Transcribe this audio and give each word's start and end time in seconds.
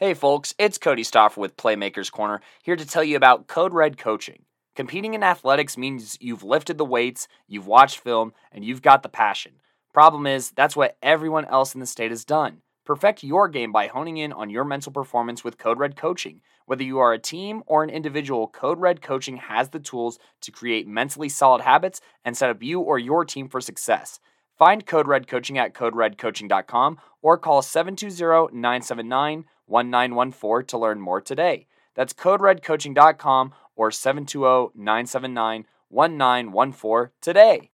Hey 0.00 0.14
folks, 0.14 0.54
it's 0.56 0.78
Kodey 0.78 1.02
Stoffer 1.02 1.36
with 1.36 1.58
Playmakers 1.58 2.10
Corner, 2.10 2.40
here 2.62 2.74
to 2.74 2.86
tell 2.86 3.04
you 3.04 3.18
about 3.18 3.48
Code 3.48 3.74
Red 3.74 3.98
Coaching. 3.98 4.46
Competing 4.74 5.12
in 5.12 5.22
athletics 5.22 5.76
means 5.76 6.16
you've 6.22 6.42
lifted 6.42 6.78
the 6.78 6.86
weights, 6.86 7.28
you've 7.46 7.66
watched 7.66 7.98
film, 7.98 8.32
and 8.50 8.64
you've 8.64 8.80
got 8.80 9.02
the 9.02 9.10
passion. 9.10 9.56
Problem 9.92 10.26
is, 10.26 10.52
that's 10.52 10.74
what 10.74 10.96
everyone 11.02 11.44
else 11.44 11.74
in 11.74 11.80
the 11.80 11.86
state 11.86 12.12
has 12.12 12.24
done. 12.24 12.62
Perfect 12.86 13.22
your 13.22 13.46
game 13.46 13.72
by 13.72 13.88
honing 13.88 14.16
in 14.16 14.32
on 14.32 14.48
your 14.48 14.64
mental 14.64 14.90
performance 14.90 15.44
with 15.44 15.58
Code 15.58 15.78
Red 15.78 15.96
Coaching. 15.96 16.40
Whether 16.64 16.84
you 16.84 16.98
are 16.98 17.12
a 17.12 17.18
team 17.18 17.62
or 17.66 17.84
an 17.84 17.90
individual, 17.90 18.48
Code 18.48 18.80
Red 18.80 19.02
Coaching 19.02 19.36
has 19.36 19.68
the 19.68 19.80
tools 19.80 20.18
to 20.40 20.50
create 20.50 20.88
mentally 20.88 21.28
solid 21.28 21.60
habits 21.60 22.00
and 22.24 22.34
set 22.34 22.48
up 22.48 22.62
you 22.62 22.80
or 22.80 22.98
your 22.98 23.26
team 23.26 23.50
for 23.50 23.60
success. 23.60 24.18
Find 24.60 24.84
Code 24.84 25.08
Red 25.08 25.26
Coaching 25.26 25.56
at 25.58 25.72
coderedcoaching.com 25.74 26.98
or 27.20 27.38
call 27.38 27.60
720 27.60 28.54
979 28.58 29.44
1914 29.70 30.66
to 30.66 30.78
learn 30.78 31.00
more 31.00 31.20
today. 31.20 31.66
That's 31.94 32.12
coderedcoaching.com 32.12 33.54
or 33.76 33.90
720 33.90 34.70
979 34.74 35.66
1914 35.88 37.12
today. 37.20 37.70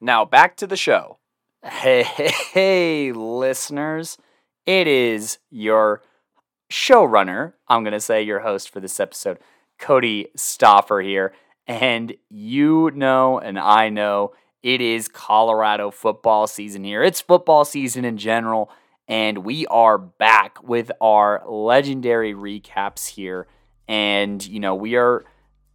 Now 0.00 0.24
back 0.24 0.56
to 0.56 0.66
the 0.66 0.76
show. 0.76 1.18
Hey, 1.64 2.02
hey, 2.02 2.32
hey, 2.52 3.12
listeners. 3.12 4.18
It 4.66 4.86
is 4.86 5.38
your 5.50 6.02
showrunner, 6.72 7.52
I'm 7.68 7.84
going 7.84 7.92
to 7.92 8.00
say 8.00 8.22
your 8.22 8.40
host 8.40 8.70
for 8.70 8.80
this 8.80 8.98
episode, 8.98 9.38
Kodey 9.78 10.26
Stoffer 10.36 11.04
here. 11.04 11.32
And 11.66 12.14
you 12.28 12.90
know, 12.94 13.38
and 13.38 13.58
I 13.58 13.88
know, 13.90 14.32
it 14.62 14.80
is 14.80 15.08
Colorado 15.08 15.90
football 15.90 16.46
season 16.46 16.84
here. 16.84 17.02
It's 17.02 17.20
football 17.20 17.64
season 17.64 18.04
in 18.04 18.16
general 18.16 18.70
and 19.08 19.38
we 19.38 19.66
are 19.66 19.98
back 19.98 20.62
with 20.62 20.90
our 21.00 21.42
legendary 21.48 22.34
recaps 22.34 23.08
here. 23.08 23.46
And, 23.88 24.44
you 24.46 24.60
know, 24.60 24.74
we 24.74 24.96
are 24.96 25.24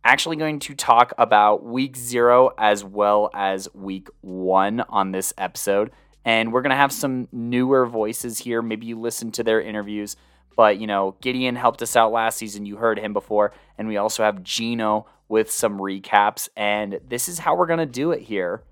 actually 0.04 0.38
going 0.38 0.60
to 0.60 0.74
talk 0.74 1.14
about 1.18 1.66
week 1.66 1.98
zero 1.98 2.52
as 2.58 2.84
well 2.84 3.30
as 3.34 3.68
week 3.74 4.08
one 4.22 4.82
on 4.90 5.12
this 5.12 5.34
episode. 5.38 5.92
And 6.24 6.52
we're 6.52 6.62
going 6.62 6.72
to 6.72 6.78
have 6.78 6.92
some 6.92 7.28
newer 7.32 7.86
voices 7.86 8.40
here. 8.40 8.62
Maybe 8.62 8.88
you 8.88 9.00
listened 9.00 9.34
to 9.36 9.44
their 9.44 9.62
interviews. 9.62 10.16
But, 10.56 10.78
you 10.78 10.88
know, 10.88 11.16
Gideon 11.22 11.56
helped 11.56 11.82
us 11.82 11.96
out 11.96 12.12
last 12.12 12.38
season. 12.38 12.66
You 12.66 12.78
heard 12.78 13.00
him 13.00 13.14
before. 13.14 13.54
And 13.78 13.88
we 13.88 13.98
also 13.98 14.24
have 14.24 14.44
Gino 14.44 15.06
with 15.28 15.52
some 15.52 15.78
recaps. 15.78 16.50
And 16.56 17.00
this 17.08 17.28
is 17.28 17.40
how 17.40 17.56
we're 17.56 17.68
going 17.68 17.80
to 17.80 17.86
do 17.86 18.12
it 18.12 18.22
here. 18.22 18.64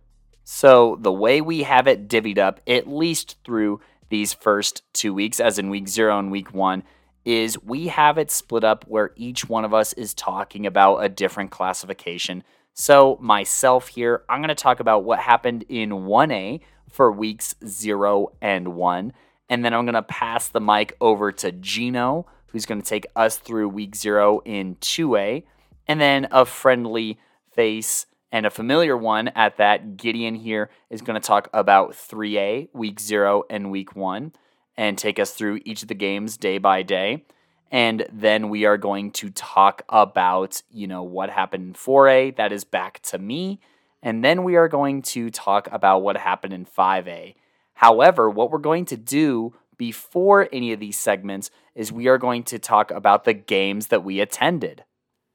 So, 0.43 0.97
the 1.01 1.11
way 1.11 1.41
we 1.41 1.63
have 1.63 1.87
it 1.87 2.07
divvied 2.07 2.37
up, 2.37 2.61
at 2.67 2.87
least 2.87 3.37
through 3.43 3.81
these 4.09 4.33
first 4.33 4.83
two 4.93 5.13
weeks, 5.13 5.39
as 5.39 5.59
in 5.59 5.69
week 5.69 5.87
zero 5.87 6.17
and 6.19 6.31
week 6.31 6.53
one, 6.53 6.83
is 7.23 7.61
we 7.61 7.87
have 7.87 8.17
it 8.17 8.29
split 8.29 8.63
up 8.63 8.85
where 8.87 9.11
each 9.15 9.49
one 9.49 9.65
of 9.65 9.73
us 9.73 9.93
is 9.93 10.13
talking 10.13 10.65
about 10.65 10.97
a 10.97 11.09
different 11.09 11.51
classification. 11.51 12.43
So, 12.73 13.17
myself 13.21 13.87
here, 13.87 14.23
I'm 14.29 14.41
going 14.41 14.49
to 14.49 14.55
talk 14.55 14.79
about 14.79 15.03
what 15.03 15.19
happened 15.19 15.65
in 15.69 15.89
1A 15.89 16.61
for 16.89 17.11
weeks 17.11 17.55
zero 17.65 18.33
and 18.41 18.75
one. 18.75 19.13
And 19.49 19.63
then 19.63 19.73
I'm 19.73 19.85
going 19.85 19.93
to 19.93 20.03
pass 20.03 20.49
the 20.49 20.61
mic 20.61 20.95
over 20.99 21.31
to 21.31 21.51
Gino, 21.51 22.25
who's 22.47 22.65
going 22.65 22.81
to 22.81 22.87
take 22.87 23.05
us 23.15 23.37
through 23.37 23.69
week 23.69 23.95
zero 23.95 24.41
in 24.45 24.75
2A. 24.77 25.43
And 25.87 26.01
then 26.01 26.27
a 26.31 26.45
friendly 26.45 27.19
face 27.53 28.07
and 28.35 28.45
a 28.45 28.49
familiar 28.49 28.97
one 28.97 29.29
at 29.29 29.55
that, 29.55 29.95
Gideon 29.95 30.35
here 30.35 30.69
is 30.89 31.01
going 31.01 31.13
to 31.13 31.25
talk 31.25 31.47
about 31.53 31.93
3A, 31.93 32.67
week 32.73 32.99
zero 32.99 33.43
and 33.49 33.71
week 33.71 33.95
one, 33.95 34.33
and 34.75 34.97
take 34.97 35.19
us 35.19 35.31
through 35.31 35.61
each 35.63 35.83
of 35.83 35.87
the 35.87 35.95
games 35.95 36.35
day 36.35 36.57
by 36.57 36.83
day. 36.83 37.23
And 37.71 38.05
then 38.11 38.49
we 38.49 38.65
are 38.65 38.75
going 38.75 39.11
to 39.11 39.29
talk 39.29 39.83
about, 39.87 40.61
you 40.69 40.85
know, 40.85 41.01
what 41.01 41.29
happened 41.29 41.63
in 41.63 41.73
4A. 41.75 42.35
That 42.35 42.51
is 42.51 42.65
back 42.65 42.99
to 43.03 43.17
me. 43.17 43.61
And 44.03 44.21
then 44.21 44.43
we 44.43 44.57
are 44.57 44.67
going 44.67 45.01
to 45.03 45.29
talk 45.29 45.69
about 45.71 45.99
what 45.99 46.17
happened 46.17 46.51
in 46.51 46.65
5A. 46.65 47.35
However, 47.75 48.29
what 48.29 48.51
we're 48.51 48.57
going 48.57 48.83
to 48.87 48.97
do 48.97 49.53
before 49.77 50.49
any 50.51 50.73
of 50.73 50.81
these 50.81 50.97
segments 50.97 51.51
is 51.73 51.89
we 51.89 52.09
are 52.09 52.17
going 52.17 52.43
to 52.43 52.59
talk 52.59 52.91
about 52.91 53.23
the 53.23 53.33
games 53.33 53.87
that 53.87 54.03
we 54.03 54.19
attended. 54.19 54.83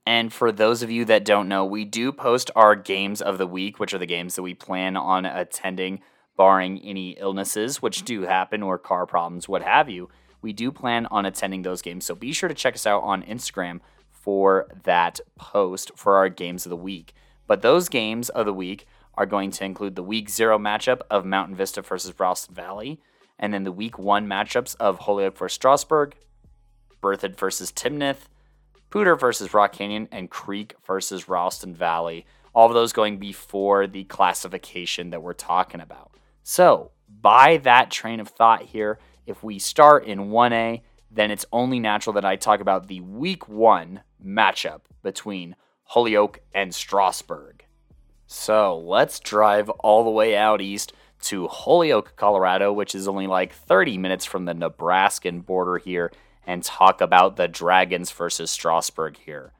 And 0.06 0.32
for 0.32 0.50
those 0.50 0.82
of 0.82 0.90
you 0.90 1.04
that 1.04 1.24
don't 1.24 1.48
know, 1.48 1.64
we 1.64 1.84
do 1.84 2.10
post 2.10 2.50
our 2.56 2.74
games 2.74 3.20
of 3.20 3.38
the 3.38 3.46
week, 3.46 3.78
which 3.78 3.94
are 3.94 3.98
the 3.98 4.06
games 4.06 4.34
that 4.34 4.42
we 4.42 4.54
plan 4.54 4.96
on 4.96 5.26
attending, 5.26 6.00
barring 6.36 6.78
any 6.80 7.10
illnesses, 7.10 7.82
which 7.82 8.02
do 8.04 8.22
happen, 8.22 8.62
or 8.62 8.78
car 8.78 9.06
problems, 9.06 9.48
what 9.48 9.62
have 9.62 9.88
you. 9.88 10.08
We 10.42 10.52
do 10.52 10.72
plan 10.72 11.06
on 11.06 11.26
attending 11.26 11.62
those 11.62 11.82
games. 11.82 12.06
So 12.06 12.14
be 12.14 12.32
sure 12.32 12.48
to 12.48 12.54
check 12.54 12.74
us 12.74 12.86
out 12.86 13.02
on 13.02 13.22
Instagram 13.22 13.80
for 14.10 14.68
that 14.84 15.20
post 15.36 15.92
for 15.96 16.16
our 16.16 16.28
games 16.28 16.64
of 16.66 16.70
the 16.70 16.76
week. 16.76 17.12
But 17.46 17.62
those 17.62 17.88
games 17.88 18.28
of 18.30 18.46
the 18.46 18.54
week 18.54 18.86
are 19.14 19.26
going 19.26 19.50
to 19.50 19.64
include 19.64 19.96
the 19.96 20.02
week 20.02 20.30
zero 20.30 20.58
matchup 20.58 21.00
of 21.10 21.24
Mountain 21.26 21.56
Vista 21.56 21.82
versus 21.82 22.14
Ralston 22.18 22.54
Valley, 22.54 23.00
and 23.38 23.52
then 23.52 23.64
the 23.64 23.72
week 23.72 23.98
one 23.98 24.26
matchups 24.26 24.76
of 24.78 25.00
Holyoke 25.00 25.36
versus 25.36 25.56
Strasburg, 25.56 26.14
Berthoud 27.02 27.36
versus 27.36 27.72
Timnath, 27.72 28.28
Poudre 28.90 29.18
versus 29.18 29.54
Rock 29.54 29.72
Canyon, 29.72 30.08
and 30.10 30.30
Creek 30.30 30.74
versus 30.86 31.28
Ralston 31.28 31.74
Valley. 31.74 32.26
All 32.52 32.66
of 32.66 32.74
those 32.74 32.92
going 32.92 33.18
before 33.18 33.86
the 33.86 34.04
classification 34.04 35.10
that 35.10 35.22
we're 35.22 35.32
talking 35.32 35.80
about. 35.80 36.12
So, 36.42 36.90
by 37.20 37.58
that 37.58 37.90
train 37.90 38.20
of 38.20 38.28
thought 38.28 38.62
here, 38.62 38.98
if 39.26 39.42
we 39.42 39.58
start 39.58 40.04
in 40.04 40.30
1A, 40.30 40.82
then 41.10 41.30
it's 41.30 41.46
only 41.52 41.78
natural 41.78 42.12
that 42.14 42.24
I 42.24 42.36
talk 42.36 42.60
about 42.60 42.86
the 42.86 43.00
week 43.00 43.48
one 43.48 44.02
matchup 44.24 44.82
between 45.02 45.56
Holyoke 45.84 46.40
and 46.54 46.74
Strasburg. 46.74 47.64
So 48.26 48.78
let's 48.78 49.18
drive 49.18 49.68
all 49.70 50.04
the 50.04 50.10
way 50.10 50.36
out 50.36 50.60
east 50.60 50.92
to 51.22 51.48
Holyoke, 51.48 52.14
Colorado, 52.16 52.72
which 52.72 52.94
is 52.94 53.08
only 53.08 53.26
like 53.26 53.52
30 53.52 53.98
minutes 53.98 54.24
from 54.24 54.44
the 54.44 54.54
Nebraskan 54.54 55.40
border 55.40 55.78
here 55.78 56.12
and 56.46 56.62
talk 56.62 57.00
about 57.00 57.36
the 57.36 57.48
Dragons 57.48 58.10
versus 58.10 58.50
Strasburg 58.50 59.18
here. 59.18 59.52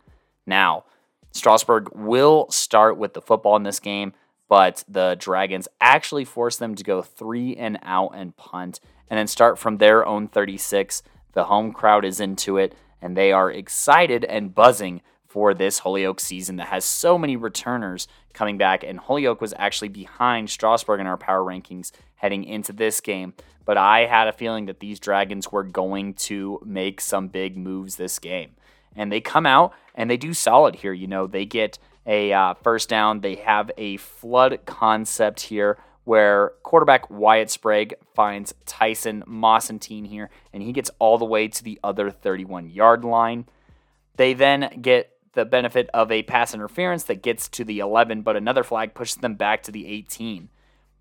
Now, 0.47 0.85
Strasburg 1.33 1.91
will 1.95 2.51
start 2.51 2.97
with 2.97 3.15
the 3.15 3.23
football 3.23 3.57
in 3.57 3.63
this 3.63 3.81
game, 3.81 4.13
but 4.49 4.85
the 4.89 5.17
Dragons 5.19 5.69
actually 5.81 6.25
force 6.25 6.57
them 6.57 6.75
to 6.75 6.83
go 6.83 7.03
three 7.03 7.55
and 7.55 7.79
out 7.83 8.13
and 8.15 8.37
punt, 8.37 8.81
and 9.09 9.19
then 9.19 9.27
start 9.27 9.59
from 9.59 9.79
their 9.79 10.05
own 10.05 10.27
36. 10.27 11.03
The 11.33 11.45
home 11.45 11.73
crowd 11.73 12.05
is 12.05 12.21
into 12.21 12.57
it, 12.57 12.75
and 13.01 13.17
they 13.17 13.33
are 13.33 13.51
excited 13.51 14.25
and 14.25 14.55
buzzing 14.55 15.03
for 15.31 15.55
this 15.55 15.79
Holyoke 15.81 16.19
season 16.19 16.57
that 16.57 16.67
has 16.67 16.85
so 16.85 17.17
many 17.17 17.37
returners 17.37 18.09
coming 18.33 18.59
back. 18.59 18.83
And 18.83 18.99
Holyoke 18.99 19.41
was 19.41 19.55
actually 19.57 19.89
behind 19.89 20.51
Strasburg 20.51 20.99
in 20.99 21.07
our 21.07 21.17
power 21.17 21.45
rankings 21.45 21.93
heading 22.21 22.45
into 22.45 22.73
this 22.73 23.01
game. 23.01 23.35
But 23.65 23.77
I 23.77 24.07
had 24.07 24.29
a 24.29 24.33
feeling 24.33 24.67
that 24.67 24.81
these 24.81 25.01
Dragons 25.01 25.51
were 25.51 25.63
going 25.63 26.15
to 26.15 26.61
make 26.65 27.01
some 27.01 27.29
big 27.29 27.57
moves 27.57 27.97
this 27.97 28.19
game. 28.19 28.53
And 28.97 29.11
they 29.11 29.21
come 29.21 29.47
out 29.47 29.73
and 29.95 30.11
they 30.11 30.17
do 30.17 30.35
solid 30.35 30.77
here. 30.77 30.93
You 30.93 31.07
know, 31.07 31.27
they 31.27 31.45
get 31.45 31.79
a 32.07 32.33
uh, 32.33 32.55
first 32.55 32.89
down, 32.89 33.21
they 33.21 33.37
have 33.37 33.71
a 33.77 33.97
flood 33.99 34.61
concept 34.67 35.43
here 35.43 35.79
where 36.05 36.53
quarterback 36.63 37.09
Wyatt 37.11 37.51
Sprague 37.51 37.95
finds 38.15 38.55
Tyson 38.67 39.23
Mossentine 39.29 40.07
here, 40.07 40.31
and 40.53 40.63
he 40.63 40.73
gets 40.73 40.91
all 40.99 41.19
the 41.19 41.25
way 41.25 41.47
to 41.47 41.63
the 41.63 41.79
other 41.85 42.11
31 42.11 42.71
yard 42.71 43.05
line. 43.05 43.47
They 44.17 44.35
then 44.35 44.79
get 44.83 45.13
the 45.35 45.45
benefit 45.45 45.89
of 45.95 46.11
a 46.11 46.23
pass 46.25 46.53
interference 46.53 47.05
that 47.05 47.23
gets 47.23 47.49
to 47.51 47.65
the 47.65 47.79
11, 47.79 48.23
but 48.23 48.35
another 48.35 48.65
flag 48.65 48.95
pushes 48.95 49.17
them 49.17 49.35
back 49.35 49.63
to 49.63 49.73
the 49.73 49.87
18. 49.87 50.49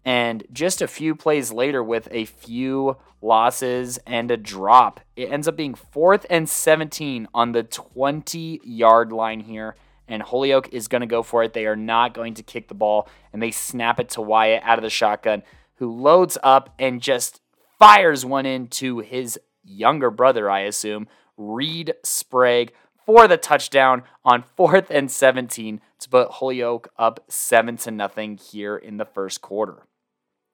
And 0.05 0.43
just 0.51 0.81
a 0.81 0.87
few 0.87 1.15
plays 1.15 1.51
later, 1.51 1.83
with 1.83 2.07
a 2.11 2.25
few 2.25 2.97
losses 3.21 3.99
and 4.07 4.31
a 4.31 4.37
drop, 4.37 5.01
it 5.15 5.31
ends 5.31 5.47
up 5.47 5.57
being 5.57 5.75
fourth 5.75 6.25
and 6.29 6.49
17 6.49 7.27
on 7.33 7.51
the 7.51 7.63
20 7.63 8.61
yard 8.63 9.11
line 9.11 9.41
here. 9.41 9.75
And 10.07 10.23
Holyoke 10.23 10.69
is 10.73 10.87
going 10.87 11.01
to 11.01 11.07
go 11.07 11.21
for 11.21 11.43
it. 11.43 11.53
They 11.53 11.67
are 11.67 11.75
not 11.75 12.13
going 12.13 12.33
to 12.35 12.43
kick 12.43 12.67
the 12.67 12.73
ball, 12.73 13.07
and 13.31 13.41
they 13.41 13.51
snap 13.51 13.99
it 13.99 14.09
to 14.09 14.21
Wyatt 14.21 14.63
out 14.63 14.79
of 14.79 14.83
the 14.83 14.89
shotgun, 14.89 15.43
who 15.75 15.91
loads 15.91 16.37
up 16.41 16.73
and 16.79 17.01
just 17.01 17.41
fires 17.77 18.25
one 18.25 18.45
into 18.45 18.99
his 18.99 19.39
younger 19.63 20.09
brother, 20.09 20.49
I 20.49 20.61
assume, 20.61 21.07
Reed 21.37 21.93
Sprague, 22.03 22.73
for 23.05 23.27
the 23.27 23.37
touchdown 23.37 24.03
on 24.25 24.43
fourth 24.55 24.89
and 24.89 25.09
17 25.09 25.81
to 25.99 26.09
put 26.09 26.31
Holyoke 26.31 26.89
up 26.97 27.23
seven 27.27 27.77
to 27.77 27.91
nothing 27.91 28.37
here 28.37 28.75
in 28.75 28.97
the 28.97 29.05
first 29.05 29.41
quarter. 29.41 29.83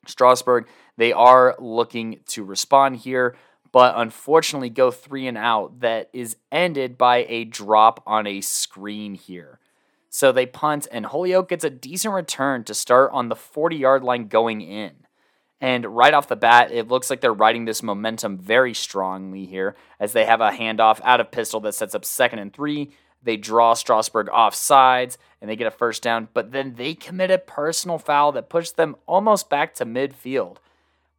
Strasburg, 0.07 0.67
they 0.97 1.11
are 1.13 1.55
looking 1.59 2.19
to 2.27 2.43
respond 2.43 2.97
here, 2.97 3.35
but 3.71 3.93
unfortunately 3.97 4.69
go 4.69 4.91
three 4.91 5.27
and 5.27 5.37
out. 5.37 5.81
That 5.81 6.09
is 6.13 6.37
ended 6.51 6.97
by 6.97 7.25
a 7.27 7.43
drop 7.43 8.01
on 8.05 8.27
a 8.27 8.41
screen 8.41 9.15
here. 9.15 9.59
So 10.09 10.31
they 10.31 10.45
punt, 10.45 10.87
and 10.91 11.07
Holyoke 11.07 11.49
gets 11.49 11.65
a 11.65 11.69
decent 11.69 12.13
return 12.13 12.63
to 12.63 12.73
start 12.73 13.11
on 13.11 13.27
the 13.27 13.35
40 13.35 13.75
yard 13.75 14.03
line 14.03 14.27
going 14.27 14.61
in. 14.61 14.93
And 15.59 15.85
right 15.85 16.13
off 16.13 16.27
the 16.27 16.35
bat, 16.35 16.71
it 16.71 16.87
looks 16.87 17.09
like 17.09 17.21
they're 17.21 17.33
riding 17.33 17.65
this 17.65 17.83
momentum 17.83 18.37
very 18.37 18.73
strongly 18.73 19.45
here 19.45 19.75
as 19.99 20.13
they 20.13 20.25
have 20.25 20.41
a 20.41 20.51
handoff 20.51 21.01
out 21.03 21.19
of 21.19 21.31
pistol 21.31 21.59
that 21.61 21.75
sets 21.75 21.95
up 21.95 22.05
second 22.05 22.39
and 22.39 22.53
three. 22.53 22.91
They 23.23 23.35
draw 23.35 23.73
Strasburg 23.73 24.29
off 24.29 24.53
sides 24.53 25.17
and 25.45 25.49
they 25.51 25.55
get 25.55 25.67
a 25.67 25.71
first 25.77 26.01
down, 26.01 26.27
but 26.33 26.53
then 26.53 26.73
they 26.73 26.95
commit 26.95 27.29
a 27.29 27.37
personal 27.37 27.99
foul 27.99 28.31
that 28.31 28.49
pushes 28.49 28.71
them 28.71 28.95
almost 29.05 29.47
back 29.47 29.75
to 29.75 29.85
midfield. 29.85 30.57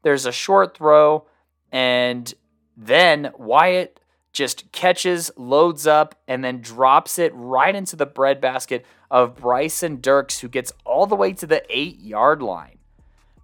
There's 0.02 0.26
a 0.26 0.32
short 0.32 0.76
throw, 0.76 1.26
and 1.70 2.34
then 2.76 3.30
Wyatt 3.38 4.00
just 4.32 4.72
catches, 4.72 5.30
loads 5.36 5.86
up, 5.86 6.16
and 6.26 6.42
then 6.42 6.60
drops 6.60 7.20
it 7.20 7.30
right 7.36 7.72
into 7.72 7.94
the 7.94 8.04
breadbasket 8.04 8.84
of 9.12 9.36
Bryson 9.36 10.00
Dirks, 10.00 10.40
who 10.40 10.48
gets 10.48 10.72
all 10.84 11.06
the 11.06 11.14
way 11.14 11.32
to 11.32 11.46
the 11.46 11.62
eight 11.70 12.00
yard 12.00 12.42
line. 12.42 12.78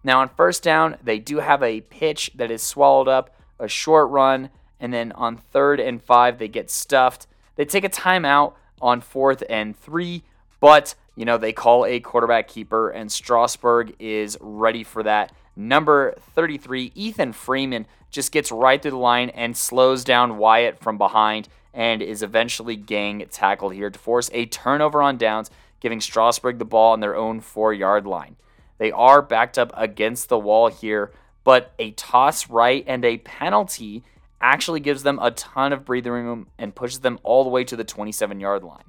Now, 0.02 0.18
on 0.18 0.30
first 0.30 0.64
down, 0.64 0.96
they 1.00 1.20
do 1.20 1.36
have 1.36 1.62
a 1.62 1.82
pitch 1.82 2.32
that 2.34 2.50
is 2.50 2.60
swallowed 2.60 3.06
up, 3.06 3.36
a 3.60 3.68
short 3.68 4.10
run, 4.10 4.50
and 4.80 4.92
then 4.92 5.12
on 5.12 5.36
third 5.36 5.78
and 5.78 6.02
five, 6.02 6.38
they 6.38 6.48
get 6.48 6.72
stuffed. 6.72 7.28
They 7.54 7.66
take 7.66 7.84
a 7.84 7.88
timeout 7.88 8.54
on 8.80 9.00
fourth 9.00 9.44
and 9.48 9.76
three, 9.76 10.24
but 10.62 10.94
you 11.16 11.26
know, 11.26 11.36
they 11.36 11.52
call 11.52 11.84
a 11.84 12.00
quarterback 12.00 12.48
keeper, 12.48 12.88
and 12.88 13.12
Strasburg 13.12 13.94
is 13.98 14.38
ready 14.40 14.82
for 14.82 15.02
that. 15.02 15.32
Number 15.54 16.14
33, 16.34 16.92
Ethan 16.94 17.34
Freeman, 17.34 17.86
just 18.10 18.32
gets 18.32 18.50
right 18.50 18.80
through 18.80 18.92
the 18.92 18.96
line 18.96 19.28
and 19.30 19.56
slows 19.56 20.04
down 20.04 20.38
Wyatt 20.38 20.78
from 20.78 20.98
behind 20.98 21.48
and 21.74 22.00
is 22.02 22.22
eventually 22.22 22.76
gang 22.76 23.26
tackled 23.30 23.74
here 23.74 23.90
to 23.90 23.98
force 23.98 24.30
a 24.32 24.46
turnover 24.46 25.02
on 25.02 25.16
downs, 25.18 25.50
giving 25.80 26.00
Strasburg 26.00 26.58
the 26.58 26.64
ball 26.64 26.92
on 26.92 27.00
their 27.00 27.16
own 27.16 27.40
four 27.40 27.74
yard 27.74 28.06
line. 28.06 28.36
They 28.78 28.92
are 28.92 29.20
backed 29.20 29.58
up 29.58 29.72
against 29.74 30.28
the 30.28 30.38
wall 30.38 30.68
here, 30.68 31.12
but 31.44 31.72
a 31.78 31.90
toss 31.92 32.48
right 32.48 32.84
and 32.86 33.04
a 33.04 33.18
penalty 33.18 34.04
actually 34.40 34.80
gives 34.80 35.02
them 35.02 35.18
a 35.20 35.30
ton 35.30 35.72
of 35.72 35.84
breathing 35.84 36.12
room 36.12 36.46
and 36.58 36.74
pushes 36.74 37.00
them 37.00 37.18
all 37.22 37.44
the 37.44 37.50
way 37.50 37.64
to 37.64 37.76
the 37.76 37.84
27 37.84 38.40
yard 38.40 38.62
line. 38.62 38.84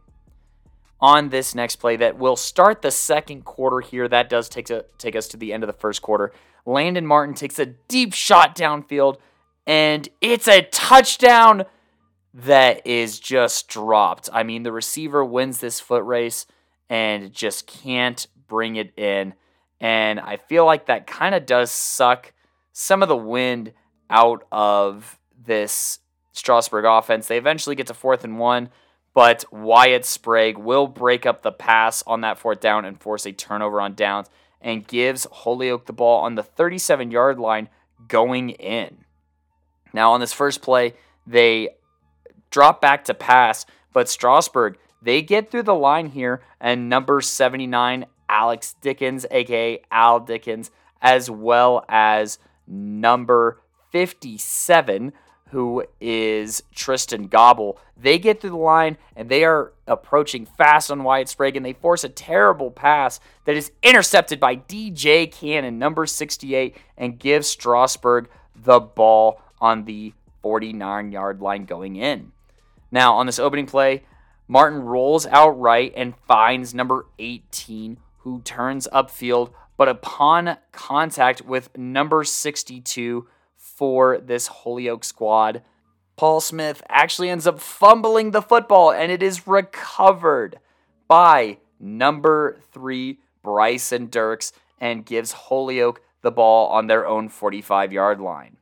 On 1.04 1.28
this 1.28 1.54
next 1.54 1.76
play, 1.76 1.98
that 1.98 2.18
will 2.18 2.38
start 2.38 2.82
the 2.82 2.90
second 2.90 3.44
quarter 3.44 3.82
here. 3.82 4.08
That 4.08 4.30
does 4.30 4.48
take, 4.48 4.70
a, 4.70 4.86
take 4.98 5.18
us 5.18 5.28
to 5.28 5.38
the 5.38 5.52
end 5.52 5.62
of 5.62 5.68
the 5.68 5.74
first 5.74 6.02
quarter. 6.02 6.32
Landon 6.66 7.06
Martin 7.06 7.36
takes 7.36 7.60
a 7.60 7.66
deep 7.66 8.14
shot 8.14 8.56
downfield, 8.56 9.18
and 9.68 10.08
it's 10.22 10.48
a 10.48 10.62
touchdown 10.62 11.66
that 12.34 12.88
is 12.88 13.20
just 13.20 13.68
dropped. 13.68 14.30
I 14.32 14.44
mean, 14.44 14.64
the 14.64 14.72
receiver 14.72 15.26
wins 15.26 15.60
this 15.60 15.82
foot 15.82 16.06
race 16.06 16.46
and 16.90 17.34
just 17.34 17.68
can't 17.68 18.26
bring 18.48 18.78
it 18.78 18.98
in. 18.98 19.34
And 19.82 20.22
I 20.22 20.38
feel 20.38 20.66
like 20.66 20.86
that 20.86 21.06
kind 21.06 21.36
of 21.36 21.46
does 21.46 21.70
suck 21.70 22.32
some 22.72 23.04
of 23.04 23.10
the 23.10 23.18
wind 23.18 23.74
out 24.10 24.48
of 24.54 25.20
this 25.38 26.00
Strasburg 26.32 26.86
offense. 26.86 27.28
They 27.28 27.38
eventually 27.38 27.76
get 27.76 27.88
to 27.88 27.94
fourth 27.94 28.24
and 28.24 28.40
one, 28.40 28.70
but 29.14 29.46
Wyatt 29.52 30.06
Sprague 30.06 30.58
will 30.58 30.88
break 30.88 31.26
up 31.26 31.42
the 31.42 31.52
pass 31.52 32.04
on 32.08 32.22
that 32.22 32.40
fourth 32.40 32.60
down 32.60 32.86
and 32.86 33.00
force 33.00 33.26
a 33.26 33.32
turnover 33.32 33.80
on 33.80 33.94
downs 33.94 34.30
and 34.60 34.88
gives 34.88 35.28
Holyoke 35.32 35.86
the 35.86 35.94
ball 35.94 36.24
on 36.24 36.36
the 36.36 36.44
37 36.44 37.12
yard 37.12 37.38
line 37.38 37.70
going 38.08 38.52
in. 38.52 39.06
Now, 39.94 40.14
on 40.14 40.20
this 40.20 40.34
first 40.34 40.62
play, 40.62 40.94
they 41.28 41.70
drop 42.50 42.82
back 42.82 43.06
to 43.06 43.14
pass, 43.14 43.66
but 43.94 44.10
Strasburg, 44.10 44.78
they 45.02 45.22
get 45.22 45.52
through 45.52 45.64
the 45.64 45.76
line 45.76 46.08
here, 46.08 46.42
and 46.60 46.90
number 46.90 47.22
79, 47.22 48.06
Alex 48.30 48.76
Dickens, 48.82 49.26
aka 49.30 49.82
Al 49.92 50.20
Dickens, 50.22 50.72
as 51.02 51.30
well 51.30 51.86
as 51.90 52.40
number 52.66 53.62
57, 53.92 55.14
who 55.54 55.86
is 56.02 56.64
Tristan 56.74 57.28
Gobble. 57.28 57.78
They 57.96 58.18
get 58.18 58.42
through 58.42 58.50
the 58.50 58.56
line 58.58 58.98
and 59.16 59.30
they 59.30 59.44
are 59.44 59.72
approaching 59.86 60.48
fast 60.48 60.90
on 60.90 61.04
Wyatt 61.04 61.30
Sprague 61.30 61.56
and 61.56 61.64
they 61.64 61.74
force 61.74 62.04
a 62.04 62.10
terrible 62.10 62.72
pass 62.72 63.20
that 63.46 63.56
is 63.56 63.72
intercepted 63.84 64.40
by 64.40 64.56
DJ 64.56 65.32
Cannon, 65.32 65.78
number 65.78 66.08
68, 66.08 66.76
and 66.98 67.20
gives 67.20 67.48
Strasburg 67.48 68.30
the 68.56 68.80
ball 68.80 69.42
on 69.62 69.86
the 69.86 70.14
49 70.42 71.12
yard 71.12 71.40
line 71.40 71.66
going 71.66 71.98
in. 71.98 72.32
Now, 72.92 73.14
on 73.14 73.28
this 73.28 73.38
opening 73.38 73.68
play, 73.68 74.04
Martin 74.48 74.82
rolls 74.82 75.28
out 75.28 75.60
right 75.60 75.94
and 75.96 76.16
finds 76.28 76.74
number 76.74 77.06
18, 77.20 78.00
who 78.20 78.42
turns 78.42 78.88
upfield, 78.92 79.52
but 79.78 79.88
upon 79.88 80.58
contact 80.72 81.44
with 81.44 81.78
number 81.78 82.24
62 82.24 83.28
for 83.84 84.18
this 84.18 84.48
Holyoke 84.48 85.04
squad, 85.04 85.62
Paul 86.16 86.40
Smith 86.40 86.82
actually 86.88 87.30
ends 87.30 87.46
up 87.46 87.60
fumbling 87.60 88.32
the 88.32 88.42
football 88.42 88.94
and 88.94 89.12
it 89.12 89.22
is 89.22 89.46
recovered 89.46 90.58
by 91.10 91.58
number 91.82 92.62
three, 92.72 93.20
Bryson 93.44 94.10
Dirks, 94.10 94.54
and 94.80 95.06
gives 95.06 95.34
Holyoke 95.34 96.02
the 96.22 96.32
ball 96.32 96.70
on 96.70 96.88
their 96.88 97.06
own 97.06 97.28
45 97.28 97.92
yard 97.92 98.22
line. 98.22 98.56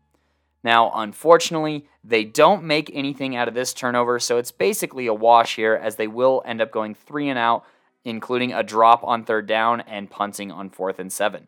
Now, 0.64 0.92
unfortunately, 0.96 1.86
they 2.04 2.24
don't 2.24 2.64
make 2.64 2.90
anything 2.92 3.36
out 3.36 3.48
of 3.48 3.54
this 3.54 3.76
turnover, 3.76 4.18
so 4.18 4.40
it's 4.40 4.52
basically 4.52 5.06
a 5.06 5.14
wash 5.14 5.56
here 5.56 5.76
as 5.76 5.98
they 5.98 6.08
will 6.08 6.42
end 6.48 6.62
up 6.62 6.72
going 6.72 6.96
three 6.96 7.30
and 7.30 7.38
out 7.38 7.64
including 8.04 8.52
a 8.52 8.64
drop 8.64 9.04
on 9.04 9.24
third 9.24 9.46
down 9.46 9.82
and 9.82 10.10
punting 10.10 10.50
on 10.50 10.68
fourth 10.68 10.98
and 10.98 11.14
seven. 11.14 11.46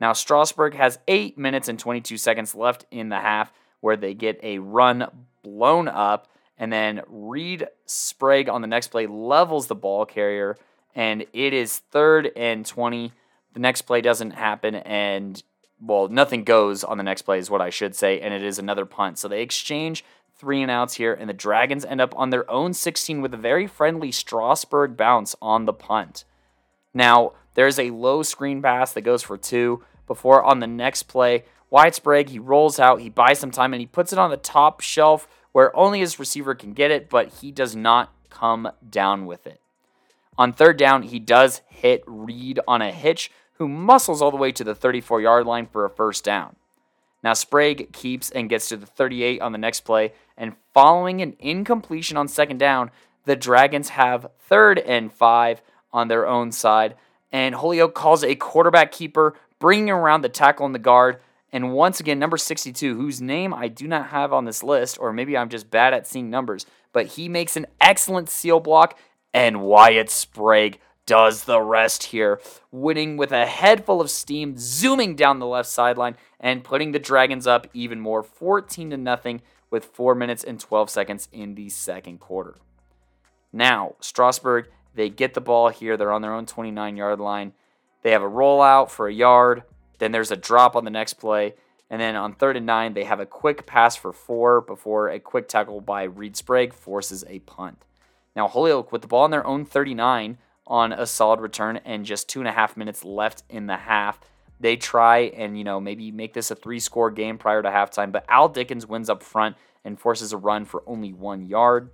Now, 0.00 0.12
Strasburg 0.12 0.74
has 0.74 0.98
8 1.06 1.36
minutes 1.36 1.68
and 1.68 1.78
22 1.78 2.16
seconds 2.16 2.54
left 2.54 2.86
in 2.90 3.10
the 3.10 3.20
half 3.20 3.52
where 3.80 3.96
they 3.96 4.14
get 4.14 4.38
a 4.42 4.58
run 4.58 5.06
blown 5.42 5.88
up, 5.88 6.28
and 6.58 6.72
then 6.72 7.02
Reed 7.06 7.66
Sprague 7.86 8.48
on 8.48 8.60
the 8.60 8.66
next 8.66 8.88
play 8.88 9.06
levels 9.06 9.66
the 9.66 9.74
ball 9.74 10.06
carrier, 10.06 10.56
and 10.94 11.24
it 11.32 11.52
is 11.52 11.78
third 11.78 12.30
and 12.36 12.64
20. 12.64 13.12
The 13.54 13.60
next 13.60 13.82
play 13.82 14.00
doesn't 14.00 14.32
happen, 14.32 14.74
and 14.74 15.42
well, 15.80 16.08
nothing 16.08 16.44
goes 16.44 16.84
on 16.84 16.98
the 16.98 17.04
next 17.04 17.22
play, 17.22 17.38
is 17.38 17.50
what 17.50 17.62
I 17.62 17.70
should 17.70 17.94
say, 17.94 18.20
and 18.20 18.34
it 18.34 18.42
is 18.42 18.58
another 18.58 18.84
punt. 18.84 19.18
So 19.18 19.28
they 19.28 19.42
exchange 19.42 20.04
three 20.36 20.62
and 20.62 20.70
outs 20.70 20.94
here, 20.94 21.14
and 21.14 21.28
the 21.28 21.34
Dragons 21.34 21.84
end 21.84 22.00
up 22.00 22.14
on 22.16 22.30
their 22.30 22.50
own 22.50 22.74
16 22.74 23.22
with 23.22 23.32
a 23.32 23.38
very 23.38 23.66
friendly 23.66 24.12
Strasburg 24.12 24.96
bounce 24.96 25.34
on 25.40 25.64
the 25.64 25.72
punt. 25.72 26.24
Now, 26.92 27.32
there's 27.54 27.78
a 27.78 27.90
low 27.90 28.22
screen 28.22 28.62
pass 28.62 28.92
that 28.92 29.02
goes 29.02 29.22
for 29.22 29.36
two 29.36 29.82
before 30.10 30.42
on 30.42 30.58
the 30.58 30.66
next 30.66 31.04
play. 31.04 31.44
Wyatt 31.70 31.94
Sprague, 31.94 32.30
he 32.30 32.40
rolls 32.40 32.80
out, 32.80 33.00
he 33.00 33.08
buys 33.08 33.38
some 33.38 33.52
time, 33.52 33.72
and 33.72 33.80
he 33.80 33.86
puts 33.86 34.12
it 34.12 34.18
on 34.18 34.30
the 34.30 34.36
top 34.36 34.80
shelf 34.80 35.28
where 35.52 35.74
only 35.76 36.00
his 36.00 36.18
receiver 36.18 36.52
can 36.52 36.72
get 36.72 36.90
it, 36.90 37.08
but 37.08 37.28
he 37.40 37.52
does 37.52 37.76
not 37.76 38.12
come 38.28 38.68
down 38.88 39.24
with 39.24 39.46
it. 39.46 39.60
On 40.36 40.52
third 40.52 40.76
down, 40.76 41.04
he 41.04 41.20
does 41.20 41.60
hit 41.68 42.02
Reed 42.08 42.58
on 42.66 42.82
a 42.82 42.90
hitch, 42.90 43.30
who 43.54 43.68
muscles 43.68 44.20
all 44.20 44.32
the 44.32 44.36
way 44.36 44.50
to 44.50 44.64
the 44.64 44.74
34 44.74 45.20
yard 45.20 45.46
line 45.46 45.66
for 45.66 45.84
a 45.84 45.90
first 45.90 46.24
down. 46.24 46.56
Now, 47.22 47.34
Sprague 47.34 47.92
keeps 47.92 48.30
and 48.30 48.48
gets 48.48 48.68
to 48.70 48.76
the 48.76 48.86
38 48.86 49.40
on 49.40 49.52
the 49.52 49.58
next 49.58 49.82
play, 49.82 50.12
and 50.36 50.56
following 50.74 51.22
an 51.22 51.36
incompletion 51.38 52.16
on 52.16 52.26
second 52.26 52.58
down, 52.58 52.90
the 53.26 53.36
Dragons 53.36 53.90
have 53.90 54.26
third 54.40 54.80
and 54.80 55.12
five 55.12 55.62
on 55.92 56.08
their 56.08 56.26
own 56.26 56.50
side, 56.50 56.96
and 57.30 57.54
Holyoke 57.54 57.94
calls 57.94 58.24
a 58.24 58.34
quarterback 58.34 58.90
keeper, 58.90 59.34
bringing 59.60 59.90
around 59.90 60.22
the 60.22 60.28
tackle 60.28 60.66
and 60.66 60.74
the 60.74 60.80
guard. 60.80 61.20
And 61.52 61.72
once 61.72 62.00
again, 62.00 62.18
number 62.18 62.36
62, 62.36 62.96
whose 62.96 63.20
name 63.20 63.54
I 63.54 63.68
do 63.68 63.86
not 63.86 64.08
have 64.08 64.32
on 64.32 64.44
this 64.44 64.64
list, 64.64 64.98
or 65.00 65.12
maybe 65.12 65.36
I'm 65.36 65.48
just 65.48 65.70
bad 65.70 65.94
at 65.94 66.06
seeing 66.06 66.30
numbers, 66.30 66.66
but 66.92 67.06
he 67.06 67.28
makes 67.28 67.56
an 67.56 67.66
excellent 67.80 68.28
seal 68.28 68.58
block, 68.58 68.98
and 69.32 69.62
Wyatt 69.62 70.10
Sprague 70.10 70.80
does 71.06 71.44
the 71.44 71.60
rest 71.60 72.04
here, 72.04 72.40
winning 72.70 73.16
with 73.16 73.32
a 73.32 73.46
head 73.46 73.84
full 73.84 74.00
of 74.00 74.10
steam, 74.10 74.54
zooming 74.56 75.16
down 75.16 75.40
the 75.40 75.46
left 75.46 75.68
sideline 75.68 76.16
and 76.38 76.62
putting 76.62 76.92
the 76.92 76.98
Dragons 76.98 77.46
up 77.46 77.66
even 77.74 78.00
more, 78.00 78.22
14 78.22 78.90
to 78.90 78.96
nothing, 78.96 79.42
with 79.70 79.84
4 79.86 80.14
minutes 80.14 80.44
and 80.44 80.60
12 80.60 80.88
seconds 80.90 81.28
in 81.32 81.54
the 81.54 81.68
second 81.68 82.20
quarter. 82.20 82.56
Now, 83.52 83.96
Strasburg, 84.00 84.68
they 84.94 85.08
get 85.08 85.34
the 85.34 85.40
ball 85.40 85.68
here. 85.68 85.96
They're 85.96 86.12
on 86.12 86.22
their 86.22 86.34
own 86.34 86.46
29 86.46 86.96
yard 86.96 87.20
line. 87.20 87.52
They 88.02 88.12
have 88.12 88.22
a 88.22 88.30
rollout 88.30 88.90
for 88.90 89.08
a 89.08 89.12
yard. 89.12 89.62
Then 89.98 90.12
there's 90.12 90.30
a 90.30 90.36
drop 90.36 90.76
on 90.76 90.84
the 90.84 90.90
next 90.90 91.14
play. 91.14 91.54
And 91.90 92.00
then 92.00 92.16
on 92.16 92.34
third 92.34 92.56
and 92.56 92.66
nine, 92.66 92.94
they 92.94 93.04
have 93.04 93.20
a 93.20 93.26
quick 93.26 93.66
pass 93.66 93.96
for 93.96 94.12
four 94.12 94.60
before 94.60 95.08
a 95.08 95.18
quick 95.18 95.48
tackle 95.48 95.80
by 95.80 96.04
Reed 96.04 96.36
Sprague 96.36 96.72
forces 96.72 97.24
a 97.28 97.40
punt. 97.40 97.84
Now, 98.36 98.46
Holyoke, 98.46 98.92
with 98.92 99.02
the 99.02 99.08
ball 99.08 99.24
on 99.24 99.32
their 99.32 99.46
own 99.46 99.64
39, 99.64 100.38
on 100.70 100.92
a 100.92 101.04
solid 101.04 101.40
return 101.40 101.78
and 101.84 102.06
just 102.06 102.28
two 102.28 102.38
and 102.38 102.48
a 102.48 102.52
half 102.52 102.76
minutes 102.76 103.04
left 103.04 103.42
in 103.50 103.66
the 103.66 103.76
half. 103.76 104.20
They 104.60 104.76
try 104.76 105.18
and, 105.18 105.58
you 105.58 105.64
know, 105.64 105.80
maybe 105.80 106.12
make 106.12 106.32
this 106.32 106.50
a 106.50 106.54
three 106.54 106.78
score 106.78 107.10
game 107.10 107.38
prior 107.38 107.60
to 107.60 107.68
halftime, 107.68 108.12
but 108.12 108.24
Al 108.28 108.48
Dickens 108.48 108.86
wins 108.86 109.10
up 109.10 109.22
front 109.22 109.56
and 109.84 109.98
forces 109.98 110.32
a 110.32 110.36
run 110.36 110.64
for 110.64 110.82
only 110.86 111.12
one 111.12 111.48
yard. 111.48 111.90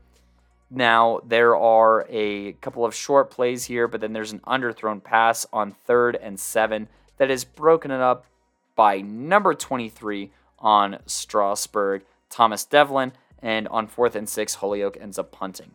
Now, 0.71 1.21
there 1.25 1.57
are 1.57 2.07
a 2.09 2.53
couple 2.55 2.85
of 2.85 2.95
short 2.95 3.31
plays 3.31 3.65
here, 3.65 3.87
but 3.87 4.01
then 4.01 4.13
there's 4.13 4.33
an 4.33 4.41
underthrown 4.41 5.03
pass 5.03 5.47
on 5.53 5.73
third 5.73 6.17
and 6.17 6.41
seven 6.41 6.89
that 7.19 7.31
is 7.31 7.45
broken 7.45 7.91
up 7.91 8.27
by 8.75 9.01
number 9.01 9.55
23 9.55 10.31
on 10.59 10.99
Strasburg, 11.07 12.03
Thomas 12.31 12.65
Devlin, 12.65 13.13
and 13.41 13.69
on 13.69 13.87
fourth 13.87 14.17
and 14.17 14.29
six, 14.29 14.57
Holyoke 14.57 14.99
ends 15.01 15.19
up 15.19 15.31
punting. 15.31 15.73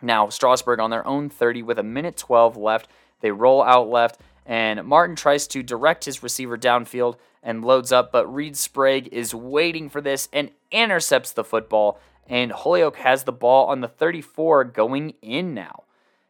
Now, 0.00 0.28
Strasburg 0.28 0.80
on 0.80 0.90
their 0.90 1.06
own 1.06 1.28
30 1.28 1.62
with 1.62 1.78
a 1.78 1.82
minute 1.82 2.16
12 2.16 2.56
left. 2.56 2.88
They 3.20 3.30
roll 3.30 3.62
out 3.62 3.88
left, 3.88 4.20
and 4.44 4.84
Martin 4.84 5.16
tries 5.16 5.46
to 5.48 5.62
direct 5.62 6.04
his 6.04 6.22
receiver 6.22 6.56
downfield 6.56 7.16
and 7.42 7.64
loads 7.64 7.92
up, 7.92 8.12
but 8.12 8.32
Reed 8.32 8.56
Sprague 8.56 9.08
is 9.12 9.34
waiting 9.34 9.88
for 9.88 10.00
this 10.00 10.28
and 10.32 10.50
intercepts 10.70 11.32
the 11.32 11.44
football, 11.44 12.00
and 12.28 12.52
Holyoke 12.52 12.96
has 12.96 13.24
the 13.24 13.32
ball 13.32 13.66
on 13.66 13.80
the 13.80 13.88
34 13.88 14.64
going 14.64 15.14
in 15.22 15.54
now. 15.54 15.84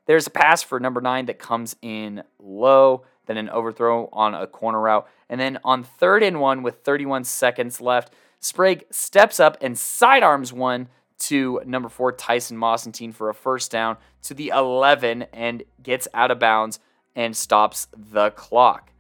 There's 0.06 0.26
a 0.26 0.30
pass 0.30 0.62
for 0.62 0.78
number 0.78 1.00
nine 1.00 1.26
that 1.26 1.38
comes 1.38 1.76
in 1.82 2.22
low, 2.38 3.04
then 3.26 3.36
an 3.36 3.50
overthrow 3.50 4.08
on 4.12 4.34
a 4.34 4.46
corner 4.46 4.80
route, 4.80 5.08
and 5.28 5.40
then 5.40 5.58
on 5.64 5.82
third 5.82 6.22
and 6.22 6.40
one 6.40 6.62
with 6.62 6.84
31 6.84 7.24
seconds 7.24 7.80
left, 7.80 8.12
Sprague 8.38 8.84
steps 8.90 9.40
up 9.40 9.56
and 9.60 9.76
sidearms 9.76 10.52
one 10.52 10.88
to 11.18 11.60
number 11.64 11.88
four, 11.88 12.12
Tyson 12.12 12.56
Mossentine 12.56 13.12
for 13.12 13.28
a 13.28 13.34
first 13.34 13.70
down 13.70 13.96
to 14.22 14.34
the 14.34 14.48
11 14.48 15.22
and 15.32 15.62
gets 15.82 16.06
out 16.12 16.30
of 16.30 16.38
bounds 16.38 16.78
and 17.14 17.36
stops 17.36 17.88
the 17.96 18.30
clock. 18.30 18.92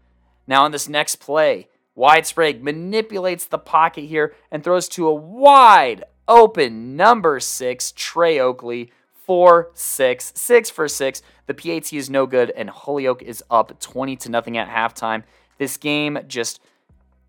Now, 0.46 0.64
on 0.64 0.70
this 0.70 0.88
next 0.88 1.16
play, 1.16 1.68
Wyatt 1.94 2.26
Sprague 2.26 2.62
manipulates 2.62 3.46
the 3.46 3.58
pocket 3.58 4.04
here 4.04 4.34
and 4.50 4.64
throws 4.64 4.88
to 4.90 5.06
a 5.06 5.14
wide 5.14 6.04
open 6.28 6.96
number 6.96 7.40
six, 7.40 7.92
Trey 7.96 8.38
Oakley, 8.38 8.92
four, 9.12 9.70
six, 9.74 10.32
six 10.34 10.70
for 10.70 10.88
six. 10.88 11.22
The 11.46 11.54
PAT 11.54 11.92
is 11.92 12.08
no 12.08 12.26
good, 12.26 12.50
and 12.50 12.70
Holyoke 12.70 13.22
is 13.22 13.42
up 13.50 13.78
20 13.80 14.16
to 14.16 14.30
nothing 14.30 14.56
at 14.56 14.68
halftime. 14.68 15.24
This 15.58 15.76
game 15.76 16.18
just 16.26 16.60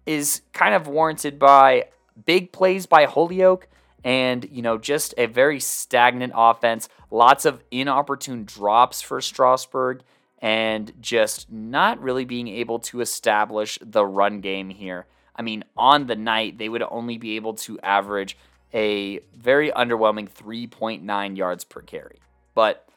is 0.06 0.42
kind 0.54 0.74
of 0.74 0.88
warranted 0.88 1.38
by 1.38 1.86
big 2.25 2.51
plays 2.51 2.86
by 2.86 3.06
Holyoke 3.06 3.68
and, 4.04 4.48
you 4.51 4.62
know, 4.62 4.77
just 4.77 5.13
a 5.18 5.25
very 5.25 5.60
stagnant 5.60 6.34
offense. 6.36 6.88
Lots 7.12 7.46
of 7.46 7.63
inopportune 7.72 8.46
drops 8.46 9.01
for 9.01 9.20
Strasburg 9.22 10.01
and 10.39 10.94
just 11.01 11.51
not 11.51 12.01
really 12.01 12.25
being 12.25 12.48
able 12.48 12.80
to 12.80 13.01
establish 13.01 13.80
the 13.82 14.06
run 14.06 14.39
game 14.39 14.70
here. 14.70 15.08
I 15.36 15.42
mean, 15.42 15.63
on 15.75 16.08
the 16.08 16.16
night, 16.16 16.58
they 16.58 16.70
would 16.70 16.84
only 16.89 17.18
be 17.18 17.36
able 17.36 17.54
to 17.56 17.80
average 17.82 18.38
a 18.74 19.20
very 19.36 19.72
underwhelming 19.72 20.30
3.9 20.30 21.38
yards 21.38 21.64
per 21.64 21.82
carry. 21.82 22.20
But 22.54 22.88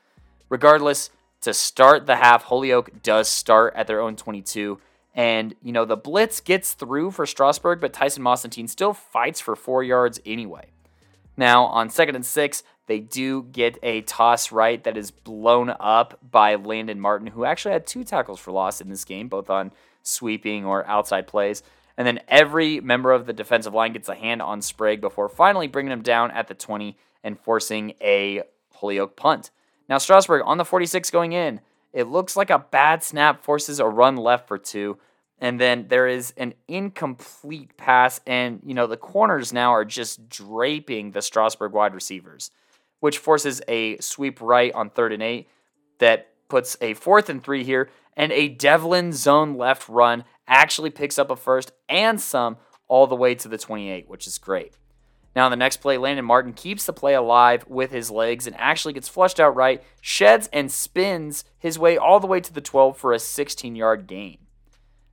regardless, 0.49 1.11
to 1.43 1.55
start 1.55 2.07
the 2.07 2.17
half, 2.17 2.45
Holyoke 2.45 3.03
does 3.03 3.29
start 3.29 3.75
at 3.75 3.87
their 3.87 4.01
own 4.01 4.17
22. 4.17 4.79
And, 5.15 5.55
you 5.63 5.73
know, 5.73 5.85
the 5.85 5.97
blitz 5.97 6.41
gets 6.41 6.73
through 6.73 7.11
for 7.13 7.27
Strasburg, 7.27 7.81
but 7.81 7.93
Tyson 7.93 8.23
Mossentine 8.23 8.69
still 8.69 8.93
fights 8.93 9.41
for 9.41 9.57
four 9.57 9.83
yards 9.83 10.21
anyway. 10.25 10.67
Now, 11.37 11.65
on 11.65 11.91
second 11.91 12.17
and 12.17 12.27
six, 12.27 12.63
they 12.87 12.99
do 12.99 13.45
get 13.45 13.79
a 13.83 14.03
toss 14.03 14.53
right 14.53 14.83
that 14.85 14.97
is 14.97 15.11
blown 15.11 15.75
up 15.81 16.19
by 16.29 16.57
Landon 16.57 17.01
Martin, 17.01 17.29
who 17.29 17.45
actually 17.45 17.73
had 17.73 17.87
two 17.87 18.05
tackles 18.05 18.41
for 18.41 18.53
loss 18.53 18.81
in 18.81 18.89
this 18.89 19.05
game, 19.05 19.29
both 19.29 19.49
on 19.49 19.73
sweeping 20.03 20.65
or 20.65 20.87
outside 20.87 21.27
plays. 21.27 21.63
And 21.97 22.07
then 22.07 22.21
every 22.29 22.81
member 22.81 23.13
of 23.13 23.27
the 23.27 23.33
defensive 23.33 23.75
line 23.75 23.93
gets 23.93 24.09
a 24.09 24.15
hand 24.15 24.41
on 24.43 24.63
Sprague 24.63 25.01
before 25.01 25.29
finally 25.29 25.67
bringing 25.67 25.93
him 25.93 26.03
down 26.03 26.31
at 26.31 26.49
the 26.49 26.55
20 26.55 26.97
and 27.23 27.39
forcing 27.39 27.95
a 28.01 28.43
Holyoke 28.75 29.17
punt. 29.17 29.51
Now, 29.89 29.99
Strasburg 29.99 30.43
on 30.45 30.59
the 30.59 30.65
46 30.65 31.11
going 31.11 31.33
in. 31.33 31.61
It 31.93 32.05
looks 32.05 32.37
like 32.37 32.51
a 32.51 32.59
bad 32.59 33.03
snap 33.03 33.43
forces 33.43 33.81
a 33.81 33.87
run 33.87 34.17
left 34.17 34.47
for 34.49 34.59
two. 34.59 34.99
And 35.41 35.59
then 35.59 35.89
there 35.89 36.07
is 36.07 36.33
an 36.37 36.55
incomplete 36.69 37.77
pass, 37.79 38.21
and 38.27 38.61
you 38.65 38.75
know 38.75 38.87
the 38.87 38.99
corners 38.99 39.55
now 39.55 39.73
are 39.73 39.87
just 39.87 40.29
draping 40.29 41.13
the 41.13 41.23
Strasburg 41.23 41.73
wide 41.73 41.95
receivers, 41.95 42.51
which 43.01 43.17
forces 43.17 43.63
a 43.67 43.97
sweep 43.99 44.41
right 44.43 44.73
on 44.75 44.91
third 44.91 45.13
and 45.15 45.23
eight 45.23 45.49
that 45.99 46.29
puts 46.49 46.77
a 46.83 46.93
fourth 46.93 47.31
and 47.31 47.43
three 47.43 47.65
here, 47.65 47.89
and 48.19 48.33
a 48.33 48.49
Devlin 48.49 49.15
zone 49.15 49.57
left 49.57 49.89
run 49.89 50.25
actually 50.51 50.91
picks 50.91 51.19
up 51.19 51.31
a 51.31 51.37
first 51.37 51.73
and 51.89 52.21
some 52.21 52.59
all 52.89 53.07
the 53.07 53.17
way 53.17 53.35
to 53.37 53.49
the 53.49 53.57
28, 53.57 54.09
which 54.09 54.27
is 54.27 54.37
great. 54.37 54.77
Now, 55.35 55.45
on 55.45 55.53
the 55.53 55.57
next 55.57 55.77
play, 55.77 55.97
Landon 55.97 56.25
Martin 56.25 56.53
keeps 56.53 56.85
the 56.85 56.93
play 56.93 57.15
alive 57.15 57.65
with 57.69 57.93
his 57.93 58.11
legs 58.11 58.49
and 58.49 58.57
actually 58.59 58.95
gets 58.95 59.09
flushed 59.09 59.39
out 59.39 59.55
right, 59.55 59.83
sheds 60.01 60.49
and 60.53 60.71
spins 60.73 61.45
his 61.57 61.79
way 61.79 61.97
all 61.97 62.19
the 62.19 62.27
way 62.27 62.41
to 62.41 62.53
the 62.53 62.61
12 62.61 62.97
for 62.97 63.13
a 63.13 63.19
16 63.19 63.77
yard 63.77 64.09
gain. 64.09 64.39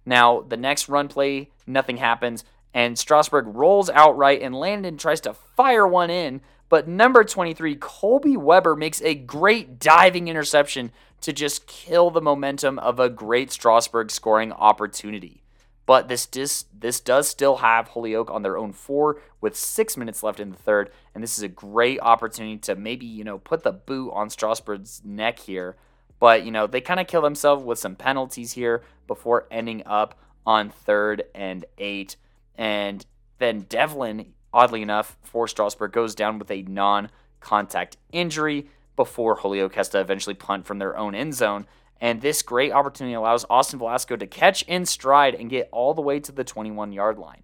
Now, 0.05 0.41
the 0.41 0.57
next 0.57 0.89
run 0.89 1.07
play, 1.07 1.51
nothing 1.67 1.97
happens, 1.97 2.43
and 2.73 2.97
Strasburg 2.97 3.45
rolls 3.47 3.89
out 3.89 4.17
right, 4.17 4.41
and 4.41 4.55
Landon 4.55 4.97
tries 4.97 5.21
to 5.21 5.33
fire 5.33 5.87
one 5.87 6.09
in, 6.09 6.41
but 6.69 6.87
number 6.87 7.23
23, 7.23 7.75
Colby 7.75 8.37
Weber, 8.37 8.75
makes 8.75 9.01
a 9.01 9.13
great 9.13 9.79
diving 9.79 10.27
interception 10.27 10.91
to 11.21 11.33
just 11.33 11.67
kill 11.67 12.09
the 12.09 12.21
momentum 12.21 12.79
of 12.79 12.99
a 12.99 13.09
great 13.09 13.51
Strasburg 13.51 14.11
scoring 14.11 14.51
opportunity. 14.51 15.43
But 15.87 16.09
this 16.09 16.25
dis, 16.25 16.65
this 16.77 16.99
does 16.99 17.29
still 17.29 17.57
have 17.57 17.87
Holyoke 17.87 18.29
on 18.29 18.41
their 18.41 18.57
own 18.57 18.73
four 18.73 19.21
with 19.39 19.55
six 19.55 19.95
minutes 19.95 20.21
left 20.21 20.39
in 20.39 20.51
the 20.51 20.57
third, 20.57 20.91
and 21.15 21.23
this 21.23 21.37
is 21.37 21.43
a 21.43 21.47
great 21.47 21.99
opportunity 22.01 22.57
to 22.57 22.75
maybe 22.75 23.05
you 23.05 23.23
know 23.23 23.37
put 23.39 23.63
the 23.63 23.71
boot 23.71 24.11
on 24.11 24.29
Strasburg's 24.29 25.01
neck 25.05 25.39
here. 25.39 25.77
But 26.19 26.43
you 26.43 26.51
know 26.51 26.67
they 26.67 26.81
kind 26.81 26.99
of 26.99 27.07
kill 27.07 27.21
themselves 27.21 27.63
with 27.63 27.79
some 27.79 27.95
penalties 27.95 28.51
here 28.51 28.83
before 29.07 29.47
ending 29.49 29.81
up 29.85 30.19
on 30.45 30.69
third 30.69 31.23
and 31.33 31.63
eight, 31.77 32.17
and 32.55 33.05
then 33.37 33.61
Devlin, 33.61 34.33
oddly 34.53 34.81
enough, 34.81 35.17
for 35.23 35.47
Strasburg 35.47 35.93
goes 35.93 36.15
down 36.15 36.37
with 36.37 36.51
a 36.51 36.63
non-contact 36.63 37.95
injury 38.11 38.67
before 38.97 39.35
Holyoke 39.35 39.75
has 39.75 39.87
to 39.89 40.01
eventually 40.01 40.33
punt 40.35 40.65
from 40.65 40.79
their 40.79 40.97
own 40.97 41.15
end 41.15 41.33
zone. 41.33 41.65
And 42.01 42.21
this 42.21 42.41
great 42.41 42.73
opportunity 42.73 43.13
allows 43.13 43.45
Austin 43.49 43.79
Velasco 43.79 44.17
to 44.17 44.27
catch 44.27 44.63
in 44.63 44.85
stride 44.85 45.33
and 45.33 45.49
get 45.49 45.69
all 45.71 45.93
the 45.93 46.01
way 46.01 46.19
to 46.19 46.33
the 46.33 46.43
21 46.43 46.91
yard 46.91 47.17
line. 47.17 47.43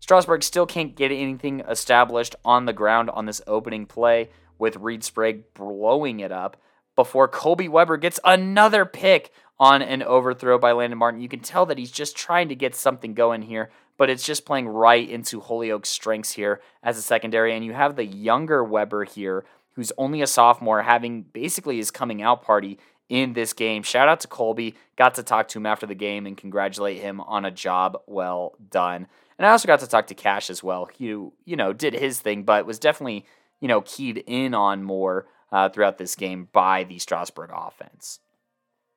Strasburg 0.00 0.42
still 0.42 0.66
can't 0.66 0.96
get 0.96 1.12
anything 1.12 1.60
established 1.60 2.34
on 2.44 2.66
the 2.66 2.72
ground 2.72 3.08
on 3.10 3.26
this 3.26 3.40
opening 3.46 3.86
play, 3.86 4.28
with 4.58 4.76
Reed 4.76 5.04
Sprague 5.04 5.44
blowing 5.54 6.20
it 6.20 6.32
up 6.32 6.56
before 6.94 7.28
Colby 7.28 7.68
Weber 7.68 7.96
gets 7.96 8.18
another 8.24 8.84
pick 8.84 9.30
on 9.58 9.82
an 9.82 10.02
overthrow 10.02 10.58
by 10.58 10.72
Landon 10.72 10.98
Martin. 10.98 11.20
You 11.20 11.28
can 11.28 11.40
tell 11.40 11.66
that 11.66 11.78
he's 11.78 11.90
just 11.90 12.16
trying 12.16 12.48
to 12.48 12.54
get 12.54 12.74
something 12.74 13.14
going 13.14 13.42
here, 13.42 13.70
but 13.96 14.10
it's 14.10 14.24
just 14.24 14.46
playing 14.46 14.68
right 14.68 15.08
into 15.08 15.40
Holyoke's 15.40 15.88
strengths 15.88 16.32
here 16.32 16.60
as 16.82 16.98
a 16.98 17.02
secondary. 17.02 17.54
And 17.54 17.64
you 17.64 17.72
have 17.72 17.96
the 17.96 18.04
younger 18.04 18.64
Weber 18.64 19.04
here, 19.04 19.44
who's 19.76 19.92
only 19.96 20.22
a 20.22 20.26
sophomore, 20.26 20.82
having 20.82 21.22
basically 21.22 21.76
his 21.76 21.90
coming 21.90 22.22
out 22.22 22.42
party 22.42 22.78
in 23.08 23.34
this 23.34 23.52
game. 23.52 23.82
Shout 23.82 24.08
out 24.08 24.20
to 24.20 24.28
Colby. 24.28 24.74
Got 24.96 25.14
to 25.14 25.22
talk 25.22 25.48
to 25.48 25.58
him 25.58 25.66
after 25.66 25.86
the 25.86 25.94
game 25.94 26.26
and 26.26 26.36
congratulate 26.36 27.00
him 27.00 27.20
on 27.20 27.44
a 27.44 27.50
job 27.50 27.98
well 28.06 28.56
done. 28.70 29.06
And 29.38 29.46
I 29.46 29.50
also 29.50 29.66
got 29.68 29.80
to 29.80 29.86
talk 29.86 30.06
to 30.08 30.14
Cash 30.14 30.50
as 30.50 30.62
well. 30.62 30.88
He, 30.96 31.06
you 31.06 31.32
know, 31.46 31.72
did 31.72 31.94
his 31.94 32.20
thing, 32.20 32.42
but 32.42 32.66
was 32.66 32.78
definitely, 32.78 33.26
you 33.60 33.68
know, 33.68 33.82
keyed 33.82 34.24
in 34.26 34.54
on 34.54 34.82
more 34.82 35.26
uh, 35.52 35.68
throughout 35.68 35.98
this 35.98 36.16
game 36.16 36.48
by 36.52 36.84
the 36.84 36.98
Strasburg 36.98 37.50
offense. 37.54 38.20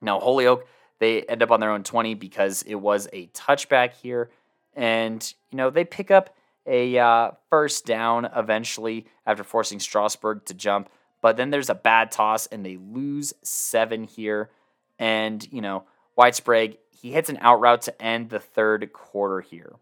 Now, 0.01 0.19
Holyoke, 0.19 0.65
they 0.99 1.23
end 1.23 1.43
up 1.43 1.51
on 1.51 1.59
their 1.59 1.71
own 1.71 1.83
20 1.83 2.13
because 2.15 2.63
it 2.63 2.75
was 2.75 3.09
a 3.11 3.27
touchback 3.27 3.93
here. 3.93 4.29
And, 4.73 5.33
you 5.51 5.57
know, 5.57 5.69
they 5.69 5.83
pick 5.83 6.09
up 6.09 6.33
a 6.69 6.97
uh, 6.97 7.31
first 7.49 7.85
down 7.85 8.29
eventually 8.35 9.07
after 9.25 9.43
forcing 9.43 9.79
Strasburg 9.79 10.45
to 10.45 10.53
jump. 10.53 10.89
But 11.21 11.35
then 11.35 11.49
there's 11.49 11.69
a 11.69 11.75
bad 11.75 12.11
toss 12.11 12.45
and 12.47 12.65
they 12.65 12.77
lose 12.77 13.33
seven 13.41 14.03
here. 14.05 14.49
And, 14.97 15.45
you 15.51 15.61
know, 15.61 15.83
Wyatt 16.15 16.35
Sprague, 16.35 16.77
he 16.91 17.11
hits 17.11 17.29
an 17.29 17.39
out 17.41 17.59
route 17.59 17.81
to 17.83 18.01
end 18.01 18.29
the 18.29 18.39
third 18.39 18.93
quarter 18.93 19.41
here. 19.41 19.73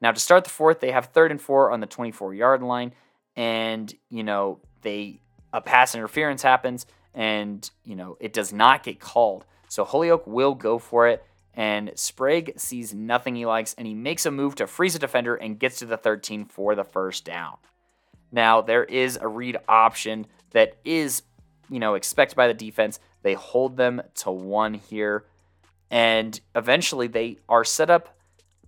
Now, 0.00 0.12
to 0.12 0.20
start 0.20 0.44
the 0.44 0.50
fourth, 0.50 0.80
they 0.80 0.92
have 0.92 1.06
third 1.06 1.30
and 1.32 1.40
four 1.40 1.72
on 1.72 1.80
the 1.80 1.86
24 1.86 2.34
yard 2.34 2.62
line. 2.62 2.92
And, 3.34 3.92
you 4.08 4.22
know, 4.22 4.60
they 4.82 5.20
a 5.52 5.60
pass 5.60 5.94
interference 5.94 6.42
happens 6.42 6.86
and, 7.14 7.68
you 7.84 7.96
know, 7.96 8.16
it 8.20 8.32
does 8.32 8.52
not 8.52 8.82
get 8.82 9.00
called. 9.00 9.46
So 9.68 9.84
Holyoke 9.84 10.26
will 10.26 10.54
go 10.54 10.78
for 10.78 11.08
it. 11.08 11.24
And 11.58 11.90
Sprague 11.96 12.52
sees 12.56 12.94
nothing 12.94 13.34
he 13.34 13.44
likes 13.44 13.74
and 13.76 13.84
he 13.84 13.92
makes 13.92 14.24
a 14.24 14.30
move 14.30 14.54
to 14.54 14.68
freeze 14.68 14.94
a 14.94 15.00
defender 15.00 15.34
and 15.34 15.58
gets 15.58 15.80
to 15.80 15.86
the 15.86 15.96
13 15.96 16.44
for 16.44 16.76
the 16.76 16.84
first 16.84 17.24
down. 17.24 17.56
Now, 18.30 18.60
there 18.60 18.84
is 18.84 19.18
a 19.20 19.26
read 19.26 19.56
option 19.68 20.28
that 20.52 20.74
is, 20.84 21.22
you 21.68 21.80
know, 21.80 21.94
expected 21.94 22.36
by 22.36 22.46
the 22.46 22.54
defense. 22.54 23.00
They 23.22 23.34
hold 23.34 23.76
them 23.76 24.00
to 24.18 24.30
one 24.30 24.74
here. 24.74 25.24
And 25.90 26.40
eventually 26.54 27.08
they 27.08 27.38
are 27.48 27.64
set 27.64 27.90
up 27.90 28.16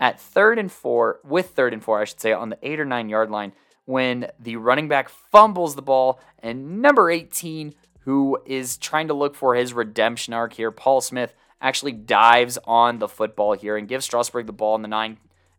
at 0.00 0.20
third 0.20 0.59
and 0.59 0.73
four, 0.73 1.20
with 1.23 1.50
third 1.50 1.73
and 1.73 1.85
four, 1.85 2.00
I 2.00 2.04
should 2.06 2.20
say, 2.20 2.32
on 2.32 2.49
the 2.49 2.59
eight 2.61 2.80
or 2.80 2.85
nine 2.85 3.09
yard 3.09 3.30
line 3.30 3.52
when 3.85 4.26
the 4.40 4.56
running 4.56 4.88
back 4.88 5.09
fumbles 5.09 5.76
the 5.76 5.82
ball 5.82 6.18
and 6.40 6.82
number 6.82 7.09
18, 7.09 7.73
who 8.00 8.37
is 8.47 8.76
trying 8.76 9.06
to 9.06 9.14
look 9.14 9.37
for 9.37 9.54
his 9.54 9.73
redemption 9.73 10.35
arc 10.35 10.54
here, 10.54 10.73
Paul 10.73 11.00
Smith, 11.00 11.35
actually 11.61 11.93
dives 11.93 12.59
on 12.64 12.99
the 12.99 13.09
football 13.09 13.52
here 13.55 13.76
and 13.76 13.88
gives 13.88 14.05
Strasburg 14.05 14.47
the 14.47 14.52
ball 14.52 14.75
in 14.76 14.83
the 14.83 14.88
nine 14.88 15.19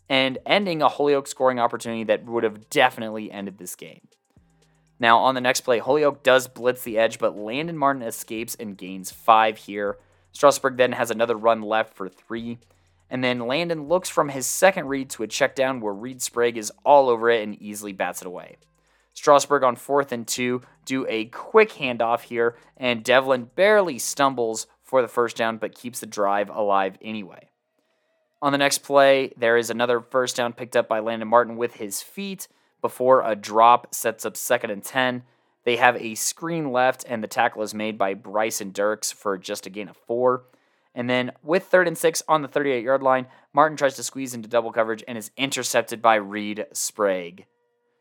and 0.09 0.37
ending 0.45 0.81
a 0.81 0.89
Holyoke 0.89 1.27
scoring 1.27 1.59
opportunity 1.59 2.03
that 2.03 2.25
would 2.25 2.43
have 2.43 2.69
definitely 2.69 3.31
ended 3.31 3.57
this 3.57 3.75
game. 3.75 4.07
Now, 4.99 5.19
on 5.19 5.35
the 5.35 5.41
next 5.41 5.61
play, 5.61 5.79
Holyoke 5.79 6.21
does 6.21 6.47
blitz 6.47 6.83
the 6.83 6.97
edge, 6.97 7.17
but 7.17 7.37
Landon 7.37 7.77
Martin 7.77 8.03
escapes 8.03 8.55
and 8.55 8.77
gains 8.77 9.09
five 9.09 9.57
here. 9.57 9.97
Strasburg 10.31 10.77
then 10.77 10.91
has 10.91 11.11
another 11.11 11.35
run 11.35 11.61
left 11.61 11.95
for 11.95 12.09
three. 12.09 12.59
And 13.09 13.23
then 13.23 13.47
Landon 13.47 13.87
looks 13.87 14.09
from 14.09 14.29
his 14.29 14.45
second 14.45 14.87
read 14.87 15.09
to 15.11 15.23
a 15.23 15.27
check 15.27 15.55
down 15.55 15.81
where 15.81 15.93
Reed 15.93 16.21
Sprague 16.21 16.57
is 16.57 16.71
all 16.85 17.09
over 17.09 17.29
it 17.29 17.43
and 17.43 17.61
easily 17.61 17.93
bats 17.93 18.21
it 18.21 18.27
away. 18.27 18.57
Strasburg 19.13 19.63
on 19.63 19.75
fourth 19.75 20.11
and 20.11 20.27
two 20.27 20.61
do 20.85 21.05
a 21.09 21.25
quick 21.25 21.71
handoff 21.71 22.21
here, 22.21 22.55
and 22.77 23.03
Devlin 23.03 23.49
barely 23.55 23.97
stumbles 23.97 24.67
for 24.91 25.01
the 25.01 25.07
first 25.07 25.37
down 25.37 25.57
but 25.57 25.73
keeps 25.73 26.01
the 26.01 26.05
drive 26.05 26.49
alive 26.49 26.97
anyway. 27.01 27.49
On 28.41 28.51
the 28.51 28.57
next 28.57 28.79
play, 28.79 29.31
there 29.37 29.55
is 29.55 29.69
another 29.69 30.01
first 30.01 30.35
down 30.35 30.51
picked 30.51 30.75
up 30.75 30.89
by 30.89 30.99
Landon 30.99 31.29
Martin 31.29 31.55
with 31.55 31.75
his 31.75 32.01
feet 32.01 32.49
before 32.81 33.23
a 33.23 33.33
drop 33.33 33.95
sets 33.95 34.25
up 34.25 34.35
second 34.35 34.69
and 34.69 34.83
10. 34.83 35.23
They 35.63 35.77
have 35.77 35.95
a 35.95 36.15
screen 36.15 36.73
left, 36.73 37.05
and 37.07 37.23
the 37.23 37.27
tackle 37.27 37.61
is 37.61 37.73
made 37.73 37.97
by 37.97 38.15
Bryson 38.15 38.73
Dirks 38.73 39.13
for 39.13 39.37
just 39.37 39.65
a 39.65 39.69
gain 39.69 39.87
of 39.87 39.95
four. 39.95 40.43
And 40.93 41.09
then 41.09 41.31
with 41.41 41.67
third 41.67 41.87
and 41.87 41.97
six 41.97 42.21
on 42.27 42.41
the 42.41 42.49
38 42.49 42.83
yard 42.83 43.01
line, 43.01 43.27
Martin 43.53 43.77
tries 43.77 43.95
to 43.95 44.03
squeeze 44.03 44.33
into 44.33 44.49
double 44.49 44.73
coverage 44.73 45.05
and 45.07 45.17
is 45.17 45.31
intercepted 45.37 46.01
by 46.01 46.15
Reed 46.15 46.65
Sprague. 46.73 47.45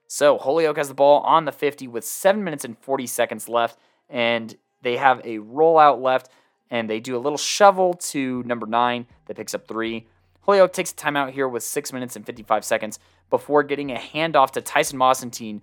So 0.09 0.39
Holyoke 0.39 0.79
has 0.79 0.89
the 0.89 0.95
ball 0.95 1.21
on 1.21 1.45
the 1.45 1.53
50 1.53 1.87
with 1.87 2.05
seven 2.05 2.43
minutes 2.43 2.65
and 2.65 2.77
40 2.77 3.07
seconds 3.07 3.49
left, 3.49 3.79
and 4.09 4.57
they 4.83 4.97
have 4.97 5.21
a 5.21 5.39
rollout 5.39 6.03
left, 6.03 6.31
and 6.71 6.89
they 6.89 7.01
do 7.01 7.17
a 7.17 7.19
little 7.19 7.39
shovel 7.39 7.95
to 7.95 8.43
number 8.45 8.67
nine 8.67 9.07
that 9.27 9.37
picks 9.37 9.55
up 9.55 9.67
three. 9.67 10.07
Holyoke 10.43 10.73
takes 10.73 10.93
a 10.93 10.95
timeout 10.95 11.33
here 11.33 11.49
with 11.49 11.63
six 11.63 11.93
minutes 11.93 12.17
and 12.17 12.25
55 12.25 12.65
seconds 12.65 12.99
before 13.29 13.63
getting 13.63 13.91
a 13.91 13.97
handoff 13.97 14.51
to 14.53 14.61
Tyson 14.61 14.99
Mossentine, 14.99 15.61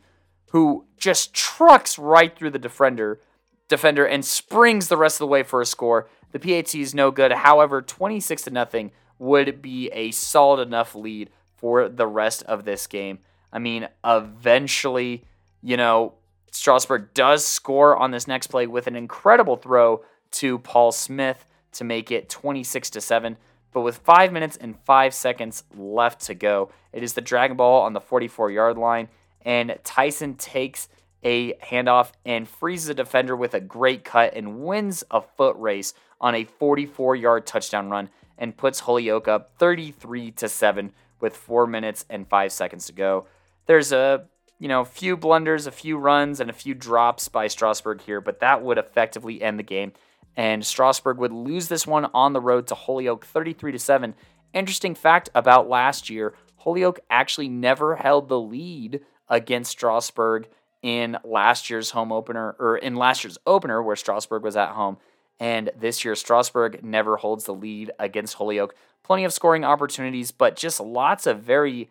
who 0.52 0.86
just 0.98 1.34
trucks 1.34 1.98
right 1.98 2.36
through 2.38 2.52
the 2.52 2.60
defender, 2.60 3.20
defender 3.68 4.06
and 4.06 4.24
springs 4.24 4.88
the 4.88 4.98
rest 4.98 5.16
of 5.16 5.20
the 5.20 5.28
way 5.28 5.44
for 5.44 5.62
a 5.62 5.66
score. 5.66 6.08
The 6.32 6.40
PAT 6.40 6.76
is 6.76 6.94
no 6.94 7.12
good. 7.12 7.32
However, 7.32 7.82
26 7.82 8.44
to 8.44 8.50
nothing 8.52 8.92
would 9.20 9.62
be 9.62 9.90
a 9.90 10.12
solid 10.12 10.66
enough 10.66 10.94
lead 10.94 11.30
for 11.56 11.90
the 11.90 12.08
rest 12.08 12.44
of 12.44 12.66
this 12.66 12.88
game. 12.88 13.20
I 13.52 13.60
mean, 13.60 13.88
eventually, 14.06 15.26
you 15.62 15.78
know, 15.78 16.14
Strasburg 16.52 17.14
does 17.14 17.46
score 17.46 17.96
on 17.98 18.12
this 18.12 18.28
next 18.28 18.48
play 18.48 18.68
with 18.68 18.88
an 18.88 18.96
incredible 18.96 19.58
throw 19.58 20.04
to 20.32 20.60
Paul 20.60 20.92
Smith 20.92 21.46
to 21.74 21.84
make 21.84 22.12
it 22.12 22.30
26 22.30 22.90
to 22.92 23.02
7. 23.02 23.38
But 23.72 23.82
with 23.82 23.98
five 23.98 24.32
minutes 24.32 24.58
and 24.58 24.80
five 24.86 25.14
seconds 25.14 25.64
left 25.76 26.22
to 26.22 26.34
go, 26.34 26.72
it 26.94 27.04
is 27.04 27.14
the 27.14 27.22
Dragon 27.22 27.58
Ball 27.58 27.84
on 27.84 27.94
the 27.94 28.02
44 28.02 28.52
yard 28.52 28.78
line. 28.78 29.10
And 29.44 29.78
Tyson 29.84 30.36
takes 30.36 30.90
a 31.24 31.54
handoff 31.56 32.12
and 32.26 32.48
freezes 32.48 32.90
a 32.90 32.94
defender 32.94 33.36
with 33.36 33.54
a 33.54 33.60
great 33.60 34.04
cut 34.04 34.34
and 34.34 34.60
wins 34.62 35.04
a 35.12 35.22
foot 35.22 35.56
race 35.58 35.94
on 36.20 36.36
a 36.36 36.44
44 36.46 37.16
yard 37.16 37.46
touchdown 37.46 37.90
run 37.90 38.10
and 38.38 38.58
puts 38.58 38.82
Holyoke 38.82 39.28
up 39.28 39.52
33 39.58 40.32
to 40.32 40.50
7 40.50 40.92
with 41.20 41.36
4 41.36 41.68
minutes 41.68 42.06
and 42.10 42.28
5 42.28 42.52
seconds 42.52 42.86
to 42.88 42.94
go. 42.94 43.28
There's 43.66 43.92
a 43.92 44.28
you 44.60 44.68
know, 44.68 44.84
few 44.84 45.16
blunders, 45.16 45.68
a 45.68 45.72
few 45.72 45.98
runs, 45.98 46.40
and 46.40 46.50
a 46.50 46.54
few 46.54 46.74
drops 46.74 47.28
by 47.28 47.48
Strasburg 47.48 48.02
here, 48.02 48.22
but 48.22 48.40
that 48.40 48.64
would 48.64 48.78
effectively 48.78 49.42
end 49.42 49.60
the 49.60 49.64
game. 49.64 49.94
And 50.38 50.66
Strasburg 50.66 51.18
would 51.18 51.34
lose 51.34 51.68
this 51.68 51.86
one 51.86 52.06
on 52.14 52.32
the 52.32 52.40
road 52.40 52.68
to 52.68 52.76
Holyoke 52.76 53.26
33 53.26 53.74
to 53.74 53.80
7. 53.80 54.14
Interesting 54.54 54.96
fact 54.96 55.30
about 55.36 55.68
last 55.68 56.10
year 56.10 56.34
Holyoke 56.58 57.00
actually 57.10 57.50
never 57.50 57.96
held 57.96 58.30
the 58.30 58.40
lead 58.40 59.02
against 59.28 59.72
Strasburg 59.72 60.48
in 60.82 61.18
last 61.24 61.70
year's 61.70 61.92
home 61.92 62.12
opener, 62.12 62.56
or 62.60 62.78
in 62.78 62.96
last 62.96 63.24
year's 63.24 63.38
opener 63.48 63.82
where 63.82 63.96
Strasburg 63.96 64.44
was 64.44 64.56
at 64.56 64.70
home. 64.70 64.98
And 65.40 65.72
this 65.78 66.04
year, 66.04 66.16
Strasburg 66.16 66.84
never 66.84 67.18
holds 67.18 67.46
the 67.46 67.54
lead 67.54 67.92
against 68.00 68.36
Holyoke. 68.36 68.76
Plenty 69.04 69.24
of 69.24 69.34
scoring 69.34 69.64
opportunities, 69.64 70.32
but 70.32 70.56
just 70.56 70.80
lots 70.80 71.28
of 71.28 71.42
very 71.42 71.90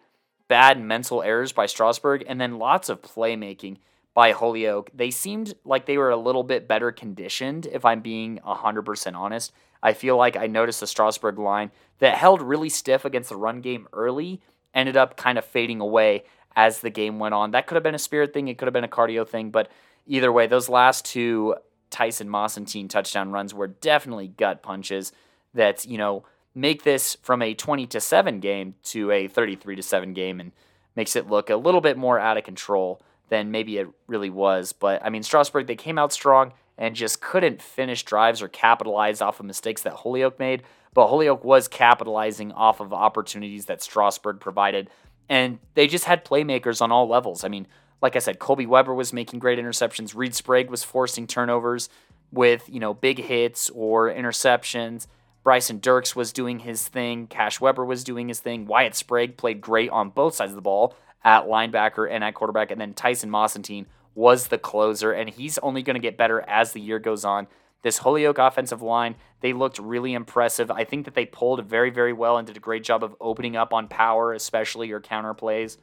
bad 0.49 0.81
mental 0.81 1.23
errors 1.23 1.53
by 1.53 1.67
Strasburg, 1.67 2.25
and 2.27 2.41
then 2.41 2.59
lots 2.59 2.89
of 2.89 3.03
playmaking 3.03 3.79
by 4.17 4.33
Holyoke. 4.33 4.91
They 4.95 5.11
seemed 5.11 5.55
like 5.63 5.85
they 5.85 5.99
were 5.99 6.09
a 6.09 6.17
little 6.17 6.43
bit 6.43 6.67
better 6.67 6.91
conditioned, 6.91 7.67
if 7.71 7.85
I'm 7.85 8.01
being 8.01 8.41
100% 8.47 9.15
honest. 9.15 9.53
I 9.83 9.93
feel 9.93 10.17
like 10.17 10.39
I 10.39 10.47
noticed 10.47 10.81
the 10.81 10.87
Strasburg 10.87 11.39
line 11.39 11.71
that 11.99 12.17
held 12.17 12.41
really 12.41 12.71
stiff 12.71 13.05
against 13.05 13.29
the 13.29 13.37
run 13.37 13.61
game 13.61 13.87
early 13.93 14.41
ended 14.73 14.97
up 14.97 15.19
kind 15.19 15.37
of 15.37 15.45
fading 15.45 15.83
away 15.83 16.25
as 16.57 16.81
the 16.81 16.89
game 16.89 17.19
went 17.19 17.35
on. 17.35 17.51
That 17.51 17.67
could 17.67 17.75
have 17.75 17.83
been 17.83 17.95
a 17.95 17.99
spirit 17.99 18.33
thing, 18.33 18.49
it 18.49 18.57
could 18.57 18.65
have 18.65 18.73
been 18.73 18.85
a 18.85 18.89
cardio 18.89 19.29
thing, 19.29 19.51
but 19.51 19.71
either 20.07 20.33
way, 20.33 20.47
those 20.47 20.71
last 20.71 21.05
two 21.05 21.55
Tyson 21.91 22.31
Mossentine 22.31 22.89
touchdown 22.89 23.33
runs 23.33 23.53
were 23.53 23.67
definitely 23.67 24.29
gut 24.29 24.63
punches 24.63 25.13
that, 25.53 25.85
you 25.85 25.99
know, 25.99 26.25
make 26.55 26.85
this 26.85 27.19
from 27.21 27.43
a 27.43 27.53
20 27.53 27.87
to 27.89 28.01
7 28.01 28.41
game 28.41 28.77
to 28.85 29.11
a 29.11 29.29
33 29.29 29.77
to 29.77 29.83
7 29.83 30.15
game 30.15 30.41
and 30.41 30.53
makes 30.97 31.17
it 31.17 31.29
look 31.29 31.51
a 31.51 31.57
little 31.57 31.83
bit 31.83 31.99
more 31.99 32.19
out 32.19 32.39
of 32.39 32.45
control 32.45 33.03
than 33.29 33.51
maybe 33.51 33.79
it 33.79 33.89
really 34.07 34.31
was. 34.31 34.73
But 34.73 35.05
I 35.05 35.11
mean, 35.11 35.23
Strasburg, 35.23 35.67
they 35.67 35.77
came 35.77 35.99
out 35.99 36.13
strong 36.13 36.53
and 36.79 36.95
just 36.95 37.21
couldn't 37.21 37.63
finish 37.63 38.03
drives 38.03 38.43
or 38.43 38.49
capitalize 38.49 39.21
off 39.21 39.41
of 39.41 39.47
mistakes 39.47 39.83
that 39.83 39.95
Holyoke 39.95 40.39
made. 40.39 40.63
But 40.95 41.09
Holyoke 41.09 41.45
was 41.45 41.69
capitalizing 41.69 42.53
off 42.53 42.81
of 42.81 42.93
opportunities 42.93 43.67
that 43.67 43.83
Strasburg 43.83 44.41
provided. 44.41 44.91
And 45.29 45.59
they 45.75 45.87
just 45.87 46.05
had 46.05 46.25
playmakers 46.25 46.81
on 46.81 46.93
all 46.93 47.09
levels. 47.09 47.45
I 47.45 47.49
mean, 47.49 47.67
like 48.01 48.17
I 48.17 48.21
said, 48.21 48.39
Colby 48.39 48.67
Weber 48.67 48.95
was 48.95 49.13
making 49.13 49.41
great 49.41 49.59
interceptions. 49.59 50.15
Reed 50.15 50.35
Sprague 50.35 50.71
was 50.71 50.85
forcing 50.85 51.27
turnovers 51.27 51.89
with, 52.31 52.69
you 52.69 52.81
know, 52.81 52.95
big 52.95 53.19
hits 53.19 53.71
or 53.71 54.11
interceptions. 54.11 55.07
Bryson 55.43 55.79
Dirks 55.81 56.17
was 56.17 56.33
doing 56.33 56.61
his 56.61 56.89
thing. 56.89 57.27
Cash 57.27 57.61
Weber 57.61 57.85
was 57.85 58.05
doing 58.05 58.29
his 58.29 58.41
thing. 58.41 58.67
Wyatt 58.67 58.95
Sprague 58.95 59.37
played 59.37 59.61
great 59.61 59.91
on 59.91 60.11
both 60.11 60.35
sides 60.35 60.53
of 60.53 60.57
the 60.57 60.63
ball 60.63 60.95
at 61.25 61.47
linebacker 61.47 62.11
and 62.11 62.23
at 62.23 62.35
quarterback. 62.35 62.71
And 62.71 62.81
then 62.81 62.95
Tyson 62.95 63.31
Mossentine 63.31 63.87
was 64.15 64.49
the 64.49 64.59
closer, 64.59 65.13
and 65.13 65.29
he's 65.29 65.59
only 65.59 65.83
going 65.83 65.95
to 65.95 66.01
get 66.01 66.17
better 66.17 66.41
as 66.41 66.73
the 66.73 66.81
year 66.81 66.99
goes 66.99 67.25
on. 67.25 67.47
This 67.83 67.99
Holyoke 67.99 68.39
offensive 68.39 68.83
line, 68.83 69.15
they 69.41 69.53
looked 69.53 69.79
really 69.79 70.15
impressive. 70.15 70.71
I 70.71 70.85
think 70.85 71.05
that 71.05 71.15
they 71.15 71.27
pulled 71.27 71.65
very, 71.67 71.91
very 71.91 72.13
well 72.13 72.39
and 72.39 72.47
did 72.47 72.57
a 72.57 72.61
great 72.61 72.83
job 72.83 73.05
of 73.05 73.15
opening 73.21 73.57
up 73.57 73.73
on 73.73 73.89
power, 73.89 74.33
especially 74.33 74.89
your 74.89 75.01
counter 75.01 75.35
plays. 75.35 75.79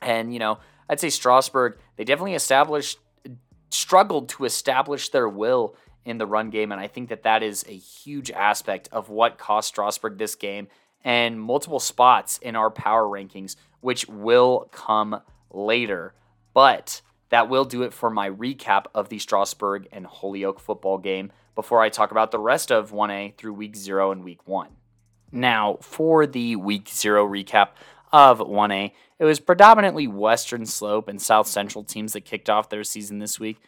And, 0.00 0.32
you 0.32 0.38
know, 0.38 0.58
I'd 0.88 1.00
say 1.00 1.10
Strasburg, 1.10 1.76
they 1.96 2.04
definitely 2.04 2.34
established, 2.34 2.98
struggled 3.70 4.28
to 4.30 4.44
establish 4.44 5.08
their 5.08 5.28
will 5.28 5.74
in 6.04 6.18
the 6.18 6.26
run 6.26 6.50
game. 6.50 6.70
And 6.70 6.80
I 6.80 6.86
think 6.86 7.08
that 7.08 7.24
that 7.24 7.42
is 7.42 7.64
a 7.68 7.76
huge 7.76 8.30
aspect 8.30 8.88
of 8.92 9.08
what 9.08 9.38
cost 9.38 9.68
Strasburg 9.68 10.18
this 10.18 10.34
game 10.34 10.68
and 11.02 11.40
multiple 11.40 11.80
spots 11.80 12.38
in 12.38 12.56
our 12.56 12.70
power 12.70 13.04
rankings, 13.04 13.56
which 13.84 14.08
will 14.08 14.66
come 14.72 15.20
later. 15.50 16.14
But 16.54 17.02
that 17.28 17.50
will 17.50 17.66
do 17.66 17.82
it 17.82 17.92
for 17.92 18.08
my 18.08 18.30
recap 18.30 18.86
of 18.94 19.10
the 19.10 19.18
Strasburg 19.18 19.88
and 19.92 20.06
Holyoke 20.06 20.58
football 20.58 20.96
game 20.96 21.30
before 21.54 21.82
I 21.82 21.90
talk 21.90 22.10
about 22.10 22.30
the 22.30 22.38
rest 22.38 22.72
of 22.72 22.92
1A 22.92 23.36
through 23.36 23.52
week 23.52 23.76
0 23.76 24.10
and 24.10 24.24
week 24.24 24.48
1. 24.48 24.68
Now, 25.32 25.76
for 25.82 26.26
the 26.26 26.56
week 26.56 26.88
0 26.88 27.28
recap 27.28 27.72
of 28.10 28.38
1A, 28.38 28.92
it 29.18 29.24
was 29.26 29.38
predominantly 29.38 30.06
Western 30.06 30.64
Slope 30.64 31.06
and 31.06 31.20
South 31.20 31.46
Central 31.46 31.84
teams 31.84 32.14
that 32.14 32.24
kicked 32.24 32.48
off 32.48 32.70
their 32.70 32.84
season 32.84 33.18
this 33.18 33.38
week. 33.38 33.60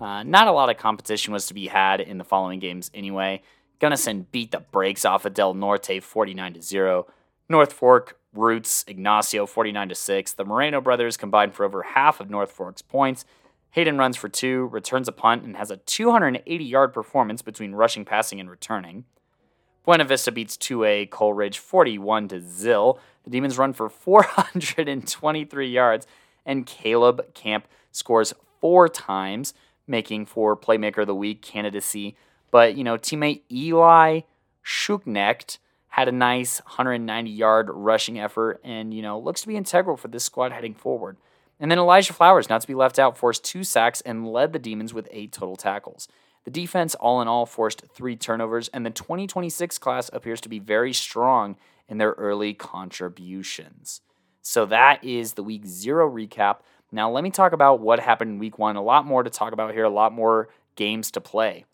Uh, 0.00 0.24
not 0.24 0.48
a 0.48 0.52
lot 0.52 0.68
of 0.68 0.78
competition 0.78 1.32
was 1.32 1.46
to 1.46 1.54
be 1.54 1.68
had 1.68 2.00
in 2.00 2.18
the 2.18 2.24
following 2.24 2.58
games 2.58 2.90
anyway. 2.92 3.40
Gunnison 3.78 4.26
beat 4.32 4.50
the 4.50 4.60
brakes 4.60 5.04
off 5.04 5.24
of 5.24 5.34
Del 5.34 5.54
Norte 5.54 6.02
49 6.02 6.54
to 6.54 6.62
0. 6.62 7.06
North 7.48 7.72
Fork 7.72 8.19
Roots 8.32 8.84
Ignacio 8.86 9.46
49 9.46 9.88
to 9.88 9.94
6. 9.94 10.32
The 10.32 10.44
Moreno 10.44 10.80
brothers 10.80 11.16
combined 11.16 11.54
for 11.54 11.64
over 11.64 11.82
half 11.82 12.20
of 12.20 12.30
North 12.30 12.52
Fork's 12.52 12.82
points. 12.82 13.24
Hayden 13.70 13.98
runs 13.98 14.16
for 14.16 14.28
two, 14.28 14.66
returns 14.66 15.08
a 15.08 15.12
punt, 15.12 15.44
and 15.44 15.56
has 15.56 15.70
a 15.70 15.76
280 15.76 16.64
yard 16.64 16.92
performance 16.92 17.42
between 17.42 17.72
rushing, 17.72 18.04
passing, 18.04 18.40
and 18.40 18.50
returning. 18.50 19.04
Buena 19.84 20.04
Vista 20.04 20.30
beats 20.30 20.56
2A 20.56 21.10
Coleridge 21.10 21.58
41 21.58 22.28
to 22.28 22.40
Zill. 22.40 22.98
The 23.24 23.30
Demons 23.30 23.58
run 23.58 23.72
for 23.72 23.88
423 23.88 25.68
yards, 25.68 26.06
and 26.44 26.66
Caleb 26.66 27.34
Camp 27.34 27.66
scores 27.92 28.34
four 28.60 28.88
times 28.88 29.54
making 29.86 30.26
for 30.26 30.56
Playmaker 30.56 30.98
of 30.98 31.06
the 31.06 31.14
Week 31.14 31.42
candidacy. 31.42 32.16
But, 32.50 32.76
you 32.76 32.84
know, 32.84 32.96
teammate 32.96 33.42
Eli 33.50 34.20
Schuknecht 34.64 35.58
had 35.90 36.08
a 36.08 36.12
nice 36.12 36.60
190 36.60 37.30
yard 37.30 37.68
rushing 37.70 38.18
effort 38.18 38.60
and, 38.64 38.94
you 38.94 39.02
know, 39.02 39.18
looks 39.18 39.42
to 39.42 39.48
be 39.48 39.56
integral 39.56 39.96
for 39.96 40.08
this 40.08 40.24
squad 40.24 40.52
heading 40.52 40.74
forward. 40.74 41.16
And 41.58 41.70
then 41.70 41.78
Elijah 41.78 42.14
Flowers, 42.14 42.48
not 42.48 42.62
to 42.62 42.66
be 42.66 42.74
left 42.74 42.98
out, 42.98 43.18
forced 43.18 43.44
two 43.44 43.64
sacks 43.64 44.00
and 44.00 44.26
led 44.26 44.52
the 44.52 44.58
Demons 44.58 44.94
with 44.94 45.08
eight 45.10 45.32
total 45.32 45.56
tackles. 45.56 46.08
The 46.44 46.50
defense, 46.50 46.94
all 46.94 47.20
in 47.20 47.28
all, 47.28 47.44
forced 47.44 47.84
three 47.94 48.16
turnovers, 48.16 48.68
and 48.68 48.86
the 48.86 48.90
2026 48.90 49.76
class 49.78 50.08
appears 50.12 50.40
to 50.40 50.48
be 50.48 50.58
very 50.58 50.94
strong 50.94 51.56
in 51.86 51.98
their 51.98 52.12
early 52.12 52.54
contributions. 52.54 54.00
So 54.40 54.64
that 54.66 55.04
is 55.04 55.34
the 55.34 55.42
week 55.42 55.66
zero 55.66 56.10
recap. 56.10 56.60
Now, 56.90 57.10
let 57.10 57.22
me 57.22 57.30
talk 57.30 57.52
about 57.52 57.80
what 57.80 58.00
happened 58.00 58.30
in 58.30 58.38
week 58.38 58.58
one. 58.58 58.76
A 58.76 58.82
lot 58.82 59.04
more 59.04 59.22
to 59.22 59.30
talk 59.30 59.52
about 59.52 59.74
here, 59.74 59.84
a 59.84 59.90
lot 59.90 60.12
more 60.12 60.48
games 60.76 61.10
to 61.10 61.20
play. 61.20 61.66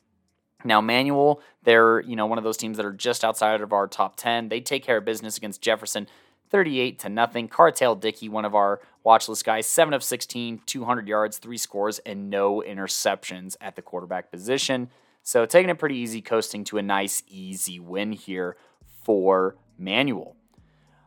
Now, 0.64 0.80
Manual, 0.80 1.40
they're 1.64 2.00
you 2.00 2.16
know 2.16 2.26
one 2.26 2.38
of 2.38 2.44
those 2.44 2.56
teams 2.56 2.76
that 2.76 2.86
are 2.86 2.92
just 2.92 3.24
outside 3.24 3.60
of 3.60 3.72
our 3.72 3.86
top 3.86 4.16
ten. 4.16 4.48
They 4.48 4.60
take 4.60 4.82
care 4.84 4.98
of 4.98 5.04
business 5.04 5.36
against 5.36 5.60
Jefferson, 5.60 6.06
38 6.50 6.98
to 7.00 7.08
nothing. 7.08 7.48
Cartel 7.48 7.94
Dickey, 7.94 8.28
one 8.28 8.44
of 8.44 8.54
our 8.54 8.80
watch 9.04 9.28
list 9.28 9.44
guys, 9.44 9.66
seven 9.66 9.94
of 9.94 10.02
16, 10.02 10.62
200 10.66 11.08
yards, 11.08 11.38
three 11.38 11.58
scores, 11.58 11.98
and 12.00 12.30
no 12.30 12.62
interceptions 12.66 13.56
at 13.60 13.76
the 13.76 13.82
quarterback 13.82 14.30
position. 14.30 14.90
So 15.22 15.44
taking 15.44 15.70
it 15.70 15.78
pretty 15.78 15.96
easy, 15.96 16.22
coasting 16.22 16.64
to 16.64 16.78
a 16.78 16.82
nice, 16.82 17.22
easy 17.28 17.80
win 17.80 18.12
here 18.12 18.56
for 19.04 19.56
Manual. 19.78 20.36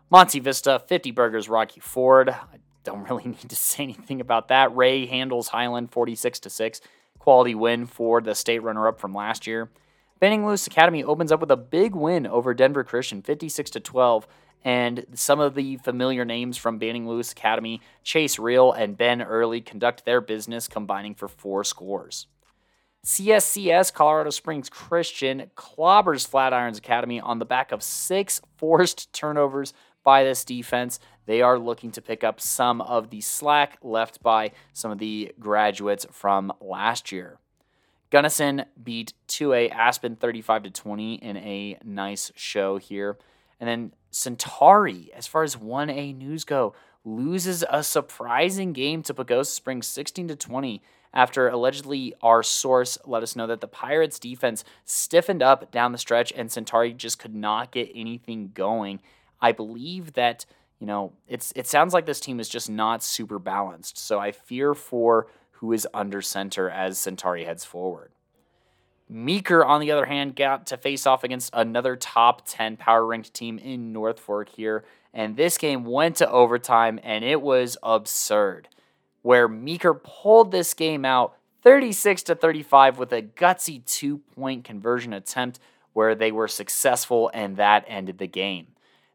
Monte 0.09 0.39
Vista, 0.39 0.81
50 0.87 1.11
burgers, 1.11 1.47
Rocky 1.47 1.79
Ford. 1.79 2.29
I 2.29 2.57
don't 2.83 3.03
really 3.09 3.25
need 3.25 3.49
to 3.49 3.55
say 3.55 3.83
anything 3.83 4.21
about 4.21 4.47
that. 4.49 4.73
Rye 4.75 5.07
handles 5.09 5.49
Highland 5.49 5.91
46 5.91 6.39
to 6.41 6.49
6. 6.49 6.81
Quality 7.29 7.53
win 7.53 7.85
for 7.85 8.21
the 8.21 8.33
state 8.33 8.63
runner 8.63 8.87
up 8.87 8.99
from 8.99 9.13
last 9.13 9.45
year. 9.45 9.69
Banning 10.19 10.47
Lewis 10.47 10.65
Academy 10.65 11.03
opens 11.03 11.31
up 11.31 11.39
with 11.39 11.51
a 11.51 11.55
big 11.55 11.93
win 11.93 12.25
over 12.25 12.55
Denver 12.55 12.83
Christian 12.83 13.21
56 13.21 13.69
to 13.69 13.79
12 13.79 14.27
and 14.65 15.05
some 15.13 15.39
of 15.39 15.53
the 15.53 15.77
familiar 15.77 16.25
names 16.25 16.57
from 16.57 16.79
Banning 16.79 17.07
Lewis 17.07 17.31
Academy, 17.31 17.81
Chase 18.03 18.39
Real 18.39 18.71
and 18.71 18.97
Ben 18.97 19.21
Early 19.21 19.61
conduct 19.61 20.05
their 20.05 20.21
business 20.21 20.67
combining 20.67 21.13
for 21.13 21.27
four 21.27 21.63
scores. 21.63 22.25
CSCS 23.05 23.93
Colorado 23.93 24.31
Springs 24.31 24.67
Christian 24.67 25.51
clobbers 25.55 26.27
Flatirons 26.27 26.79
Academy 26.79 27.21
on 27.21 27.37
the 27.37 27.45
back 27.45 27.71
of 27.71 27.83
six 27.83 28.41
forced 28.57 29.13
turnovers 29.13 29.71
by 30.03 30.23
this 30.23 30.43
defense. 30.43 30.99
They 31.25 31.41
are 31.41 31.59
looking 31.59 31.91
to 31.91 32.01
pick 32.01 32.23
up 32.23 32.41
some 32.41 32.81
of 32.81 33.09
the 33.09 33.21
slack 33.21 33.77
left 33.83 34.21
by 34.23 34.51
some 34.73 34.91
of 34.91 34.97
the 34.97 35.33
graduates 35.39 36.05
from 36.11 36.51
last 36.59 37.11
year. 37.11 37.37
Gunnison 38.09 38.65
beat 38.81 39.13
2A 39.27 39.71
Aspen 39.71 40.15
35 40.15 40.63
to 40.63 40.71
20 40.71 41.15
in 41.15 41.37
a 41.37 41.77
nice 41.83 42.31
show 42.35 42.77
here. 42.77 43.17
And 43.59 43.69
then 43.69 43.93
Centauri, 44.09 45.11
as 45.15 45.27
far 45.27 45.43
as 45.43 45.55
1A 45.55 46.17
news 46.17 46.43
go, 46.43 46.73
loses 47.05 47.63
a 47.69 47.83
surprising 47.83 48.73
game 48.73 49.03
to 49.03 49.13
Pagosa 49.13 49.47
Springs 49.47 49.87
16 49.87 50.29
to 50.29 50.35
20 50.35 50.81
after 51.13 51.47
allegedly 51.47 52.13
our 52.21 52.43
source 52.43 52.97
let 53.05 53.23
us 53.23 53.35
know 53.35 53.47
that 53.47 53.61
the 53.61 53.67
Pirates 53.67 54.19
defense 54.19 54.63
stiffened 54.85 55.41
up 55.41 55.71
down 55.71 55.91
the 55.91 55.97
stretch 55.97 56.31
and 56.35 56.51
Centauri 56.51 56.93
just 56.93 57.19
could 57.19 57.33
not 57.33 57.71
get 57.71 57.91
anything 57.95 58.51
going. 58.53 58.99
I 59.41 59.51
believe 59.51 60.13
that, 60.13 60.45
you 60.79 60.87
know, 60.87 61.13
it's 61.27 61.53
it 61.55 61.67
sounds 61.67 61.93
like 61.93 62.05
this 62.05 62.19
team 62.19 62.39
is 62.39 62.49
just 62.49 62.69
not 62.69 63.03
super 63.03 63.39
balanced. 63.39 63.97
So 63.97 64.19
I 64.19 64.31
fear 64.31 64.73
for 64.73 65.27
who 65.51 65.73
is 65.73 65.87
under 65.93 66.21
center 66.21 66.69
as 66.69 66.97
Centauri 66.97 67.43
heads 67.43 67.65
forward. 67.65 68.11
Meeker, 69.09 69.65
on 69.65 69.81
the 69.81 69.91
other 69.91 70.05
hand, 70.05 70.35
got 70.35 70.67
to 70.67 70.77
face 70.77 71.07
off 71.07 71.23
against 71.23 71.49
another 71.51 71.95
top 71.95 72.43
10 72.45 72.77
power 72.77 73.05
ranked 73.05 73.33
team 73.33 73.57
in 73.57 73.91
North 73.91 74.19
Fork 74.19 74.49
here. 74.49 74.85
And 75.13 75.35
this 75.35 75.57
game 75.57 75.83
went 75.83 76.17
to 76.17 76.29
overtime, 76.29 76.99
and 77.01 77.25
it 77.25 77.41
was 77.41 77.75
absurd. 77.81 78.67
Where 79.23 79.47
Meeker 79.47 79.95
pulled 79.95 80.51
this 80.51 80.75
game 80.75 81.05
out 81.05 81.35
36 81.63 82.23
to 82.23 82.35
35 82.35 82.99
with 82.99 83.11
a 83.11 83.23
gutsy 83.23 83.83
two 83.83 84.19
point 84.19 84.63
conversion 84.63 85.11
attempt 85.11 85.59
where 85.93 86.13
they 86.13 86.31
were 86.31 86.47
successful, 86.47 87.31
and 87.33 87.57
that 87.57 87.83
ended 87.87 88.19
the 88.19 88.27
game. 88.27 88.67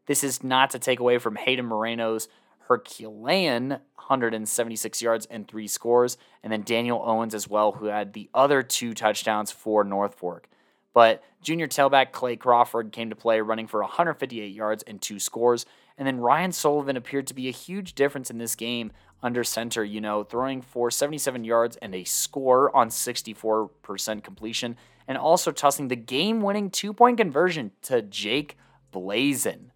This 0.05 0.23
is 0.23 0.43
not 0.43 0.69
to 0.71 0.79
take 0.79 0.99
away 0.99 1.17
from 1.17 1.35
Hayden 1.35 1.65
Moreno's 1.65 2.27
Herculean 2.67 3.69
176 3.69 5.01
yards 5.01 5.25
and 5.27 5.47
three 5.47 5.67
scores, 5.67 6.17
and 6.43 6.51
then 6.51 6.63
Daniel 6.63 7.01
Owens 7.03 7.33
as 7.33 7.47
well, 7.47 7.73
who 7.73 7.85
had 7.85 8.13
the 8.13 8.29
other 8.33 8.63
two 8.63 8.93
touchdowns 8.93 9.51
for 9.51 9.83
North 9.83 10.15
Fork. 10.15 10.47
But 10.93 11.23
junior 11.41 11.67
tailback 11.67 12.11
Clay 12.11 12.35
Crawford 12.37 12.91
came 12.91 13.09
to 13.09 13.15
play, 13.15 13.41
running 13.41 13.67
for 13.67 13.81
158 13.81 14.53
yards 14.53 14.83
and 14.83 15.01
two 15.01 15.19
scores. 15.19 15.65
And 15.97 16.07
then 16.07 16.19
Ryan 16.19 16.51
Sullivan 16.51 16.97
appeared 16.97 17.27
to 17.27 17.33
be 17.33 17.47
a 17.47 17.51
huge 17.51 17.95
difference 17.95 18.29
in 18.29 18.37
this 18.37 18.55
game 18.55 18.91
under 19.21 19.43
center, 19.43 19.83
you 19.83 19.99
know, 19.99 20.23
throwing 20.23 20.61
for 20.61 20.89
77 20.89 21.43
yards 21.43 21.77
and 21.77 21.93
a 21.93 22.03
score 22.03 22.75
on 22.75 22.89
64% 22.89 24.23
completion, 24.23 24.77
and 25.07 25.17
also 25.17 25.51
tossing 25.51 25.87
the 25.89 25.95
game 25.95 26.41
winning 26.41 26.69
two 26.69 26.93
point 26.93 27.17
conversion 27.17 27.71
to 27.83 28.01
Jake 28.01 28.57
Blazin 28.91 29.71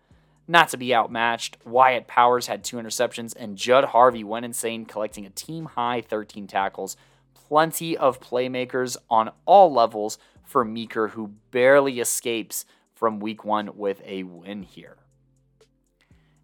not 0.50 0.68
to 0.70 0.78
be 0.78 0.96
outmatched. 0.96 1.58
Wyatt 1.64 2.08
Powers 2.08 2.48
had 2.48 2.64
two 2.64 2.78
interceptions, 2.78 3.36
and 3.38 3.56
Judd 3.56 3.86
Harvey 3.86 4.24
went 4.24 4.46
insane, 4.46 4.84
collecting 4.84 5.26
a 5.26 5.30
team 5.30 5.66
high 5.66 6.02
13 6.02 6.48
tackles. 6.48 6.98
Plenty 7.36 7.96
of 7.96 8.20
playmakers 8.20 8.98
on 9.12 9.32
all 9.46 9.72
levels 9.72 10.18
for 10.44 10.66
Meeker, 10.66 11.10
who 11.10 11.34
barely 11.52 12.00
escapes 12.00 12.66
from 12.96 13.20
week 13.20 13.46
one 13.46 13.78
with 13.78 14.02
a 14.04 14.24
win 14.24 14.64
here. 14.64 14.98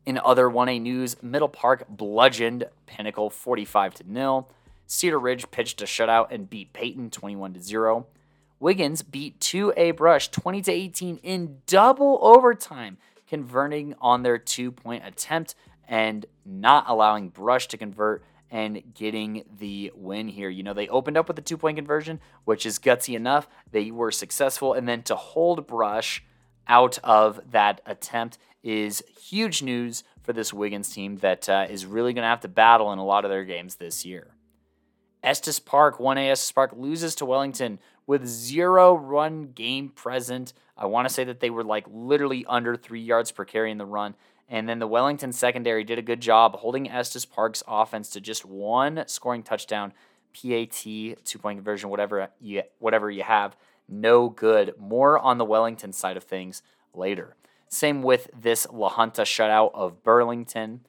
In 0.05 0.19
other 0.23 0.47
1A 0.47 0.79
news, 0.79 1.21
Middle 1.23 1.49
Park 1.49 1.85
bludgeoned 1.89 2.65
Pinnacle 2.85 3.31
45 3.31 3.95
to 3.95 4.03
0. 4.13 4.47
Cedaredge 4.87 5.49
pitched 5.49 5.81
a 5.81 5.85
shutout 5.85 6.27
and 6.29 6.47
beat 6.47 6.73
Peyton 6.73 7.09
21 7.09 7.55
to 7.55 7.59
0. 7.59 8.05
Wiggins 8.59 9.01
beat 9.01 9.39
2A 9.39 9.97
Brush 9.97 10.29
20 10.29 10.61
to 10.61 10.71
18 10.71 11.17
in 11.23 11.57
double 11.65 12.19
overtime 12.21 12.97
converting 13.27 13.95
on 14.01 14.23
their 14.23 14.37
two 14.37 14.71
point 14.71 15.03
attempt 15.05 15.55
and 15.87 16.25
not 16.45 16.85
allowing 16.87 17.29
Brush 17.29 17.67
to 17.67 17.77
convert 17.77 18.23
and 18.51 18.81
getting 18.93 19.43
the 19.59 19.91
win 19.95 20.27
here. 20.27 20.49
You 20.49 20.63
know, 20.63 20.73
they 20.73 20.87
opened 20.87 21.17
up 21.17 21.27
with 21.27 21.37
a 21.37 21.41
two 21.41 21.57
point 21.57 21.77
conversion, 21.77 22.19
which 22.45 22.65
is 22.65 22.79
gutsy 22.79 23.15
enough. 23.15 23.47
They 23.71 23.91
were 23.91 24.11
successful. 24.11 24.73
And 24.73 24.87
then 24.87 25.03
to 25.03 25.15
hold 25.15 25.67
Brush 25.67 26.23
out 26.67 26.97
of 27.03 27.39
that 27.51 27.81
attempt 27.85 28.37
is 28.63 29.03
huge 29.21 29.61
news 29.61 30.03
for 30.23 30.33
this 30.33 30.53
Wiggins 30.53 30.89
team 30.89 31.17
that 31.17 31.47
uh, 31.47 31.67
is 31.69 31.85
really 31.85 32.13
going 32.13 32.23
to 32.23 32.29
have 32.29 32.41
to 32.41 32.47
battle 32.47 32.91
in 32.91 32.99
a 32.99 33.05
lot 33.05 33.25
of 33.25 33.31
their 33.31 33.45
games 33.45 33.75
this 33.75 34.05
year. 34.05 34.34
Estes 35.25 35.59
Park, 35.59 35.97
1A 35.97 36.29
Estes 36.29 36.51
Park, 36.51 36.71
loses 36.77 37.15
to 37.15 37.25
Wellington 37.25 37.79
with 38.05 38.27
zero 38.27 38.93
run 38.95 39.51
game 39.53 39.89
present. 39.89 40.53
I 40.77 40.85
want 40.85 41.07
to 41.07 41.13
say 41.13 41.23
that 41.23 41.39
they 41.39 41.49
were 41.49 41.63
like 41.63 41.85
literally 41.89 42.45
under 42.47 42.75
three 42.75 43.01
yards 43.01 43.31
per 43.31 43.43
carry 43.43 43.71
in 43.71 43.79
the 43.79 43.85
run. 43.85 44.15
And 44.47 44.69
then 44.69 44.77
the 44.77 44.87
Wellington 44.87 45.33
secondary 45.33 45.83
did 45.83 45.97
a 45.97 46.03
good 46.03 46.21
job 46.21 46.57
holding 46.57 46.89
Estes 46.89 47.25
Park's 47.25 47.63
offense 47.67 48.11
to 48.11 48.21
just 48.21 48.45
one 48.45 49.03
scoring 49.07 49.41
touchdown, 49.41 49.93
PAT, 50.33 50.71
two 50.83 51.39
point 51.39 51.57
conversion, 51.57 51.89
whatever 51.89 52.29
you, 52.39 52.61
whatever 52.77 53.09
you 53.09 53.23
have. 53.23 53.57
No 53.89 54.29
good. 54.29 54.75
More 54.79 55.17
on 55.17 55.39
the 55.39 55.45
Wellington 55.45 55.93
side 55.93 56.17
of 56.17 56.23
things 56.23 56.61
later. 56.93 57.35
Same 57.67 58.03
with 58.03 58.29
this 58.39 58.67
La 58.71 58.89
Junta 58.89 59.23
shutout 59.23 59.71
of 59.73 60.03
Burlington. 60.03 60.81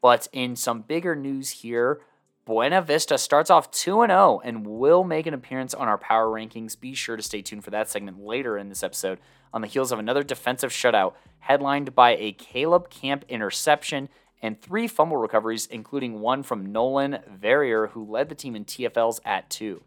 But 0.00 0.28
in 0.32 0.56
some 0.56 0.82
bigger 0.82 1.14
news 1.14 1.50
here, 1.50 2.00
Buena 2.44 2.82
Vista 2.82 3.16
starts 3.16 3.48
off 3.48 3.70
2 3.70 4.06
0 4.06 4.40
and 4.44 4.66
will 4.66 5.02
make 5.02 5.26
an 5.26 5.32
appearance 5.32 5.72
on 5.72 5.88
our 5.88 5.96
power 5.96 6.26
rankings. 6.26 6.78
Be 6.78 6.94
sure 6.94 7.16
to 7.16 7.22
stay 7.22 7.40
tuned 7.40 7.64
for 7.64 7.70
that 7.70 7.88
segment 7.88 8.20
later 8.20 8.58
in 8.58 8.68
this 8.68 8.82
episode 8.82 9.18
on 9.52 9.62
the 9.62 9.66
heels 9.66 9.92
of 9.92 9.98
another 9.98 10.22
defensive 10.22 10.70
shutout 10.70 11.14
headlined 11.38 11.94
by 11.94 12.16
a 12.16 12.32
Caleb 12.32 12.90
Camp 12.90 13.24
interception 13.28 14.10
and 14.42 14.60
three 14.60 14.86
fumble 14.86 15.16
recoveries, 15.16 15.64
including 15.66 16.20
one 16.20 16.42
from 16.42 16.70
Nolan 16.70 17.18
Verrier, 17.30 17.86
who 17.88 18.04
led 18.04 18.28
the 18.28 18.34
team 18.34 18.54
in 18.54 18.66
TFLs 18.66 19.20
at 19.24 19.48
two. 19.48 19.82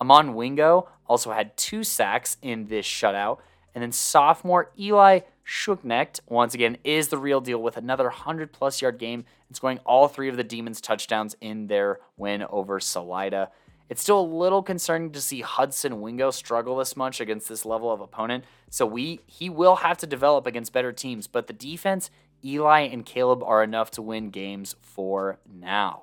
Amon 0.00 0.34
Wingo 0.34 0.88
also 1.06 1.30
had 1.30 1.56
two 1.56 1.84
sacks 1.84 2.36
in 2.42 2.66
this 2.66 2.84
shutout, 2.84 3.38
and 3.74 3.82
then 3.82 3.92
sophomore 3.92 4.72
Eli 4.76 5.20
Schucknecht, 5.46 6.20
once 6.26 6.54
again, 6.54 6.76
is 6.82 7.08
the 7.08 7.18
real 7.18 7.40
deal 7.40 7.62
with 7.62 7.76
another 7.76 8.04
100 8.04 8.52
plus 8.52 8.82
yard 8.82 8.98
game 8.98 9.24
and 9.48 9.56
scoring 9.56 9.78
all 9.86 10.08
three 10.08 10.28
of 10.28 10.36
the 10.36 10.44
Demons' 10.44 10.80
touchdowns 10.80 11.36
in 11.40 11.68
their 11.68 12.00
win 12.16 12.42
over 12.50 12.80
Salida. 12.80 13.50
It's 13.88 14.02
still 14.02 14.20
a 14.20 14.22
little 14.22 14.64
concerning 14.64 15.12
to 15.12 15.20
see 15.20 15.42
Hudson 15.42 16.00
Wingo 16.00 16.32
struggle 16.32 16.76
this 16.76 16.96
much 16.96 17.20
against 17.20 17.48
this 17.48 17.64
level 17.64 17.92
of 17.92 18.00
opponent. 18.00 18.44
So 18.68 18.84
we 18.84 19.20
he 19.26 19.48
will 19.48 19.76
have 19.76 19.98
to 19.98 20.06
develop 20.06 20.46
against 20.46 20.72
better 20.72 20.92
teams, 20.92 21.28
but 21.28 21.46
the 21.46 21.52
defense, 21.52 22.10
Eli 22.44 22.80
and 22.80 23.06
Caleb 23.06 23.44
are 23.44 23.62
enough 23.62 23.92
to 23.92 24.02
win 24.02 24.30
games 24.30 24.74
for 24.80 25.38
now. 25.48 26.02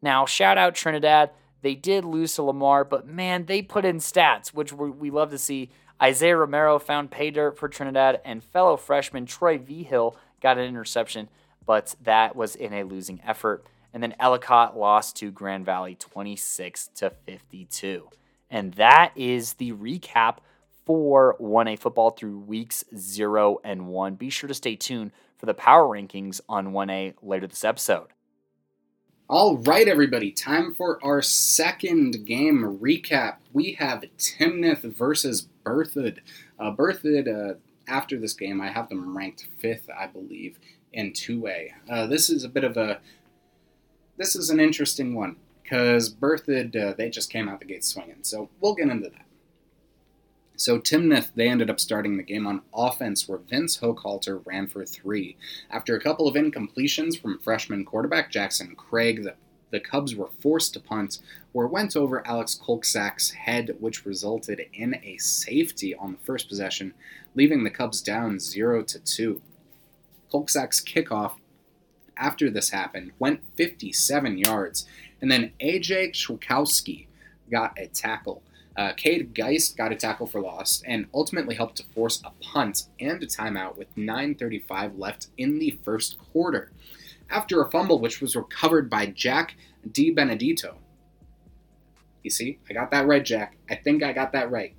Now, 0.00 0.24
shout 0.24 0.56
out 0.56 0.74
Trinidad. 0.74 1.30
They 1.60 1.74
did 1.74 2.06
lose 2.06 2.34
to 2.36 2.42
Lamar, 2.42 2.84
but 2.84 3.06
man, 3.06 3.44
they 3.44 3.60
put 3.60 3.84
in 3.84 3.98
stats, 3.98 4.48
which 4.48 4.72
we 4.72 5.10
love 5.10 5.30
to 5.30 5.38
see. 5.38 5.70
Isaiah 6.02 6.36
Romero 6.36 6.78
found 6.78 7.10
pay 7.10 7.30
dirt 7.30 7.58
for 7.58 7.68
Trinidad, 7.68 8.20
and 8.24 8.42
fellow 8.42 8.76
freshman 8.76 9.26
Troy 9.26 9.58
V. 9.58 9.82
Hill 9.82 10.16
got 10.40 10.58
an 10.58 10.64
interception, 10.64 11.28
but 11.66 11.94
that 12.02 12.34
was 12.34 12.56
in 12.56 12.72
a 12.72 12.84
losing 12.84 13.20
effort. 13.24 13.66
And 13.92 14.02
then 14.02 14.14
Ellicott 14.18 14.78
lost 14.78 15.16
to 15.16 15.30
Grand 15.30 15.66
Valley 15.66 15.94
26 15.96 16.88
to 16.96 17.10
52. 17.26 18.08
And 18.48 18.74
that 18.74 19.12
is 19.14 19.54
the 19.54 19.72
recap 19.72 20.38
for 20.86 21.36
1A 21.40 21.78
football 21.78 22.10
through 22.10 22.38
weeks 22.38 22.84
0 22.96 23.58
and 23.62 23.88
1. 23.88 24.14
Be 24.14 24.30
sure 24.30 24.48
to 24.48 24.54
stay 24.54 24.76
tuned 24.76 25.12
for 25.36 25.46
the 25.46 25.54
power 25.54 25.84
rankings 25.84 26.40
on 26.48 26.72
1A 26.72 27.14
later 27.22 27.46
this 27.46 27.64
episode. 27.64 28.08
All 29.28 29.58
right, 29.58 29.86
everybody, 29.86 30.32
time 30.32 30.74
for 30.74 30.98
our 31.04 31.22
second 31.22 32.26
game 32.26 32.78
recap. 32.82 33.36
We 33.52 33.74
have 33.74 34.02
Timnath 34.18 34.82
versus 34.82 35.46
Berthoud. 35.70 36.18
Uh, 36.58 36.74
Berthoud, 36.74 37.28
uh, 37.28 37.54
after 37.88 38.18
this 38.18 38.34
game, 38.34 38.60
I 38.60 38.68
have 38.68 38.88
them 38.88 39.16
ranked 39.16 39.46
fifth, 39.58 39.88
I 39.96 40.06
believe, 40.06 40.58
in 40.92 41.12
2A. 41.12 41.70
Uh, 41.88 42.06
this 42.06 42.30
is 42.30 42.44
a 42.44 42.48
bit 42.48 42.64
of 42.64 42.76
a. 42.76 43.00
This 44.16 44.36
is 44.36 44.50
an 44.50 44.60
interesting 44.60 45.14
one 45.14 45.36
because 45.62 46.12
Berthoud, 46.12 46.76
uh, 46.76 46.94
they 46.96 47.08
just 47.08 47.30
came 47.30 47.48
out 47.48 47.60
the 47.60 47.66
gate 47.66 47.84
swinging. 47.84 48.22
So 48.22 48.50
we'll 48.60 48.74
get 48.74 48.88
into 48.88 49.08
that. 49.08 49.24
So 50.56 50.78
Timnath, 50.78 51.30
they 51.34 51.48
ended 51.48 51.70
up 51.70 51.80
starting 51.80 52.18
the 52.18 52.22
game 52.22 52.46
on 52.46 52.60
offense 52.74 53.26
where 53.26 53.38
Vince 53.38 53.78
Hochhalter 53.78 54.44
ran 54.44 54.66
for 54.66 54.84
three. 54.84 55.38
After 55.70 55.96
a 55.96 56.00
couple 56.00 56.28
of 56.28 56.34
incompletions 56.34 57.18
from 57.18 57.38
freshman 57.38 57.86
quarterback 57.86 58.30
Jackson 58.30 58.74
Craig, 58.76 59.22
the, 59.22 59.36
the 59.70 59.80
Cubs 59.80 60.14
were 60.14 60.30
forced 60.40 60.74
to 60.74 60.80
punt, 60.80 61.18
where 61.52 61.66
it 61.66 61.72
went 61.72 61.96
over 61.96 62.26
Alex 62.26 62.58
Kolksack's 62.60 63.30
head, 63.30 63.76
which 63.80 64.04
resulted 64.04 64.60
in 64.72 64.96
a 65.02 65.16
safety 65.18 65.94
on 65.94 66.12
the 66.12 66.18
first 66.18 66.48
possession, 66.48 66.94
leaving 67.34 67.64
the 67.64 67.70
Cubs 67.70 68.00
down 68.00 68.38
0 68.38 68.82
to 68.84 68.98
2. 68.98 69.40
Kolksack's 70.32 70.80
kickoff 70.80 71.34
after 72.16 72.50
this 72.50 72.70
happened 72.70 73.12
went 73.18 73.40
57 73.56 74.38
yards, 74.38 74.86
and 75.20 75.30
then 75.30 75.52
AJ 75.60 76.12
Schwakowski 76.12 77.06
got 77.50 77.76
a 77.78 77.86
tackle. 77.88 78.42
Uh, 78.76 78.92
Cade 78.92 79.34
Geist 79.34 79.76
got 79.76 79.92
a 79.92 79.96
tackle 79.96 80.26
for 80.26 80.40
loss 80.40 80.82
and 80.86 81.06
ultimately 81.12 81.56
helped 81.56 81.76
to 81.76 81.84
force 81.94 82.22
a 82.24 82.30
punt 82.42 82.84
and 83.00 83.22
a 83.22 83.26
timeout 83.26 83.76
with 83.76 83.94
9.35 83.96 84.98
left 84.98 85.26
in 85.36 85.58
the 85.58 85.78
first 85.82 86.16
quarter. 86.32 86.70
After 87.30 87.62
a 87.62 87.70
fumble, 87.70 88.00
which 88.00 88.20
was 88.20 88.34
recovered 88.34 88.90
by 88.90 89.06
Jack 89.06 89.54
D. 89.90 90.12
DiBenedetto. 90.12 90.74
You 92.22 92.30
see, 92.30 92.58
I 92.68 92.74
got 92.74 92.90
that 92.90 93.06
right, 93.06 93.24
Jack. 93.24 93.56
I 93.70 93.76
think 93.76 94.02
I 94.02 94.12
got 94.12 94.32
that 94.32 94.50
right. 94.50 94.74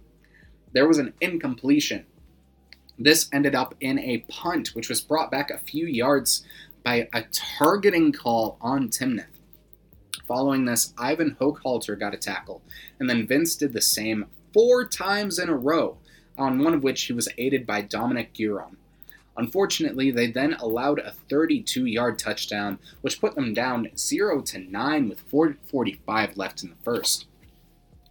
There 0.73 0.87
was 0.87 0.99
an 0.99 1.13
incompletion. 1.21 2.05
This 2.99 3.29
ended 3.33 3.55
up 3.55 3.73
in 3.79 3.97
a 3.97 4.19
punt, 4.29 4.69
which 4.75 4.89
was 4.89 5.01
brought 5.01 5.31
back 5.31 5.49
a 5.49 5.57
few 5.57 5.87
yards 5.87 6.45
by 6.83 7.07
a 7.13 7.23
targeting 7.31 8.11
call 8.11 8.57
on 8.61 8.89
Timnath. 8.89 9.25
Following 10.27 10.65
this, 10.65 10.93
Ivan 10.97 11.35
Hochhalter 11.39 11.99
got 11.99 12.13
a 12.13 12.17
tackle, 12.17 12.61
and 12.99 13.09
then 13.09 13.27
Vince 13.27 13.55
did 13.55 13.73
the 13.73 13.81
same 13.81 14.27
four 14.53 14.85
times 14.87 15.39
in 15.39 15.49
a 15.49 15.55
row, 15.55 15.97
on 16.37 16.63
one 16.63 16.73
of 16.73 16.83
which 16.83 17.03
he 17.03 17.13
was 17.13 17.29
aided 17.37 17.65
by 17.65 17.81
Dominic 17.81 18.33
Giron. 18.33 18.75
Unfortunately, 19.37 20.11
they 20.11 20.27
then 20.27 20.55
allowed 20.55 20.99
a 20.99 21.15
32 21.29 21.85
yard 21.85 22.19
touchdown, 22.19 22.79
which 23.01 23.21
put 23.21 23.35
them 23.35 23.53
down 23.53 23.89
0 23.95 24.41
to 24.41 24.59
9 24.59 25.09
with 25.09 25.21
445 25.21 26.37
left 26.37 26.63
in 26.63 26.69
the 26.69 26.75
first. 26.83 27.25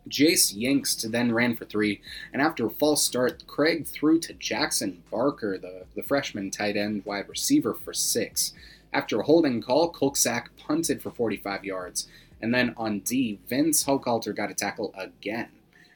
Jace 0.09 0.57
Yingst 0.57 1.11
then 1.11 1.33
ran 1.33 1.55
for 1.55 1.67
three, 1.67 2.01
and 2.33 2.41
after 2.41 2.67
a 2.67 2.71
false 2.71 3.05
start, 3.05 3.47
Craig 3.47 3.87
threw 3.87 4.19
to 4.21 4.33
Jackson 4.33 5.03
Barker, 5.11 5.59
the, 5.59 5.85
the 5.95 6.03
freshman 6.03 6.51
tight 6.51 6.77
end 6.77 7.05
wide 7.05 7.29
receiver, 7.29 7.75
for 7.75 7.93
six. 7.93 8.53
After 8.93 9.21
a 9.21 9.25
holding 9.25 9.63
call, 9.63 9.93
Kolksack 9.93 10.47
punted 10.57 11.03
for 11.03 11.11
45 11.11 11.65
yards. 11.65 12.09
And 12.43 12.55
then 12.55 12.75
on 12.77 13.01
D, 13.01 13.39
Vince 13.49 13.85
Hochhalter 13.85 14.35
got 14.35 14.51
a 14.51 14.55
tackle 14.55 14.93
again. 14.97 15.51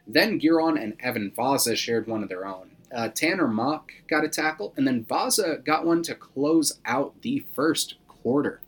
Then 0.07 0.39
Giron 0.39 0.81
and 0.81 0.95
Evan 1.01 1.33
Vaza 1.37 1.77
shared 1.77 2.07
one 2.07 2.23
of 2.23 2.29
their 2.29 2.47
own. 2.47 2.71
Uh, 2.95 3.09
Tanner 3.09 3.49
Mock 3.49 3.93
got 4.09 4.25
a 4.25 4.29
tackle, 4.29 4.73
and 4.77 4.87
then 4.87 5.05
Vaza 5.05 5.65
got 5.65 5.85
one 5.85 6.03
to 6.05 6.15
close 6.15 6.79
out 6.85 7.21
the 7.23 7.45
first 7.55 7.97
quarter. 8.07 8.61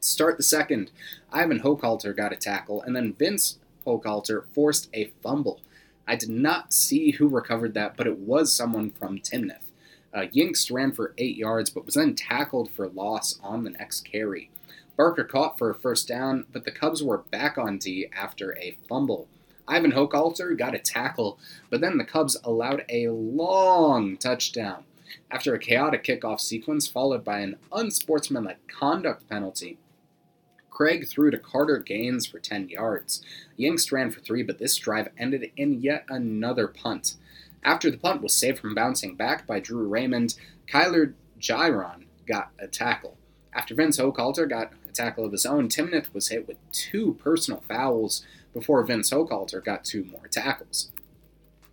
start 0.00 0.36
the 0.36 0.42
second, 0.42 0.90
Ivan 1.32 1.60
Hochhalter 1.60 2.14
got 2.14 2.32
a 2.32 2.36
tackle, 2.36 2.82
and 2.82 2.94
then 2.94 3.14
Vince 3.14 3.58
Hochhalter 3.86 4.44
forced 4.52 4.88
a 4.92 5.12
fumble. 5.22 5.60
I 6.06 6.16
did 6.16 6.30
not 6.30 6.72
see 6.72 7.12
who 7.12 7.28
recovered 7.28 7.74
that, 7.74 7.96
but 7.96 8.06
it 8.06 8.18
was 8.18 8.52
someone 8.52 8.90
from 8.90 9.18
Timnath. 9.18 9.70
Uh, 10.14 10.26
Yingst 10.32 10.72
ran 10.72 10.92
for 10.92 11.14
eight 11.18 11.36
yards, 11.36 11.70
but 11.70 11.84
was 11.84 11.94
then 11.94 12.14
tackled 12.14 12.70
for 12.70 12.88
loss 12.88 13.38
on 13.42 13.64
the 13.64 13.70
next 13.70 14.02
carry. 14.02 14.50
Barker 14.96 15.24
caught 15.24 15.58
for 15.58 15.70
a 15.70 15.74
first 15.74 16.08
down, 16.08 16.46
but 16.52 16.64
the 16.64 16.70
Cubs 16.70 17.02
were 17.02 17.18
back 17.18 17.58
on 17.58 17.78
D 17.78 18.08
after 18.12 18.56
a 18.58 18.76
fumble. 18.88 19.28
Ivan 19.68 19.92
Hochhalter 19.92 20.56
got 20.56 20.74
a 20.74 20.78
tackle, 20.78 21.38
but 21.70 21.80
then 21.80 21.98
the 21.98 22.04
Cubs 22.04 22.36
allowed 22.44 22.84
a 22.88 23.08
long 23.08 24.16
touchdown. 24.16 24.84
After 25.30 25.54
a 25.54 25.58
chaotic 25.58 26.04
kickoff 26.04 26.40
sequence 26.40 26.86
followed 26.86 27.24
by 27.24 27.40
an 27.40 27.56
unsportsmanlike 27.72 28.66
conduct 28.68 29.28
penalty, 29.28 29.78
Craig 30.76 31.08
threw 31.08 31.30
to 31.30 31.38
Carter 31.38 31.78
Gaines 31.78 32.26
for 32.26 32.38
10 32.38 32.68
yards. 32.68 33.24
Yingst 33.58 33.92
ran 33.92 34.10
for 34.10 34.20
three, 34.20 34.42
but 34.42 34.58
this 34.58 34.76
drive 34.76 35.08
ended 35.16 35.50
in 35.56 35.80
yet 35.80 36.04
another 36.08 36.68
punt. 36.68 37.14
After 37.64 37.90
the 37.90 37.96
punt 37.96 38.20
was 38.22 38.34
saved 38.34 38.58
from 38.58 38.74
bouncing 38.74 39.16
back 39.16 39.46
by 39.46 39.58
Drew 39.58 39.88
Raymond, 39.88 40.34
Kyler 40.68 41.14
Giron 41.40 42.04
got 42.26 42.50
a 42.58 42.66
tackle. 42.66 43.16
After 43.54 43.74
Vince 43.74 43.98
Hochhalter 43.98 44.48
got 44.48 44.72
a 44.86 44.92
tackle 44.92 45.24
of 45.24 45.32
his 45.32 45.46
own, 45.46 45.68
Timnath 45.68 46.12
was 46.12 46.28
hit 46.28 46.46
with 46.46 46.58
two 46.72 47.14
personal 47.14 47.64
fouls 47.66 48.22
before 48.56 48.82
Vince 48.84 49.10
Hochhalter 49.10 49.62
got 49.62 49.84
two 49.84 50.02
more 50.04 50.28
tackles. 50.28 50.90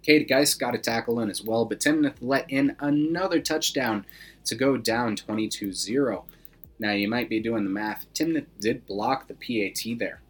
Cade 0.02 0.28
Geist 0.28 0.60
got 0.60 0.76
a 0.76 0.78
tackle 0.78 1.18
in 1.22 1.30
as 1.30 1.42
well, 1.42 1.64
but 1.64 1.80
Timnath 1.80 2.18
let 2.20 2.50
in 2.52 2.76
another 2.78 3.40
touchdown 3.40 4.06
to 4.44 4.54
go 4.54 4.76
down 4.76 5.16
22 5.16 5.72
0. 5.72 6.26
Now, 6.78 6.92
you 6.92 7.08
might 7.08 7.30
be 7.30 7.40
doing 7.40 7.64
the 7.64 7.70
math. 7.70 8.06
Timnath 8.14 8.48
did 8.60 8.86
block 8.86 9.30
the 9.30 9.34
PAT 9.34 9.98
there. 9.98 10.22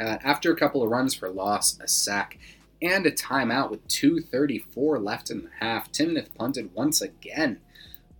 Uh, 0.00 0.18
after 0.24 0.52
a 0.52 0.56
couple 0.56 0.82
of 0.82 0.90
runs 0.90 1.14
for 1.14 1.30
loss, 1.30 1.78
a 1.78 1.86
sack, 1.86 2.36
and 2.82 3.06
a 3.06 3.12
timeout 3.12 3.70
with 3.70 3.86
2.34 3.86 5.04
left 5.04 5.30
in 5.30 5.44
the 5.44 5.50
half. 5.60 5.92
Timnath 5.92 6.34
punted 6.34 6.74
once 6.74 7.00
again. 7.00 7.60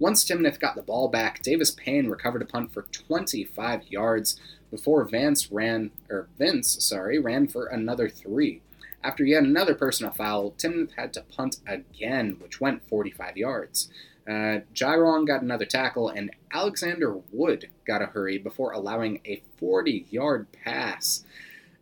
Once 0.05 0.23
Timnath 0.23 0.61
got 0.61 0.77
the 0.77 0.83
ball 0.83 1.09
back, 1.09 1.43
Davis 1.43 1.71
Payne 1.71 2.11
recovered 2.11 2.43
a 2.43 2.45
punt 2.45 2.71
for 2.75 2.83
25 2.83 3.85
yards 3.89 4.39
before 4.71 5.03
Vance 5.07 5.51
ran, 5.51 5.93
or 6.11 6.29
Vince, 6.37 6.85
sorry, 6.85 7.19
ran 7.19 7.49
for 7.49 7.65
another 7.65 8.11
three. 8.11 8.61
After 9.03 9.25
yet 9.25 9.45
another 9.45 9.75
personal 9.75 10.13
foul, 10.13 10.51
Timnath 10.59 10.93
had 10.99 11.15
to 11.15 11.23
punt 11.23 11.57
again, 11.67 12.37
which 12.39 12.61
went 12.61 12.87
45 12.87 13.39
yards. 13.39 13.89
Uh, 14.29 14.61
Giron 14.75 15.27
got 15.27 15.41
another 15.41 15.65
tackle, 15.65 16.11
and 16.11 16.31
Alexander 16.53 17.17
Wood 17.33 17.71
got 17.87 18.03
a 18.03 18.07
hurry 18.09 18.37
before 18.37 18.73
allowing 18.73 19.23
a 19.25 19.43
40 19.57 20.05
yard 20.11 20.49
pass 20.53 21.25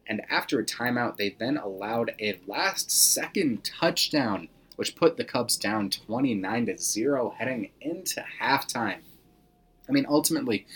and 0.07 0.21
after 0.29 0.59
a 0.59 0.65
timeout, 0.65 1.17
they 1.17 1.31
then 1.39 1.57
allowed 1.57 2.13
a 2.21 2.39
last 2.47 2.91
second 2.91 3.65
touchdown, 3.65 4.49
which 4.77 4.97
put 4.97 5.17
the 5.17 5.25
Cubs 5.25 5.57
down 5.57 5.91
29 5.91 6.67
to 6.67 6.79
0 6.79 7.35
heading 7.39 7.71
into 7.81 8.25
halftime. 8.41 9.01
I 9.89 9.93
mean, 9.93 10.07
ultimately, 10.09 10.67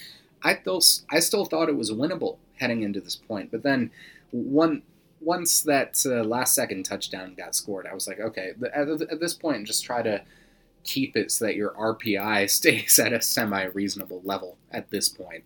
I 0.42 0.56
still, 0.56 0.82
I 1.10 1.20
still 1.20 1.44
thought 1.44 1.68
it 1.68 1.76
was 1.76 1.90
winnable 1.90 2.38
heading 2.58 2.82
into 2.82 3.00
this 3.00 3.16
point, 3.16 3.50
but 3.50 3.62
then 3.62 3.90
one 4.30 4.82
once 5.20 5.62
that 5.62 6.00
uh, 6.06 6.22
last 6.22 6.54
second 6.54 6.84
touchdown 6.84 7.34
got 7.34 7.54
scored, 7.54 7.86
I 7.86 7.94
was 7.94 8.06
like, 8.06 8.20
okay, 8.20 8.52
at, 8.72 8.88
at 8.88 9.20
this 9.20 9.34
point, 9.34 9.66
just 9.66 9.84
try 9.84 10.02
to 10.02 10.22
keep 10.84 11.16
it 11.16 11.32
so 11.32 11.46
that 11.46 11.56
your 11.56 11.70
RPI 11.72 12.48
stays 12.50 12.98
at 12.98 13.12
a 13.12 13.20
semi 13.20 13.64
reasonable 13.64 14.22
level 14.24 14.58
at 14.70 14.90
this 14.90 15.08
point. 15.08 15.44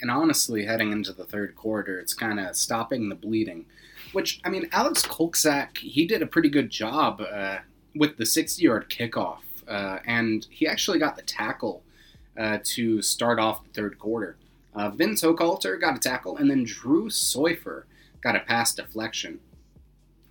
And 0.00 0.10
honestly, 0.10 0.66
heading 0.66 0.92
into 0.92 1.12
the 1.12 1.24
third 1.24 1.54
quarter, 1.54 1.98
it's 1.98 2.14
kind 2.14 2.40
of 2.40 2.56
stopping 2.56 3.08
the 3.08 3.14
bleeding. 3.14 3.66
Which, 4.12 4.40
I 4.44 4.48
mean, 4.48 4.68
Alex 4.72 5.02
Kolksack, 5.02 5.78
he 5.78 6.06
did 6.06 6.22
a 6.22 6.26
pretty 6.26 6.48
good 6.48 6.70
job 6.70 7.20
uh, 7.20 7.58
with 7.94 8.16
the 8.16 8.26
60 8.26 8.62
yard 8.62 8.88
kickoff. 8.88 9.38
Uh, 9.66 9.98
and 10.06 10.46
he 10.50 10.66
actually 10.66 10.98
got 10.98 11.16
the 11.16 11.22
tackle 11.22 11.82
uh, 12.38 12.58
to 12.64 13.00
start 13.02 13.38
off 13.38 13.64
the 13.64 13.70
third 13.70 13.98
quarter. 13.98 14.36
Uh, 14.74 14.90
Vince 14.90 15.22
Hochhalter 15.22 15.80
got 15.80 15.96
a 15.96 16.00
tackle, 16.00 16.36
and 16.36 16.50
then 16.50 16.64
Drew 16.64 17.08
Seufer 17.08 17.84
got 18.22 18.36
a 18.36 18.40
pass 18.40 18.74
deflection. 18.74 19.40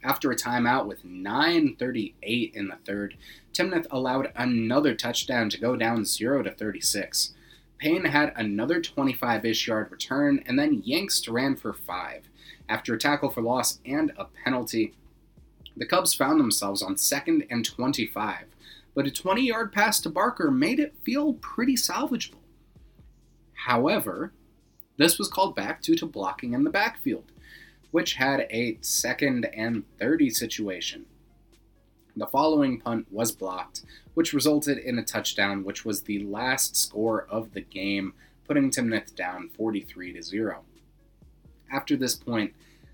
After 0.04 0.32
a 0.32 0.36
timeout 0.36 0.86
with 0.86 1.06
9:38 1.06 2.54
in 2.54 2.68
the 2.68 2.76
third, 2.86 3.16
Timnath 3.54 3.88
allowed 3.90 4.34
another 4.36 4.94
touchdown 4.96 5.50
to 5.50 5.60
go 5.60 5.78
down 5.78 6.04
0 6.04 6.44
to 6.44 6.52
36. 6.52 7.34
Payne 7.78 8.06
had 8.06 8.34
another 8.36 8.82
25 8.82 9.46
ish 9.46 9.68
yard 9.68 9.92
return, 9.92 10.44
and 10.46 10.60
then 10.60 10.82
Yingst 10.82 11.32
ran 11.32 11.56
for 11.56 11.72
five. 11.72 12.28
After 12.70 12.94
a 12.94 13.00
tackle 13.00 13.30
for 13.30 13.42
loss 13.42 13.80
and 13.86 14.12
a 14.18 14.26
penalty, 14.44 14.94
the 15.76 15.86
Cubs 15.86 16.14
found 16.14 16.40
themselves 16.40 16.82
on 16.82 16.98
second 16.98 17.46
and 17.50 17.66
25, 17.66 18.46
but 18.96 19.08
a 19.08 19.12
20 19.12 19.42
yard 19.46 19.72
pass 19.72 20.00
to 20.02 20.10
Barker 20.10 20.52
made 20.52 20.80
it 20.80 20.96
feel 21.04 21.34
pretty 21.34 21.76
salvageable. 21.76 22.36
However, 23.66 24.34
this 24.98 25.18
was 25.18 25.28
called 25.30 25.56
back 25.56 25.82
due 25.82 25.96
to 25.96 26.06
blocking 26.06 26.54
in 26.54 26.64
the 26.64 26.70
backfield. 26.70 27.32
which 27.92 28.16
had 28.16 28.48
a 28.50 28.78
second 28.82 29.46
and 29.54 29.84
30 30.00 30.30
situation. 30.32 31.06
The 32.16 32.26
following 32.26 32.80
punt 32.80 33.06
was 33.12 33.32
blocked, 33.32 33.84
which 34.16 34.34
resulted 34.34 34.80
in 34.80 34.98
a 34.98 35.04
touchdown, 35.04 35.64
which 35.64 35.86
was 35.86 36.02
the 36.04 36.24
last 36.24 36.76
score 36.76 37.28
of 37.30 37.54
the 37.54 37.62
game, 37.62 38.14
putting 38.48 38.72
Timnath 38.72 39.16
down 39.16 39.50
43 39.50 40.14
to 40.14 40.24
0. 40.24 40.64
After 41.74 41.98
this 41.98 42.16
point, 42.16 42.54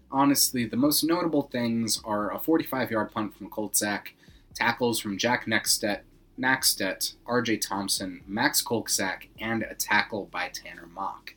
honestly, 0.09 0.65
the 0.65 0.77
most 0.77 1.03
notable 1.03 1.43
things 1.43 2.01
are 2.05 2.33
a 2.33 2.39
45 2.39 2.91
yard 2.91 3.11
punt 3.11 3.35
from 3.35 3.49
Kolczak, 3.49 4.13
tackles 4.55 4.99
from 4.99 5.17
Jack 5.17 5.45
Nextet, 5.45 5.99
Naxtet, 6.39 7.15
RJ 7.27 7.59
Thompson, 7.59 8.21
Max 8.25 8.63
Kolczak, 8.63 9.27
and 9.39 9.63
a 9.63 9.75
tackle 9.75 10.29
by 10.31 10.47
Tanner 10.47 10.87
Mock. 10.87 11.35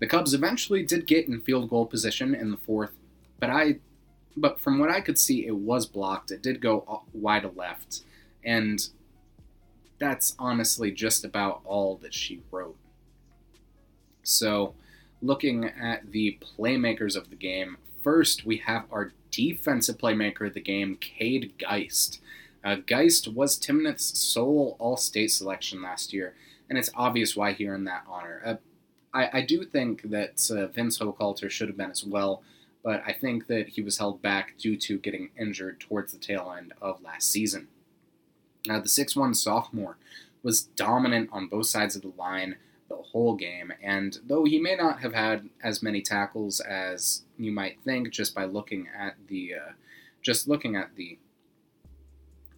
The 0.00 0.08
Cubs 0.08 0.34
eventually 0.34 0.82
did 0.82 1.06
get 1.06 1.28
in 1.28 1.40
field 1.40 1.70
goal 1.70 1.86
position 1.86 2.34
in 2.34 2.50
the 2.50 2.56
fourth, 2.56 2.90
but 3.38 3.48
I 3.48 3.76
but 4.36 4.58
from 4.58 4.78
what 4.78 4.90
I 4.90 5.00
could 5.00 5.18
see, 5.18 5.46
it 5.46 5.54
was 5.54 5.86
blocked. 5.86 6.30
It 6.30 6.42
did 6.42 6.60
go 6.60 7.04
wide 7.12 7.42
to 7.42 7.50
left, 7.50 8.02
and 8.42 8.80
that's 10.00 10.34
honestly 10.38 10.90
just 10.90 11.24
about 11.24 11.60
all 11.64 11.96
that 11.98 12.14
she 12.14 12.40
wrote. 12.50 12.76
So, 14.24 14.74
looking 15.22 15.64
at 15.64 16.10
the 16.10 16.38
playmakers 16.40 17.16
of 17.16 17.30
the 17.30 17.36
game, 17.36 17.78
first 18.02 18.44
we 18.44 18.58
have 18.58 18.84
our 18.90 19.12
defensive 19.30 19.98
playmaker 19.98 20.46
of 20.46 20.54
the 20.54 20.60
game, 20.60 20.96
Cade 20.96 21.54
Geist. 21.58 22.20
Uh, 22.64 22.76
Geist 22.86 23.28
was 23.28 23.58
Timnath's 23.58 24.18
sole 24.18 24.76
All 24.78 24.96
State 24.96 25.30
selection 25.30 25.82
last 25.82 26.12
year, 26.12 26.34
and 26.68 26.78
it's 26.78 26.90
obvious 26.94 27.36
why 27.36 27.52
he 27.52 27.66
earned 27.66 27.86
that 27.86 28.04
honor. 28.08 28.42
Uh, 28.44 28.54
I, 29.14 29.38
I, 29.38 29.42
do 29.42 29.64
think 29.64 30.02
that 30.10 30.50
uh, 30.50 30.68
Vince 30.68 30.98
Hochhalter 30.98 31.50
should 31.50 31.68
have 31.68 31.76
been 31.76 31.90
as 31.90 32.04
well 32.04 32.42
but 32.82 33.02
I 33.06 33.12
think 33.12 33.46
that 33.46 33.68
he 33.68 33.82
was 33.82 33.98
held 33.98 34.22
back 34.22 34.54
due 34.58 34.76
to 34.76 34.98
getting 34.98 35.30
injured 35.38 35.80
towards 35.80 36.12
the 36.12 36.18
tail 36.18 36.54
end 36.56 36.72
of 36.82 37.02
last 37.02 37.30
season. 37.30 37.68
Now, 38.66 38.80
the 38.80 38.88
6 38.88 39.16
1 39.16 39.34
sophomore 39.34 39.96
was 40.42 40.62
dominant 40.62 41.30
on 41.32 41.48
both 41.48 41.66
sides 41.66 41.94
of 41.94 42.02
the 42.02 42.12
line 42.18 42.56
the 42.96 43.02
whole 43.02 43.34
game, 43.34 43.72
and 43.82 44.18
though 44.26 44.44
he 44.44 44.58
may 44.58 44.76
not 44.76 45.00
have 45.00 45.14
had 45.14 45.48
as 45.62 45.82
many 45.82 46.02
tackles 46.02 46.60
as 46.60 47.22
you 47.38 47.50
might 47.50 47.80
think 47.84 48.10
just 48.10 48.34
by 48.34 48.44
looking 48.44 48.88
at 48.96 49.14
the 49.28 49.54
uh, 49.54 49.72
just 50.20 50.46
looking 50.46 50.76
at 50.76 50.94
the 50.96 51.18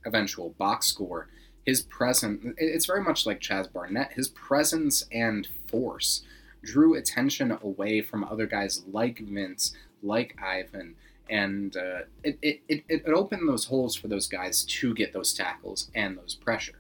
eventual 0.05 0.51
box 0.51 0.87
score, 0.87 1.29
his 1.65 1.83
presence 1.83 2.55
it's 2.59 2.87
very 2.87 3.03
much 3.03 3.27
like 3.27 3.41
Chaz 3.41 3.73
Barnett. 3.73 4.13
His 4.13 4.29
presence 4.29 5.07
and 5.13 5.49
force 5.69 6.23
drew 6.63 6.95
attention 6.95 7.57
away 7.63 8.01
from 8.01 8.25
other 8.25 8.47
guys 8.47 8.83
like 8.91 9.19
Vince, 9.19 9.75
like 10.03 10.37
Ivan, 10.43 10.97
and 11.31 11.77
uh, 11.77 12.01
it, 12.23 12.39
it, 12.43 12.61
it, 12.69 12.85
it 12.89 13.09
opened 13.09 13.49
those 13.49 13.67
holes 13.67 13.95
for 13.95 14.09
those 14.09 14.27
guys 14.27 14.65
to 14.65 14.95
get 14.95 15.13
those 15.13 15.33
tackles 15.33 15.91
and 15.95 16.19
those 16.19 16.35
pressure. 16.35 16.79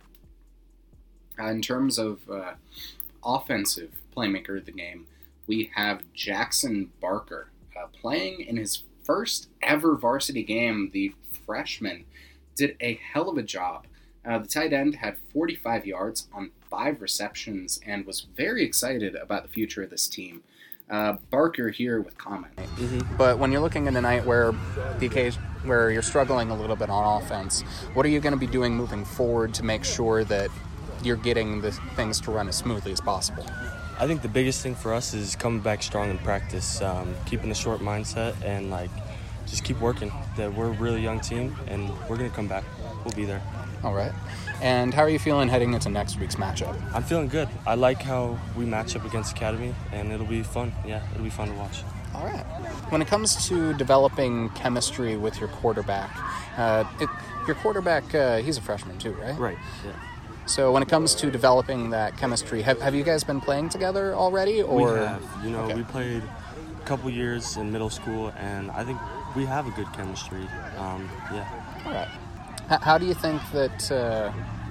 Uh, 1.38 1.46
in 1.46 1.60
terms 1.60 1.98
of 1.98 2.20
uh, 2.30 2.52
offensive 3.24 3.90
playmaker 4.16 4.58
of 4.58 4.66
the 4.66 4.72
game, 4.72 5.06
we 5.46 5.70
have 5.74 6.02
Jackson 6.12 6.90
Barker 7.00 7.48
uh, 7.76 7.86
playing 7.88 8.40
in 8.40 8.56
his 8.56 8.82
first 9.02 9.48
ever 9.62 9.96
varsity 9.96 10.42
game. 10.42 10.90
The 10.92 11.14
freshman 11.46 12.04
did 12.56 12.76
a 12.80 12.94
hell 13.12 13.28
of 13.28 13.36
a 13.36 13.42
job. 13.42 13.86
Uh, 14.24 14.38
the 14.38 14.48
tight 14.48 14.72
end 14.72 14.96
had 14.96 15.18
45 15.32 15.86
yards 15.86 16.28
on 16.32 16.50
five 16.70 17.02
receptions 17.02 17.78
and 17.86 18.06
was 18.06 18.26
very 18.34 18.64
excited 18.64 19.14
about 19.14 19.42
the 19.42 19.48
future 19.48 19.82
of 19.82 19.90
this 19.90 20.08
team. 20.08 20.42
Uh, 20.88 21.14
Barker 21.30 21.70
here 21.70 22.00
with 22.00 22.16
comment. 22.18 22.54
Mm-hmm. 22.56 23.16
But 23.16 23.38
when 23.38 23.52
you're 23.52 23.60
looking 23.60 23.88
at 23.88 23.96
a 23.96 24.00
night 24.00 24.24
where 24.24 24.52
occasion 25.00 25.42
where 25.64 25.90
you're 25.90 26.02
struggling 26.02 26.50
a 26.50 26.56
little 26.56 26.76
bit 26.76 26.90
on 26.90 27.22
offense, 27.22 27.62
what 27.94 28.04
are 28.04 28.10
you 28.10 28.20
going 28.20 28.34
to 28.34 28.38
be 28.38 28.46
doing 28.46 28.74
moving 28.74 29.04
forward 29.04 29.54
to 29.54 29.62
make 29.62 29.82
sure 29.82 30.24
that 30.24 30.50
you're 31.04 31.16
getting 31.16 31.60
the 31.60 31.72
things 31.96 32.20
to 32.22 32.30
run 32.30 32.48
as 32.48 32.56
smoothly 32.56 32.92
as 32.92 33.00
possible? 33.00 33.46
I 33.98 34.06
think 34.06 34.22
the 34.22 34.28
biggest 34.28 34.62
thing 34.62 34.74
for 34.74 34.92
us 34.92 35.14
is 35.14 35.36
coming 35.36 35.60
back 35.60 35.82
strong 35.82 36.10
in 36.10 36.18
practice, 36.18 36.82
um, 36.82 37.14
keeping 37.26 37.50
a 37.50 37.54
short 37.54 37.80
mindset, 37.80 38.34
and 38.42 38.70
like 38.70 38.90
just 39.46 39.64
keep 39.64 39.80
working. 39.80 40.12
That 40.36 40.52
we're 40.52 40.68
a 40.68 40.72
really 40.72 41.00
young 41.00 41.20
team, 41.20 41.56
and 41.68 41.88
we're 42.08 42.16
gonna 42.16 42.30
come 42.30 42.48
back. 42.48 42.64
We'll 43.04 43.14
be 43.14 43.24
there. 43.24 43.42
All 43.84 43.94
right. 43.94 44.12
And 44.62 44.94
how 44.94 45.02
are 45.02 45.10
you 45.10 45.18
feeling 45.18 45.48
heading 45.48 45.74
into 45.74 45.90
next 45.90 46.18
week's 46.18 46.36
matchup? 46.36 46.74
I'm 46.94 47.02
feeling 47.02 47.28
good. 47.28 47.48
I 47.66 47.74
like 47.74 48.00
how 48.00 48.38
we 48.56 48.64
match 48.64 48.96
up 48.96 49.04
against 49.04 49.36
Academy, 49.36 49.74
and 49.92 50.10
it'll 50.10 50.26
be 50.26 50.42
fun. 50.42 50.72
Yeah, 50.86 51.02
it'll 51.12 51.24
be 51.24 51.30
fun 51.30 51.48
to 51.48 51.54
watch. 51.54 51.82
All 52.14 52.24
right. 52.24 52.44
When 52.90 53.02
it 53.02 53.08
comes 53.08 53.46
to 53.48 53.74
developing 53.74 54.48
chemistry 54.50 55.16
with 55.16 55.38
your 55.38 55.48
quarterback, 55.48 56.10
uh, 56.56 56.84
it, 57.00 57.08
your 57.46 57.56
quarterback, 57.56 58.14
uh, 58.14 58.38
he's 58.38 58.56
a 58.56 58.62
freshman 58.62 58.98
too, 58.98 59.12
right? 59.12 59.38
Right. 59.38 59.58
Yeah. 59.84 59.92
So 60.46 60.72
when 60.72 60.82
it 60.82 60.88
comes 60.88 61.14
to 61.16 61.30
developing 61.30 61.90
that 61.90 62.16
chemistry, 62.18 62.62
have, 62.62 62.80
have 62.80 62.94
you 62.94 63.02
guys 63.02 63.24
been 63.24 63.40
playing 63.40 63.70
together 63.70 64.14
already? 64.14 64.62
Or 64.62 64.76
we 64.76 64.98
have. 64.98 65.22
You 65.42 65.50
know, 65.50 65.60
okay. 65.62 65.74
we 65.74 65.82
played 65.84 66.22
a 66.22 66.84
couple 66.84 67.10
years 67.10 67.56
in 67.56 67.72
middle 67.72 67.90
school, 67.90 68.32
and 68.38 68.70
I 68.70 68.84
think 68.84 68.98
we 69.34 69.44
have 69.46 69.66
a 69.66 69.70
good 69.70 69.90
chemistry. 69.92 70.46
Um, 70.78 71.08
yeah. 71.32 71.82
All 71.86 71.92
right. 71.92 72.08
How 72.82 72.98
do 72.98 73.06
you 73.06 73.14
think 73.14 73.40
that? 73.52 73.78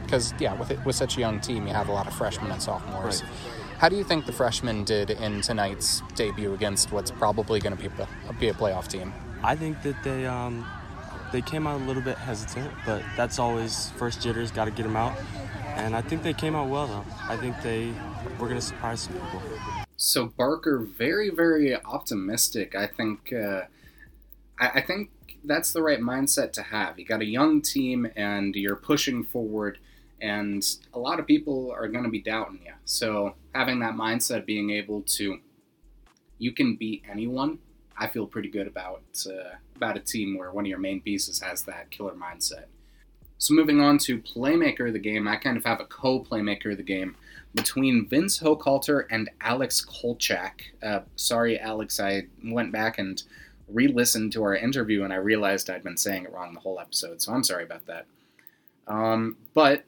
Because 0.03 0.33
uh, 0.33 0.37
yeah, 0.39 0.53
with 0.53 0.71
it, 0.71 0.83
with 0.85 0.95
such 0.95 1.17
a 1.17 1.19
young 1.19 1.39
team, 1.39 1.67
you 1.67 1.73
have 1.73 1.89
a 1.89 1.91
lot 1.91 2.07
of 2.07 2.13
freshmen 2.13 2.51
and 2.51 2.61
sophomores. 2.61 3.21
Right. 3.21 3.31
How 3.77 3.89
do 3.89 3.95
you 3.95 4.03
think 4.03 4.25
the 4.25 4.31
freshmen 4.31 4.83
did 4.85 5.09
in 5.09 5.41
tonight's 5.41 6.01
debut 6.15 6.53
against 6.53 6.91
what's 6.91 7.11
probably 7.11 7.59
going 7.59 7.75
to 7.75 7.89
be, 7.89 7.89
be 8.39 8.47
a 8.47 8.53
playoff 8.53 8.87
team? 8.87 9.13
I 9.43 9.55
think 9.55 9.81
that 9.81 10.01
they 10.03 10.25
um, 10.25 10.65
they 11.33 11.41
came 11.41 11.67
out 11.67 11.81
a 11.81 11.83
little 11.83 12.01
bit 12.01 12.17
hesitant, 12.17 12.71
but 12.85 13.03
that's 13.17 13.39
always 13.39 13.89
first 13.97 14.21
jitters. 14.21 14.51
Got 14.51 14.65
to 14.65 14.71
get 14.71 14.83
them 14.83 14.95
out, 14.95 15.17
and 15.75 15.95
I 15.95 16.01
think 16.01 16.23
they 16.23 16.33
came 16.33 16.55
out 16.55 16.69
well 16.69 16.87
though. 16.87 17.05
I 17.27 17.37
think 17.37 17.61
they 17.61 17.91
were 18.39 18.47
going 18.47 18.59
to 18.59 18.61
surprise 18.61 19.01
some 19.01 19.13
people. 19.13 19.41
So 19.97 20.27
Barker, 20.27 20.79
very 20.79 21.29
very 21.29 21.75
optimistic. 21.75 22.75
I 22.75 22.87
think. 22.87 23.33
Uh, 23.33 23.63
I, 24.59 24.69
I 24.75 24.81
think 24.81 25.09
that's 25.43 25.73
the 25.73 25.81
right 25.81 25.99
mindset 25.99 26.53
to 26.53 26.63
have. 26.63 26.97
You 26.97 27.05
got 27.05 27.21
a 27.21 27.25
young 27.25 27.61
team 27.61 28.09
and 28.15 28.55
you're 28.55 28.75
pushing 28.75 29.23
forward, 29.23 29.77
and 30.21 30.65
a 30.93 30.99
lot 30.99 31.19
of 31.19 31.27
people 31.27 31.71
are 31.71 31.87
going 31.87 32.05
to 32.05 32.09
be 32.09 32.21
doubting 32.21 32.61
you. 32.65 32.73
So 32.85 33.35
having 33.53 33.79
that 33.79 33.95
mindset, 33.95 34.45
being 34.45 34.69
able 34.71 35.01
to, 35.01 35.39
you 36.37 36.51
can 36.51 36.75
beat 36.75 37.03
anyone. 37.09 37.59
I 37.97 38.07
feel 38.07 38.25
pretty 38.25 38.49
good 38.49 38.67
about 38.67 39.03
uh, 39.27 39.57
about 39.75 39.97
a 39.97 39.99
team 39.99 40.37
where 40.37 40.51
one 40.51 40.65
of 40.65 40.69
your 40.69 40.79
main 40.79 41.01
pieces 41.01 41.41
has 41.41 41.63
that 41.63 41.91
killer 41.91 42.13
mindset. 42.13 42.65
So 43.37 43.53
moving 43.53 43.81
on 43.81 43.97
to 43.99 44.19
playmaker 44.19 44.87
of 44.87 44.93
the 44.93 44.99
game, 44.99 45.27
I 45.27 45.35
kind 45.35 45.57
of 45.57 45.65
have 45.65 45.79
a 45.79 45.85
co-playmaker 45.85 46.71
of 46.71 46.77
the 46.77 46.83
game 46.83 47.15
between 47.53 48.07
Vince 48.07 48.39
Hochhalter 48.39 49.05
and 49.11 49.29
Alex 49.41 49.85
Kolczak. 49.85 50.61
Uh, 50.81 51.01
sorry, 51.15 51.59
Alex, 51.59 51.99
I 51.99 52.27
went 52.43 52.71
back 52.71 52.97
and 52.97 53.21
re-listened 53.67 54.31
to 54.33 54.43
our 54.43 54.55
interview 54.55 55.03
and 55.03 55.13
I 55.13 55.17
realized 55.17 55.69
I'd 55.69 55.83
been 55.83 55.97
saying 55.97 56.25
it 56.25 56.31
wrong 56.31 56.53
the 56.53 56.59
whole 56.59 56.79
episode, 56.79 57.21
so 57.21 57.33
I'm 57.33 57.43
sorry 57.43 57.63
about 57.63 57.85
that. 57.87 58.05
Um, 58.87 59.37
but 59.53 59.83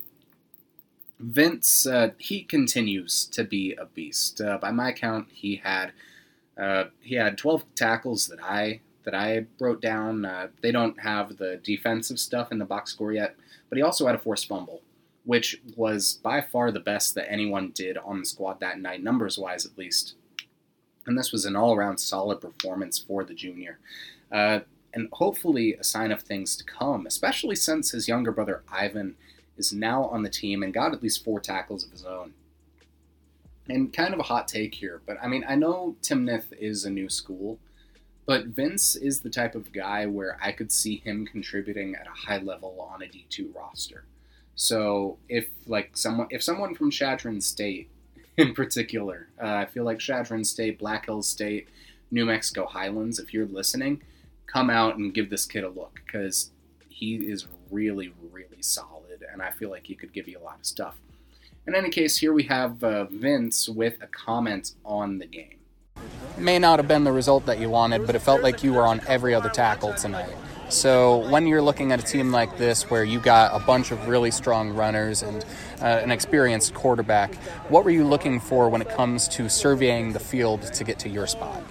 Vince, 1.20 1.88
uh, 1.88 2.10
he 2.18 2.44
continues 2.44 3.26
to 3.28 3.44
be 3.44 3.74
a 3.74 3.86
beast. 3.86 4.42
Uh, 4.42 4.58
by 4.58 4.72
my 4.72 4.92
count, 4.92 5.28
he 5.32 5.58
had 5.64 5.92
uh, 6.58 6.86
he 7.02 7.16
had 7.16 7.38
12 7.38 7.66
tackles 7.76 8.28
that 8.28 8.42
I 8.42 8.80
that 9.06 9.16
I 9.16 9.46
wrote 9.60 9.82
down. 9.82 10.26
Uh, 10.26 10.48
they 10.62 10.72
don't 10.72 11.00
have 11.00 11.38
the 11.38 11.60
defensive 11.64 12.20
stuff 12.20 12.52
in 12.52 12.58
the 12.58 12.66
box 12.66 12.92
score 12.92 13.14
yet, 13.14 13.36
but 13.70 13.78
he 13.78 13.82
also 13.82 14.06
had 14.06 14.16
a 14.16 14.20
forced 14.20 14.48
fumble, 14.48 14.82
which 15.24 15.62
was 15.76 16.20
by 16.24 16.42
far 16.42 16.72
the 16.72 16.80
best 16.80 17.16
that 17.16 17.32
anyone 17.32 17.72
did 17.72 17.98
on 17.98 18.20
the 18.20 18.26
squad 18.26 18.60
that 18.60 18.80
night, 18.80 19.04
numbers 19.04 19.38
wise 19.38 19.66
at 19.66 19.78
least 19.78 20.16
and 21.06 21.18
this 21.18 21.32
was 21.32 21.46
an 21.46 21.56
all 21.56 21.74
around 21.74 21.98
solid 21.98 22.42
performance 22.42 22.98
for 22.98 23.24
the 23.24 23.34
junior. 23.34 23.80
Uh, 24.32 24.60
and 24.94 25.10
hopefully 25.14 25.76
a 25.76 25.84
sign 25.84 26.12
of 26.12 26.22
things 26.22 26.56
to 26.56 26.64
come, 26.64 27.06
especially 27.06 27.56
since 27.56 27.92
his 27.92 28.08
younger 28.08 28.32
brother 28.32 28.64
Ivan 28.72 29.16
is 29.58 29.74
now 29.74 30.06
on 30.06 30.24
the 30.24 30.30
team 30.30 30.64
and 30.64 30.74
got 30.74 30.94
at 30.94 31.04
least 31.04 31.24
four 31.24 31.40
tackles 31.40 31.84
of 31.84 31.92
his 31.92 32.06
own. 32.06 32.34
And 33.68 33.92
kind 33.92 34.14
of 34.14 34.20
a 34.20 34.24
hot 34.24 34.48
take 34.48 34.76
here, 34.76 35.02
but 35.06 35.18
I 35.22 35.28
mean, 35.28 35.44
I 35.48 35.56
know 35.56 35.96
Timnath 36.02 36.54
is 36.60 36.86
a 36.86 36.90
new 36.90 37.10
school, 37.10 37.60
but 38.26 38.46
Vince 38.46 38.96
is 38.96 39.22
the 39.22 39.30
type 39.30 39.56
of 39.56 39.72
guy 39.72 40.06
where 40.06 40.38
I 40.42 40.52
could 40.52 40.72
see 40.72 40.98
him 40.98 41.26
contributing 41.26 41.96
at 41.96 42.08
a 42.08 42.28
high 42.28 42.40
level 42.40 42.76
on 42.80 43.02
a 43.02 43.06
D2 43.06 43.54
roster. 43.56 44.06
So 44.56 45.18
if 45.28 45.50
like 45.68 45.98
someone 45.98 46.28
if 46.30 46.42
someone 46.42 46.76
from 46.76 46.90
Chadron 46.90 47.42
State 47.42 47.90
in 48.38 48.54
particular. 48.54 49.28
Uh, 49.42 49.54
I 49.54 49.66
feel 49.66 49.84
like 49.84 50.00
Chadron 50.00 50.44
State, 50.44 50.80
Black 50.80 51.06
Hills 51.06 51.28
State, 51.28 51.70
New 52.12 52.26
Mexico 52.26 52.66
Highlands, 52.66 53.20
if 53.20 53.34
you're 53.34 53.46
listening, 53.46 54.02
come 54.48 54.70
out 54.70 54.98
and 54.98 55.14
give 55.14 55.30
this 55.30 55.46
kid 55.46 55.64
a 55.64 55.70
look 55.70 56.02
because 56.06 56.52
he 56.90 57.16
is 57.16 57.48
really, 57.72 58.14
really 58.32 58.62
solid, 58.62 59.26
and 59.32 59.42
I 59.42 59.52
feel 59.52 59.70
like 59.70 59.88
he 59.88 59.96
could 59.96 60.14
give 60.14 60.28
you 60.28 60.40
a 60.40 60.44
lot 60.44 60.60
of 60.60 60.66
stuff. 60.66 60.96
In 61.68 61.76
any 61.76 61.90
case, 61.90 62.18
here 62.18 62.32
we 62.32 62.44
have 62.44 62.84
uh, 62.84 63.06
Vince 63.06 63.68
with 63.68 64.02
a 64.02 64.08
comment 64.08 64.74
on 64.86 65.18
the 65.18 65.26
game. 65.26 65.55
May 66.38 66.60
not 66.60 66.80
have 66.80 66.88
been 66.88 67.04
the 67.04 67.12
result 67.12 67.46
that 67.46 67.60
you 67.60 67.70
wanted, 67.70 68.06
but 68.06 68.16
it 68.16 68.20
felt 68.20 68.42
like 68.42 68.64
you 68.64 68.74
were 68.74 68.86
on 68.86 69.02
every 69.08 69.34
other 69.34 69.50
tackle 69.50 69.94
tonight. 69.94 70.34
So 70.70 71.30
when 71.30 71.46
you're 71.46 71.62
looking 71.62 71.92
at 71.92 72.00
a 72.00 72.04
team 72.04 72.32
like 72.32 72.58
this, 72.58 72.90
where 72.90 73.04
you 73.04 73.20
got 73.20 73.60
a 73.60 73.64
bunch 73.64 73.92
of 73.92 74.08
really 74.08 74.32
strong 74.32 74.72
runners 74.72 75.22
and 75.22 75.46
uh, 75.82 75.86
an 75.86 76.12
experienced 76.12 76.74
quarterback, 76.74 77.36
what 77.70 77.86
were 77.86 77.92
you 77.92 78.04
looking 78.04 78.40
for 78.40 78.70
when 78.70 78.82
it 78.82 78.90
comes 78.90 79.28
to 79.30 79.48
surveying 79.48 80.14
the 80.14 80.20
field 80.20 80.64
to 80.64 80.84
get 80.84 81.00
to 81.00 81.10
your 81.10 81.28
spot? 81.28 81.62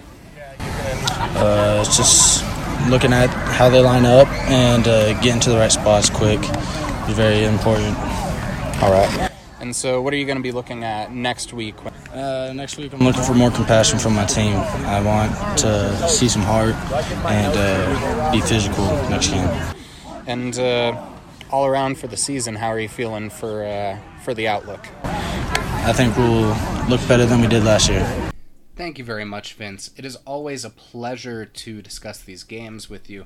Uh, 0.59 1.83
just 1.83 2.43
looking 2.89 3.11
at 3.11 3.29
how 3.29 3.69
they 3.69 3.81
line 3.81 4.05
up 4.05 4.27
and 4.49 4.87
uh, 4.87 5.13
getting 5.21 5.41
to 5.41 5.49
the 5.49 5.57
right 5.57 5.71
spots 5.71 6.09
quick 6.09 6.39
is 7.09 7.15
very 7.15 7.43
important. 7.43 7.97
All 8.81 8.91
right. 8.91 9.34
And 9.65 9.75
so, 9.75 9.99
what 9.99 10.13
are 10.13 10.17
you 10.17 10.27
going 10.27 10.37
to 10.37 10.43
be 10.43 10.51
looking 10.51 10.83
at 10.83 11.11
next 11.11 11.51
week? 11.51 11.73
Uh, 12.13 12.53
next 12.53 12.77
week, 12.77 12.93
I'm 12.93 12.99
looking 12.99 13.23
for 13.23 13.33
more 13.33 13.49
compassion 13.49 13.97
from 13.97 14.13
my 14.13 14.23
team. 14.23 14.57
I 14.85 15.01
want 15.01 15.57
to 15.57 16.07
see 16.07 16.29
some 16.29 16.43
heart 16.43 16.75
and 17.25 17.57
uh, 17.57 18.31
be 18.31 18.41
physical 18.41 18.85
next 19.09 19.29
game. 19.29 19.49
And 20.27 20.59
uh, 20.59 21.03
all 21.49 21.65
around 21.65 21.97
for 21.97 22.05
the 22.05 22.15
season, 22.15 22.53
how 22.53 22.67
are 22.67 22.79
you 22.79 22.87
feeling 22.87 23.31
for 23.31 23.65
uh, 23.65 23.97
for 24.23 24.35
the 24.35 24.47
outlook? 24.47 24.87
I 25.03 25.93
think 25.93 26.15
we'll 26.15 26.55
look 26.87 27.01
better 27.07 27.25
than 27.25 27.41
we 27.41 27.47
did 27.47 27.63
last 27.63 27.89
year. 27.89 28.05
Thank 28.75 28.99
you 28.99 29.03
very 29.03 29.25
much, 29.25 29.55
Vince. 29.55 29.89
It 29.97 30.05
is 30.05 30.15
always 30.27 30.63
a 30.63 30.69
pleasure 30.69 31.43
to 31.43 31.81
discuss 31.81 32.21
these 32.21 32.43
games 32.43 32.87
with 32.87 33.09
you. 33.09 33.25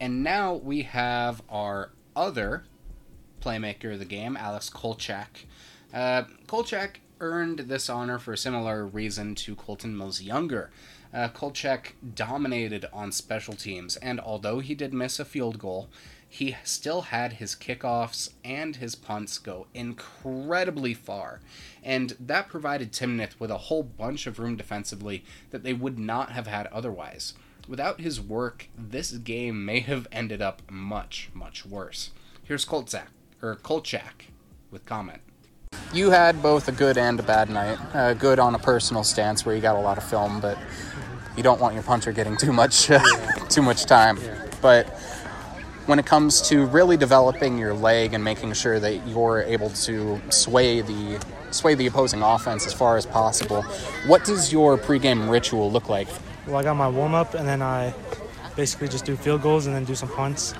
And 0.00 0.24
now 0.24 0.54
we 0.54 0.84
have 0.84 1.42
our 1.50 1.92
other 2.16 2.64
playmaker 3.38 3.92
of 3.92 3.98
the 3.98 4.04
game, 4.04 4.36
Alex 4.36 4.70
Kolchak. 4.70 5.44
Uh, 5.92 6.24
Kolchak 6.46 7.00
earned 7.20 7.60
this 7.60 7.88
honor 7.88 8.18
for 8.18 8.32
a 8.32 8.38
similar 8.38 8.86
reason 8.86 9.34
to 9.34 9.56
Colton 9.56 9.96
Mills 9.96 10.22
Younger. 10.22 10.70
Uh, 11.12 11.28
Kolchak 11.28 11.94
dominated 12.14 12.84
on 12.92 13.12
special 13.12 13.54
teams, 13.54 13.96
and 13.96 14.20
although 14.20 14.60
he 14.60 14.74
did 14.74 14.92
miss 14.92 15.18
a 15.18 15.24
field 15.24 15.58
goal, 15.58 15.88
he 16.28 16.56
still 16.62 17.02
had 17.02 17.34
his 17.34 17.54
kickoffs 17.56 18.30
and 18.44 18.76
his 18.76 18.94
punts 18.94 19.38
go 19.38 19.66
incredibly 19.72 20.92
far. 20.92 21.40
And 21.82 22.14
that 22.20 22.48
provided 22.48 22.92
Timnath 22.92 23.40
with 23.40 23.50
a 23.50 23.56
whole 23.56 23.82
bunch 23.82 24.26
of 24.26 24.38
room 24.38 24.56
defensively 24.56 25.24
that 25.50 25.62
they 25.62 25.72
would 25.72 25.98
not 25.98 26.32
have 26.32 26.46
had 26.46 26.66
otherwise. 26.66 27.32
Without 27.66 28.00
his 28.00 28.20
work, 28.20 28.68
this 28.76 29.12
game 29.12 29.64
may 29.64 29.80
have 29.80 30.06
ended 30.12 30.42
up 30.42 30.62
much, 30.70 31.30
much 31.32 31.64
worse. 31.64 32.10
Here's 32.44 32.66
Kolchak, 32.66 33.08
or 33.40 33.56
Kolchak 33.56 34.26
with 34.70 34.84
comment. 34.84 35.22
You 35.92 36.10
had 36.10 36.42
both 36.42 36.68
a 36.68 36.72
good 36.72 36.98
and 36.98 37.18
a 37.18 37.22
bad 37.22 37.48
night. 37.48 37.78
Uh, 37.94 38.12
good 38.12 38.38
on 38.38 38.54
a 38.54 38.58
personal 38.58 39.02
stance 39.02 39.46
where 39.46 39.54
you 39.54 39.62
got 39.62 39.74
a 39.74 39.80
lot 39.80 39.96
of 39.96 40.04
film, 40.04 40.38
but 40.38 40.58
you 41.34 41.42
don't 41.42 41.60
want 41.60 41.72
your 41.72 41.82
punter 41.82 42.12
getting 42.12 42.36
too 42.36 42.52
much 42.52 42.90
uh, 42.90 43.00
too 43.48 43.62
much 43.62 43.86
time. 43.86 44.18
But 44.60 44.86
when 45.86 45.98
it 45.98 46.04
comes 46.04 46.42
to 46.50 46.66
really 46.66 46.98
developing 46.98 47.56
your 47.56 47.72
leg 47.72 48.12
and 48.12 48.22
making 48.22 48.52
sure 48.52 48.78
that 48.78 49.06
you're 49.06 49.40
able 49.42 49.70
to 49.70 50.20
sway 50.28 50.82
the 50.82 51.18
sway 51.52 51.74
the 51.74 51.86
opposing 51.86 52.20
offense 52.20 52.66
as 52.66 52.74
far 52.74 52.98
as 52.98 53.06
possible, 53.06 53.62
what 54.06 54.24
does 54.24 54.52
your 54.52 54.76
pregame 54.76 55.30
ritual 55.30 55.72
look 55.72 55.88
like? 55.88 56.08
Well, 56.46 56.56
I 56.56 56.64
got 56.64 56.74
my 56.74 56.88
warm 56.88 57.14
up 57.14 57.32
and 57.32 57.48
then 57.48 57.62
I 57.62 57.94
basically 58.56 58.88
just 58.88 59.06
do 59.06 59.16
field 59.16 59.40
goals 59.40 59.66
and 59.66 59.74
then 59.74 59.86
do 59.86 59.94
some 59.94 60.10
punts 60.10 60.52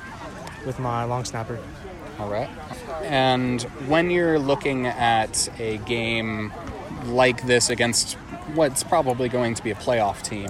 with 0.64 0.78
my 0.78 1.04
long 1.04 1.26
snapper. 1.26 1.58
All 2.18 2.30
right. 2.30 2.48
And 3.02 3.62
when 3.86 4.10
you're 4.10 4.38
looking 4.38 4.86
at 4.86 5.48
a 5.60 5.78
game 5.78 6.52
like 7.06 7.46
this 7.46 7.70
against 7.70 8.14
what's 8.54 8.82
probably 8.82 9.28
going 9.28 9.54
to 9.54 9.62
be 9.62 9.70
a 9.70 9.74
playoff 9.74 10.22
team, 10.22 10.48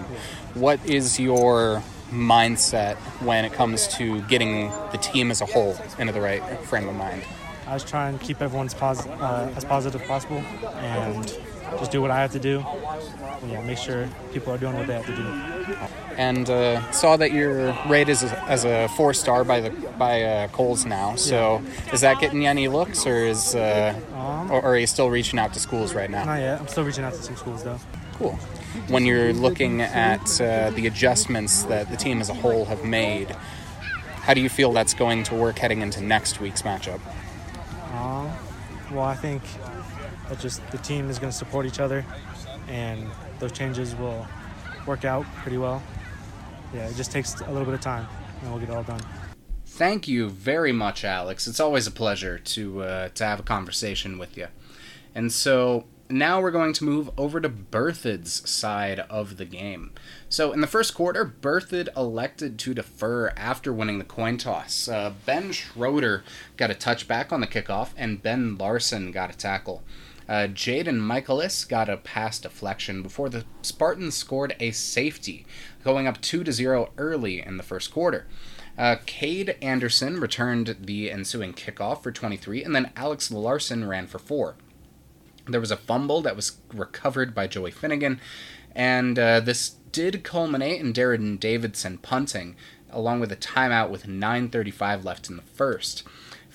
what 0.54 0.84
is 0.86 1.20
your 1.20 1.82
mindset 2.10 2.96
when 3.22 3.44
it 3.44 3.52
comes 3.52 3.86
to 3.88 4.22
getting 4.22 4.70
the 4.92 4.98
team 4.98 5.30
as 5.30 5.40
a 5.40 5.46
whole 5.46 5.76
into 5.98 6.12
the 6.12 6.20
right 6.20 6.42
frame 6.60 6.88
of 6.88 6.96
mind? 6.96 7.22
I 7.66 7.74
was 7.74 7.84
trying 7.84 8.18
to 8.18 8.24
keep 8.24 8.40
everyone's 8.40 8.72
pos- 8.72 9.06
uh, 9.06 9.52
as 9.54 9.64
positive 9.64 10.00
as 10.00 10.08
possible 10.08 10.38
and 10.38 11.38
just 11.78 11.90
do 11.90 12.00
what 12.00 12.10
I 12.10 12.20
have 12.20 12.32
to 12.32 12.38
do. 12.38 12.64
And, 13.42 13.50
yeah, 13.52 13.62
make 13.62 13.78
sure 13.78 14.08
people 14.32 14.52
are 14.52 14.58
doing 14.58 14.74
what 14.74 14.86
they 14.86 14.94
have 14.94 15.06
to 15.06 15.14
do. 15.14 15.76
And 16.16 16.50
uh, 16.50 16.90
saw 16.90 17.16
that 17.16 17.32
you're 17.32 17.72
rated 17.86 18.10
as 18.10 18.24
a, 18.24 18.44
as 18.44 18.64
a 18.64 18.88
four 18.96 19.14
star 19.14 19.44
by 19.44 19.60
the 19.60 19.70
by 19.98 20.22
uh, 20.22 20.48
Kohl's 20.48 20.84
now. 20.84 21.14
So 21.14 21.62
is 21.92 22.00
that 22.00 22.18
getting 22.18 22.42
you 22.42 22.48
any 22.48 22.66
looks, 22.68 23.06
or 23.06 23.24
is 23.24 23.54
uh, 23.54 23.94
Um, 24.14 24.50
or, 24.50 24.60
or 24.60 24.72
are 24.72 24.78
you 24.78 24.86
still 24.86 25.10
reaching 25.10 25.38
out 25.38 25.52
to 25.54 25.60
schools 25.60 25.94
right 25.94 26.10
now? 26.10 26.24
Not 26.24 26.40
yet. 26.40 26.60
I'm 26.60 26.68
still 26.68 26.84
reaching 26.84 27.04
out 27.04 27.14
to 27.14 27.22
some 27.22 27.36
schools 27.36 27.62
though. 27.62 27.78
Cool. 28.14 28.32
When 28.88 29.06
you're 29.06 29.32
looking 29.32 29.80
at 29.80 30.40
uh, 30.40 30.70
the 30.70 30.86
adjustments 30.86 31.62
that 31.64 31.90
the 31.90 31.96
team 31.96 32.20
as 32.20 32.28
a 32.28 32.34
whole 32.34 32.64
have 32.64 32.84
made, 32.84 33.30
how 34.22 34.34
do 34.34 34.40
you 34.40 34.48
feel 34.48 34.72
that's 34.72 34.94
going 34.94 35.22
to 35.24 35.34
work 35.34 35.58
heading 35.58 35.80
into 35.80 36.00
next 36.02 36.40
week's 36.40 36.62
matchup? 36.62 37.00
Um, 37.94 38.30
well, 38.92 39.04
I 39.04 39.14
think 39.14 39.42
that 40.28 40.38
just 40.38 40.66
the 40.70 40.78
team 40.78 41.10
is 41.10 41.18
going 41.18 41.30
to 41.30 41.36
support 41.36 41.66
each 41.66 41.80
other, 41.80 42.04
and 42.68 43.06
those 43.38 43.52
changes 43.52 43.94
will 43.94 44.26
work 44.86 45.04
out 45.04 45.24
pretty 45.36 45.58
well. 45.58 45.82
Yeah, 46.74 46.88
it 46.88 46.96
just 46.96 47.10
takes 47.10 47.40
a 47.40 47.50
little 47.50 47.64
bit 47.64 47.74
of 47.74 47.80
time, 47.80 48.06
and 48.42 48.50
we'll 48.50 48.60
get 48.60 48.70
it 48.70 48.74
all 48.74 48.82
done. 48.82 49.00
Thank 49.64 50.08
you 50.08 50.28
very 50.28 50.72
much, 50.72 51.04
Alex. 51.04 51.46
It's 51.46 51.60
always 51.60 51.86
a 51.86 51.92
pleasure 51.92 52.38
to 52.38 52.82
uh, 52.82 53.08
to 53.10 53.24
have 53.24 53.40
a 53.40 53.44
conversation 53.44 54.18
with 54.18 54.36
you. 54.36 54.48
And 55.14 55.32
so 55.32 55.84
now 56.10 56.40
we're 56.40 56.50
going 56.50 56.72
to 56.72 56.84
move 56.84 57.10
over 57.18 57.40
to 57.40 57.48
Berthoud's 57.48 58.48
side 58.48 59.00
of 59.10 59.36
the 59.36 59.44
game. 59.44 59.92
So 60.28 60.52
in 60.52 60.60
the 60.60 60.66
first 60.66 60.94
quarter, 60.94 61.24
Berthoud 61.24 61.88
elected 61.96 62.58
to 62.60 62.74
defer 62.74 63.28
after 63.36 63.72
winning 63.72 63.98
the 63.98 64.04
coin 64.04 64.38
toss. 64.38 64.88
Uh, 64.88 65.12
ben 65.26 65.52
Schroeder 65.52 66.24
got 66.56 66.70
a 66.70 66.74
touchback 66.74 67.30
on 67.30 67.40
the 67.40 67.46
kickoff, 67.46 67.90
and 67.96 68.22
Ben 68.22 68.56
Larson 68.56 69.12
got 69.12 69.32
a 69.32 69.36
tackle. 69.36 69.82
Uh, 70.28 70.46
Jaden 70.46 71.00
Michaelis 71.00 71.64
got 71.64 71.88
a 71.88 71.96
pass 71.96 72.38
deflection 72.38 73.02
before 73.02 73.30
the 73.30 73.44
Spartans 73.62 74.14
scored 74.14 74.54
a 74.60 74.72
safety, 74.72 75.46
going 75.82 76.06
up 76.06 76.20
2 76.20 76.44
to 76.44 76.52
0 76.52 76.90
early 76.98 77.40
in 77.40 77.56
the 77.56 77.62
first 77.62 77.90
quarter. 77.90 78.26
Uh, 78.76 78.96
Cade 79.06 79.56
Anderson 79.62 80.20
returned 80.20 80.76
the 80.80 81.10
ensuing 81.10 81.52
kickoff 81.52 82.02
for 82.02 82.12
23, 82.12 82.62
and 82.62 82.76
then 82.76 82.92
Alex 82.94 83.30
Larson 83.30 83.88
ran 83.88 84.06
for 84.06 84.18
4. 84.18 84.54
There 85.46 85.60
was 85.60 85.70
a 85.70 85.76
fumble 85.76 86.20
that 86.20 86.36
was 86.36 86.58
recovered 86.72 87.34
by 87.34 87.46
Joey 87.46 87.70
Finnegan, 87.70 88.20
and 88.74 89.18
uh, 89.18 89.40
this 89.40 89.70
did 89.90 90.22
culminate 90.22 90.80
in 90.80 90.92
Darren 90.92 91.40
Davidson 91.40 91.98
punting, 91.98 92.54
along 92.90 93.20
with 93.20 93.32
a 93.32 93.36
timeout 93.36 93.90
with 93.90 94.06
9.35 94.06 95.04
left 95.04 95.28
in 95.28 95.36
the 95.36 95.42
first. 95.42 96.04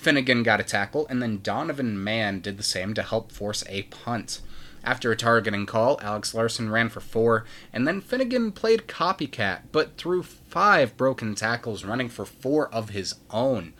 Finnegan 0.04 0.42
got 0.42 0.60
a 0.60 0.64
tackle, 0.64 1.06
and 1.08 1.22
then 1.22 1.40
Donovan 1.40 2.04
Mann 2.04 2.40
did 2.40 2.58
the 2.58 2.62
same 2.62 2.92
to 2.92 3.02
help 3.02 3.32
force 3.32 3.64
a 3.70 3.84
punt. 3.84 4.42
After 4.84 5.10
a 5.10 5.16
targeting 5.16 5.64
call, 5.64 5.98
Alex 6.02 6.34
Larson 6.34 6.68
ran 6.68 6.90
for 6.90 7.00
four, 7.00 7.46
and 7.72 7.88
then 7.88 8.02
Finnegan 8.02 8.52
played 8.52 8.86
copycat, 8.86 9.62
but 9.72 9.96
threw 9.96 10.22
five 10.22 10.94
broken 10.98 11.34
tackles, 11.34 11.86
running 11.86 12.10
for 12.10 12.26
four 12.26 12.68
of 12.68 12.90
his 12.90 13.14
own. 13.30 13.72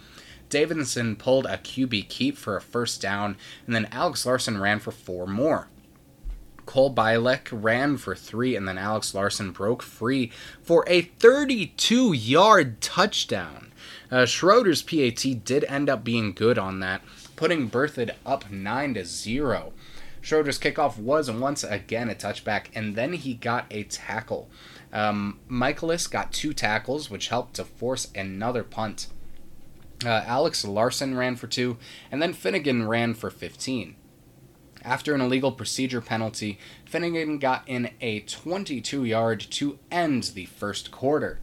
Davidson 0.49 1.17
pulled 1.17 1.45
a 1.45 1.59
QB 1.59 2.09
keep 2.09 2.39
for 2.39 2.57
a 2.57 2.63
first 2.63 3.03
down, 3.03 3.37
and 3.67 3.75
then 3.75 3.89
Alex 3.93 4.25
Larson 4.25 4.59
ran 4.59 4.79
for 4.79 4.93
four 4.93 5.27
more. 5.27 5.69
Cole 6.65 6.95
Bylek 6.95 7.49
ran 7.53 7.99
for 7.99 8.15
three, 8.15 8.57
and 8.57 8.67
then 8.67 8.79
Alex 8.79 9.15
Larson 9.15 9.51
broke 9.51 9.83
free 9.83 10.33
for 10.63 10.85
a 10.87 11.03
32 11.03 12.15
yard 12.15 12.81
touchdown. 12.81 13.73
Uh, 14.15 14.25
Schroeder's 14.25 14.81
PAT 14.81 15.45
did 15.45 15.65
end 15.65 15.91
up 15.91 16.05
being 16.05 16.33
good 16.33 16.57
on 16.57 16.79
that, 16.79 17.03
putting 17.35 17.69
Berthoud 17.69 18.13
up 18.25 18.49
9 18.49 18.95
to 18.95 19.05
0. 19.05 19.73
Schroeder's 20.21 20.57
kickoff 20.61 20.97
was 20.97 21.29
once 21.29 21.65
again 21.65 22.09
a 22.09 22.15
touchback, 22.15 22.67
and 22.77 22.95
then 22.95 23.15
he 23.15 23.35
got 23.35 23.67
a 23.73 23.83
tackle. 23.83 24.49
Um, 24.93 25.41
Michaelis 25.49 26.07
got 26.07 26.33
two 26.33 26.53
tackles, 26.53 27.11
which 27.11 27.27
helped 27.27 27.55
to 27.55 27.65
force 27.65 28.07
another 28.15 28.63
punt. 28.63 29.09
Uh, 30.07 30.23
Alex 30.25 30.65
Larson 30.65 31.17
ran 31.17 31.35
for 31.35 31.49
two, 31.49 31.77
and 32.13 32.23
then 32.23 32.35
Finnegan 32.35 32.87
ran 32.87 33.15
for 33.15 33.31
15. 33.31 33.97
After 34.85 35.13
an 35.13 35.23
illegal 35.23 35.51
procedure 35.51 36.01
penalty, 36.01 36.61
Finnegan 36.85 37.39
got 37.39 37.67
in 37.67 37.91
a 38.01 38.21
22 38.21 39.05
yard 39.05 39.41
to 39.41 39.81
end 39.91 40.23
the 40.35 40.45
first 40.45 40.93
quarter. 40.93 41.41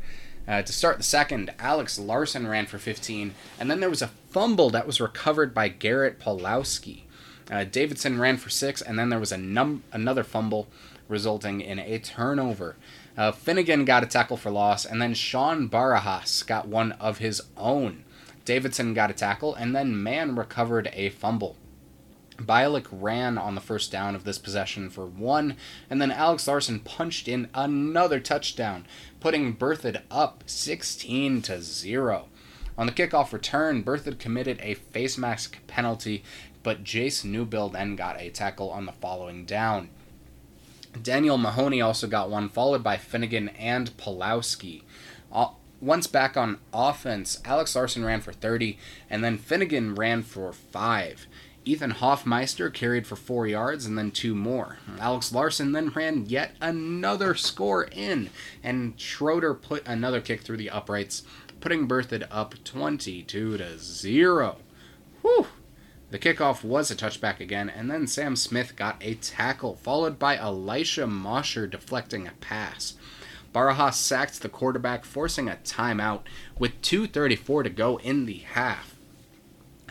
Uh, 0.47 0.61
to 0.61 0.73
start 0.73 0.97
the 0.97 1.03
second, 1.03 1.53
Alex 1.59 1.99
Larson 1.99 2.47
ran 2.47 2.65
for 2.65 2.77
15, 2.77 3.33
and 3.59 3.69
then 3.69 3.79
there 3.79 3.89
was 3.89 4.01
a 4.01 4.11
fumble 4.29 4.69
that 4.71 4.87
was 4.87 4.99
recovered 4.99 5.53
by 5.53 5.67
Garrett 5.69 6.19
Pawlowski. 6.19 7.03
Uh, 7.49 7.63
Davidson 7.63 8.19
ran 8.19 8.37
for 8.37 8.49
six, 8.49 8.81
and 8.81 8.97
then 8.97 9.09
there 9.09 9.19
was 9.19 9.31
a 9.31 9.37
num- 9.37 9.83
another 9.91 10.23
fumble, 10.23 10.67
resulting 11.07 11.61
in 11.61 11.77
a 11.79 11.99
turnover. 11.99 12.75
Uh, 13.17 13.31
Finnegan 13.31 13.85
got 13.85 14.03
a 14.03 14.07
tackle 14.07 14.37
for 14.37 14.49
loss, 14.49 14.85
and 14.85 15.01
then 15.01 15.13
Sean 15.13 15.69
Barajas 15.69 16.45
got 16.47 16.67
one 16.67 16.93
of 16.93 17.19
his 17.19 17.41
own. 17.57 18.03
Davidson 18.45 18.93
got 18.93 19.11
a 19.11 19.13
tackle, 19.13 19.53
and 19.53 19.75
then 19.75 20.01
Mann 20.01 20.35
recovered 20.35 20.89
a 20.93 21.09
fumble. 21.09 21.55
Bialik 22.37 22.87
ran 22.91 23.37
on 23.37 23.55
the 23.55 23.61
first 23.61 23.91
down 23.91 24.15
of 24.15 24.23
this 24.23 24.37
possession 24.37 24.89
for 24.89 25.05
one, 25.05 25.55
and 25.89 26.01
then 26.01 26.11
Alex 26.11 26.47
Larson 26.47 26.79
punched 26.79 27.27
in 27.27 27.49
another 27.53 28.19
touchdown, 28.19 28.85
putting 29.21 29.55
Berthoud 29.55 30.01
up 30.11 30.43
16 30.45 31.41
to 31.43 31.61
0. 31.61 32.27
On 32.77 32.85
the 32.85 32.91
kickoff 32.91 33.31
return, 33.31 33.83
Berthoud 33.83 34.19
committed 34.19 34.59
a 34.61 34.73
face 34.73 35.17
mask 35.17 35.57
penalty, 35.67 36.23
but 36.63 36.83
Jace 36.83 37.23
Newbill 37.23 37.71
then 37.71 37.95
got 37.95 38.19
a 38.19 38.29
tackle 38.29 38.69
on 38.69 38.85
the 38.85 38.91
following 38.91 39.45
down. 39.45 39.89
Daniel 41.01 41.37
Mahoney 41.37 41.79
also 41.79 42.07
got 42.07 42.29
one, 42.29 42.49
followed 42.49 42.83
by 42.83 42.97
Finnegan 42.97 43.47
and 43.49 43.95
Pawlowski. 43.95 44.81
Once 45.81 46.05
back 46.05 46.37
on 46.37 46.59
offense, 46.71 47.41
Alex 47.43 47.75
Larson 47.75 48.05
ran 48.05 48.21
for 48.21 48.31
30, 48.31 48.77
and 49.09 49.23
then 49.23 49.35
Finnegan 49.35 49.95
ran 49.95 50.21
for 50.21 50.53
5. 50.53 51.25
Ethan 51.63 51.91
Hoffmeister 51.91 52.71
carried 52.71 53.05
for 53.05 53.15
four 53.15 53.45
yards 53.45 53.85
and 53.85 53.97
then 53.97 54.09
two 54.09 54.33
more. 54.33 54.79
Alex 54.99 55.31
Larson 55.31 55.73
then 55.73 55.89
ran 55.89 56.25
yet 56.25 56.55
another 56.59 57.35
score 57.35 57.83
in, 57.83 58.31
and 58.63 58.99
Schroeder 58.99 59.53
put 59.53 59.87
another 59.87 60.21
kick 60.21 60.41
through 60.41 60.57
the 60.57 60.71
uprights, 60.71 61.23
putting 61.59 61.87
Berthoud 61.87 62.27
up 62.31 62.55
22 62.63 63.57
to 63.57 63.77
0. 63.77 64.57
Whew! 65.21 65.47
The 66.09 66.19
kickoff 66.19 66.63
was 66.63 66.89
a 66.89 66.95
touchback 66.95 67.39
again, 67.39 67.69
and 67.69 67.89
then 67.89 68.07
Sam 68.07 68.35
Smith 68.35 68.75
got 68.75 68.97
a 68.99 69.13
tackle, 69.15 69.75
followed 69.75 70.17
by 70.17 70.37
Elisha 70.37 71.05
Mosher 71.05 71.67
deflecting 71.67 72.27
a 72.27 72.31
pass. 72.41 72.95
Barajas 73.53 73.93
sacked 73.93 74.41
the 74.41 74.49
quarterback, 74.49 75.05
forcing 75.05 75.47
a 75.47 75.59
timeout 75.63 76.21
with 76.57 76.81
2.34 76.81 77.63
to 77.63 77.69
go 77.69 77.97
in 77.99 78.25
the 78.25 78.39
half. 78.39 78.90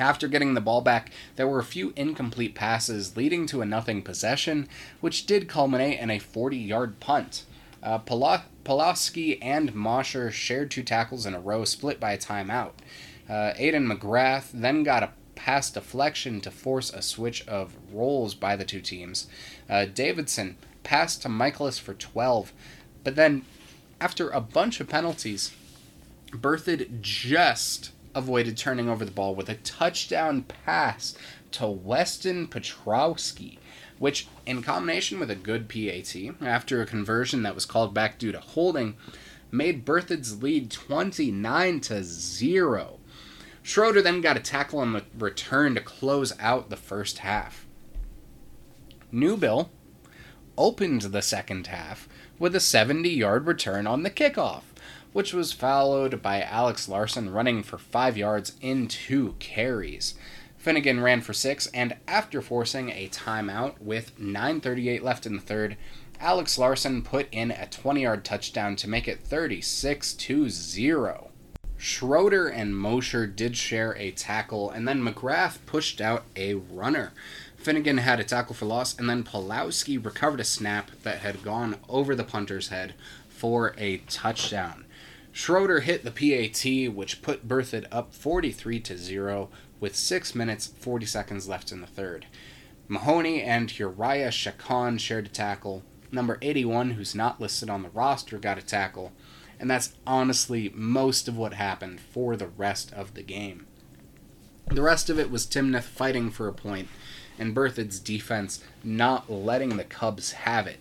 After 0.01 0.29
getting 0.29 0.55
the 0.55 0.63
ball 0.63 0.81
back, 0.81 1.11
there 1.37 1.47
were 1.47 1.59
a 1.59 1.65
few 1.65 1.93
incomplete 1.95 2.55
passes 2.55 3.19
leading 3.19 3.45
to 3.47 3.61
a 3.61 3.67
nothing 3.67 4.01
possession, 4.01 4.67
which 5.03 5.27
did 5.27 5.47
culminate 5.47 6.01
in 6.01 6.11
a 6.11 6.19
40 6.19 6.57
yard 6.57 7.01
punt. 7.01 7.45
Uh, 7.83 7.99
Pawlowski 7.99 9.39
and 9.43 9.75
Mosher 9.75 10.31
shared 10.31 10.71
two 10.71 10.83
tackles 10.83 11.27
in 11.27 11.35
a 11.35 11.41
row, 11.41 11.67
split 11.67 12.01
by 12.01 12.13
a 12.13 12.19
timeout. 12.19 12.73
Uh, 13.29 13.53
Aiden 13.59 13.93
McGrath 13.93 14.51
then 14.55 14.85
got 14.85 15.03
a 15.03 15.13
pass 15.35 15.71
deflection 15.71 16.41
to 16.41 16.51
force 16.51 16.91
a 16.91 17.03
switch 17.03 17.47
of 17.47 17.77
roles 17.93 18.35
by 18.35 18.57
the 18.57 18.65
two 18.65 18.81
teams. 18.81 19.27
Uh, 19.69 19.85
Davidson 19.85 20.57
passed 20.83 21.21
to 21.23 21.29
Michaelis 21.29 21.79
for 21.79 21.93
12, 21.93 22.55
but 23.05 23.17
then 23.17 23.45
after 24.01 24.31
a 24.31 24.41
bunch 24.41 24.81
of 24.81 24.89
penalties, 24.89 25.53
Berthoud 26.33 27.03
just 27.03 27.93
avoided 28.15 28.57
turning 28.57 28.89
over 28.89 29.05
the 29.05 29.11
ball 29.11 29.35
with 29.35 29.49
a 29.49 29.55
touchdown 29.57 30.43
pass 30.43 31.17
to 31.53 31.67
Weston 31.67 32.49
Petrowski, 32.49 33.59
which, 33.99 34.29
in 34.47 34.63
combination 34.63 35.21
with 35.21 35.31
a 35.31 35.37
good 35.37 35.69
PAT, 35.69 36.15
after 36.41 36.81
a 36.81 36.87
conversion 36.87 37.43
that 37.43 37.55
was 37.55 37.67
called 37.67 37.93
back 37.93 38.19
due 38.19 38.33
to 38.33 38.41
holding, 38.41 38.97
made 39.51 39.85
Berthoud's 39.85 40.43
lead 40.43 40.71
29 40.71 41.81
to 41.81 42.03
0. 42.03 42.99
Schroeder 43.63 44.03
then 44.03 44.21
got 44.21 44.37
a 44.37 44.41
tackle 44.41 44.79
on 44.79 44.93
the 44.93 45.05
return 45.19 45.75
to 45.75 45.81
close 45.81 46.33
out 46.39 46.71
the 46.71 46.77
first 46.77 47.19
half. 47.19 47.67
Newbill 49.13 49.69
opened 50.57 51.03
the 51.03 51.23
second 51.23 51.67
half 51.67 52.09
with 52.39 52.55
a 52.55 52.61
70 52.61 53.09
yard 53.09 53.47
return 53.47 53.87
on 53.87 54.03
the 54.03 54.11
kickoff 54.11 54.70
which 55.13 55.33
was 55.33 55.53
followed 55.53 56.23
by 56.23 56.43
Alex 56.43 56.89
Larson 56.89 57.33
running 57.33 57.63
for 57.63 57.79
5 57.79 58.17
yards 58.17 58.53
in 58.61 58.89
two 58.89 59.35
carries. 59.39 60.15
Finnegan 60.57 61.01
ran 61.01 61.21
for 61.21 61.33
6, 61.33 61.67
and 61.69 61.97
after 62.07 62.43
forcing 62.43 62.91
a 62.91 63.09
timeout 63.09 63.81
with 63.81 64.19
9.38 64.19 65.03
left 65.03 65.27
in 65.27 65.37
the 65.37 65.43
third, 65.43 65.77
Alex 66.21 66.59
Larson 66.59 67.03
put 67.03 67.29
in 67.33 67.51
a 67.51 67.67
20 67.67 68.03
yard 68.03 68.25
touchdown 68.25 68.77
to 68.77 68.89
make 68.89 69.09
it 69.09 69.21
36 69.21 70.17
0. 70.19 71.31
Schroeder 71.79 72.47
and 72.47 72.77
Mosher 72.77 73.27
did 73.27 73.57
share 73.57 73.97
a 73.97 74.11
tackle, 74.11 74.69
and 74.69 74.87
then 74.87 75.03
McGrath 75.03 75.57
pushed 75.65 76.03
out 76.03 76.25
a 76.37 76.55
runner. 76.55 77.13
Finnegan 77.57 77.97
had 77.97 78.21
a 78.21 78.25
tackle 78.25 78.55
for 78.55 78.67
loss, 78.67 78.99
and 78.99 79.09
then 79.09 79.25
Pawlowski 79.25 80.03
recovered 80.03 80.41
a 80.41 80.45
snap 80.45 80.91
that 81.05 81.21
had 81.21 81.43
gone 81.43 81.77
over 81.89 82.15
the 82.15 82.23
punter's 82.23 82.69
head 82.69 82.93
for 83.29 83.75
a 83.79 83.99
touchdown. 84.09 84.85
Schroeder 85.33 85.81
hit 85.81 86.05
the 86.05 86.11
PAT, 86.11 86.95
which 86.95 87.22
put 87.22 87.47
Berthoud 87.47 87.87
up 87.93 88.14
43 88.14 88.81
to 88.81 88.99
0 88.99 89.49
with 89.78 89.97
6 89.97 90.35
minutes 90.35 90.66
40 90.66 91.07
seconds 91.07 91.49
left 91.49 91.72
in 91.72 91.81
the 91.81 91.87
third. 91.87 92.26
Mahoney 92.89 93.43
and 93.43 93.78
Uriah 93.78 94.31
Chacon 94.31 94.99
shared 94.99 95.26
a 95.26 95.31
tackle. 95.31 95.83
Number 96.11 96.39
81, 96.43 96.93
who's 96.93 97.14
not 97.14 97.41
listed 97.41 97.70
on 97.70 97.83
the 97.83 97.91
roster, 97.91 98.39
got 98.39 98.59
a 98.59 98.62
tackle. 98.62 99.12
And 99.61 99.70
that's 99.70 99.95
honestly 100.07 100.72
most 100.74 101.28
of 101.28 101.37
what 101.37 101.55
happened 101.55 102.01
for 102.01 102.37
the 102.37 102.49
rest 102.49 102.93
of 102.93 103.14
the 103.14 103.22
game. 103.22 103.66
The 104.66 104.83
rest 104.83 105.11
of 105.11 105.18
it 105.18 105.31
was 105.31 105.47
Timnath 105.47 105.85
fighting 105.85 106.31
for 106.31 106.49
a 106.49 106.53
point 106.53 106.89
and 107.41 107.57
Berthoud's 107.57 107.99
defense 107.99 108.62
not 108.85 109.31
letting 109.31 109.76
the 109.76 109.85
Cubs 109.85 110.33
have 110.33 110.66
it. 110.66 110.78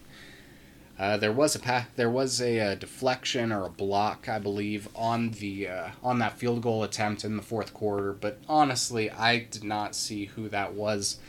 Uh, 1.00 1.16
there 1.16 1.32
was 1.32 1.56
a 1.56 1.60
pa- 1.60 1.88
there 1.96 2.10
was 2.10 2.42
a, 2.42 2.58
a, 2.58 2.72
uh, 2.72 2.76
deflection 2.76 3.54
or 3.54 3.66
a 3.66 3.70
block, 3.70 4.28
I 4.28 4.38
believe, 4.38 4.90
on 4.94 5.32
the 5.32 5.70
uh, 5.70 5.90
on 6.04 6.20
that 6.20 6.38
field 6.38 6.62
goal 6.62 6.84
attempt 6.84 7.24
in 7.24 7.38
the 7.38 7.42
fourth 7.42 7.74
quarter. 7.74 8.12
But 8.12 8.40
honestly, 8.50 9.10
I 9.10 9.40
did 9.40 9.64
not 9.64 9.96
see 9.96 10.26
who 10.26 10.50
that 10.50 10.74
was, 10.74 11.20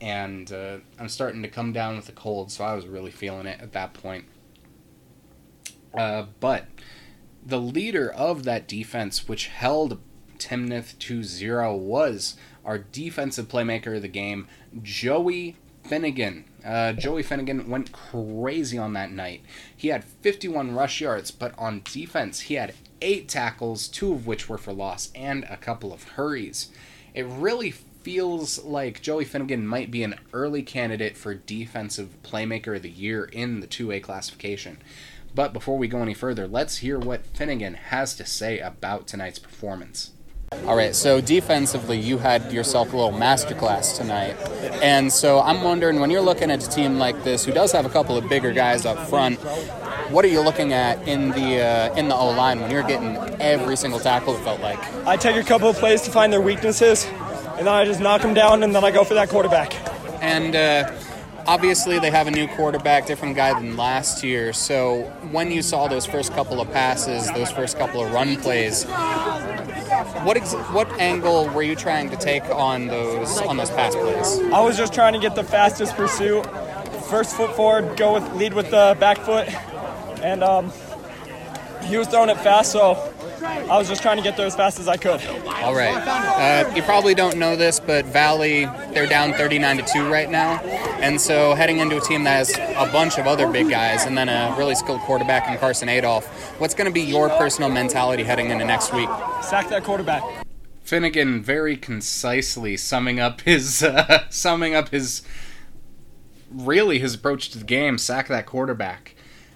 and 0.00 0.50
uh, 0.50 0.78
I'm 0.98 1.10
starting 1.10 1.42
to 1.42 1.48
come 1.48 1.72
down 1.74 1.96
with 1.96 2.08
a 2.08 2.12
cold, 2.12 2.50
so 2.50 2.64
I 2.64 2.74
was 2.74 2.86
really 2.86 3.10
feeling 3.10 3.46
it 3.46 3.60
at 3.60 3.72
that 3.72 3.92
point. 3.92 4.24
Uh, 5.92 6.24
but 6.40 6.66
the 7.44 7.60
leader 7.60 8.10
of 8.10 8.44
that 8.44 8.66
defense, 8.66 9.28
which 9.28 9.48
held 9.48 10.00
Timnath 10.38 10.98
to 11.00 11.22
zero, 11.22 11.76
was 11.76 12.36
our 12.64 12.78
defensive 12.78 13.48
playmaker 13.48 13.96
of 13.96 14.02
the 14.02 14.08
game, 14.08 14.48
Joey 14.82 15.56
Finnegan. 15.84 16.44
Uh, 16.64 16.92
Joey 16.92 17.22
Finnegan 17.22 17.68
went 17.68 17.92
crazy 17.92 18.78
on 18.78 18.94
that 18.94 19.12
night. 19.12 19.42
He 19.76 19.88
had 19.88 20.04
51 20.04 20.74
rush 20.74 21.00
yards, 21.00 21.30
but 21.30 21.54
on 21.58 21.82
defense, 21.84 22.40
he 22.40 22.54
had 22.54 22.74
eight 23.02 23.28
tackles, 23.28 23.86
two 23.86 24.12
of 24.12 24.26
which 24.26 24.48
were 24.48 24.58
for 24.58 24.72
loss, 24.72 25.10
and 25.14 25.44
a 25.44 25.56
couple 25.56 25.92
of 25.92 26.04
hurries. 26.10 26.70
It 27.12 27.26
really 27.26 27.70
feels 27.70 28.64
like 28.64 29.02
Joey 29.02 29.24
Finnegan 29.24 29.66
might 29.66 29.90
be 29.90 30.02
an 30.02 30.16
early 30.32 30.62
candidate 30.62 31.16
for 31.16 31.34
Defensive 31.34 32.16
Playmaker 32.22 32.76
of 32.76 32.82
the 32.82 32.90
Year 32.90 33.24
in 33.24 33.60
the 33.60 33.66
2A 33.66 34.02
classification. 34.02 34.78
But 35.34 35.52
before 35.52 35.76
we 35.76 35.88
go 35.88 36.02
any 36.02 36.14
further, 36.14 36.46
let's 36.46 36.78
hear 36.78 36.98
what 36.98 37.26
Finnegan 37.26 37.74
has 37.74 38.14
to 38.16 38.26
say 38.26 38.58
about 38.58 39.06
tonight's 39.06 39.38
performance. 39.38 40.12
All 40.66 40.76
right, 40.76 40.94
so 40.94 41.20
defensively, 41.20 41.98
you 41.98 42.18
had 42.18 42.50
yourself 42.50 42.92
a 42.92 42.96
little 42.96 43.12
masterclass 43.12 43.96
tonight. 43.96 44.34
And 44.82 45.12
so 45.12 45.40
I'm 45.40 45.62
wondering 45.62 46.00
when 46.00 46.10
you're 46.10 46.22
looking 46.22 46.50
at 46.50 46.64
a 46.64 46.70
team 46.70 46.98
like 46.98 47.22
this 47.22 47.44
who 47.44 47.52
does 47.52 47.70
have 47.72 47.84
a 47.84 47.90
couple 47.90 48.16
of 48.16 48.28
bigger 48.28 48.52
guys 48.52 48.86
up 48.86 48.98
front, 49.08 49.38
what 50.10 50.24
are 50.24 50.28
you 50.28 50.40
looking 50.40 50.72
at 50.72 51.06
in 51.06 51.30
the 51.30 51.60
uh, 51.60 51.94
in 51.96 52.08
the 52.08 52.14
O 52.14 52.30
line 52.30 52.60
when 52.60 52.70
you're 52.70 52.82
getting 52.82 53.16
every 53.40 53.76
single 53.76 54.00
tackle? 54.00 54.36
It 54.36 54.42
felt 54.42 54.60
like 54.60 54.78
I 55.06 55.16
take 55.16 55.36
a 55.36 55.42
couple 55.42 55.68
of 55.68 55.76
plays 55.76 56.02
to 56.02 56.10
find 56.10 56.32
their 56.32 56.40
weaknesses, 56.40 57.06
and 57.58 57.66
then 57.66 57.68
I 57.68 57.84
just 57.84 58.00
knock 58.00 58.22
them 58.22 58.34
down, 58.34 58.62
and 58.62 58.74
then 58.74 58.84
I 58.84 58.90
go 58.90 59.04
for 59.04 59.14
that 59.14 59.28
quarterback. 59.28 59.74
And 60.22 60.56
uh, 60.56 60.92
obviously, 61.46 61.98
they 61.98 62.10
have 62.10 62.26
a 62.26 62.30
new 62.30 62.48
quarterback, 62.48 63.06
different 63.06 63.36
guy 63.36 63.58
than 63.58 63.76
last 63.76 64.22
year. 64.22 64.52
So 64.52 65.02
when 65.30 65.50
you 65.50 65.62
saw 65.62 65.88
those 65.88 66.06
first 66.06 66.32
couple 66.32 66.60
of 66.60 66.70
passes, 66.72 67.30
those 67.32 67.50
first 67.50 67.78
couple 67.78 68.04
of 68.04 68.12
run 68.12 68.36
plays, 68.36 68.84
what 70.24 70.36
ex- 70.36 70.54
what 70.54 70.90
angle 71.00 71.48
were 71.50 71.62
you 71.62 71.76
trying 71.76 72.10
to 72.10 72.16
take 72.16 72.44
on 72.44 72.86
those 72.86 73.38
on 73.42 73.56
those 73.56 73.70
pass 73.70 73.94
plays? 73.94 74.40
I 74.52 74.60
was 74.60 74.76
just 74.76 74.92
trying 74.92 75.12
to 75.12 75.18
get 75.18 75.34
the 75.34 75.44
fastest 75.44 75.94
pursuit, 75.94 76.44
first 77.08 77.36
foot 77.36 77.54
forward, 77.54 77.96
go 77.96 78.14
with 78.14 78.32
lead 78.34 78.54
with 78.54 78.70
the 78.70 78.96
back 78.98 79.18
foot, 79.18 79.48
and 80.22 80.42
um, 80.42 80.72
he 81.84 81.96
was 81.96 82.08
throwing 82.08 82.30
it 82.30 82.38
fast, 82.38 82.72
so 82.72 83.12
I 83.44 83.78
was 83.78 83.88
just 83.88 84.02
trying 84.02 84.16
to 84.16 84.22
get 84.22 84.36
there 84.36 84.46
as 84.46 84.56
fast 84.56 84.78
as 84.80 84.88
I 84.88 84.96
could. 84.96 85.24
All 85.46 85.74
right. 85.74 85.94
Uh, 85.96 86.72
you 86.74 86.82
probably 86.82 87.14
don't 87.14 87.36
know 87.36 87.56
this, 87.56 87.80
but 87.80 88.04
Valley 88.06 88.64
they're 88.92 89.06
down 89.06 89.32
39 89.34 89.78
to 89.78 89.82
two 89.84 90.08
right 90.10 90.30
now, 90.30 90.58
and 91.00 91.20
so 91.20 91.54
heading 91.54 91.78
into 91.78 91.96
a 91.96 92.00
team 92.00 92.24
that 92.24 92.36
has 92.36 92.56
a 92.56 92.90
bunch 92.92 93.18
of 93.18 93.26
other 93.26 93.50
big 93.50 93.68
guys 93.68 94.04
and 94.04 94.16
then 94.16 94.28
a 94.28 94.54
really 94.56 94.74
skilled 94.74 95.00
quarterback 95.00 95.48
in 95.48 95.58
Carson 95.58 95.88
Adolph, 95.88 96.26
what's 96.60 96.74
going 96.74 96.86
to 96.86 96.92
be 96.92 97.02
your 97.02 97.28
personal 97.30 97.70
mentality 97.70 98.22
heading 98.22 98.50
into 98.50 98.64
next 98.64 98.92
week? 98.92 99.08
Sack 99.42 99.68
that 99.68 99.84
quarterback. 99.84 100.22
Finnegan 100.82 101.42
very 101.42 101.76
concisely 101.76 102.76
summing 102.76 103.18
up 103.18 103.40
his 103.42 103.82
uh, 103.82 104.24
summing 104.30 104.74
up 104.74 104.90
his 104.90 105.22
really 106.50 106.98
his 106.98 107.14
approach 107.14 107.50
to 107.50 107.58
the 107.58 107.64
game. 107.64 107.98
Sack 107.98 108.28
that 108.28 108.46
quarterback. 108.46 109.14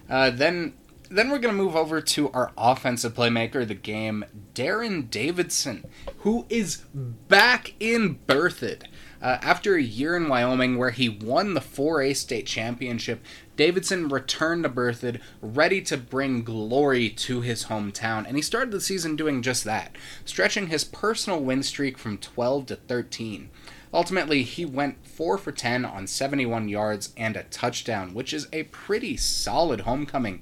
Uh, 0.09 0.29
then 0.31 0.73
then 1.09 1.29
we're 1.29 1.39
going 1.39 1.55
to 1.55 1.63
move 1.63 1.75
over 1.75 2.01
to 2.01 2.29
our 2.31 2.51
offensive 2.57 3.15
playmaker 3.15 3.63
of 3.63 3.67
the 3.67 3.73
game, 3.73 4.23
Darren 4.53 5.09
Davidson, 5.09 5.85
who 6.19 6.45
is 6.49 6.83
back 6.93 7.73
in 7.79 8.19
Berthoud. 8.27 8.83
Uh, 9.21 9.37
after 9.41 9.75
a 9.75 9.81
year 9.81 10.15
in 10.15 10.29
Wyoming 10.29 10.77
where 10.77 10.91
he 10.91 11.09
won 11.09 11.53
the 11.53 11.59
4A 11.59 12.15
state 12.15 12.45
championship, 12.45 13.21
Davidson 13.57 14.07
returned 14.07 14.63
to 14.63 14.69
Berthoud 14.69 15.19
ready 15.41 15.81
to 15.81 15.97
bring 15.97 16.43
glory 16.43 17.09
to 17.09 17.41
his 17.41 17.65
hometown, 17.65 18.25
and 18.25 18.37
he 18.37 18.41
started 18.41 18.71
the 18.71 18.79
season 18.79 19.17
doing 19.17 19.41
just 19.41 19.65
that, 19.65 19.97
stretching 20.23 20.67
his 20.67 20.85
personal 20.85 21.41
win 21.41 21.63
streak 21.63 21.97
from 21.97 22.17
12 22.17 22.67
to 22.67 22.75
13. 22.77 23.49
Ultimately, 23.93 24.43
he 24.43 24.65
went 24.65 25.05
4 25.05 25.37
for 25.37 25.51
10 25.51 25.83
on 25.83 26.05
71 26.05 26.69
yards 26.69 27.11
and 27.17 27.35
a 27.35 27.43
touchdown, 27.43 28.13
which 28.13 28.33
is 28.33 28.47
a 28.53 28.63
pretty 28.63 29.17
solid 29.17 29.81
homecoming. 29.81 30.41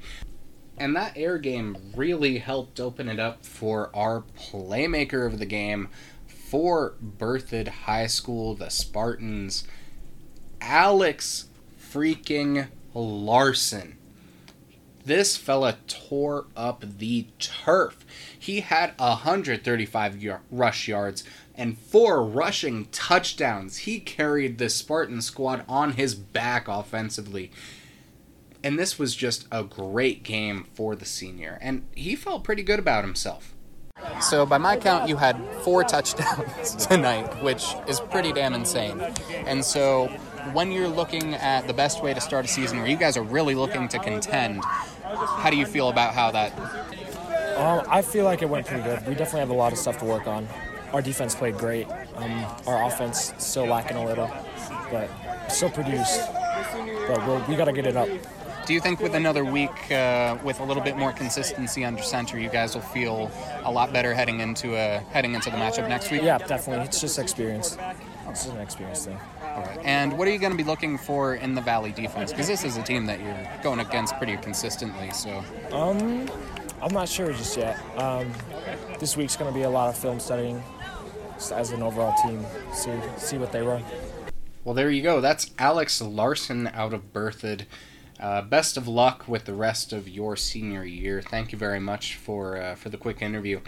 And 0.78 0.96
that 0.96 1.14
air 1.16 1.38
game 1.38 1.78
really 1.96 2.38
helped 2.38 2.80
open 2.80 3.10
it 3.10 3.20
up 3.20 3.46
for 3.46 3.90
our 3.96 4.24
playmaker 4.38 5.26
of 5.26 5.40
the 5.40 5.46
game 5.46 5.90
for 6.28 6.94
Berthoud 7.02 7.68
High 7.68 8.08
School, 8.08 8.54
the 8.54 8.70
Spartans, 8.70 9.64
Alex 10.62 11.48
freaking 11.80 12.68
Larson. 12.94 13.98
This 15.04 15.38
fella 15.38 15.78
tore 15.88 16.48
up 16.56 16.84
the 17.00 17.28
turf. 17.40 18.06
He 18.38 18.60
had 18.60 18.94
135 18.98 20.22
y- 20.22 20.38
rush 20.52 20.88
yards 20.88 21.24
and 21.56 21.78
four 21.78 22.24
rushing 22.24 22.86
touchdowns. 22.92 23.78
He 23.80 24.00
carried 24.00 24.58
the 24.58 24.70
Spartan 24.70 25.22
squad 25.22 25.64
on 25.68 25.94
his 25.94 26.14
back 26.14 26.68
offensively. 26.68 27.52
And 28.64 28.78
this 28.78 28.98
was 28.98 29.16
just 29.16 29.48
a 29.52 29.64
great 29.64 30.24
game 30.24 30.68
for 30.74 30.96
the 30.96 31.06
senior. 31.06 31.58
And 31.62 31.88
he 31.96 32.16
felt 32.16 32.44
pretty 32.44 32.64
good 32.64 32.80
about 32.80 33.04
himself. 33.04 33.54
So, 34.22 34.46
by 34.46 34.58
my 34.58 34.78
count, 34.78 35.10
you 35.10 35.16
had 35.16 35.44
four 35.62 35.84
touchdowns 35.84 36.76
tonight, 36.88 37.42
which 37.44 37.66
is 37.88 38.00
pretty 38.00 38.32
damn 38.32 38.54
insane. 38.54 39.02
And 39.46 39.64
so, 39.64 40.08
when 40.54 40.72
you're 40.72 40.88
looking 40.88 41.34
at 41.34 41.68
the 41.68 41.74
best 41.74 42.04
way 42.04 42.14
to 42.14 42.22
start 42.22 42.46
a 42.46 42.48
season 42.48 42.78
where 42.78 42.88
you 42.88 42.98
guys 42.98 43.18
are 43.18 43.24
really 43.24 43.56
looking 43.56 43.88
to 43.90 44.00
contend, 44.00 44.64
how 44.64 45.50
do 45.50 45.58
you 45.58 45.66
feel 45.66 45.90
about 45.90 46.14
how 46.14 46.32
that? 46.32 46.54
Um, 47.58 47.86
I 47.90 48.02
feel 48.04 48.24
like 48.24 48.42
it 48.44 48.50
went 48.50 48.68
pretty 48.68 48.84
good. 48.84 49.00
We 49.08 49.16
definitely 49.16 49.40
have 49.42 49.50
a 49.50 49.54
lot 49.54 49.72
of 49.72 49.80
stuff 49.80 49.98
to 50.00 50.06
work 50.06 50.28
on. 50.28 50.48
Our 50.94 51.02
defense 51.02 51.34
played 51.34 51.58
great. 51.58 51.88
Um, 52.16 52.46
our 52.66 52.86
offense 52.86 53.34
still 53.40 53.66
lacking 53.66 53.98
a 53.98 54.06
little, 54.06 54.32
but 54.92 55.10
still 55.50 55.70
produced. 55.70 56.22
But 57.08 57.26
we'll, 57.26 57.44
we 57.48 57.56
got 57.56 57.66
to 57.66 57.74
get 57.74 57.86
it 57.88 57.98
up. 57.98 58.10
Do 58.68 58.74
you 58.74 58.82
think 58.82 59.00
with 59.00 59.16
another 59.16 59.46
week, 59.46 59.90
uh, 59.94 60.38
with 60.44 60.60
a 60.60 60.64
little 60.66 60.84
bit 60.84 60.98
more 60.98 61.14
consistency 61.14 61.86
under 61.86 62.04
center, 62.04 62.38
you 62.38 62.50
guys 62.50 62.76
will 62.76 62.82
feel 62.82 63.32
a 63.64 63.72
lot 63.72 63.94
better 63.94 64.14
heading 64.14 64.42
into 64.42 64.76
a 64.76 65.00
heading 65.14 65.36
into 65.36 65.50
the 65.50 65.56
matchup 65.56 65.88
next 65.88 66.12
week? 66.12 66.22
Yeah, 66.22 66.38
definitely. 66.38 66.84
It's 66.84 67.00
just 67.00 67.18
experience. 67.18 67.78
It's 68.28 68.44
just 68.44 68.54
an 68.54 68.60
experience 68.60 69.06
thing. 69.06 69.18
And 69.86 70.18
what 70.18 70.28
are 70.28 70.32
you 70.32 70.38
going 70.38 70.52
to 70.52 70.58
be 70.58 70.66
looking 70.66 70.98
for 70.98 71.36
in 71.36 71.56
the 71.56 71.62
Valley 71.62 71.94
defense? 71.94 72.34
Because 72.34 72.50
this 72.50 72.66
is 72.66 72.76
a 72.76 72.84
team 72.84 73.06
that 73.06 73.22
you're 73.22 73.50
going 73.64 73.80
against 73.80 74.18
pretty 74.18 74.36
consistently. 74.36 75.12
So, 75.12 75.46
Um, 75.72 76.30
I'm 76.82 76.94
not 76.94 77.08
sure 77.08 77.32
just 77.32 77.56
yet. 77.56 77.80
Um, 77.96 78.34
this 79.00 79.16
week's 79.16 79.38
going 79.38 79.50
to 79.50 79.58
be 79.58 79.64
a 79.64 79.70
lot 79.70 79.88
of 79.88 79.98
film 79.98 80.20
studying 80.20 80.62
as 81.54 81.72
an 81.72 81.82
overall 81.82 82.14
team. 82.22 82.46
See 82.74 82.92
see 83.16 83.38
what 83.38 83.54
they 83.54 83.62
run. 83.62 83.86
Well, 84.66 84.74
there 84.74 84.92
you 84.92 85.04
go. 85.04 85.22
That's 85.22 85.52
Alex 85.58 86.02
Larson 86.02 86.68
out 86.74 86.92
of 86.92 87.14
Berthoud. 87.14 87.62
Uh, 88.20 88.42
best 88.42 88.78
of 88.78 88.88
luck 88.88 89.28
with 89.28 89.46
the 89.46 89.54
rest 89.54 89.94
of 89.94 90.10
your 90.10 90.36
senior 90.36 90.84
year. 90.84 91.22
Thank 91.22 91.52
you 91.52 91.58
very 91.58 91.80
much 91.80 92.16
for 92.16 92.58
uh, 92.58 92.76
for 92.76 92.90
the 92.90 92.98
quick 92.98 93.22
interview. 93.22 93.62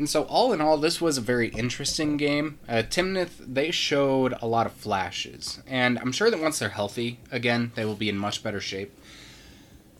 And 0.00 0.08
so, 0.08 0.22
all 0.22 0.54
in 0.54 0.62
all, 0.62 0.78
this 0.78 0.98
was 0.98 1.18
a 1.18 1.20
very 1.20 1.48
interesting 1.48 2.16
game. 2.16 2.58
Uh, 2.66 2.76
Timnath, 2.76 3.36
they 3.38 3.70
showed 3.70 4.34
a 4.40 4.46
lot 4.46 4.64
of 4.64 4.72
flashes, 4.72 5.60
and 5.66 5.98
I'm 5.98 6.10
sure 6.10 6.30
that 6.30 6.40
once 6.40 6.58
they're 6.58 6.70
healthy 6.70 7.20
again, 7.30 7.72
they 7.74 7.84
will 7.84 7.96
be 7.96 8.08
in 8.08 8.16
much 8.16 8.42
better 8.42 8.62
shape. 8.62 8.98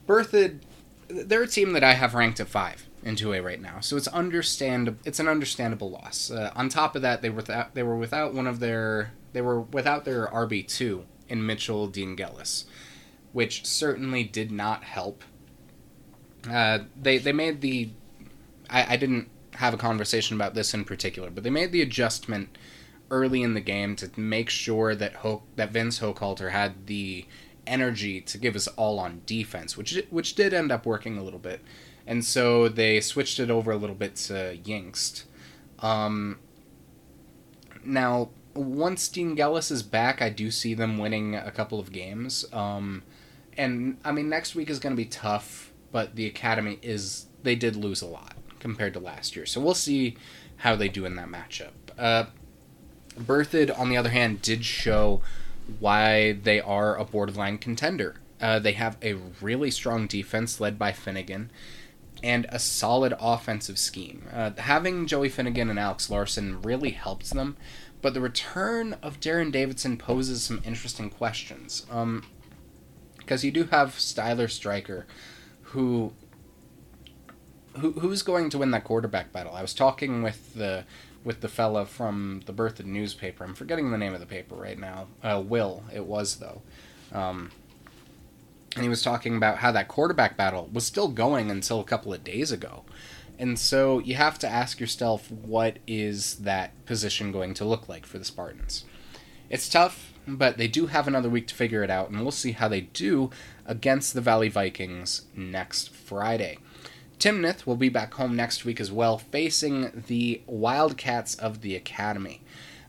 Berthoud, 0.07 0.61
they're 1.09 1.43
a 1.43 1.47
team 1.47 1.75
that 1.75 1.85
I 1.85 1.93
have 1.93 2.15
ranked 2.15 2.41
at 2.41 2.49
five 2.49 2.87
in 3.03 3.15
2A 3.15 3.45
right 3.45 3.61
now, 3.61 3.81
so 3.81 3.99
it's 3.99 4.09
understand 4.09 4.97
it's 5.05 5.21
an 5.21 5.29
understandable 5.29 5.91
loss. 5.91 6.31
Uh, 6.31 6.51
on 6.57 6.71
top 6.71 6.97
of 6.97 7.03
that, 7.03 7.21
they 7.21 7.29
were 7.29 7.37
without 7.37 7.75
they 7.75 7.83
were 7.83 7.97
without 7.97 8.33
one 8.33 8.47
of 8.47 8.59
their 8.59 9.13
they 9.35 9.43
were 9.43 9.61
without 9.61 10.07
their 10.07 10.27
RB 10.29 10.67
two 10.67 11.05
in 11.29 11.45
Mitchell 11.45 11.87
Dean 11.87 12.17
Gellis, 12.17 12.65
which 13.33 13.65
certainly 13.67 14.25
did 14.25 14.51
not 14.51 14.85
help. 14.85 15.25
Uh, 16.51 16.81
they 17.01 17.19
they 17.19 17.33
made 17.33 17.61
the 17.61 17.91
I, 18.69 18.95
I 18.95 18.97
didn't 18.97 19.29
have 19.55 19.75
a 19.75 19.79
conversation 19.79 20.37
about 20.37 20.55
this 20.55 20.73
in 20.73 20.85
particular, 20.85 21.31
but 21.31 21.45
they 21.45 21.51
made 21.51 21.73
the 21.73 21.83
adjustment 21.83 22.57
early 23.11 23.43
in 23.43 23.55
the 23.55 23.61
game 23.61 23.97
to 23.97 24.11
make 24.19 24.49
sure 24.49 24.95
that 24.95 25.15
Ho- 25.17 25.43
that 25.57 25.73
Vince 25.73 26.01
Hochhalter 26.01 26.51
had 26.51 26.87
the 26.87 27.27
energy 27.67 28.21
to 28.21 28.39
give 28.39 28.57
us 28.57 28.67
all 28.69 28.99
on 28.99 29.23
defense, 29.27 29.77
which 29.77 30.03
which 30.11 30.35
did 30.35 30.55
end 30.55 30.73
up 30.73 30.87
working 30.87 31.19
a 31.19 31.23
little 31.23 31.39
bit, 31.39 31.61
and 32.07 32.25
so 32.25 32.69
they 32.69 33.01
switched 33.01 33.39
it 33.39 33.51
over 33.51 33.71
a 33.71 33.77
little 33.77 33.97
bit 33.97 34.17
to 34.17 34.59
Yingst. 34.65 35.25
Um, 35.81 36.39
now, 37.85 38.31
once 38.55 39.09
Dean 39.09 39.37
Gellis 39.37 39.71
is 39.71 39.83
back, 39.83 40.21
I 40.21 40.31
do 40.31 40.51
see 40.51 40.75
them 40.75 40.99
winning 40.99 41.35
a 41.35 41.51
couple 41.51 41.81
of 41.81 41.93
games. 41.93 42.45
Um, 42.53 43.03
and 43.61 43.99
I 44.05 44.11
mean, 44.13 44.31
next 44.31 44.55
week 44.55 44.71
is 44.71 44.79
going 44.79 44.95
to 44.95 44.97
be 44.97 45.09
tough, 45.09 45.71
but 45.93 46.17
the 46.17 46.27
academy 46.27 46.79
is 46.81 47.27
they 47.43 47.55
did 47.55 47.77
lose 47.77 48.01
a 48.01 48.07
lot 48.07 48.35
compared 48.59 48.95
to 48.95 49.01
last 49.01 49.37
year, 49.37 49.45
so 49.45 49.61
we'll 49.61 49.75
see 49.75 50.17
how 50.57 50.77
they 50.77 50.89
do 50.89 51.05
in 51.05 51.15
that 51.17 51.29
matchup. 51.29 51.73
Uh, 51.99 52.25
Berthoud, 53.19 53.79
on 53.79 53.91
the 53.91 53.99
other 53.99 54.09
hand, 54.09 54.41
did 54.41 54.65
show 54.65 55.21
why 55.79 56.33
they 56.33 56.59
are 56.59 56.97
a 56.97 57.05
borderline 57.05 57.59
contender. 57.59 58.17
Uh, 58.41 58.59
they 58.59 58.73
have 58.73 58.97
a 59.03 59.15
really 59.43 59.71
strong 59.71 60.07
defense 60.07 60.59
led 60.59 60.79
by 60.79 60.91
Finnegan 60.91 61.51
and 62.23 62.47
a 62.49 62.59
solid 62.59 63.15
offensive 63.21 63.79
scheme. 63.79 64.27
Uh, 64.33 64.53
having 64.57 65.07
Joey 65.07 65.29
Finnegan 65.29 65.69
and 65.69 65.79
Alex 65.79 66.09
Larson 66.09 66.63
really 66.63 66.91
helps 66.91 67.31
them, 67.31 67.59
but 68.01 68.15
the 68.15 68.21
return 68.23 68.97
of 69.03 69.21
Darren 69.21 69.53
Davidson 69.53 69.99
poses 69.99 70.43
some 70.43 70.63
interesting 70.65 71.11
questions. 71.11 71.85
Um, 71.91 72.25
because 73.31 73.45
you 73.45 73.53
do 73.53 73.63
have 73.67 73.91
Styler 73.91 74.51
Striker, 74.51 75.07
who, 75.63 76.13
who 77.79 77.93
who's 77.93 78.25
going 78.25 78.51
to 78.51 78.59
win 78.59 78.73
that 78.73 78.83
quarterback 78.83 79.33
battle. 79.33 79.55
I 79.55 79.63
was 79.63 79.73
talking 79.73 80.25
with 80.25 80.55
the 80.55 80.85
with 81.23 81.41
the 81.41 81.47
fella 81.47 81.87
from 81.87 82.43
the 82.47 82.53
Berthoud 82.53 82.87
newspaper. 82.87 83.45
I'm 83.45 83.55
forgetting 83.55 83.93
the 83.93 83.99
name 83.99 84.15
of 84.15 84.19
the 84.19 84.27
paper 84.27 84.57
right 84.57 84.77
now. 84.77 85.07
Uh, 85.23 85.41
Will 85.47 85.85
it 85.95 86.07
was 86.07 86.39
though. 86.39 86.63
Um, 87.13 87.53
and 88.75 88.83
he 88.83 88.89
was 88.89 89.01
talking 89.01 89.37
about 89.37 89.59
how 89.59 89.71
that 89.71 89.87
quarterback 89.87 90.37
battle 90.37 90.69
was 90.73 90.85
still 90.85 91.07
going 91.07 91.53
until 91.53 91.79
a 91.79 91.85
couple 91.85 92.13
of 92.13 92.25
days 92.25 92.51
ago. 92.51 92.83
And 93.39 93.61
so 93.61 94.01
you 94.01 94.17
have 94.17 94.41
to 94.41 94.49
ask 94.49 94.81
yourself 94.81 95.31
what 95.31 95.77
is 95.87 96.35
that 96.39 96.85
position 96.85 97.31
going 97.31 97.55
to 97.55 97.65
look 97.65 97.89
like 97.89 98.07
for 98.07 98.19
the 98.19 98.25
Spartans? 98.25 98.87
It's 99.49 99.69
tough, 99.69 100.10
but 100.27 100.59
they 100.59 100.69
do 100.69 100.87
have 100.87 101.09
another 101.09 101.29
week 101.29 101.47
to 101.49 101.55
figure 101.55 101.83
it 101.83 101.91
out, 101.91 102.11
and 102.11 102.21
we'll 102.21 102.31
see 102.31 102.53
how 102.53 102.69
they 102.69 102.83
do 102.83 103.31
against 103.67 104.15
the 104.15 104.21
Valley 104.21 104.49
Vikings 104.49 105.23
next 105.35 105.91
Friday. 105.91 106.59
Timnath 107.19 107.67
will 107.67 107.77
be 107.77 107.89
back 107.89 108.15
home 108.15 108.35
next 108.35 108.65
week 108.65 108.81
as 108.81 108.91
well, 108.91 109.19
facing 109.19 110.05
the 110.07 110.41
Wildcats 110.47 111.35
of 111.35 111.61
the 111.61 111.77
Academy. 111.77 112.43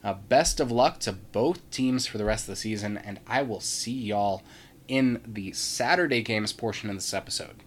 Uh, 0.04 0.14
best 0.14 0.60
of 0.60 0.72
luck 0.72 1.00
to 1.00 1.12
both 1.12 1.70
teams 1.70 2.08
for 2.08 2.18
the 2.18 2.26
rest 2.26 2.46
of 2.46 2.54
the 2.54 2.56
season, 2.56 2.98
and 2.98 3.20
I 3.28 3.42
will 3.44 3.60
see 3.60 3.92
y'all 3.92 4.42
in 4.88 5.22
the 5.28 5.52
Saturday 5.52 6.22
games 6.22 6.54
portion 6.54 6.90
of 6.90 6.96
this 6.96 7.14
episode. 7.14 7.64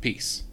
Peace. 0.00 0.44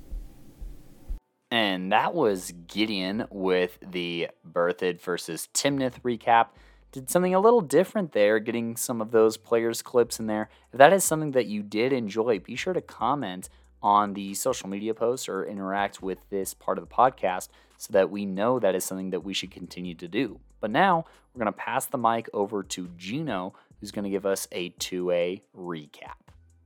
And 1.51 1.91
that 1.91 2.13
was 2.13 2.53
Gideon 2.67 3.25
with 3.29 3.77
the 3.85 4.29
Berthoud 4.49 5.01
versus 5.01 5.49
Timnath 5.53 6.01
recap. 6.01 6.47
Did 6.91 7.09
something 7.09 7.33
a 7.33 7.39
little 7.39 7.61
different 7.61 8.11
there, 8.11 8.37
getting 8.39 8.75
some 8.75 8.99
of 8.99 9.11
those 9.11 9.37
players' 9.37 9.81
clips 9.81 10.19
in 10.19 10.27
there. 10.27 10.49
If 10.73 10.77
that 10.77 10.91
is 10.91 11.05
something 11.05 11.31
that 11.31 11.45
you 11.45 11.63
did 11.63 11.93
enjoy, 11.93 12.39
be 12.39 12.57
sure 12.57 12.73
to 12.73 12.81
comment 12.81 13.47
on 13.81 14.13
the 14.13 14.33
social 14.33 14.67
media 14.67 14.93
posts 14.93 15.29
or 15.29 15.45
interact 15.45 16.01
with 16.01 16.17
this 16.29 16.53
part 16.53 16.77
of 16.77 16.87
the 16.87 16.93
podcast 16.93 17.47
so 17.77 17.93
that 17.93 18.11
we 18.11 18.25
know 18.25 18.59
that 18.59 18.75
is 18.75 18.83
something 18.83 19.11
that 19.11 19.23
we 19.23 19.33
should 19.33 19.51
continue 19.51 19.95
to 19.95 20.07
do. 20.09 20.41
But 20.59 20.71
now 20.71 21.05
we're 21.33 21.39
going 21.39 21.53
to 21.53 21.57
pass 21.57 21.85
the 21.85 21.97
mic 21.97 22.27
over 22.33 22.61
to 22.61 22.89
Gino, 22.97 23.53
who's 23.79 23.91
going 23.91 24.03
to 24.03 24.09
give 24.09 24.25
us 24.25 24.49
a 24.51 24.71
2A 24.71 25.43
recap. 25.57 26.15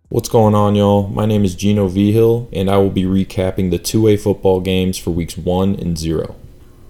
What's 0.10 0.30
going 0.30 0.56
on, 0.56 0.74
y'all? 0.74 1.08
My 1.08 1.28
name 1.28 1.46
is 1.46 1.54
Gino 1.54 1.88
Vihill, 1.88 2.50
and 2.52 2.68
I 2.68 2.78
will 2.78 2.90
be 2.90 3.04
recapping 3.04 3.70
the 3.70 3.78
2A 3.78 4.20
football 4.20 4.60
games 4.60 4.98
for 4.98 5.12
weeks 5.12 5.38
1 5.38 5.76
and 5.76 5.96
0. 5.96 6.36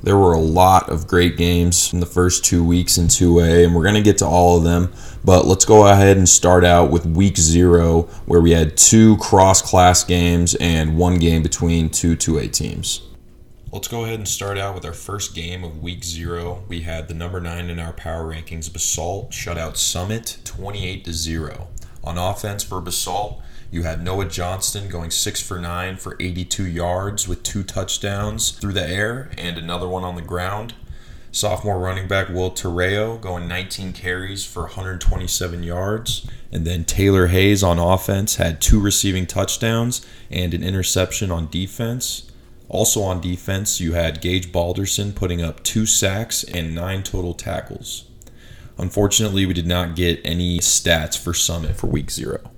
There 0.06 0.18
were 0.18 0.34
a 0.34 0.40
lot 0.40 0.90
of 0.90 1.08
great 1.08 1.36
games 1.36 1.92
in 1.92 2.00
the 2.00 2.06
first 2.06 2.46
two 2.46 2.64
weeks 2.64 3.00
in 3.00 3.08
2A, 3.08 3.66
and 3.66 3.74
we're 3.74 3.82
going 3.82 3.96
to 3.96 4.04
get 4.04 4.20
to 4.20 4.28
all 4.28 4.56
of 4.56 4.64
them. 4.64 4.94
But 5.24 5.48
let's 5.48 5.66
go 5.66 5.88
ahead 5.88 6.16
and 6.16 6.30
start 6.30 6.64
out 6.64 6.92
with 6.92 7.08
week 7.08 7.38
zero, 7.38 8.04
where 8.28 8.40
we 8.40 8.52
had 8.52 8.78
two 8.78 9.18
cross 9.18 9.64
class 9.64 10.04
games 10.04 10.54
and 10.60 10.96
one 10.96 11.18
game 11.18 11.42
between 11.42 11.90
two 11.90 12.16
2A 12.16 12.52
teams. 12.52 13.02
Let's 13.72 13.88
go 13.88 14.04
ahead 14.04 14.20
and 14.20 14.28
start 14.28 14.60
out 14.60 14.76
with 14.76 14.86
our 14.86 14.94
first 14.94 15.34
game 15.34 15.64
of 15.64 15.82
week 15.82 16.04
zero. 16.04 16.64
We 16.68 16.82
had 16.82 17.08
the 17.08 17.16
number 17.16 17.42
nine 17.42 17.72
in 17.72 17.80
our 17.80 17.92
power 17.92 18.32
rankings, 18.32 18.72
Basalt, 18.72 19.34
shut 19.34 19.58
out 19.58 19.76
Summit 19.76 20.38
28 20.44 21.04
to 21.06 21.14
0. 21.14 21.68
On 22.04 22.20
offense 22.20 22.64
for 22.64 22.80
Basalt, 22.80 23.42
you 23.76 23.84
had 23.84 24.02
Noah 24.02 24.30
Johnston 24.30 24.88
going 24.88 25.12
6 25.12 25.42
for 25.42 25.60
9 25.60 25.98
for 25.98 26.16
82 26.18 26.66
yards 26.66 27.28
with 27.28 27.44
two 27.44 27.62
touchdowns 27.62 28.52
through 28.52 28.72
the 28.72 28.88
air 28.88 29.30
and 29.38 29.58
another 29.58 29.86
one 29.86 30.06
on 30.06 30.16
the 30.16 30.22
ground. 30.22 30.74
Sophomore 31.30 31.78
running 31.78 32.08
back 32.08 32.30
Will 32.30 32.52
Terreo 32.52 33.20
going 33.20 33.50
19 33.50 33.92
carries 33.92 34.46
for 34.46 34.62
127 34.62 35.62
yards. 35.62 36.26
And 36.54 36.66
then 36.66 36.86
Taylor 36.86 37.28
Hayes 37.28 37.64
on 37.64 37.78
offense 37.78 38.38
had 38.38 38.62
two 38.62 38.80
receiving 38.80 39.26
touchdowns 39.26 40.08
and 40.32 40.54
an 40.54 40.64
interception 40.64 41.30
on 41.30 41.50
defense. 41.50 42.32
Also 42.70 43.02
on 43.02 43.20
defense, 43.20 43.82
you 43.82 43.92
had 43.92 44.22
Gage 44.22 44.54
Balderson 44.54 45.12
putting 45.12 45.42
up 45.42 45.62
two 45.64 45.86
sacks 45.86 46.46
and 46.46 46.74
nine 46.74 47.04
total 47.04 47.34
tackles. 47.34 48.06
Unfortunately, 48.78 49.46
we 49.46 49.54
did 49.54 49.68
not 49.68 49.98
get 49.98 50.22
any 50.24 50.60
stats 50.60 51.22
for 51.22 51.34
Summit 51.34 51.76
for 51.76 51.88
week 51.88 52.10
zero. 52.10 52.52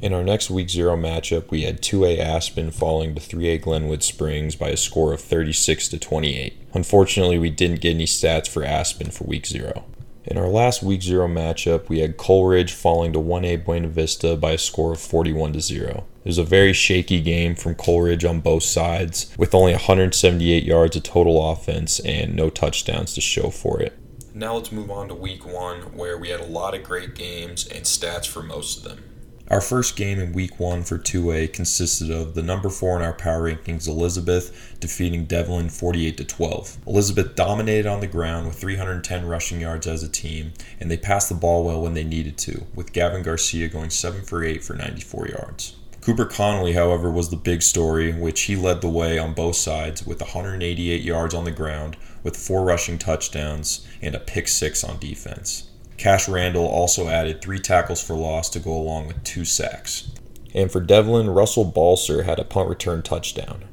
In 0.00 0.12
our 0.12 0.22
next 0.22 0.48
week 0.48 0.70
zero 0.70 0.96
matchup, 0.96 1.50
we 1.50 1.62
had 1.62 1.82
2A 1.82 2.20
Aspen 2.20 2.70
falling 2.70 3.16
to 3.16 3.20
3A 3.20 3.60
Glenwood 3.60 4.04
Springs 4.04 4.54
by 4.54 4.68
a 4.68 4.76
score 4.76 5.12
of 5.12 5.20
36 5.20 5.88
to 5.88 5.98
28. 5.98 6.56
Unfortunately, 6.72 7.36
we 7.36 7.50
didn't 7.50 7.80
get 7.80 7.94
any 7.94 8.04
stats 8.04 8.48
for 8.48 8.62
Aspen 8.62 9.10
for 9.10 9.24
week 9.24 9.44
zero. 9.44 9.84
In 10.24 10.38
our 10.38 10.46
last 10.46 10.84
week 10.84 11.02
zero 11.02 11.26
matchup, 11.26 11.88
we 11.88 11.98
had 11.98 12.16
Coal 12.16 12.46
Ridge 12.46 12.72
falling 12.72 13.12
to 13.12 13.18
1A 13.18 13.64
Buena 13.64 13.88
Vista 13.88 14.36
by 14.36 14.52
a 14.52 14.58
score 14.58 14.92
of 14.92 15.00
41 15.00 15.54
to 15.54 15.60
0. 15.60 16.04
It 16.24 16.28
was 16.28 16.38
a 16.38 16.44
very 16.44 16.72
shaky 16.72 17.20
game 17.20 17.56
from 17.56 17.74
Coal 17.74 18.02
Ridge 18.02 18.24
on 18.24 18.40
both 18.40 18.62
sides, 18.62 19.34
with 19.36 19.52
only 19.52 19.72
178 19.72 20.62
yards 20.62 20.94
of 20.94 21.02
total 21.02 21.50
offense 21.50 21.98
and 22.00 22.36
no 22.36 22.50
touchdowns 22.50 23.14
to 23.14 23.20
show 23.20 23.50
for 23.50 23.80
it. 23.80 23.98
Now 24.32 24.54
let's 24.54 24.70
move 24.70 24.92
on 24.92 25.08
to 25.08 25.14
week 25.16 25.44
one, 25.44 25.96
where 25.96 26.16
we 26.16 26.28
had 26.28 26.38
a 26.38 26.46
lot 26.46 26.74
of 26.74 26.84
great 26.84 27.16
games 27.16 27.66
and 27.66 27.84
stats 27.84 28.26
for 28.26 28.44
most 28.44 28.76
of 28.76 28.84
them. 28.84 29.02
Our 29.50 29.62
first 29.62 29.96
game 29.96 30.18
in 30.20 30.34
week 30.34 30.60
one 30.60 30.82
for 30.82 30.98
2A 30.98 31.54
consisted 31.54 32.10
of 32.10 32.34
the 32.34 32.42
number 32.42 32.68
four 32.68 32.96
in 32.96 33.02
our 33.02 33.14
power 33.14 33.50
rankings, 33.50 33.88
Elizabeth, 33.88 34.76
defeating 34.78 35.24
D'Evelyn 35.24 35.70
48 35.70 36.18
to 36.18 36.24
12. 36.24 36.76
Elizabeth 36.86 37.34
dominated 37.34 37.88
on 37.88 38.00
the 38.00 38.06
ground 38.06 38.46
with 38.46 38.56
310 38.56 39.24
rushing 39.24 39.60
yards 39.60 39.86
as 39.86 40.02
a 40.02 40.08
team, 40.08 40.52
and 40.78 40.90
they 40.90 40.98
passed 40.98 41.30
the 41.30 41.34
ball 41.34 41.64
well 41.64 41.80
when 41.80 41.94
they 41.94 42.04
needed 42.04 42.36
to, 42.36 42.66
with 42.74 42.92
Gavin 42.92 43.22
Garcia 43.22 43.68
going 43.68 43.88
7 43.88 44.20
for 44.20 44.44
8 44.44 44.62
for 44.62 44.74
94 44.74 45.28
yards. 45.28 45.76
Cooper 46.02 46.26
Connolly, 46.26 46.74
however, 46.74 47.10
was 47.10 47.30
the 47.30 47.36
big 47.36 47.62
story, 47.62 48.12
which 48.12 48.42
he 48.42 48.56
led 48.56 48.82
the 48.82 48.90
way 48.90 49.18
on 49.18 49.32
both 49.32 49.56
sides 49.56 50.06
with 50.06 50.20
188 50.20 51.00
yards 51.00 51.32
on 51.32 51.44
the 51.44 51.50
ground, 51.50 51.96
with 52.22 52.36
four 52.36 52.64
rushing 52.64 52.98
touchdowns 52.98 53.86
and 54.02 54.14
a 54.14 54.20
pick 54.20 54.46
six 54.46 54.84
on 54.84 54.98
defense. 54.98 55.67
Cash 55.98 56.28
Randall 56.28 56.64
also 56.64 57.08
added 57.08 57.42
three 57.42 57.58
tackles 57.58 58.00
for 58.00 58.14
loss 58.14 58.48
to 58.50 58.60
go 58.60 58.72
along 58.72 59.08
with 59.08 59.22
two 59.24 59.44
sacks. 59.44 60.12
And 60.54 60.70
for 60.70 60.80
D'Evelyn, 60.80 61.28
Russell 61.28 61.70
Balser 61.70 62.24
had 62.24 62.38
a 62.38 62.44
punt 62.44 62.68
return 62.68 63.02
touchdown. 63.02 63.64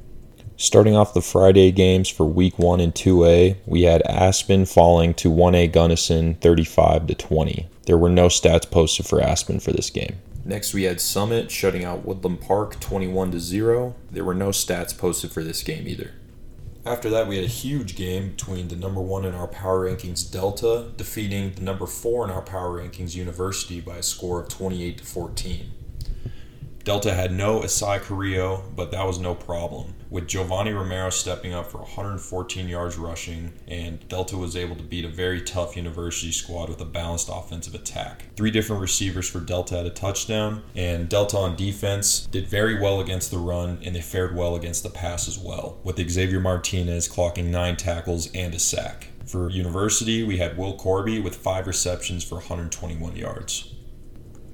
Starting 0.57 0.95
off 0.95 1.13
the 1.13 1.21
Friday 1.21 1.71
games 1.71 2.09
for 2.09 2.26
week 2.26 2.57
1 2.57 2.80
and 2.80 2.95
2A, 2.95 3.57
we 3.65 3.84
had 3.84 4.01
Aspen 4.03 4.65
falling 4.65 5.13
to 5.15 5.30
1A 5.30 5.71
Gunnison 5.71 6.36
35 6.36 7.07
to 7.07 7.15
20. 7.15 7.67
There 7.86 7.97
were 7.97 8.09
no 8.09 8.28
stats 8.28 8.69
posted 8.69 9.05
for 9.05 9.21
Aspen 9.21 9.59
for 9.59 9.71
this 9.71 9.89
game. 9.89 10.15
Next, 10.43 10.73
we 10.73 10.84
had 10.84 11.01
Summit 11.01 11.51
shutting 11.51 11.84
out 11.84 12.05
Woodland 12.05 12.41
Park 12.41 12.80
21 12.80 13.32
to 13.32 13.39
0. 13.39 13.95
There 14.09 14.23
were 14.23 14.34
no 14.34 14.49
stats 14.49 14.97
posted 14.97 15.32
for 15.32 15.43
this 15.43 15.61
game 15.61 15.88
either. 15.88 16.13
After 16.88 17.09
that, 17.09 17.27
we 17.27 17.38
had 17.38 17.45
a 17.45 17.47
huge 17.47 17.95
game 17.95 18.29
between 18.29 18.67
the 18.67 18.75
number 18.75 19.01
one 19.01 19.25
in 19.25 19.33
our 19.33 19.47
power 19.47 19.89
rankings, 19.89 20.31
Delta, 20.31 20.91
defeating 20.97 21.53
the 21.53 21.61
number 21.61 21.88
four 21.88 22.23
in 22.23 22.29
our 22.29 22.43
power 22.43 22.79
rankings, 22.79 23.15
University, 23.15 23.81
by 23.81 23.97
a 23.97 24.03
score 24.03 24.39
of 24.39 24.49
28 24.49 24.99
to 24.99 25.03
14. 25.03 25.71
Delta 26.86 27.15
had 27.15 27.31
no 27.31 27.61
Asai 27.61 27.99
Carrillo, 27.99 28.63
but 28.75 28.91
that 28.91 29.07
was 29.07 29.17
no 29.17 29.33
problem. 29.33 29.95
With 30.11 30.27
Giovanni 30.27 30.71
Romero 30.71 31.09
stepping 31.09 31.51
up 31.51 31.71
for 31.71 31.79
114 31.79 32.67
yards 32.69 32.95
rushing, 32.95 33.53
and 33.67 34.07
Delta 34.07 34.38
was 34.38 34.55
able 34.55 34.75
to 34.75 34.83
beat 34.83 35.03
a 35.03 35.09
very 35.09 35.41
tough 35.41 35.75
University 35.75 36.31
squad 36.31 36.69
with 36.69 36.79
a 36.79 36.86
balanced 36.86 37.27
offensive 37.33 37.73
attack. 37.73 38.25
Three 38.36 38.51
different 38.51 38.83
receivers 38.83 39.27
for 39.27 39.39
Delta 39.39 39.77
had 39.77 39.88
a 39.88 39.89
touchdown, 39.89 40.61
and 40.75 41.09
Delta 41.09 41.38
on 41.38 41.55
defense 41.55 42.27
did 42.27 42.45
very 42.45 42.79
well 42.79 42.99
against 43.01 43.31
the 43.31 43.39
run, 43.39 43.79
and 43.81 43.95
they 43.95 44.01
fared 44.01 44.36
well 44.36 44.55
against 44.55 44.83
the 44.83 44.91
pass 44.91 45.27
as 45.27 45.39
well, 45.39 45.79
with 45.83 45.97
Xavier 46.07 46.39
Martinez 46.39 47.09
clocking 47.09 47.45
nine 47.45 47.77
tackles 47.77 48.29
and 48.36 48.53
a 48.53 48.59
sack. 48.59 49.07
For 49.25 49.49
University, 49.49 50.23
we 50.23 50.38
had 50.38 50.55
Will 50.55 50.77
Corby 50.77 51.19
with 51.19 51.36
five 51.36 51.65
receptions 51.65 52.23
for 52.23 52.36
121 52.36 53.15
yards. 53.15 53.74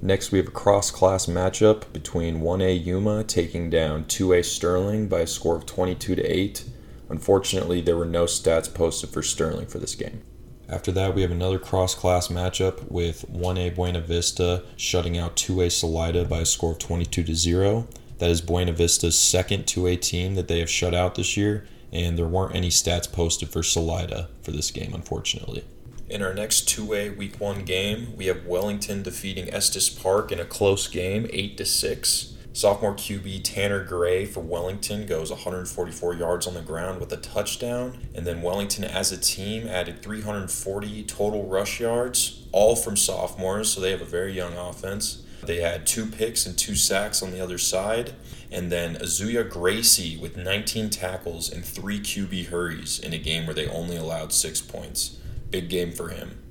Next, 0.04 0.32
we 0.32 0.38
have 0.38 0.48
a 0.48 0.50
cross 0.50 0.90
class 0.90 1.26
matchup 1.26 1.92
between 1.92 2.40
1A 2.40 2.84
Yuma 2.84 3.22
taking 3.22 3.70
down 3.70 4.04
2A 4.06 4.44
Sterling 4.44 5.06
by 5.06 5.20
a 5.20 5.26
score 5.28 5.54
of 5.54 5.64
22 5.64 6.16
to 6.16 6.22
8. 6.24 6.64
Unfortunately, 7.08 7.80
there 7.80 7.96
were 7.96 8.04
no 8.04 8.24
stats 8.24 8.72
posted 8.72 9.10
for 9.10 9.22
Sterling 9.22 9.66
for 9.66 9.78
this 9.78 9.94
game. 9.94 10.22
After 10.68 10.90
that, 10.90 11.14
we 11.14 11.22
have 11.22 11.30
another 11.30 11.60
cross 11.60 11.94
class 11.94 12.26
matchup 12.26 12.90
with 12.90 13.30
1A 13.30 13.76
Buena 13.76 14.00
Vista 14.00 14.64
shutting 14.76 15.16
out 15.16 15.36
2A 15.36 15.70
Salida 15.70 16.24
by 16.24 16.40
a 16.40 16.46
score 16.46 16.72
of 16.72 16.80
22 16.80 17.22
to 17.22 17.34
0. 17.36 17.86
That 18.18 18.30
is 18.30 18.40
Buena 18.40 18.72
Vista's 18.72 19.16
second 19.16 19.66
2A 19.66 20.00
team 20.00 20.34
that 20.34 20.48
they 20.48 20.58
have 20.58 20.70
shut 20.70 20.96
out 20.96 21.14
this 21.14 21.36
year, 21.36 21.68
and 21.92 22.18
there 22.18 22.26
weren't 22.26 22.56
any 22.56 22.70
stats 22.70 23.10
posted 23.10 23.50
for 23.50 23.62
Salida 23.62 24.30
for 24.42 24.50
this 24.50 24.72
game, 24.72 24.94
unfortunately. 24.94 25.64
In 26.12 26.20
our 26.20 26.34
next 26.34 26.68
two-way 26.68 27.08
week 27.08 27.40
one 27.40 27.64
game, 27.64 28.14
we 28.18 28.26
have 28.26 28.44
Wellington 28.44 29.02
defeating 29.02 29.48
Estes 29.48 29.88
Park 29.88 30.30
in 30.30 30.38
a 30.38 30.44
close 30.44 30.86
game, 30.86 31.26
eight 31.32 31.56
to 31.56 31.64
six. 31.64 32.34
Sophomore 32.52 32.92
QB 32.92 33.40
Tanner 33.42 33.82
Gray 33.82 34.26
for 34.26 34.40
Wellington 34.40 35.06
goes 35.06 35.30
144 35.30 36.12
yards 36.12 36.46
on 36.46 36.52
the 36.52 36.60
ground 36.60 37.00
with 37.00 37.10
a 37.14 37.16
touchdown. 37.16 37.98
And 38.14 38.26
then 38.26 38.42
Wellington 38.42 38.84
as 38.84 39.10
a 39.10 39.16
team 39.16 39.66
added 39.66 40.02
340 40.02 41.02
total 41.04 41.46
rush 41.46 41.80
yards, 41.80 42.46
all 42.52 42.76
from 42.76 42.98
sophomores, 42.98 43.70
so 43.70 43.80
they 43.80 43.90
have 43.90 44.02
a 44.02 44.04
very 44.04 44.34
young 44.34 44.52
offense. 44.52 45.22
They 45.42 45.62
had 45.62 45.86
two 45.86 46.04
picks 46.04 46.44
and 46.44 46.58
two 46.58 46.74
sacks 46.74 47.22
on 47.22 47.30
the 47.30 47.40
other 47.40 47.56
side. 47.56 48.12
And 48.50 48.70
then 48.70 48.96
Azuya 48.96 49.48
Gracie 49.48 50.18
with 50.18 50.36
19 50.36 50.90
tackles 50.90 51.50
and 51.50 51.64
three 51.64 52.00
QB 52.00 52.48
hurries 52.48 52.98
in 52.98 53.14
a 53.14 53.18
game 53.18 53.46
where 53.46 53.54
they 53.54 53.66
only 53.66 53.96
allowed 53.96 54.34
six 54.34 54.60
points 54.60 55.16
big 55.52 55.68
game 55.68 55.92
for 55.92 56.08
him. 56.08 56.42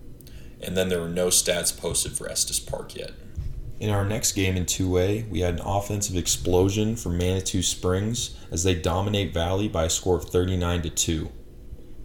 And 0.62 0.78
then 0.78 0.88
there 0.88 1.02
were 1.02 1.10
no 1.10 1.28
stats 1.28 1.78
posted 1.78 2.14
for 2.14 2.30
Estes 2.30 2.60
Park 2.60 2.96
yet. 2.96 3.12
In 3.82 3.90
our 3.90 4.06
next 4.06 4.34
game 4.34 4.56
in 4.56 4.66
2A, 4.66 5.28
we 5.28 5.40
had 5.40 5.56
an 5.56 5.66
offensive 5.66 6.16
explosion 6.16 6.96
for 6.96 7.10
Manitou 7.10 7.64
Springs 7.64 8.38
as 8.52 8.64
they 8.64 8.76
dominate 8.76 9.34
Valley 9.34 9.68
by 9.68 9.86
a 9.86 9.90
score 9.90 10.18
of 10.18 10.26
39 10.26 10.84
to 10.84 10.90
2. 10.92 11.32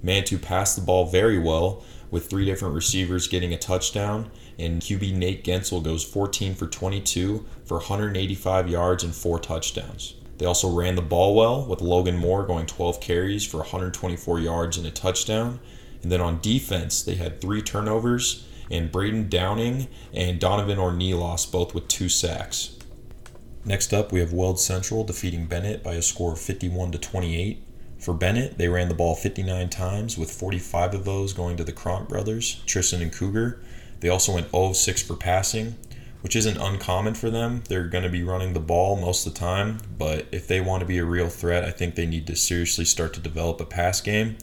Manitou 0.03 0.39
passed 0.39 0.77
the 0.77 0.83
ball 0.83 1.05
very 1.05 1.39
well 1.39 1.85
with 2.11 2.31
three 2.31 2.47
different 2.47 2.75
receivers 2.75 3.29
getting 3.29 3.53
a 3.53 3.59
touchdown, 3.59 4.31
and 4.59 4.81
QB 4.81 5.15
Nate 5.17 5.45
Gensel 5.45 5.83
goes 5.83 6.03
14 6.03 6.55
for 6.55 6.67
22 6.67 7.45
for 7.67 7.77
185 7.77 8.71
yards 8.71 9.05
and 9.05 9.15
four 9.15 9.39
touchdowns. 9.39 10.15
They 10.39 10.47
also 10.47 10.71
ran 10.71 10.95
the 10.95 11.03
ball 11.03 11.35
well 11.35 11.67
with 11.67 11.81
Logan 11.81 12.17
Moore 12.17 12.47
going 12.47 12.67
12 12.67 13.01
carries 13.01 13.45
for 13.45 13.59
124 13.59 14.41
yards 14.41 14.79
and 14.79 14.87
a 14.87 14.91
touchdown, 14.91 15.61
and 16.03 16.13
then 16.13 16.21
on 16.21 16.41
defense, 16.41 17.03
they 17.03 17.15
had 17.15 17.41
three 17.41 17.63
turnovers, 17.63 18.47
and 18.71 18.91
Braden 18.91 19.29
Downing 19.29 19.89
and 20.13 20.41
Donovan 20.41 20.79
Ornelas 20.79 21.51
both 21.51 21.75
with 21.75 21.89
two 21.89 22.09
sacks. 22.09 22.77
Next 23.65 23.93
up, 23.93 24.13
we 24.13 24.21
have 24.21 24.33
Weld 24.33 24.61
Central 24.61 25.05
defeating 25.05 25.47
Bennett 25.47 25.83
by 25.83 25.95
a 25.95 26.03
score 26.03 26.33
of 26.33 26.41
51 26.41 26.93
to 26.93 26.99
28. 26.99 27.63
For 27.99 28.15
Bennett, 28.15 28.59
they 28.59 28.69
ran 28.69 28.89
the 28.89 28.95
ball 28.95 29.17
59 29.17 29.69
times, 29.71 30.17
with 30.17 30.31
45 30.31 30.95
of 30.95 31.05
those 31.05 31.33
going 31.33 31.57
to 31.57 31.65
the 31.65 31.73
Cronk 31.73 32.09
brothers, 32.09 32.63
Tristan 32.67 33.03
and 33.03 33.13
Cougar. 33.13 33.61
They 34.01 34.09
also 34.09 34.35
went 34.35 34.51
0 34.51 34.75
6 34.75 35.03
for 35.03 35.17
passing, 35.17 35.75
which 36.21 36.37
isn't 36.37 36.59
uncommon 36.59 37.15
for 37.15 37.31
them. 37.31 37.65
They're 37.69 37.89
going 37.89 38.05
to 38.05 38.11
be 38.11 38.23
running 38.23 38.53
the 38.53 38.61
ball 38.61 38.97
most 38.97 39.27
of 39.27 39.33
the 39.33 39.41
time, 39.41 39.81
but 39.99 40.27
if 40.31 40.47
they 40.47 40.61
want 40.61 40.81
to 40.81 40.87
be 40.87 40.99
a 40.99 41.05
real 41.05 41.29
threat, 41.29 41.65
I 41.65 41.71
think 41.71 41.95
they 41.95 42.07
need 42.07 42.27
to 42.29 42.37
seriously 42.37 42.85
start 42.85 43.15
to 43.15 43.21
develop 43.21 43.61
a 43.61 43.65
pass 43.65 44.01
game. 44.01 44.37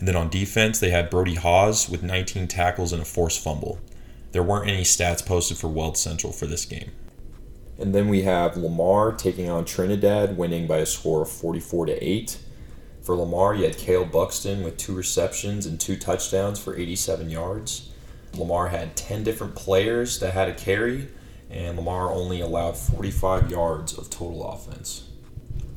And 0.00 0.08
then 0.08 0.16
on 0.16 0.30
defense, 0.30 0.80
they 0.80 0.90
had 0.90 1.10
Brody 1.10 1.34
Hawes 1.34 1.88
with 1.88 2.02
19 2.02 2.48
tackles 2.48 2.92
and 2.92 3.02
a 3.02 3.04
forced 3.04 3.44
fumble. 3.44 3.78
There 4.32 4.42
weren't 4.42 4.70
any 4.70 4.82
stats 4.82 5.24
posted 5.24 5.58
for 5.58 5.68
Weld 5.68 5.98
Central 5.98 6.32
for 6.32 6.46
this 6.46 6.64
game. 6.64 6.90
And 7.78 7.94
then 7.94 8.08
we 8.08 8.22
have 8.22 8.56
Lamar 8.56 9.12
taking 9.12 9.50
on 9.50 9.66
Trinidad, 9.66 10.38
winning 10.38 10.66
by 10.66 10.78
a 10.78 10.86
score 10.86 11.22
of 11.22 11.30
44 11.30 11.86
to 11.86 12.04
8. 12.04 12.38
For 13.02 13.14
Lamar, 13.14 13.54
you 13.54 13.64
had 13.64 13.76
Kale 13.76 14.06
Buxton 14.06 14.62
with 14.62 14.78
two 14.78 14.94
receptions 14.94 15.66
and 15.66 15.78
two 15.78 15.96
touchdowns 15.96 16.58
for 16.58 16.76
87 16.76 17.28
yards. 17.28 17.90
Lamar 18.34 18.68
had 18.68 18.96
10 18.96 19.22
different 19.22 19.54
players 19.54 20.18
that 20.20 20.32
had 20.32 20.48
a 20.48 20.54
carry, 20.54 21.08
and 21.50 21.76
Lamar 21.76 22.10
only 22.10 22.40
allowed 22.40 22.76
45 22.76 23.50
yards 23.50 23.98
of 23.98 24.08
total 24.08 24.48
offense. 24.50 25.09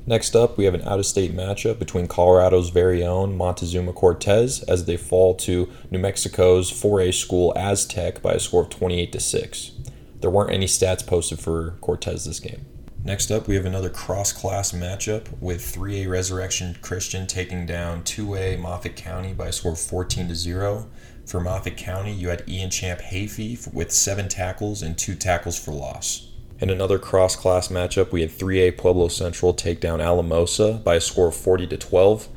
Next 0.06 0.36
up, 0.36 0.58
we 0.58 0.66
have 0.66 0.74
an 0.74 0.82
out 0.82 1.00
of 1.00 1.06
state 1.06 1.34
matchup 1.34 1.80
between 1.80 2.08
Colorado's 2.08 2.72
very 2.72 3.06
own 3.06 3.38
Montezuma 3.38 3.94
Cortez 3.94 4.62
as 4.64 4.84
they 4.84 4.98
fall 4.98 5.34
to 5.36 5.72
New 5.90 6.00
Mexico's 6.00 6.70
4A 6.70 7.14
school 7.14 7.54
Aztec 7.56 8.22
by 8.22 8.34
a 8.34 8.40
score 8.40 8.64
of 8.64 8.70
28 8.70 9.14
to 9.14 9.20
6. 9.22 9.72
There 10.20 10.30
weren't 10.30 10.52
any 10.52 10.66
stats 10.66 11.08
posted 11.08 11.40
for 11.40 11.76
Cortez 11.80 12.26
this 12.26 12.42
game. 12.42 12.66
Next 13.06 13.32
up, 13.32 13.48
we 13.48 13.56
have 13.56 13.66
another 13.66 13.90
cross 13.90 14.34
class 14.34 14.74
matchup 14.74 15.28
with 15.42 15.62
3A 15.62 16.10
Resurrection 16.10 16.78
Christian 16.82 17.26
taking 17.26 17.66
down 17.66 18.04
2A 18.04 18.60
Moffat 18.60 18.98
County 18.98 19.34
by 19.34 19.48
a 19.48 19.52
score 19.54 19.74
of 19.74 19.80
14 19.80 20.28
to 20.28 20.36
0. 20.36 20.90
For 21.26 21.40
Moffat 21.40 21.78
County, 21.78 22.14
you 22.14 22.28
had 22.28 22.44
Ian 22.50 22.70
Champ 22.70 23.00
Hayfie 23.00 23.74
with 23.74 23.94
seven 23.94 24.28
tackles 24.28 24.82
and 24.82 24.98
two 24.98 25.16
tackles 25.16 25.58
for 25.58 25.72
loss. 25.72 26.33
In 26.64 26.70
another 26.70 26.98
cross 26.98 27.36
class 27.36 27.68
matchup, 27.68 28.14
we 28.14 28.22
had 28.22 28.30
3A 28.30 28.78
Pueblo 28.78 29.10
Central 29.10 29.54
take 29.54 29.82
down 29.82 30.00
Alamosa 30.00 30.80
by 30.82 30.96
a 30.96 31.02
score 31.02 31.28
of 31.28 31.36
40 31.36 31.68
to 31.68 31.76
12. 31.76 32.30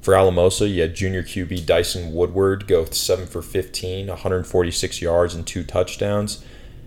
For 0.00 0.16
Alamosa, 0.16 0.66
you 0.68 0.82
had 0.82 0.96
junior 0.96 1.22
QB 1.22 1.64
Dyson 1.64 2.12
Woodward 2.12 2.66
go 2.66 2.84
7 2.84 3.28
for 3.28 3.40
15, 3.40 4.08
146 4.08 5.00
yards, 5.00 5.32
and 5.32 5.46
two 5.46 5.62
touchdowns. 5.62 6.44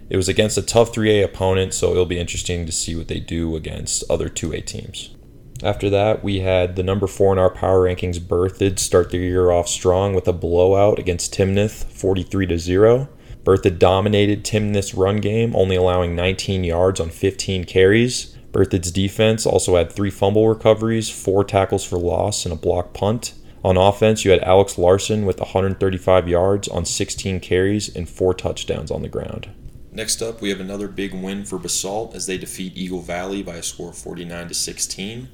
It 0.09 0.17
was 0.17 0.27
against 0.27 0.57
a 0.57 0.61
tough 0.61 0.91
3A 0.91 1.23
opponent, 1.23 1.73
so 1.73 1.91
it'll 1.91 2.05
be 2.05 2.19
interesting 2.19 2.65
to 2.65 2.73
see 2.73 2.93
what 2.93 3.07
they 3.07 3.21
do 3.21 3.55
against 3.55 4.03
other 4.09 4.27
2A 4.27 4.65
teams. 4.65 5.15
After 5.63 5.89
that, 5.91 6.25
we 6.25 6.41
had 6.41 6.75
the 6.75 6.83
number 6.83 7.07
four 7.07 7.31
in 7.31 7.39
our 7.39 7.51
power 7.51 7.85
rankings, 7.87 8.19
Berthoud, 8.19 8.79
start 8.79 9.11
their 9.11 9.21
year 9.21 9.49
off 9.49 9.69
strong 9.69 10.13
with 10.13 10.27
a 10.27 10.33
blowout 10.33 10.99
against 10.99 11.33
Timnath, 11.33 11.85
43 11.85 12.47
to 12.47 12.59
0. 12.59 13.07
Berthoud 13.43 13.79
dominated 13.79 14.43
Timnath's 14.43 14.93
run 14.93 15.17
game, 15.17 15.55
only 15.55 15.75
allowing 15.75 16.15
19 16.15 16.63
yards 16.63 16.99
on 16.99 17.09
15 17.09 17.63
carries. 17.65 18.37
Berthoud's 18.51 18.91
defense 18.91 19.45
also 19.45 19.77
had 19.77 19.91
three 19.91 20.11
fumble 20.11 20.47
recoveries, 20.47 21.09
four 21.09 21.43
tackles 21.43 21.83
for 21.83 21.97
loss, 21.97 22.45
and 22.45 22.53
a 22.53 22.57
block 22.57 22.93
punt. 22.93 23.33
On 23.63 23.77
offense, 23.77 24.25
you 24.25 24.31
had 24.31 24.41
Alex 24.41 24.77
Larson 24.77 25.25
with 25.25 25.39
135 25.39 26.27
yards 26.27 26.67
on 26.67 26.85
16 26.85 27.39
carries 27.39 27.95
and 27.95 28.09
four 28.09 28.33
touchdowns 28.33 28.91
on 28.91 29.01
the 29.01 29.09
ground. 29.09 29.49
Next 29.91 30.21
up, 30.21 30.41
we 30.41 30.49
have 30.49 30.59
another 30.59 30.87
big 30.87 31.13
win 31.13 31.43
for 31.43 31.59
Basalt 31.59 32.15
as 32.15 32.25
they 32.25 32.37
defeat 32.37 32.77
Eagle 32.77 33.01
Valley 33.01 33.43
by 33.43 33.55
a 33.55 33.63
score 33.63 33.89
of 33.89 33.97
49 33.97 34.47
to 34.47 34.53
16. 34.53 35.29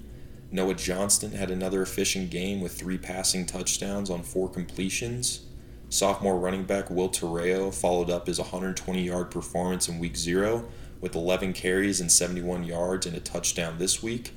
Noah 0.52 0.74
Johnston 0.74 1.34
had 1.34 1.52
another 1.52 1.82
efficient 1.82 2.30
game 2.30 2.62
with 2.62 2.74
three 2.74 2.98
passing 2.98 3.46
touchdowns 3.46 4.10
on 4.10 4.24
four 4.24 4.50
completions. 4.50 5.47
Sophomore 5.90 6.38
running 6.38 6.64
back 6.64 6.90
Will 6.90 7.10
Terreo 7.10 7.74
followed 7.74 8.10
up 8.10 8.28
his 8.28 8.40
120 8.40 9.02
yard 9.02 9.32
performance 9.32 9.88
in 9.88 10.00
week 10.00 10.18
zero 10.18 10.66
with 11.00 11.16
11 11.16 11.54
carries 11.54 12.02
and 12.02 12.12
71 12.12 12.66
yards 12.66 13.06
and 13.06 13.16
a 13.16 13.20
touchdown 13.20 13.78
this 13.78 14.04
week. 14.04 14.34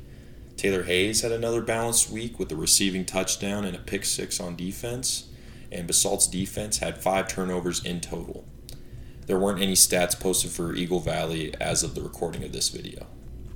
Taylor 0.57 0.85
Hayes 0.85 1.23
had 1.23 1.33
another 1.33 1.63
balanced 1.63 2.11
week 2.11 2.39
with 2.39 2.53
a 2.53 2.57
receiving 2.57 3.05
touchdown 3.05 3.65
and 3.65 3.75
a 3.75 3.81
pick 3.81 4.05
six 4.05 4.39
on 4.39 4.57
defense, 4.57 5.29
and 5.73 5.87
Basalt's 5.87 6.27
defense 6.27 6.79
had 6.79 7.03
five 7.03 7.29
turnovers 7.29 7.85
in 7.85 8.01
total. 8.01 8.45
There 9.27 9.39
weren't 9.39 9.63
any 9.63 9.75
stats 9.75 10.19
posted 10.19 10.51
for 10.51 10.75
Eagle 10.75 11.01
Valley 11.01 11.55
as 11.61 11.83
of 11.83 11.95
the 11.95 12.03
recording 12.03 12.45
of 12.45 12.53
this 12.53 12.69
video. 12.69 13.07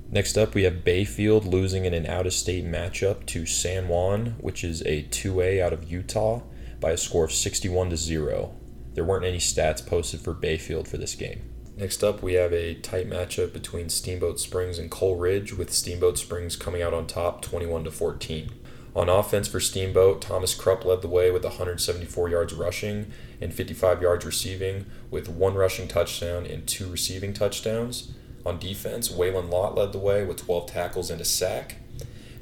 Next 0.09 0.37
up, 0.37 0.53
we 0.53 0.63
have 0.63 0.83
Bayfield 0.83 1.45
losing 1.45 1.85
in 1.85 1.93
an 1.93 2.05
out 2.05 2.25
of 2.25 2.33
state 2.33 2.65
matchup 2.65 3.25
to 3.27 3.45
San 3.45 3.87
Juan, 3.87 4.35
which 4.39 4.63
is 4.63 4.81
a 4.81 5.03
2A 5.03 5.61
out 5.61 5.73
of 5.73 5.89
Utah 5.91 6.41
by 6.85 6.91
a 6.91 6.97
score 6.97 7.25
of 7.25 7.31
61 7.31 7.89
to 7.89 7.97
0. 7.97 8.53
There 8.93 9.03
weren't 9.03 9.25
any 9.25 9.39
stats 9.39 9.83
posted 9.83 10.21
for 10.21 10.35
Bayfield 10.35 10.87
for 10.87 10.97
this 10.97 11.15
game. 11.15 11.41
Next 11.75 12.03
up, 12.03 12.21
we 12.21 12.33
have 12.33 12.53
a 12.53 12.75
tight 12.75 13.09
matchup 13.09 13.53
between 13.53 13.89
Steamboat 13.89 14.39
Springs 14.39 14.77
and 14.77 14.91
Coal 14.91 15.15
Ridge, 15.15 15.51
with 15.51 15.73
Steamboat 15.73 16.19
Springs 16.19 16.55
coming 16.55 16.83
out 16.83 16.93
on 16.93 17.07
top 17.07 17.41
21 17.41 17.85
to 17.85 17.91
14. 17.91 18.51
On 18.95 19.09
offense 19.09 19.47
for 19.47 19.59
Steamboat, 19.59 20.21
Thomas 20.21 20.53
Krupp 20.53 20.85
led 20.85 21.01
the 21.01 21.07
way 21.07 21.31
with 21.31 21.43
174 21.43 22.29
yards 22.29 22.53
rushing 22.53 23.11
and 23.41 23.51
55 23.51 24.03
yards 24.03 24.23
receiving, 24.23 24.85
with 25.09 25.27
one 25.27 25.55
rushing 25.55 25.87
touchdown 25.87 26.45
and 26.45 26.67
two 26.67 26.87
receiving 26.91 27.33
touchdowns. 27.33 28.13
On 28.45 28.59
defense, 28.59 29.09
Waylon 29.09 29.49
Lott 29.49 29.73
led 29.73 29.91
the 29.91 29.97
way 29.97 30.23
with 30.23 30.45
12 30.45 30.67
tackles 30.67 31.09
and 31.09 31.19
a 31.19 31.25
sack. 31.25 31.77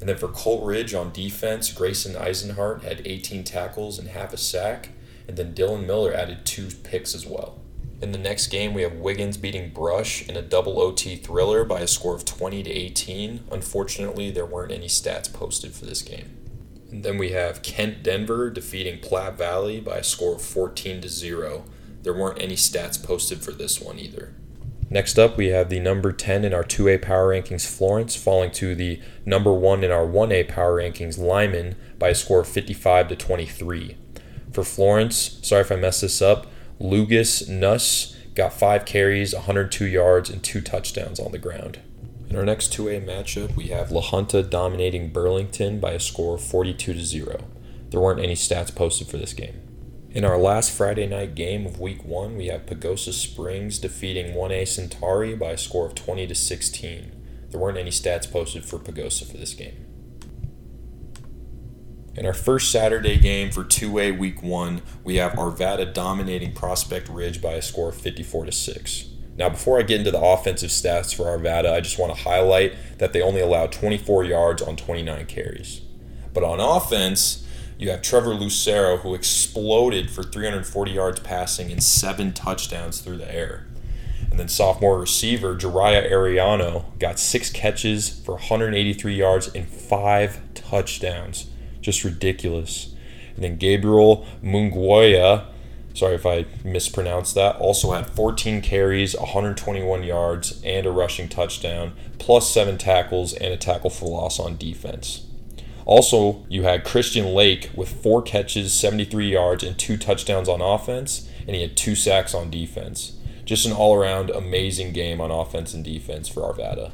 And 0.04 0.10
then 0.10 0.18
for 0.18 0.28
Coal 0.28 0.66
Ridge 0.66 0.92
on 0.92 1.12
defense, 1.12 1.72
Grayson 1.72 2.12
Eisenhart 2.14 2.82
had 2.82 3.06
18 3.06 3.42
tackles 3.42 3.98
and 3.98 4.08
half 4.08 4.34
a 4.34 4.36
sack. 4.36 4.90
And 5.26 5.38
then 5.38 5.54
Dylan 5.54 5.86
Miller 5.86 6.12
added 6.12 6.44
two 6.44 6.68
picks 6.82 7.14
as 7.14 7.24
well. 7.24 7.58
In 8.02 8.12
the 8.12 8.18
next 8.18 8.48
game, 8.48 8.74
we 8.74 8.82
have 8.82 8.96
Wiggins 8.96 9.38
beating 9.38 9.70
Brush 9.70 10.28
in 10.28 10.36
a 10.36 10.42
double 10.42 10.78
OT 10.78 11.16
thriller 11.16 11.64
by 11.64 11.80
a 11.80 11.86
score 11.86 12.14
of 12.14 12.26
20 12.26 12.64
to 12.64 12.70
18. 12.70 13.44
Unfortunately, 13.50 14.30
there 14.30 14.44
weren't 14.44 14.72
any 14.72 14.88
stats 14.88 15.32
posted 15.32 15.72
for 15.72 15.86
this 15.86 16.02
game. 16.02 16.36
And 16.90 17.02
then 17.02 17.16
we 17.16 17.30
have 17.30 17.62
Kent 17.62 18.02
Denver 18.02 18.50
defeating 18.50 18.98
Platte 18.98 19.38
Valley 19.38 19.80
by 19.80 19.96
a 19.96 20.04
score 20.04 20.34
of 20.34 20.42
14 20.42 21.00
to 21.00 21.08
0. 21.08 21.64
There 22.02 22.12
weren't 22.12 22.42
any 22.42 22.56
stats 22.56 23.02
posted 23.02 23.42
for 23.42 23.52
this 23.52 23.80
one 23.80 23.98
either. 23.98 24.34
Next 24.90 25.18
up, 25.18 25.36
we 25.36 25.48
have 25.48 25.70
the 25.70 25.80
number 25.80 26.12
10 26.12 26.44
in 26.44 26.54
our 26.54 26.62
2A 26.62 27.02
power 27.02 27.30
rankings, 27.30 27.66
Florence, 27.66 28.14
falling 28.14 28.50
to 28.52 28.74
the 28.74 29.00
number 29.24 29.52
1 29.52 29.82
in 29.82 29.90
our 29.90 30.06
1A 30.06 30.48
power 30.48 30.80
rankings, 30.80 31.18
Limon, 31.18 31.74
by 31.98 32.10
a 32.10 32.14
score 32.14 32.40
of 32.40 32.48
55 32.48 33.08
to 33.08 33.16
23. 33.16 33.96
For 34.52 34.62
Florence, 34.62 35.40
sorry 35.42 35.62
if 35.62 35.72
I 35.72 35.76
messed 35.76 36.02
this 36.02 36.22
up, 36.22 36.46
Lugas 36.80 37.48
Nuss 37.48 38.16
got 38.34 38.52
5 38.52 38.84
carries, 38.84 39.34
102 39.34 39.84
yards, 39.86 40.30
and 40.30 40.42
2 40.42 40.60
touchdowns 40.60 41.18
on 41.18 41.32
the 41.32 41.38
ground. 41.38 41.80
In 42.28 42.36
our 42.36 42.44
next 42.44 42.72
2A 42.72 43.04
matchup, 43.04 43.56
we 43.56 43.68
have 43.68 43.90
La 43.90 44.00
Junta 44.00 44.42
dominating 44.42 45.10
Burlington 45.10 45.80
by 45.80 45.92
a 45.92 46.00
score 46.00 46.34
of 46.34 46.42
42 46.42 46.94
to 46.94 47.00
0. 47.00 47.44
There 47.90 48.00
weren't 48.00 48.20
any 48.20 48.34
stats 48.34 48.74
posted 48.74 49.08
for 49.08 49.16
this 49.16 49.32
game. 49.32 49.60
In 50.14 50.24
our 50.24 50.38
last 50.38 50.70
Friday 50.70 51.08
night 51.08 51.34
game 51.34 51.66
of 51.66 51.80
week 51.80 52.04
one, 52.04 52.36
we 52.36 52.46
have 52.46 52.66
Pagosa 52.66 53.12
Springs 53.12 53.80
defeating 53.80 54.32
1A 54.32 54.68
Centauri 54.68 55.34
by 55.34 55.50
a 55.50 55.58
score 55.58 55.86
of 55.86 55.96
20 55.96 56.28
to 56.28 56.34
16. 56.36 57.10
There 57.50 57.58
weren't 57.58 57.78
any 57.78 57.90
stats 57.90 58.30
posted 58.30 58.64
for 58.64 58.78
Pagosa 58.78 59.28
for 59.28 59.36
this 59.36 59.54
game. 59.54 59.84
In 62.14 62.26
our 62.26 62.32
first 62.32 62.70
Saturday 62.70 63.18
game 63.18 63.50
for 63.50 63.64
2A 63.64 64.16
week 64.16 64.40
one, 64.40 64.82
we 65.02 65.16
have 65.16 65.32
Arvada 65.32 65.92
dominating 65.92 66.52
Prospect 66.52 67.08
Ridge 67.08 67.42
by 67.42 67.54
a 67.54 67.62
score 67.62 67.88
of 67.88 67.96
54 67.96 68.44
to 68.44 68.52
6. 68.52 69.08
Now, 69.36 69.48
before 69.48 69.80
I 69.80 69.82
get 69.82 69.98
into 69.98 70.12
the 70.12 70.22
offensive 70.22 70.70
stats 70.70 71.12
for 71.12 71.24
Arvada, 71.24 71.72
I 71.72 71.80
just 71.80 71.98
want 71.98 72.14
to 72.14 72.22
highlight 72.22 72.98
that 72.98 73.12
they 73.12 73.20
only 73.20 73.40
allowed 73.40 73.72
24 73.72 74.22
yards 74.22 74.62
on 74.62 74.76
29 74.76 75.26
carries. 75.26 75.80
But 76.32 76.44
on 76.44 76.60
offense, 76.60 77.44
you 77.78 77.90
have 77.90 78.02
Trevor 78.02 78.34
Lucero, 78.34 78.98
who 78.98 79.14
exploded 79.14 80.10
for 80.10 80.22
340 80.22 80.90
yards 80.92 81.20
passing 81.20 81.72
and 81.72 81.82
seven 81.82 82.32
touchdowns 82.32 83.00
through 83.00 83.18
the 83.18 83.34
air. 83.34 83.66
And 84.30 84.38
then 84.38 84.48
sophomore 84.48 84.98
receiver 84.98 85.54
Jariah 85.54 86.10
Ariano 86.10 86.98
got 86.98 87.18
six 87.18 87.50
catches 87.50 88.08
for 88.08 88.32
183 88.32 89.14
yards 89.14 89.48
and 89.54 89.68
five 89.68 90.40
touchdowns. 90.54 91.46
Just 91.80 92.04
ridiculous. 92.04 92.94
And 93.34 93.44
then 93.44 93.58
Gabriel 93.58 94.26
Munguia, 94.42 95.46
sorry 95.94 96.14
if 96.14 96.26
I 96.26 96.46
mispronounced 96.64 97.34
that, 97.34 97.56
also 97.56 97.92
had 97.92 98.06
14 98.08 98.60
carries, 98.62 99.16
121 99.16 100.02
yards, 100.04 100.60
and 100.64 100.86
a 100.86 100.92
rushing 100.92 101.28
touchdown, 101.28 101.92
plus 102.18 102.50
seven 102.50 102.78
tackles 102.78 103.34
and 103.34 103.52
a 103.52 103.56
tackle 103.56 103.90
for 103.90 104.08
loss 104.08 104.38
on 104.38 104.56
defense. 104.56 105.26
Also, 105.86 106.44
you 106.48 106.62
had 106.62 106.84
Christian 106.84 107.34
Lake 107.34 107.70
with 107.74 108.02
four 108.02 108.22
catches, 108.22 108.72
73 108.72 109.30
yards, 109.32 109.62
and 109.62 109.78
two 109.78 109.96
touchdowns 109.96 110.48
on 110.48 110.60
offense, 110.60 111.28
and 111.46 111.54
he 111.54 111.62
had 111.62 111.76
two 111.76 111.94
sacks 111.94 112.34
on 112.34 112.50
defense. 112.50 113.18
Just 113.44 113.66
an 113.66 113.72
all 113.72 113.94
around 113.94 114.30
amazing 114.30 114.92
game 114.92 115.20
on 115.20 115.30
offense 115.30 115.74
and 115.74 115.84
defense 115.84 116.28
for 116.28 116.40
Arvada. 116.40 116.92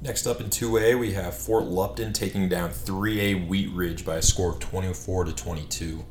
Next 0.00 0.26
up 0.26 0.40
in 0.40 0.48
2A, 0.48 0.98
we 0.98 1.12
have 1.12 1.36
Fort 1.36 1.64
Lupton 1.64 2.12
taking 2.12 2.48
down 2.48 2.70
3A 2.70 3.46
Wheat 3.46 3.70
Ridge 3.70 4.04
by 4.04 4.16
a 4.16 4.22
score 4.22 4.52
of 4.52 4.60
24 4.60 5.24
to 5.24 5.32
22. 5.34 6.04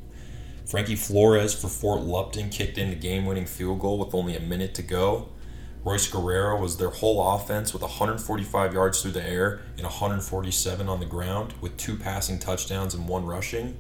Frankie 0.66 0.96
Flores 0.96 1.54
for 1.54 1.68
Fort 1.68 2.02
Lupton 2.02 2.50
kicked 2.50 2.78
in 2.78 2.90
the 2.90 2.96
game 2.96 3.26
winning 3.26 3.46
field 3.46 3.80
goal 3.80 4.00
with 4.00 4.16
only 4.16 4.36
a 4.36 4.40
minute 4.40 4.74
to 4.76 4.82
go. 4.82 5.30
Royce 5.86 6.08
Guerrero 6.10 6.62
was 6.62 6.78
their 6.78 6.90
whole 6.90 7.36
offense 7.36 7.74
with 7.74 7.82
145 7.82 8.74
yards 8.74 9.02
through 9.02 9.12
the 9.12 9.28
air 9.28 9.60
and 9.76 9.84
147 9.84 10.88
on 10.88 11.02
the 11.02 11.06
ground, 11.06 11.54
with 11.60 11.76
two 11.76 11.98
passing 11.98 12.40
touchdowns 12.40 12.94
and 12.94 13.06
one 13.06 13.26
rushing. 13.26 13.78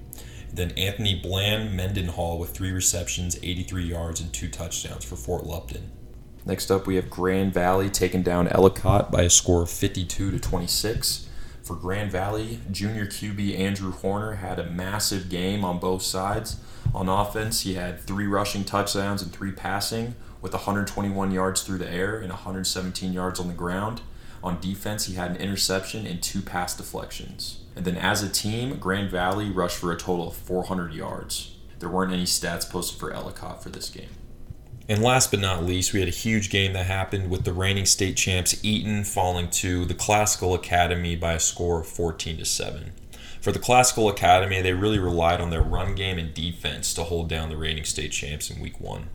Then 0.51 0.71
Anthony 0.71 1.17
Bland 1.21 1.77
Mendenhall 1.77 2.39
with 2.39 2.49
three 2.49 2.71
receptions, 2.71 3.39
83 3.41 3.85
yards, 3.85 4.19
and 4.19 4.33
two 4.33 4.49
touchdowns 4.49 5.05
for 5.05 5.15
Fort 5.15 5.45
Lupton. 5.45 5.91
Next 6.45 6.69
up, 6.69 6.87
we 6.87 6.97
have 6.97 7.09
Grand 7.09 7.53
Valley 7.53 7.89
taking 7.89 8.21
down 8.21 8.49
Ellicott 8.49 9.09
by 9.09 9.21
a 9.21 9.29
score 9.29 9.63
of 9.63 9.69
52 9.69 10.29
to 10.29 10.39
26. 10.39 11.29
For 11.61 11.77
Grand 11.77 12.11
Valley, 12.11 12.59
junior 12.69 13.05
QB 13.05 13.57
Andrew 13.57 13.91
Horner 13.91 14.33
had 14.33 14.59
a 14.59 14.69
massive 14.69 15.29
game 15.29 15.63
on 15.63 15.79
both 15.79 16.01
sides. 16.01 16.57
On 16.93 17.07
offense, 17.07 17.61
he 17.61 17.75
had 17.75 18.01
three 18.01 18.27
rushing 18.27 18.65
touchdowns 18.65 19.21
and 19.21 19.31
three 19.31 19.53
passing 19.53 20.15
with 20.43 20.53
121 20.53 21.31
yards 21.31 21.63
through 21.63 21.77
the 21.77 21.89
air 21.89 22.17
and 22.19 22.29
117 22.29 23.13
yards 23.13 23.39
on 23.39 23.47
the 23.47 23.53
ground. 23.53 24.01
On 24.43 24.59
defense, 24.59 25.05
he 25.05 25.15
had 25.15 25.31
an 25.31 25.37
interception 25.37 26.05
and 26.05 26.21
two 26.21 26.41
pass 26.41 26.75
deflections. 26.75 27.61
And 27.77 27.85
then 27.85 27.95
as 27.95 28.21
a 28.21 28.29
team, 28.29 28.77
Grand 28.77 29.09
Valley 29.09 29.49
rushed 29.49 29.77
for 29.77 29.93
a 29.93 29.97
total 29.97 30.27
of 30.27 30.35
400 30.35 30.93
yards. 30.93 31.55
There 31.79 31.87
weren't 31.87 32.11
any 32.11 32.25
stats 32.25 32.69
posted 32.69 32.99
for 32.99 33.13
Ellicott 33.13 33.63
for 33.63 33.69
this 33.69 33.89
game. 33.89 34.09
And 34.89 35.01
last 35.01 35.31
but 35.31 35.39
not 35.39 35.63
least, 35.63 35.93
we 35.93 36.01
had 36.01 36.09
a 36.09 36.11
huge 36.11 36.49
game 36.49 36.73
that 36.73 36.87
happened 36.87 37.29
with 37.29 37.45
the 37.45 37.53
reigning 37.53 37.85
state 37.85 38.17
champs 38.17 38.63
Eaton 38.65 39.05
falling 39.05 39.49
to 39.51 39.85
the 39.85 39.93
Classical 39.93 40.53
Academy 40.53 41.15
by 41.15 41.33
a 41.33 41.39
score 41.39 41.79
of 41.79 41.87
14 41.87 42.37
to 42.37 42.45
7. 42.45 42.91
For 43.39 43.53
the 43.53 43.59
Classical 43.59 44.09
Academy, 44.09 44.61
they 44.61 44.73
really 44.73 44.99
relied 44.99 45.39
on 45.39 45.51
their 45.51 45.61
run 45.61 45.95
game 45.95 46.17
and 46.17 46.33
defense 46.33 46.93
to 46.95 47.03
hold 47.03 47.29
down 47.29 47.47
the 47.47 47.55
reigning 47.55 47.85
state 47.85 48.11
champs 48.11 48.49
in 48.49 48.61
week 48.61 48.81
1. 48.81 49.07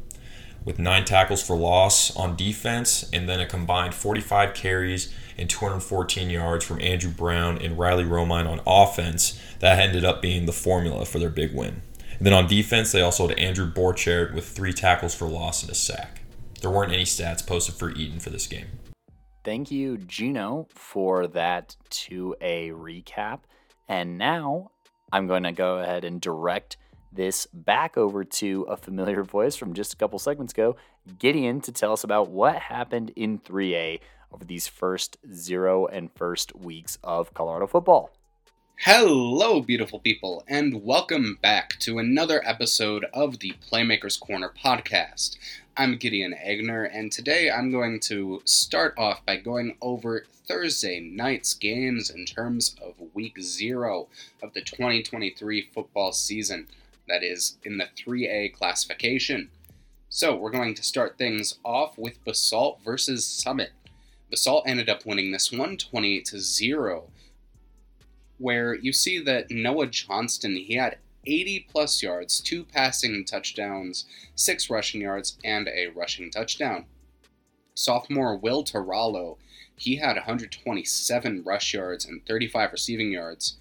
With 0.64 0.78
9 0.78 1.04
tackles 1.04 1.42
for 1.42 1.56
loss 1.56 2.14
on 2.16 2.36
defense 2.36 3.08
and 3.12 3.28
then 3.28 3.40
a 3.40 3.46
combined 3.46 3.94
45 3.94 4.54
carries 4.54 5.14
and 5.38 5.48
214 5.48 6.30
yards 6.30 6.64
from 6.64 6.80
Andrew 6.80 7.10
Brown 7.10 7.58
and 7.58 7.78
Riley 7.78 8.04
Romine 8.04 8.48
on 8.48 8.60
offense, 8.66 9.40
that 9.60 9.78
ended 9.78 10.04
up 10.04 10.20
being 10.20 10.46
the 10.46 10.52
formula 10.52 11.04
for 11.04 11.18
their 11.18 11.30
big 11.30 11.54
win. 11.54 11.82
And 12.18 12.26
then 12.26 12.34
on 12.34 12.48
defense, 12.48 12.92
they 12.92 13.00
also 13.00 13.28
had 13.28 13.38
Andrew 13.38 13.72
Borchard 13.72 14.34
with 14.34 14.48
three 14.48 14.72
tackles 14.72 15.14
for 15.14 15.28
loss 15.28 15.62
and 15.62 15.70
a 15.70 15.74
sack. 15.74 16.22
There 16.60 16.70
weren't 16.70 16.92
any 16.92 17.04
stats 17.04 17.46
posted 17.46 17.76
for 17.76 17.90
Eaton 17.92 18.18
for 18.18 18.30
this 18.30 18.48
game. 18.48 18.66
Thank 19.44 19.70
you, 19.70 19.96
Gino, 19.96 20.66
for 20.74 21.28
that 21.28 21.76
2A 21.90 22.72
recap. 22.72 23.40
And 23.88 24.18
now 24.18 24.72
I'm 25.12 25.28
going 25.28 25.44
to 25.44 25.52
go 25.52 25.78
ahead 25.78 26.04
and 26.04 26.20
direct 26.20 26.76
this 27.12 27.46
back 27.52 27.96
over 27.96 28.24
to 28.24 28.62
a 28.62 28.76
familiar 28.76 29.22
voice 29.24 29.56
from 29.56 29.74
just 29.74 29.92
a 29.92 29.96
couple 29.96 30.18
segments 30.18 30.52
ago, 30.52 30.76
Gideon, 31.18 31.60
to 31.62 31.72
tell 31.72 31.92
us 31.92 32.04
about 32.04 32.30
what 32.30 32.56
happened 32.56 33.12
in 33.16 33.38
3A 33.38 34.00
over 34.32 34.44
these 34.44 34.66
first 34.66 35.16
zero 35.32 35.86
and 35.86 36.12
first 36.12 36.54
weeks 36.54 36.98
of 37.02 37.32
Colorado 37.34 37.66
football. 37.66 38.10
Hello, 38.82 39.60
beautiful 39.60 39.98
people, 39.98 40.44
and 40.46 40.84
welcome 40.84 41.36
back 41.42 41.76
to 41.80 41.98
another 41.98 42.40
episode 42.46 43.06
of 43.12 43.40
the 43.40 43.54
Playmakers 43.68 44.20
Corner 44.20 44.52
podcast. 44.56 45.36
I'm 45.76 45.96
Gideon 45.96 46.32
Egner, 46.32 46.88
and 46.92 47.10
today 47.10 47.50
I'm 47.50 47.72
going 47.72 47.98
to 48.00 48.40
start 48.44 48.94
off 48.96 49.26
by 49.26 49.36
going 49.36 49.76
over 49.82 50.26
Thursday 50.46 51.00
night's 51.00 51.54
games 51.54 52.08
in 52.08 52.24
terms 52.24 52.76
of 52.80 52.94
week 53.14 53.40
zero 53.40 54.06
of 54.42 54.54
the 54.54 54.60
2023 54.60 55.70
football 55.74 56.12
season. 56.12 56.68
That 57.08 57.22
is 57.22 57.58
in 57.64 57.78
the 57.78 57.88
3A 57.96 58.52
classification. 58.54 59.50
So, 60.08 60.36
we're 60.36 60.50
going 60.50 60.74
to 60.74 60.82
start 60.82 61.18
things 61.18 61.58
off 61.64 61.98
with 61.98 62.24
Basalt 62.24 62.80
versus 62.84 63.26
Summit. 63.26 63.72
Basalt 64.30 64.64
ended 64.66 64.88
up 64.88 65.04
winning 65.04 65.32
this 65.32 65.50
one 65.52 65.76
28 65.76 66.24
to 66.26 66.38
0 66.38 67.10
where 68.38 68.74
you 68.74 68.92
see 68.92 69.18
that 69.18 69.50
Noah 69.50 69.88
Johnston, 69.88 70.56
he 70.56 70.74
had 70.74 70.98
80 71.26 71.66
plus 71.70 72.02
yards, 72.02 72.40
two 72.40 72.64
passing 72.64 73.24
touchdowns, 73.24 74.06
six 74.34 74.70
rushing 74.70 75.02
yards, 75.02 75.36
and 75.44 75.68
a 75.68 75.88
rushing 75.88 76.30
touchdown. 76.30 76.86
Sophomore 77.74 78.36
Will 78.36 78.64
Tarallo, 78.64 79.36
he 79.76 79.96
had 79.96 80.16
127 80.16 81.42
rush 81.44 81.74
yards 81.74 82.06
and 82.06 82.24
35 82.26 82.72
receiving 82.72 83.12
yards. 83.12 83.58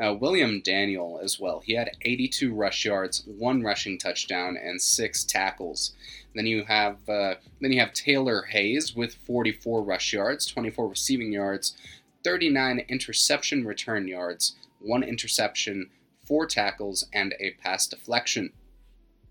Uh, 0.00 0.14
William 0.14 0.62
Daniel 0.62 1.20
as 1.22 1.38
well. 1.38 1.60
He 1.60 1.74
had 1.74 1.90
82 2.02 2.54
rush 2.54 2.84
yards, 2.86 3.22
one 3.26 3.62
rushing 3.62 3.98
touchdown, 3.98 4.56
and 4.56 4.80
six 4.80 5.24
tackles. 5.24 5.92
Then 6.34 6.46
you 6.46 6.64
have 6.64 6.96
uh, 7.08 7.34
then 7.60 7.72
you 7.72 7.80
have 7.80 7.92
Taylor 7.92 8.42
Hayes 8.42 8.94
with 8.94 9.16
44 9.26 9.82
rush 9.82 10.12
yards, 10.12 10.46
24 10.46 10.88
receiving 10.88 11.32
yards, 11.32 11.76
39 12.24 12.84
interception 12.88 13.66
return 13.66 14.08
yards, 14.08 14.56
one 14.78 15.02
interception, 15.02 15.90
four 16.24 16.46
tackles, 16.46 17.06
and 17.12 17.34
a 17.40 17.50
pass 17.62 17.86
deflection. 17.86 18.52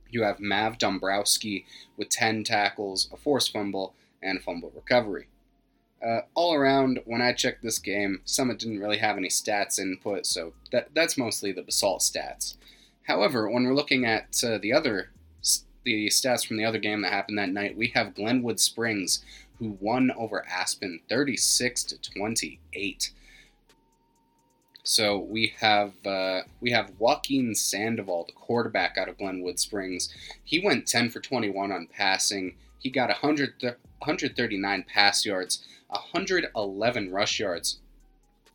You 0.10 0.24
have 0.24 0.40
Mav 0.40 0.78
Dombrowski 0.78 1.66
with 1.98 2.10
10 2.10 2.44
tackles, 2.44 3.10
a 3.14 3.18
forced 3.18 3.54
fumble, 3.54 3.96
and 4.22 4.40
a 4.40 4.42
fumble 4.42 4.72
recovery. 4.76 5.29
Uh, 6.06 6.22
all 6.34 6.54
around, 6.54 7.00
when 7.06 7.22
I 7.22 7.34
checked 7.34 7.62
this 7.62 7.80
game, 7.80 8.22
Summit 8.24 8.60
didn't 8.60 8.80
really 8.80 9.00
have 9.00 9.18
any 9.18 9.28
stats 9.28 9.80
input, 9.80 10.26
so 10.26 10.54
that, 10.72 10.89
that's 10.93 11.18
mostly 11.18 11.52
the 11.52 11.62
Basalt 11.62 12.02
stats. 12.02 12.56
However, 13.04 13.50
when 13.50 13.66
we're 13.66 13.74
looking 13.74 14.06
at 14.06 14.41
uh, 14.43 14.58
the 14.60 14.72
other 14.72 15.10
the 15.84 16.08
stats 16.08 16.45
from 16.45 16.58
the 16.58 16.66
other 16.66 16.78
game 16.78 17.02
that 17.02 17.12
happened 17.12 17.38
that 17.38 17.50
night, 17.50 17.78
we 17.78 17.88
have 17.95 18.14
Glenwood 18.14 18.60
Springs 18.60 19.24
who 19.58 19.78
won 19.80 20.12
over 20.18 20.45
Aspen 20.47 21.02
36 21.10 21.84
to 21.84 22.02
28. 22.02 23.12
So 24.84 25.18
we 25.18 25.54
have 25.60 25.93
uh, 26.06 26.41
we 26.62 26.72
have 26.72 26.93
Joaquin 26.97 27.54
Sandoval, 27.54 28.26
the 28.26 28.34
quarterback 28.34 28.97
out 28.97 29.10
of 29.10 29.18
Glenwood 29.18 29.60
Springs. 29.60 30.14
He 30.43 30.60
went 30.60 30.88
10 30.88 31.10
for 31.10 31.20
21 31.20 31.72
on 31.72 31.88
passing. 31.88 32.56
He 32.80 32.89
got 32.89 33.10
100, 33.10 33.56
139 33.62 34.86
pass 34.91 35.26
yards, 35.26 35.66
111 35.90 37.12
rush 37.12 37.40
yards. 37.40 37.80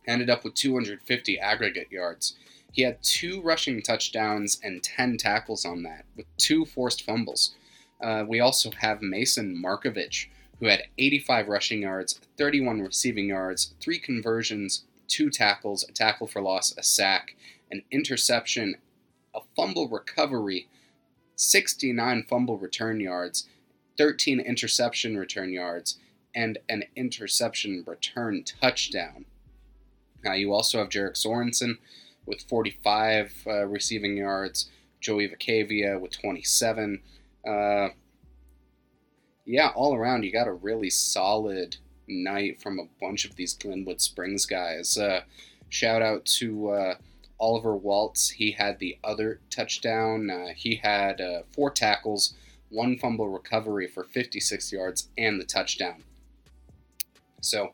Ended 0.07 0.29
up 0.29 0.43
with 0.43 0.53
250 0.55 1.39
aggregate 1.39 1.91
yards. 1.91 2.35
He 2.71 2.81
had 2.81 3.01
two 3.01 3.41
rushing 3.41 3.81
touchdowns 3.81 4.59
and 4.63 4.83
10 4.83 5.17
tackles 5.17 5.65
on 5.65 5.83
that, 5.83 6.05
with 6.15 6.25
two 6.37 6.65
forced 6.65 7.03
fumbles. 7.03 7.55
Uh, 8.01 8.25
we 8.27 8.39
also 8.39 8.69
have 8.79 9.01
Mason 9.01 9.55
Markovich, 9.55 10.27
who 10.59 10.67
had 10.67 10.83
85 10.97 11.47
rushing 11.47 11.81
yards, 11.81 12.19
31 12.37 12.81
receiving 12.81 13.29
yards, 13.29 13.73
three 13.81 13.99
conversions, 13.99 14.83
two 15.07 15.29
tackles, 15.29 15.83
a 15.83 15.91
tackle 15.91 16.27
for 16.27 16.41
loss, 16.41 16.75
a 16.77 16.83
sack, 16.83 17.35
an 17.71 17.83
interception, 17.91 18.75
a 19.33 19.39
fumble 19.55 19.87
recovery, 19.87 20.67
69 21.35 22.25
fumble 22.29 22.57
return 22.57 22.99
yards, 22.99 23.47
13 23.97 24.39
interception 24.39 25.17
return 25.17 25.51
yards, 25.51 25.97
and 26.35 26.57
an 26.69 26.83
interception 26.95 27.83
return 27.87 28.43
touchdown. 28.43 29.25
Now, 30.23 30.33
you 30.33 30.53
also 30.53 30.79
have 30.79 30.89
Jarek 30.89 31.13
Sorensen 31.13 31.77
with 32.25 32.41
45 32.41 33.43
uh, 33.47 33.65
receiving 33.65 34.17
yards, 34.17 34.69
Joey 34.99 35.29
Vacavia 35.29 35.99
with 35.99 36.11
27. 36.11 37.01
Uh, 37.47 37.89
yeah, 39.45 39.69
all 39.75 39.95
around, 39.95 40.23
you 40.23 40.31
got 40.31 40.47
a 40.47 40.53
really 40.53 40.89
solid 40.89 41.77
night 42.07 42.61
from 42.61 42.79
a 42.79 42.87
bunch 42.99 43.25
of 43.25 43.35
these 43.35 43.53
Glenwood 43.53 44.01
Springs 44.01 44.45
guys. 44.45 44.97
Uh, 44.97 45.21
shout 45.69 46.01
out 46.01 46.25
to 46.25 46.69
uh, 46.69 46.95
Oliver 47.39 47.75
Waltz. 47.75 48.31
He 48.31 48.51
had 48.51 48.79
the 48.79 48.97
other 49.03 49.39
touchdown. 49.49 50.29
Uh, 50.29 50.47
he 50.55 50.75
had 50.75 51.21
uh, 51.21 51.43
four 51.53 51.69
tackles, 51.69 52.33
one 52.69 52.97
fumble 52.97 53.29
recovery 53.29 53.87
for 53.87 54.03
56 54.03 54.71
yards, 54.71 55.09
and 55.17 55.39
the 55.39 55.45
touchdown. 55.45 56.03
So, 57.45 57.73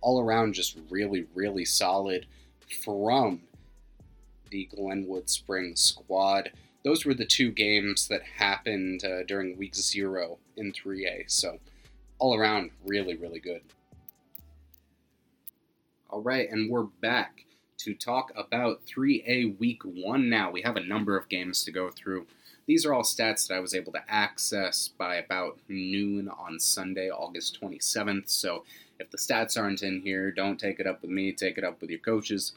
all 0.00 0.20
around, 0.20 0.54
just 0.54 0.78
really, 0.90 1.26
really 1.34 1.64
solid 1.64 2.26
from 2.84 3.40
the 4.50 4.68
Glenwood 4.74 5.30
Springs 5.30 5.80
squad 5.80 6.50
those 6.84 7.04
were 7.04 7.14
the 7.14 7.24
two 7.24 7.50
games 7.50 8.08
that 8.08 8.22
happened 8.22 9.04
uh, 9.04 9.22
during 9.24 9.56
week 9.56 9.74
zero 9.74 10.38
in 10.56 10.72
3A. 10.72 11.30
So, 11.30 11.58
all 12.18 12.34
around, 12.36 12.70
really, 12.84 13.16
really 13.16 13.40
good. 13.40 13.62
All 16.10 16.20
right, 16.20 16.50
and 16.50 16.70
we're 16.70 16.82
back 16.82 17.44
to 17.78 17.94
talk 17.94 18.32
about 18.36 18.84
3A 18.86 19.58
week 19.58 19.82
one 19.84 20.28
now. 20.28 20.50
We 20.50 20.62
have 20.62 20.76
a 20.76 20.84
number 20.84 21.16
of 21.16 21.28
games 21.28 21.64
to 21.64 21.72
go 21.72 21.90
through. 21.90 22.26
These 22.66 22.84
are 22.84 22.92
all 22.92 23.02
stats 23.02 23.48
that 23.48 23.54
I 23.54 23.60
was 23.60 23.74
able 23.74 23.92
to 23.92 24.02
access 24.08 24.88
by 24.88 25.16
about 25.16 25.58
noon 25.68 26.28
on 26.28 26.60
Sunday, 26.60 27.10
August 27.10 27.58
27th. 27.60 28.28
So, 28.28 28.64
if 29.02 29.10
the 29.10 29.18
stats 29.18 29.60
aren't 29.60 29.82
in 29.82 30.00
here, 30.00 30.30
don't 30.30 30.58
take 30.58 30.80
it 30.80 30.86
up 30.86 31.02
with 31.02 31.10
me, 31.10 31.32
take 31.32 31.58
it 31.58 31.64
up 31.64 31.80
with 31.80 31.90
your 31.90 31.98
coaches. 31.98 32.54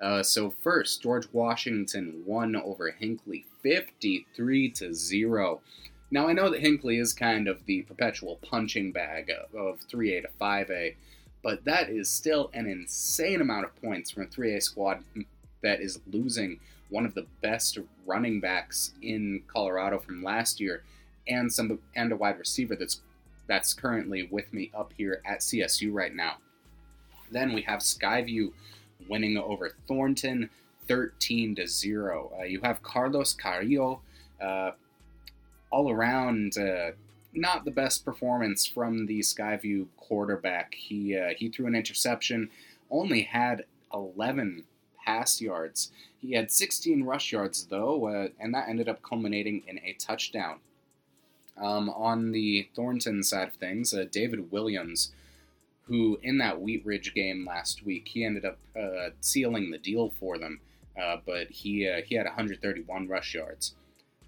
Uh, 0.00 0.22
so 0.22 0.54
first, 0.62 1.02
George 1.02 1.28
Washington 1.32 2.22
won 2.24 2.56
over 2.56 2.94
Hinkley 3.00 3.44
53 3.62 4.70
to 4.70 4.94
0. 4.94 5.60
Now 6.10 6.28
I 6.28 6.32
know 6.32 6.50
that 6.50 6.62
Hinkley 6.62 7.00
is 7.00 7.12
kind 7.12 7.48
of 7.48 7.64
the 7.66 7.82
perpetual 7.82 8.38
punching 8.42 8.92
bag 8.92 9.30
of 9.30 9.80
3A 9.88 10.22
to 10.22 10.28
5A, 10.40 10.94
but 11.42 11.64
that 11.64 11.90
is 11.90 12.08
still 12.08 12.50
an 12.54 12.66
insane 12.66 13.40
amount 13.40 13.64
of 13.64 13.82
points 13.82 14.10
from 14.10 14.24
a 14.24 14.26
3A 14.26 14.62
squad 14.62 15.02
that 15.62 15.80
is 15.80 16.00
losing 16.10 16.60
one 16.90 17.06
of 17.06 17.14
the 17.14 17.26
best 17.40 17.78
running 18.06 18.40
backs 18.40 18.92
in 19.00 19.42
Colorado 19.46 19.98
from 19.98 20.22
last 20.22 20.60
year 20.60 20.82
and 21.26 21.52
some 21.52 21.78
and 21.94 22.12
a 22.12 22.16
wide 22.16 22.38
receiver 22.38 22.76
that's 22.76 23.00
that's 23.46 23.74
currently 23.74 24.28
with 24.30 24.52
me 24.52 24.70
up 24.74 24.92
here 24.96 25.22
at 25.24 25.40
CSU 25.40 25.92
right 25.92 26.14
now. 26.14 26.36
Then 27.30 27.52
we 27.52 27.62
have 27.62 27.80
Skyview 27.80 28.52
winning 29.08 29.36
over 29.36 29.70
Thornton 29.88 30.50
13 30.88 31.54
to 31.56 31.66
0. 31.66 32.32
Uh, 32.38 32.44
you 32.44 32.60
have 32.62 32.82
Carlos 32.82 33.32
Carrillo 33.32 34.00
uh, 34.40 34.72
all 35.70 35.90
around 35.90 36.58
uh, 36.58 36.92
not 37.32 37.64
the 37.64 37.70
best 37.70 38.04
performance 38.04 38.66
from 38.66 39.06
the 39.06 39.20
Skyview 39.20 39.86
quarterback. 39.96 40.74
He 40.74 41.16
uh, 41.16 41.30
he 41.36 41.48
threw 41.48 41.66
an 41.66 41.74
interception, 41.74 42.50
only 42.90 43.22
had 43.22 43.64
11 43.92 44.64
pass 45.04 45.40
yards. 45.40 45.90
He 46.18 46.32
had 46.32 46.50
16 46.50 47.04
rush 47.04 47.32
yards 47.32 47.66
though, 47.66 48.06
uh, 48.06 48.28
and 48.38 48.54
that 48.54 48.68
ended 48.68 48.88
up 48.88 49.02
culminating 49.02 49.62
in 49.66 49.78
a 49.78 49.94
touchdown. 49.94 50.58
Um, 51.60 51.90
on 51.90 52.32
the 52.32 52.68
Thornton 52.74 53.22
side 53.22 53.48
of 53.48 53.54
things, 53.54 53.92
uh, 53.92 54.06
David 54.10 54.50
Williams, 54.50 55.12
who 55.82 56.18
in 56.22 56.38
that 56.38 56.60
Wheat 56.60 56.84
Ridge 56.84 57.14
game 57.14 57.46
last 57.46 57.84
week, 57.84 58.08
he 58.08 58.24
ended 58.24 58.44
up 58.44 58.58
uh, 58.78 59.10
sealing 59.20 59.70
the 59.70 59.78
deal 59.78 60.12
for 60.18 60.38
them, 60.38 60.60
uh, 61.00 61.16
but 61.26 61.50
he 61.50 61.88
uh, 61.88 62.00
he 62.04 62.14
had 62.14 62.26
131 62.26 63.08
rush 63.08 63.34
yards. 63.34 63.74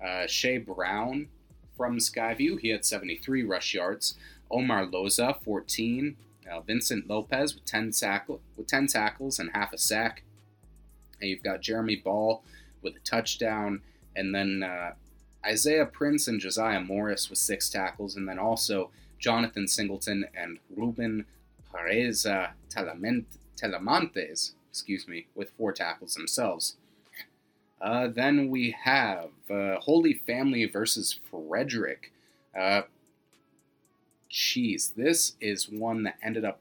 Uh, 0.05 0.27
Shea 0.27 0.59
Brown 0.59 1.29
from 1.77 1.99
Skyview, 1.99 2.61
he 2.61 2.69
had 2.69 2.85
73 2.85 3.43
rush 3.43 3.75
yards. 3.75 4.17
Omar 4.51 4.87
Loza, 4.87 5.43
14. 5.43 6.17
Uh, 6.51 6.61
Vincent 6.61 7.09
Lopez 7.09 7.55
with 7.55 7.65
10, 7.65 7.91
tackle, 7.93 8.41
with 8.57 8.67
10 8.67 8.87
tackles 8.87 9.39
and 9.39 9.51
half 9.55 9.73
a 9.73 9.79
sack. 9.79 10.23
And 11.21 11.31
you've 11.31 11.43
got 11.43 11.63
Jeremy 11.63 11.97
Ball 11.97 12.43
with 12.83 12.97
a 12.97 13.01
touchdown, 13.01 13.81
and 14.15 14.35
then 14.35 14.63
Isaiah 15.47 15.87
Prince 15.87 16.29
and 16.29 16.41
Josiah 16.41 16.81
Morris 16.81 17.29
with 17.29 17.39
six 17.39 17.69
tackles, 17.69 18.17
and 18.17 18.29
then 18.29 18.39
also 18.39 18.91
Jonathan 19.19 19.69
Singleton 19.69 20.27
and 20.35 20.59
Ruben 20.75 21.27
Pareza 21.73 22.51
Telemontes, 22.71 24.53
excuse 24.71 25.09
me, 25.09 25.27
with 25.35 25.51
four 25.57 25.73
tackles 25.73 26.15
themselves. 26.15 26.77
Uh, 27.81 28.09
then 28.09 28.49
we 28.49 28.75
have 28.85 29.31
uh, 29.51 29.77
Holy 29.81 30.15
Family 30.15 30.65
versus 30.65 31.19
Frederick. 31.31 32.13
Uh, 32.59 32.83
Jeez, 34.31 34.95
this 34.97 35.35
is 35.41 35.69
one 35.69 36.03
that 36.03 36.17
ended 36.23 36.45
up 36.45 36.61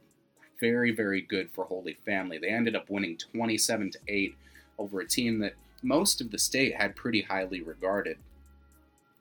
very, 0.59 0.91
very 0.91 1.21
good 1.21 1.49
for 1.49 1.65
Holy 1.65 1.97
Family. 2.05 2.37
They 2.37 2.49
ended 2.49 2.75
up 2.75 2.89
winning 2.89 3.17
27 3.17 3.91
to 3.91 3.99
8 4.07 4.35
over 4.77 4.99
a 4.99 5.07
team 5.07 5.39
that 5.39 5.55
most 5.81 6.21
of 6.21 6.29
the 6.31 6.37
state 6.37 6.75
had 6.75 6.95
pretty 6.95 7.23
highly 7.23 7.61
regarded. 7.61 8.17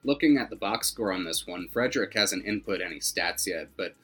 Looking 0.04 0.36
at 0.36 0.50
the 0.50 0.56
box 0.56 0.88
score 0.88 1.12
on 1.12 1.24
this 1.24 1.46
one, 1.46 1.68
Frederick 1.68 2.14
hasn't 2.14 2.44
input 2.44 2.80
any 2.80 2.98
stats 2.98 3.46
yet, 3.46 3.68
but 3.76 3.94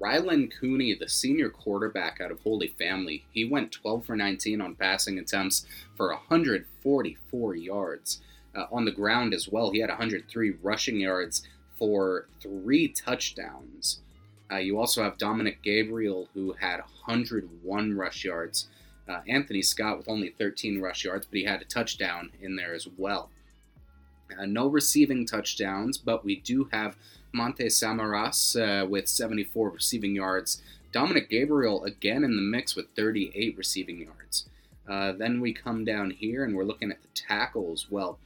Rylan 0.00 0.52
Cooney, 0.52 0.94
the 0.94 1.08
senior 1.08 1.48
quarterback 1.48 2.20
out 2.20 2.30
of 2.30 2.40
Holy 2.40 2.68
Family, 2.68 3.24
he 3.32 3.44
went 3.44 3.72
12 3.72 4.04
for 4.04 4.16
19 4.16 4.60
on 4.60 4.74
passing 4.74 5.18
attempts 5.18 5.66
for 5.96 6.08
144 6.08 7.56
yards. 7.56 8.20
Uh, 8.54 8.66
on 8.70 8.84
the 8.84 8.92
ground 8.92 9.34
as 9.34 9.48
well, 9.48 9.70
he 9.70 9.80
had 9.80 9.90
103 9.90 10.50
rushing 10.62 11.00
yards 11.00 11.42
for 11.78 12.28
three 12.40 12.88
touchdowns. 12.88 14.00
Uh, 14.50 14.56
you 14.56 14.78
also 14.78 15.02
have 15.02 15.18
Dominic 15.18 15.62
Gabriel, 15.62 16.28
who 16.34 16.52
had 16.52 16.80
101 17.06 17.96
rush 17.96 18.24
yards. 18.24 18.68
Uh, 19.08 19.20
Anthony 19.26 19.62
Scott 19.62 19.96
with 19.96 20.08
only 20.08 20.30
13 20.30 20.80
rush 20.80 21.04
yards, 21.04 21.26
but 21.26 21.38
he 21.38 21.44
had 21.44 21.62
a 21.62 21.66
touchdown 21.66 22.30
in 22.40 22.56
there 22.56 22.74
as 22.74 22.86
well. 22.96 23.30
Uh, 24.36 24.46
no 24.46 24.66
receiving 24.66 25.26
touchdowns, 25.26 25.98
but 25.98 26.24
we 26.24 26.36
do 26.36 26.68
have 26.72 26.96
Monte 27.32 27.66
Samaras 27.66 28.56
uh, 28.56 28.86
with 28.86 29.08
74 29.08 29.70
receiving 29.70 30.14
yards. 30.14 30.62
Dominic 30.92 31.28
Gabriel 31.28 31.84
again 31.84 32.24
in 32.24 32.36
the 32.36 32.42
mix 32.42 32.74
with 32.74 32.88
38 32.96 33.56
receiving 33.56 34.00
yards. 34.00 34.48
Uh, 34.88 35.12
then 35.12 35.40
we 35.40 35.52
come 35.52 35.84
down 35.84 36.10
here 36.10 36.44
and 36.44 36.56
we're 36.56 36.64
looking 36.64 36.90
at 36.90 37.02
the 37.02 37.08
tackles. 37.14 37.86
Well, 37.90 38.18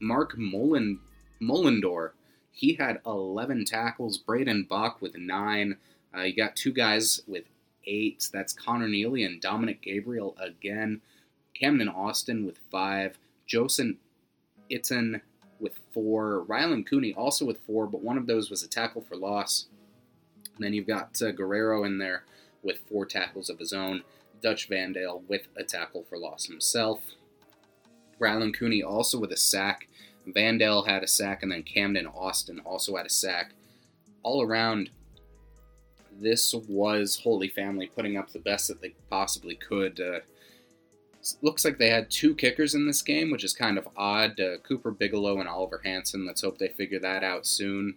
Mark 0.00 0.36
Mullen, 0.36 0.98
Mullendor, 1.40 2.10
he 2.50 2.74
had 2.74 3.00
11 3.06 3.64
tackles. 3.64 4.18
Braden 4.18 4.64
Bach 4.68 5.00
with 5.00 5.16
nine. 5.16 5.76
Uh, 6.14 6.22
you 6.22 6.34
got 6.34 6.56
two 6.56 6.72
guys 6.72 7.20
with 7.26 7.44
eight. 7.86 8.28
That's 8.32 8.52
Connor 8.52 8.88
Neely 8.88 9.24
and 9.24 9.40
Dominic 9.40 9.80
Gabriel 9.80 10.36
again. 10.40 11.00
Camden 11.58 11.88
Austin 11.88 12.44
with 12.44 12.58
five. 12.70 13.18
Josen 13.48 13.96
Itten 14.70 15.20
with 15.62 15.78
four. 15.94 16.44
Rylan 16.46 16.84
Cooney 16.84 17.14
also 17.14 17.46
with 17.46 17.64
four, 17.66 17.86
but 17.86 18.02
one 18.02 18.18
of 18.18 18.26
those 18.26 18.50
was 18.50 18.62
a 18.62 18.68
tackle 18.68 19.00
for 19.00 19.16
loss. 19.16 19.66
And 20.56 20.64
then 20.64 20.74
you've 20.74 20.86
got 20.86 21.22
uh, 21.22 21.30
Guerrero 21.30 21.84
in 21.84 21.98
there 21.98 22.24
with 22.62 22.80
four 22.88 23.06
tackles 23.06 23.48
of 23.48 23.58
his 23.58 23.72
own. 23.72 24.02
Dutch 24.42 24.68
Vandale 24.68 25.22
with 25.28 25.46
a 25.56 25.62
tackle 25.62 26.04
for 26.08 26.18
loss 26.18 26.46
himself. 26.46 27.00
Rylan 28.20 28.54
Cooney 28.54 28.82
also 28.82 29.18
with 29.18 29.32
a 29.32 29.36
sack. 29.36 29.88
Vandale 30.26 30.86
had 30.86 31.02
a 31.02 31.08
sack, 31.08 31.42
and 31.42 31.50
then 31.50 31.62
Camden 31.62 32.06
Austin 32.06 32.60
also 32.60 32.96
had 32.96 33.06
a 33.06 33.10
sack. 33.10 33.52
All 34.22 34.42
around, 34.42 34.90
this 36.20 36.54
was 36.68 37.20
Holy 37.22 37.48
Family 37.48 37.88
putting 37.94 38.16
up 38.16 38.30
the 38.30 38.38
best 38.38 38.68
that 38.68 38.80
they 38.80 38.94
possibly 39.10 39.54
could. 39.54 40.00
Uh, 40.00 40.20
looks 41.40 41.64
like 41.64 41.78
they 41.78 41.90
had 41.90 42.10
two 42.10 42.34
kickers 42.34 42.74
in 42.74 42.86
this 42.86 43.02
game, 43.02 43.30
which 43.30 43.44
is 43.44 43.52
kind 43.52 43.78
of 43.78 43.88
odd. 43.96 44.40
Uh, 44.40 44.58
Cooper 44.58 44.90
Bigelow 44.90 45.38
and 45.40 45.48
Oliver 45.48 45.80
Hanson. 45.84 46.26
Let's 46.26 46.42
hope 46.42 46.58
they 46.58 46.68
figure 46.68 46.98
that 47.00 47.22
out 47.22 47.46
soon. 47.46 47.94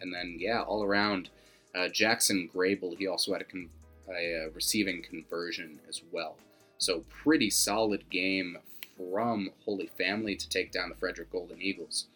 And 0.00 0.12
then, 0.12 0.36
yeah, 0.38 0.60
all 0.60 0.82
around, 0.82 1.30
uh, 1.74 1.88
Jackson 1.88 2.50
Grable, 2.54 2.96
he 2.98 3.06
also 3.06 3.32
had 3.32 3.42
a, 3.42 3.44
con- 3.44 3.70
a, 4.08 4.44
uh, 4.44 4.50
receiving 4.54 5.02
conversion 5.02 5.80
as 5.88 6.02
well. 6.12 6.36
So, 6.78 7.04
pretty 7.08 7.48
solid 7.48 8.08
game 8.10 8.58
from 8.96 9.50
Holy 9.64 9.86
Family 9.86 10.36
to 10.36 10.48
take 10.48 10.72
down 10.72 10.90
the 10.90 10.96
Frederick 10.96 11.30
Golden 11.30 11.60
Eagles. 11.60 12.08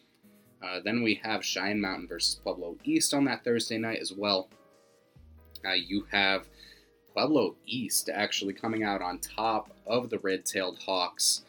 Uh, 0.63 0.81
then 0.85 1.03
we 1.03 1.15
have 1.23 1.45
Cheyenne 1.45 1.81
Mountain 1.81 2.09
versus 2.09 2.35
Pueblo 2.35 2.77
East 2.85 3.15
on 3.15 3.25
that 3.25 3.45
Thursday 3.45 3.79
night 3.79 4.01
as 4.01 4.13
well. 4.13 4.49
Uh, 5.65 5.73
you 5.73 6.07
have 6.11 6.47
Pueblo 7.15 7.57
East 7.67 8.09
actually 8.13 8.53
coming 8.53 8.83
out 8.83 9.03
on 9.03 9.19
top 9.19 9.71
of 9.87 10.11
the 10.11 10.19
red-tailed 10.19 10.79
Hawks, 10.85 11.43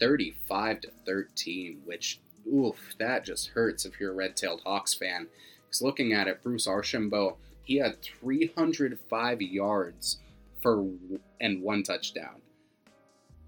35 0.00 0.80
to 0.82 0.90
13, 1.04 1.82
which 1.84 2.20
oof, 2.52 2.94
that 2.98 3.24
just 3.24 3.48
hurts 3.48 3.84
if 3.84 4.00
you're 4.00 4.12
a 4.12 4.16
red-tailed 4.16 4.62
Hawks 4.64 4.94
fan. 4.94 5.28
Because 5.66 5.82
looking 5.82 6.12
at 6.12 6.28
it, 6.28 6.42
Bruce 6.42 6.66
Archambault, 6.66 7.36
he 7.62 7.76
had 7.76 8.02
305 8.02 9.42
yards 9.42 10.18
for 10.62 10.86
and 11.40 11.62
one 11.62 11.82
touchdown. 11.82 12.40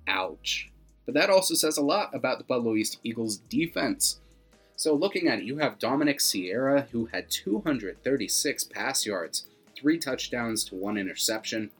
Ouch. 0.07 0.71
But 1.07 1.15
that 1.15 1.31
also 1.31 1.55
says 1.55 1.77
a 1.77 1.83
lot 1.83 2.15
about 2.15 2.39
the 2.39 2.45
Pueblo 2.45 2.77
East 2.77 2.99
Eagles 3.03 3.39
defense. 3.39 4.21
So 4.77 4.95
looking 4.95 5.29
at 5.29 5.41
it, 5.41 5.45
you 5.45 5.59
have 5.59 5.79
Dominic 5.79 6.21
Sierra, 6.21 6.89
who 6.93 7.07
had 7.07 7.31
236 7.31 8.65
pass 8.65 9.07
yards, 9.07 9.47
three 9.81 9.99
touchdowns 9.99 10.65
to 10.65 10.75
one 10.75 10.99
interception. 10.99 11.71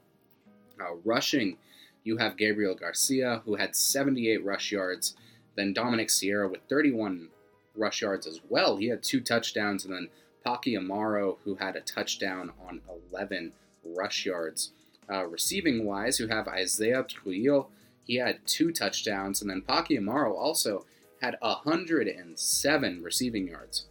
Uh, 0.79 0.95
rushing, 1.05 1.57
you 2.03 2.17
have 2.17 2.37
Gabriel 2.37 2.73
Garcia, 2.73 3.41
who 3.45 3.55
had 3.55 3.75
78 3.75 4.43
rush 4.43 4.71
yards. 4.71 5.15
Then 5.55 5.73
Dominic 5.73 6.09
Sierra 6.09 6.49
with 6.49 6.61
31 6.67 7.29
rush 7.75 8.01
yards 8.01 8.25
as 8.25 8.39
well. 8.49 8.77
He 8.77 8.87
had 8.87 9.03
two 9.03 9.21
touchdowns. 9.21 9.85
And 9.85 9.93
then 9.93 10.09
Paki 10.45 10.77
Amaro, 10.77 11.37
who 11.43 11.55
had 11.55 11.75
a 11.75 11.81
touchdown 11.81 12.51
on 12.67 12.81
11 13.11 13.53
rush 13.83 14.25
yards. 14.25 14.71
Uh, 15.09 15.25
receiving 15.25 15.85
wise, 15.85 16.19
you 16.19 16.27
have 16.27 16.47
Isaiah 16.47 17.03
Trujillo. 17.03 17.67
He 18.05 18.15
had 18.15 18.39
two 18.47 18.71
touchdowns. 18.71 19.41
And 19.41 19.49
then 19.49 19.61
Paki 19.61 19.99
Amaro 19.99 20.33
also 20.33 20.85
had 21.21 21.37
107 21.41 23.03
receiving 23.03 23.47
yards. 23.47 23.85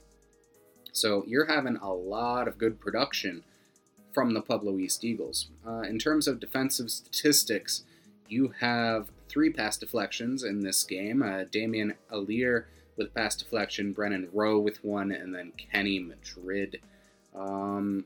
So 0.93 1.23
you're 1.29 1.47
having 1.47 1.77
a 1.77 1.93
lot 1.93 2.49
of 2.49 2.59
good 2.59 2.81
production 2.81 3.45
from 4.13 4.35
the 4.35 4.41
Pueblo 4.41 4.79
East 4.79 5.05
Eagles. 5.05 5.49
Uh, 5.67 5.81
in 5.81 5.99
terms 5.99 6.27
of 6.27 6.41
defensive 6.41 6.91
statistics, 6.91 7.85
you 8.29 8.55
have 8.61 9.11
three 9.29 9.51
pass 9.51 9.77
deflections 9.77 10.43
in 10.43 10.61
this 10.61 10.85
game. 10.85 11.23
Uh, 11.23 11.45
Damian 11.51 11.95
Alir 12.13 12.65
with 12.97 13.15
pass 13.15 13.37
deflection, 13.37 13.93
Brennan 13.93 14.29
Rowe 14.33 14.59
with 14.59 14.85
one, 14.85 15.11
and 15.13 15.35
then 15.35 15.53
Kenny 15.57 15.99
Madrid. 15.99 16.81
Um, 17.35 18.05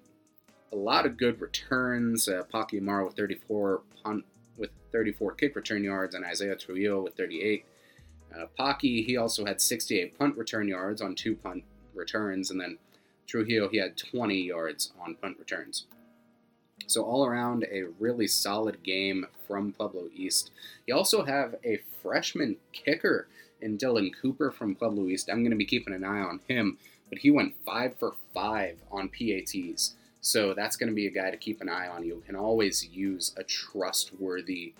a 0.72 0.76
lot 0.76 1.06
of 1.06 1.16
good 1.16 1.40
returns. 1.40 2.28
Uh, 2.28 2.42
Paki 2.52 2.80
Amaro 2.80 3.06
with 3.06 3.16
34 3.16 3.82
punt 4.02 4.24
with 4.56 4.70
34 4.92 5.34
kick 5.34 5.56
return 5.56 5.84
yards, 5.84 6.14
and 6.14 6.24
Isaiah 6.24 6.56
Trujillo 6.56 7.02
with 7.02 7.16
38. 7.16 7.64
Uh, 8.34 8.46
Paki 8.58 9.04
he 9.04 9.16
also 9.16 9.44
had 9.44 9.60
68 9.60 10.18
punt 10.18 10.36
return 10.36 10.68
yards 10.68 11.00
on 11.00 11.14
two 11.14 11.36
punt 11.36 11.64
returns, 11.94 12.50
and 12.50 12.60
then 12.60 12.78
Trujillo 13.26 13.68
he 13.68 13.78
had 13.78 13.96
20 13.96 14.34
yards 14.40 14.92
on 15.00 15.14
punt 15.16 15.38
returns. 15.38 15.86
So 16.86 17.02
all 17.04 17.24
around 17.24 17.64
a 17.70 17.84
really 17.98 18.26
solid 18.26 18.82
game 18.82 19.26
from 19.46 19.72
Pueblo 19.72 20.08
East. 20.14 20.50
You 20.86 20.94
also 20.94 21.24
have 21.24 21.54
a 21.64 21.80
freshman 22.02 22.56
kicker 22.72 23.28
in 23.60 23.78
Dylan 23.78 24.10
Cooper 24.20 24.50
from 24.50 24.74
Pueblo 24.74 25.08
East. 25.08 25.30
I'm 25.30 25.40
going 25.40 25.50
to 25.50 25.56
be 25.56 25.64
keeping 25.64 25.94
an 25.94 26.04
eye 26.04 26.20
on 26.20 26.40
him, 26.46 26.78
but 27.08 27.18
he 27.18 27.30
went 27.30 27.54
five 27.64 27.96
for 27.98 28.14
five 28.34 28.78
on 28.90 29.08
PATs. 29.08 29.94
So 30.20 30.54
that's 30.54 30.76
going 30.76 30.88
to 30.88 30.94
be 30.94 31.06
a 31.06 31.10
guy 31.10 31.30
to 31.30 31.36
keep 31.36 31.60
an 31.60 31.68
eye 31.68 31.88
on. 31.88 32.04
You 32.04 32.22
can 32.26 32.36
always 32.36 32.86
use 32.86 33.34
a 33.36 33.44
trustworthy 33.44 34.74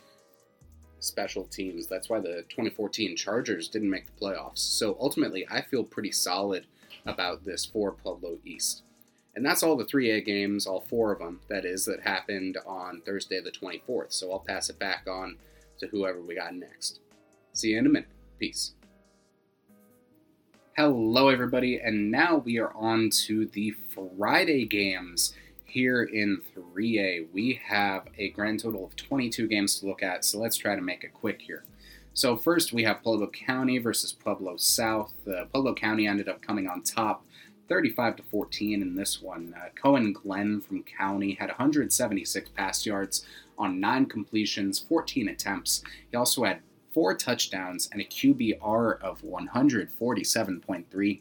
special 1.01 1.45
teams. 1.45 1.87
That's 1.87 2.09
why 2.09 2.21
the 2.21 2.45
2014 2.49 3.17
Chargers 3.17 3.69
didn't 3.69 3.91
make 3.91 4.07
the 4.07 4.21
playoffs. 4.21 4.59
So 4.59 4.97
ultimately, 5.01 5.47
I 5.51 5.61
feel 5.61 5.85
pretty 5.85 6.13
solid 6.13 6.67
about 7.07 7.45
this 7.45 7.65
for 7.65 7.93
Pueblo 7.93 8.39
East. 8.45 8.83
And 9.37 9.45
that's 9.45 9.63
all 9.63 9.77
the 9.77 9.85
3A 9.85 10.25
games, 10.25 10.67
all 10.67 10.81
four 10.81 11.13
of 11.13 11.19
them, 11.19 11.41
that 11.49 11.65
is, 11.65 11.85
that 11.87 12.01
happened 12.01 12.57
on 12.67 13.03
Thursday 13.05 13.41
the 13.41 13.51
24th. 13.51 14.13
So 14.13 14.31
I'll 14.31 14.39
pass 14.39 14.71
it 14.71 14.79
back 14.79 15.07
on 15.09 15.37
to 15.81 15.89
whoever 15.89 16.21
we 16.21 16.37
got 16.37 16.55
next. 16.55 17.01
See 17.53 17.71
you 17.71 17.79
in 17.79 17.87
a 17.87 17.89
minute. 17.89 18.09
Peace. 18.39 18.75
Hello, 20.77 21.29
everybody, 21.29 21.79
and 21.79 22.11
now 22.11 22.37
we 22.39 22.59
are 22.59 22.73
on 22.75 23.09
to 23.27 23.47
the 23.47 23.71
Friday 23.71 24.67
games 24.67 25.35
here 25.65 26.03
in 26.03 26.41
3A. 26.57 27.29
We 27.33 27.61
have 27.65 28.09
a 28.19 28.31
grand 28.31 28.61
total 28.61 28.85
of 28.85 28.97
22 28.97 29.47
games 29.47 29.79
to 29.79 29.87
look 29.87 30.03
at, 30.03 30.25
so 30.25 30.41
let's 30.41 30.57
try 30.57 30.75
to 30.75 30.83
make 30.83 31.05
it 31.05 31.15
quick 31.15 31.41
here. 31.43 31.65
So, 32.17 32.37
first 32.37 32.73
we 32.73 32.85
have 32.85 33.03
Pueblo 33.03 33.27
County 33.27 33.79
versus 33.79 34.13
Pueblo 34.13 34.57
South. 34.57 35.13
Uh, 35.27 35.47
Pueblo 35.47 35.75
County 35.75 36.07
ended 36.07 36.29
up 36.29 36.41
coming 36.41 36.69
on 36.69 36.83
top 36.83 37.27
35 37.69 38.17
to 38.17 38.23
14 38.23 38.83
in 38.83 38.95
this 38.95 39.21
one. 39.21 39.53
Uh, 39.57 39.71
Cohen 39.75 40.13
Glenn 40.13 40.61
from 40.61 40.85
County 40.85 41.35
had 41.35 41.49
176 41.49 42.51
pass 42.51 42.87
yards 42.87 43.27
on 43.59 43.81
nine 43.81 44.07
completions, 44.07 44.79
14 44.79 45.29
attempts. 45.29 45.83
He 46.09 46.17
also 46.17 46.45
had 46.45 46.61
four 46.93 47.17
touchdowns 47.17 47.89
and 47.91 48.01
a 48.01 48.05
QBR 48.05 49.01
of 49.03 49.23
147.3. 49.23 51.21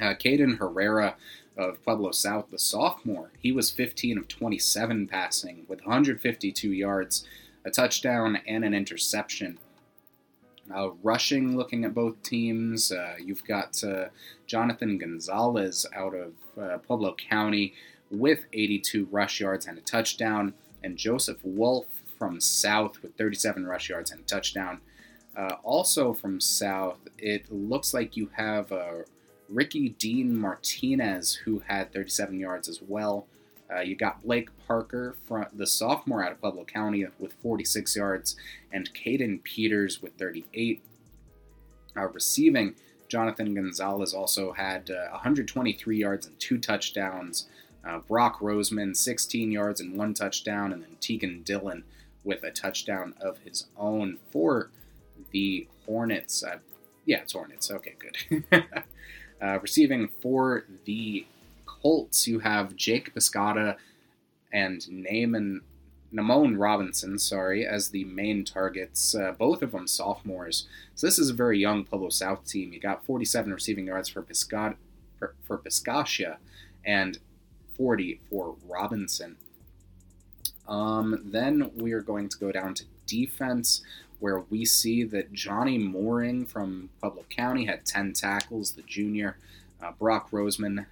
Uh, 0.00 0.04
Caden 0.14 0.58
Herrera 0.58 1.14
of 1.56 1.80
Pueblo 1.84 2.10
South, 2.10 2.46
the 2.50 2.58
sophomore, 2.58 3.30
he 3.38 3.52
was 3.52 3.70
15 3.70 4.18
of 4.18 4.26
27 4.26 5.06
passing 5.06 5.64
with 5.68 5.82
152 5.82 6.72
yards, 6.72 7.24
a 7.64 7.70
touchdown, 7.70 8.40
and 8.48 8.64
an 8.64 8.74
interception. 8.74 9.58
Uh, 10.74 10.90
rushing, 11.02 11.56
looking 11.56 11.84
at 11.84 11.94
both 11.94 12.22
teams, 12.22 12.92
uh, 12.92 13.14
you've 13.22 13.44
got 13.44 13.82
uh, 13.84 14.06
Jonathan 14.46 14.98
Gonzalez 14.98 15.86
out 15.94 16.14
of 16.14 16.32
uh, 16.60 16.78
Pueblo 16.78 17.14
County 17.14 17.74
with 18.10 18.46
82 18.52 19.08
rush 19.10 19.40
yards 19.40 19.66
and 19.66 19.78
a 19.78 19.82
touchdown, 19.82 20.54
and 20.82 20.96
Joseph 20.96 21.38
Wolf 21.42 21.86
from 22.18 22.40
South 22.40 23.02
with 23.02 23.16
37 23.16 23.66
rush 23.66 23.88
yards 23.88 24.10
and 24.10 24.20
a 24.20 24.24
touchdown. 24.24 24.80
Uh, 25.36 25.56
also 25.62 26.12
from 26.12 26.40
South, 26.40 26.98
it 27.18 27.50
looks 27.50 27.94
like 27.94 28.16
you 28.16 28.30
have 28.36 28.70
uh, 28.70 29.02
Ricky 29.48 29.90
Dean 29.90 30.36
Martinez, 30.36 31.34
who 31.34 31.62
had 31.66 31.92
37 31.92 32.38
yards 32.38 32.68
as 32.68 32.80
well. 32.82 33.26
Uh, 33.74 33.80
you 33.80 33.94
got 33.94 34.22
Blake 34.22 34.48
Parker, 34.66 35.16
from 35.26 35.46
the 35.52 35.66
sophomore 35.66 36.24
out 36.24 36.32
of 36.32 36.40
Pueblo 36.40 36.64
County, 36.64 37.06
with 37.18 37.32
46 37.42 37.96
yards, 37.96 38.36
and 38.72 38.92
Caden 38.94 39.42
Peters 39.42 40.02
with 40.02 40.14
38. 40.14 40.82
Uh, 41.96 42.08
receiving, 42.08 42.74
Jonathan 43.08 43.54
Gonzalez 43.54 44.14
also 44.14 44.52
had 44.52 44.90
uh, 44.90 45.10
123 45.10 45.96
yards 45.96 46.26
and 46.26 46.38
two 46.40 46.58
touchdowns. 46.58 47.46
Uh, 47.84 47.98
Brock 47.98 48.40
Roseman, 48.40 48.96
16 48.96 49.50
yards 49.50 49.80
and 49.80 49.96
one 49.96 50.14
touchdown, 50.14 50.72
and 50.72 50.82
then 50.82 50.96
Tegan 51.00 51.42
Dillon 51.42 51.84
with 52.24 52.42
a 52.44 52.50
touchdown 52.50 53.14
of 53.20 53.38
his 53.38 53.66
own 53.76 54.18
for 54.30 54.70
the 55.32 55.66
Hornets. 55.86 56.42
Uh, 56.42 56.58
yeah, 57.04 57.18
it's 57.18 57.32
Hornets. 57.32 57.70
Okay, 57.70 57.94
good. 57.98 58.44
uh, 59.42 59.58
receiving 59.60 60.08
for 60.20 60.64
the 60.84 61.26
Colts, 61.82 62.28
you 62.28 62.38
have 62.38 62.76
Jake 62.76 63.12
Piscata 63.14 63.76
and 64.52 64.86
Naaman, 64.88 65.62
Robinson, 66.56 67.18
sorry, 67.18 67.66
as 67.66 67.88
the 67.88 68.04
main 68.04 68.44
targets. 68.44 69.14
Uh, 69.14 69.32
both 69.32 69.62
of 69.62 69.72
them 69.72 69.88
sophomores. 69.88 70.68
So 70.94 71.06
this 71.06 71.18
is 71.18 71.30
a 71.30 71.34
very 71.34 71.58
young 71.58 71.84
Pueblo 71.84 72.10
South 72.10 72.46
team. 72.46 72.72
You 72.72 72.78
got 72.78 73.04
47 73.04 73.52
receiving 73.52 73.86
yards 73.86 74.08
for 74.08 74.22
Piscata, 74.22 74.76
for, 75.18 75.34
for 75.42 75.60
and 76.84 77.18
40 77.76 78.20
for 78.30 78.54
Robinson. 78.68 79.36
Um, 80.68 81.20
then 81.24 81.70
we 81.74 81.92
are 81.92 82.02
going 82.02 82.28
to 82.28 82.38
go 82.38 82.52
down 82.52 82.74
to 82.74 82.84
defense, 83.06 83.82
where 84.20 84.40
we 84.50 84.64
see 84.64 85.02
that 85.04 85.32
Johnny 85.32 85.78
Mooring 85.78 86.46
from 86.46 86.90
Pueblo 87.00 87.24
County 87.28 87.64
had 87.64 87.84
10 87.84 88.12
tackles, 88.12 88.72
the 88.72 88.82
junior. 88.82 89.36
Uh, 89.82 89.90
Brock 89.98 90.30
Roseman, 90.30 90.86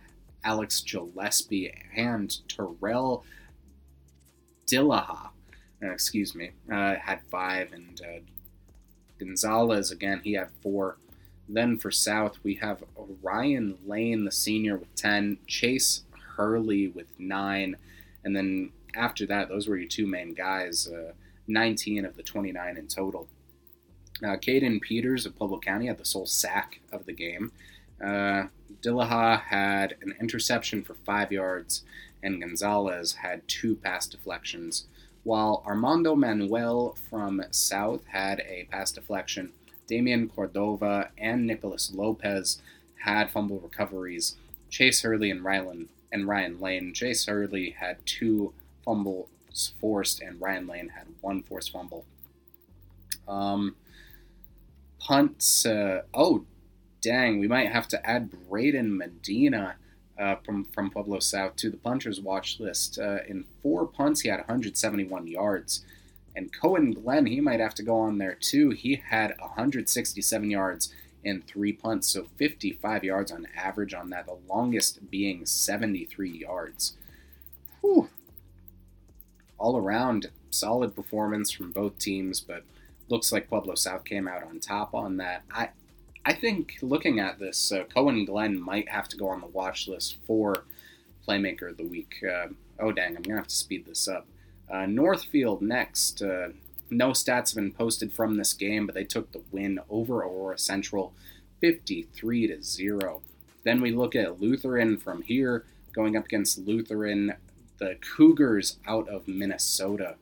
Alex 0.44 0.80
Gillespie, 0.80 1.72
and 1.96 2.36
Terrell 2.48 3.24
Dillaha, 4.66 5.30
uh, 5.82 5.90
excuse 5.90 6.34
me, 6.34 6.50
uh, 6.72 6.96
had 6.96 7.20
five, 7.30 7.72
and 7.72 8.00
uh, 8.02 8.20
Gonzalez, 9.18 9.90
again, 9.90 10.20
he 10.22 10.34
had 10.34 10.48
four. 10.62 10.96
Then 11.48 11.78
for 11.78 11.90
South, 11.90 12.38
we 12.42 12.54
have 12.56 12.84
Ryan 13.22 13.76
Lane, 13.86 14.24
the 14.24 14.32
senior, 14.32 14.76
with 14.76 14.94
10, 14.94 15.38
Chase 15.46 16.02
Hurley 16.36 16.88
with 16.88 17.06
nine, 17.18 17.76
and 18.24 18.36
then 18.36 18.70
after 18.94 19.26
that, 19.26 19.48
those 19.48 19.68
were 19.68 19.76
your 19.76 19.88
two 19.88 20.06
main 20.06 20.34
guys. 20.34 20.88
Uh, 20.88 21.12
19 21.50 22.04
of 22.04 22.16
the 22.16 22.22
29 22.22 22.76
in 22.76 22.86
total. 22.86 23.28
Uh, 24.22 24.36
Caden 24.36 24.80
Peters 24.80 25.26
of 25.26 25.36
Pueblo 25.36 25.58
County 25.58 25.86
had 25.86 25.98
the 25.98 26.04
sole 26.04 26.26
sack 26.26 26.80
of 26.92 27.06
the 27.06 27.12
game. 27.12 27.52
Uh, 28.02 28.44
Dillaha 28.82 29.42
had 29.42 29.96
an 30.00 30.14
interception 30.20 30.82
for 30.82 30.94
five 30.94 31.30
yards, 31.30 31.84
and 32.22 32.40
Gonzalez 32.40 33.14
had 33.14 33.46
two 33.46 33.76
pass 33.76 34.06
deflections, 34.06 34.86
while 35.22 35.62
Armando 35.66 36.14
Manuel 36.14 36.96
from 37.08 37.42
South 37.50 38.06
had 38.06 38.40
a 38.40 38.66
pass 38.70 38.90
deflection. 38.92 39.52
Damian 39.86 40.28
Cordova 40.28 41.10
and 41.18 41.46
Nicholas 41.46 41.92
Lopez 41.94 42.62
had 43.04 43.30
fumble 43.30 43.58
recoveries. 43.58 44.36
Chase 44.70 45.02
Hurley 45.02 45.30
and 45.30 45.44
Ryan 45.44 45.88
and 46.12 46.28
Ryan 46.28 46.60
Lane. 46.60 46.94
Chase 46.94 47.26
Hurley 47.26 47.70
had 47.70 48.04
two 48.06 48.52
fumbles 48.84 49.28
forced, 49.80 50.20
and 50.20 50.40
Ryan 50.40 50.66
Lane 50.66 50.88
had 50.90 51.06
one 51.20 51.42
forced 51.42 51.72
fumble. 51.72 52.04
Um, 53.26 53.76
punts. 54.98 55.66
Uh, 55.66 56.02
oh, 56.14 56.44
dang, 57.00 57.38
we 57.38 57.48
might 57.48 57.70
have 57.70 57.88
to 57.88 58.06
add 58.06 58.30
Braden 58.48 58.96
Medina 58.96 59.76
uh, 60.18 60.36
from 60.44 60.64
from 60.64 60.90
Pueblo 60.90 61.18
South 61.20 61.56
to 61.56 61.70
the 61.70 61.76
punchers 61.76 62.20
watch 62.20 62.60
list. 62.60 62.98
Uh, 62.98 63.18
in 63.28 63.44
four 63.62 63.86
punts, 63.86 64.20
he 64.20 64.28
had 64.28 64.38
171 64.38 65.26
yards. 65.26 65.84
And 66.36 66.52
Cohen 66.52 66.92
Glenn, 66.92 67.26
he 67.26 67.40
might 67.40 67.60
have 67.60 67.74
to 67.74 67.82
go 67.82 67.96
on 67.96 68.18
there 68.18 68.36
too. 68.38 68.70
He 68.70 69.02
had 69.10 69.34
167 69.40 70.50
yards 70.50 70.92
in 71.24 71.42
three 71.42 71.72
punts, 71.72 72.08
so 72.08 72.24
55 72.36 73.04
yards 73.04 73.32
on 73.32 73.48
average 73.56 73.92
on 73.92 74.10
that, 74.10 74.26
the 74.26 74.38
longest 74.48 75.10
being 75.10 75.44
73 75.44 76.30
yards. 76.30 76.96
Whew 77.80 78.08
all 79.60 79.76
around 79.76 80.30
solid 80.50 80.96
performance 80.96 81.52
from 81.52 81.70
both 81.70 81.98
teams, 81.98 82.40
but 82.40 82.64
looks 83.08 83.30
like 83.30 83.48
Pueblo 83.48 83.74
South 83.76 84.04
came 84.04 84.26
out 84.26 84.42
on 84.42 84.58
top 84.58 84.94
on 84.94 85.18
that. 85.18 85.44
I 85.52 85.68
I 86.24 86.34
think 86.34 86.76
looking 86.82 87.18
at 87.18 87.38
this, 87.38 87.72
uh, 87.72 87.84
Cohen 87.84 88.24
Glenn 88.24 88.60
might 88.60 88.88
have 88.88 89.08
to 89.08 89.16
go 89.16 89.28
on 89.28 89.40
the 89.40 89.46
watch 89.46 89.88
list 89.88 90.16
for 90.26 90.64
Playmaker 91.26 91.70
of 91.70 91.76
the 91.76 91.86
Week. 91.86 92.16
Uh, 92.22 92.48
oh 92.78 92.92
dang, 92.92 93.16
I'm 93.16 93.22
gonna 93.22 93.38
have 93.38 93.48
to 93.48 93.54
speed 93.54 93.86
this 93.86 94.06
up. 94.06 94.26
Uh, 94.70 94.86
Northfield 94.86 95.62
next. 95.62 96.22
Uh, 96.22 96.48
no 96.90 97.10
stats 97.10 97.50
have 97.50 97.54
been 97.54 97.72
posted 97.72 98.12
from 98.12 98.36
this 98.36 98.52
game, 98.52 98.86
but 98.86 98.94
they 98.94 99.04
took 99.04 99.32
the 99.32 99.42
win 99.50 99.78
over 99.88 100.18
Aurora 100.18 100.58
Central, 100.58 101.12
53 101.60 102.48
to 102.48 102.62
zero. 102.62 103.22
Then 103.62 103.80
we 103.80 103.92
look 103.92 104.16
at 104.16 104.40
Lutheran 104.40 104.96
from 104.96 105.22
here, 105.22 105.64
going 105.92 106.16
up 106.16 106.26
against 106.26 106.58
Lutheran 106.58 107.34
the 107.78 107.96
Cougars 108.00 108.76
out 108.86 109.08
of 109.08 109.26
Minnesota. 109.26 110.16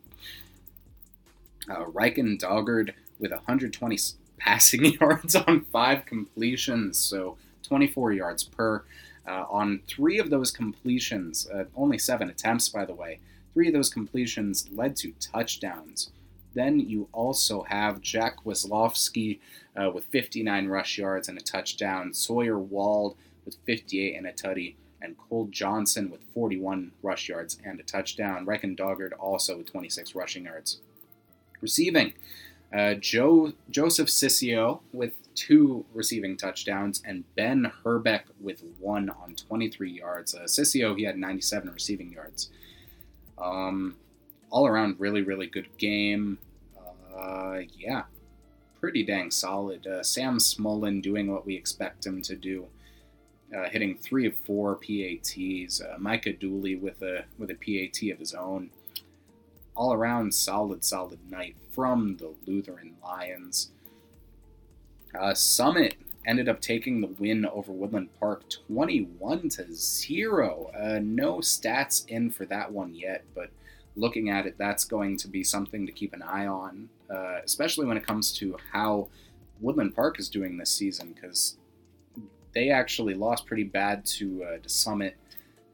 Uh, 1.68 1.84
Riken 1.84 2.38
Doggard 2.38 2.94
with 3.18 3.32
120 3.32 3.98
passing 4.38 4.84
yards 5.00 5.34
on 5.34 5.66
five 5.72 6.06
completions, 6.06 6.98
so 6.98 7.36
24 7.62 8.12
yards 8.12 8.44
per. 8.44 8.84
Uh, 9.26 9.44
on 9.50 9.80
three 9.86 10.18
of 10.18 10.30
those 10.30 10.50
completions, 10.50 11.48
uh, 11.50 11.64
only 11.76 11.98
seven 11.98 12.30
attempts, 12.30 12.68
by 12.70 12.84
the 12.84 12.94
way, 12.94 13.20
three 13.52 13.68
of 13.68 13.74
those 13.74 13.90
completions 13.90 14.66
led 14.72 14.96
to 14.96 15.12
touchdowns. 15.20 16.10
Then 16.54 16.80
you 16.80 17.08
also 17.12 17.62
have 17.64 18.00
Jack 18.00 18.44
Weslowski 18.44 19.38
uh, 19.76 19.90
with 19.90 20.06
59 20.06 20.68
rush 20.68 20.96
yards 20.96 21.28
and 21.28 21.36
a 21.36 21.42
touchdown, 21.42 22.14
Sawyer 22.14 22.58
Wald 22.58 23.16
with 23.44 23.56
58 23.66 24.16
and 24.16 24.26
a 24.26 24.32
tutty, 24.32 24.74
and 25.00 25.16
Cole 25.16 25.48
Johnson 25.50 26.10
with 26.10 26.20
41 26.34 26.92
rush 27.02 27.28
yards 27.28 27.58
and 27.64 27.78
a 27.78 27.82
touchdown. 27.82 28.44
Reckon 28.44 28.74
Doggard 28.74 29.12
also 29.14 29.58
with 29.58 29.70
26 29.70 30.14
rushing 30.14 30.44
yards. 30.44 30.80
Receiving, 31.60 32.14
uh, 32.76 32.94
Joe 32.94 33.52
Joseph 33.70 34.08
Sissio 34.08 34.80
with 34.92 35.12
two 35.34 35.84
receiving 35.94 36.36
touchdowns, 36.36 37.02
and 37.04 37.24
Ben 37.36 37.70
Herbeck 37.84 38.26
with 38.40 38.62
one 38.78 39.10
on 39.10 39.34
23 39.34 39.90
yards. 39.90 40.34
Uh, 40.34 40.40
Sissio, 40.42 40.96
he 40.96 41.04
had 41.04 41.16
97 41.16 41.70
receiving 41.70 42.10
yards. 42.10 42.50
Um, 43.38 43.96
all 44.50 44.66
around, 44.66 44.96
really, 44.98 45.22
really 45.22 45.46
good 45.46 45.68
game. 45.78 46.38
Uh, 47.16 47.60
yeah, 47.76 48.04
pretty 48.80 49.04
dang 49.04 49.30
solid. 49.30 49.86
Uh, 49.86 50.02
Sam 50.02 50.38
Smolin 50.38 51.02
doing 51.02 51.32
what 51.32 51.46
we 51.46 51.54
expect 51.54 52.04
him 52.04 52.22
to 52.22 52.36
do 52.36 52.66
uh, 53.56 53.68
hitting 53.68 53.96
three 53.96 54.26
of 54.26 54.34
four 54.44 54.76
PATs. 54.76 55.80
Uh, 55.80 55.96
Micah 55.98 56.32
Dooley 56.32 56.76
with 56.76 57.00
a 57.02 57.24
with 57.38 57.50
a 57.50 57.54
PAT 57.54 58.10
of 58.12 58.18
his 58.18 58.34
own. 58.34 58.70
All 59.78 59.92
around 59.92 60.34
solid, 60.34 60.84
solid 60.84 61.20
night 61.30 61.54
from 61.70 62.16
the 62.16 62.34
Lutheran 62.46 62.96
Lions. 63.00 63.70
Uh, 65.16 65.34
Summit 65.34 65.94
ended 66.26 66.48
up 66.48 66.60
taking 66.60 67.00
the 67.00 67.06
win 67.06 67.46
over 67.46 67.70
Woodland 67.70 68.08
Park 68.18 68.42
21 68.66 69.50
to 69.50 69.72
0. 69.72 70.70
Uh, 70.76 70.98
no 71.00 71.36
stats 71.36 72.04
in 72.08 72.32
for 72.32 72.44
that 72.46 72.72
one 72.72 72.92
yet, 72.92 73.22
but 73.36 73.50
looking 73.94 74.30
at 74.30 74.46
it, 74.46 74.56
that's 74.58 74.84
going 74.84 75.16
to 75.16 75.28
be 75.28 75.44
something 75.44 75.86
to 75.86 75.92
keep 75.92 76.12
an 76.12 76.22
eye 76.22 76.48
on, 76.48 76.88
uh, 77.08 77.38
especially 77.44 77.86
when 77.86 77.96
it 77.96 78.04
comes 78.04 78.32
to 78.32 78.56
how 78.72 79.06
Woodland 79.60 79.94
Park 79.94 80.18
is 80.18 80.28
doing 80.28 80.58
this 80.58 80.70
season, 80.70 81.12
because 81.12 81.56
they 82.52 82.70
actually 82.70 83.14
lost 83.14 83.46
pretty 83.46 83.62
bad 83.62 84.04
to, 84.06 84.42
uh, 84.42 84.58
to 84.58 84.68
Summit, 84.68 85.16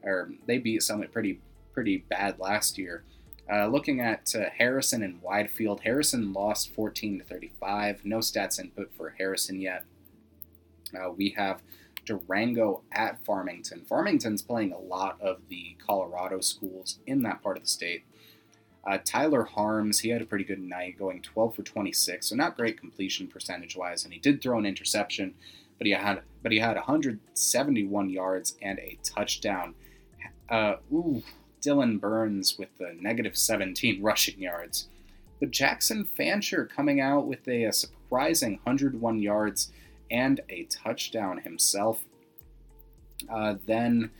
or 0.03 0.29
they 0.45 0.59
beat 0.59 0.83
Summit 0.83 1.11
pretty 1.11 1.39
pretty 1.73 2.05
bad 2.07 2.39
last 2.39 2.77
year. 2.77 3.03
Uh, 3.51 3.67
looking 3.67 4.01
at 4.01 4.33
uh, 4.35 4.49
Harrison 4.57 5.03
and 5.03 5.21
Widefield, 5.21 5.81
Harrison 5.81 6.33
lost 6.33 6.73
14 6.73 7.19
to 7.19 7.25
35. 7.25 8.03
No 8.03 8.17
stats 8.17 8.59
input 8.59 8.91
for 8.95 9.15
Harrison 9.17 9.61
yet. 9.61 9.85
Uh, 10.95 11.11
we 11.11 11.29
have 11.37 11.61
Durango 12.05 12.81
at 12.91 13.23
Farmington. 13.23 13.85
Farmington's 13.87 14.41
playing 14.41 14.71
a 14.71 14.79
lot 14.79 15.19
of 15.21 15.41
the 15.49 15.75
Colorado 15.85 16.39
schools 16.39 16.99
in 17.05 17.23
that 17.23 17.43
part 17.43 17.57
of 17.57 17.63
the 17.63 17.69
state. 17.69 18.03
Uh, 18.85 18.99
Tyler 19.03 19.43
Harms, 19.43 19.99
he 19.99 20.09
had 20.09 20.21
a 20.21 20.25
pretty 20.25 20.43
good 20.43 20.61
night, 20.61 20.97
going 20.97 21.21
12 21.21 21.55
for 21.55 21.63
26, 21.63 22.27
so 22.27 22.35
not 22.35 22.55
great 22.55 22.79
completion 22.79 23.27
percentage 23.27 23.75
wise, 23.75 24.03
and 24.03 24.13
he 24.13 24.19
did 24.19 24.41
throw 24.41 24.59
an 24.59 24.65
interception, 24.65 25.33
but 25.79 25.87
he 25.87 25.93
had 25.93 26.21
but 26.43 26.51
he 26.51 26.59
had 26.59 26.75
171 26.75 28.09
yards 28.11 28.55
and 28.61 28.77
a 28.77 28.99
touchdown. 29.03 29.73
Uh, 30.47 30.75
ooh, 30.93 31.23
Dylan 31.65 31.99
Burns 31.99 32.57
with 32.57 32.69
the 32.77 32.95
negative 32.99 33.35
17 33.35 34.01
rushing 34.01 34.39
yards. 34.39 34.87
But 35.39 35.51
Jackson 35.51 36.05
Fancher 36.05 36.65
coming 36.65 37.01
out 37.01 37.27
with 37.27 37.47
a, 37.47 37.65
a 37.65 37.73
surprising 37.73 38.59
101 38.63 39.19
yards 39.19 39.71
and 40.11 40.39
a 40.49 40.63
touchdown 40.65 41.39
himself. 41.39 42.03
Uh, 43.29 43.55
then, 43.65 44.11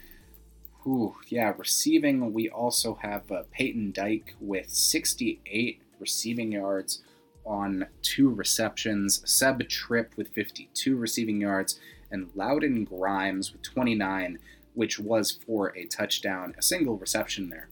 whew, 0.83 1.15
yeah, 1.27 1.53
receiving, 1.57 2.33
we 2.33 2.49
also 2.49 2.95
have 3.01 3.31
uh, 3.31 3.43
Peyton 3.51 3.91
Dyke 3.91 4.33
with 4.39 4.69
68 4.69 5.81
receiving 5.99 6.51
yards 6.51 7.03
on 7.45 7.85
two 8.01 8.29
receptions, 8.29 9.21
Seb 9.25 9.67
Tripp 9.69 10.17
with 10.17 10.29
52 10.29 10.95
receiving 10.95 11.39
yards, 11.41 11.79
and 12.11 12.29
Loudon 12.35 12.85
Grimes 12.85 13.51
with 13.51 13.61
29, 13.61 14.39
which 14.75 14.99
was 14.99 15.31
for 15.31 15.75
a 15.75 15.85
touchdown, 15.85 16.53
a 16.57 16.61
single 16.61 16.97
reception 16.97 17.49
there. 17.49 17.69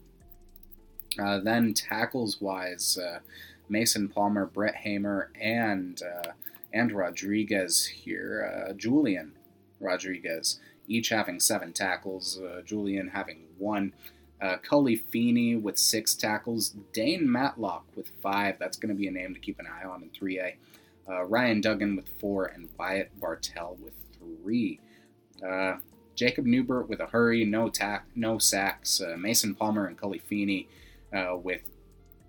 Uh, 1.22 1.40
then 1.40 1.74
tackles 1.74 2.42
wise, 2.42 2.98
uh, 2.98 3.20
Mason 3.70 4.10
Palmer, 4.10 4.46
Brett 4.46 4.76
Hamer, 4.76 5.32
and 5.40 6.02
uh, 6.02 6.32
and 6.74 6.92
Rodriguez 6.92 7.86
here, 7.86 8.68
uh, 8.70 8.74
Julian 8.74 9.34
Rodriguez, 9.80 10.60
each 10.88 11.10
having 11.10 11.40
seven 11.40 11.72
tackles, 11.72 12.40
uh, 12.42 12.62
Julian 12.66 13.10
having 13.10 13.46
one. 13.58 13.94
Uh, 14.42 14.58
Cully 14.58 14.98
Feeney 14.98 15.56
with 15.56 15.78
six 15.78 16.16
tackles, 16.16 16.76
Dane 16.92 17.32
Matlock 17.32 17.86
with 17.96 18.10
five. 18.22 18.58
That's 18.60 18.76
going 18.76 18.94
to 18.94 19.00
be 19.00 19.08
a 19.08 19.12
name 19.12 19.34
to 19.34 19.40
keep 19.40 19.60
an 19.60 19.68
eye 19.68 19.88
on 19.88 20.04
in 20.04 20.10
3A. 20.10 20.56
Uh, 21.08 21.24
Ryan 21.24 21.62
Duggan 21.62 21.96
with 21.96 22.10
four, 22.20 22.48
and 22.48 22.68
Wyatt 22.78 23.18
Bartell 23.22 23.78
with 23.82 23.94
three. 24.20 24.80
Jacob 26.16 26.46
Newbert 26.46 26.88
with 26.88 27.00
a 27.00 27.08
hurry, 27.08 27.46
no 27.46 27.70
tack, 27.70 28.06
no 28.16 28.38
sacks. 28.38 29.02
Uh, 29.02 29.16
Mason 29.18 29.56
Palmer 29.56 29.86
and 29.86 29.98
Cully 29.98 30.20
Feeney 30.20 30.68
uh, 31.14 31.36
with 31.36 31.62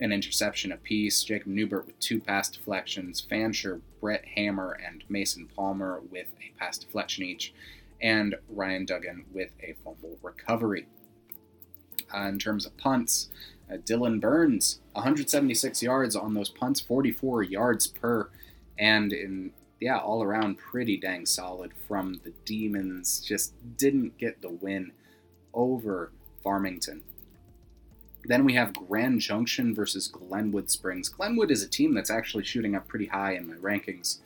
an 0.01 0.13
interception 0.13 0.73
apiece. 0.73 1.23
Jacob 1.23 1.49
Newbert 1.49 1.87
with 1.87 1.99
two 2.01 2.21
pass 2.21 2.49
deflections. 2.49 3.21
Fancher, 3.21 3.81
Brett 4.01 4.25
Hammer, 4.37 4.79
and 4.85 5.05
Mason 5.09 5.49
Palmer 5.55 6.01
with 6.11 6.27
a 6.41 6.59
pass 6.59 6.79
deflection 6.79 7.25
each. 7.25 7.53
And 8.01 8.35
Ryan 8.49 8.85
Duggan 8.85 9.25
with 9.33 9.51
a 9.63 9.75
fumble 9.85 10.19
recovery. 10.23 10.87
Uh, 12.15 12.29
in 12.29 12.39
terms 12.39 12.67
of 12.67 12.77
punts, 12.77 13.31
uh, 13.73 13.77
Dylan 13.77 14.21
Burns, 14.21 14.81
176 14.93 15.83
yards 15.83 16.15
on 16.15 16.35
those 16.35 16.51
punts, 16.51 16.81
44 16.81 17.43
yards 17.43 17.87
per. 17.87 18.29
And 18.79 19.13
in, 19.13 19.53
yeah, 19.85 19.99
all 19.99 20.23
around 20.23 20.57
pretty 20.57 20.97
dang 20.97 21.27
solid 21.27 21.73
from 21.87 22.19
the 22.25 22.33
Demons. 22.47 23.21
Just 23.21 23.53
didn't 23.77 24.17
get 24.17 24.41
the 24.41 24.49
win 24.49 24.93
over 25.53 26.11
Farmington. 26.43 27.03
Then 28.25 28.47
we 28.47 28.55
have 28.55 28.73
Grand 28.73 29.21
Junction 29.21 29.75
versus 29.75 30.09
Glenwood 30.09 30.71
Springs. 30.71 31.11
Glenwood 31.11 31.51
is 31.51 31.63
a 31.63 31.69
team 31.69 31.93
that's 31.93 32.09
actually 32.09 32.45
shooting 32.45 32.75
up 32.75 32.89
pretty 32.89 33.05
high 33.05 33.35
in 33.35 33.47
my 33.47 33.57
rankings. 33.57 34.21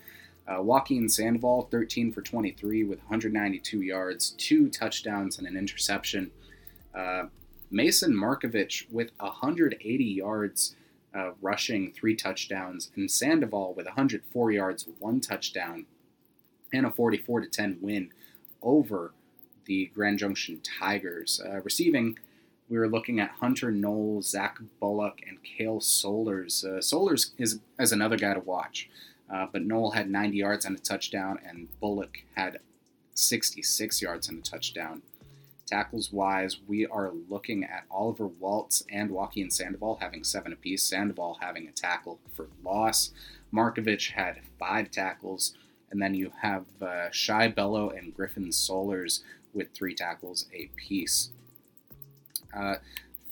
Uh, 0.46 0.62
Joaquin 0.62 1.08
Sandoval, 1.08 1.66
13 1.72 2.12
for 2.12 2.22
23 2.22 2.84
with 2.84 3.00
192 3.00 3.82
yards, 3.82 4.36
two 4.38 4.70
touchdowns, 4.70 5.38
and 5.38 5.48
an 5.48 5.56
interception. 5.56 6.30
Uh, 6.94 7.24
Mason 7.72 8.12
Markovich 8.14 8.88
with 8.92 9.10
180 9.18 10.04
yards 10.04 10.76
uh, 11.14 11.30
rushing, 11.40 11.92
three 11.92 12.14
touchdowns, 12.14 12.90
and 12.96 13.10
Sandoval 13.10 13.74
with 13.74 13.86
104 13.86 14.50
yards, 14.50 14.86
one 14.98 15.20
touchdown, 15.20 15.86
and 16.72 16.86
a 16.86 16.90
44 16.90 17.40
to 17.40 17.48
10 17.48 17.78
win 17.80 18.10
over 18.62 19.12
the 19.64 19.86
Grand 19.94 20.18
Junction 20.18 20.60
Tigers. 20.62 21.40
Uh, 21.44 21.60
receiving, 21.62 22.18
we 22.68 22.78
were 22.78 22.88
looking 22.88 23.20
at 23.20 23.30
Hunter 23.30 23.70
Knoll, 23.70 24.22
Zach 24.22 24.58
Bullock, 24.80 25.20
and 25.26 25.38
Kale 25.42 25.80
Solers. 25.80 26.64
Uh, 26.64 26.80
Solers 26.80 27.32
is, 27.38 27.60
is 27.78 27.92
another 27.92 28.16
guy 28.16 28.34
to 28.34 28.40
watch, 28.40 28.88
uh, 29.32 29.46
but 29.50 29.62
Knoll 29.62 29.92
had 29.92 30.10
90 30.10 30.36
yards 30.36 30.64
and 30.64 30.76
a 30.76 30.80
touchdown, 30.80 31.38
and 31.46 31.68
Bullock 31.80 32.24
had 32.34 32.58
66 33.14 34.02
yards 34.02 34.28
and 34.28 34.38
a 34.38 34.42
touchdown. 34.42 35.02
Tackles 35.68 36.10
wise, 36.12 36.60
we 36.66 36.86
are 36.86 37.12
looking 37.28 37.62
at 37.62 37.84
Oliver 37.90 38.26
Waltz 38.26 38.84
and 38.90 39.10
Joaquin 39.10 39.50
Sandoval 39.50 39.98
having 40.00 40.24
seven 40.24 40.52
apiece. 40.52 40.82
Sandoval 40.82 41.38
having 41.40 41.68
a 41.68 41.72
tackle 41.72 42.18
for 42.34 42.46
loss. 42.64 43.12
Markovich 43.52 44.12
had 44.12 44.40
five 44.58 44.90
tackles. 44.90 45.54
And 45.90 46.00
then 46.00 46.14
you 46.14 46.32
have 46.40 46.64
uh, 46.80 47.10
Shy 47.10 47.48
Bello 47.48 47.90
and 47.90 48.14
Griffin 48.14 48.48
Solers 48.48 49.20
with 49.52 49.72
three 49.72 49.94
tackles 49.94 50.46
apiece. 50.54 51.30
Uh, 52.56 52.76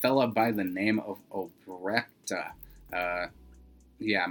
fella 0.01 0.27
by 0.27 0.53
the 0.53 0.65
name 0.65 1.01
of 1.01 1.19
Obrecht. 1.33 2.33
Uh, 2.93 3.27
yeah, 3.99 4.27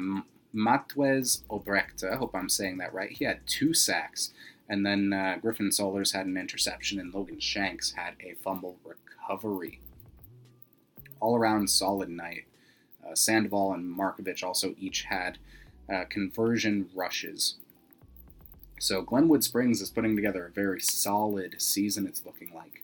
Matwez 0.54 1.42
Obrecht. 1.50 2.04
I 2.04 2.16
hope 2.16 2.36
I'm 2.36 2.50
saying 2.50 2.78
that 2.78 2.94
right. 2.94 3.12
He 3.12 3.26
had 3.26 3.46
two 3.48 3.74
sacks. 3.74 4.32
And 4.68 4.86
then 4.86 5.14
uh, 5.14 5.38
Griffin 5.42 5.70
Solers 5.70 6.14
had 6.14 6.26
an 6.26 6.38
interception, 6.38 7.00
and 7.00 7.14
Logan 7.14 7.40
Shanks 7.40 7.92
had 7.92 8.14
a 8.20 8.34
fumble 8.42 8.78
recovery. 8.84 9.80
All 11.20 11.36
around 11.36 11.70
solid 11.70 12.10
night. 12.10 12.46
Uh, 13.06 13.14
Sandoval 13.14 13.74
and 13.74 13.98
Markovich 13.98 14.44
also 14.44 14.74
each 14.80 15.04
had 15.04 15.38
uh, 15.92 16.06
conversion 16.10 16.90
rushes. 16.96 17.56
So 18.80 19.02
Glenwood 19.02 19.44
Springs 19.44 19.82
is 19.82 19.90
putting 19.90 20.16
together 20.16 20.46
a 20.46 20.52
very 20.52 20.82
solid 20.82 21.62
season, 21.62 22.08
it's 22.08 22.26
looking 22.26 22.52
like. 22.54 22.82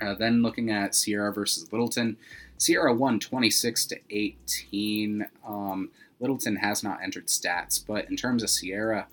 Uh, 0.00 0.14
then 0.14 0.42
looking 0.42 0.70
at 0.70 0.94
Sierra 0.94 1.32
versus 1.32 1.70
Littleton. 1.72 2.16
Sierra 2.56 2.92
won 2.94 3.18
26 3.18 3.86
to 3.86 3.98
18. 4.10 5.26
Um, 5.46 5.90
Littleton 6.20 6.56
has 6.56 6.82
not 6.82 7.02
entered 7.02 7.26
stats, 7.26 7.82
but 7.84 8.08
in 8.08 8.16
terms 8.16 8.42
of 8.42 8.50
Sierra, 8.50 9.06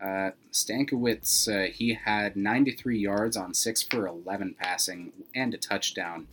uh, 0.00 0.30
Stankiewicz, 0.52 1.48
uh, 1.48 1.70
he 1.72 1.94
had 1.94 2.36
93 2.36 2.98
yards 2.98 3.36
on 3.36 3.54
6 3.54 3.82
for 3.82 4.06
11 4.06 4.56
passing 4.58 5.12
and 5.34 5.52
a 5.52 5.58
touchdown. 5.58 6.26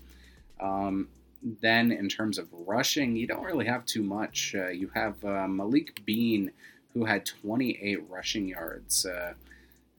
Um, 0.59 1.09
then, 1.43 1.91
in 1.91 2.09
terms 2.09 2.37
of 2.37 2.47
rushing, 2.51 3.15
you 3.15 3.27
don't 3.27 3.43
really 3.43 3.65
have 3.65 3.85
too 3.85 4.03
much. 4.03 4.55
Uh, 4.57 4.69
you 4.69 4.89
have 4.95 5.23
uh, 5.23 5.47
Malik 5.47 6.03
Bean, 6.05 6.51
who 6.93 7.05
had 7.05 7.25
28 7.25 8.09
rushing 8.09 8.47
yards. 8.47 9.05
Uh, 9.05 9.33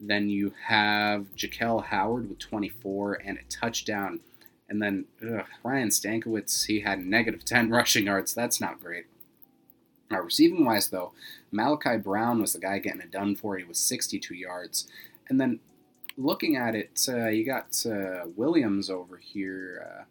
then 0.01 0.29
you 0.29 0.55
have 0.67 1.27
Jaquel 1.37 1.85
Howard 1.85 2.29
with 2.29 2.39
24 2.39 3.15
and 3.25 3.39
a 3.39 3.43
touchdown. 3.49 4.21
And 4.69 4.83
then 4.83 5.07
ugh, 5.23 5.47
Ryan 5.63 5.89
Stankiewicz, 5.89 6.67
he 6.67 6.81
had 6.81 7.05
negative 7.05 7.45
10 7.45 7.71
rushing 7.71 8.07
yards. 8.07 8.35
That's 8.35 8.61
not 8.61 8.81
great. 8.81 9.07
Uh, 10.11 10.21
receiving 10.21 10.65
wise, 10.65 10.89
though, 10.89 11.13
Malachi 11.51 11.97
Brown 11.97 12.41
was 12.41 12.53
the 12.53 12.59
guy 12.59 12.79
getting 12.79 13.01
it 13.01 13.11
done 13.11 13.35
for. 13.37 13.57
He 13.57 13.65
was 13.65 13.79
62 13.79 14.35
yards. 14.35 14.87
And 15.29 15.41
then 15.41 15.61
looking 16.17 16.57
at 16.57 16.75
it, 16.75 17.07
uh, 17.09 17.29
you 17.29 17.45
got 17.45 17.85
uh, 17.87 18.29
Williams 18.37 18.91
over 18.91 19.17
here. 19.17 19.87
Uh, 19.87 20.05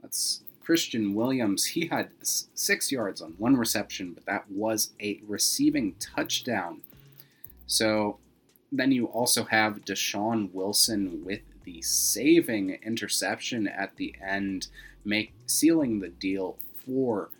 that's 0.00 0.42
Christian 0.60 1.14
Williams. 1.14 1.64
He 1.72 1.86
had 1.86 2.10
six 2.22 2.92
yards 2.92 3.20
on 3.20 3.34
one 3.38 3.56
reception, 3.56 4.12
but 4.12 4.26
that 4.26 4.50
was 4.50 4.92
a 5.00 5.20
receiving 5.26 5.94
touchdown. 5.98 6.82
So 7.66 8.18
then 8.70 8.92
you 8.92 9.06
also 9.06 9.44
have 9.44 9.84
Deshaun 9.84 10.52
Wilson 10.52 11.24
with 11.24 11.40
the 11.64 11.82
saving 11.82 12.78
interception 12.82 13.68
at 13.68 13.96
the 13.96 14.14
end, 14.24 14.68
make 15.04 15.32
sealing 15.46 16.00
the 16.00 16.08
deal 16.08 16.56
for 16.84 17.30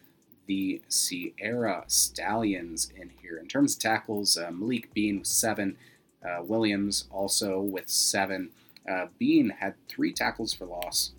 the 0.46 0.82
Sierra 0.88 1.84
Stallions 1.86 2.92
in 2.96 3.10
here. 3.22 3.38
In 3.38 3.48
terms 3.48 3.74
of 3.74 3.80
tackles, 3.80 4.36
uh, 4.36 4.50
Malik 4.50 4.92
Bean 4.94 5.18
with 5.20 5.28
seven, 5.28 5.76
uh, 6.24 6.42
Williams 6.42 7.04
also 7.10 7.60
with 7.60 7.88
seven. 7.88 8.50
Uh, 8.90 9.06
Bean 9.18 9.50
had 9.50 9.74
three 9.88 10.12
tackles 10.12 10.52
for 10.52 10.66
loss. 10.66 11.12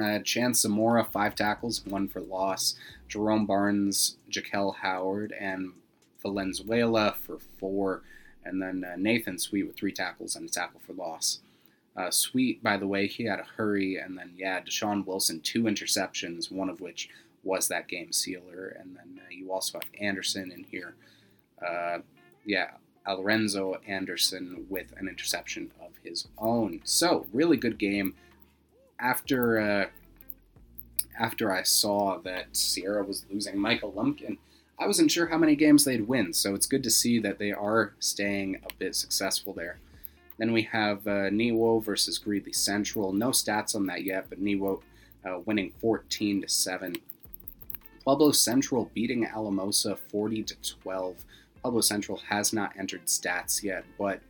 Uh, 0.00 0.20
Chance 0.20 0.60
Zamora, 0.60 1.04
five 1.04 1.34
tackles, 1.34 1.84
one 1.84 2.08
for 2.08 2.20
loss. 2.20 2.74
Jerome 3.08 3.44
Barnes, 3.46 4.16
Jaquel 4.30 4.76
Howard, 4.76 5.34
and 5.38 5.72
Valenzuela 6.22 7.14
for 7.20 7.38
four. 7.58 8.02
And 8.44 8.62
then 8.62 8.84
uh, 8.84 8.96
Nathan 8.96 9.38
Sweet 9.38 9.64
with 9.64 9.76
three 9.76 9.92
tackles 9.92 10.34
and 10.34 10.48
a 10.48 10.52
tackle 10.52 10.80
for 10.84 10.94
loss. 10.94 11.40
Uh, 11.94 12.10
Sweet, 12.10 12.62
by 12.62 12.78
the 12.78 12.86
way, 12.86 13.06
he 13.06 13.24
had 13.24 13.38
a 13.38 13.46
hurry. 13.56 13.96
And 13.96 14.16
then, 14.16 14.32
yeah, 14.36 14.60
Deshaun 14.60 15.04
Wilson, 15.04 15.40
two 15.40 15.64
interceptions, 15.64 16.50
one 16.50 16.70
of 16.70 16.80
which 16.80 17.10
was 17.42 17.68
that 17.68 17.88
game 17.88 18.12
sealer. 18.12 18.76
And 18.78 18.96
then 18.96 19.20
uh, 19.20 19.28
you 19.30 19.52
also 19.52 19.78
have 19.78 19.90
Anderson 20.00 20.50
in 20.50 20.64
here. 20.64 20.94
Uh, 21.64 21.98
yeah, 22.44 22.72
Alrenzo 23.06 23.78
Anderson 23.86 24.66
with 24.68 24.92
an 24.96 25.08
interception 25.08 25.70
of 25.80 25.92
his 26.02 26.28
own. 26.38 26.80
So, 26.84 27.26
really 27.32 27.56
good 27.56 27.78
game. 27.78 28.14
After 28.98 29.60
uh, 29.60 29.86
after 31.18 31.52
I 31.52 31.62
saw 31.62 32.18
that 32.18 32.56
Sierra 32.56 33.04
was 33.04 33.26
losing 33.30 33.58
Michael 33.58 33.92
Lumpkin, 33.92 34.38
I 34.78 34.86
wasn't 34.86 35.10
sure 35.10 35.26
how 35.26 35.38
many 35.38 35.54
games 35.54 35.84
they'd 35.84 36.08
win. 36.08 36.32
So 36.32 36.54
it's 36.54 36.66
good 36.66 36.82
to 36.84 36.90
see 36.90 37.18
that 37.20 37.38
they 37.38 37.52
are 37.52 37.94
staying 38.00 38.60
a 38.64 38.74
bit 38.78 38.96
successful 38.96 39.52
there. 39.52 39.78
Then 40.38 40.52
we 40.52 40.62
have 40.62 41.06
uh, 41.06 41.30
Niwot 41.30 41.84
versus 41.84 42.18
Greeley 42.18 42.52
Central. 42.52 43.12
No 43.12 43.28
stats 43.28 43.76
on 43.76 43.86
that 43.86 44.02
yet, 44.02 44.26
but 44.28 44.42
Niwot 44.42 44.80
uh, 45.24 45.38
winning 45.44 45.72
14 45.80 46.42
to 46.42 46.48
seven. 46.48 46.96
Pueblo 48.04 48.32
Central 48.32 48.90
beating 48.94 49.26
Alamosa 49.26 49.96
40 49.96 50.42
to 50.44 50.56
12. 50.80 51.24
Pueblo 51.62 51.80
Central 51.80 52.18
has 52.28 52.52
not 52.52 52.72
entered 52.78 53.06
stats 53.06 53.62
yet, 53.62 53.84
but 53.98 54.20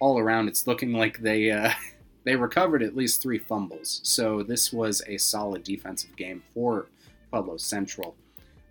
all 0.00 0.18
around 0.18 0.48
it's 0.48 0.66
looking 0.66 0.92
like 0.92 1.18
they 1.18 1.50
uh, 1.50 1.70
they 2.24 2.36
recovered 2.36 2.82
at 2.82 2.96
least 2.96 3.22
three 3.22 3.38
fumbles. 3.38 4.00
So 4.02 4.42
this 4.42 4.72
was 4.72 5.02
a 5.06 5.16
solid 5.16 5.64
defensive 5.64 6.14
game 6.16 6.42
for 6.52 6.86
Pueblo 7.30 7.56
Central. 7.56 8.16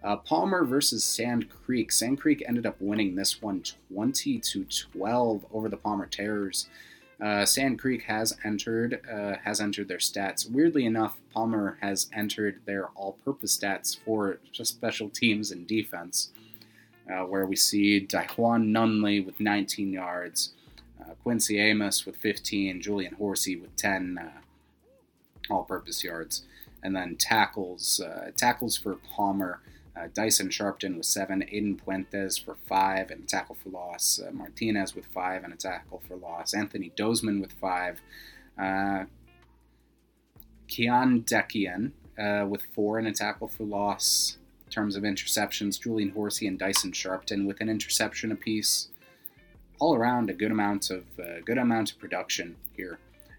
Uh, 0.04 0.18
Palmer 0.18 0.66
versus 0.66 1.04
Sand 1.04 1.50
Creek. 1.50 1.92
Sand 1.92 2.20
Creek 2.20 2.44
ended 2.48 2.66
up 2.66 2.76
winning 2.80 3.16
this 3.16 3.42
one 3.42 3.64
20 3.92 4.40
to 4.40 4.66
12 4.66 5.46
over 5.52 5.70
the 5.70 5.78
Palmer 5.78 6.06
Terrors. 6.06 6.68
Uh, 7.22 7.46
Sand 7.46 7.80
Creek 7.80 8.04
has 8.04 8.38
entered 8.44 9.02
uh, 9.12 9.36
has 9.44 9.62
entered 9.62 9.88
their 9.88 9.98
stats. 9.98 10.50
Weirdly 10.50 10.86
enough, 10.86 11.20
Palmer 11.34 11.78
has 11.82 12.10
entered 12.14 12.62
their 12.66 12.88
all-purpose 12.96 13.58
stats 13.58 13.98
for 13.98 14.40
just 14.52 14.74
special 14.74 15.10
teams 15.10 15.52
and 15.52 15.68
defense, 15.68 16.30
uh, 17.10 17.24
where 17.26 17.46
we 17.46 17.56
see 17.56 18.06
Daihwan 18.06 18.72
Nunley 18.72 19.24
with 19.26 19.40
19 19.40 19.94
yards, 19.94 20.54
uh, 21.00 21.14
Quincy 21.24 21.60
Amos 21.60 22.06
with 22.06 22.18
15, 22.18 22.82
Julian 22.82 23.14
Horsey 23.14 23.56
with 23.56 23.76
10 23.76 24.20
uh, 24.20 25.54
all-purpose 25.54 26.04
yards, 26.04 26.44
and 26.82 26.96
then 26.96 27.16
tackles 27.16 28.00
uh, 28.00 28.32
tackles 28.36 28.78
for 28.78 28.96
Palmer. 29.16 29.60
Uh, 29.96 30.08
Dyson 30.14 30.50
Sharpton 30.50 30.98
with 30.98 31.06
seven, 31.06 31.42
Aiden 31.54 31.80
Puentes 31.80 32.44
for 32.44 32.56
five 32.68 33.12
and 33.12 33.24
a 33.24 33.28
tackle 33.28 33.56
for 33.56 33.70
loss, 33.70 34.20
uh, 34.20 34.32
Martinez 34.32 34.96
with 34.96 35.06
five 35.06 35.44
and 35.44 35.54
a 35.54 35.58
tackle 35.58 36.02
for 36.08 36.16
loss, 36.16 36.54
Anthony 36.54 36.92
Dozman 36.98 37.40
with 37.40 37.52
five, 37.54 38.02
uh, 38.58 39.04
Kian 40.68 41.24
Dekian 41.26 41.92
uh, 42.18 42.48
with 42.48 42.64
four 42.74 42.98
and 42.98 43.08
a 43.08 43.14
tackle 43.14 43.48
for 43.48 43.64
loss. 43.64 44.38
In 44.66 44.72
terms 44.72 44.96
of 44.96 45.04
interceptions, 45.04 45.80
Julian 45.80 46.10
Horsey 46.10 46.48
and 46.48 46.58
Dyson 46.58 46.92
Sharpton 46.92 47.46
with 47.46 47.62
an 47.62 47.70
interception 47.70 48.32
apiece. 48.32 48.88
All 49.80 49.96
around, 49.96 50.30
a 50.30 50.34
good 50.34 50.52
amount 50.52 50.90
of 50.90 51.04
uh, 51.20 51.42
good 51.46 51.60
amount 51.60 51.92
of 51.92 52.00
production 52.00 52.56
here. 52.76 52.98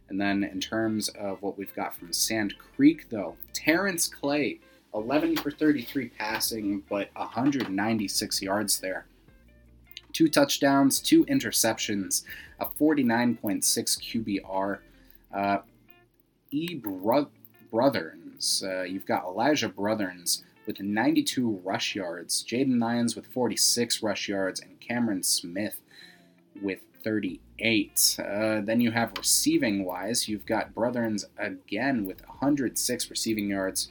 And 0.09 0.21
then 0.21 0.45
in 0.45 0.61
terms 0.61 1.09
of 1.09 1.43
what 1.43 1.57
we've 1.59 1.75
got 1.75 1.97
from 1.97 2.13
Sand 2.13 2.55
Creek, 2.59 3.09
though, 3.09 3.37
Terrence 3.53 4.07
Clay 4.07 4.61
11 4.95 5.37
for 5.37 5.51
33 5.51 6.09
passing, 6.11 6.83
but 6.89 7.11
196 7.15 8.43
yards 8.43 8.81
there. 8.81 9.07
Two 10.13 10.29
touchdowns, 10.29 11.01
two 11.01 11.25
interceptions, 11.27 12.25
a 12.61 12.67
49.6 12.67 14.41
QBR. 14.43 14.79
Uh, 15.35 15.59
E. 16.53 16.75
Bro- 16.77 17.31
uh, 18.63 18.83
you've 18.83 19.07
got 19.07 19.25
Elijah 19.25 19.69
Brotherns 19.69 20.45
with 20.67 20.81
92 20.81 21.61
rush 21.65 21.97
yards, 21.97 22.45
Jaden 22.45 22.81
Lyons 22.81 23.17
with 23.17 23.27
46 23.27 24.03
rush 24.03 24.29
yards, 24.29 24.61
and 24.61 24.79
Cameron 24.81 25.25
Smith 25.25 25.81
with 26.63 26.79
38. 27.03 28.17
Uh, 28.19 28.61
then 28.61 28.81
you 28.81 28.93
have 28.93 29.13
receiving 29.19 29.85
wise, 29.85 30.29
you've 30.29 30.47
got 30.47 30.75
Brotherns 30.75 31.27
again 31.37 32.07
with 32.07 32.27
106 32.27 33.11
receiving 33.11 33.49
yards. 33.49 33.91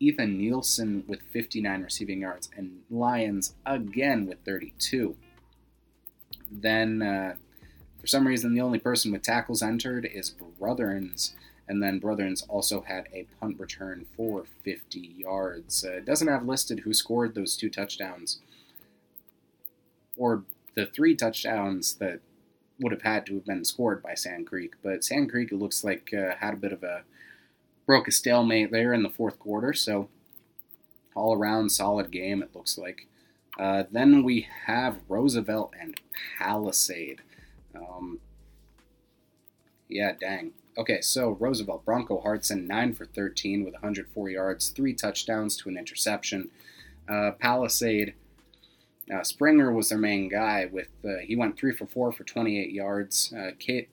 Ethan 0.00 0.38
Nielsen 0.38 1.04
with 1.06 1.22
59 1.22 1.82
receiving 1.82 2.20
yards, 2.20 2.48
and 2.56 2.82
Lyons 2.90 3.54
again 3.66 4.26
with 4.26 4.38
32. 4.44 5.16
Then, 6.50 7.02
uh, 7.02 7.34
for 8.00 8.06
some 8.06 8.26
reason, 8.26 8.54
the 8.54 8.60
only 8.60 8.78
person 8.78 9.12
with 9.12 9.22
tackles 9.22 9.62
entered 9.62 10.06
is 10.06 10.34
Brotherns, 10.58 11.34
and 11.66 11.82
then 11.82 11.98
Brotherns 11.98 12.42
also 12.42 12.82
had 12.82 13.08
a 13.12 13.26
punt 13.40 13.58
return 13.58 14.06
for 14.16 14.44
50 14.64 14.98
yards. 14.98 15.84
Uh, 15.84 16.00
doesn't 16.04 16.28
have 16.28 16.46
listed 16.46 16.80
who 16.80 16.94
scored 16.94 17.34
those 17.34 17.56
two 17.56 17.68
touchdowns, 17.68 18.40
or 20.16 20.44
the 20.74 20.86
three 20.86 21.14
touchdowns 21.14 21.94
that 21.94 22.20
would 22.80 22.92
have 22.92 23.02
had 23.02 23.26
to 23.26 23.34
have 23.34 23.44
been 23.44 23.64
scored 23.64 24.02
by 24.02 24.14
Sand 24.14 24.46
Creek, 24.46 24.74
but 24.82 25.04
Sand 25.04 25.30
Creek, 25.30 25.50
it 25.50 25.56
looks 25.56 25.82
like, 25.82 26.14
uh, 26.14 26.36
had 26.36 26.54
a 26.54 26.58
bit 26.58 26.72
of 26.72 26.84
a 26.84 27.02
broke 27.88 28.06
a 28.06 28.12
stalemate 28.12 28.70
there 28.70 28.92
in 28.92 29.02
the 29.02 29.08
fourth 29.08 29.38
quarter. 29.38 29.72
So 29.72 30.10
all 31.16 31.34
around 31.34 31.70
solid 31.70 32.10
game, 32.10 32.42
it 32.42 32.54
looks 32.54 32.76
like. 32.76 33.08
Uh, 33.58 33.84
then 33.90 34.22
we 34.22 34.46
have 34.66 35.00
Roosevelt 35.08 35.72
and 35.80 35.98
Palisade. 36.38 37.22
Um, 37.74 38.20
yeah, 39.88 40.12
dang. 40.20 40.52
Okay, 40.76 41.00
so 41.00 41.30
Roosevelt, 41.30 41.86
Bronco 41.86 42.20
Hartson, 42.20 42.68
9 42.68 42.92
for 42.92 43.06
13 43.06 43.64
with 43.64 43.72
104 43.72 44.28
yards, 44.28 44.68
3 44.68 44.92
touchdowns 44.92 45.56
to 45.56 45.70
an 45.70 45.78
interception. 45.78 46.50
Uh, 47.08 47.32
Palisade, 47.40 48.12
uh, 49.12 49.24
Springer 49.24 49.72
was 49.72 49.88
their 49.88 49.98
main 49.98 50.28
guy. 50.28 50.68
With 50.70 50.90
uh, 51.04 51.20
He 51.22 51.34
went 51.34 51.56
3 51.58 51.72
for 51.72 51.86
4 51.86 52.12
for 52.12 52.22
28 52.22 52.70
yards. 52.70 53.32
Uh, 53.32 53.52
Kate, 53.58 53.88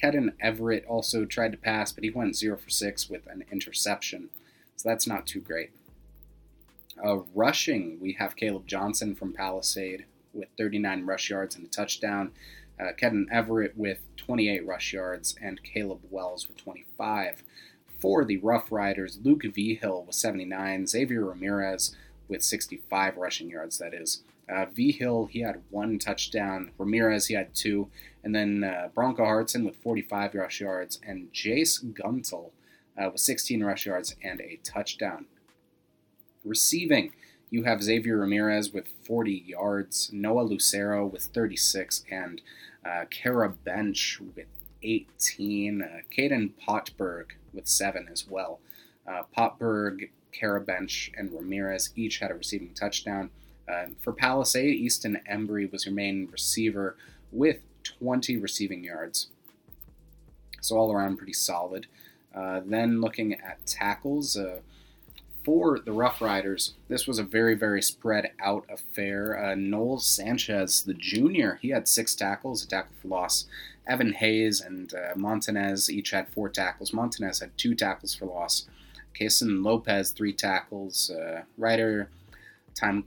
Kedon 0.00 0.32
Everett 0.40 0.84
also 0.86 1.24
tried 1.24 1.52
to 1.52 1.58
pass, 1.58 1.92
but 1.92 2.04
he 2.04 2.10
went 2.10 2.36
0 2.36 2.56
for 2.56 2.70
6 2.70 3.10
with 3.10 3.26
an 3.26 3.44
interception. 3.50 4.30
So 4.76 4.88
that's 4.88 5.06
not 5.06 5.26
too 5.26 5.40
great. 5.40 5.70
Uh, 7.04 7.18
rushing, 7.34 7.98
we 8.00 8.12
have 8.14 8.36
Caleb 8.36 8.66
Johnson 8.66 9.14
from 9.14 9.32
Palisade 9.32 10.04
with 10.32 10.48
39 10.56 11.06
rush 11.06 11.30
yards 11.30 11.56
and 11.56 11.66
a 11.66 11.68
touchdown. 11.68 12.32
Uh, 12.80 12.92
Kedon 12.96 13.28
Everett 13.30 13.76
with 13.76 13.98
28 14.16 14.64
rush 14.66 14.92
yards, 14.92 15.34
and 15.42 15.62
Caleb 15.64 16.00
Wells 16.10 16.46
with 16.46 16.56
25. 16.58 17.42
For 17.98 18.24
the 18.24 18.36
Rough 18.36 18.70
Riders, 18.70 19.18
Luke 19.24 19.42
Vigil 19.42 20.04
with 20.04 20.14
79, 20.14 20.86
Xavier 20.86 21.24
Ramirez 21.24 21.96
with 22.28 22.44
65 22.44 23.16
rushing 23.16 23.50
yards, 23.50 23.78
that 23.78 23.94
is. 23.94 24.22
Uh, 24.52 24.66
Hill, 24.74 25.26
he 25.30 25.40
had 25.40 25.62
one 25.70 25.98
touchdown. 25.98 26.70
Ramirez, 26.78 27.26
he 27.26 27.34
had 27.34 27.54
two. 27.54 27.90
And 28.24 28.34
then 28.34 28.64
uh, 28.64 28.88
Bronco 28.94 29.24
Hartson 29.24 29.64
with 29.64 29.76
45 29.76 30.34
rush 30.34 30.60
yards, 30.60 31.00
and 31.06 31.32
Jace 31.32 31.84
Guntel 31.92 32.50
uh, 32.96 33.10
with 33.10 33.20
16 33.20 33.62
rush 33.62 33.86
yards 33.86 34.16
and 34.22 34.40
a 34.40 34.58
touchdown. 34.64 35.26
Receiving, 36.44 37.12
you 37.50 37.64
have 37.64 37.82
Xavier 37.82 38.18
Ramirez 38.18 38.72
with 38.72 38.88
40 39.04 39.32
yards, 39.46 40.10
Noah 40.12 40.42
Lucero 40.42 41.06
with 41.06 41.24
36, 41.24 42.04
and 42.10 42.40
uh, 42.84 43.04
Kara 43.10 43.50
Bench 43.50 44.20
with 44.34 44.46
18. 44.82 45.82
Uh, 45.82 45.86
Caden 46.16 46.52
Potberg 46.66 47.32
with 47.52 47.66
7 47.66 48.08
as 48.10 48.26
well. 48.28 48.60
Uh, 49.06 49.22
Potberg, 49.36 50.10
Kara 50.32 50.60
Bench, 50.60 51.10
and 51.16 51.32
Ramirez 51.32 51.90
each 51.96 52.18
had 52.18 52.30
a 52.30 52.34
receiving 52.34 52.74
touchdown. 52.74 53.30
Uh, 53.68 53.86
for 54.00 54.12
Palisade, 54.12 54.74
Easton 54.74 55.20
Embry 55.30 55.70
was 55.70 55.84
your 55.84 55.94
main 55.94 56.28
receiver 56.30 56.96
with 57.32 57.58
20 57.84 58.36
receiving 58.36 58.84
yards. 58.84 59.28
So 60.60 60.76
all 60.76 60.92
around 60.92 61.18
pretty 61.18 61.32
solid. 61.32 61.86
Uh, 62.34 62.60
then 62.64 63.00
looking 63.00 63.34
at 63.34 63.64
tackles, 63.66 64.36
uh, 64.36 64.60
for 65.44 65.78
the 65.78 65.92
Rough 65.92 66.20
Riders, 66.20 66.74
this 66.88 67.06
was 67.06 67.18
a 67.18 67.22
very, 67.22 67.54
very 67.54 67.80
spread 67.80 68.32
out 68.38 68.66
affair. 68.68 69.42
Uh, 69.42 69.54
Noel 69.54 69.98
Sanchez, 69.98 70.82
the 70.82 70.92
junior, 70.92 71.58
he 71.62 71.70
had 71.70 71.88
six 71.88 72.14
tackles, 72.14 72.62
a 72.62 72.68
tackle 72.68 72.94
for 73.00 73.08
loss. 73.08 73.46
Evan 73.86 74.12
Hayes 74.12 74.60
and 74.60 74.92
uh, 74.92 75.14
Montanez 75.16 75.90
each 75.90 76.10
had 76.10 76.28
four 76.28 76.50
tackles. 76.50 76.92
Montanez 76.92 77.40
had 77.40 77.56
two 77.56 77.74
tackles 77.74 78.14
for 78.14 78.26
loss. 78.26 78.66
Kason 79.18 79.64
Lopez, 79.64 80.10
three 80.10 80.34
tackles. 80.34 81.10
Uh, 81.10 81.44
Ryder 81.56 82.10
Time, 82.74 83.04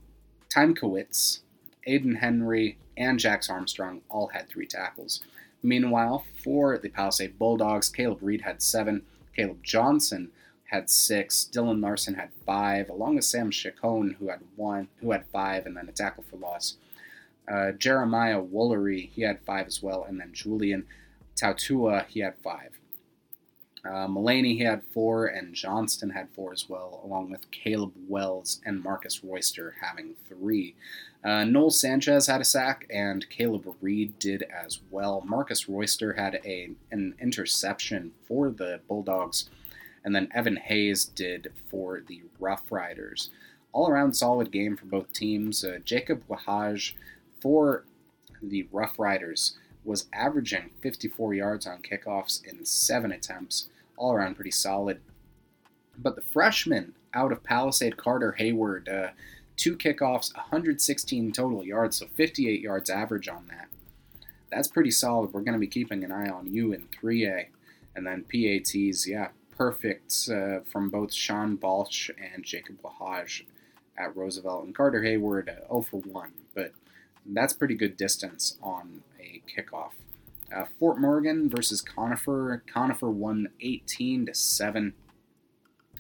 Timekowitz, 0.51 1.39
Aiden 1.87 2.17
Henry, 2.17 2.77
and 2.97 3.19
Jax 3.19 3.49
Armstrong 3.49 4.01
all 4.09 4.27
had 4.27 4.49
three 4.49 4.67
tackles. 4.67 5.21
Meanwhile, 5.63 6.25
for 6.43 6.77
the 6.77 6.89
Palisade 6.89 7.39
Bulldogs, 7.39 7.89
Caleb 7.89 8.19
Reed 8.21 8.41
had 8.41 8.61
seven. 8.61 9.03
Caleb 9.35 9.63
Johnson 9.63 10.29
had 10.65 10.89
six. 10.89 11.49
Dylan 11.51 11.81
Larson 11.81 12.15
had 12.15 12.29
five, 12.45 12.89
along 12.89 13.15
with 13.15 13.25
Sam 13.25 13.51
Chacon, 13.51 14.17
who 14.19 14.27
had 14.27 14.41
one, 14.55 14.89
who 14.99 15.11
had 15.11 15.25
five, 15.27 15.65
and 15.65 15.77
then 15.77 15.87
a 15.87 15.91
tackle 15.91 16.23
for 16.29 16.37
loss. 16.37 16.75
Uh, 17.51 17.71
Jeremiah 17.71 18.41
Woolery, 18.41 19.09
he 19.09 19.21
had 19.21 19.41
five 19.41 19.67
as 19.67 19.81
well, 19.81 20.03
and 20.03 20.19
then 20.19 20.33
Julian 20.33 20.85
Tautua, 21.35 22.05
he 22.07 22.19
had 22.19 22.35
five. 22.43 22.79
Uh, 23.83 24.07
Mullaney, 24.07 24.57
had 24.57 24.83
four, 24.93 25.25
and 25.25 25.55
Johnston 25.55 26.11
had 26.11 26.29
four 26.35 26.53
as 26.53 26.69
well, 26.69 27.01
along 27.03 27.31
with 27.31 27.49
Caleb 27.51 27.93
Wells 28.07 28.61
and 28.65 28.83
Marcus 28.83 29.23
Royster 29.23 29.75
having 29.81 30.15
three. 30.27 30.75
Uh, 31.23 31.45
Noel 31.45 31.71
Sanchez 31.71 32.27
had 32.27 32.41
a 32.41 32.45
sack, 32.45 32.85
and 32.91 33.29
Caleb 33.29 33.65
Reed 33.81 34.17
did 34.19 34.43
as 34.43 34.79
well. 34.91 35.23
Marcus 35.25 35.67
Royster 35.67 36.13
had 36.13 36.39
a 36.45 36.71
an 36.91 37.15
interception 37.19 38.11
for 38.27 38.49
the 38.51 38.81
Bulldogs 38.87 39.49
and 40.03 40.15
then 40.15 40.29
Evan 40.33 40.57
Hayes 40.57 41.05
did 41.05 41.51
for 41.69 42.01
the 42.07 42.21
Rough 42.39 42.71
Riders. 42.71 43.29
All 43.71 43.89
around 43.89 44.15
solid 44.15 44.51
game 44.51 44.75
for 44.75 44.85
both 44.85 45.13
teams. 45.13 45.63
Uh, 45.63 45.79
Jacob 45.83 46.23
Wahaj 46.27 46.93
for 47.39 47.85
the 48.41 48.67
Rough 48.71 48.99
Riders 48.99 49.57
was 49.83 50.07
averaging 50.13 50.71
54 50.81 51.33
yards 51.33 51.67
on 51.67 51.81
kickoffs 51.81 52.43
in 52.45 52.65
seven 52.65 53.11
attempts. 53.11 53.69
All 53.97 54.13
around 54.13 54.35
pretty 54.35 54.51
solid. 54.51 55.01
But 55.97 56.15
the 56.15 56.21
freshman 56.21 56.93
out 57.13 57.31
of 57.31 57.43
Palisade, 57.43 57.97
Carter 57.97 58.33
Hayward, 58.33 58.89
uh, 58.89 59.09
two 59.57 59.75
kickoffs, 59.75 60.33
116 60.35 61.31
total 61.31 61.63
yards, 61.63 61.97
so 61.97 62.07
58 62.07 62.61
yards 62.61 62.89
average 62.89 63.27
on 63.27 63.47
that. 63.49 63.67
That's 64.49 64.67
pretty 64.67 64.91
solid. 64.91 65.33
We're 65.33 65.41
going 65.41 65.53
to 65.53 65.59
be 65.59 65.67
keeping 65.67 66.03
an 66.03 66.11
eye 66.11 66.29
on 66.29 66.53
you 66.53 66.73
in 66.73 66.87
3A. 66.87 67.47
And 67.95 68.07
then 68.07 68.23
PATs, 68.23 69.07
yeah, 69.07 69.29
perfect 69.61 70.29
uh, 70.31 70.61
from 70.61 70.89
both 70.89 71.13
Sean 71.13 71.55
Balch 71.55 72.09
and 72.17 72.43
Jacob 72.43 72.77
Wahaj 72.81 73.43
at 73.97 74.15
Roosevelt 74.15 74.65
and 74.65 74.75
Carter 74.75 75.03
Hayward 75.03 75.49
uh, 75.49 75.67
0 75.67 75.81
for 75.81 75.97
1, 75.97 76.31
but 76.55 76.71
that's 77.25 77.53
pretty 77.53 77.75
good 77.75 77.97
distance 77.97 78.57
on 78.63 79.03
a 79.21 79.41
kickoff. 79.49 79.91
Uh, 80.53 80.65
Fort 80.79 80.99
Morgan 80.99 81.49
versus 81.49 81.81
Conifer. 81.81 82.63
Conifer 82.71 83.09
won 83.09 83.49
18 83.61 84.25
to 84.25 84.33
7. 84.33 84.93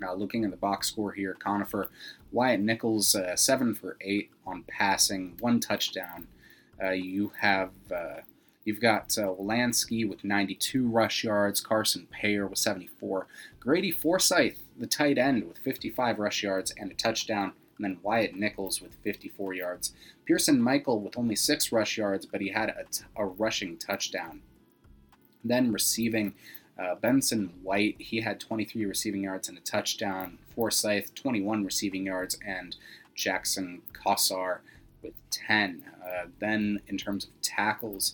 Uh, 0.03 0.13
looking 0.13 0.43
at 0.43 0.51
the 0.51 0.57
box 0.57 0.87
score 0.87 1.11
here, 1.11 1.37
Conifer, 1.39 1.89
Wyatt 2.31 2.59
Nichols, 2.59 3.15
uh, 3.15 3.35
7 3.35 3.75
for 3.75 3.97
8 4.01 4.31
on 4.47 4.63
passing, 4.67 5.37
one 5.39 5.59
touchdown. 5.59 6.27
Uh, 6.83 6.89
you 6.89 7.31
have 7.39 7.69
uh, 7.93 8.21
You've 8.63 8.79
got 8.79 9.17
uh, 9.17 9.33
Lansky 9.39 10.07
with 10.07 10.23
92 10.23 10.87
rush 10.87 11.23
yards, 11.23 11.61
Carson 11.61 12.07
Payer 12.11 12.45
with 12.45 12.59
74, 12.59 13.27
Grady 13.59 13.91
Forsyth, 13.91 14.59
the 14.77 14.85
tight 14.85 15.17
end, 15.17 15.47
with 15.47 15.57
55 15.57 16.19
rush 16.19 16.43
yards 16.43 16.71
and 16.77 16.91
a 16.91 16.93
touchdown, 16.93 17.53
and 17.81 17.95
then 17.95 17.99
Wyatt 18.03 18.35
Nichols 18.35 18.79
with 18.79 18.93
54 19.03 19.55
yards. 19.55 19.93
Pearson 20.25 20.61
Michael 20.61 20.99
with 20.99 21.17
only 21.17 21.35
six 21.35 21.71
rush 21.71 21.97
yards, 21.97 22.27
but 22.27 22.39
he 22.39 22.49
had 22.49 22.69
a, 22.69 22.83
t- 22.91 23.03
a 23.15 23.25
rushing 23.25 23.75
touchdown. 23.77 24.41
Then 25.43 25.71
receiving, 25.71 26.35
uh, 26.77 26.93
Benson 26.95 27.51
White, 27.63 27.95
he 27.97 28.21
had 28.21 28.39
23 28.39 28.85
receiving 28.85 29.23
yards 29.23 29.49
and 29.49 29.57
a 29.57 29.61
touchdown. 29.61 30.37
Forsyth, 30.55 31.15
21 31.15 31.65
receiving 31.65 32.05
yards, 32.05 32.37
and 32.45 32.75
Jackson 33.15 33.81
Kossar 33.93 34.59
with 35.01 35.13
10. 35.31 35.83
Uh, 36.05 36.27
then 36.39 36.81
in 36.87 36.99
terms 36.99 37.23
of 37.23 37.31
tackles, 37.41 38.13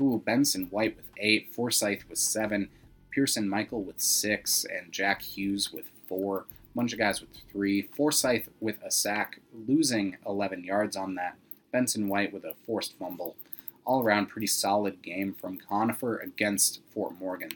Ooh, 0.00 0.22
Benson 0.24 0.66
White 0.70 0.96
with 0.96 1.10
eight, 1.18 1.52
Forsyth 1.52 2.08
with 2.08 2.18
seven, 2.18 2.68
Pearson 3.10 3.48
Michael 3.48 3.82
with 3.82 4.00
six, 4.00 4.64
and 4.64 4.92
Jack 4.92 5.20
Hughes 5.22 5.72
with 5.72 5.86
four. 6.06 6.44
Bunch 6.74 6.92
of 6.92 6.98
guys 6.98 7.20
with 7.20 7.30
three. 7.50 7.82
Forsyth 7.82 8.48
with 8.60 8.82
a 8.82 8.90
sack, 8.90 9.40
losing 9.66 10.16
11 10.26 10.64
yards 10.64 10.96
on 10.96 11.14
that. 11.16 11.36
Benson 11.72 12.08
White 12.08 12.32
with 12.32 12.44
a 12.44 12.54
forced 12.66 12.98
fumble. 12.98 13.36
All 13.84 14.02
around, 14.02 14.26
pretty 14.26 14.46
solid 14.46 15.02
game 15.02 15.34
from 15.34 15.58
Conifer 15.58 16.18
against 16.18 16.80
Fort 16.92 17.14
Morgan. 17.18 17.50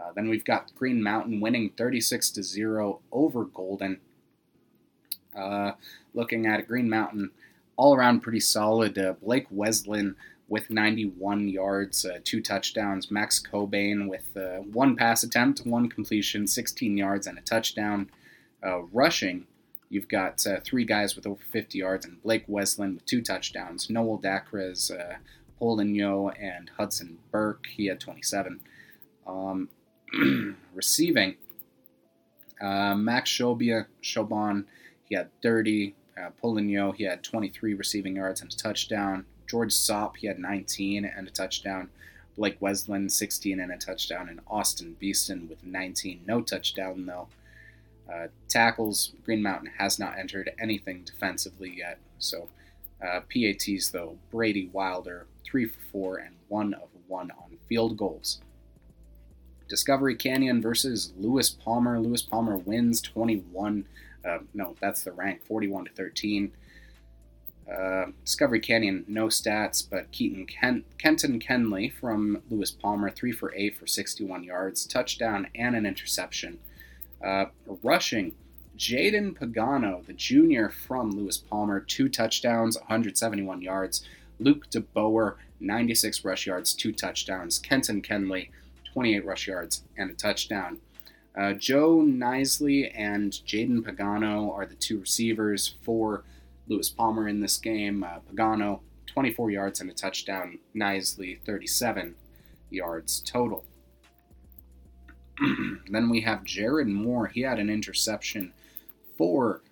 Uh, 0.00 0.12
then 0.14 0.28
we've 0.28 0.44
got 0.44 0.74
Green 0.74 1.02
Mountain 1.02 1.40
winning 1.40 1.70
36 1.76 2.30
to 2.32 2.42
0 2.42 3.00
over 3.12 3.44
Golden. 3.44 4.00
Uh, 5.36 5.72
looking 6.14 6.46
at 6.46 6.60
it, 6.60 6.68
Green 6.68 6.88
Mountain, 6.88 7.30
all 7.76 7.94
around 7.94 8.20
pretty 8.20 8.40
solid. 8.40 8.98
Uh, 8.98 9.14
Blake 9.22 9.46
Weslin 9.50 10.16
with 10.48 10.68
91 10.68 11.48
yards, 11.48 12.04
uh, 12.04 12.18
two 12.24 12.42
touchdowns. 12.42 13.10
Max 13.10 13.40
Cobain 13.40 14.08
with 14.08 14.36
uh, 14.36 14.58
one 14.58 14.96
pass 14.96 15.22
attempt, 15.22 15.60
one 15.64 15.88
completion, 15.88 16.46
16 16.46 16.96
yards, 16.96 17.26
and 17.26 17.38
a 17.38 17.42
touchdown. 17.42 18.10
Uh, 18.64 18.82
rushing, 18.92 19.46
you've 19.88 20.08
got 20.08 20.46
uh, 20.46 20.60
three 20.64 20.84
guys 20.84 21.16
with 21.16 21.26
over 21.26 21.42
50 21.50 21.78
yards, 21.78 22.06
and 22.06 22.22
Blake 22.22 22.44
Weslin 22.46 22.94
with 22.94 23.06
two 23.06 23.22
touchdowns. 23.22 23.88
Noel 23.90 24.18
Dacres, 24.18 24.90
uh, 24.90 25.16
Poligno, 25.60 26.32
and 26.40 26.70
Hudson 26.76 27.18
Burke, 27.30 27.66
he 27.66 27.86
had 27.86 28.00
27. 28.00 28.60
Um, 29.26 29.68
receiving, 30.74 31.36
uh, 32.60 32.94
Max 32.94 33.30
Shobia, 33.30 33.86
Shoban, 34.02 34.64
he 35.08 35.14
had 35.14 35.28
30. 35.42 35.94
Uh, 36.16 36.30
Poligno, 36.42 36.94
he 36.94 37.04
had 37.04 37.22
23 37.22 37.74
receiving 37.74 38.16
yards 38.16 38.40
and 38.42 38.52
a 38.52 38.56
touchdown. 38.56 39.24
George 39.48 39.72
Sopp, 39.72 40.16
he 40.16 40.26
had 40.26 40.38
19 40.38 41.04
and 41.04 41.26
a 41.26 41.30
touchdown. 41.30 41.90
Blake 42.36 42.56
Weslin, 42.60 43.08
16 43.08 43.58
and 43.58 43.72
a 43.72 43.76
touchdown. 43.76 44.28
And 44.28 44.40
Austin 44.46 44.96
Beeston 44.98 45.48
with 45.48 45.64
19. 45.64 46.22
No 46.26 46.40
touchdown, 46.42 47.06
though. 47.06 47.28
Uh, 48.12 48.26
tackles, 48.48 49.12
Green 49.24 49.42
Mountain 49.42 49.70
has 49.78 49.98
not 49.98 50.18
entered 50.18 50.50
anything 50.58 51.02
defensively 51.04 51.72
yet. 51.76 51.98
So 52.18 52.48
uh, 53.02 53.20
PATs, 53.32 53.90
though, 53.90 54.16
Brady 54.30 54.68
Wilder, 54.72 55.26
3 55.44 55.66
for 55.66 55.80
4 55.92 56.16
and 56.18 56.34
1 56.48 56.74
of 56.74 56.88
1 57.06 57.30
on 57.30 57.58
field 57.68 57.96
goals. 57.96 58.40
Discovery 59.68 60.16
Canyon 60.16 60.60
versus 60.60 61.12
Lewis 61.16 61.50
Palmer. 61.50 62.00
Lewis 62.00 62.22
Palmer 62.22 62.56
wins 62.56 63.00
21. 63.00 63.86
Uh, 64.24 64.38
no, 64.52 64.74
that's 64.80 65.04
the 65.04 65.12
rank, 65.12 65.44
41 65.46 65.84
to 65.84 65.92
13. 65.92 66.52
Uh, 67.72 68.06
Discovery 68.24 68.58
Canyon, 68.58 69.04
no 69.06 69.26
stats, 69.26 69.88
but 69.88 70.10
Keaton 70.10 70.44
Ken- 70.46 70.84
Kenton 70.98 71.38
Kenley 71.38 71.92
from 71.92 72.42
Lewis 72.50 72.72
Palmer, 72.72 73.10
3 73.10 73.30
for 73.30 73.54
8 73.54 73.76
for 73.76 73.86
61 73.86 74.42
yards, 74.42 74.84
touchdown, 74.84 75.46
and 75.54 75.76
an 75.76 75.86
interception. 75.86 76.58
Uh, 77.24 77.46
rushing, 77.82 78.34
Jaden 78.76 79.36
Pagano, 79.36 80.04
the 80.06 80.14
junior 80.14 80.70
from 80.70 81.10
Lewis 81.10 81.36
Palmer, 81.36 81.80
two 81.80 82.08
touchdowns, 82.08 82.76
171 82.78 83.60
yards. 83.60 84.02
Luke 84.38 84.70
DeBoer, 84.70 85.34
96 85.60 86.24
rush 86.24 86.46
yards, 86.46 86.72
two 86.72 86.92
touchdowns. 86.92 87.58
Kenton 87.58 88.00
Kenley, 88.00 88.48
28 88.92 89.24
rush 89.24 89.46
yards, 89.46 89.82
and 89.98 90.10
a 90.10 90.14
touchdown. 90.14 90.78
Uh, 91.36 91.52
Joe 91.52 91.98
Nisley 91.98 92.90
and 92.94 93.32
Jaden 93.32 93.82
Pagano 93.82 94.52
are 94.52 94.66
the 94.66 94.74
two 94.74 94.98
receivers 94.98 95.74
for 95.82 96.24
Lewis 96.66 96.88
Palmer 96.88 97.28
in 97.28 97.40
this 97.40 97.58
game. 97.58 98.02
Uh, 98.02 98.20
Pagano, 98.32 98.80
24 99.06 99.50
yards 99.50 99.80
and 99.80 99.90
a 99.90 99.94
touchdown. 99.94 100.58
Nisley, 100.74 101.38
37 101.44 102.14
yards 102.70 103.20
total. 103.20 103.64
then 105.90 106.08
we 106.08 106.20
have 106.20 106.44
Jared 106.44 106.88
Moore. 106.88 107.26
He 107.26 107.40
had 107.40 107.58
an 107.58 107.70
interception 107.70 108.52
for, 109.16 109.62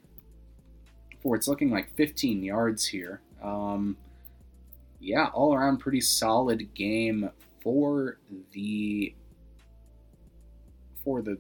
for 1.23 1.37
it's 1.37 1.49
looking 1.49 1.71
like 1.71 1.95
15 1.97 2.43
yards 2.43 2.87
here. 2.87 3.21
Um, 3.43 3.97
yeah, 5.01 5.27
all 5.27 5.55
around 5.55 5.79
pretty 5.79 6.01
solid 6.01 6.75
game 6.75 7.31
for 7.63 8.19
the 8.53 9.15
for 11.05 11.23
the 11.23 11.39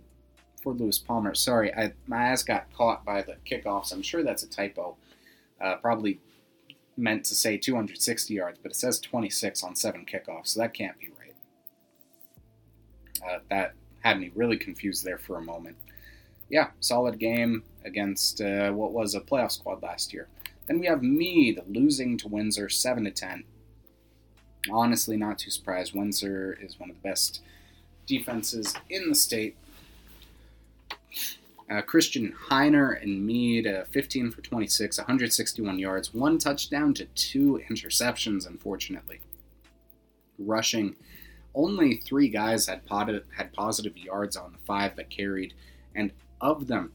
for 0.62 0.72
Lewis 0.72 0.98
Palmer. 0.98 1.34
Sorry, 1.34 1.74
I, 1.74 1.92
my 2.06 2.30
eyes 2.30 2.42
got 2.42 2.72
caught 2.72 3.04
by 3.04 3.22
the 3.22 3.36
kickoffs. 3.44 3.92
I'm 3.92 4.02
sure 4.02 4.22
that's 4.22 4.42
a 4.42 4.48
typo 4.48 4.96
uh, 5.60 5.76
probably 5.76 6.20
meant 6.96 7.24
to 7.26 7.34
say 7.34 7.56
260 7.56 8.34
yards, 8.34 8.58
but 8.62 8.72
it 8.72 8.76
says 8.76 9.00
26 9.00 9.62
on 9.62 9.76
seven 9.76 10.04
kickoffs, 10.04 10.48
so 10.48 10.60
that 10.60 10.74
can't 10.74 10.98
be 10.98 11.08
right. 11.18 11.34
Uh, 13.26 13.38
that 13.50 13.74
had 14.00 14.20
me 14.20 14.30
really 14.34 14.56
confused 14.56 15.04
there 15.04 15.18
for 15.18 15.36
a 15.36 15.42
moment. 15.42 15.76
yeah, 16.50 16.70
solid 16.80 17.18
game 17.18 17.62
against 17.84 18.40
uh, 18.40 18.70
what 18.70 18.92
was 18.92 19.14
a 19.14 19.20
playoff 19.20 19.52
squad 19.52 19.82
last 19.82 20.12
year. 20.12 20.28
Then 20.66 20.78
we 20.78 20.86
have 20.86 21.02
Mead 21.02 21.60
losing 21.66 22.16
to 22.18 22.28
Windsor 22.28 22.68
7 22.68 23.04
to 23.04 23.10
10. 23.10 23.44
Honestly, 24.70 25.16
not 25.16 25.38
too 25.38 25.50
surprised. 25.50 25.94
Windsor 25.94 26.58
is 26.60 26.78
one 26.78 26.90
of 26.90 26.96
the 26.96 27.08
best 27.08 27.40
defenses 28.06 28.74
in 28.88 29.08
the 29.08 29.14
state. 29.14 29.56
Uh, 31.70 31.82
Christian 31.82 32.34
Heiner 32.48 33.02
and 33.02 33.26
Mead, 33.26 33.66
uh, 33.66 33.84
15 33.84 34.30
for 34.30 34.40
26, 34.40 34.98
161 34.98 35.78
yards, 35.78 36.14
one 36.14 36.38
touchdown 36.38 36.94
to 36.94 37.04
two 37.14 37.62
interceptions, 37.70 38.46
unfortunately. 38.46 39.20
Rushing, 40.38 40.96
only 41.58 41.96
three 41.96 42.28
guys 42.28 42.66
had, 42.66 42.86
pod- 42.86 43.22
had 43.36 43.52
positive 43.52 43.98
yards 43.98 44.36
on 44.36 44.52
the 44.52 44.58
five 44.58 44.94
that 44.96 45.10
carried, 45.10 45.52
and 45.94 46.12
of 46.40 46.68
them, 46.68 46.92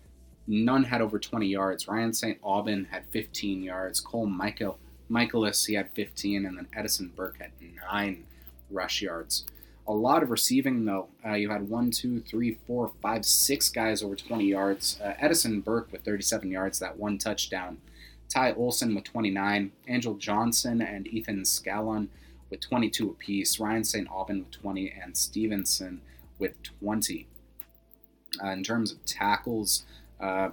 none 0.47 0.85
had 0.85 1.01
over 1.01 1.19
20 1.19 1.45
yards. 1.45 1.87
Ryan 1.87 2.13
St. 2.13 2.39
Aubin 2.41 2.85
had 2.85 3.05
15 3.11 3.61
yards. 3.61 3.99
Cole 3.99 4.25
Michael 4.25 4.79
Michaelis, 5.09 5.65
he 5.65 5.75
had 5.75 5.91
15, 5.91 6.45
and 6.45 6.57
then 6.57 6.67
Edison 6.75 7.11
Burke 7.13 7.39
had 7.39 7.51
nine 7.91 8.23
rush 8.71 9.01
yards. 9.01 9.45
A 9.85 9.93
lot 9.93 10.23
of 10.23 10.31
receiving, 10.31 10.85
though. 10.85 11.09
Uh, 11.25 11.33
you 11.33 11.49
had 11.49 11.69
one, 11.69 11.91
two, 11.91 12.21
three, 12.21 12.57
four, 12.65 12.93
five, 13.01 13.25
six 13.25 13.67
guys 13.67 14.01
over 14.01 14.15
20 14.15 14.45
yards. 14.45 14.97
Uh, 15.03 15.13
Edison 15.19 15.59
Burke 15.59 15.91
with 15.91 16.03
37 16.03 16.49
yards, 16.49 16.79
that 16.79 16.97
one 16.97 17.17
touchdown. 17.17 17.77
Ty 18.29 18.53
Olson 18.53 18.95
with 18.95 19.03
29. 19.03 19.73
Angel 19.89 20.13
Johnson 20.15 20.81
and 20.81 21.05
Ethan 21.05 21.43
Scallon 21.43 22.07
with 22.53 22.61
22 22.61 23.09
apiece. 23.09 23.59
Ryan 23.59 23.83
St. 23.83 24.07
Aubin 24.11 24.39
with 24.43 24.51
20, 24.51 24.93
and 25.03 25.17
Stevenson 25.17 26.01
with 26.37 26.61
20. 26.61 27.25
Uh, 28.43 28.47
in 28.49 28.63
terms 28.63 28.91
of 28.91 29.03
tackles, 29.05 29.85
uh, 30.21 30.49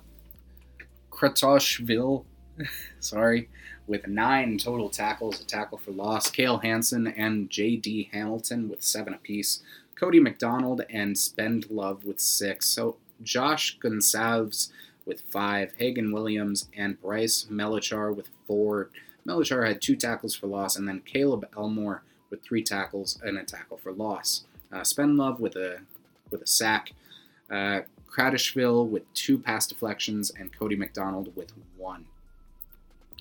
Kratoshville, 1.10 2.24
sorry, 3.00 3.50
with 3.86 4.06
nine 4.08 4.56
total 4.56 4.88
tackles, 4.88 5.42
a 5.42 5.44
tackle 5.44 5.76
for 5.76 5.90
loss. 5.90 6.30
Kale 6.30 6.56
Hansen 6.58 7.06
and 7.06 7.50
J.D. 7.50 8.08
Hamilton 8.14 8.70
with 8.70 8.82
seven 8.82 9.12
apiece. 9.12 9.60
Cody 9.94 10.20
McDonald 10.20 10.80
and 10.88 11.18
Spend 11.18 11.68
Love 11.68 12.06
with 12.06 12.18
six. 12.18 12.64
So 12.64 12.96
Josh 13.22 13.78
Gonsalves 13.78 14.70
with 15.04 15.20
five. 15.20 15.74
Hagen 15.76 16.12
Williams 16.12 16.70
and 16.74 16.98
Bryce 16.98 17.46
Melichar 17.50 18.16
with 18.16 18.30
four. 18.46 18.88
Melachar 19.30 19.66
had 19.66 19.80
two 19.80 19.96
tackles 19.96 20.34
for 20.34 20.48
loss, 20.48 20.76
and 20.76 20.88
then 20.88 21.00
Caleb 21.00 21.46
Elmore 21.56 22.02
with 22.30 22.42
three 22.42 22.62
tackles 22.62 23.18
and 23.22 23.38
a 23.38 23.44
tackle 23.44 23.76
for 23.76 23.92
loss. 23.92 24.44
Uh, 24.72 24.82
Spend 24.82 25.16
Love 25.16 25.40
with 25.40 25.56
a 25.56 25.80
with 26.30 26.42
a 26.42 26.46
sack. 26.46 26.92
Uh, 27.50 27.80
Kratishville 28.08 28.88
with 28.88 29.12
two 29.14 29.38
pass 29.38 29.66
deflections, 29.66 30.30
and 30.30 30.56
Cody 30.56 30.76
McDonald 30.76 31.34
with 31.36 31.52
one. 31.76 32.06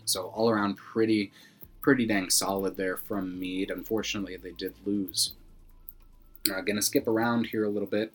So 0.06 0.27
all 0.36 0.49
around, 0.49 0.77
pretty, 0.77 1.31
pretty 1.81 2.07
dang 2.07 2.31
solid 2.31 2.76
there 2.76 2.98
from 2.98 3.40
Mead. 3.40 3.69
Unfortunately, 3.69 4.36
they 4.36 4.52
did 4.52 4.73
lose. 4.86 5.34
Uh, 6.52 6.61
gonna 6.61 6.81
skip 6.81 7.07
around 7.07 7.48
here 7.48 7.64
a 7.64 7.69
little 7.69 7.88
bit. 7.88 8.11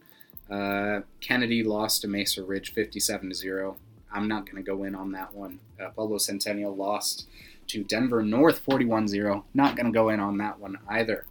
Uh, 0.51 1.01
Kennedy 1.21 1.63
lost 1.63 2.03
to 2.03 2.09
Mesa 2.09 2.43
Ridge 2.43 2.73
57 2.73 3.29
to 3.29 3.35
zero. 3.35 3.77
I'm 4.13 4.27
not 4.27 4.47
gonna 4.47 4.63
go 4.63 4.83
in 4.85 4.95
on 4.95 5.13
that 5.13 5.33
one. 5.33 5.61
Uh, 5.81 5.91
Pueblo 5.91 6.19
Centennial 6.19 6.75
lost 6.75 7.27
to 7.69 7.85
Denver 7.85 8.23
North 8.23 8.65
41-0. 8.65 9.45
Not 9.55 9.77
gonna 9.77 9.93
go 9.93 10.09
in 10.09 10.21
on 10.21 10.39
that 10.39 10.59
one 10.59 10.79
either. 10.89 11.27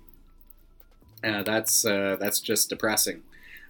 Uh, 1.23 1.43
that's 1.43 1.85
uh, 1.85 2.17
that's 2.19 2.39
just 2.39 2.69
depressing. 2.69 3.23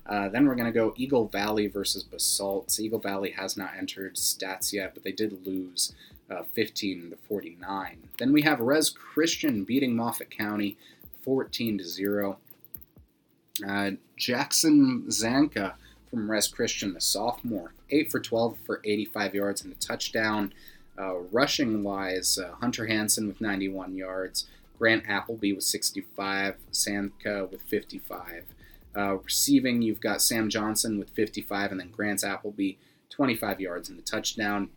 Uh, 0.06 0.28
then 0.30 0.46
we're 0.46 0.56
going 0.56 0.72
to 0.72 0.78
go 0.78 0.94
Eagle 0.98 1.28
Valley 1.28 1.68
versus 1.68 2.04
Basalt. 2.04 2.78
Eagle 2.80 3.00
Valley 3.00 3.32
has 3.32 3.56
not 3.56 3.72
entered 3.78 4.16
stats 4.16 4.74
yet, 4.74 4.94
but 4.94 5.04
they 5.04 5.14
did 5.14 5.46
lose 5.46 5.96
uh, 6.30 6.44
15 6.54 7.12
to 7.12 7.16
49. 7.16 8.10
Then 8.18 8.34
we 8.34 8.42
have 8.42 8.60
Res 8.60 8.90
Christian 8.90 9.64
beating 9.64 9.96
Moffat 9.96 10.30
County 10.30 10.78
14 11.22 11.78
to 11.78 11.84
0. 11.86 12.38
Uh, 13.66 13.92
Jackson 14.18 15.06
Zanka 15.08 15.74
from 16.10 16.30
Res 16.30 16.48
Christian, 16.48 16.94
the 16.94 17.02
sophomore, 17.02 17.74
8 17.90 18.12
for 18.12 18.20
12 18.20 18.58
for 18.66 18.82
85 18.84 19.36
yards 19.36 19.64
and 19.64 19.72
a 19.72 19.76
touchdown. 19.78 20.54
Uh, 20.98 21.18
rushing 21.32 21.84
wise, 21.84 22.38
uh, 22.38 22.54
Hunter 22.62 22.86
Hansen 22.86 23.28
with 23.28 23.42
91 23.42 23.96
yards, 23.96 24.46
Grant 24.78 25.04
Appleby 25.08 25.54
with 25.54 25.64
65, 25.64 26.56
Zanka 26.72 27.50
with 27.50 27.64
55. 27.64 28.46
Uh, 28.96 29.16
receiving, 29.18 29.82
you've 29.82 30.02
got 30.02 30.22
Sam 30.22 30.50
Johnson 30.50 31.00
with 31.00 31.10
55, 31.10 31.72
and 31.72 31.80
then 31.80 31.90
Grant 31.90 32.24
Appleby, 32.24 32.74
25 33.10 33.60
yards 33.60 33.90
and 33.90 33.98
the 33.98 34.04
touchdown. 34.04 34.70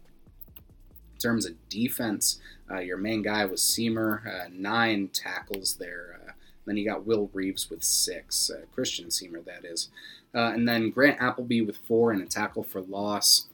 In 0.57 1.21
terms 1.21 1.45
of 1.45 1.69
defense, 1.69 2.41
uh, 2.71 2.79
your 2.79 2.97
main 2.97 3.21
guy 3.23 3.45
was 3.45 3.61
Seamer, 3.61 4.27
uh, 4.27 4.49
nine 4.51 5.09
tackles 5.09 5.75
there. 5.75 6.19
Uh, 6.27 6.33
then 6.65 6.79
you 6.79 6.85
got 6.85 7.07
Will 7.07 7.31
Reeves 7.33 7.69
with 7.69 7.85
six, 7.85 8.51
Christian 8.73 9.07
Seamer, 9.07 9.45
that 9.45 9.65
is. 9.65 9.89
And 10.33 10.69
then 10.69 10.91
Grant 10.91 11.21
Appleby 11.21 11.61
with 11.61 11.77
four 11.77 12.11
and 12.11 12.21
a 12.23 12.27
tackle 12.27 12.63
for 12.63 12.81
loss. 12.81 13.47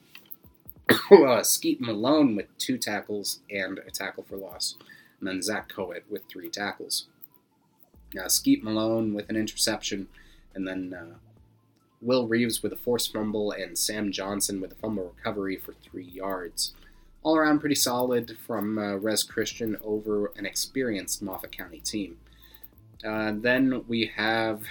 Skeet 1.43 1.81
Malone 1.81 2.37
with 2.37 2.47
two 2.59 2.79
tackles 2.79 3.41
and 3.51 3.79
a 3.79 3.91
tackle 3.91 4.25
for 4.25 4.37
loss. 4.37 4.77
And 5.19 5.29
then 5.29 5.43
Zach 5.43 5.69
Coet 5.69 6.05
with 6.11 6.23
three 6.29 6.49
tackles. 6.49 7.07
Skeet 8.27 8.63
Malone 8.63 9.15
with 9.15 9.31
an 9.31 9.37
interception 9.37 10.09
and 10.55 10.67
then 10.67 10.95
uh, 10.95 11.15
Will 12.01 12.27
Reeves 12.27 12.63
with 12.63 12.73
a 12.73 12.77
forced 12.77 13.13
fumble, 13.13 13.53
and 13.53 13.79
Sam 13.79 14.11
Johnson 14.11 14.61
with 14.61 14.73
a 14.73 14.77
fumble 14.77 15.13
recovery 15.17 15.57
for 15.57 15.73
three 15.73 16.05
yards. 16.05 16.75
All 17.23 17.37
around 17.37 17.61
pretty 17.61 17.77
solid 17.77 18.37
from 18.45 18.77
uh, 18.77 18.97
Res 18.97 19.23
Christian 19.23 19.77
over 19.85 20.33
an 20.37 20.45
experienced 20.45 21.23
Moffat 21.23 21.53
County 21.53 21.79
team. 21.79 22.19
Uh, 23.07 23.33
then 23.37 23.85
we 23.87 24.11
have 24.17 24.65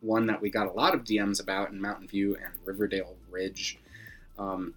one 0.00 0.26
that 0.26 0.40
we 0.40 0.50
got 0.50 0.68
a 0.68 0.72
lot 0.72 0.94
of 0.94 1.02
DMs 1.02 1.42
about 1.42 1.70
in 1.70 1.80
Mountain 1.80 2.06
View 2.06 2.36
and 2.36 2.54
Riverdale 2.64 3.16
Ridge. 3.28 3.78
Um, 4.38 4.74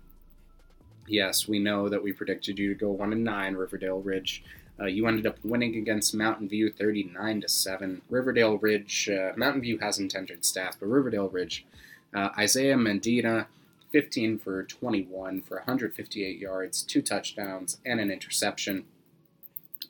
yes, 1.08 1.48
we 1.48 1.60
know 1.60 1.90
that 1.90 2.04
we 2.04 2.12
predicted 2.12 2.60
you 2.60 2.70
to 2.70 2.80
go 2.80 2.92
one 2.92 3.12
and 3.12 3.24
nine, 3.24 3.56
Riverdale 3.56 4.00
Ridge. 4.00 4.44
Uh, 4.80 4.86
you 4.86 5.08
ended 5.08 5.28
up 5.28 5.38
winning 5.44 5.76
against 5.76 6.16
Mountain 6.16 6.50
View 6.50 6.72
39 6.72 7.42
to 7.42 7.48
7. 7.48 8.02
Riverdale 8.10 8.58
Ridge, 8.58 9.10
uh, 9.10 9.34
Mountain 9.38 9.62
View 9.62 9.78
hasn't 9.78 10.16
entered 10.16 10.44
staff, 10.44 10.78
but 10.80 10.88
Riverdale 10.88 11.30
Ridge, 11.30 11.66
uh, 12.14 12.30
Isaiah 12.38 12.78
Medina, 12.78 13.48
15 13.92 14.40
for 14.40 14.64
21 14.64 15.42
for 15.42 15.58
158 15.58 16.40
yards, 16.40 16.82
two 16.82 17.02
touchdowns, 17.02 17.78
and 17.86 18.00
an 18.00 18.10
interception. 18.10 18.86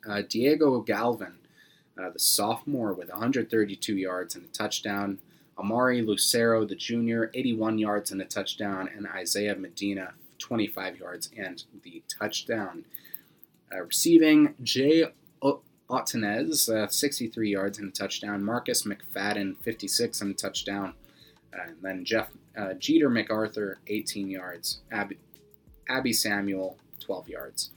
Uh, 0.06 0.20
Diego 0.28 0.80
Galvin, 0.80 1.38
uh, 1.98 2.10
the 2.10 2.18
sophomore, 2.18 2.92
with 2.92 3.08
132 3.08 3.96
yards 3.96 4.34
and 4.34 4.44
a 4.44 4.48
touchdown. 4.48 5.18
Amari 5.58 6.02
Lucero, 6.02 6.66
the 6.66 6.74
junior, 6.74 7.30
81 7.32 7.78
yards 7.78 8.10
and 8.10 8.20
a 8.20 8.26
touchdown, 8.26 8.90
and 8.94 9.06
Isaiah 9.06 9.56
Medina, 9.56 10.12
25 10.44 10.98
yards 10.98 11.30
and 11.38 11.64
the 11.82 12.02
touchdown. 12.20 12.84
Uh, 13.72 13.82
receiving, 13.82 14.54
Jay 14.62 15.04
Otanez, 15.88 16.68
uh, 16.68 16.86
63 16.86 17.50
yards 17.50 17.78
and 17.78 17.88
a 17.88 17.92
touchdown. 17.92 18.44
Marcus 18.44 18.82
McFadden, 18.82 19.56
56 19.62 20.20
and 20.20 20.30
a 20.32 20.34
touchdown. 20.34 20.92
Uh, 21.52 21.68
and 21.68 21.76
then 21.80 22.04
Jeff 22.04 22.28
uh, 22.58 22.74
Jeter 22.74 23.08
MacArthur, 23.08 23.78
18 23.86 24.28
yards. 24.28 24.80
Abby, 24.92 25.16
Abby 25.88 26.12
Samuel, 26.12 26.76
12 27.00 27.28
yards. 27.30 27.70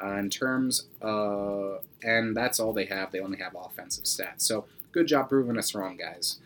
Uh, 0.00 0.14
in 0.14 0.30
terms 0.30 0.86
of, 1.02 1.82
and 2.04 2.36
that's 2.36 2.60
all 2.60 2.72
they 2.72 2.84
have. 2.84 3.10
They 3.10 3.18
only 3.18 3.38
have 3.38 3.56
offensive 3.58 4.04
stats. 4.04 4.42
So 4.42 4.66
good 4.92 5.08
job 5.08 5.28
proving 5.28 5.58
us 5.58 5.74
wrong, 5.74 5.96
guys. 5.96 6.38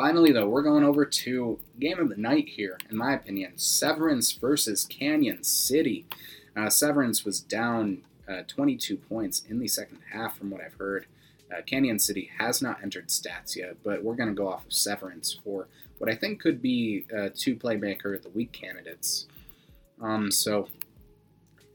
Finally, 0.00 0.32
though, 0.32 0.48
we're 0.48 0.62
going 0.62 0.82
over 0.82 1.04
to 1.04 1.58
game 1.78 1.98
of 1.98 2.08
the 2.08 2.16
night 2.16 2.48
here, 2.48 2.78
in 2.90 2.96
my 2.96 3.12
opinion. 3.12 3.52
Severance 3.56 4.32
versus 4.32 4.86
Cañon 4.90 5.44
City. 5.44 6.06
Uh, 6.56 6.70
Severance 6.70 7.22
was 7.22 7.38
down 7.38 8.00
uh, 8.26 8.40
22 8.46 8.96
points 8.96 9.42
in 9.50 9.58
the 9.58 9.68
second 9.68 9.98
half, 10.10 10.38
from 10.38 10.48
what 10.48 10.62
I've 10.62 10.72
heard. 10.72 11.04
Uh, 11.52 11.60
Cañon 11.60 12.00
City 12.00 12.30
has 12.38 12.62
not 12.62 12.82
entered 12.82 13.08
stats 13.08 13.54
yet, 13.54 13.76
but 13.84 14.02
we're 14.02 14.14
going 14.14 14.30
to 14.30 14.34
go 14.34 14.48
off 14.48 14.64
of 14.64 14.72
Severance 14.72 15.38
for 15.44 15.68
what 15.98 16.08
I 16.08 16.14
think 16.14 16.40
could 16.40 16.62
be 16.62 17.04
uh, 17.14 17.28
two 17.36 17.54
playmaker 17.54 18.16
of 18.16 18.22
the 18.22 18.30
week 18.30 18.52
candidates. 18.52 19.26
Um, 20.00 20.30
so, 20.30 20.68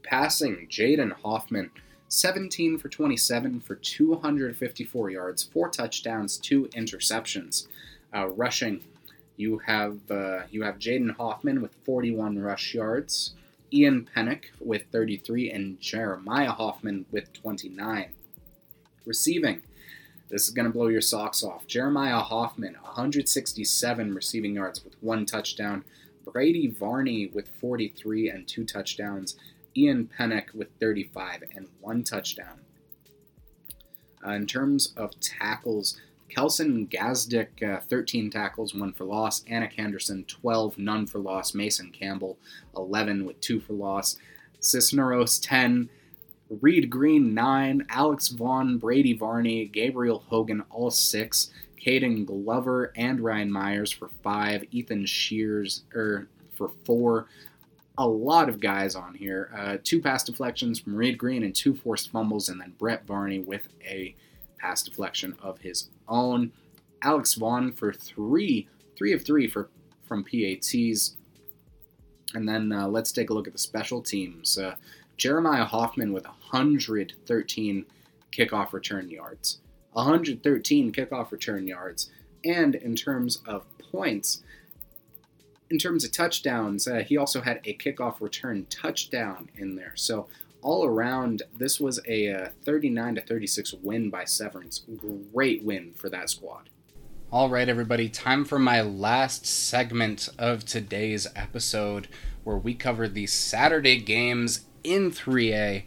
passing 0.02 0.66
Jaden 0.68 1.12
Hoffman, 1.12 1.70
17 2.08 2.78
for 2.78 2.88
27 2.88 3.60
for 3.60 3.76
254 3.76 5.10
yards, 5.10 5.44
four 5.44 5.68
touchdowns, 5.68 6.38
two 6.38 6.64
interceptions. 6.74 7.68
Uh, 8.14 8.28
rushing, 8.28 8.82
you 9.36 9.58
have 9.58 9.98
uh, 10.10 10.42
you 10.50 10.62
have 10.62 10.78
Jaden 10.78 11.16
Hoffman 11.16 11.60
with 11.60 11.74
41 11.84 12.38
rush 12.38 12.74
yards. 12.74 13.34
Ian 13.72 14.08
Pennick 14.14 14.44
with 14.60 14.84
33, 14.92 15.50
and 15.50 15.80
Jeremiah 15.80 16.52
Hoffman 16.52 17.04
with 17.10 17.32
29. 17.32 18.14
Receiving, 19.04 19.62
This 20.28 20.46
is 20.46 20.50
going 20.50 20.66
to 20.66 20.72
blow 20.72 20.86
your 20.86 21.00
socks 21.00 21.42
off. 21.42 21.66
Jeremiah 21.66 22.20
Hoffman, 22.20 22.74
167 22.74 24.14
receiving 24.14 24.54
yards 24.54 24.84
with 24.84 24.94
one 25.02 25.26
touchdown. 25.26 25.84
Brady 26.24 26.68
Varney 26.68 27.26
with 27.26 27.48
43 27.60 28.30
and 28.30 28.48
two 28.48 28.64
touchdowns. 28.64 29.36
Ian 29.76 30.08
Pennick 30.18 30.54
with 30.54 30.68
35 30.80 31.44
and 31.54 31.68
one 31.80 32.02
touchdown. 32.02 32.60
Uh, 34.26 34.30
in 34.30 34.46
terms 34.46 34.92
of 34.96 35.18
tackles, 35.20 36.00
Kelson 36.28 36.86
Gazdick, 36.88 37.62
uh, 37.62 37.80
13 37.80 38.30
tackles, 38.30 38.74
one 38.74 38.92
for 38.92 39.04
loss. 39.04 39.42
Anik 39.44 39.72
Henderson, 39.74 40.24
12, 40.24 40.78
none 40.78 41.06
for 41.06 41.18
loss. 41.18 41.54
Mason 41.54 41.90
Campbell, 41.90 42.38
11 42.76 43.24
with 43.24 43.40
two 43.40 43.60
for 43.60 43.72
loss. 43.72 44.16
Cisneros, 44.60 45.38
10. 45.38 45.88
Reed 46.60 46.90
Green, 46.90 47.34
9. 47.34 47.86
Alex 47.88 48.28
Vaughn, 48.28 48.78
Brady 48.78 49.12
Varney, 49.12 49.66
Gabriel 49.66 50.24
Hogan, 50.28 50.62
all 50.70 50.90
6. 50.90 51.50
Caden 51.84 52.26
Glover 52.26 52.92
and 52.96 53.20
Ryan 53.20 53.52
Myers 53.52 53.92
for 53.92 54.08
5. 54.22 54.64
Ethan 54.70 55.06
Shears 55.06 55.84
er, 55.94 56.28
for 56.54 56.70
4. 56.84 57.26
A 57.98 58.06
lot 58.06 58.48
of 58.48 58.60
guys 58.60 58.94
on 58.94 59.14
here. 59.14 59.50
Uh, 59.56 59.78
two 59.82 60.02
pass 60.02 60.24
deflections 60.24 60.80
from 60.80 60.96
Reed 60.96 61.16
Green 61.16 61.44
and 61.44 61.54
two 61.54 61.74
forced 61.74 62.10
fumbles, 62.10 62.48
and 62.48 62.60
then 62.60 62.74
Brett 62.78 63.06
Varney 63.06 63.38
with 63.38 63.68
a 63.84 64.14
pass 64.58 64.82
deflection 64.82 65.36
of 65.42 65.60
his 65.60 65.88
own. 66.08 66.52
Alex 67.02 67.34
Vaughn 67.34 67.72
for 67.72 67.92
three, 67.92 68.68
three 68.96 69.12
of 69.12 69.24
three 69.24 69.48
for 69.48 69.68
from 70.06 70.24
PATs. 70.24 71.16
And 72.34 72.48
then 72.48 72.72
uh, 72.72 72.88
let's 72.88 73.12
take 73.12 73.30
a 73.30 73.34
look 73.34 73.46
at 73.46 73.52
the 73.52 73.58
special 73.58 74.02
teams. 74.02 74.58
Uh, 74.58 74.76
Jeremiah 75.16 75.64
Hoffman 75.64 76.12
with 76.12 76.24
113 76.24 77.86
kickoff 78.32 78.72
return 78.72 79.08
yards. 79.08 79.58
113 79.92 80.92
kickoff 80.92 81.32
return 81.32 81.66
yards. 81.66 82.10
And 82.44 82.74
in 82.74 82.94
terms 82.94 83.42
of 83.46 83.64
points, 83.78 84.42
in 85.70 85.78
terms 85.78 86.04
of 86.04 86.12
touchdowns, 86.12 86.86
uh, 86.86 87.02
he 87.06 87.16
also 87.16 87.40
had 87.40 87.60
a 87.64 87.74
kickoff 87.74 88.20
return 88.20 88.66
touchdown 88.70 89.48
in 89.56 89.74
there. 89.74 89.92
So 89.96 90.28
all 90.66 90.84
around, 90.84 91.42
this 91.56 91.78
was 91.78 92.00
a 92.08 92.28
uh, 92.28 92.48
39 92.64 93.14
to 93.14 93.20
36 93.20 93.74
win 93.84 94.10
by 94.10 94.24
Severance. 94.24 94.84
Great 95.32 95.62
win 95.62 95.92
for 95.94 96.10
that 96.10 96.28
squad. 96.28 96.68
All 97.30 97.48
right, 97.48 97.68
everybody, 97.68 98.08
time 98.08 98.44
for 98.44 98.58
my 98.58 98.80
last 98.80 99.46
segment 99.46 100.28
of 100.40 100.64
today's 100.64 101.28
episode 101.36 102.08
where 102.42 102.56
we 102.56 102.74
cover 102.74 103.06
the 103.06 103.28
Saturday 103.28 104.00
games 104.00 104.64
in 104.82 105.12
3A 105.12 105.84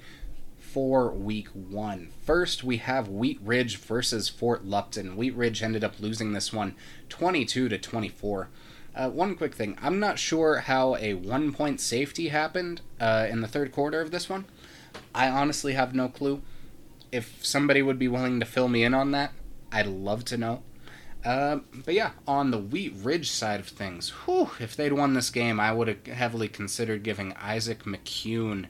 for 0.58 1.12
week 1.12 1.50
one. 1.50 2.12
First, 2.24 2.64
we 2.64 2.78
have 2.78 3.10
Wheat 3.10 3.40
Ridge 3.44 3.76
versus 3.76 4.30
Fort 4.30 4.64
Lupton. 4.64 5.18
Wheat 5.18 5.36
Ridge 5.36 5.62
ended 5.62 5.84
up 5.84 6.00
losing 6.00 6.32
this 6.32 6.54
one 6.54 6.76
22 7.10 7.68
to 7.68 7.78
24. 7.78 8.50
Uh, 8.96 9.10
one 9.10 9.36
quick 9.36 9.54
thing 9.54 9.78
I'm 9.82 10.00
not 10.00 10.20
sure 10.20 10.60
how 10.60 10.96
a 10.96 11.14
one 11.14 11.54
point 11.54 11.80
safety 11.80 12.30
happened 12.30 12.82
uh, 13.00 13.28
in 13.30 13.42
the 13.42 13.48
third 13.48 13.72
quarter 13.72 14.00
of 14.00 14.12
this 14.12 14.30
one. 14.30 14.46
I 15.14 15.30
honestly 15.30 15.74
have 15.74 15.96
no 15.96 16.08
clue. 16.10 16.42
If 17.12 17.46
somebody 17.46 17.82
would 17.82 18.00
be 18.00 18.08
willing 18.08 18.40
to 18.40 18.46
fill 18.46 18.68
me 18.68 18.84
in 18.84 18.94
on 18.94 19.12
that, 19.12 19.32
I'd 19.72 19.88
love 19.88 20.26
to 20.26 20.38
know. 20.38 20.64
Uh, 21.26 21.60
but 21.74 21.94
yeah, 21.94 22.12
on 22.28 22.52
the 22.52 22.58
Wheat 22.58 22.94
Ridge 22.96 23.30
side 23.30 23.60
of 23.60 23.68
things, 23.68 24.10
whew, 24.10 24.52
if 24.60 24.76
they'd 24.76 24.94
won 24.94 25.14
this 25.14 25.30
game, 25.30 25.60
I 25.60 25.74
would 25.74 25.88
have 25.88 26.06
heavily 26.06 26.48
considered 26.48 27.04
giving 27.04 27.34
Isaac 27.34 27.84
McCune 27.84 28.68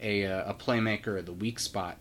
a, 0.00 0.26
uh, 0.26 0.50
a 0.50 0.54
playmaker 0.54 1.18
of 1.18 1.26
the 1.26 1.32
weak 1.32 1.60
spot. 1.60 1.98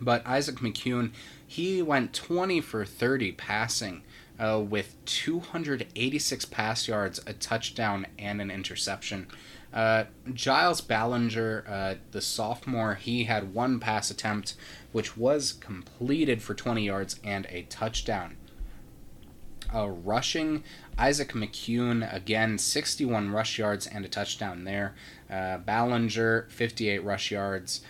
But 0.00 0.26
Isaac 0.26 0.56
McCune, 0.56 1.12
he 1.46 1.80
went 1.80 2.12
20 2.12 2.60
for 2.60 2.84
30 2.84 3.32
passing 3.32 4.02
uh, 4.38 4.58
with 4.58 4.96
286 5.04 6.44
pass 6.46 6.88
yards, 6.88 7.20
a 7.24 7.32
touchdown, 7.32 8.06
and 8.18 8.40
an 8.40 8.50
interception. 8.50 9.28
Uh, 9.72 10.04
Giles 10.32 10.80
Ballinger, 10.80 11.64
uh, 11.66 11.94
the 12.10 12.20
sophomore, 12.20 12.94
he 12.96 13.24
had 13.24 13.54
one 13.54 13.80
pass 13.80 14.10
attempt, 14.10 14.54
which 14.92 15.16
was 15.16 15.52
completed 15.52 16.42
for 16.42 16.54
20 16.54 16.84
yards 16.84 17.18
and 17.24 17.46
a 17.48 17.62
touchdown. 17.62 18.36
Uh, 19.74 19.88
rushing, 19.88 20.62
Isaac 20.98 21.32
McCune, 21.32 22.12
again, 22.14 22.58
61 22.58 23.30
rush 23.30 23.58
yards 23.58 23.86
and 23.86 24.04
a 24.04 24.08
touchdown 24.08 24.64
there. 24.64 24.94
Uh, 25.30 25.56
Ballinger, 25.58 26.46
58 26.50 27.02
rush 27.02 27.30
yards. 27.30 27.80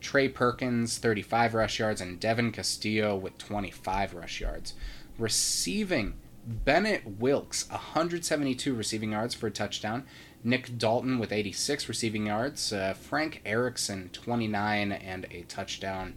Trey 0.00 0.28
Perkins, 0.28 0.98
35 0.98 1.54
rush 1.54 1.80
yards. 1.80 2.00
And 2.00 2.20
Devin 2.20 2.52
Castillo 2.52 3.16
with 3.16 3.38
25 3.38 4.14
rush 4.14 4.40
yards. 4.40 4.74
Receiving, 5.18 6.14
Bennett 6.46 7.18
Wilkes, 7.18 7.68
172 7.70 8.74
receiving 8.74 9.12
yards 9.12 9.34
for 9.34 9.48
a 9.48 9.50
touchdown. 9.50 10.04
Nick 10.44 10.76
Dalton 10.76 11.18
with 11.18 11.32
86 11.32 11.88
receiving 11.88 12.26
yards. 12.26 12.72
Uh, 12.72 12.94
Frank 12.94 13.40
Erickson, 13.44 14.10
29 14.12 14.92
and 14.92 15.26
a 15.30 15.42
touchdown. 15.42 16.14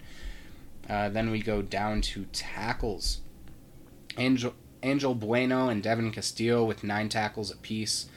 Uh, 0.90 1.10
then 1.10 1.32
we 1.32 1.42
go 1.42 1.62
down 1.62 2.02
to 2.02 2.26
tackles. 2.26 3.22
Angel 4.18 4.54
Angel 4.84 5.16
Bueno 5.16 5.68
and 5.68 5.82
Devin 5.82 6.12
Castillo 6.12 6.64
with 6.64 6.84
nine 6.84 7.10
tackles 7.10 7.52
apiece. 7.52 8.08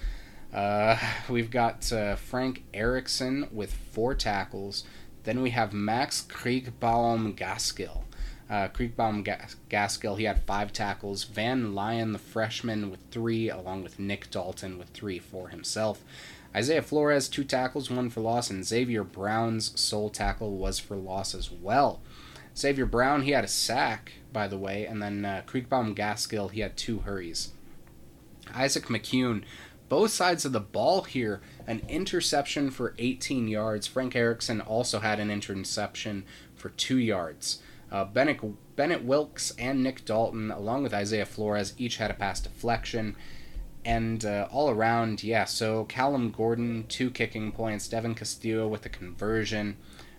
Uh, 0.52 0.98
we've 1.28 1.50
got 1.50 1.90
uh, 1.92 2.16
Frank 2.16 2.64
Erickson 2.74 3.48
with 3.50 3.72
four 3.72 4.14
tackles. 4.14 4.84
Then 5.24 5.42
we 5.42 5.50
have 5.50 5.72
Max 5.72 6.24
Kriegbaum 6.28 7.34
Gaskill. 7.36 8.04
Uh, 8.50 8.68
Kriegbaum 8.68 9.24
Gaskill, 9.68 10.16
he 10.16 10.24
had 10.24 10.42
five 10.44 10.72
tackles. 10.72 11.24
Van 11.24 11.74
Lyon, 11.74 12.12
the 12.12 12.18
freshman, 12.18 12.90
with 12.90 13.00
three, 13.10 13.50
along 13.50 13.82
with 13.82 13.98
Nick 13.98 14.30
Dalton 14.30 14.78
with 14.78 14.88
three 14.88 15.18
for 15.18 15.48
himself. 15.48 16.02
Isaiah 16.56 16.82
Flores, 16.82 17.28
two 17.28 17.44
tackles, 17.44 17.90
one 17.90 18.08
for 18.08 18.20
loss, 18.20 18.48
and 18.48 18.64
Xavier 18.64 19.04
Brown's 19.04 19.78
sole 19.78 20.08
tackle 20.08 20.56
was 20.56 20.78
for 20.78 20.96
loss 20.96 21.34
as 21.34 21.50
well. 21.50 22.00
Xavier 22.56 22.86
Brown, 22.86 23.22
he 23.22 23.32
had 23.32 23.44
a 23.44 23.48
sack, 23.48 24.14
by 24.32 24.48
the 24.48 24.58
way, 24.58 24.86
and 24.86 25.02
then 25.02 25.24
uh, 25.24 25.42
Kriegbaum 25.46 25.94
Gaskill, 25.94 26.48
he 26.48 26.60
had 26.60 26.76
two 26.76 27.00
hurries. 27.00 27.52
Isaac 28.54 28.86
McCune, 28.86 29.44
both 29.90 30.10
sides 30.10 30.44
of 30.44 30.52
the 30.52 30.60
ball 30.60 31.02
here, 31.02 31.40
an 31.66 31.82
interception 31.88 32.70
for 32.70 32.94
18 32.98 33.46
yards. 33.46 33.86
Frank 33.86 34.16
Erickson 34.16 34.60
also 34.62 35.00
had 35.00 35.20
an 35.20 35.30
interception 35.30 36.24
for 36.56 36.70
two 36.70 36.98
yards. 36.98 37.62
Uh, 37.90 38.04
Bennett, 38.04 38.40
Bennett 38.76 39.04
Wilkes 39.04 39.52
and 39.58 39.82
Nick 39.82 40.04
Dalton, 40.04 40.50
along 40.50 40.82
with 40.82 40.92
Isaiah 40.92 41.26
Flores, 41.26 41.74
each 41.78 41.96
had 41.96 42.10
a 42.10 42.14
pass 42.14 42.40
deflection. 42.40 43.16
And 43.84 44.24
uh, 44.24 44.48
all 44.50 44.70
around, 44.70 45.22
yeah, 45.22 45.44
so 45.44 45.84
Callum 45.84 46.30
Gordon, 46.30 46.84
two 46.88 47.10
kicking 47.10 47.52
points. 47.52 47.88
Devin 47.88 48.14
Castillo 48.14 48.68
with 48.68 48.84
a 48.84 48.90
conversion. 48.90 49.76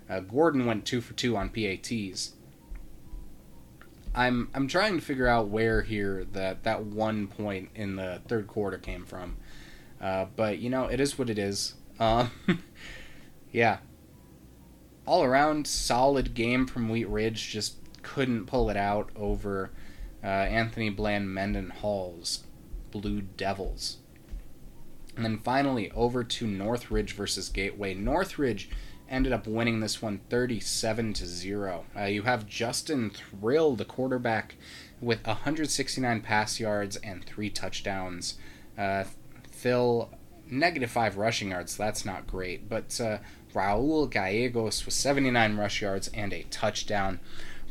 Uh, 0.10 0.22
Gordon 0.22 0.66
went 0.66 0.86
two 0.86 1.02
for 1.02 1.14
two 1.14 1.38
on 1.38 1.50
PATs. 1.50 2.34
I'm 4.16 4.50
I'm 4.56 4.68
trying 4.68 4.96
to 4.96 5.02
figure 5.02 5.28
out 5.28 5.50
where 5.50 5.84
here 5.84 6.26
that 6.34 6.64
that 6.64 6.84
one 6.84 7.28
point 7.28 7.70
in 7.76 7.96
the 7.96 8.22
third 8.28 8.48
quarter 8.48 8.80
came 8.80 9.06
from, 9.06 9.38
uh, 10.02 10.26
but 10.36 10.58
you 10.58 10.70
know 10.72 10.86
it 10.86 11.00
is 11.00 11.20
what 11.20 11.30
it 11.30 11.38
is. 11.38 11.76
Um, 12.00 12.32
yeah. 13.52 13.78
All 15.10 15.24
around 15.24 15.66
solid 15.66 16.36
game 16.36 16.68
from 16.68 16.88
Wheat 16.88 17.10
Ridge. 17.10 17.50
Just 17.50 17.78
couldn't 18.04 18.46
pull 18.46 18.70
it 18.70 18.78
out 18.78 19.10
over 19.16 19.72
uh, 20.24 20.28
Anthony 20.28 20.92
Bland 20.92 21.34
Mendenhall's 21.34 22.44
Blue 22.92 23.22
Devils. 23.22 23.98
And 25.16 25.26
then 25.26 25.40
finally 25.40 25.90
over 25.96 26.24
to 26.24 26.46
Northridge 26.46 27.14
versus 27.14 27.50
Gateway. 27.50 27.96
Northridge 27.96 28.70
ended 29.10 29.34
up 29.34 29.48
winning 29.48 29.80
this 29.80 30.00
one 30.00 30.22
37 30.30 31.14
to 31.14 31.26
0. 31.26 31.86
Uh, 31.98 32.04
you 32.04 32.22
have 32.22 32.46
Justin 32.46 33.10
Thrill, 33.10 33.76
the 33.76 33.86
quarterback, 33.86 34.58
with 35.02 35.26
169 35.26 36.22
pass 36.22 36.60
yards 36.60 36.98
and 36.98 37.26
three 37.26 37.50
touchdowns. 37.50 38.38
Uh, 38.78 39.06
Phil, 39.50 40.12
negative 40.52 40.92
five 40.92 41.18
rushing 41.18 41.50
yards. 41.50 41.76
That's 41.76 42.06
not 42.06 42.28
great. 42.28 42.70
But 42.70 43.00
uh, 43.02 43.18
Raul 43.54 44.10
Gallegos 44.10 44.86
with 44.86 44.94
79 44.94 45.58
rush 45.58 45.82
yards 45.82 46.10
and 46.14 46.34
a 46.34 46.44
touchdown. 46.44 47.20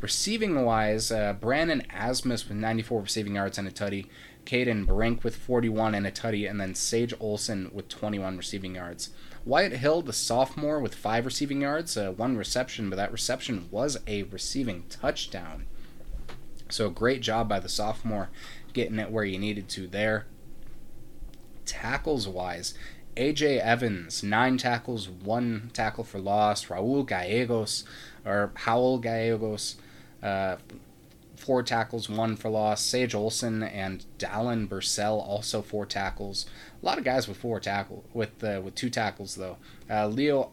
Receiving 0.01 0.63
wise, 0.63 1.11
uh, 1.11 1.33
Brandon 1.33 1.83
Asmus 1.93 2.47
with 2.47 2.57
94 2.57 3.01
receiving 3.01 3.35
yards 3.35 3.57
and 3.57 3.67
a 3.67 3.71
tutty. 3.71 4.07
Caden 4.45 4.87
Brink 4.87 5.23
with 5.23 5.35
41 5.35 5.93
and 5.93 6.07
a 6.07 6.11
tutty. 6.11 6.49
And 6.49 6.59
then 6.59 6.73
Sage 6.73 7.13
Olson 7.19 7.69
with 7.73 7.89
21 7.89 8.37
receiving 8.37 8.75
yards. 8.75 9.09
Wyatt 9.45 9.73
Hill, 9.73 10.01
the 10.01 10.13
sophomore, 10.13 10.79
with 10.79 10.95
five 10.95 11.25
receiving 11.25 11.61
yards, 11.61 11.97
uh, 11.97 12.11
one 12.11 12.37
reception, 12.37 12.89
but 12.89 12.95
that 12.95 13.11
reception 13.11 13.67
was 13.71 13.97
a 14.07 14.23
receiving 14.23 14.83
touchdown. 14.89 15.65
So 16.69 16.89
great 16.89 17.21
job 17.21 17.49
by 17.49 17.59
the 17.59 17.69
sophomore 17.69 18.29
getting 18.73 18.99
it 18.99 19.11
where 19.11 19.25
you 19.25 19.39
needed 19.39 19.67
to 19.69 19.87
there. 19.87 20.27
Tackles 21.65 22.27
wise, 22.27 22.73
AJ 23.19 23.59
Evans, 23.59 24.23
nine 24.23 24.57
tackles, 24.57 25.09
one 25.09 25.71
tackle 25.73 26.05
for 26.05 26.19
loss. 26.19 26.65
Raul 26.65 27.05
Gallegos, 27.05 27.83
or 28.25 28.53
Howell 28.55 28.99
Gallegos, 28.99 29.75
uh, 30.23 30.55
four 31.35 31.61
tackles, 31.61 32.09
one 32.09 32.37
for 32.37 32.49
loss. 32.49 32.81
Sage 32.81 33.13
Olson 33.13 33.61
and 33.61 34.05
Dallin 34.17 34.69
Bursell 34.69 35.19
also 35.19 35.61
four 35.61 35.85
tackles. 35.85 36.45
A 36.81 36.85
lot 36.85 36.97
of 36.97 37.03
guys 37.03 37.27
with 37.27 37.37
four 37.37 37.59
tackle 37.59 38.05
with 38.13 38.41
uh, 38.41 38.61
with 38.63 38.75
two 38.75 38.89
tackles 38.89 39.35
though. 39.35 39.57
Uh, 39.89 40.07
Leo 40.07 40.49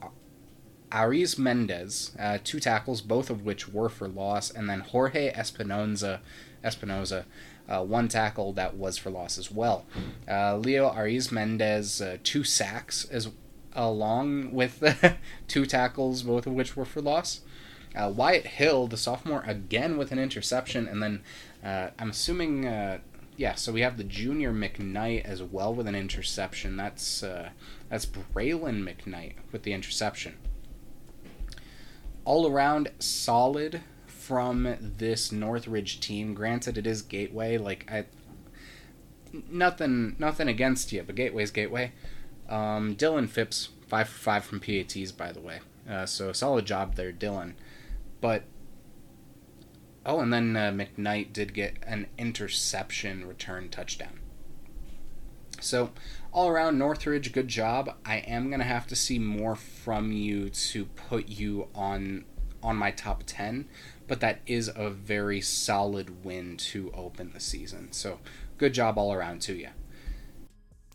Aris 0.93 1.39
Mendez, 1.39 2.17
uh, 2.19 2.39
two 2.43 2.59
tackles, 2.59 3.01
both 3.01 3.31
of 3.31 3.45
which 3.45 3.69
were 3.69 3.89
for 3.89 4.09
loss, 4.09 4.51
and 4.51 4.69
then 4.69 4.81
Jorge 4.81 5.33
Espinoza, 5.33 6.19
Espinoza, 6.65 7.27
uh, 7.69 7.83
one 7.85 8.09
tackle 8.09 8.53
that 8.53 8.77
was 8.77 8.97
for 8.97 9.11
loss 9.11 9.39
as 9.39 9.51
well. 9.51 9.85
Uh, 10.29 10.57
Leo 10.57 10.93
Aris 10.95 11.33
Mendez, 11.33 12.01
uh, 12.01 12.19
two 12.23 12.45
sacks 12.45 13.05
as 13.11 13.31
along 13.75 14.53
with 14.53 14.83
two 15.49 15.67
tackles, 15.67 16.23
both 16.23 16.47
of 16.47 16.53
which 16.53 16.77
were 16.77 16.85
for 16.85 17.01
loss. 17.01 17.41
Uh, 17.95 18.13
Wyatt 18.15 18.47
Hill, 18.47 18.87
the 18.87 18.97
sophomore, 18.97 19.43
again 19.47 19.97
with 19.97 20.13
an 20.13 20.19
interception, 20.19 20.87
and 20.87 21.03
then 21.03 21.23
uh, 21.65 21.89
I'm 21.99 22.11
assuming, 22.11 22.67
uh, 22.67 22.99
yeah. 23.37 23.55
So 23.55 23.73
we 23.73 23.81
have 23.81 23.97
the 23.97 24.05
junior 24.05 24.53
McKnight 24.53 25.25
as 25.25 25.43
well 25.43 25.75
with 25.75 25.87
an 25.87 25.95
interception. 25.95 26.77
That's 26.77 27.21
that's 27.89 28.07
Braylon 28.07 28.83
McKnight 28.83 29.35
with 29.51 29.63
the 29.63 29.73
interception. 29.73 30.37
All 32.25 32.51
around 32.51 32.91
solid 32.99 33.81
from 34.27 34.77
this 34.81 35.31
Northridge 35.31 36.01
team. 36.01 36.35
Granted, 36.35 36.77
it 36.77 36.87
is 36.87 37.03
Gateway. 37.03 37.59
Like 37.59 37.89
I, 37.91 38.07
nothing, 39.49 40.17
nothing 40.19 40.49
against 40.49 40.93
you, 40.93 41.03
but 41.05 41.15
Gateway's 41.15 41.51
Gateway. 41.53 41.93
Um, 42.49 42.97
Dylan 42.97 43.29
Phipps, 43.29 43.71
five 43.87 44.09
for 44.09 44.19
five 44.19 44.45
from 44.45 44.61
PATs, 44.61 45.13
by 45.13 45.33
the 45.33 45.41
way. 45.41 45.61
Uh, 45.89 46.07
so 46.07 46.33
solid 46.33 46.67
job 46.67 46.97
there, 46.97 47.13
Dylan. 47.13 47.55
But 48.21 48.43
oh, 50.05 50.21
and 50.21 50.33
then 50.33 50.57
uh, 50.57 50.73
McKnight 50.73 51.33
did 51.33 51.55
get 51.55 51.75
an 51.87 52.07
interception 52.19 53.27
return 53.27 53.69
touchdown. 53.69 54.21
So 55.61 55.91
all 56.33 56.49
around 56.49 56.79
Northridge, 56.79 57.33
good 57.33 57.49
job. 57.49 57.95
I 58.05 58.17
am 58.19 58.51
gonna 58.51 58.65
have 58.65 58.87
to 58.89 58.97
see 58.97 59.19
more 59.19 59.55
from 59.57 60.13
you 60.13 60.51
to 60.51 60.85
put 60.87 61.29
you 61.29 61.69
on 61.75 62.25
on 62.63 62.77
my 62.77 62.91
top 62.91 63.23
ten, 63.27 63.69
but 64.07 64.21
that 64.21 64.41
is 64.47 64.71
a 64.75 64.91
very 64.91 65.41
solid 65.41 66.25
win 66.25 66.57
to 66.57 66.91
open 66.93 67.33
the 67.33 67.41
season. 67.41 67.93
So 67.93 68.21
good 68.59 68.75
job 68.75 68.99
all 68.99 69.13
around 69.13 69.43
to 69.43 69.55
you. 69.55 69.69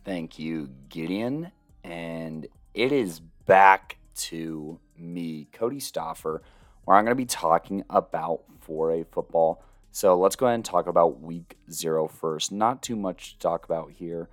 Thank 0.03 0.39
you, 0.39 0.69
Gideon. 0.89 1.51
And 1.83 2.47
it 2.73 2.91
is 2.91 3.19
back 3.19 3.97
to 4.15 4.79
me, 4.97 5.47
Kodey 5.51 5.81
Stoffer 5.81 6.41
where 6.85 6.97
I'm 6.97 7.05
going 7.05 7.11
to 7.11 7.15
be 7.15 7.25
talking 7.25 7.83
about 7.89 8.43
4A 8.67 9.07
football. 9.11 9.63
So 9.91 10.17
let's 10.17 10.35
go 10.35 10.45
ahead 10.45 10.55
and 10.55 10.65
talk 10.65 10.88
about 10.88 11.21
week 11.21 11.57
zero 11.71 12.07
first. 12.07 12.51
Not 12.51 12.81
too 12.81 12.95
much 12.95 13.33
to 13.33 13.39
talk 13.39 13.65
about 13.65 13.91
here, 13.91 14.29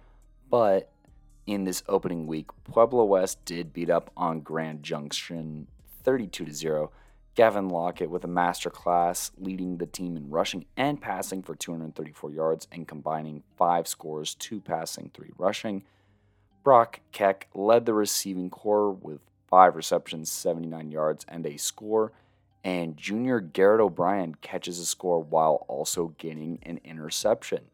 but 0.51 0.91
in 1.47 1.65
this 1.65 1.83
opening 1.89 2.27
week, 2.27 2.51
Pueblo 2.65 3.05
West 3.05 3.45
did 3.45 3.73
beat 3.73 3.91
up 3.91 4.11
on 4.17 4.41
Grand 4.41 4.83
Junction 4.83 5.67
32 6.03 6.45
to 6.45 6.53
0. 6.53 6.91
Gavin 7.39 7.69
Lockett 7.69 8.11
with 8.11 8.25
a 8.25 8.27
masterclass, 8.27 9.31
leading 9.39 9.77
the 9.77 9.87
team 9.87 10.17
in 10.17 10.29
rushing 10.29 10.65
and 10.77 11.01
passing 11.01 11.41
for 11.41 11.55
234 11.55 12.33
yards 12.33 12.67
and 12.73 12.89
combining 12.89 13.45
five 13.57 13.87
scores, 13.87 14.35
two 14.35 14.61
passing, 14.61 15.13
three 15.15 15.31
rushing. 15.39 15.85
Brock 16.65 16.99
Keck 17.13 17.47
led 17.55 17.87
the 17.87 17.95
receiving 17.95 18.51
corps 18.51 18.91
with 18.91 19.21
five 19.47 19.77
receptions, 19.77 20.33
79 20.33 20.91
yards, 20.91 21.25
and 21.29 21.47
a 21.47 21.57
score 21.59 22.11
and 22.65 22.97
junior 22.97 23.39
Garrett 23.39 23.83
O'Brien 23.83 24.35
catches 24.41 24.81
a 24.81 24.85
score 24.85 25.23
while 25.23 25.65
also 25.69 26.17
getting 26.19 26.59
an 26.65 26.81
interception. 26.83 27.67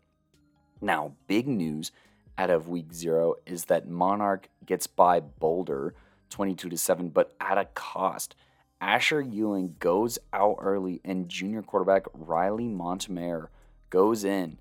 Now, 0.82 1.14
big 1.26 1.48
news 1.48 1.90
out 2.36 2.50
of 2.50 2.68
week 2.68 2.92
zero 2.92 3.36
is 3.46 3.64
that 3.64 3.88
Monarch 3.88 4.50
gets 4.66 4.86
by 4.86 5.20
Boulder 5.20 5.94
22 6.28 6.68
to 6.68 6.76
7, 6.76 7.08
but 7.08 7.34
at 7.40 7.56
a 7.56 7.64
cost. 7.64 8.36
Asher 8.84 9.22
Ewing 9.22 9.76
goes 9.78 10.18
out 10.34 10.58
early, 10.60 11.00
and 11.06 11.26
junior 11.26 11.62
quarterback 11.62 12.04
Riley 12.12 12.68
Montemayor 12.68 13.50
goes 13.88 14.24
in 14.24 14.58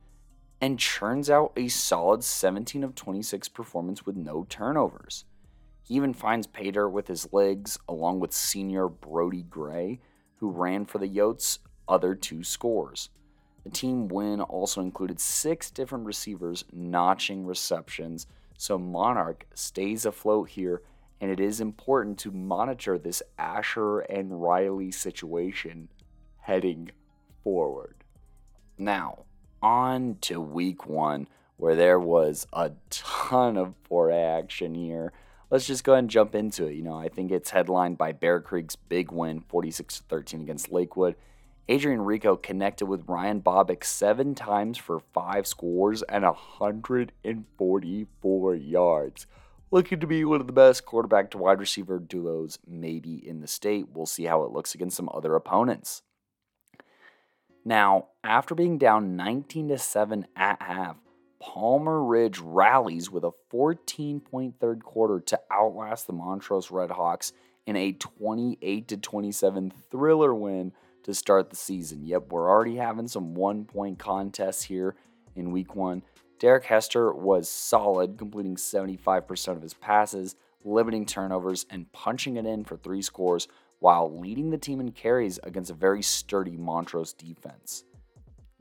and 0.61 0.79
churns 0.79 1.29
out 1.29 1.51
a 1.57 1.67
solid 1.67 2.23
17 2.23 2.85
of 2.85 2.95
26 2.95 3.49
performance 3.49 4.05
with 4.05 4.15
no 4.15 4.45
turnovers. 4.47 5.25
He 5.81 5.95
even 5.95 6.13
finds 6.13 6.47
Pater 6.47 6.87
with 6.89 7.09
his 7.09 7.33
legs, 7.33 7.77
along 7.89 8.21
with 8.21 8.31
senior 8.31 8.87
Brody 8.87 9.43
Gray, 9.43 9.99
who 10.37 10.51
ran 10.51 10.85
for 10.85 10.99
the 10.99 11.09
Yotes' 11.09 11.59
other 11.89 12.15
two 12.15 12.45
scores. 12.45 13.09
The 13.65 13.71
team 13.71 14.07
win 14.07 14.39
also 14.39 14.79
included 14.79 15.19
six 15.19 15.69
different 15.69 16.05
receivers 16.05 16.63
notching 16.71 17.45
receptions, 17.45 18.27
so 18.57 18.77
Monarch 18.77 19.45
stays 19.53 20.05
afloat 20.05 20.47
here, 20.47 20.81
and 21.23 21.31
it 21.31 21.39
is 21.39 21.61
important 21.61 22.19
to 22.19 22.31
monitor 22.31 22.97
this 22.97 23.23
Asher 23.39 24.01
and 24.01 24.43
Riley 24.43 24.91
situation 24.91 25.87
heading 26.41 26.91
forward. 27.45 28.03
Now, 28.77 29.19
on 29.61 30.17
to 30.19 30.41
week 30.41 30.85
one, 30.85 31.29
where 31.55 31.75
there 31.75 31.97
was 31.97 32.45
a 32.51 32.71
ton 32.89 33.55
of 33.55 33.73
4A 33.89 34.37
action 34.37 34.75
here 34.75 35.13
let's 35.49 35.65
just 35.67 35.83
go 35.83 35.93
ahead 35.93 36.05
and 36.05 36.09
jump 36.09 36.33
into 36.33 36.65
it. 36.65 36.73
You 36.73 36.81
know, 36.81 36.97
I 36.97 37.09
think 37.09 37.29
it's 37.31 37.51
headlined 37.51 37.99
by 37.99 38.11
Bear 38.11 38.41
Creek's 38.41 38.75
big 38.75 39.11
win, 39.11 39.39
46 39.39 40.01
13 40.09 40.41
against 40.41 40.71
Lakewood. 40.71 41.15
Adrian 41.69 42.01
Rico 42.01 42.35
connected 42.35 42.87
with 42.87 43.07
Ryan 43.07 43.39
Bobick 43.39 43.83
seven 43.85 44.33
times 44.33 44.79
for 44.79 44.99
five 44.99 45.45
scores 45.45 46.01
and 46.03 46.25
144 46.25 48.55
yards. 48.55 49.27
Looking 49.73 50.01
to 50.01 50.05
be 50.05 50.23
one 50.23 50.39
of 50.39 50.45
the 50.45 50.53
best 50.53 50.85
quarterback 50.85 51.31
to 51.31 51.39
wide 51.39 51.59
receiver 51.59 51.97
duos 51.97 52.59
maybe 52.67 53.15
in 53.27 53.41
the 53.41 53.47
state. 53.47 53.87
We'll 53.91 54.05
see 54.05 54.25
how 54.25 54.43
it 54.43 54.51
looks 54.51 54.75
against 54.75 54.95
some 54.95 55.09
other 55.11 55.33
opponents. 55.33 56.03
Now, 57.65 58.09
after 58.23 58.53
being 58.53 58.77
down 58.77 59.15
19 59.15 59.69
to 59.69 59.79
7 59.79 60.27
at 60.35 60.61
half, 60.61 60.97
Palmer 61.41 62.03
Ridge 62.03 62.37
rallies 62.37 63.09
with 63.09 63.23
a 63.23 63.31
14 63.49 64.19
point 64.19 64.59
third 64.59 64.83
quarter 64.83 65.19
to 65.21 65.39
outlast 65.49 66.05
the 66.05 66.13
Montrose 66.13 66.67
Redhawks 66.67 67.31
in 67.65 67.75
a 67.75 67.93
28 67.93 68.87
to 68.89 68.97
27 68.97 69.73
thriller 69.89 70.35
win 70.35 70.71
to 71.01 71.15
start 71.15 71.49
the 71.49 71.55
season. 71.55 72.05
Yep, 72.05 72.31
we're 72.31 72.47
already 72.47 72.75
having 72.75 73.07
some 73.07 73.33
one 73.33 73.65
point 73.65 73.97
contests 73.97 74.61
here 74.61 74.95
in 75.35 75.51
week 75.51 75.75
one. 75.75 76.03
Derek 76.43 76.65
Hester 76.65 77.13
was 77.13 77.47
solid, 77.47 78.17
completing 78.17 78.57
75% 78.57 79.55
of 79.55 79.61
his 79.61 79.73
passes, 79.73 80.35
limiting 80.65 81.05
turnovers, 81.05 81.65
and 81.69 81.89
punching 81.93 82.35
it 82.35 82.45
in 82.45 82.65
for 82.65 82.75
three 82.75 83.01
scores 83.01 83.47
while 83.79 84.19
leading 84.19 84.49
the 84.49 84.57
team 84.57 84.81
in 84.81 84.91
carries 84.91 85.39
against 85.43 85.71
a 85.71 85.73
very 85.73 86.01
sturdy 86.01 86.57
Montrose 86.57 87.13
defense. 87.13 87.85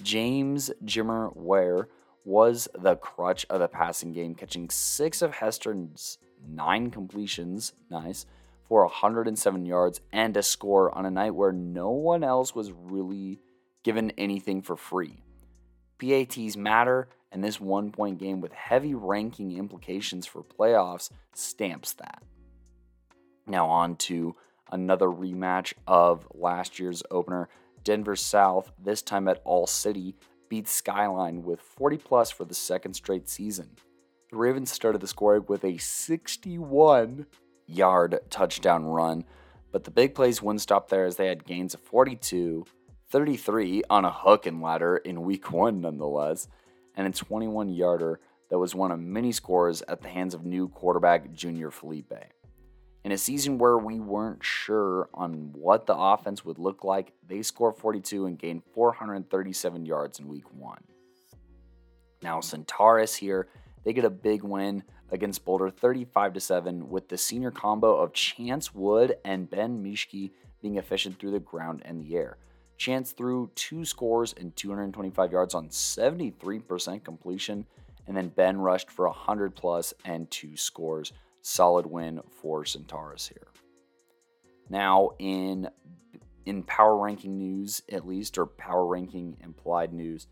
James 0.01 0.71
Jimmer 0.85 1.35
Ware 1.35 1.89
was 2.25 2.69
the 2.79 2.95
crutch 2.95 3.45
of 3.51 3.59
the 3.59 3.67
passing 3.67 4.13
game, 4.13 4.37
catching 4.37 4.71
six 4.71 5.21
of 5.21 5.35
Hester's 5.35 6.19
nine 6.49 6.89
completions, 6.89 7.73
nice, 7.91 8.27
for 8.63 8.85
107 8.85 9.67
yards 9.67 10.01
and 10.13 10.37
a 10.37 10.43
score 10.45 10.97
on 10.97 11.05
a 11.05 11.11
night 11.11 11.35
where 11.35 11.51
no 11.51 11.91
one 11.91 12.23
else 12.23 12.55
was 12.55 12.71
really 12.71 13.41
given 13.83 14.13
anything 14.13 14.63
for 14.63 14.77
free. 14.77 15.25
PATs 15.99 16.57
matter, 16.57 17.09
and 17.33 17.43
this 17.43 17.61
one 17.61 17.91
point 17.91 18.19
game 18.19 18.41
with 18.41 18.53
heavy 18.53 18.95
ranking 18.95 19.57
implications 19.57 20.27
for 20.27 20.45
playoffs 20.45 21.11
stamps 21.35 21.95
that. 21.95 22.23
Now, 23.47 23.69
on 23.69 23.97
to 23.97 24.37
another 24.71 25.07
rematch 25.07 25.73
of 25.87 26.29
last 26.33 26.79
year's 26.79 27.03
opener. 27.11 27.49
Denver 27.83 28.15
South, 28.15 28.71
this 28.79 29.03
time 29.03 29.27
at 29.27 29.41
All 29.45 29.67
City, 29.67 30.15
beat 30.49 30.69
Skyline 30.69 31.43
with 31.43 31.61
40 31.61 31.97
plus 31.97 32.31
for 32.31 32.45
the 32.45 32.55
second 32.55 32.95
straight 32.95 33.29
season. 33.29 33.71
The 34.31 34.37
Ravens 34.37 34.71
started 34.71 35.01
the 35.01 35.09
scoring 35.09 35.45
with 35.49 35.65
a 35.65 35.79
61 35.79 37.27
yard 37.67 38.21
touchdown 38.31 38.85
run, 38.85 39.25
but 39.73 39.85
the 39.85 39.91
big 39.91 40.15
plays 40.15 40.41
wouldn't 40.41 40.61
stop 40.61 40.89
there 40.89 41.07
as 41.07 41.17
they 41.17 41.27
had 41.27 41.45
gains 41.45 41.75
of 41.75 41.81
42, 41.81 42.65
33 43.09 43.83
on 43.91 44.05
a 44.05 44.13
hook 44.13 44.47
and 44.47 44.63
ladder 44.63 44.97
in 44.99 45.23
week 45.23 45.51
one, 45.51 45.81
nonetheless, 45.81 46.49
and 46.97 47.07
a 47.07 47.11
21 47.11 47.69
yarder 47.69 48.21
that 48.51 48.59
was 48.59 48.75
one 48.75 48.91
of 48.91 49.01
many 49.01 49.33
scores 49.33 49.83
at 49.89 50.03
the 50.03 50.09
hands 50.09 50.35
of 50.35 50.45
new 50.45 50.69
quarterback 50.69 51.33
Junior 51.33 51.71
Felipe. 51.71 52.13
In 53.05 53.13
a 53.13 53.19
season 53.19 53.59
where 53.59 53.79
we 53.79 53.99
weren't 53.99 54.45
sure 54.45 55.09
on 55.13 55.53
what 55.55 55.87
the 55.87 55.97
offense 55.97 56.45
would 56.45 56.59
look 56.59 56.85
like, 56.85 57.13
they 57.27 57.43
scored 57.43 57.77
42 57.77 58.27
and 58.27 58.39
gained 58.39 58.63
437 58.75 59.87
yards 59.87 60.21
in 60.21 60.29
week 60.29 60.45
one. 60.53 60.85
Now, 62.23 62.41
Centaurus 62.41 63.17
here, 63.17 63.49
they 63.85 63.93
get 63.93 64.05
a 64.05 64.11
big 64.11 64.45
win 64.45 64.85
against 65.11 65.45
Boulder 65.45 65.69
35 65.69 66.41
7 66.41 66.89
with 66.89 67.09
the 67.09 67.19
senior 67.19 67.51
combo 67.51 67.97
of 67.97 68.13
Chance 68.13 68.75
Wood 68.75 69.17
and 69.25 69.51
Ben 69.51 69.83
Mishke 69.83 70.31
being 70.61 70.77
efficient 70.77 71.19
through 71.19 71.33
the 71.33 71.41
ground 71.41 71.83
and 71.85 72.01
the 72.01 72.17
air. 72.17 72.37
Chance 72.83 73.13
threw 73.13 73.49
two 73.55 73.85
scores 73.85 74.35
and 74.37 74.57
225 74.57 75.31
yards 75.31 75.55
on 75.55 75.69
73% 75.69 77.05
completion. 77.05 77.65
And 78.09 78.17
then 78.17 78.31
Ben 78.31 78.59
rushed 78.59 78.91
for 78.91 79.07
100 79.07 79.55
plus 79.55 79.95
and 80.05 80.29
two 80.33 80.57
scores. 80.57 81.13
Solid 81.43 81.87
win 81.87 82.21
for 82.29 82.65
Centaurus 82.65 83.29
here. 83.29 83.47
Now, 84.69 85.11
in 85.21 85.69
in 86.45 86.65
power 86.65 86.97
ranking 86.97 87.39
news, 87.39 87.83
at 87.93 88.05
least, 88.05 88.37
or 88.37 88.47
power 88.47 88.85
ranking 88.85 89.37
implied 89.45 89.93
news, 89.93 90.27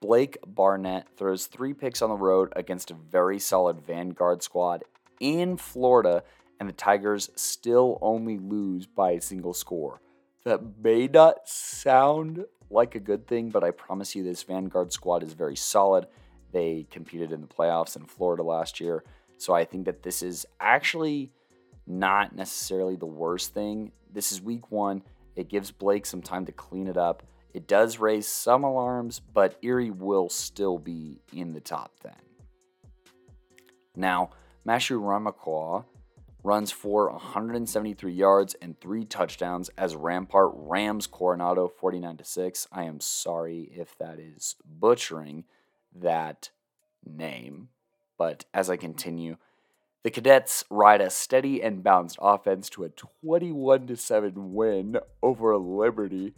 Blake 0.00 0.38
Barnett 0.46 1.08
throws 1.14 1.44
three 1.44 1.74
picks 1.74 2.00
on 2.00 2.08
the 2.08 2.16
road 2.16 2.54
against 2.56 2.90
a 2.90 2.94
very 2.94 3.38
solid 3.38 3.82
Vanguard 3.82 4.42
squad 4.42 4.82
in 5.20 5.58
Florida, 5.58 6.22
and 6.58 6.70
the 6.70 6.72
Tigers 6.72 7.28
still 7.36 7.98
only 8.00 8.38
lose 8.38 8.86
by 8.86 9.10
a 9.10 9.20
single 9.20 9.52
score. 9.52 10.00
That 10.44 10.60
may 10.82 11.06
not 11.06 11.48
sound 11.48 12.44
like 12.70 12.94
a 12.94 13.00
good 13.00 13.26
thing, 13.26 13.50
but 13.50 13.64
I 13.64 13.70
promise 13.70 14.14
you 14.14 14.22
this 14.22 14.42
Vanguard 14.42 14.92
squad 14.92 15.22
is 15.22 15.32
very 15.32 15.56
solid. 15.56 16.06
They 16.52 16.86
competed 16.90 17.32
in 17.32 17.40
the 17.40 17.46
playoffs 17.46 17.96
in 17.96 18.04
Florida 18.04 18.42
last 18.42 18.78
year. 18.80 19.04
So 19.38 19.54
I 19.54 19.64
think 19.64 19.86
that 19.86 20.02
this 20.02 20.22
is 20.22 20.46
actually 20.60 21.32
not 21.86 22.34
necessarily 22.34 22.96
the 22.96 23.06
worst 23.06 23.54
thing. 23.54 23.92
This 24.12 24.32
is 24.32 24.40
week 24.40 24.70
one. 24.70 25.02
It 25.34 25.48
gives 25.48 25.70
Blake 25.70 26.06
some 26.06 26.22
time 26.22 26.46
to 26.46 26.52
clean 26.52 26.88
it 26.88 26.96
up. 26.96 27.22
It 27.52 27.66
does 27.66 27.98
raise 27.98 28.26
some 28.26 28.64
alarms, 28.64 29.20
but 29.20 29.58
Erie 29.62 29.90
will 29.90 30.28
still 30.28 30.78
be 30.78 31.20
in 31.32 31.52
the 31.52 31.60
top 31.60 31.92
10. 32.00 32.12
Now, 33.96 34.30
Mashu 34.66 35.00
Ramakwa 35.00 35.84
runs 36.44 36.70
for 36.70 37.10
173 37.10 38.12
yards 38.12 38.54
and 38.60 38.78
three 38.78 39.04
touchdowns 39.04 39.70
as 39.78 39.96
Rampart 39.96 40.52
rams 40.54 41.06
Coronado 41.06 41.66
49 41.68 42.18
to 42.18 42.24
6. 42.24 42.68
I 42.70 42.84
am 42.84 43.00
sorry 43.00 43.72
if 43.74 43.96
that 43.98 44.20
is 44.20 44.54
butchering 44.64 45.44
that 45.94 46.50
name, 47.04 47.70
but 48.18 48.44
as 48.52 48.68
I 48.68 48.76
continue, 48.76 49.38
the 50.02 50.10
Cadets 50.10 50.64
ride 50.68 51.00
a 51.00 51.08
steady 51.08 51.62
and 51.62 51.82
balanced 51.82 52.18
offense 52.20 52.68
to 52.70 52.84
a 52.84 52.90
21 52.90 53.86
to 53.86 53.96
7 53.96 54.52
win 54.52 54.98
over 55.22 55.56
Liberty. 55.56 56.34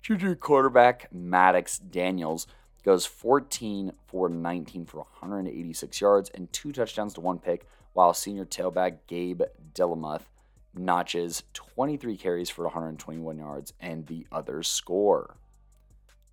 Junior 0.00 0.34
quarterback 0.34 1.12
Maddox 1.12 1.78
Daniels 1.78 2.46
goes 2.82 3.04
14 3.04 3.92
for 4.06 4.30
19 4.30 4.86
for 4.86 4.98
186 4.98 6.00
yards 6.00 6.30
and 6.30 6.50
two 6.50 6.72
touchdowns 6.72 7.12
to 7.12 7.20
one 7.20 7.38
pick, 7.38 7.66
while 7.92 8.14
senior 8.14 8.44
tailback 8.44 8.98
Gabe 9.06 9.42
Dillamuth 9.74 10.22
notches 10.74 11.42
23 11.54 12.16
carries 12.16 12.50
for 12.50 12.64
121 12.64 13.38
yards 13.38 13.72
and 13.80 14.06
the 14.06 14.26
others 14.30 14.68
score. 14.68 15.36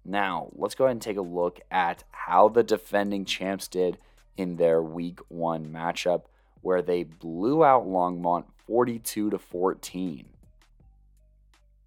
Now, 0.06 0.50
let's 0.54 0.76
go 0.76 0.86
ahead 0.86 0.94
and 0.94 1.02
take 1.02 1.18
a 1.18 1.22
look 1.22 1.60
at 1.70 2.04
how 2.12 2.48
the 2.48 2.64
defending 2.64 3.26
champs 3.26 3.68
did 3.68 3.98
in 4.38 4.56
their 4.56 4.82
week 4.82 5.20
one 5.28 5.68
matchup 5.68 6.24
where 6.62 6.82
they 6.82 7.04
blew 7.04 7.64
out 7.64 7.88
Longmont 7.88 8.46
42 8.66 9.32
to 9.32 9.38
14. 9.38 10.26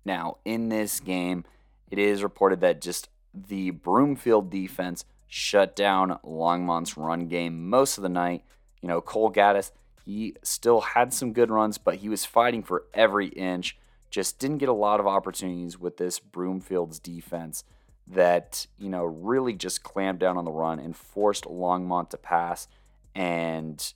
Now, 0.05 0.39
in 0.45 0.69
this 0.69 1.01
game, 1.01 1.45
it 1.91 1.99
is 1.99 2.23
reported 2.23 2.61
that 2.61 2.81
just 2.81 3.09
the 3.35 3.71
Broomfield 3.71 4.51
defense 4.51 5.05
shut 5.27 5.77
down 5.77 6.19
Longmont's 6.25 6.97
run 6.97 7.29
game 7.29 7.69
most 7.69 7.99
of 7.99 8.03
the 8.03 8.09
night. 8.09 8.43
You 8.81 8.89
know, 8.89 9.01
Cole 9.01 9.33
Gaddis, 9.33 9.71
he 10.05 10.35
still 10.43 10.81
had 10.81 11.13
some 11.13 11.33
good 11.33 11.51
runs, 11.51 11.79
but 11.79 11.97
he 11.97 12.09
was 12.09 12.25
fighting 12.25 12.63
for 12.63 12.85
every 12.95 13.29
inch. 13.29 13.77
Just 14.11 14.39
didn't 14.39 14.59
get 14.59 14.69
a 14.69 14.75
lot 14.75 15.01
of 15.01 15.07
opportunities 15.07 15.79
with 15.79 15.97
this 15.97 16.19
Broomfield's 16.19 16.99
defense 16.99 17.65
that, 18.07 18.67
you 18.79 18.89
know, 18.89 19.05
really 19.05 19.53
just 19.53 19.83
clamped 19.83 20.21
down 20.21 20.37
on 20.37 20.45
the 20.45 20.51
run 20.51 20.79
and 20.81 20.97
forced 20.97 21.45
Longmont 21.45 22.11
to 22.11 22.17
pass. 22.17 22.67
And 23.15 23.93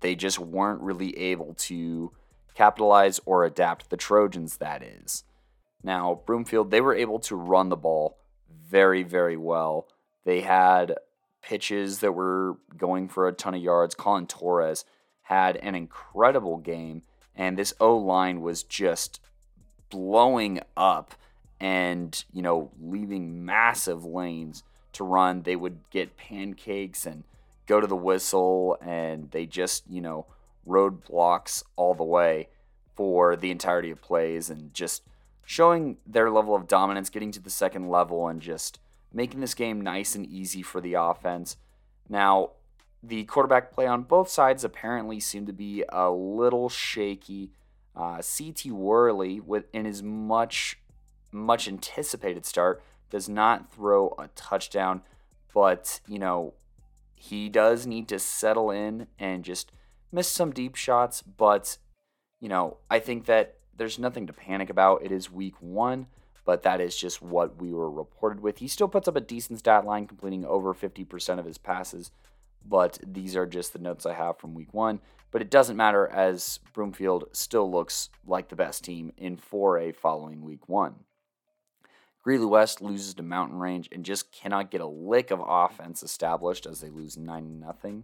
they 0.00 0.14
just 0.14 0.38
weren't 0.38 0.82
really 0.82 1.16
able 1.18 1.54
to 1.54 2.12
capitalize 2.54 3.20
or 3.24 3.44
adapt 3.44 3.90
the 3.90 3.96
Trojans, 3.96 4.58
that 4.58 4.82
is. 4.82 5.24
Now, 5.82 6.20
Broomfield, 6.26 6.70
they 6.70 6.80
were 6.80 6.94
able 6.94 7.18
to 7.20 7.34
run 7.36 7.70
the 7.70 7.76
ball 7.76 8.18
very, 8.68 9.02
very 9.02 9.36
well. 9.36 9.88
They 10.24 10.42
had 10.42 10.94
pitches 11.42 12.00
that 12.00 12.12
were 12.12 12.58
going 12.76 13.08
for 13.08 13.26
a 13.26 13.32
ton 13.32 13.54
of 13.54 13.62
yards. 13.62 13.94
Colin 13.94 14.26
Torres 14.26 14.84
had 15.22 15.56
an 15.56 15.74
incredible 15.74 16.58
game, 16.58 17.02
and 17.34 17.56
this 17.56 17.72
O 17.80 17.96
line 17.96 18.40
was 18.40 18.62
just 18.62 19.20
blowing 19.90 20.60
up 20.76 21.14
and, 21.60 22.24
you 22.32 22.42
know, 22.42 22.70
leaving 22.80 23.44
massive 23.44 24.04
lanes 24.04 24.62
to 24.92 25.04
run. 25.04 25.42
They 25.42 25.56
would 25.56 25.78
get 25.90 26.16
pancakes 26.16 27.06
and 27.06 27.24
go 27.66 27.80
to 27.80 27.86
the 27.86 27.96
whistle 27.96 28.76
and 28.80 29.30
they 29.30 29.46
just, 29.46 29.84
you 29.88 30.00
know, 30.00 30.26
roadblocks 30.66 31.62
all 31.76 31.94
the 31.94 32.04
way 32.04 32.48
for 32.96 33.36
the 33.36 33.50
entirety 33.50 33.90
of 33.90 34.00
plays 34.02 34.50
and 34.50 34.74
just 34.74 35.02
showing 35.44 35.96
their 36.06 36.30
level 36.30 36.54
of 36.54 36.68
dominance, 36.68 37.10
getting 37.10 37.32
to 37.32 37.40
the 37.40 37.50
second 37.50 37.88
level, 37.88 38.28
and 38.28 38.40
just 38.40 38.78
making 39.12 39.40
this 39.40 39.54
game 39.54 39.80
nice 39.80 40.14
and 40.14 40.26
easy 40.26 40.62
for 40.62 40.80
the 40.80 40.94
offense. 40.94 41.56
Now, 42.08 42.50
the 43.02 43.24
quarterback 43.24 43.72
play 43.72 43.86
on 43.86 44.02
both 44.02 44.28
sides 44.28 44.64
apparently 44.64 45.20
seemed 45.20 45.46
to 45.46 45.52
be 45.52 45.84
a 45.88 46.10
little 46.10 46.68
shaky. 46.68 47.52
Uh, 47.96 48.20
CT 48.22 48.66
Worley, 48.66 49.40
with 49.40 49.64
in 49.72 49.84
his 49.84 50.02
much 50.02 50.78
much 51.32 51.68
anticipated 51.68 52.44
start, 52.44 52.82
does 53.08 53.28
not 53.28 53.72
throw 53.72 54.14
a 54.18 54.28
touchdown, 54.34 55.02
but 55.52 56.00
you 56.06 56.18
know 56.18 56.54
he 57.14 57.48
does 57.50 57.86
need 57.86 58.08
to 58.08 58.18
settle 58.18 58.70
in 58.70 59.06
and 59.18 59.44
just 59.44 59.72
miss 60.10 60.26
some 60.28 60.52
deep 60.52 60.74
shots, 60.74 61.20
but 61.22 61.76
you 62.40 62.48
know, 62.48 62.78
I 62.90 62.98
think 62.98 63.26
that 63.26 63.58
there's 63.76 63.98
nothing 63.98 64.26
to 64.26 64.32
panic 64.32 64.70
about. 64.70 65.02
It 65.04 65.12
is 65.12 65.30
week 65.30 65.54
one, 65.60 66.06
but 66.44 66.62
that 66.62 66.80
is 66.80 66.96
just 66.96 67.22
what 67.22 67.60
we 67.60 67.72
were 67.72 67.90
reported 67.90 68.40
with. 68.40 68.58
He 68.58 68.68
still 68.68 68.88
puts 68.88 69.08
up 69.08 69.16
a 69.16 69.20
decent 69.20 69.58
stat 69.58 69.84
line, 69.84 70.06
completing 70.06 70.44
over 70.44 70.74
50% 70.74 71.38
of 71.38 71.44
his 71.44 71.58
passes, 71.58 72.10
but 72.66 72.98
these 73.06 73.36
are 73.36 73.46
just 73.46 73.72
the 73.72 73.78
notes 73.78 74.06
I 74.06 74.14
have 74.14 74.38
from 74.38 74.54
week 74.54 74.72
one. 74.72 75.00
But 75.30 75.42
it 75.42 75.50
doesn't 75.50 75.76
matter 75.76 76.08
as 76.08 76.58
Broomfield 76.72 77.26
still 77.32 77.70
looks 77.70 78.10
like 78.26 78.48
the 78.48 78.56
best 78.56 78.84
team 78.84 79.12
in 79.16 79.36
4A 79.36 79.94
following 79.94 80.42
week 80.42 80.68
one. 80.68 80.96
Greeley 82.22 82.46
West 82.46 82.82
loses 82.82 83.14
to 83.14 83.22
Mountain 83.22 83.58
Range 83.58 83.88
and 83.92 84.04
just 84.04 84.30
cannot 84.30 84.70
get 84.70 84.82
a 84.82 84.86
lick 84.86 85.30
of 85.30 85.42
offense 85.44 86.02
established 86.02 86.66
as 86.66 86.80
they 86.80 86.90
lose 86.90 87.16
9 87.16 87.64
0. 87.82 88.02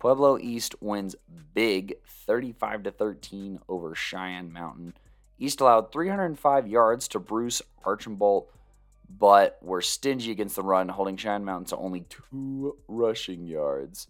Pueblo 0.00 0.38
East 0.38 0.74
wins 0.82 1.14
big 1.54 1.94
35 2.04 2.86
13 2.98 3.60
over 3.68 3.94
Cheyenne 3.94 4.52
Mountain. 4.52 4.94
East 5.38 5.60
allowed 5.60 5.92
305 5.92 6.66
yards 6.66 7.08
to 7.08 7.18
Bruce 7.18 7.60
Archambault, 7.84 8.48
but 9.08 9.58
were 9.62 9.82
stingy 9.82 10.30
against 10.30 10.56
the 10.56 10.62
run, 10.62 10.88
holding 10.88 11.16
Cheyenne 11.16 11.44
Mountain 11.44 11.66
to 11.66 11.76
only 11.76 12.06
two 12.08 12.76
rushing 12.88 13.46
yards. 13.46 14.06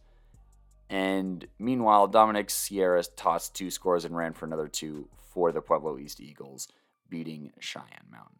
And 0.91 1.47
meanwhile, 1.59 2.07
Dominic 2.07 2.51
Sierra 2.51 3.03
tossed 3.17 3.55
two 3.55 3.71
scores 3.71 4.05
and 4.05 4.17
ran 4.17 4.35
for 4.35 4.47
another 4.47 4.69
two 4.69 5.09
for 5.33 5.51
the 5.51 5.61
Pueblo 5.61 5.99
East 5.99 6.21
Eagles, 6.21 6.69
beating 7.09 7.53
Cheyenne 7.59 8.11
Mountain. 8.11 8.37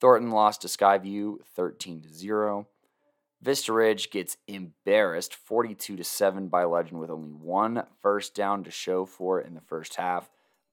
Thornton 0.00 0.30
lost 0.30 0.62
to 0.62 0.68
Skyview 0.68 1.38
13 1.54 2.02
to 2.02 2.08
0. 2.08 2.68
Vista 3.40 3.72
Ridge 3.72 4.10
gets 4.10 4.36
embarrassed 4.48 5.34
42 5.34 5.96
to 5.96 6.04
7 6.04 6.48
by 6.48 6.64
Legend 6.64 7.00
with 7.00 7.10
only 7.10 7.30
one 7.30 7.84
first 8.00 8.34
down 8.34 8.64
to 8.64 8.70
show 8.70 9.06
for 9.06 9.40
it 9.40 9.46
in 9.46 9.54
the 9.54 9.60
first 9.60 9.96
half. 9.96 10.28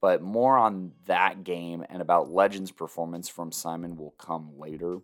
But 0.06 0.22
more 0.22 0.56
on 0.56 0.91
that 1.07 1.44
game 1.44 1.84
and 1.90 1.99
about 1.99 2.30
Legend's 2.30 2.69
performance 2.69 3.27
from 3.27 3.52
Simon 3.52 3.98
will 3.98 4.14
come 4.19 4.52
later. 4.56 4.99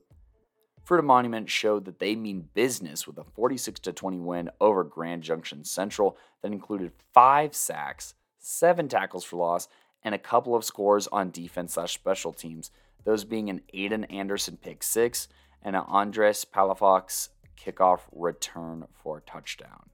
Fruita 0.88 1.04
Monument 1.04 1.50
showed 1.50 1.86
that 1.86 1.98
they 1.98 2.16
mean 2.16 2.50
business 2.54 3.08
with 3.08 3.18
a 3.18 3.24
46 3.24 3.80
20 3.80 4.20
win 4.20 4.52
over 4.62 4.84
Grand 4.84 5.24
Junction 5.24 5.64
Central 5.64 6.20
that 6.44 6.52
included 6.52 6.92
five 7.16 7.56
sacks, 7.56 8.14
seven 8.38 8.88
tackles 8.88 9.24
for 9.24 9.38
loss, 9.38 9.68
and 10.04 10.14
a 10.14 10.20
couple 10.20 10.56
of 10.56 10.64
scores 10.64 11.08
on 11.08 11.32
defense 11.32 11.74
slash 11.74 11.96
special 11.96 12.32
teams 12.32 12.70
those 13.04 13.24
being 13.24 13.50
an 13.50 13.62
Aiden 13.74 14.06
Anderson 14.14 14.56
pick 14.56 14.84
six 14.84 15.28
and 15.64 15.76
an 15.76 15.82
Andres 15.88 16.46
Palafox 16.46 17.30
kickoff 17.60 18.02
return 18.12 18.86
for 18.94 19.18
a 19.18 19.22
touchdown. 19.22 19.90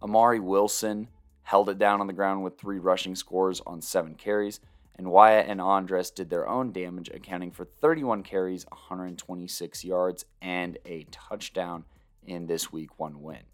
Amari 0.00 0.38
Wilson 0.38 1.08
held 1.48 1.70
it 1.70 1.78
down 1.78 2.02
on 2.02 2.06
the 2.06 2.12
ground 2.12 2.44
with 2.44 2.58
three 2.58 2.78
rushing 2.78 3.14
scores 3.14 3.62
on 3.66 3.80
seven 3.80 4.14
carries, 4.14 4.60
and 4.96 5.10
Wyatt 5.10 5.48
and 5.48 5.62
Andres 5.62 6.10
did 6.10 6.28
their 6.28 6.46
own 6.46 6.72
damage, 6.72 7.08
accounting 7.08 7.52
for 7.52 7.64
31 7.64 8.22
carries, 8.22 8.66
126 8.66 9.82
yards, 9.82 10.26
and 10.42 10.76
a 10.84 11.06
touchdown 11.10 11.84
in 12.26 12.46
this 12.46 12.70
week 12.70 12.98
one 12.98 13.22
win. 13.22 13.44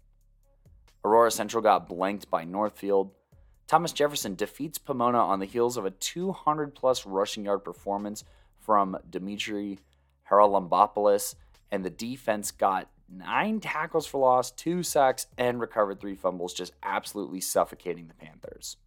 Aurora 1.05 1.31
Central 1.31 1.63
got 1.63 1.87
blanked 1.87 2.29
by 2.29 2.43
Northfield 2.43 3.11
Thomas 3.65 3.93
Jefferson 3.93 4.35
defeats 4.35 4.77
Pomona 4.77 5.19
on 5.19 5.39
the 5.39 5.45
heels 5.45 5.77
of 5.77 5.85
a 5.85 5.91
200 5.91 6.75
plus 6.75 7.05
rushing 7.05 7.45
yard 7.45 7.63
performance 7.63 8.25
from 8.59 8.97
Dimitri 9.09 9.79
Haralambopoulos, 10.29 11.35
and 11.71 11.85
the 11.85 11.89
defense 11.89 12.51
got 12.51 12.89
nine 13.09 13.59
tackles 13.59 14.05
for 14.05 14.19
loss, 14.19 14.51
two 14.51 14.83
sacks, 14.83 15.27
and 15.37 15.59
recovered 15.59 15.99
three 15.99 16.15
fumbles, 16.15 16.53
just 16.53 16.73
absolutely 16.83 17.41
suffocating 17.41 18.07
the 18.07 18.13
Panthers. 18.13 18.77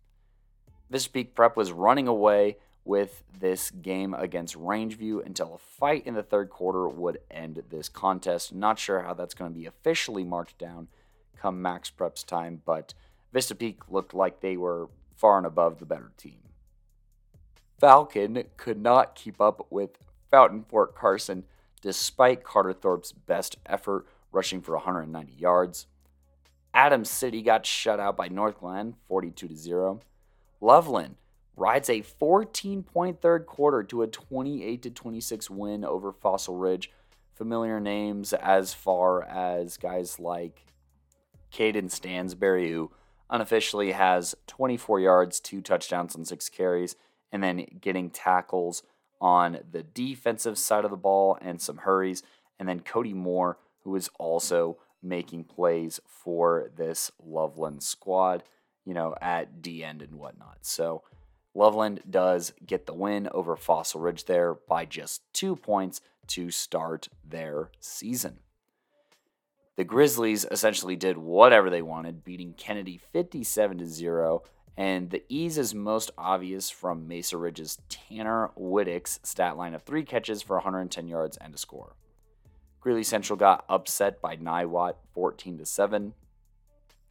Vista 0.90 1.10
Peak 1.10 1.34
Prep 1.34 1.56
was 1.56 1.72
running 1.72 2.08
away 2.08 2.56
with 2.84 3.22
this 3.38 3.70
game 3.70 4.14
against 4.14 4.56
Rangeview 4.56 5.24
until 5.24 5.54
a 5.54 5.58
fight 5.58 6.06
in 6.06 6.14
the 6.14 6.22
third 6.22 6.48
quarter 6.48 6.88
would 6.88 7.18
end 7.30 7.62
this 7.68 7.88
contest. 7.88 8.54
Not 8.54 8.78
sure 8.78 9.02
how 9.02 9.12
that's 9.12 9.34
going 9.34 9.52
to 9.52 9.58
be 9.58 9.66
officially 9.66 10.24
marked 10.24 10.56
down 10.58 10.88
come 11.36 11.62
MaxPreps 11.62 12.24
time, 12.24 12.62
but 12.64 12.94
Vista 13.32 13.54
Peak 13.54 13.90
looked 13.90 14.14
like 14.14 14.40
they 14.40 14.56
were 14.56 14.88
far 15.14 15.36
and 15.36 15.46
above 15.46 15.78
the 15.78 15.86
better 15.86 16.12
team. 16.16 16.38
Falcon 17.78 18.44
could 18.56 18.80
not 18.80 19.14
keep 19.14 19.40
up 19.40 19.66
with 19.70 19.90
Fountain 20.30 20.64
Fort 20.68 20.94
Carson 20.94 21.44
despite 21.78 22.44
Carter 22.44 22.72
Thorpe's 22.72 23.12
best 23.12 23.56
effort 23.66 24.06
rushing 24.32 24.60
for 24.60 24.72
190 24.74 25.32
yards. 25.32 25.86
Adams 26.74 27.10
City 27.10 27.42
got 27.42 27.66
shut 27.66 27.98
out 27.98 28.16
by 28.16 28.28
Northglenn 28.28 28.94
42 29.08 29.54
0. 29.54 30.00
Loveland 30.60 31.16
rides 31.56 31.90
a 31.90 32.02
14 32.02 32.82
point 32.82 33.20
third 33.20 33.46
quarter 33.46 33.82
to 33.84 34.02
a 34.02 34.06
28 34.06 34.94
26 34.94 35.50
win 35.50 35.84
over 35.84 36.12
Fossil 36.12 36.56
Ridge. 36.56 36.90
Familiar 37.34 37.80
names 37.80 38.32
as 38.32 38.74
far 38.74 39.22
as 39.22 39.76
guys 39.76 40.18
like 40.18 40.66
Caden 41.52 41.86
Stansberry, 41.86 42.70
who 42.70 42.90
unofficially 43.30 43.92
has 43.92 44.34
24 44.46 45.00
yards, 45.00 45.40
two 45.40 45.60
touchdowns, 45.60 46.14
and 46.14 46.26
six 46.26 46.48
carries, 46.48 46.96
and 47.30 47.42
then 47.42 47.66
getting 47.80 48.10
tackles 48.10 48.82
on 49.20 49.58
the 49.70 49.82
defensive 49.82 50.58
side 50.58 50.84
of 50.84 50.90
the 50.90 50.96
ball 50.96 51.38
and 51.40 51.60
some 51.60 51.78
hurries. 51.78 52.22
And 52.58 52.68
then 52.68 52.80
Cody 52.80 53.14
Moore, 53.14 53.58
who 53.84 53.96
is 53.96 54.10
also 54.18 54.78
making 55.02 55.44
plays 55.44 56.00
for 56.06 56.70
this 56.76 57.10
Loveland 57.24 57.82
squad, 57.82 58.42
you 58.84 58.94
know, 58.94 59.14
at 59.20 59.62
D 59.62 59.84
end 59.84 60.02
and 60.02 60.14
whatnot. 60.14 60.58
So 60.62 61.02
Loveland 61.54 62.02
does 62.08 62.52
get 62.64 62.86
the 62.86 62.94
win 62.94 63.28
over 63.32 63.56
Fossil 63.56 64.00
Ridge 64.00 64.24
there 64.24 64.54
by 64.54 64.84
just 64.84 65.22
two 65.32 65.56
points 65.56 66.00
to 66.28 66.50
start 66.50 67.08
their 67.24 67.70
season. 67.80 68.38
The 69.76 69.84
Grizzlies 69.84 70.44
essentially 70.50 70.96
did 70.96 71.16
whatever 71.16 71.70
they 71.70 71.82
wanted, 71.82 72.24
beating 72.24 72.52
Kennedy 72.52 72.98
57 73.12 73.78
to 73.78 73.86
0. 73.86 74.42
And 74.78 75.10
the 75.10 75.22
ease 75.28 75.58
is 75.58 75.74
most 75.74 76.12
obvious 76.16 76.70
from 76.70 77.06
Mesa 77.08 77.36
Ridge's 77.36 77.78
Tanner 77.88 78.52
Whittick's 78.54 79.18
stat 79.24 79.56
line 79.56 79.74
of 79.74 79.82
three 79.82 80.04
catches 80.04 80.40
for 80.40 80.54
110 80.54 81.08
yards 81.08 81.36
and 81.36 81.52
a 81.52 81.58
score. 81.58 81.96
Greeley 82.80 83.02
Central 83.02 83.36
got 83.36 83.64
upset 83.68 84.22
by 84.22 84.36
Niwot 84.36 84.94
14 85.14 85.58
to 85.58 85.66
7. 85.66 86.14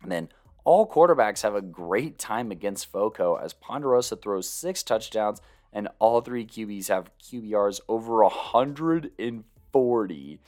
And 0.01 0.11
then 0.11 0.29
all 0.63 0.89
quarterbacks 0.89 1.41
have 1.41 1.55
a 1.55 1.61
great 1.61 2.17
time 2.17 2.51
against 2.51 2.89
FOCO 2.89 3.35
as 3.35 3.51
Ponderosa 3.51 4.15
throws 4.15 4.49
six 4.49 4.81
touchdowns 4.81 5.41
and 5.73 5.89
all 5.99 6.21
three 6.21 6.45
QBs 6.45 6.87
have 6.87 7.11
QBRs 7.21 7.81
over 7.89 8.23
140 8.23 10.39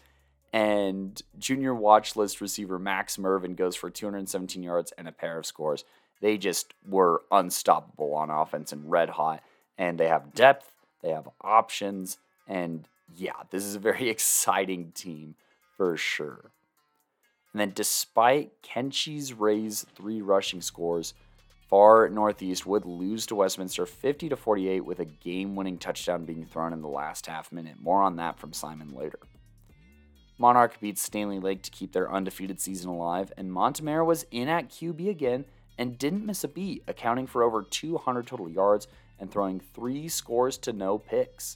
and 0.54 1.22
junior 1.38 1.76
watch 1.76 2.16
list 2.16 2.40
receiver 2.40 2.80
Max 2.80 3.20
Mervin 3.20 3.56
goes 3.56 3.76
for 3.76 3.90
217 3.90 4.64
yards 4.64 4.94
and 4.98 5.06
a 5.08 5.12
pair 5.12 5.38
of 5.38 5.46
scores. 5.46 5.84
They 6.22 6.38
just 6.38 6.74
were 6.88 7.24
unstoppable 7.32 8.14
on 8.14 8.30
offense 8.30 8.72
and 8.72 8.90
red 8.90 9.10
hot, 9.10 9.42
and 9.78 9.98
they 9.98 10.08
have 10.08 10.34
depth, 10.34 10.72
they 11.02 11.12
have 11.12 11.30
options, 11.42 12.18
and 12.48 12.88
yeah, 13.16 13.44
this 13.50 13.64
is 13.64 13.76
a 13.76 13.80
very 13.80 14.10
exciting 14.10 14.92
team 14.92 15.36
for 15.78 15.96
sure. 15.96 16.52
And 17.54 17.60
then, 17.60 17.72
despite 17.74 18.62
Kenchi's 18.62 19.34
Ray's 19.34 19.86
three 19.96 20.22
rushing 20.22 20.62
scores, 20.62 21.14
Far 21.70 22.10
Northeast 22.10 22.66
would 22.66 22.86
lose 22.86 23.28
to 23.28 23.36
Westminster 23.36 23.86
50 23.86 24.30
to 24.30 24.36
48 24.36 24.86
with 24.86 25.00
a 25.00 25.06
game-winning 25.06 25.78
touchdown 25.78 26.26
being 26.26 26.44
thrown 26.46 26.74
in 26.74 26.82
the 26.82 26.88
last 26.88 27.28
half 27.28 27.52
minute. 27.52 27.76
More 27.80 28.02
on 28.02 28.16
that 28.16 28.40
from 28.40 28.54
Simon 28.54 28.96
later. 28.96 29.20
Monarch 30.40 30.80
beat 30.80 30.98
Stanley 30.98 31.40
Lake 31.40 31.62
to 31.64 31.70
keep 31.70 31.92
their 31.92 32.12
undefeated 32.12 32.60
season 32.60 32.90
alive, 32.90 33.32
and 33.38 33.54
Montemayor 33.54 34.04
was 34.04 34.26
in 34.32 34.48
at 34.48 34.70
QB 34.70 35.10
again 35.10 35.46
and 35.80 35.98
didn't 35.98 36.26
miss 36.26 36.44
a 36.44 36.48
beat, 36.50 36.84
accounting 36.88 37.26
for 37.26 37.42
over 37.42 37.64
200 37.64 38.28
total 38.28 38.50
yards 38.50 38.88
and 39.18 39.32
throwing 39.32 39.62
three 39.62 40.10
scores 40.10 40.58
to 40.60 40.74
no 40.74 40.98
picks. 40.98 41.56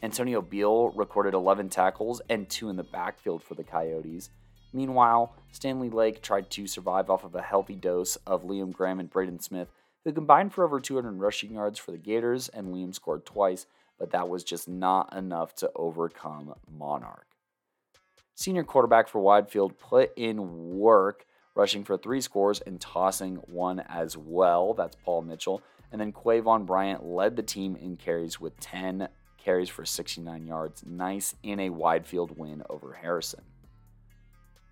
Antonio 0.00 0.40
Beal 0.40 0.90
recorded 0.90 1.34
11 1.34 1.68
tackles 1.68 2.22
and 2.30 2.48
two 2.48 2.70
in 2.70 2.76
the 2.76 2.84
backfield 2.84 3.42
for 3.42 3.56
the 3.56 3.64
Coyotes. 3.64 4.30
Meanwhile, 4.72 5.34
Stanley 5.50 5.90
Lake 5.90 6.22
tried 6.22 6.50
to 6.50 6.68
survive 6.68 7.10
off 7.10 7.24
of 7.24 7.34
a 7.34 7.42
healthy 7.42 7.74
dose 7.74 8.14
of 8.26 8.44
Liam 8.44 8.72
Graham 8.72 9.00
and 9.00 9.10
Braden 9.10 9.40
Smith, 9.40 9.68
who 10.04 10.12
combined 10.12 10.52
for 10.52 10.62
over 10.64 10.78
200 10.78 11.18
rushing 11.18 11.52
yards 11.52 11.80
for 11.80 11.90
the 11.90 11.98
Gators, 11.98 12.48
and 12.48 12.68
Liam 12.68 12.94
scored 12.94 13.26
twice, 13.26 13.66
but 13.98 14.12
that 14.12 14.28
was 14.28 14.44
just 14.44 14.68
not 14.68 15.12
enough 15.16 15.52
to 15.56 15.70
overcome 15.74 16.54
Monarch. 16.70 17.26
Senior 18.36 18.62
quarterback 18.62 19.08
for 19.08 19.20
Widefield 19.20 19.78
put 19.78 20.12
in 20.16 20.78
work, 20.78 21.26
rushing 21.58 21.82
for 21.84 21.98
three 21.98 22.20
scores 22.20 22.60
and 22.60 22.80
tossing 22.80 23.34
one 23.46 23.80
as 23.88 24.16
well. 24.16 24.72
That's 24.74 24.96
Paul 25.04 25.22
Mitchell. 25.22 25.60
And 25.90 26.00
then 26.00 26.12
Quavon 26.12 26.64
Bryant 26.64 27.04
led 27.04 27.34
the 27.34 27.42
team 27.42 27.74
in 27.74 27.96
carries 27.96 28.40
with 28.40 28.58
10 28.60 29.08
carries 29.36 29.68
for 29.68 29.84
69 29.84 30.46
yards. 30.46 30.84
Nice 30.86 31.34
in 31.42 31.58
a 31.58 31.70
Widefield 31.70 32.36
win 32.36 32.62
over 32.70 32.92
Harrison. 32.92 33.42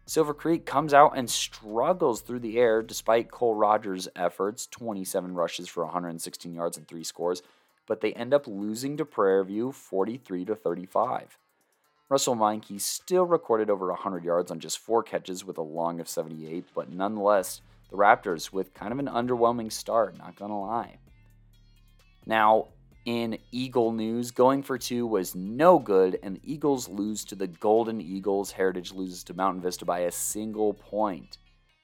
Silver 0.06 0.34
Creek 0.34 0.64
comes 0.64 0.94
out 0.94 1.16
and 1.16 1.28
struggles 1.28 2.20
through 2.20 2.38
the 2.38 2.58
air 2.58 2.80
despite 2.82 3.32
Cole 3.32 3.56
Rogers' 3.56 4.06
efforts 4.14 4.68
27 4.68 5.34
rushes 5.34 5.68
for 5.68 5.84
116 5.84 6.54
yards 6.54 6.76
and 6.76 6.86
three 6.86 7.02
scores, 7.02 7.42
but 7.88 8.00
they 8.00 8.12
end 8.12 8.32
up 8.32 8.46
losing 8.46 8.96
to 8.98 9.04
Prairie 9.04 9.44
View 9.44 9.72
43 9.72 10.44
to 10.44 10.54
35. 10.54 11.36
Russell 12.08 12.36
Meinke 12.36 12.80
still 12.80 13.24
recorded 13.24 13.68
over 13.68 13.88
100 13.88 14.22
yards 14.22 14.52
on 14.52 14.60
just 14.60 14.78
four 14.78 15.02
catches 15.02 15.44
with 15.44 15.58
a 15.58 15.62
long 15.62 15.98
of 15.98 16.08
78, 16.08 16.64
but 16.72 16.88
nonetheless, 16.88 17.62
the 17.90 17.96
Raptors 17.96 18.52
with 18.52 18.74
kind 18.74 18.92
of 18.92 19.00
an 19.00 19.06
underwhelming 19.06 19.72
start, 19.72 20.16
not 20.16 20.36
gonna 20.36 20.60
lie. 20.60 20.98
Now, 22.24 22.68
in 23.06 23.38
Eagle 23.50 23.92
news, 23.92 24.30
going 24.30 24.62
for 24.62 24.78
two 24.78 25.06
was 25.06 25.34
no 25.34 25.78
good, 25.78 26.18
and 26.22 26.36
the 26.36 26.52
Eagles 26.52 26.88
lose 26.88 27.24
to 27.26 27.34
the 27.34 27.46
Golden 27.46 28.00
Eagles. 28.00 28.50
Heritage 28.50 28.92
loses 28.92 29.22
to 29.24 29.34
Mountain 29.34 29.62
Vista 29.62 29.84
by 29.84 30.00
a 30.00 30.10
single 30.10 30.74
point. 30.74 31.38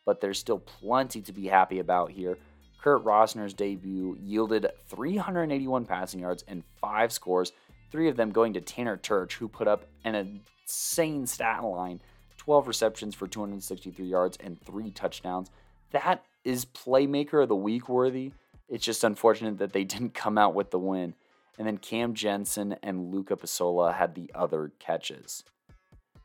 But 0.05 0.21
there's 0.21 0.41
still 0.41 0.59
plenty 0.59 1.21
to 1.23 1.33
be 1.33 1.47
happy 1.47 1.79
about 1.79 2.11
here. 2.11 2.39
Kurt 2.83 3.05
Rosner's 3.05 3.55
debut 3.55 4.19
yielded 4.21 4.67
381 4.89 5.85
passing 5.85 6.21
yards 6.21 6.43
and 6.49 6.65
five 6.81 7.13
scores, 7.13 7.53
three 7.93 8.09
of 8.09 8.17
them 8.17 8.31
going 8.31 8.55
to 8.55 8.61
Tanner 8.61 8.97
Turch, 8.97 9.35
who 9.35 9.47
put 9.47 9.69
up 9.69 9.85
an 10.03 10.41
insane 10.65 11.27
stat 11.27 11.63
line 11.63 12.01
12 12.39 12.67
receptions 12.67 13.15
for 13.15 13.29
263 13.29 14.05
yards 14.05 14.37
and 14.43 14.61
three 14.61 14.91
touchdowns. 14.91 15.51
That 15.93 16.25
is 16.43 16.65
playmaker 16.65 17.43
of 17.43 17.49
the 17.49 17.55
week 17.55 17.89
worthy. 17.89 18.33
It's 18.69 18.85
just 18.85 19.05
unfortunate 19.05 19.59
that 19.59 19.73
they 19.73 19.85
didn't 19.93 20.15
come 20.15 20.39
out 20.39 20.55
with 20.55 20.71
the 20.71 20.79
win. 20.79 21.15
And 21.59 21.67
then 21.67 21.77
Cam 21.77 22.15
Jensen 22.15 22.77
and 22.83 23.13
Luca 23.13 23.37
Pasola 23.37 23.93
had 23.93 24.15
the 24.15 24.31
other 24.35 24.73
catches. 24.79 25.45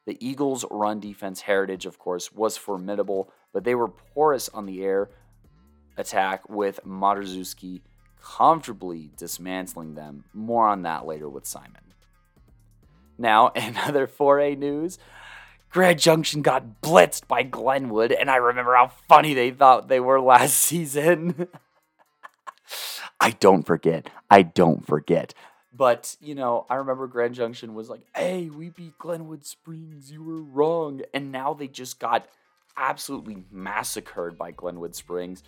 The 0.06 0.18
Eagles' 0.26 0.66
run 0.72 1.02
defense 1.02 1.42
heritage, 1.42 1.86
of 1.86 2.00
course, 2.00 2.32
was 2.32 2.56
formidable, 2.56 3.30
but 3.52 3.66
they 3.66 3.76
were 3.76 3.90
porous 3.90 4.48
on 4.50 4.66
the 4.66 4.82
air 4.82 5.10
attack 5.98 6.50
with 6.50 6.80
Marzewski 6.86 7.82
comfortably 8.22 9.12
dismantling 9.18 9.96
them. 9.96 10.26
More 10.34 10.68
on 10.68 10.84
that 10.84 11.06
later 11.06 11.30
with 11.30 11.46
Simon. 11.46 11.82
Now, 13.18 13.52
another 13.56 14.08
4A 14.08 14.58
news. 14.58 15.00
Grand 15.70 16.00
Junction 16.00 16.42
got 16.42 16.82
blitzed 16.82 17.28
by 17.28 17.44
Glenwood, 17.44 18.12
and 18.12 18.32
I 18.32 18.38
remember 18.38 18.76
how 18.76 18.88
funny 18.88 19.34
they 19.34 19.52
thought 19.52 19.90
they 19.90 20.00
were 20.00 20.22
last 20.22 20.54
season. 20.58 21.48
I 23.20 23.32
don't 23.32 23.64
forget. 23.64 24.10
I 24.30 24.44
don't 24.44 24.86
forget. 24.86 25.34
But, 25.74 26.16
you 26.20 26.36
know, 26.36 26.66
I 26.70 26.76
remember 26.76 27.08
Grand 27.08 27.36
Junction 27.36 27.76
was 27.76 27.90
like, 27.90 28.02
hey, 28.16 28.50
we 28.50 28.70
beat 28.70 28.98
Glenwood 28.98 29.46
Springs. 29.46 30.12
You 30.12 30.24
were 30.24 30.42
wrong. 30.42 31.02
And 31.14 31.32
now 31.32 31.54
they 31.54 31.68
just 31.68 32.00
got 32.00 32.28
absolutely 32.76 33.44
massacred 33.52 34.38
by 34.38 34.52
Glenwood 34.52 34.96
Springs 34.96 35.44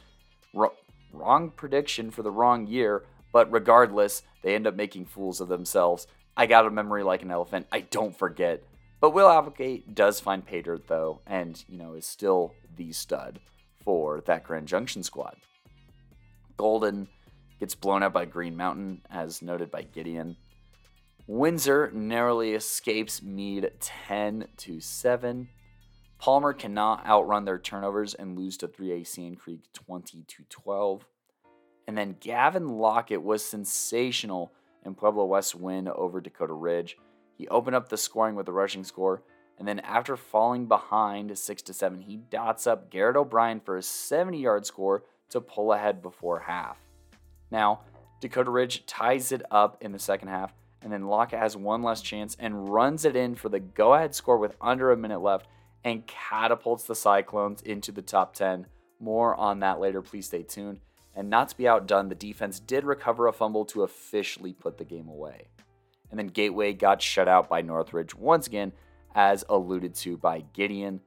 wrong 1.11 1.51
prediction 1.51 2.11
for 2.11 2.23
the 2.23 2.31
wrong 2.31 2.67
year, 2.67 3.03
but 3.31 3.51
regardless, 3.51 4.23
they 4.41 4.55
end 4.55 4.67
up 4.67 4.75
making 4.75 5.05
fools 5.05 5.41
of 5.41 5.47
themselves. 5.47 6.07
I 6.35 6.45
got 6.45 6.65
a 6.65 6.71
memory 6.71 7.03
like 7.03 7.21
an 7.21 7.31
elephant. 7.31 7.67
I 7.71 7.81
don't 7.81 8.17
forget. 8.17 8.63
But 9.01 9.11
Will 9.11 9.29
Applegate 9.29 9.95
does 9.95 10.19
find 10.19 10.45
pay 10.45 10.61
dirt 10.61 10.87
though, 10.87 11.21
and 11.25 11.63
you 11.67 11.77
know 11.77 11.93
is 11.93 12.05
still 12.05 12.53
the 12.75 12.91
stud 12.91 13.39
for 13.83 14.21
that 14.21 14.43
Grand 14.43 14.67
Junction 14.67 15.03
squad. 15.03 15.35
Golden 16.57 17.07
gets 17.59 17.75
blown 17.75 18.03
out 18.03 18.13
by 18.13 18.25
Green 18.25 18.57
Mountain, 18.57 19.01
as 19.09 19.41
noted 19.41 19.71
by 19.71 19.83
Gideon. 19.83 20.35
Windsor 21.27 21.91
narrowly 21.93 22.53
escapes 22.53 23.21
Mead 23.21 23.71
10 23.79 24.47
to 24.57 24.79
7. 24.79 25.47
Palmer 26.19 26.51
cannot 26.51 27.07
outrun 27.07 27.45
their 27.45 27.57
turnovers 27.57 28.13
and 28.13 28.37
lose 28.37 28.57
to 28.57 28.67
3A 28.67 29.07
Sand 29.07 29.39
Creek 29.39 29.61
20 29.73 30.25
to 30.27 30.43
12. 30.49 31.05
And 31.87 31.97
then 31.97 32.17
Gavin 32.19 32.67
Lockett 32.67 33.23
was 33.23 33.43
sensational 33.43 34.51
in 34.85 34.95
Pueblo 34.95 35.25
West's 35.25 35.55
win 35.55 35.87
over 35.87 36.19
Dakota 36.19 36.53
Ridge. 36.53 36.97
He 37.35 37.47
opened 37.47 37.77
up 37.77 37.87
the 37.87 37.95
scoring 37.97 38.35
with 38.35 38.49
a 38.49 38.51
rushing 38.51 38.83
score, 38.83 39.23
and 39.57 39.65
then 39.65 39.79
after 39.79 40.17
falling 40.17 40.65
behind 40.67 41.37
6 41.37 41.61
to 41.63 41.73
7, 41.73 42.01
he 42.01 42.17
dots 42.17 42.67
up 42.67 42.91
Garrett 42.91 43.15
O'Brien 43.15 43.61
for 43.61 43.77
a 43.77 43.81
70-yard 43.81 44.65
score 44.65 45.03
to 45.29 45.39
pull 45.39 45.71
ahead 45.71 46.01
before 46.01 46.41
half. 46.41 46.77
Now, 47.49 47.81
Dakota 48.19 48.51
Ridge 48.51 48.85
ties 48.85 49.31
it 49.31 49.41
up 49.51 49.77
in 49.81 49.93
the 49.93 49.99
second 49.99 50.27
half, 50.27 50.53
and 50.81 50.91
then 50.91 51.07
Lockett 51.07 51.39
has 51.39 51.55
one 51.55 51.81
last 51.81 52.03
chance 52.03 52.35
and 52.39 52.69
runs 52.69 53.05
it 53.05 53.15
in 53.15 53.35
for 53.35 53.47
the 53.47 53.61
go-ahead 53.61 54.13
score 54.13 54.37
with 54.37 54.57
under 54.59 54.91
a 54.91 54.97
minute 54.97 55.21
left 55.21 55.47
and 55.83 56.05
catapults 56.07 56.83
the 56.83 56.95
Cyclones 56.95 57.61
into 57.61 57.91
the 57.91 58.01
top 58.01 58.33
10. 58.33 58.67
More 58.99 59.35
on 59.35 59.59
that 59.59 59.79
later, 59.79 60.01
please 60.01 60.25
stay 60.25 60.43
tuned. 60.43 60.79
And 61.15 61.29
not 61.29 61.49
to 61.49 61.57
be 61.57 61.67
outdone, 61.67 62.09
the 62.09 62.15
defense 62.15 62.59
did 62.59 62.83
recover 62.83 63.27
a 63.27 63.33
fumble 63.33 63.65
to 63.65 63.83
officially 63.83 64.53
put 64.53 64.77
the 64.77 64.85
game 64.85 65.07
away. 65.07 65.47
And 66.09 66.19
then 66.19 66.27
Gateway 66.27 66.73
got 66.73 67.01
shut 67.01 67.27
out 67.27 67.49
by 67.49 67.61
Northridge 67.61 68.15
once 68.15 68.47
again, 68.47 68.71
as 69.15 69.43
alluded 69.49 69.95
to 69.95 70.17
by 70.17 70.43
Gideon. 70.53 71.01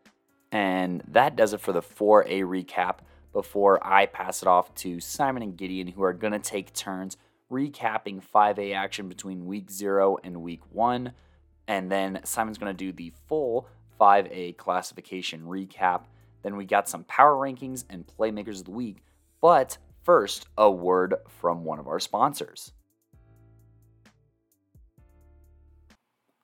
And 0.50 1.02
that 1.08 1.36
does 1.36 1.52
it 1.52 1.60
for 1.60 1.72
the 1.72 1.82
4A 1.82 2.42
recap 2.42 2.98
before 3.32 3.84
I 3.86 4.06
pass 4.06 4.42
it 4.42 4.48
off 4.48 4.74
to 4.76 5.00
Simon 5.00 5.42
and 5.42 5.56
Gideon, 5.56 5.88
who 5.88 6.02
are 6.02 6.12
going 6.12 6.34
to 6.34 6.38
take 6.38 6.74
turns 6.74 7.16
recapping 7.50 8.22
5A 8.22 8.74
action 8.74 9.08
between 9.08 9.46
week 9.46 9.70
0 9.70 10.18
and 10.24 10.42
week 10.42 10.60
1. 10.70 11.12
And 11.68 11.90
then 11.90 12.20
Simon's 12.24 12.58
going 12.58 12.74
to 12.74 12.84
do 12.84 12.92
the 12.92 13.12
full 13.28 13.68
5A 14.02 14.56
classification 14.56 15.42
recap. 15.42 16.06
Then 16.42 16.56
we 16.56 16.64
got 16.64 16.88
some 16.88 17.04
power 17.04 17.34
rankings 17.34 17.84
and 17.88 18.04
playmakers 18.04 18.58
of 18.58 18.64
the 18.64 18.72
week. 18.72 19.04
But 19.40 19.78
first, 20.02 20.48
a 20.58 20.68
word 20.68 21.14
from 21.28 21.64
one 21.64 21.78
of 21.78 21.86
our 21.86 22.00
sponsors. 22.00 22.72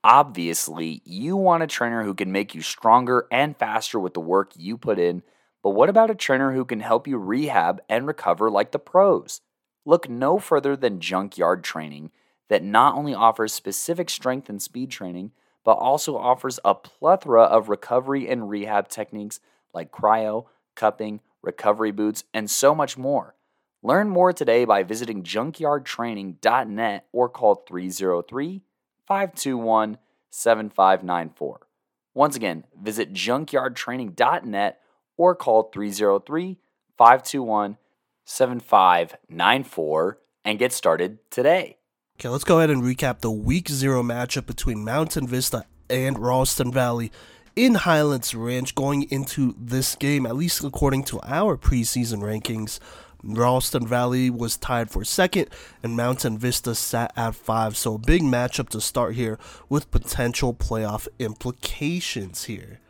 Obviously, 0.05 1.03
you 1.05 1.37
want 1.37 1.65
a 1.65 1.67
trainer 1.67 2.05
who 2.05 2.15
can 2.15 2.31
make 2.31 2.55
you 2.55 2.63
stronger 2.63 3.27
and 3.33 3.57
faster 3.57 3.99
with 3.99 4.15
the 4.15 4.21
work 4.21 4.53
you 4.57 4.79
put 4.79 5.01
in, 5.01 5.25
but 5.61 5.71
what 5.71 5.89
about 5.89 6.11
a 6.11 6.15
trainer 6.15 6.53
who 6.53 6.65
can 6.65 6.79
help 6.79 7.09
you 7.09 7.19
rehab 7.19 7.81
and 7.89 8.07
recover 8.07 8.49
like 8.49 8.71
the 8.71 8.79
pros? 8.79 9.41
Look 9.85 10.09
no 10.09 10.39
further 10.39 10.77
than 10.77 11.01
Junkyard 11.01 11.65
Training, 11.65 12.13
that 12.49 12.63
not 12.63 12.95
only 12.95 13.15
offers 13.15 13.53
specific 13.53 14.09
strength 14.09 14.49
and 14.49 14.63
speed 14.63 14.93
training, 14.93 15.33
but 15.69 15.77
also 15.77 16.17
offers 16.17 16.59
a 16.65 16.75
plethora 16.75 17.43
of 17.43 17.69
recovery 17.69 18.27
and 18.27 18.49
rehab 18.49 18.89
techniques 18.89 19.39
like 19.75 19.93
cryo, 19.93 20.47
cupping, 20.75 21.21
recovery 21.43 21.91
boots, 21.91 22.25
and 22.33 22.51
so 22.51 22.75
much 22.75 22.97
more. 22.97 23.35
Learn 23.83 24.09
more 24.09 24.33
today 24.33 24.65
by 24.65 24.83
visiting 24.83 25.23
junkyardtraining.net 25.23 27.07
or 27.13 27.29
call 27.29 27.57
303 27.69 28.63
521 29.07 29.99
7594. 30.31 31.67
Once 32.15 32.35
again, 32.35 32.65
visit 32.81 33.13
junkyardtraining.net 33.13 34.81
or 35.19 35.35
call 35.35 35.65
303 35.65 36.57
521 36.97 37.77
7594 38.25 40.19
and 40.47 40.59
get 40.59 40.73
started 40.73 41.19
today. 41.31 41.78
Okay, 42.21 42.31
let's 42.31 42.43
go 42.43 42.59
ahead 42.59 42.71
and 42.71 42.83
recap 42.83 43.21
the 43.21 43.31
week 43.31 43.69
zero 43.69 44.03
matchup 44.03 44.45
between 44.47 44.85
Mountain 44.85 45.29
Vista 45.29 45.65
and 45.89 46.19
Ralston 46.19 46.73
Valley 46.73 47.13
in 47.55 47.77
Highlands 47.77 48.35
Ranch 48.35 48.75
going 48.75 49.05
into 49.05 49.55
this 49.57 49.95
game, 49.95 50.27
at 50.27 50.35
least 50.35 50.65
according 50.65 51.05
to 51.05 51.21
our 51.23 51.57
preseason 51.57 52.19
rankings. 52.19 52.81
Ralston 53.23 53.87
Valley 53.87 54.31
was 54.31 54.57
tied 54.57 54.91
for 54.91 55.05
second, 55.05 55.47
and 55.81 55.97
Mountain 55.97 56.39
Vista 56.39 56.75
sat 56.75 57.13
at 57.17 57.37
five. 57.37 57.77
So, 57.77 57.95
a 57.95 57.99
big 57.99 58.23
matchup 58.23 58.69
to 58.71 58.81
start 58.81 59.15
here 59.15 59.39
with 59.69 59.93
potential 59.93 60.53
playoff 60.53 61.07
implications 61.21 62.47
here. 62.47 62.81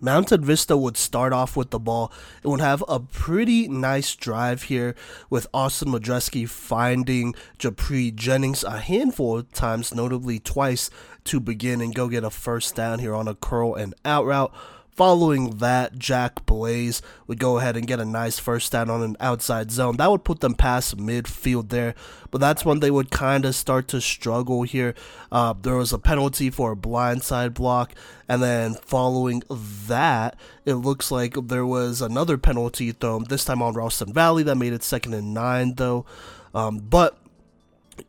Mountain 0.00 0.44
Vista 0.44 0.76
would 0.76 0.96
start 0.96 1.32
off 1.32 1.56
with 1.56 1.70
the 1.70 1.78
ball. 1.78 2.12
It 2.42 2.48
would 2.48 2.60
have 2.60 2.84
a 2.88 3.00
pretty 3.00 3.68
nice 3.68 4.14
drive 4.14 4.64
here 4.64 4.94
with 5.28 5.46
Austin 5.52 5.88
Madreski 5.88 6.48
finding 6.48 7.34
Japri 7.58 8.14
Jennings 8.14 8.62
a 8.62 8.78
handful 8.78 9.38
of 9.38 9.52
times, 9.52 9.94
notably 9.94 10.38
twice, 10.38 10.90
to 11.24 11.40
begin 11.40 11.80
and 11.80 11.94
go 11.94 12.08
get 12.08 12.24
a 12.24 12.30
first 12.30 12.74
down 12.74 13.00
here 13.00 13.14
on 13.14 13.28
a 13.28 13.34
curl 13.34 13.74
and 13.74 13.94
out 14.04 14.24
route. 14.24 14.54
Following 14.98 15.58
that, 15.58 15.96
Jack 15.96 16.44
Blaze 16.44 17.02
would 17.28 17.38
go 17.38 17.58
ahead 17.58 17.76
and 17.76 17.86
get 17.86 18.00
a 18.00 18.04
nice 18.04 18.40
first 18.40 18.72
down 18.72 18.90
on 18.90 19.00
an 19.00 19.16
outside 19.20 19.70
zone. 19.70 19.96
That 19.96 20.10
would 20.10 20.24
put 20.24 20.40
them 20.40 20.54
past 20.54 20.96
midfield 20.96 21.68
there, 21.68 21.94
but 22.32 22.40
that's 22.40 22.64
when 22.64 22.80
they 22.80 22.90
would 22.90 23.12
kind 23.12 23.44
of 23.44 23.54
start 23.54 23.86
to 23.88 24.00
struggle 24.00 24.64
here. 24.64 24.96
Uh, 25.30 25.54
there 25.62 25.76
was 25.76 25.92
a 25.92 26.00
penalty 26.00 26.50
for 26.50 26.72
a 26.72 26.76
blindside 26.76 27.54
block, 27.54 27.94
and 28.26 28.42
then 28.42 28.74
following 28.74 29.44
that, 29.48 30.34
it 30.64 30.74
looks 30.74 31.12
like 31.12 31.34
there 31.46 31.64
was 31.64 32.02
another 32.02 32.36
penalty 32.36 32.90
thrown, 32.90 33.22
this 33.28 33.44
time 33.44 33.62
on 33.62 33.74
Ralston 33.74 34.12
Valley, 34.12 34.42
that 34.42 34.56
made 34.56 34.72
it 34.72 34.82
second 34.82 35.14
and 35.14 35.32
nine, 35.32 35.74
though. 35.76 36.06
Um, 36.52 36.78
but 36.80 37.16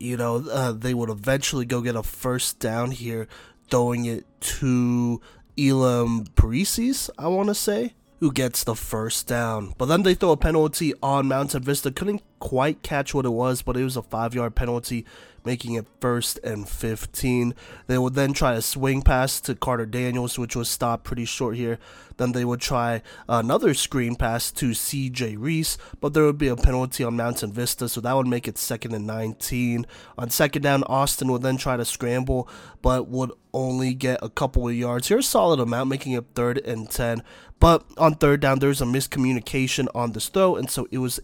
you 0.00 0.16
know, 0.16 0.44
uh, 0.50 0.72
they 0.72 0.94
would 0.94 1.08
eventually 1.08 1.66
go 1.66 1.82
get 1.82 1.94
a 1.94 2.02
first 2.02 2.58
down 2.58 2.90
here, 2.90 3.28
throwing 3.70 4.06
it 4.06 4.26
to 4.40 5.20
Elam 5.60 6.24
Parisis, 6.34 7.10
I 7.18 7.28
want 7.28 7.48
to 7.48 7.54
say, 7.54 7.92
who 8.20 8.32
gets 8.32 8.64
the 8.64 8.74
first 8.74 9.26
down. 9.26 9.74
But 9.76 9.86
then 9.86 10.02
they 10.02 10.14
throw 10.14 10.32
a 10.32 10.36
penalty 10.36 10.94
on 11.02 11.28
Mountain 11.28 11.62
Vista. 11.62 11.90
Couldn't 11.90 12.22
quite 12.38 12.82
catch 12.82 13.14
what 13.14 13.26
it 13.26 13.30
was, 13.30 13.62
but 13.62 13.76
it 13.76 13.84
was 13.84 13.96
a 13.96 14.02
five 14.02 14.34
yard 14.34 14.54
penalty, 14.54 15.04
making 15.44 15.74
it 15.74 15.86
first 16.00 16.38
and 16.44 16.68
15. 16.68 17.54
They 17.86 17.98
would 17.98 18.14
then 18.14 18.32
try 18.32 18.54
a 18.54 18.62
swing 18.62 19.02
pass 19.02 19.40
to 19.42 19.54
Carter 19.54 19.86
Daniels, 19.86 20.38
which 20.38 20.56
was 20.56 20.68
stopped 20.68 21.04
pretty 21.04 21.24
short 21.24 21.56
here. 21.56 21.78
Then 22.16 22.32
they 22.32 22.44
would 22.44 22.60
try 22.60 23.02
another 23.28 23.72
screen 23.72 24.14
pass 24.14 24.52
to 24.52 24.70
CJ 24.70 25.36
Reese, 25.38 25.78
but 26.00 26.12
there 26.12 26.24
would 26.24 26.36
be 26.36 26.48
a 26.48 26.56
penalty 26.56 27.02
on 27.02 27.16
Mountain 27.16 27.52
Vista, 27.52 27.88
so 27.88 28.00
that 28.02 28.14
would 28.14 28.26
make 28.26 28.46
it 28.46 28.58
second 28.58 28.92
and 28.92 29.06
19. 29.06 29.86
On 30.18 30.28
second 30.28 30.62
down, 30.62 30.82
Austin 30.84 31.32
would 31.32 31.42
then 31.42 31.56
try 31.56 31.78
to 31.78 31.84
scramble, 31.84 32.46
but 32.82 33.08
would 33.08 33.32
only 33.54 33.94
get 33.94 34.18
a 34.22 34.28
couple 34.28 34.68
of 34.68 34.74
yards. 34.74 35.08
Here's 35.08 35.26
solid 35.26 35.60
amount, 35.60 35.88
making 35.88 36.12
it 36.12 36.26
third 36.34 36.58
and 36.58 36.90
10. 36.90 37.22
But 37.58 37.84
on 37.98 38.14
third 38.14 38.40
down, 38.40 38.58
there's 38.58 38.80
a 38.80 38.86
miscommunication 38.86 39.88
on 39.94 40.12
this 40.12 40.28
throw, 40.28 40.56
and 40.56 40.70
so 40.70 40.88
it 40.90 40.98
was 40.98 41.20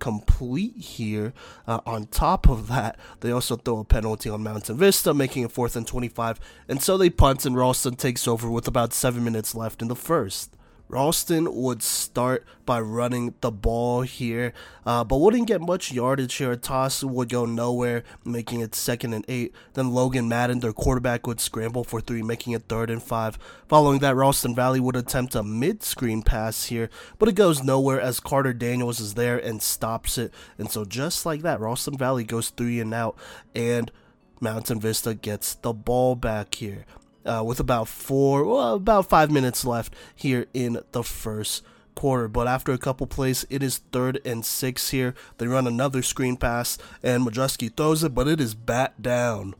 incomplete 0.00 0.76
here. 0.76 1.32
Uh, 1.66 1.80
on 1.84 2.06
top 2.06 2.48
of 2.48 2.68
that, 2.68 2.98
they 3.20 3.30
also 3.30 3.56
throw 3.56 3.80
a 3.80 3.84
penalty 3.84 4.30
on 4.30 4.42
Mountain 4.42 4.76
Vista, 4.78 5.12
making 5.12 5.44
it 5.44 5.52
fourth 5.52 5.76
and 5.76 5.86
25. 5.86 6.40
And 6.68 6.82
so 6.82 6.96
they 6.96 7.10
punt, 7.10 7.44
and 7.44 7.56
Ralston 7.56 7.96
takes 7.96 8.26
over 8.26 8.50
with 8.50 8.66
about 8.66 8.92
seven 8.94 9.24
minutes 9.24 9.54
left 9.54 9.82
in 9.82 9.88
the 9.88 9.96
first. 9.96 10.56
Ralston 10.90 11.54
would 11.54 11.84
start 11.84 12.44
by 12.66 12.80
running 12.80 13.34
the 13.42 13.52
ball 13.52 14.02
here, 14.02 14.52
uh, 14.84 15.04
but 15.04 15.18
wouldn't 15.18 15.46
get 15.46 15.60
much 15.60 15.92
yardage 15.92 16.34
here. 16.34 16.56
Toss 16.56 17.04
would 17.04 17.28
go 17.28 17.44
nowhere, 17.44 18.02
making 18.24 18.58
it 18.58 18.74
second 18.74 19.14
and 19.14 19.24
eight. 19.28 19.54
Then 19.74 19.92
Logan 19.92 20.28
Madden, 20.28 20.58
their 20.58 20.72
quarterback, 20.72 21.28
would 21.28 21.38
scramble 21.38 21.84
for 21.84 22.00
three, 22.00 22.22
making 22.22 22.54
it 22.54 22.64
third 22.68 22.90
and 22.90 23.00
five. 23.00 23.38
Following 23.68 24.00
that, 24.00 24.16
Ralston 24.16 24.52
Valley 24.52 24.80
would 24.80 24.96
attempt 24.96 25.36
a 25.36 25.44
mid 25.44 25.84
screen 25.84 26.22
pass 26.22 26.64
here, 26.64 26.90
but 27.20 27.28
it 27.28 27.36
goes 27.36 27.62
nowhere 27.62 28.00
as 28.00 28.18
Carter 28.18 28.52
Daniels 28.52 28.98
is 28.98 29.14
there 29.14 29.38
and 29.38 29.62
stops 29.62 30.18
it. 30.18 30.34
And 30.58 30.72
so, 30.72 30.84
just 30.84 31.24
like 31.24 31.42
that, 31.42 31.60
Ralston 31.60 31.96
Valley 31.96 32.24
goes 32.24 32.48
three 32.48 32.80
and 32.80 32.92
out, 32.92 33.16
and 33.54 33.92
Mountain 34.40 34.80
Vista 34.80 35.14
gets 35.14 35.54
the 35.54 35.72
ball 35.72 36.16
back 36.16 36.56
here 36.56 36.84
uh, 37.24 37.42
with 37.44 37.60
about 37.60 37.88
four, 37.88 38.44
well, 38.44 38.74
about 38.74 39.08
five 39.08 39.30
minutes 39.30 39.64
left 39.64 39.94
here 40.14 40.46
in 40.54 40.80
the 40.92 41.02
first 41.02 41.62
quarter. 41.94 42.28
But 42.28 42.48
after 42.48 42.72
a 42.72 42.78
couple 42.78 43.06
plays, 43.06 43.46
it 43.50 43.62
is 43.62 43.78
third 43.92 44.20
and 44.24 44.44
six 44.44 44.90
here. 44.90 45.14
They 45.38 45.46
run 45.46 45.66
another 45.66 46.02
screen 46.02 46.36
pass, 46.36 46.78
and 47.02 47.26
Madruski 47.26 47.74
throws 47.74 48.02
it, 48.04 48.14
but 48.14 48.28
it 48.28 48.40
is 48.40 48.54
bat 48.54 49.00
down 49.02 49.54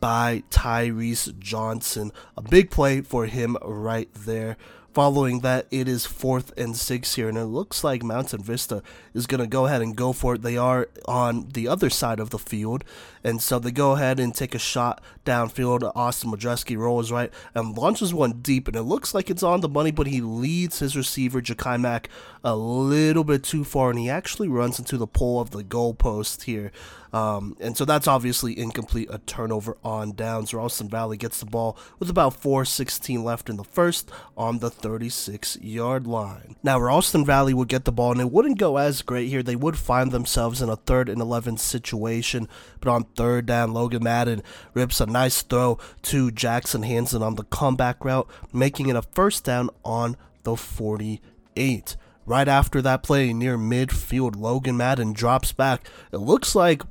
by 0.00 0.42
Tyrese 0.50 1.38
Johnson. 1.38 2.12
A 2.36 2.42
big 2.42 2.70
play 2.70 3.00
for 3.00 3.26
him 3.26 3.56
right 3.62 4.12
there. 4.12 4.56
Following 4.94 5.40
that, 5.40 5.66
it 5.72 5.88
is 5.88 6.06
fourth 6.06 6.56
and 6.56 6.76
six 6.76 7.16
here, 7.16 7.28
and 7.28 7.36
it 7.36 7.46
looks 7.46 7.82
like 7.82 8.04
Mountain 8.04 8.44
Vista 8.44 8.80
is 9.12 9.26
going 9.26 9.40
to 9.40 9.48
go 9.48 9.66
ahead 9.66 9.82
and 9.82 9.96
go 9.96 10.12
for 10.12 10.36
it. 10.36 10.42
They 10.42 10.56
are 10.56 10.88
on 11.06 11.48
the 11.48 11.66
other 11.66 11.90
side 11.90 12.20
of 12.20 12.30
the 12.30 12.38
field, 12.38 12.84
and 13.24 13.42
so 13.42 13.58
they 13.58 13.72
go 13.72 13.96
ahead 13.96 14.20
and 14.20 14.32
take 14.32 14.54
a 14.54 14.58
shot 14.60 15.02
downfield. 15.24 15.90
Austin 15.96 16.30
Majewski 16.30 16.78
rolls 16.78 17.10
right 17.10 17.32
and 17.56 17.76
launches 17.76 18.14
one 18.14 18.34
deep, 18.34 18.68
and 18.68 18.76
it 18.76 18.82
looks 18.84 19.14
like 19.14 19.30
it's 19.30 19.42
on 19.42 19.62
the 19.62 19.68
money, 19.68 19.90
but 19.90 20.06
he 20.06 20.20
leads 20.20 20.78
his 20.78 20.96
receiver, 20.96 21.42
Jakai 21.42 21.80
Mack, 21.80 22.08
a 22.44 22.54
little 22.54 23.24
bit 23.24 23.42
too 23.42 23.64
far, 23.64 23.88
and 23.88 23.98
he 23.98 24.10
actually 24.10 24.48
runs 24.48 24.78
into 24.78 24.98
the 24.98 25.06
pole 25.06 25.40
of 25.40 25.50
the 25.50 25.64
goalpost 25.64 26.42
here. 26.42 26.70
Um, 27.10 27.56
and 27.58 27.74
so 27.74 27.86
that's 27.86 28.06
obviously 28.06 28.58
incomplete, 28.58 29.08
a 29.10 29.18
turnover 29.18 29.78
on 29.82 30.12
downs. 30.12 30.52
Ralston 30.52 30.90
Valley 30.90 31.16
gets 31.16 31.40
the 31.40 31.46
ball 31.46 31.78
with 31.98 32.10
about 32.10 32.38
4.16 32.38 33.24
left 33.24 33.48
in 33.48 33.56
the 33.56 33.64
first 33.64 34.10
on 34.36 34.58
the 34.58 34.68
36 34.68 35.56
yard 35.62 36.06
line. 36.06 36.56
Now, 36.62 36.78
Ralston 36.78 37.24
Valley 37.24 37.54
would 37.54 37.68
get 37.68 37.86
the 37.86 37.92
ball, 37.92 38.12
and 38.12 38.20
it 38.20 38.30
wouldn't 38.30 38.58
go 38.58 38.76
as 38.76 39.00
great 39.00 39.28
here. 39.28 39.42
They 39.42 39.56
would 39.56 39.78
find 39.78 40.12
themselves 40.12 40.60
in 40.60 40.68
a 40.68 40.76
third 40.76 41.08
and 41.08 41.22
11 41.22 41.56
situation, 41.56 42.46
but 42.80 42.90
on 42.90 43.04
third 43.16 43.46
down, 43.46 43.72
Logan 43.72 44.02
Madden 44.04 44.42
rips 44.74 45.00
a 45.00 45.06
nice 45.06 45.40
throw 45.40 45.78
to 46.02 46.30
Jackson 46.30 46.82
Hanson 46.82 47.22
on 47.22 47.36
the 47.36 47.44
comeback 47.44 48.04
route, 48.04 48.28
making 48.52 48.88
it 48.88 48.96
a 48.96 49.02
first 49.02 49.44
down 49.44 49.70
on 49.82 50.18
the 50.42 50.56
48. 50.56 51.96
Right 52.26 52.48
after 52.48 52.80
that 52.80 53.02
play 53.02 53.32
near 53.32 53.58
midfield, 53.58 54.36
Logan 54.36 54.76
Madden 54.76 55.12
drops 55.12 55.52
back. 55.52 55.86
It 56.10 56.18
looks 56.18 56.54
like 56.54 56.82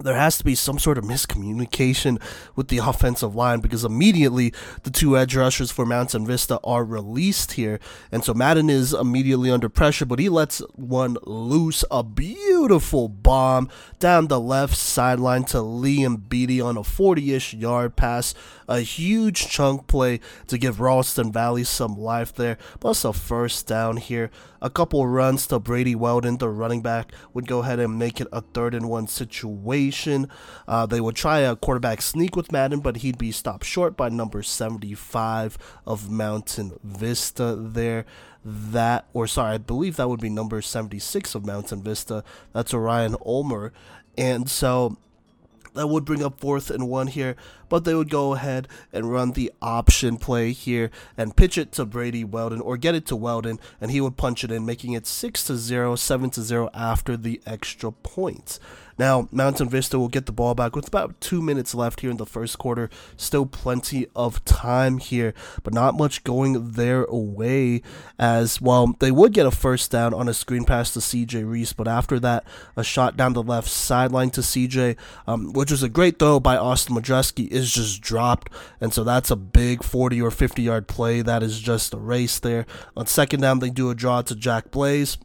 there 0.00 0.16
has 0.16 0.38
to 0.38 0.44
be 0.44 0.54
some 0.54 0.78
sort 0.78 0.98
of 0.98 1.04
miscommunication 1.04 2.20
with 2.54 2.68
the 2.68 2.78
offensive 2.78 3.34
line 3.34 3.60
because 3.60 3.84
immediately 3.84 4.52
the 4.82 4.90
two 4.90 5.16
edge 5.16 5.34
rushers 5.34 5.70
for 5.70 5.84
Mountain 5.84 6.26
Vista 6.26 6.60
are 6.62 6.84
released 6.84 7.52
here. 7.52 7.80
And 8.12 8.24
so 8.24 8.34
Madden 8.34 8.70
is 8.70 8.92
immediately 8.92 9.50
under 9.50 9.68
pressure, 9.68 10.06
but 10.06 10.18
he 10.18 10.28
lets 10.28 10.58
one 10.74 11.16
loose. 11.24 11.84
A 11.90 12.02
beautiful 12.02 13.08
bomb 13.08 13.68
down 13.98 14.28
the 14.28 14.40
left 14.40 14.76
sideline 14.76 15.44
to 15.44 15.58
Liam 15.58 16.28
Beatty 16.28 16.60
on 16.60 16.76
a 16.76 16.84
40 16.84 17.34
ish 17.34 17.54
yard 17.54 17.96
pass. 17.96 18.34
A 18.68 18.80
huge 18.80 19.48
chunk 19.48 19.86
play 19.86 20.20
to 20.46 20.58
give 20.58 20.80
Ralston 20.80 21.32
Valley 21.32 21.64
some 21.64 21.96
life 21.96 22.34
there, 22.34 22.58
plus 22.80 23.04
a 23.04 23.14
first 23.14 23.66
down 23.66 23.96
here. 23.96 24.30
A 24.60 24.68
couple 24.68 25.06
runs 25.06 25.46
to 25.46 25.58
Brady 25.58 25.94
Weldon, 25.94 26.38
the 26.38 26.48
running 26.48 26.82
back, 26.82 27.12
would 27.32 27.46
go 27.46 27.60
ahead 27.60 27.78
and 27.78 27.98
make 27.98 28.20
it 28.20 28.26
a 28.32 28.40
third 28.40 28.74
and 28.74 28.88
one 28.90 29.06
situation. 29.06 29.87
Uh, 30.66 30.86
they 30.86 31.00
would 31.00 31.16
try 31.16 31.40
a 31.40 31.56
quarterback 31.56 32.02
sneak 32.02 32.36
with 32.36 32.52
Madden, 32.52 32.80
but 32.80 32.98
he'd 32.98 33.18
be 33.18 33.32
stopped 33.32 33.64
short 33.64 33.96
by 33.96 34.08
number 34.08 34.42
75 34.42 35.58
of 35.86 36.10
Mountain 36.10 36.78
Vista 36.82 37.54
there 37.54 38.04
that, 38.44 39.06
or 39.12 39.26
sorry, 39.26 39.54
I 39.54 39.58
believe 39.58 39.96
that 39.96 40.08
would 40.08 40.20
be 40.20 40.30
number 40.30 40.62
76 40.62 41.34
of 41.34 41.44
Mountain 41.44 41.82
Vista. 41.82 42.24
That's 42.52 42.72
Orion 42.72 43.16
Ulmer. 43.24 43.72
And 44.16 44.48
so 44.48 44.96
that 45.74 45.86
would 45.86 46.04
bring 46.04 46.24
up 46.24 46.40
fourth 46.40 46.70
and 46.70 46.88
one 46.88 47.06
here, 47.06 47.36
but 47.68 47.84
they 47.84 47.94
would 47.94 48.10
go 48.10 48.34
ahead 48.34 48.66
and 48.92 49.12
run 49.12 49.32
the 49.32 49.52
option 49.62 50.16
play 50.16 50.52
here 50.52 50.90
and 51.16 51.36
pitch 51.36 51.56
it 51.58 51.72
to 51.72 51.84
Brady 51.84 52.24
Weldon 52.24 52.60
or 52.60 52.76
get 52.76 52.94
it 52.94 53.06
to 53.06 53.16
Weldon, 53.16 53.60
and 53.80 53.90
he 53.90 54.00
would 54.00 54.16
punch 54.16 54.42
it 54.42 54.50
in, 54.50 54.66
making 54.66 54.92
it 54.92 55.06
six 55.06 55.44
to 55.44 55.56
zero, 55.56 55.94
seven 55.94 56.30
to 56.30 56.42
zero 56.42 56.70
after 56.74 57.16
the 57.16 57.40
extra 57.46 57.92
points. 57.92 58.58
Now, 58.98 59.28
Mountain 59.30 59.68
Vista 59.68 59.98
will 59.98 60.08
get 60.08 60.26
the 60.26 60.32
ball 60.32 60.54
back 60.54 60.74
with 60.74 60.88
about 60.88 61.20
two 61.20 61.40
minutes 61.40 61.74
left 61.74 62.00
here 62.00 62.10
in 62.10 62.16
the 62.16 62.26
first 62.26 62.58
quarter. 62.58 62.90
Still 63.16 63.46
plenty 63.46 64.06
of 64.16 64.44
time 64.44 64.98
here, 64.98 65.34
but 65.62 65.72
not 65.72 65.96
much 65.96 66.24
going 66.24 66.72
their 66.72 67.06
way. 67.08 67.82
As 68.18 68.60
well, 68.60 68.94
they 68.98 69.12
would 69.12 69.32
get 69.32 69.46
a 69.46 69.50
first 69.50 69.90
down 69.90 70.12
on 70.12 70.28
a 70.28 70.34
screen 70.34 70.64
pass 70.64 70.92
to 70.94 70.98
CJ 70.98 71.48
Reese, 71.48 71.72
but 71.72 71.86
after 71.86 72.18
that, 72.20 72.44
a 72.76 72.82
shot 72.82 73.16
down 73.16 73.34
the 73.34 73.42
left 73.42 73.68
sideline 73.68 74.30
to 74.30 74.40
CJ, 74.40 74.96
um, 75.26 75.52
which 75.52 75.70
was 75.70 75.82
a 75.82 75.88
great 75.88 76.18
throw 76.18 76.40
by 76.40 76.56
Austin 76.56 76.96
Majewski, 76.96 77.48
is 77.48 77.72
just 77.72 78.00
dropped. 78.00 78.52
And 78.80 78.92
so 78.92 79.04
that's 79.04 79.30
a 79.30 79.36
big 79.36 79.84
40 79.84 80.20
or 80.20 80.30
50 80.30 80.62
yard 80.62 80.88
play 80.88 81.22
that 81.22 81.42
is 81.42 81.60
just 81.60 81.94
erased 81.94 82.42
there. 82.42 82.66
On 82.96 83.06
second 83.06 83.40
down, 83.40 83.60
they 83.60 83.70
do 83.70 83.90
a 83.90 83.94
draw 83.94 84.22
to 84.22 84.34
Jack 84.34 84.70
Blaze 84.70 85.18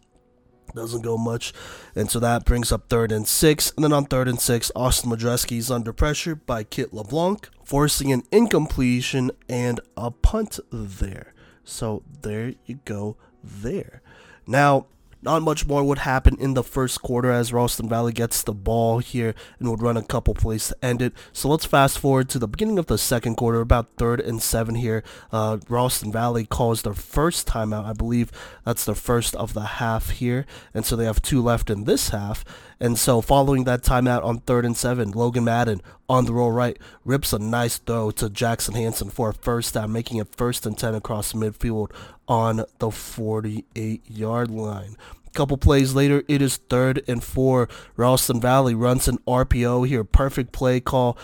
doesn't 0.75 1.01
go 1.01 1.17
much. 1.17 1.53
And 1.95 2.09
so 2.09 2.19
that 2.19 2.45
brings 2.45 2.71
up 2.71 2.89
third 2.89 3.11
and 3.11 3.27
six. 3.27 3.71
And 3.75 3.83
then 3.83 3.93
on 3.93 4.05
third 4.05 4.27
and 4.27 4.39
six, 4.39 4.71
Austin 4.75 5.11
Majewski 5.11 5.57
is 5.57 5.71
under 5.71 5.93
pressure 5.93 6.35
by 6.35 6.63
Kit 6.63 6.93
LeBlanc, 6.93 7.49
forcing 7.63 8.11
an 8.11 8.23
incompletion 8.31 9.31
and 9.47 9.79
a 9.95 10.11
punt 10.11 10.59
there. 10.71 11.33
So 11.63 12.03
there 12.21 12.53
you 12.65 12.79
go 12.85 13.17
there. 13.43 14.01
Now, 14.45 14.87
not 15.23 15.41
much 15.41 15.65
more 15.65 15.83
would 15.83 15.99
happen 15.99 16.37
in 16.39 16.53
the 16.53 16.63
first 16.63 17.01
quarter 17.01 17.31
as 17.31 17.53
Ralston 17.53 17.89
Valley 17.89 18.11
gets 18.11 18.43
the 18.43 18.53
ball 18.53 18.99
here 18.99 19.33
and 19.59 19.69
would 19.69 19.81
run 19.81 19.97
a 19.97 20.03
couple 20.03 20.33
plays 20.33 20.67
to 20.67 20.85
end 20.85 21.01
it. 21.01 21.13
So 21.31 21.49
let's 21.49 21.65
fast 21.65 21.97
forward 21.97 22.29
to 22.29 22.39
the 22.39 22.47
beginning 22.47 22.77
of 22.77 22.87
the 22.87 22.97
second 22.97 23.35
quarter, 23.35 23.61
about 23.61 23.95
third 23.97 24.19
and 24.19 24.41
seven 24.41 24.75
here. 24.75 25.03
Uh, 25.31 25.57
Ralston 25.69 26.11
Valley 26.11 26.45
calls 26.45 26.81
their 26.81 26.93
first 26.93 27.47
timeout. 27.47 27.85
I 27.85 27.93
believe 27.93 28.31
that's 28.65 28.85
the 28.85 28.95
first 28.95 29.35
of 29.35 29.53
the 29.53 29.61
half 29.61 30.09
here. 30.09 30.45
And 30.73 30.85
so 30.85 30.95
they 30.95 31.05
have 31.05 31.21
two 31.21 31.41
left 31.41 31.69
in 31.69 31.85
this 31.85 32.09
half. 32.09 32.43
And 32.83 32.99
so 32.99 33.21
following 33.21 33.63
that 33.63 33.81
timeout 33.81 34.25
on 34.25 34.39
third 34.39 34.65
and 34.65 34.75
seven, 34.75 35.11
Logan 35.11 35.45
Madden 35.45 35.81
on 36.09 36.25
the 36.25 36.33
roll 36.33 36.51
right 36.51 36.77
rips 37.05 37.31
a 37.31 37.39
nice 37.39 37.77
throw 37.77 38.11
to 38.11 38.29
Jackson 38.29 38.73
Hanson 38.73 39.09
for 39.09 39.29
a 39.29 39.33
first 39.33 39.75
down, 39.75 39.93
making 39.93 40.17
it 40.17 40.35
first 40.35 40.65
and 40.65 40.77
10 40.77 40.93
across 40.93 41.31
midfield 41.31 41.91
on 42.27 42.65
the 42.79 42.91
48 42.91 44.01
yard 44.11 44.51
line. 44.51 44.97
A 45.25 45.29
couple 45.29 45.55
plays 45.55 45.93
later, 45.93 46.23
it 46.27 46.41
is 46.41 46.57
third 46.57 47.01
and 47.07 47.23
four. 47.23 47.69
Ralston 47.95 48.41
Valley 48.41 48.75
runs 48.75 49.07
an 49.07 49.17
RPO 49.19 49.87
here. 49.87 50.03
Perfect 50.03 50.51
play 50.51 50.81
call. 50.81 51.17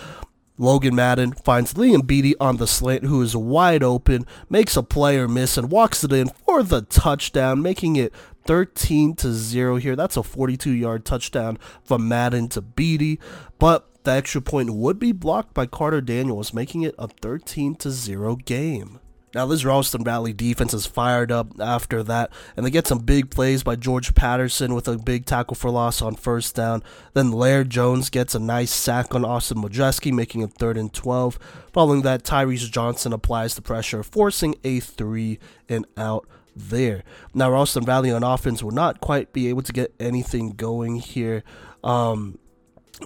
Logan 0.58 0.94
Madden 0.94 1.32
finds 1.32 1.74
Liam 1.74 2.06
Beatty 2.06 2.38
on 2.38 2.56
the 2.56 2.68
slant, 2.68 3.06
who 3.06 3.22
is 3.22 3.36
wide 3.36 3.82
open, 3.82 4.26
makes 4.50 4.76
a 4.76 4.84
player 4.84 5.28
miss, 5.28 5.58
and 5.58 5.72
walks 5.72 6.04
it 6.06 6.12
in 6.12 6.30
for 6.46 6.64
the 6.64 6.82
touchdown, 6.84 7.62
making 7.62 7.96
it 7.96 8.14
13 8.46 9.16
to 9.16 9.34
0 9.34 9.78
here. 9.78 9.96
That's 9.96 10.18
a 10.18 10.24
42 10.24 10.72
yard 10.72 11.06
touchdown 11.06 11.58
from 11.84 12.08
Madden 12.08 12.48
to 12.50 12.62
Beatty. 12.62 13.20
But 13.58 14.04
the 14.04 14.12
extra 14.12 14.42
point 14.42 14.74
would 14.74 15.00
be 15.00 15.12
blocked 15.12 15.54
by 15.54 15.66
Carter 15.66 16.02
Daniels, 16.02 16.54
making 16.54 16.84
it 16.84 16.96
a 16.98 17.08
13 17.08 17.76
to 17.76 17.92
0 17.92 18.38
game. 18.38 19.00
Now, 19.36 19.46
this 19.46 19.64
Ralston 19.64 20.04
Valley 20.04 20.34
defense 20.34 20.74
is 20.74 20.88
fired 20.88 21.32
up 21.32 21.60
after 21.60 22.02
that, 22.02 22.32
and 22.58 22.66
they 22.66 22.72
get 22.72 22.88
some 22.88 22.98
big 22.98 23.30
plays 23.30 23.62
by 23.62 23.76
George 23.76 24.16
Patterson 24.16 24.74
with 24.74 24.88
a 24.88 24.98
big 24.98 25.26
tackle 25.26 25.54
for 25.54 25.70
loss 25.70 26.02
on 26.02 26.16
first 26.16 26.56
down. 26.56 26.82
Then 27.14 27.32
Laird 27.32 27.70
Jones 27.70 28.10
gets 28.10 28.34
a 28.34 28.40
nice 28.40 28.72
sack 28.72 29.14
on 29.14 29.24
Austin 29.24 29.62
Majewski, 29.62 30.12
making 30.12 30.42
it 30.42 30.54
third 30.54 30.78
and 30.78 30.92
12. 30.92 31.38
Following 31.72 32.02
that, 32.02 32.24
Tyrese 32.24 32.72
Johnson 32.72 33.14
applies 33.14 33.54
the 33.54 33.62
pressure, 33.62 34.02
forcing 34.02 34.56
a 34.64 34.80
three 34.80 35.38
and 35.68 35.86
out 35.96 36.28
there. 36.56 37.04
Now, 37.34 37.52
Ralston 37.52 37.86
Valley 37.86 38.12
on 38.12 38.24
offense 38.24 38.64
will 38.64 38.72
not 38.72 39.02
quite 39.02 39.34
be 39.34 39.48
able 39.48 39.62
to 39.64 39.74
get 39.74 39.94
anything 40.00 40.52
going 40.52 40.96
here. 40.98 41.44
Um, 41.84 42.40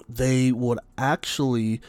they 0.08 0.52
would 0.52 0.78
actually 0.98 1.80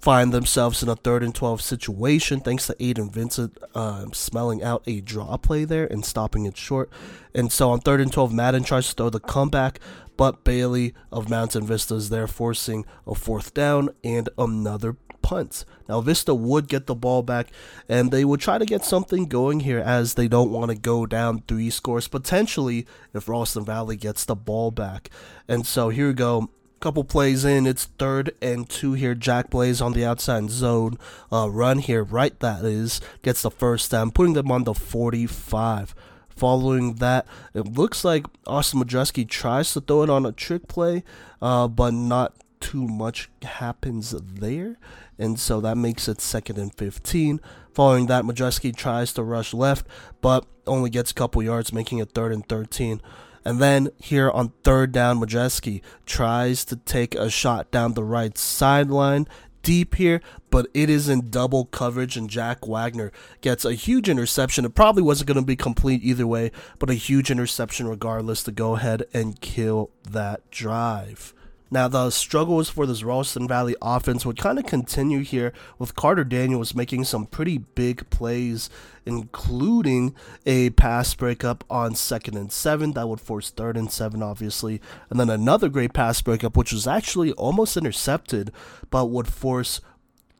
find 0.00 0.32
themselves 0.32 0.82
in 0.82 0.88
a 0.88 0.96
third 0.96 1.22
and 1.22 1.34
12 1.34 1.60
situation 1.60 2.40
thanks 2.40 2.66
to 2.66 2.74
Aiden 2.74 3.12
Vincent 3.12 3.56
uh, 3.74 4.06
smelling 4.12 4.62
out 4.62 4.82
a 4.86 5.00
draw 5.00 5.36
play 5.36 5.64
there 5.64 5.86
and 5.86 6.04
stopping 6.04 6.46
it 6.46 6.56
short. 6.56 6.90
And 7.34 7.52
so 7.52 7.70
on 7.70 7.80
third 7.80 8.00
and 8.00 8.12
12, 8.12 8.32
Madden 8.32 8.64
tries 8.64 8.88
to 8.88 8.94
throw 8.94 9.10
the 9.10 9.20
comeback, 9.20 9.78
but 10.16 10.42
Bailey 10.42 10.94
of 11.12 11.30
Mountain 11.30 11.66
Vista 11.66 11.94
is 11.94 12.10
there 12.10 12.26
forcing 12.26 12.84
a 13.06 13.14
fourth 13.14 13.54
down 13.54 13.90
and 14.02 14.28
another 14.36 14.96
punt. 15.28 15.66
Now, 15.90 16.00
Vista 16.00 16.34
would 16.34 16.68
get 16.68 16.86
the 16.86 16.94
ball 16.94 17.22
back, 17.22 17.48
and 17.86 18.10
they 18.10 18.24
would 18.24 18.40
try 18.40 18.56
to 18.56 18.64
get 18.64 18.82
something 18.82 19.26
going 19.26 19.60
here 19.60 19.78
as 19.78 20.14
they 20.14 20.26
don't 20.26 20.50
want 20.50 20.70
to 20.70 20.74
go 20.74 21.04
down 21.04 21.42
three 21.46 21.68
scores 21.68 22.08
potentially 22.08 22.86
if 23.12 23.28
Ralston 23.28 23.62
Valley 23.66 23.96
gets 23.96 24.24
the 24.24 24.34
ball 24.34 24.70
back. 24.70 25.10
And 25.46 25.66
so 25.66 25.90
here 25.90 26.08
we 26.08 26.14
go. 26.14 26.48
Couple 26.80 27.04
plays 27.04 27.44
in, 27.44 27.66
it's 27.66 27.86
third 27.98 28.34
and 28.40 28.66
two 28.66 28.94
here. 28.94 29.14
Jack 29.14 29.50
Blaze 29.50 29.82
on 29.82 29.92
the 29.92 30.04
outside 30.06 30.48
zone 30.48 30.96
uh, 31.30 31.50
run 31.50 31.80
here, 31.80 32.04
right? 32.04 32.38
That 32.40 32.64
is 32.64 33.00
gets 33.20 33.42
the 33.42 33.50
first 33.50 33.90
down, 33.90 34.12
putting 34.12 34.32
them 34.32 34.50
on 34.50 34.64
the 34.64 34.74
45. 34.74 35.94
Following 36.30 36.94
that, 36.94 37.26
it 37.52 37.66
looks 37.66 38.02
like 38.04 38.24
Austin 38.46 38.80
Majewski 38.80 39.28
tries 39.28 39.74
to 39.74 39.80
throw 39.82 40.04
it 40.04 40.08
on 40.08 40.24
a 40.24 40.32
trick 40.32 40.68
play, 40.68 41.02
uh, 41.42 41.66
but 41.66 41.92
not 41.92 42.32
too 42.60 42.86
much 42.86 43.30
happens 43.42 44.10
there. 44.10 44.76
And 45.18 45.38
so 45.38 45.60
that 45.60 45.76
makes 45.76 46.08
it 46.08 46.20
second 46.20 46.58
and 46.58 46.74
15. 46.74 47.40
Following 47.72 48.06
that, 48.06 48.24
Majewski 48.24 48.74
tries 48.74 49.12
to 49.14 49.22
rush 49.22 49.54
left, 49.54 49.86
but 50.20 50.46
only 50.66 50.90
gets 50.90 51.10
a 51.10 51.14
couple 51.14 51.42
yards, 51.42 51.72
making 51.72 51.98
it 51.98 52.12
third 52.12 52.32
and 52.32 52.48
13. 52.48 53.00
And 53.44 53.60
then 53.60 53.90
here 53.98 54.30
on 54.30 54.52
third 54.62 54.92
down, 54.92 55.20
Majewski 55.20 55.80
tries 56.04 56.64
to 56.66 56.76
take 56.76 57.14
a 57.14 57.30
shot 57.30 57.70
down 57.70 57.94
the 57.94 58.04
right 58.04 58.36
sideline 58.36 59.26
deep 59.62 59.96
here, 59.96 60.20
but 60.50 60.66
it 60.72 60.88
is 60.88 61.08
in 61.08 61.30
double 61.30 61.66
coverage, 61.66 62.16
and 62.16 62.30
Jack 62.30 62.66
Wagner 62.66 63.12
gets 63.40 63.64
a 63.64 63.74
huge 63.74 64.08
interception. 64.08 64.64
It 64.64 64.74
probably 64.74 65.02
wasn't 65.02 65.28
going 65.28 65.40
to 65.40 65.46
be 65.46 65.56
complete 65.56 66.02
either 66.02 66.26
way, 66.26 66.52
but 66.78 66.90
a 66.90 66.94
huge 66.94 67.30
interception 67.30 67.86
regardless 67.86 68.42
to 68.44 68.52
go 68.52 68.76
ahead 68.76 69.04
and 69.12 69.40
kill 69.40 69.90
that 70.10 70.50
drive. 70.50 71.34
Now, 71.70 71.86
the 71.86 72.10
struggles 72.10 72.70
for 72.70 72.86
this 72.86 73.02
Ralston 73.02 73.46
Valley 73.46 73.76
offense 73.82 74.24
would 74.24 74.38
kind 74.38 74.58
of 74.58 74.64
continue 74.64 75.20
here 75.20 75.52
with 75.78 75.94
Carter 75.94 76.24
Daniels 76.24 76.74
making 76.74 77.04
some 77.04 77.26
pretty 77.26 77.58
big 77.58 78.08
plays, 78.08 78.70
including 79.04 80.14
a 80.46 80.70
pass 80.70 81.14
breakup 81.14 81.64
on 81.68 81.94
second 81.94 82.36
and 82.36 82.50
seven 82.50 82.92
that 82.92 83.08
would 83.08 83.20
force 83.20 83.50
third 83.50 83.76
and 83.76 83.92
seven, 83.92 84.22
obviously, 84.22 84.80
and 85.10 85.20
then 85.20 85.28
another 85.28 85.68
great 85.68 85.92
pass 85.92 86.22
breakup, 86.22 86.56
which 86.56 86.72
was 86.72 86.86
actually 86.86 87.32
almost 87.32 87.76
intercepted, 87.76 88.50
but 88.90 89.06
would 89.06 89.28
force 89.28 89.82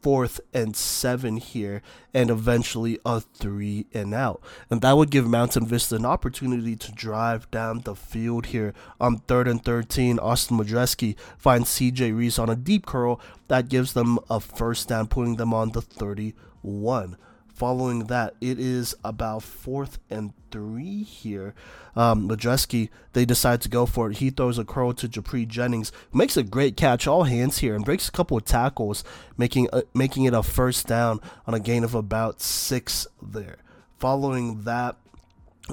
fourth 0.00 0.40
and 0.52 0.76
seven 0.76 1.36
here, 1.36 1.82
and 2.14 2.30
eventually 2.30 2.98
a 3.04 3.20
three 3.20 3.86
and 3.92 4.14
out. 4.14 4.42
And 4.70 4.80
that 4.82 4.96
would 4.96 5.10
give 5.10 5.26
Mountain 5.26 5.66
Vista 5.66 5.96
an 5.96 6.06
opportunity 6.06 6.76
to 6.76 6.92
drive 6.92 7.50
down 7.50 7.80
the 7.80 7.94
field 7.94 8.46
here 8.46 8.74
on 9.00 9.18
third 9.18 9.48
and 9.48 9.64
13. 9.64 10.18
Austin 10.18 10.58
Madreski 10.58 11.16
finds 11.36 11.70
CJ 11.70 12.16
Reese 12.16 12.38
on 12.38 12.48
a 12.48 12.56
deep 12.56 12.86
curl 12.86 13.20
that 13.48 13.68
gives 13.68 13.92
them 13.92 14.18
a 14.30 14.40
first 14.40 14.88
down, 14.88 15.06
putting 15.06 15.36
them 15.36 15.52
on 15.52 15.72
the 15.72 15.82
31. 15.82 17.16
Following 17.58 18.04
that, 18.04 18.36
it 18.40 18.60
is 18.60 18.94
about 19.02 19.42
fourth 19.42 19.98
and 20.08 20.32
three 20.52 21.02
here. 21.02 21.56
Um, 21.96 22.28
Madreski, 22.28 22.88
they 23.14 23.24
decide 23.24 23.60
to 23.62 23.68
go 23.68 23.84
for 23.84 24.08
it. 24.08 24.18
He 24.18 24.30
throws 24.30 24.58
a 24.58 24.64
curl 24.64 24.92
to 24.92 25.08
Japri 25.08 25.44
Jennings, 25.44 25.90
makes 26.12 26.36
a 26.36 26.44
great 26.44 26.76
catch, 26.76 27.08
all 27.08 27.24
hands 27.24 27.58
here, 27.58 27.74
and 27.74 27.84
breaks 27.84 28.08
a 28.08 28.12
couple 28.12 28.36
of 28.36 28.44
tackles, 28.44 29.02
making 29.36 29.68
making 29.92 30.22
it 30.22 30.34
a 30.34 30.44
first 30.44 30.86
down 30.86 31.20
on 31.48 31.54
a 31.54 31.58
gain 31.58 31.82
of 31.82 31.96
about 31.96 32.40
six 32.40 33.08
there. 33.20 33.56
Following 33.98 34.62
that, 34.62 34.94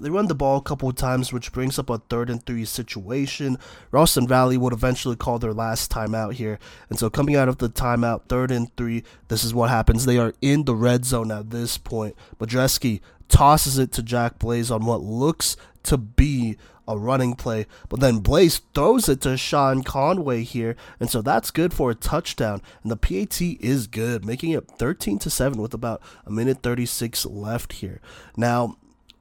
they 0.03 0.09
run 0.09 0.27
the 0.27 0.35
ball 0.35 0.57
a 0.57 0.61
couple 0.61 0.89
of 0.89 0.95
times, 0.95 1.31
which 1.31 1.51
brings 1.51 1.79
up 1.79 1.89
a 1.89 1.97
third 1.97 2.29
and 2.29 2.45
three 2.45 2.65
situation. 2.65 3.57
Ralston 3.91 4.27
Valley 4.27 4.57
would 4.57 4.73
eventually 4.73 5.15
call 5.15 5.39
their 5.39 5.53
last 5.53 5.91
timeout 5.91 6.33
here. 6.33 6.59
And 6.89 6.99
so, 6.99 7.09
coming 7.09 7.35
out 7.35 7.49
of 7.49 7.57
the 7.57 7.69
timeout, 7.69 8.27
third 8.27 8.51
and 8.51 8.75
three, 8.75 9.03
this 9.27 9.43
is 9.43 9.53
what 9.53 9.69
happens. 9.69 10.05
They 10.05 10.17
are 10.17 10.33
in 10.41 10.65
the 10.65 10.75
red 10.75 11.05
zone 11.05 11.31
at 11.31 11.49
this 11.49 11.77
point. 11.77 12.15
Madreski 12.39 13.01
tosses 13.27 13.77
it 13.77 13.91
to 13.93 14.03
Jack 14.03 14.39
Blaze 14.39 14.69
on 14.71 14.85
what 14.85 15.01
looks 15.01 15.57
to 15.83 15.97
be 15.97 16.57
a 16.87 16.97
running 16.97 17.35
play, 17.35 17.65
but 17.89 17.99
then 17.99 18.19
Blaze 18.19 18.61
throws 18.73 19.09
it 19.09 19.21
to 19.21 19.37
Sean 19.37 19.83
Conway 19.83 20.43
here, 20.43 20.75
and 20.99 21.09
so 21.09 21.21
that's 21.21 21.51
good 21.51 21.73
for 21.73 21.91
a 21.91 21.95
touchdown. 21.95 22.61
And 22.83 22.91
the 22.91 22.97
PAT 22.97 23.41
is 23.41 23.87
good, 23.87 24.23
making 24.23 24.51
it 24.51 24.67
13 24.77 25.19
to 25.19 25.29
7 25.29 25.59
with 25.59 25.73
about 25.73 26.01
a 26.25 26.31
minute 26.31 26.61
36 26.61 27.25
left 27.25 27.73
here. 27.73 28.01
Now, 28.37 28.77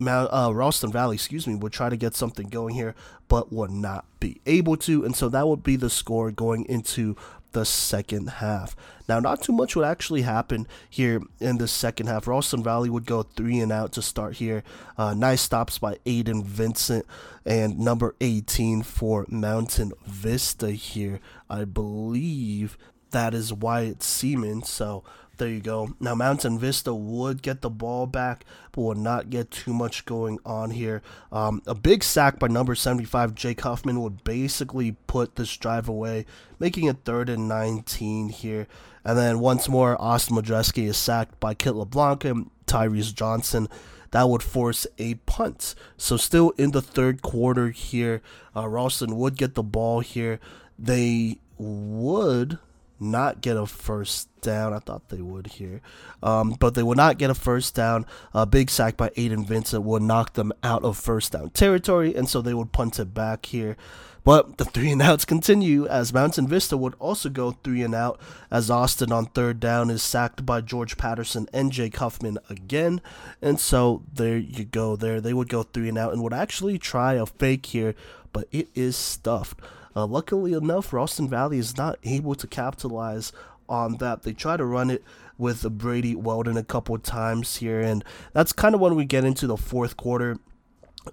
Uh, 0.09 0.51
Ralston 0.53 0.93
Valley, 0.93 1.15
excuse 1.15 1.47
me, 1.47 1.55
would 1.55 1.73
try 1.73 1.89
to 1.89 1.97
get 1.97 2.15
something 2.15 2.49
going 2.49 2.75
here, 2.75 2.95
but 3.29 3.53
would 3.53 3.71
not 3.71 4.05
be 4.21 4.41
able 4.47 4.77
to, 4.79 5.05
and 5.05 5.15
so 5.15 5.29
that 5.29 5.49
would 5.49 5.63
be 5.63 5.77
the 5.77 5.91
score 5.91 6.31
going 6.31 6.65
into 6.67 7.17
the 7.55 7.65
second 7.65 8.29
half. 8.29 8.77
Now, 9.09 9.21
not 9.21 9.43
too 9.43 9.53
much 9.53 9.75
would 9.77 9.85
actually 9.85 10.23
happen 10.23 10.67
here 10.91 11.23
in 11.41 11.59
the 11.59 11.69
second 11.69 12.09
half. 12.09 12.27
Ralston 12.27 12.63
Valley 12.63 12.91
would 12.91 13.07
go 13.07 13.23
three 13.23 13.61
and 13.61 13.73
out 13.73 13.93
to 13.93 14.03
start 14.03 14.37
here. 14.37 14.63
Uh, 14.99 15.15
nice 15.15 15.41
stops 15.41 15.79
by 15.79 15.99
Aiden 16.05 16.45
Vincent 16.45 17.07
and 17.47 17.79
number 17.79 18.15
18 18.21 18.83
for 18.83 19.25
Mountain 19.29 19.93
Vista 20.07 20.73
here. 20.73 21.21
I 21.49 21.65
believe 21.65 22.77
that 23.11 23.35
is 23.35 23.53
Wyatt 23.53 24.03
Seaman. 24.03 24.65
So 24.65 25.05
there 25.37 25.49
you 25.49 25.61
go. 25.61 25.95
Now, 26.01 26.15
Mountain 26.15 26.59
Vista 26.59 26.95
would 26.95 27.43
get 27.43 27.61
the 27.61 27.71
ball 27.71 28.07
back, 28.07 28.45
but 28.73 28.83
will 28.83 28.95
not 28.95 29.31
get 29.31 29.51
too 29.51 29.73
much 29.73 30.05
going 30.05 30.39
on 30.45 30.71
here. 30.71 31.03
Um, 31.33 31.63
a 31.67 31.75
big 31.75 32.05
sack 32.05 32.39
by 32.39 32.49
number 32.49 32.75
75, 32.75 33.35
Jake 33.35 33.61
Huffman, 33.61 34.01
would 34.03 34.25
basically 34.25 34.97
put 35.07 35.37
this 35.37 35.57
drive 35.57 35.89
away, 35.89 36.27
making 36.59 36.87
it 36.87 36.99
third 37.05 37.29
and 37.29 37.49
19 37.49 38.29
here. 38.29 38.67
And 39.05 39.19
then 39.19 39.41
once 39.41 39.69
more, 39.69 40.01
Austin 40.01 40.37
Madreski 40.37 40.85
is 40.85 40.97
sacked 40.97 41.39
by 41.41 41.55
Kit 41.55 41.75
LeBlanc 41.75 42.25
and 42.25 42.51
Tyrese 42.67 43.15
Johnson. 43.15 43.69
That 44.13 44.29
would 44.29 44.43
force 44.43 44.87
a 44.99 45.15
punt. 45.15 45.75
So, 45.97 46.17
still 46.17 46.51
in 46.51 46.71
the 46.71 46.81
third 46.81 47.21
quarter 47.21 47.71
here, 47.71 48.23
uh, 48.55 48.69
Ralston 48.69 49.17
would 49.17 49.37
get 49.37 49.55
the 49.55 49.63
ball 49.63 50.01
here. 50.01 50.39
They 50.79 51.39
would 51.59 52.59
not 53.05 53.41
get 53.41 53.57
a 53.57 53.67
first 53.67 54.29
down. 54.41 54.73
I 54.73 54.79
thought 54.79 55.09
they 55.09 55.21
would 55.21 55.47
here. 55.47 55.81
Um, 56.23 56.57
but 56.59 56.75
they 56.75 56.83
would 56.83 56.97
not 56.97 57.19
get 57.19 57.31
a 57.31 57.35
first 57.35 57.75
down. 57.75 58.07
A 58.33 58.47
big 58.47 58.71
sack 58.71 58.97
by 58.97 59.11
Aiden 59.11 59.47
Vincent 59.47 59.85
will 59.85 60.01
knock 60.01 60.35
them 60.35 60.53
out 60.63 60.85
of 60.85 60.97
first 60.97 61.33
down 61.33 61.51
territory, 61.51 62.15
and 62.15 62.29
so 62.29 62.41
they 62.43 62.55
would 62.55 62.73
punt 62.73 62.99
it 62.99 63.15
back 63.15 63.47
here. 63.47 63.77
But 64.25 64.57
the 64.57 64.65
three 64.65 64.91
and 64.91 65.03
outs 65.03 65.27
continue 65.27 65.87
as 65.87 66.15
Mountain 66.15 66.49
Vista 66.49 66.79
would 66.79 66.95
also 66.99 67.29
go 67.29 67.53
three 67.53 67.83
and 67.83 67.95
out 67.95 68.19
as 68.51 68.71
Austin 68.71 69.13
on 69.13 69.27
third 69.27 69.61
down 69.61 69.91
is 69.91 70.03
sacked 70.03 70.47
by 70.47 70.63
George 70.63 70.97
Patterson 70.97 71.47
and 71.53 71.71
Jake 71.71 71.97
Huffman 71.99 72.39
again. 72.49 73.03
And 73.43 73.61
so 73.61 74.03
there 74.11 74.39
you 74.39 74.65
go 74.65 74.97
there. 74.97 75.21
They 75.21 75.35
would 75.35 75.51
go 75.51 75.63
three 75.63 75.91
and 75.91 75.99
out 75.99 76.15
and 76.15 76.23
would 76.23 76.33
actually 76.33 76.79
try 76.79 77.15
a 77.15 77.27
fake 77.27 77.67
here, 77.67 77.95
but 78.33 78.49
it 78.51 78.69
is 78.75 78.97
stuffed. 78.97 79.61
Uh, 79.97 80.07
luckily 80.07 80.53
enough, 80.53 80.93
Ralston 80.93 81.29
Valley 81.29 81.59
is 81.59 81.77
not 81.77 81.99
able 82.03 82.35
to 82.35 82.47
capitalize 82.47 83.33
on 83.69 83.97
that. 83.99 84.23
They 84.23 84.33
try 84.33 84.57
to 84.57 84.65
run 84.65 84.91
it 84.91 85.03
with 85.39 85.79
Brady 85.79 86.15
Weldon 86.15 86.57
a 86.57 86.65
couple 86.65 86.97
times 86.99 87.57
here, 87.57 87.81
and 87.81 88.05
that's 88.33 88.53
kind 88.53 88.75
of 88.75 88.81
when 88.81 88.95
we 88.95 89.05
get 89.05 89.25
into 89.25 89.47
the 89.47 89.57
fourth 89.57 89.97
quarter. 89.97 90.39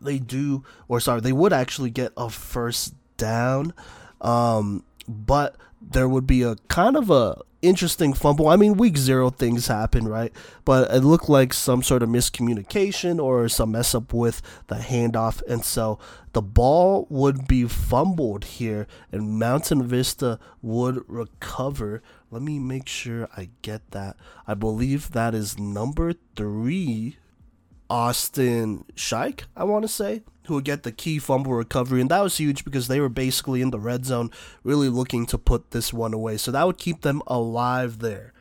They 0.02 0.20
do, 0.20 0.64
or 0.88 0.99
sorry, 0.99 1.22
they 1.22 1.34
would 1.34 1.53
actually 1.53 1.90
get 1.90 2.14
a 2.16 2.30
first 2.30 2.95
down, 3.18 3.74
um, 4.22 4.84
but 5.08 5.56
there 5.82 6.08
would 6.08 6.28
be 6.28 6.44
a 6.44 6.56
kind 6.68 6.95
of 6.95 7.10
a 7.10 7.38
interesting 7.62 8.14
fumble. 8.14 8.48
I 8.48 8.56
mean, 8.56 8.76
week 8.76 8.98
zero 8.98 9.30
things 9.30 9.68
happen, 9.68 10.08
right? 10.08 10.34
But 10.66 10.92
it 10.92 11.02
looked 11.02 11.30
like 11.30 11.54
some 11.54 11.84
sort 11.84 12.04
of 12.04 12.10
miscommunication 12.10 13.22
or 13.22 13.48
some 13.50 13.72
mess 13.72 13.94
up 13.94 14.14
with 14.14 14.42
the 14.68 14.76
handoff. 14.76 15.42
And 15.48 15.64
so 15.64 16.00
the 16.34 16.42
ball 16.42 17.08
would 17.10 17.48
be 17.48 17.66
fumbled 17.66 18.46
here, 18.46 18.88
and 19.12 19.40
Mountain 19.40 19.84
Vista 19.84 20.40
would 20.62 21.04
recover. 21.08 22.02
Let 22.30 22.42
me 22.42 22.58
make 22.60 22.88
sure 22.88 23.28
I 23.36 23.50
get 23.62 23.92
that. 23.92 24.16
I 24.48 24.54
believe 24.54 25.12
that 25.12 25.36
is 25.36 25.60
number 25.60 26.14
three, 26.36 27.18
Austin 27.92 28.86
Shike, 28.96 29.44
I 29.54 29.66
want 29.66 29.84
to 29.84 29.90
say, 29.90 30.24
who 30.46 30.54
would 30.54 30.64
get 30.64 30.84
the 30.84 30.94
key 30.94 31.20
fumble 31.20 31.52
recovery. 31.54 32.00
And 32.00 32.10
that 32.10 32.22
was 32.22 32.38
huge 32.38 32.64
because 32.64 32.88
they 32.88 33.02
were 33.02 33.10
basically 33.10 33.62
in 33.62 33.72
the 33.72 33.80
red 33.80 34.06
zone, 34.06 34.32
really 34.64 34.88
looking 34.88 35.26
to 35.26 35.38
put 35.38 35.72
this 35.72 35.92
one 35.92 36.14
away. 36.14 36.38
So 36.38 36.52
that 36.52 36.66
would 36.66 36.78
keep 36.78 37.02
them 37.02 37.22
alive 37.28 38.00
there. 38.00 38.32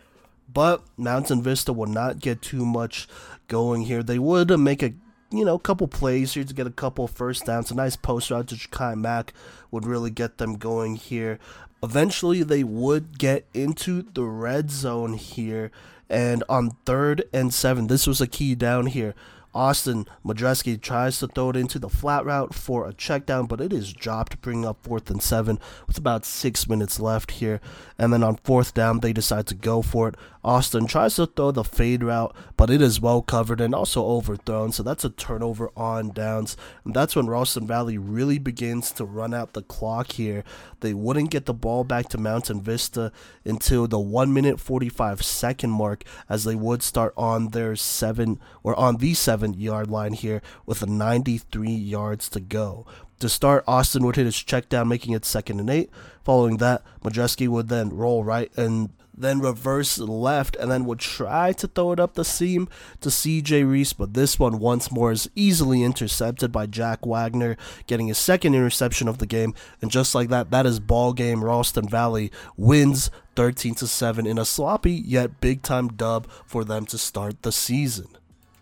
But 0.52 0.84
Mountain 0.96 1.42
Vista 1.42 1.72
would 1.72 1.88
not 1.88 2.20
get 2.20 2.42
too 2.42 2.64
much 2.64 3.08
going 3.48 3.82
here. 3.82 4.04
They 4.04 4.20
would 4.20 4.56
make 4.56 4.84
a 4.84 4.92
you 5.32 5.44
know, 5.44 5.58
couple 5.58 5.88
plays 5.88 6.34
here 6.34 6.44
to 6.44 6.54
get 6.54 6.68
a 6.68 6.70
couple 6.70 7.08
first 7.08 7.44
downs. 7.44 7.72
A 7.72 7.74
nice 7.74 7.96
post 7.96 8.30
route 8.30 8.46
to 8.48 8.54
Jakai 8.54 8.96
Mack 8.96 9.32
would 9.72 9.84
really 9.84 10.10
get 10.10 10.38
them 10.38 10.58
going 10.58 10.94
here. 10.94 11.40
Eventually, 11.82 12.44
they 12.44 12.62
would 12.62 13.18
get 13.18 13.46
into 13.52 14.02
the 14.02 14.24
red 14.24 14.70
zone 14.70 15.14
here. 15.14 15.72
And 16.08 16.44
on 16.48 16.76
third 16.84 17.24
and 17.32 17.52
seven, 17.52 17.88
this 17.88 18.06
was 18.06 18.20
a 18.20 18.28
key 18.28 18.54
down 18.54 18.86
here. 18.86 19.14
Austin 19.54 20.06
Madreski 20.24 20.80
tries 20.80 21.18
to 21.18 21.26
throw 21.26 21.50
it 21.50 21.56
into 21.56 21.78
the 21.78 21.88
flat 21.88 22.24
route 22.24 22.54
for 22.54 22.86
a 22.86 22.92
check 22.92 23.26
down, 23.26 23.46
but 23.46 23.60
it 23.60 23.72
is 23.72 23.92
dropped, 23.92 24.40
bringing 24.40 24.64
up 24.64 24.78
fourth 24.82 25.10
and 25.10 25.22
seven 25.22 25.58
with 25.86 25.98
about 25.98 26.24
six 26.24 26.68
minutes 26.68 27.00
left 27.00 27.32
here. 27.32 27.60
And 27.98 28.12
then 28.12 28.22
on 28.22 28.36
fourth 28.36 28.74
down, 28.74 29.00
they 29.00 29.12
decide 29.12 29.46
to 29.48 29.54
go 29.54 29.82
for 29.82 30.08
it. 30.08 30.14
Austin 30.42 30.86
tries 30.86 31.16
to 31.16 31.26
throw 31.26 31.50
the 31.50 31.64
fade 31.64 32.02
route, 32.02 32.34
but 32.56 32.70
it 32.70 32.80
is 32.80 33.00
well 33.00 33.20
covered 33.20 33.60
and 33.60 33.74
also 33.74 34.04
overthrown, 34.04 34.72
so 34.72 34.82
that's 34.82 35.04
a 35.04 35.10
turnover 35.10 35.70
on 35.76 36.10
downs. 36.10 36.56
And 36.84 36.94
that's 36.94 37.14
when 37.14 37.26
Ralston 37.26 37.66
Valley 37.66 37.98
really 37.98 38.38
begins 38.38 38.90
to 38.92 39.04
run 39.04 39.34
out 39.34 39.52
the 39.52 39.62
clock 39.62 40.12
here. 40.12 40.42
They 40.80 40.94
wouldn't 40.94 41.30
get 41.30 41.44
the 41.44 41.52
ball 41.52 41.84
back 41.84 42.08
to 42.10 42.18
Mountain 42.18 42.62
Vista 42.62 43.12
until 43.44 43.86
the 43.86 43.98
1 43.98 44.32
minute 44.32 44.58
45 44.58 45.22
second 45.22 45.70
mark, 45.70 46.04
as 46.28 46.44
they 46.44 46.54
would 46.54 46.82
start 46.82 47.12
on 47.16 47.48
their 47.48 47.76
7 47.76 48.40
or 48.62 48.78
on 48.78 48.96
the 48.96 49.12
7 49.12 49.54
yard 49.54 49.90
line 49.90 50.14
here 50.14 50.40
with 50.64 50.86
93 50.86 51.70
yards 51.70 52.28
to 52.30 52.40
go. 52.40 52.86
To 53.20 53.28
start, 53.28 53.64
Austin 53.66 54.04
would 54.06 54.16
hit 54.16 54.24
his 54.24 54.42
check 54.42 54.70
down, 54.70 54.88
making 54.88 55.12
it 55.12 55.26
second 55.26 55.60
and 55.60 55.68
eight. 55.68 55.90
Following 56.24 56.56
that, 56.56 56.82
Madreski 57.04 57.46
would 57.48 57.68
then 57.68 57.90
roll 57.90 58.24
right 58.24 58.50
and 58.56 58.88
then 59.20 59.40
reverse 59.40 59.98
left, 59.98 60.56
and 60.56 60.70
then 60.70 60.84
would 60.84 60.98
try 60.98 61.52
to 61.52 61.66
throw 61.66 61.92
it 61.92 62.00
up 62.00 62.14
the 62.14 62.24
seam 62.24 62.68
to 63.00 63.08
CJ 63.08 63.68
Reese, 63.68 63.92
but 63.92 64.14
this 64.14 64.38
one 64.38 64.58
once 64.58 64.90
more 64.90 65.12
is 65.12 65.30
easily 65.34 65.82
intercepted 65.82 66.52
by 66.52 66.66
Jack 66.66 67.06
Wagner, 67.06 67.56
getting 67.86 68.08
his 68.08 68.18
second 68.18 68.54
interception 68.54 69.08
of 69.08 69.18
the 69.18 69.26
game. 69.26 69.54
And 69.82 69.90
just 69.90 70.14
like 70.14 70.28
that, 70.28 70.50
that 70.50 70.66
is 70.66 70.80
ball 70.80 71.12
game. 71.12 71.44
Ralston 71.44 71.88
Valley 71.88 72.30
wins 72.56 73.10
13 73.36 73.74
to 73.76 73.86
7 73.86 74.26
in 74.26 74.38
a 74.38 74.44
sloppy 74.44 74.92
yet 74.92 75.40
big 75.40 75.62
time 75.62 75.88
dub 75.88 76.28
for 76.46 76.64
them 76.64 76.86
to 76.86 76.98
start 76.98 77.42
the 77.42 77.52
season. 77.52 78.08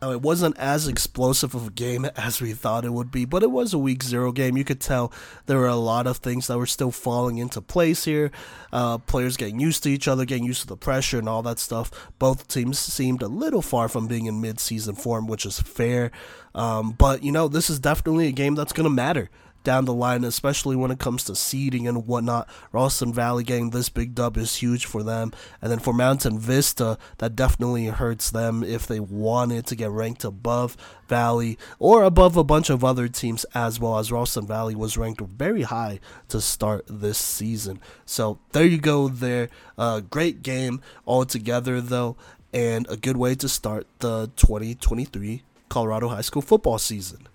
It 0.00 0.22
wasn't 0.22 0.56
as 0.58 0.86
explosive 0.86 1.56
of 1.56 1.66
a 1.66 1.70
game 1.70 2.04
as 2.16 2.40
we 2.40 2.52
thought 2.52 2.84
it 2.84 2.92
would 2.92 3.10
be, 3.10 3.24
but 3.24 3.42
it 3.42 3.50
was 3.50 3.74
a 3.74 3.78
week 3.78 4.04
zero 4.04 4.30
game. 4.30 4.56
You 4.56 4.64
could 4.64 4.80
tell 4.80 5.12
there 5.46 5.58
were 5.58 5.66
a 5.66 5.74
lot 5.74 6.06
of 6.06 6.18
things 6.18 6.46
that 6.46 6.56
were 6.56 6.66
still 6.66 6.92
falling 6.92 7.38
into 7.38 7.60
place 7.60 8.04
here. 8.04 8.30
Uh, 8.72 8.98
players 8.98 9.36
getting 9.36 9.58
used 9.58 9.82
to 9.82 9.90
each 9.90 10.06
other, 10.06 10.24
getting 10.24 10.44
used 10.44 10.60
to 10.60 10.68
the 10.68 10.76
pressure 10.76 11.18
and 11.18 11.28
all 11.28 11.42
that 11.42 11.58
stuff. 11.58 12.10
Both 12.20 12.46
teams 12.46 12.78
seemed 12.78 13.22
a 13.22 13.28
little 13.28 13.62
far 13.62 13.88
from 13.88 14.06
being 14.06 14.26
in 14.26 14.40
mid 14.40 14.60
season 14.60 14.94
form, 14.94 15.26
which 15.26 15.44
is 15.44 15.58
fair. 15.60 16.12
Um, 16.54 16.92
but, 16.92 17.24
you 17.24 17.32
know, 17.32 17.48
this 17.48 17.68
is 17.68 17.80
definitely 17.80 18.28
a 18.28 18.32
game 18.32 18.54
that's 18.54 18.72
going 18.72 18.84
to 18.84 18.90
matter 18.90 19.30
down 19.68 19.84
the 19.84 19.92
line, 19.92 20.24
especially 20.24 20.76
when 20.76 20.90
it 20.90 20.98
comes 20.98 21.24
to 21.24 21.34
seeding 21.34 21.86
and 21.86 22.06
whatnot. 22.06 22.48
Ralston 22.72 23.12
Valley 23.12 23.44
getting 23.44 23.68
this 23.68 23.90
big 23.90 24.14
dub 24.14 24.38
is 24.38 24.56
huge 24.56 24.86
for 24.86 25.02
them. 25.02 25.30
And 25.60 25.70
then 25.70 25.78
for 25.78 25.92
Mountain 25.92 26.38
Vista, 26.38 26.96
that 27.18 27.36
definitely 27.36 27.84
hurts 27.88 28.30
them 28.30 28.64
if 28.64 28.86
they 28.86 28.98
wanted 28.98 29.66
to 29.66 29.76
get 29.76 29.90
ranked 29.90 30.24
above 30.24 30.74
Valley 31.06 31.58
or 31.78 32.04
above 32.04 32.38
a 32.38 32.44
bunch 32.44 32.70
of 32.70 32.82
other 32.82 33.08
teams 33.08 33.44
as 33.54 33.78
well, 33.78 33.98
as 33.98 34.10
Ralston 34.10 34.46
Valley 34.46 34.74
was 34.74 34.96
ranked 34.96 35.20
very 35.20 35.64
high 35.64 36.00
to 36.28 36.40
start 36.40 36.86
this 36.88 37.18
season. 37.18 37.78
So 38.06 38.38
there 38.52 38.64
you 38.64 38.78
go, 38.78 39.08
there. 39.08 39.50
Uh, 39.76 40.00
great 40.00 40.42
game 40.42 40.80
altogether, 41.06 41.82
though, 41.82 42.16
and 42.54 42.86
a 42.88 42.96
good 42.96 43.18
way 43.18 43.34
to 43.34 43.50
start 43.50 43.86
the 43.98 44.30
2023 44.36 45.42
Colorado 45.68 46.08
High 46.08 46.22
School 46.22 46.40
football 46.40 46.78
season. 46.78 47.28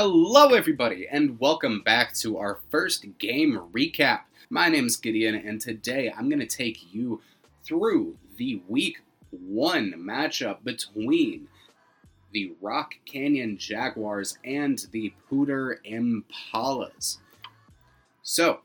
Hello, 0.00 0.54
everybody, 0.54 1.08
and 1.10 1.40
welcome 1.40 1.80
back 1.80 2.14
to 2.14 2.38
our 2.38 2.60
first 2.70 3.04
game 3.18 3.60
recap. 3.72 4.20
My 4.48 4.68
name 4.68 4.86
is 4.86 4.96
Gideon, 4.96 5.34
and 5.34 5.60
today 5.60 6.12
I'm 6.16 6.28
going 6.28 6.38
to 6.38 6.46
take 6.46 6.94
you 6.94 7.20
through 7.64 8.16
the 8.36 8.62
week 8.68 9.00
one 9.32 9.94
matchup 9.98 10.62
between 10.62 11.48
the 12.30 12.52
Rock 12.60 12.94
Canyon 13.06 13.58
Jaguars 13.58 14.38
and 14.44 14.86
the 14.92 15.12
Poudre 15.28 15.78
Impalas. 15.84 17.18
So, 18.22 18.60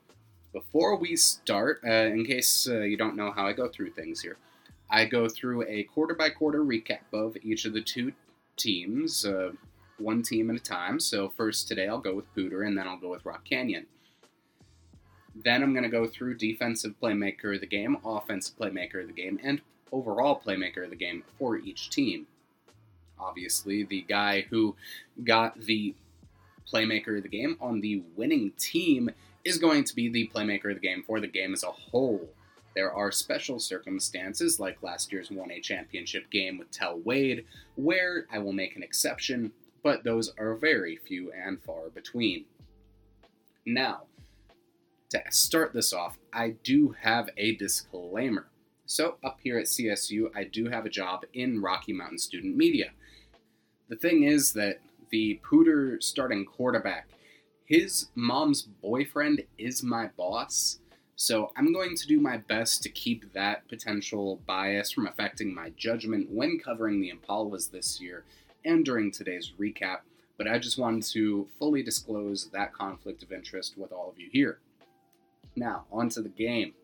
before 0.52 0.94
we 0.94 1.16
start, 1.16 1.80
uh, 1.84 1.90
in 1.90 2.24
case 2.24 2.68
uh, 2.70 2.82
you 2.82 2.96
don't 2.96 3.16
know 3.16 3.32
how 3.32 3.44
I 3.44 3.54
go 3.54 3.68
through 3.68 3.90
things 3.90 4.20
here, 4.20 4.36
I 4.88 5.06
go 5.06 5.28
through 5.28 5.64
a 5.66 5.82
quarter 5.82 6.14
by 6.14 6.30
quarter 6.30 6.64
recap 6.64 7.12
of 7.12 7.36
each 7.42 7.64
of 7.64 7.72
the 7.72 7.82
two 7.82 8.12
teams. 8.56 9.26
Uh, 9.26 9.50
one 9.98 10.22
team 10.22 10.50
at 10.50 10.56
a 10.56 10.60
time. 10.60 11.00
So 11.00 11.28
first 11.28 11.68
today 11.68 11.88
I'll 11.88 11.98
go 11.98 12.14
with 12.14 12.34
Poudre 12.34 12.66
and 12.66 12.76
then 12.76 12.86
I'll 12.86 12.98
go 12.98 13.10
with 13.10 13.24
Rock 13.24 13.44
Canyon. 13.44 13.86
Then 15.34 15.62
I'm 15.62 15.72
going 15.72 15.84
to 15.84 15.90
go 15.90 16.06
through 16.06 16.36
defensive 16.36 16.94
playmaker 17.02 17.54
of 17.54 17.60
the 17.60 17.66
game, 17.66 17.96
offensive 18.04 18.56
playmaker 18.56 19.00
of 19.00 19.08
the 19.08 19.12
game, 19.12 19.40
and 19.42 19.60
overall 19.90 20.40
playmaker 20.40 20.84
of 20.84 20.90
the 20.90 20.96
game 20.96 21.24
for 21.38 21.56
each 21.56 21.90
team. 21.90 22.26
Obviously, 23.18 23.82
the 23.82 24.02
guy 24.02 24.46
who 24.50 24.76
got 25.24 25.58
the 25.60 25.94
playmaker 26.72 27.16
of 27.16 27.24
the 27.24 27.28
game 27.28 27.56
on 27.60 27.80
the 27.80 28.02
winning 28.16 28.52
team 28.58 29.10
is 29.44 29.58
going 29.58 29.84
to 29.84 29.94
be 29.94 30.08
the 30.08 30.30
playmaker 30.34 30.70
of 30.70 30.80
the 30.80 30.86
game 30.86 31.02
for 31.06 31.20
the 31.20 31.26
game 31.26 31.52
as 31.52 31.62
a 31.62 31.70
whole. 31.70 32.28
There 32.74 32.92
are 32.92 33.12
special 33.12 33.60
circumstances, 33.60 34.58
like 34.58 34.82
last 34.82 35.12
year's 35.12 35.28
1A 35.28 35.62
championship 35.62 36.30
game 36.30 36.58
with 36.58 36.70
Tell 36.70 36.98
Wade, 36.98 37.44
where 37.76 38.26
I 38.32 38.38
will 38.38 38.52
make 38.52 38.74
an 38.74 38.82
exception 38.82 39.52
but 39.84 40.02
those 40.02 40.32
are 40.38 40.56
very 40.56 40.96
few 40.96 41.30
and 41.32 41.62
far 41.62 41.90
between. 41.90 42.46
Now, 43.66 44.04
to 45.10 45.22
start 45.30 45.72
this 45.72 45.92
off, 45.92 46.18
I 46.32 46.56
do 46.64 46.96
have 47.02 47.28
a 47.36 47.54
disclaimer. 47.54 48.48
So, 48.86 49.18
up 49.22 49.38
here 49.42 49.58
at 49.58 49.66
CSU, 49.66 50.30
I 50.34 50.44
do 50.44 50.68
have 50.68 50.86
a 50.86 50.90
job 50.90 51.24
in 51.34 51.62
Rocky 51.62 51.92
Mountain 51.92 52.18
Student 52.18 52.56
Media. 52.56 52.90
The 53.88 53.96
thing 53.96 54.24
is 54.24 54.52
that 54.54 54.80
the 55.10 55.40
Poudre 55.44 56.02
starting 56.02 56.44
quarterback, 56.44 57.08
his 57.66 58.08
mom's 58.14 58.62
boyfriend 58.62 59.42
is 59.58 59.82
my 59.82 60.08
boss. 60.16 60.80
So 61.16 61.52
I'm 61.56 61.72
going 61.72 61.96
to 61.96 62.06
do 62.08 62.20
my 62.20 62.38
best 62.38 62.82
to 62.82 62.88
keep 62.88 63.32
that 63.34 63.68
potential 63.68 64.40
bias 64.46 64.90
from 64.90 65.06
affecting 65.06 65.54
my 65.54 65.70
judgment 65.76 66.28
when 66.30 66.58
covering 66.58 67.00
the 67.00 67.12
Impalas 67.12 67.70
this 67.70 68.00
year 68.00 68.24
and 68.64 68.84
during 68.84 69.10
today's 69.10 69.52
recap, 69.58 70.00
but 70.36 70.48
I 70.48 70.58
just 70.58 70.78
wanted 70.78 71.04
to 71.12 71.48
fully 71.58 71.82
disclose 71.82 72.46
that 72.50 72.72
conflict 72.72 73.22
of 73.22 73.32
interest 73.32 73.76
with 73.76 73.92
all 73.92 74.10
of 74.10 74.18
you 74.18 74.28
here. 74.32 74.58
Now, 75.56 75.84
on 75.92 76.08
to 76.10 76.22
the 76.22 76.28
game. 76.28 76.74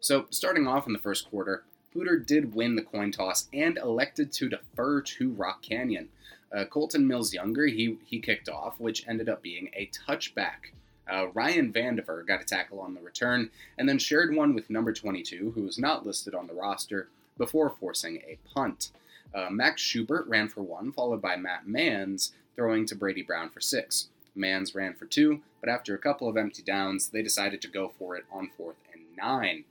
So, 0.00 0.26
starting 0.30 0.66
off 0.66 0.86
in 0.86 0.92
the 0.92 0.98
first 0.98 1.28
quarter, 1.30 1.64
Poudre 1.94 2.24
did 2.24 2.54
win 2.54 2.76
the 2.76 2.82
coin 2.82 3.12
toss 3.12 3.48
and 3.52 3.76
elected 3.78 4.32
to 4.32 4.48
defer 4.48 5.00
to 5.00 5.30
Rock 5.30 5.62
Canyon. 5.62 6.08
Uh, 6.54 6.64
Colton 6.64 7.06
Mills 7.06 7.32
Younger, 7.32 7.66
he, 7.66 7.98
he 8.04 8.20
kicked 8.20 8.48
off, 8.48 8.78
which 8.78 9.06
ended 9.08 9.28
up 9.28 9.42
being 9.42 9.70
a 9.74 9.88
touchback. 9.88 10.72
Uh, 11.10 11.28
Ryan 11.28 11.72
Vandiver 11.72 12.26
got 12.26 12.40
a 12.40 12.44
tackle 12.44 12.80
on 12.80 12.94
the 12.94 13.00
return 13.00 13.50
and 13.76 13.88
then 13.88 13.98
shared 13.98 14.34
one 14.34 14.54
with 14.54 14.70
number 14.70 14.92
22, 14.92 15.52
who 15.54 15.62
was 15.62 15.78
not 15.78 16.06
listed 16.06 16.34
on 16.34 16.46
the 16.46 16.54
roster, 16.54 17.08
before 17.36 17.70
forcing 17.70 18.18
a 18.18 18.38
punt. 18.54 18.90
Uh, 19.34 19.48
Max 19.50 19.80
Schubert 19.80 20.26
ran 20.26 20.48
for 20.48 20.62
one, 20.62 20.92
followed 20.92 21.22
by 21.22 21.36
Matt 21.36 21.66
Mans 21.66 22.32
throwing 22.56 22.84
to 22.86 22.94
Brady 22.94 23.22
Brown 23.22 23.50
for 23.50 23.60
six. 23.60 24.08
Mans 24.34 24.74
ran 24.74 24.94
for 24.94 25.06
two, 25.06 25.40
but 25.60 25.68
after 25.68 25.94
a 25.94 25.98
couple 25.98 26.28
of 26.28 26.36
empty 26.36 26.62
downs, 26.62 27.08
they 27.08 27.22
decided 27.22 27.60
to 27.62 27.68
go 27.68 27.88
for 27.98 28.16
it 28.16 28.24
on 28.32 28.50
fourth 28.56 28.76
and 28.92 29.02
nine. 29.16 29.64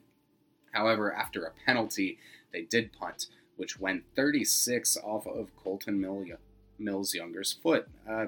However, 0.71 1.13
after 1.13 1.43
a 1.43 1.51
penalty, 1.65 2.17
they 2.51 2.61
did 2.61 2.93
punt, 2.93 3.27
which 3.57 3.79
went 3.79 4.03
36 4.15 4.97
off 5.03 5.27
of 5.27 5.55
Colton 5.55 5.99
Mills 6.77 7.13
Younger's 7.13 7.53
foot. 7.53 7.87
Uh, 8.09 8.27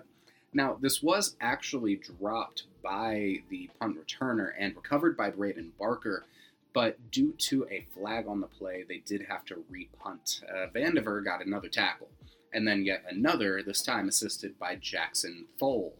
now, 0.54 0.78
this 0.80 1.02
was 1.02 1.36
actually 1.40 1.96
dropped 1.96 2.64
by 2.84 3.38
the 3.50 3.70
punt 3.80 3.98
returner 3.98 4.52
and 4.58 4.76
recovered 4.76 5.16
by 5.16 5.30
Braden 5.30 5.74
Barker, 5.80 6.26
but 6.74 7.12
due 7.12 7.34
to 7.34 7.68
a 7.70 7.86
flag 7.94 8.28
on 8.28 8.42
the 8.42 8.48
play, 8.48 8.84
they 8.88 9.00
did 9.00 9.26
have 9.28 9.46
to 9.46 9.64
repunt. 9.70 10.42
Uh, 10.50 10.68
Vandiver 10.74 11.24
got 11.24 11.46
another 11.46 11.68
tackle, 11.68 12.10
and 12.54 12.68
then 12.68 12.86
yet 12.86 13.04
another, 13.10 13.62
this 13.62 13.82
time 13.82 14.08
assisted 14.08 14.58
by 14.58 14.76
Jackson 14.76 15.48
Thole. 15.60 15.96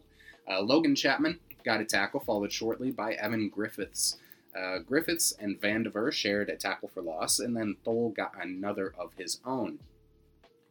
Uh, 0.50 0.60
Logan 0.60 0.94
Chapman 0.94 1.38
got 1.64 1.80
a 1.80 1.84
tackle, 1.84 2.20
followed 2.20 2.52
shortly 2.52 2.90
by 2.90 3.12
Evan 3.14 3.48
Griffiths. 3.48 4.18
Uh, 4.56 4.78
Griffiths 4.78 5.32
and 5.38 5.60
Vandiver 5.60 6.12
shared 6.12 6.48
a 6.48 6.56
tackle 6.56 6.88
for 6.92 7.02
loss, 7.02 7.38
and 7.38 7.56
then 7.56 7.76
Thole 7.84 8.10
got 8.10 8.34
another 8.40 8.92
of 8.98 9.12
his 9.16 9.40
own. 9.44 9.78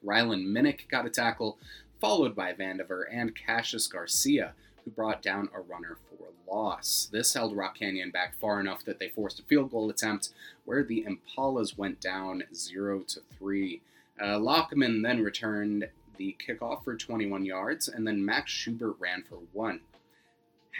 Rylan 0.06 0.46
Minnick 0.46 0.90
got 0.90 1.06
a 1.06 1.10
tackle, 1.10 1.58
followed 2.00 2.36
by 2.36 2.54
Vandiver 2.54 3.04
and 3.12 3.36
Cassius 3.36 3.88
Garcia, 3.88 4.54
who 4.84 4.92
brought 4.92 5.22
down 5.22 5.50
a 5.54 5.62
runner 5.62 5.98
for 6.10 6.32
loss. 6.52 7.10
This 7.12 7.34
held 7.34 7.56
Rock 7.56 7.80
Canyon 7.80 8.12
back 8.12 8.36
far 8.40 8.60
enough 8.60 8.84
that 8.86 9.00
they 9.00 9.10
forced 9.10 9.40
a 9.40 9.44
field 9.44 9.72
goal 9.72 9.90
attempt 9.90 10.30
where 10.66 10.84
the 10.84 11.06
Impalas 11.08 11.78
went 11.78 12.02
down 12.02 12.44
0 12.54 13.04
to 13.08 13.22
3. 13.38 13.82
Uh, 14.22 14.38
Lockman 14.40 15.02
then 15.02 15.24
returned 15.24 15.90
the 16.18 16.36
kickoff 16.46 16.84
for 16.84 16.96
21 16.96 17.46
yards, 17.46 17.88
and 17.88 18.06
then 18.06 18.24
Max 18.24 18.52
Schubert 18.52 18.96
ran 19.00 19.24
for 19.24 19.40
one. 19.54 19.82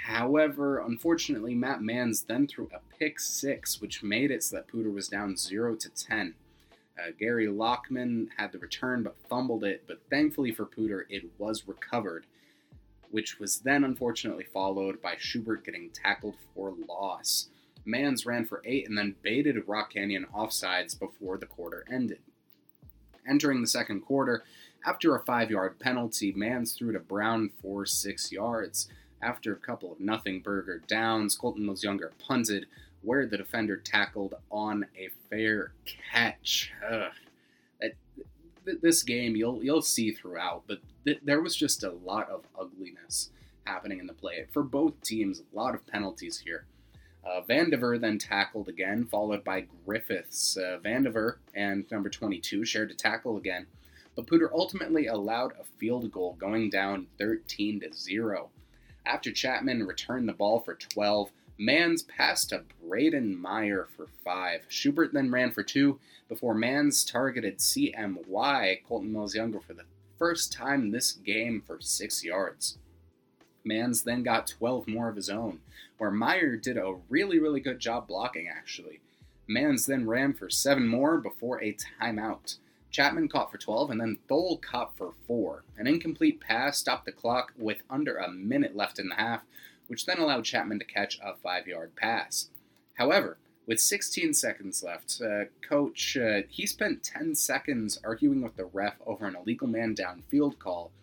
However, 0.06 0.80
unfortunately, 0.80 1.56
Matt 1.56 1.82
Mans 1.82 2.24
then 2.24 2.48
threw 2.48 2.70
a 2.74 2.80
pick 2.98 3.20
six, 3.20 3.82
which 3.82 4.04
made 4.04 4.32
it 4.32 4.44
so 4.44 4.58
that 4.58 4.68
Poudre 4.68 4.94
was 4.94 5.08
down 5.08 5.38
0 5.38 5.76
to 5.76 5.90
10. 5.90 6.36
Uh, 6.98 7.12
Gary 7.18 7.48
Lockman 7.48 8.30
had 8.38 8.52
the 8.52 8.60
return 8.60 9.04
but 9.04 9.16
fumbled 9.30 9.64
it, 9.64 9.84
but 9.88 10.02
thankfully 10.10 10.52
for 10.52 10.66
Poudre, 10.66 11.06
it 11.10 11.24
was 11.38 11.68
recovered 11.68 12.26
which 13.12 13.40
was 13.40 13.60
then 13.60 13.84
unfortunately 13.84 14.46
followed 14.46 15.02
by 15.02 15.16
Schubert 15.18 15.64
getting 15.64 15.90
tackled 15.90 16.36
for 16.56 16.74
loss. 16.88 17.50
Mans 17.86 18.26
ran 18.26 18.46
for 18.46 18.62
eight 18.66 18.88
and 18.88 18.98
then 18.98 19.16
baited 19.22 19.68
Rock 19.68 19.94
Canyon 19.94 20.26
offsides 20.34 20.98
before 20.98 21.38
the 21.38 21.46
quarter 21.46 21.86
ended. 21.92 22.20
Entering 23.28 23.62
the 23.62 23.68
second 23.68 24.02
quarter, 24.02 24.44
after 24.86 25.16
a 25.16 25.24
five 25.24 25.52
yard 25.52 25.80
penalty, 25.80 26.32
Mans 26.32 26.74
threw 26.74 26.92
to 26.92 27.00
Brown 27.00 27.52
for 27.62 27.86
six 27.86 28.32
yards. 28.32 28.88
After 29.22 29.54
a 29.54 29.58
couple 29.58 29.92
of 29.92 30.00
nothing 30.00 30.42
burger 30.42 30.82
downs, 30.88 31.36
Colton 31.36 31.66
Mills 31.66 31.84
Younger 31.84 32.12
punted, 32.18 32.66
where 33.04 33.28
the 33.28 33.38
defender 33.38 33.78
tackled 33.78 34.34
on 34.52 34.88
a 34.98 35.10
fair 35.30 35.74
catch. 35.86 36.72
Ugh. 36.90 37.12
This 38.64 39.04
game 39.04 39.36
you'll 39.36 39.64
you'll 39.64 39.82
see 39.82 40.12
throughout, 40.12 40.64
but 40.68 40.80
th- 41.06 41.22
there 41.24 41.42
was 41.42 41.56
just 41.56 41.84
a 41.84 41.92
lot 41.92 42.30
of 42.30 42.46
ugliness 42.60 43.30
happening 43.66 44.00
in 44.00 44.08
the 44.08 44.14
play 44.14 44.46
for 44.52 44.64
both 44.64 45.02
teams. 45.02 45.42
A 45.42 45.56
lot 45.56 45.76
of 45.76 45.86
penalties 45.88 46.40
here. 46.40 46.66
Uh, 47.24 47.42
Vandiver 47.48 48.00
then 48.00 48.18
tackled 48.18 48.68
again, 48.68 49.06
followed 49.06 49.44
by 49.44 49.68
Griffiths. 49.86 50.58
Uh, 50.58 50.80
Vandiver 50.84 51.38
and 51.54 51.86
number 51.92 52.10
22 52.10 52.66
shared 52.66 52.90
a 52.90 52.96
tackle 52.96 53.38
again, 53.38 53.68
but 54.16 54.26
Poudre 54.26 54.50
ultimately 54.52 55.08
allowed 55.08 55.54
a 55.60 55.64
field 55.78 56.12
goal, 56.12 56.36
going 56.40 56.70
down 56.70 57.08
13 57.20 57.82
to 57.82 57.94
0. 57.94 58.50
After 59.06 59.32
Chapman 59.32 59.86
returned 59.86 60.28
the 60.28 60.34
ball 60.34 60.60
for 60.60 60.76
12, 60.76 61.32
Mans 61.64 62.02
passed 62.02 62.50
to 62.50 62.64
Braden 62.82 63.40
Meyer 63.40 63.88
for 63.96 64.08
5. 64.26 64.62
Schubert 64.68 65.14
then 65.14 65.30
ran 65.30 65.52
for 65.52 65.62
2 65.62 66.00
before 66.28 66.56
Mans 66.56 67.06
targeted 67.06 67.60
CMY, 67.60 68.80
Colton 68.88 69.14
Mills 69.14 69.36
Younger, 69.36 69.60
for 69.60 69.76
the 69.76 69.86
first 70.18 70.52
time 70.52 70.90
this 70.90 71.12
game 71.12 71.62
for 71.62 71.80
6 71.80 72.24
yards. 72.24 72.80
Mans 73.64 74.02
then 74.02 74.24
got 74.24 74.48
12 74.48 74.88
more 74.88 75.08
of 75.08 75.16
his 75.16 75.30
own, 75.30 75.60
where 76.00 76.10
Meyer 76.10 76.58
did 76.58 76.78
a 76.78 76.96
really, 77.10 77.38
really 77.38 77.60
good 77.60 77.78
job 77.78 78.08
blocking, 78.08 78.48
actually. 78.48 79.00
Mans 79.48 79.86
then 79.86 80.08
ran 80.08 80.34
for 80.34 80.50
7 80.50 80.88
more 80.88 81.20
before 81.20 81.62
a 81.62 81.78
timeout. 82.02 82.58
Chapman 82.90 83.30
caught 83.30 83.52
for 83.52 83.60
12, 83.60 83.92
and 83.92 84.02
then 84.02 84.18
Thole 84.28 84.58
caught 84.58 84.98
for 84.98 85.14
4. 85.28 85.64
An 85.78 85.86
incomplete 85.86 86.42
pass 86.42 86.80
stopped 86.80 87.06
the 87.06 87.12
clock 87.12 87.54
with 87.56 87.84
under 87.88 88.18
a 88.18 88.32
minute 88.32 88.76
left 88.76 88.98
in 88.98 89.10
the 89.10 89.16
half, 89.16 89.44
which 89.92 90.06
then 90.06 90.20
allowed 90.20 90.46
Chapman 90.46 90.80
to 90.80 90.86
catch 90.86 91.20
a 91.22 91.36
5 91.36 91.68
yard 91.68 91.98
pass. 91.98 92.50
However, 92.94 93.38
with 93.68 93.82
16 93.82 94.34
seconds 94.34 94.82
left, 94.82 95.22
uh, 95.22 95.44
Coach, 95.68 96.16
uh, 96.16 96.44
he 96.48 96.66
spent 96.66 97.04
10 97.04 97.36
seconds 97.36 98.00
arguing 98.02 98.42
with 98.42 98.56
the 98.56 98.64
ref 98.64 98.96
over 99.06 99.26
an 99.28 99.36
illegal 99.36 99.68
man 99.68 99.94
downfield 99.94 100.60
call 100.60 100.94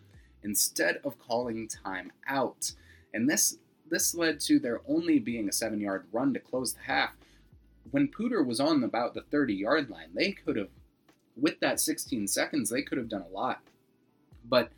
instead 0.42 1.00
of 1.04 1.18
calling 1.18 1.68
time 1.68 2.12
out. 2.26 2.72
And 3.12 3.28
this 3.28 3.58
this 3.90 4.14
led 4.14 4.40
to 4.40 4.58
there 4.58 4.80
only 4.88 5.18
being 5.18 5.50
a 5.50 5.52
seven 5.52 5.82
yard 5.82 6.06
run 6.10 6.32
to 6.32 6.40
close 6.40 6.72
the 6.72 6.80
half. 6.80 7.12
When 7.90 8.08
Poudre 8.08 8.42
was 8.42 8.58
on 8.58 8.82
about 8.82 9.12
the 9.12 9.20
30 9.20 9.52
yard 9.52 9.90
line, 9.90 10.12
they 10.14 10.32
could 10.32 10.56
have, 10.56 10.70
with 11.36 11.60
that 11.60 11.78
16 11.78 12.26
seconds, 12.26 12.70
they 12.70 12.80
could 12.80 12.96
have 12.96 13.10
done 13.10 13.26
a 13.28 13.34
lot. 13.34 13.60
But 14.48 14.70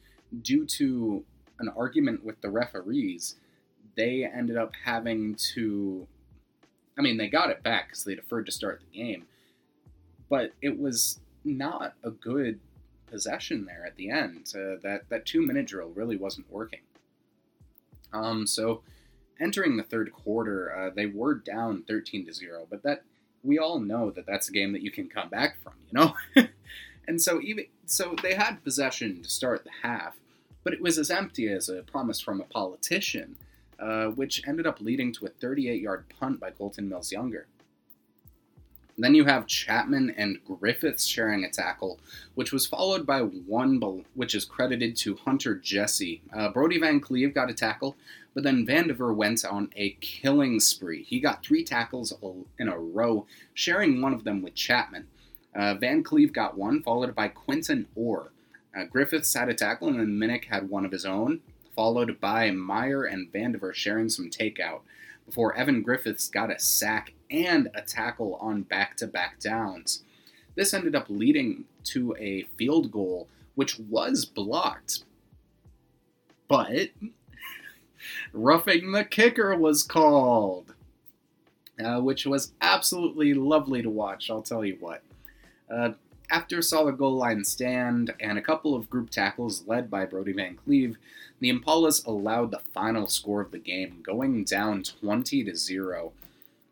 due 0.43 0.67
to 0.67 1.25
an 1.61 1.69
argument 1.69 2.25
with 2.25 2.41
the 2.41 2.51
referees, 2.51 3.37
they 3.97 4.25
ended 4.25 4.57
up 4.57 4.73
having 4.85 5.37
to. 5.55 6.07
I 6.99 7.03
mean, 7.03 7.17
they 7.17 7.29
got 7.29 7.51
it 7.51 7.63
back 7.63 7.89
because 7.89 8.05
they 8.05 8.15
deferred 8.15 8.47
to 8.47 8.53
start 8.53 8.81
the 8.81 8.99
game. 8.99 9.25
But 10.29 10.53
it 10.61 10.79
was 10.79 11.21
not 11.45 11.95
a 12.05 12.11
good 12.11 12.61
possession 13.07 13.65
there 13.65 13.85
at 13.87 13.97
the 13.97 14.11
end. 14.11 14.53
Uh, 14.55 14.77
that 14.83 15.03
that 15.09 15.27
two 15.27 15.45
minute 15.45 15.67
drill 15.67 15.91
really 15.91 16.17
wasn't 16.17 16.51
working. 16.51 16.81
Um, 18.13 18.47
so 18.47 18.83
entering 19.41 19.77
the 19.77 19.83
third 19.83 20.13
quarter, 20.13 20.77
uh, 20.77 20.91
they 20.95 21.07
were 21.07 21.35
down 21.35 21.83
thirteen 21.83 22.27
to 22.27 22.33
zero, 22.33 22.67
but 22.69 22.83
that 22.83 23.03
we 23.43 23.59
all 23.59 23.79
know 23.79 24.11
that 24.11 24.27
that's 24.27 24.49
a 24.49 24.53
game 24.53 24.73
that 24.73 24.83
you 24.83 24.91
can 24.91 25.09
come 25.09 25.29
back 25.29 25.57
from, 25.63 25.73
you 25.91 25.99
know. 25.99 26.15
and 27.09 27.21
so 27.21 27.41
even 27.41 27.67
so, 27.87 28.15
they 28.23 28.35
had 28.35 28.63
possession 28.63 29.23
to 29.23 29.29
start 29.29 29.65
the 29.65 29.71
half, 29.83 30.17
but 30.63 30.73
it 30.73 30.81
was 30.81 30.99
as 30.99 31.11
empty 31.11 31.49
as 31.49 31.69
a 31.69 31.83
promise 31.83 32.21
from 32.21 32.41
a 32.41 32.45
politician, 32.45 33.37
uh, 33.81 34.07
which 34.07 34.47
ended 34.47 34.67
up 34.67 34.81
leading 34.81 35.13
to 35.15 35.27
a 35.27 35.31
38 35.31 35.81
yard 35.81 36.05
punt 36.19 36.41
by 36.41 36.51
Colton 36.51 36.89
Mills 36.89 37.13
Younger. 37.13 37.47
Then 39.01 39.15
you 39.15 39.25
have 39.25 39.47
Chapman 39.47 40.11
and 40.19 40.45
Griffiths 40.45 41.07
sharing 41.07 41.43
a 41.43 41.51
tackle, 41.51 41.99
which 42.35 42.53
was 42.53 42.67
followed 42.67 43.07
by 43.07 43.21
one, 43.23 44.05
which 44.13 44.35
is 44.35 44.45
credited 44.45 44.95
to 44.99 45.17
Hunter 45.17 45.55
Jesse. 45.55 46.21
Uh, 46.37 46.51
Brody 46.51 46.79
Van 46.79 47.01
Cleve 47.01 47.33
got 47.33 47.49
a 47.49 47.55
tackle, 47.55 47.97
but 48.35 48.45
then 48.45 48.67
Vandiver 48.67 49.15
went 49.15 49.43
on 49.43 49.71
a 49.75 49.97
killing 50.03 50.61
spree. 50.61 51.03
He 51.03 51.19
got 51.19 51.43
three 51.43 51.65
tackles 51.65 52.13
in 52.59 52.69
a 52.69 52.79
row, 52.79 53.27
sharing 53.55 54.03
one 54.03 54.13
of 54.13 54.25
them 54.25 54.43
with 54.43 54.55
Chapman. 54.55 55.07
Uh, 55.55 55.75
Van 55.75 56.03
Cleve 56.03 56.35
got 56.35 56.59
one, 56.59 56.83
followed 56.83 57.15
by 57.15 57.29
Quinton 57.29 57.87
Orr. 57.95 58.33
Uh, 58.77 58.85
Griffiths 58.85 59.33
had 59.33 59.49
a 59.49 59.55
tackle, 59.55 59.89
and 59.89 59.99
then 59.99 60.19
Minnick 60.19 60.45
had 60.45 60.69
one 60.69 60.85
of 60.85 60.93
his 60.93 61.07
own, 61.07 61.41
followed 61.81 62.21
by 62.21 62.51
Meyer 62.51 63.05
and 63.05 63.33
Vandiver 63.33 63.73
sharing 63.73 64.11
some 64.11 64.29
takeout 64.29 64.83
before 65.25 65.57
Evan 65.57 65.81
Griffiths 65.81 66.29
got 66.29 66.51
a 66.51 66.59
sack 66.59 67.15
and 67.31 67.71
a 67.75 67.81
tackle 67.81 68.35
on 68.35 68.61
back 68.65 68.99
to 68.99 69.07
back 69.07 69.41
downs. 69.41 70.03
This 70.57 70.75
ended 70.75 70.95
up 70.95 71.07
leading 71.09 71.65
to 71.85 72.15
a 72.19 72.43
field 72.59 72.93
goal, 72.93 73.29
which 73.55 73.79
was 73.79 74.27
blocked. 74.27 75.05
But 76.49 76.91
roughing 78.35 78.93
the 78.93 79.05
kicker 79.05 79.57
was 79.57 79.83
called, 79.83 80.75
uh, 81.83 82.03
which 82.03 82.27
was 82.27 82.53
absolutely 82.61 83.33
lovely 83.33 83.81
to 83.81 83.89
watch, 83.89 84.29
I'll 84.29 84.43
tell 84.43 84.67
you 84.67 84.77
what. 84.81 85.03
Uh, 85.75 85.93
after 86.31 86.59
a 86.59 86.63
solid 86.63 86.97
goal 86.97 87.17
line 87.17 87.45
stand 87.45 88.15
and 88.21 88.39
a 88.39 88.43
couple 88.43 88.75
of 88.75 88.89
group 88.89 89.11
tackles 89.11 89.65
led 89.67 89.91
by 89.91 90.07
Brody 90.07 90.33
Van 90.33 90.57
Cleve, 90.57 90.97
the 91.41 91.53
Impalas 91.53 92.07
allowed 92.07 92.51
the 92.51 92.61
final 92.73 93.07
score 93.07 93.41
of 93.41 93.51
the 93.51 93.59
game, 93.59 94.01
going 94.03 94.45
down 94.45 94.83
20 94.83 95.45
to 95.45 95.57
0. 95.57 96.13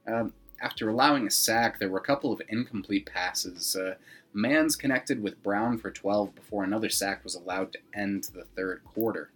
Um, 0.07 0.33
after 0.61 0.89
allowing 0.89 1.27
a 1.27 1.31
sack, 1.31 1.79
there 1.79 1.89
were 1.89 1.99
a 1.99 2.03
couple 2.03 2.33
of 2.33 2.43
incomplete 2.49 3.07
passes. 3.07 3.75
Uh, 3.77 3.95
Mans 4.33 4.77
connected 4.77 5.23
with 5.23 5.43
Brown 5.43 5.79
for 5.79 5.91
12 5.91 6.35
before 6.35 6.65
another 6.65 6.89
sack 6.89 7.25
was 7.25 7.35
allowed 7.35 7.73
to 7.73 7.79
end 7.95 8.25
the 8.35 8.45
third 8.45 8.83
quarter. 8.85 9.31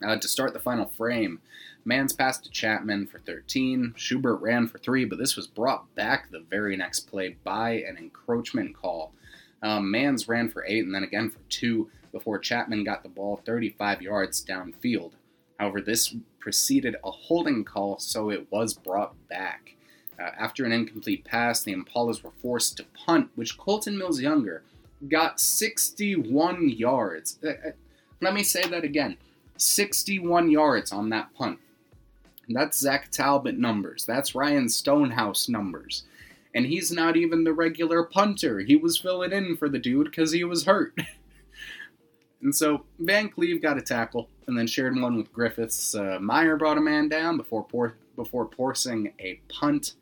Uh, 0.00 0.16
to 0.16 0.28
start 0.28 0.52
the 0.52 0.60
final 0.60 0.86
frame, 0.86 1.40
Mans 1.88 2.12
passed 2.12 2.44
to 2.44 2.50
Chapman 2.50 3.06
for 3.06 3.18
13. 3.18 3.94
Schubert 3.96 4.42
ran 4.42 4.68
for 4.68 4.76
3, 4.76 5.06
but 5.06 5.18
this 5.18 5.36
was 5.36 5.46
brought 5.46 5.94
back 5.94 6.30
the 6.30 6.44
very 6.50 6.76
next 6.76 7.08
play 7.08 7.38
by 7.44 7.82
an 7.88 7.96
encroachment 7.96 8.76
call. 8.76 9.14
Um, 9.62 9.90
Mans 9.90 10.28
ran 10.28 10.50
for 10.50 10.66
8 10.66 10.84
and 10.84 10.94
then 10.94 11.02
again 11.02 11.30
for 11.30 11.38
2 11.48 11.88
before 12.12 12.38
Chapman 12.40 12.84
got 12.84 13.02
the 13.02 13.08
ball 13.08 13.40
35 13.42 14.02
yards 14.02 14.44
downfield. 14.44 15.12
However, 15.58 15.80
this 15.80 16.14
preceded 16.38 16.96
a 17.02 17.10
holding 17.10 17.64
call, 17.64 17.98
so 17.98 18.28
it 18.28 18.52
was 18.52 18.74
brought 18.74 19.14
back. 19.30 19.74
Uh, 20.20 20.30
after 20.38 20.66
an 20.66 20.72
incomplete 20.72 21.24
pass, 21.24 21.62
the 21.62 21.74
Impalas 21.74 22.22
were 22.22 22.32
forced 22.42 22.76
to 22.76 22.84
punt, 23.06 23.30
which 23.34 23.56
Colton 23.56 23.96
Mills 23.96 24.20
Younger 24.20 24.62
got 25.08 25.40
61 25.40 26.68
yards. 26.68 27.38
Uh, 27.42 27.48
uh, 27.48 27.70
let 28.20 28.34
me 28.34 28.42
say 28.42 28.68
that 28.68 28.84
again 28.84 29.16
61 29.56 30.50
yards 30.50 30.92
on 30.92 31.08
that 31.08 31.32
punt. 31.32 31.58
That's 32.48 32.78
Zach 32.78 33.10
Talbot 33.10 33.58
numbers. 33.58 34.04
That's 34.04 34.34
Ryan 34.34 34.68
Stonehouse 34.68 35.48
numbers. 35.48 36.04
And 36.54 36.64
he's 36.66 36.90
not 36.90 37.16
even 37.16 37.44
the 37.44 37.52
regular 37.52 38.02
punter. 38.02 38.60
He 38.60 38.76
was 38.76 38.98
filling 38.98 39.32
in 39.32 39.56
for 39.56 39.68
the 39.68 39.78
dude 39.78 40.06
because 40.06 40.32
he 40.32 40.44
was 40.44 40.64
hurt. 40.64 40.98
and 42.42 42.54
so 42.54 42.84
Van 42.98 43.28
Cleve 43.28 43.60
got 43.60 43.78
a 43.78 43.82
tackle 43.82 44.28
and 44.46 44.58
then 44.58 44.66
shared 44.66 44.98
one 44.98 45.16
with 45.16 45.32
Griffiths. 45.32 45.94
Uh, 45.94 46.18
Meyer 46.20 46.56
brought 46.56 46.78
a 46.78 46.82
man 46.82 47.08
down 47.08 47.36
before 47.36 47.64
por- 47.64 47.96
before 48.16 48.50
forcing 48.56 49.12
a 49.20 49.40
punt. 49.48 49.94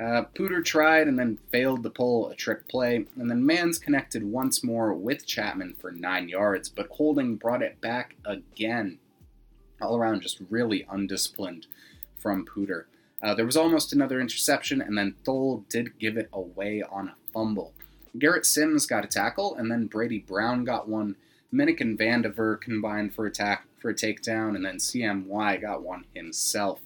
Uh, 0.00 0.22
Poudre 0.36 0.64
tried 0.64 1.08
and 1.08 1.18
then 1.18 1.38
failed 1.50 1.82
to 1.82 1.90
pull 1.90 2.28
a 2.28 2.34
trick 2.36 2.68
play, 2.68 3.04
and 3.16 3.28
then 3.28 3.44
Mans 3.44 3.80
connected 3.80 4.22
once 4.22 4.62
more 4.62 4.94
with 4.94 5.26
Chapman 5.26 5.74
for 5.80 5.90
nine 5.90 6.28
yards, 6.28 6.68
but 6.68 6.86
Holding 6.86 7.34
brought 7.34 7.62
it 7.62 7.80
back 7.80 8.14
again. 8.24 8.98
All 9.80 9.96
around, 9.96 10.22
just 10.22 10.40
really 10.50 10.86
undisciplined 10.90 11.66
from 12.16 12.44
Poudre. 12.44 12.84
Uh, 13.22 13.34
there 13.34 13.46
was 13.46 13.56
almost 13.56 13.92
another 13.92 14.20
interception, 14.20 14.80
and 14.80 14.96
then 14.96 15.14
Thole 15.24 15.64
did 15.68 15.98
give 15.98 16.16
it 16.16 16.28
away 16.32 16.82
on 16.82 17.08
a 17.08 17.14
fumble. 17.32 17.72
Garrett 18.18 18.46
Sims 18.46 18.86
got 18.86 19.04
a 19.04 19.08
tackle, 19.08 19.54
and 19.56 19.70
then 19.70 19.86
Brady 19.86 20.18
Brown 20.18 20.64
got 20.64 20.88
one. 20.88 21.16
Minnick 21.52 21.80
and 21.80 21.98
Vandiver 21.98 22.60
combined 22.60 23.14
for 23.14 23.26
attack 23.26 23.66
for 23.78 23.90
a 23.90 23.94
takedown, 23.94 24.54
and 24.54 24.64
then 24.64 24.76
CMY 24.76 25.60
got 25.60 25.82
one 25.82 26.04
himself. 26.14 26.80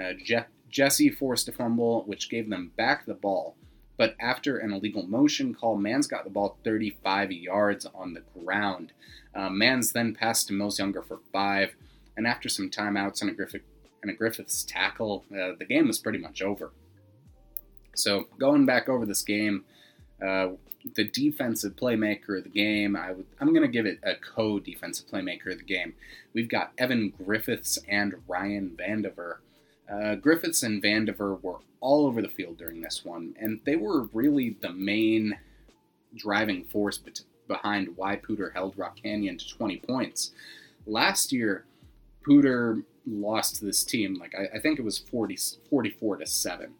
Uh, 0.00 0.12
Jeff 0.22 0.46
Jesse 0.70 1.10
forced 1.10 1.48
a 1.48 1.52
fumble, 1.52 2.04
which 2.04 2.30
gave 2.30 2.48
them 2.48 2.72
back 2.76 3.06
the 3.06 3.14
ball. 3.14 3.56
But 3.96 4.14
after 4.20 4.58
an 4.58 4.72
illegal 4.72 5.02
motion 5.02 5.54
call, 5.54 5.76
Mans 5.76 6.06
got 6.06 6.24
the 6.24 6.30
ball 6.30 6.58
35 6.62 7.32
yards 7.32 7.86
on 7.94 8.14
the 8.14 8.22
ground. 8.38 8.92
Uh, 9.34 9.50
Mans 9.50 9.92
then 9.92 10.14
passed 10.14 10.48
to 10.48 10.52
Mills 10.52 10.78
Younger 10.78 11.02
for 11.02 11.18
five, 11.32 11.74
and 12.18 12.26
after 12.26 12.48
some 12.48 12.68
timeouts 12.68 13.22
and 13.22 13.30
a, 13.30 13.32
Griffith, 13.32 13.62
and 14.02 14.10
a 14.10 14.14
Griffiths 14.14 14.64
tackle, 14.64 15.24
uh, 15.32 15.52
the 15.56 15.64
game 15.64 15.86
was 15.86 16.00
pretty 16.00 16.18
much 16.18 16.42
over. 16.42 16.72
So 17.94 18.26
going 18.38 18.66
back 18.66 18.88
over 18.88 19.06
this 19.06 19.22
game, 19.22 19.64
uh, 20.20 20.48
the 20.96 21.04
defensive 21.04 21.76
playmaker 21.76 22.36
of 22.36 22.44
the 22.44 22.50
game, 22.50 22.96
I'm 22.96 23.52
going 23.54 23.62
to 23.62 23.68
give 23.68 23.86
it 23.86 24.00
a 24.02 24.16
co-defensive 24.16 25.06
playmaker 25.06 25.52
of 25.52 25.58
the 25.58 25.64
game. 25.64 25.94
We've 26.34 26.48
got 26.48 26.72
Evan 26.76 27.12
Griffiths 27.24 27.78
and 27.88 28.16
Ryan 28.26 28.76
Vandiver. 28.76 29.36
Uh, 29.90 30.16
Griffiths 30.16 30.64
and 30.64 30.82
Vandiver 30.82 31.40
were 31.40 31.58
all 31.80 32.04
over 32.04 32.20
the 32.20 32.28
field 32.28 32.58
during 32.58 32.80
this 32.80 33.04
one, 33.04 33.36
and 33.38 33.60
they 33.64 33.76
were 33.76 34.08
really 34.12 34.56
the 34.60 34.72
main 34.72 35.38
driving 36.16 36.64
force 36.64 37.00
behind 37.46 37.96
why 37.96 38.16
Poudre 38.16 38.52
held 38.52 38.76
Rock 38.76 38.98
Canyon 39.00 39.38
to 39.38 39.48
20 39.48 39.76
points. 39.78 40.32
Last 40.84 41.32
year, 41.32 41.64
Poudre 42.26 42.82
lost 43.06 43.60
this 43.62 43.84
team. 43.84 44.14
Like 44.14 44.34
I, 44.34 44.56
I 44.56 44.60
think 44.60 44.78
it 44.78 44.84
was 44.84 44.98
40, 44.98 45.36
44 45.70 46.16
to 46.18 46.26
seven. 46.26 46.74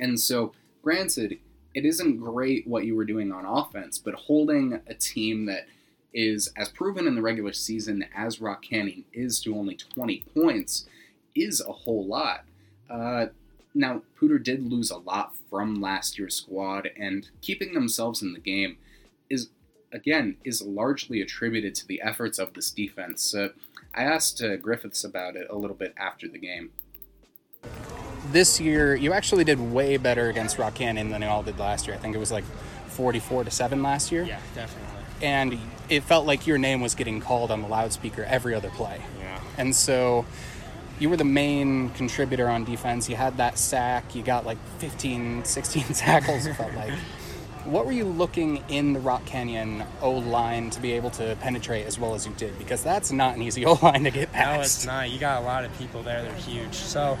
And 0.00 0.18
so, 0.20 0.52
granted, 0.82 1.38
it 1.74 1.84
isn't 1.84 2.18
great 2.18 2.66
what 2.66 2.84
you 2.84 2.96
were 2.96 3.04
doing 3.04 3.32
on 3.32 3.44
offense, 3.44 3.98
but 3.98 4.14
holding 4.14 4.80
a 4.86 4.94
team 4.94 5.46
that 5.46 5.66
is 6.14 6.50
as 6.56 6.68
proven 6.68 7.06
in 7.06 7.14
the 7.14 7.22
regular 7.22 7.52
season 7.52 8.04
as 8.14 8.40
Rock 8.40 8.62
Canyon 8.62 9.04
is 9.12 9.40
to 9.42 9.54
only 9.54 9.76
20 9.76 10.24
points 10.34 10.86
is 11.34 11.60
a 11.60 11.72
whole 11.72 12.06
lot. 12.06 12.44
Uh, 12.88 13.26
now, 13.74 14.02
Poudre 14.18 14.42
did 14.42 14.62
lose 14.62 14.90
a 14.90 14.96
lot 14.96 15.34
from 15.50 15.80
last 15.80 16.18
year's 16.18 16.34
squad, 16.34 16.90
and 16.98 17.28
keeping 17.42 17.74
themselves 17.74 18.22
in 18.22 18.32
the 18.32 18.40
game 18.40 18.78
is, 19.28 19.50
again, 19.92 20.36
is 20.44 20.62
largely 20.62 21.20
attributed 21.20 21.74
to 21.76 21.86
the 21.86 22.00
efforts 22.00 22.38
of 22.38 22.54
this 22.54 22.70
defense. 22.70 23.34
Uh, 23.34 23.50
I 23.94 24.04
asked 24.04 24.42
uh, 24.42 24.56
Griffiths 24.56 25.04
about 25.04 25.36
it 25.36 25.46
a 25.50 25.56
little 25.56 25.76
bit 25.76 25.94
after 25.96 26.28
the 26.28 26.38
game. 26.38 26.70
This 28.30 28.60
year, 28.60 28.94
you 28.94 29.12
actually 29.12 29.44
did 29.44 29.58
way 29.58 29.96
better 29.96 30.28
against 30.28 30.58
Rock 30.58 30.74
Canyon 30.74 31.10
than 31.10 31.22
you 31.22 31.28
all 31.28 31.42
did 31.42 31.58
last 31.58 31.86
year. 31.86 31.96
I 31.96 31.98
think 31.98 32.14
it 32.14 32.18
was 32.18 32.30
like 32.30 32.44
44 32.88 33.44
to 33.44 33.50
7 33.50 33.82
last 33.82 34.12
year. 34.12 34.24
Yeah, 34.24 34.40
definitely. 34.54 34.86
And 35.22 35.58
it 35.88 36.02
felt 36.02 36.26
like 36.26 36.46
your 36.46 36.58
name 36.58 36.80
was 36.80 36.94
getting 36.94 37.20
called 37.20 37.50
on 37.50 37.62
the 37.62 37.68
loudspeaker 37.68 38.24
every 38.24 38.54
other 38.54 38.70
play. 38.70 39.00
Yeah. 39.18 39.40
And 39.56 39.74
so 39.74 40.26
you 40.98 41.08
were 41.08 41.16
the 41.16 41.24
main 41.24 41.90
contributor 41.90 42.48
on 42.48 42.64
defense. 42.64 43.08
You 43.08 43.16
had 43.16 43.36
that 43.36 43.58
sack. 43.58 44.14
You 44.14 44.22
got 44.22 44.44
like 44.44 44.58
15, 44.78 45.44
16 45.44 45.82
tackles, 45.94 46.46
it 46.46 46.54
felt 46.54 46.74
like. 46.74 46.92
What 47.68 47.84
were 47.84 47.92
you 47.92 48.06
looking 48.06 48.64
in 48.70 48.94
the 48.94 49.00
Rock 49.00 49.26
Canyon 49.26 49.84
O 50.00 50.12
line 50.12 50.70
to 50.70 50.80
be 50.80 50.92
able 50.92 51.10
to 51.10 51.36
penetrate 51.42 51.86
as 51.86 51.98
well 51.98 52.14
as 52.14 52.26
you 52.26 52.32
did? 52.32 52.58
Because 52.58 52.82
that's 52.82 53.12
not 53.12 53.36
an 53.36 53.42
easy 53.42 53.66
O 53.66 53.74
line 53.82 54.04
to 54.04 54.10
get 54.10 54.32
past. 54.32 54.56
No, 54.56 54.62
it's 54.62 54.86
not. 54.86 55.10
You 55.10 55.18
got 55.18 55.42
a 55.42 55.44
lot 55.44 55.66
of 55.66 55.78
people 55.78 56.02
there. 56.02 56.22
They're 56.22 56.32
huge. 56.32 56.72
So, 56.72 57.18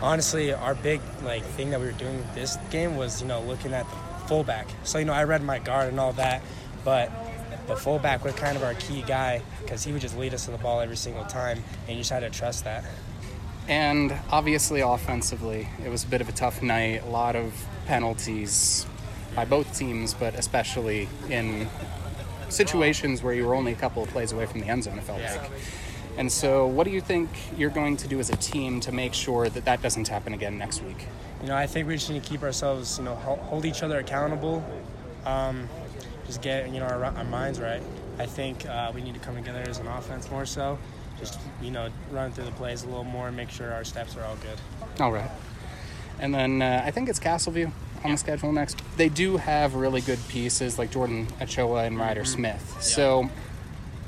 honestly, 0.00 0.52
our 0.52 0.76
big 0.76 1.00
like 1.24 1.42
thing 1.42 1.70
that 1.70 1.80
we 1.80 1.86
were 1.86 1.92
doing 1.92 2.24
this 2.32 2.56
game 2.70 2.96
was 2.96 3.20
you 3.20 3.26
know 3.26 3.42
looking 3.42 3.74
at 3.74 3.90
the 3.90 3.96
fullback. 4.28 4.68
So 4.84 4.98
you 4.98 5.04
know 5.04 5.12
I 5.12 5.24
read 5.24 5.42
my 5.42 5.58
guard 5.58 5.88
and 5.88 5.98
all 5.98 6.12
that, 6.12 6.42
but 6.84 7.10
the 7.66 7.74
fullback 7.74 8.22
was 8.22 8.34
kind 8.34 8.56
of 8.56 8.62
our 8.62 8.74
key 8.74 9.02
guy 9.02 9.42
because 9.62 9.82
he 9.82 9.90
would 9.90 10.00
just 10.00 10.16
lead 10.16 10.32
us 10.32 10.44
to 10.44 10.52
the 10.52 10.58
ball 10.58 10.78
every 10.78 10.96
single 10.96 11.24
time, 11.24 11.60
and 11.88 11.96
you 11.96 12.02
just 12.02 12.10
had 12.10 12.20
to 12.20 12.30
trust 12.30 12.62
that. 12.62 12.84
And 13.66 14.14
obviously, 14.30 14.80
offensively, 14.80 15.68
it 15.84 15.88
was 15.88 16.04
a 16.04 16.06
bit 16.06 16.20
of 16.20 16.28
a 16.28 16.32
tough 16.32 16.62
night. 16.62 17.02
A 17.02 17.08
lot 17.08 17.34
of 17.34 17.52
penalties 17.86 18.86
by 19.38 19.44
both 19.44 19.78
teams, 19.78 20.14
but 20.14 20.34
especially 20.34 21.08
in 21.30 21.68
situations 22.48 23.22
where 23.22 23.32
you 23.32 23.46
were 23.46 23.54
only 23.54 23.70
a 23.70 23.76
couple 23.76 24.02
of 24.02 24.08
plays 24.08 24.32
away 24.32 24.46
from 24.46 24.58
the 24.60 24.66
end 24.66 24.82
zone, 24.82 24.98
it 24.98 25.04
felt 25.04 25.20
Yeah. 25.20 25.36
like. 25.40 25.50
And 26.16 26.32
so, 26.32 26.66
what 26.66 26.82
do 26.82 26.90
you 26.90 27.00
think 27.00 27.28
you're 27.56 27.70
going 27.70 27.96
to 27.98 28.08
do 28.08 28.18
as 28.18 28.30
a 28.30 28.36
team 28.36 28.80
to 28.80 28.90
make 28.90 29.14
sure 29.14 29.48
that 29.48 29.64
that 29.64 29.80
doesn't 29.80 30.08
happen 30.08 30.34
again 30.34 30.58
next 30.58 30.82
week? 30.82 31.06
You 31.40 31.46
know, 31.50 31.56
I 31.56 31.68
think 31.68 31.86
we 31.86 31.94
just 31.94 32.10
need 32.10 32.20
to 32.24 32.28
keep 32.28 32.42
ourselves, 32.42 32.98
you 32.98 33.04
know, 33.04 33.14
hold 33.14 33.64
each 33.64 33.84
other 33.84 33.98
accountable. 34.00 34.64
Um, 35.24 35.68
just 36.26 36.42
get, 36.42 36.72
you 36.72 36.80
know, 36.80 36.86
our, 36.86 37.04
our 37.04 37.24
minds 37.24 37.60
right. 37.60 37.80
I 38.18 38.26
think 38.26 38.66
uh, 38.66 38.90
we 38.92 39.02
need 39.02 39.14
to 39.14 39.20
come 39.20 39.36
together 39.36 39.62
as 39.68 39.78
an 39.78 39.86
offense 39.86 40.28
more 40.32 40.46
so. 40.46 40.80
Just, 41.20 41.38
you 41.62 41.70
know, 41.70 41.90
run 42.10 42.32
through 42.32 42.46
the 42.46 42.58
plays 42.62 42.82
a 42.82 42.88
little 42.88 43.04
more 43.04 43.28
and 43.28 43.36
make 43.36 43.50
sure 43.50 43.72
our 43.72 43.84
steps 43.84 44.16
are 44.16 44.24
all 44.24 44.36
good. 44.48 44.58
All 45.00 45.12
right. 45.12 45.30
And 46.18 46.34
then 46.34 46.60
uh, 46.60 46.82
I 46.84 46.90
think 46.90 47.08
it's 47.08 47.20
Castleview 47.20 47.70
on 48.04 48.12
the 48.12 48.16
schedule 48.16 48.52
next. 48.52 48.80
They 48.96 49.08
do 49.08 49.36
have 49.36 49.74
really 49.74 50.00
good 50.00 50.18
pieces 50.28 50.78
like 50.78 50.90
Jordan 50.90 51.26
Ochoa 51.40 51.84
and 51.84 51.98
Ryder 51.98 52.22
mm-hmm. 52.22 52.34
Smith. 52.34 52.76
So, 52.80 53.30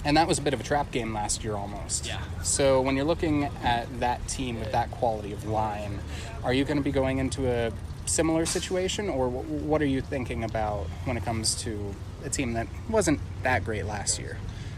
and 0.05 0.17
that 0.17 0.27
was 0.27 0.39
a 0.39 0.43
bit 0.43 0.55
of 0.55 0.61
a 0.61 0.65
trap 0.65 0.91
game 0.91 1.13
last 1.13 1.45
year 1.45 1.55
almost. 1.55 2.07
Yeah. 2.07 2.21
So 2.43 2.81
when 2.81 2.97
you're 2.97 3.05
looking 3.05 3.45
at 3.63 4.01
that 4.01 4.27
team 4.29 4.59
with 4.61 4.73
that 4.73 4.91
quality 4.91 5.33
of 5.33 5.47
line, 5.47 6.01
are 6.43 6.55
you 6.55 6.65
going 6.65 6.79
to 6.79 6.83
be 6.83 6.93
going 6.93 7.19
into 7.19 7.51
a 7.51 7.73
similar 8.07 8.47
situation, 8.47 9.09
or 9.09 9.29
wh- 9.29 9.49
what 9.65 9.81
are 9.83 9.87
you 9.87 10.01
thinking 10.01 10.43
about 10.43 10.87
when 11.05 11.17
it 11.17 11.25
comes 11.25 11.55
to 11.63 11.95
a 12.25 12.31
team 12.31 12.55
that 12.55 12.67
wasn't 12.89 13.21
that 13.43 13.65
great 13.65 13.87
last 13.87 14.19
year? 14.19 14.37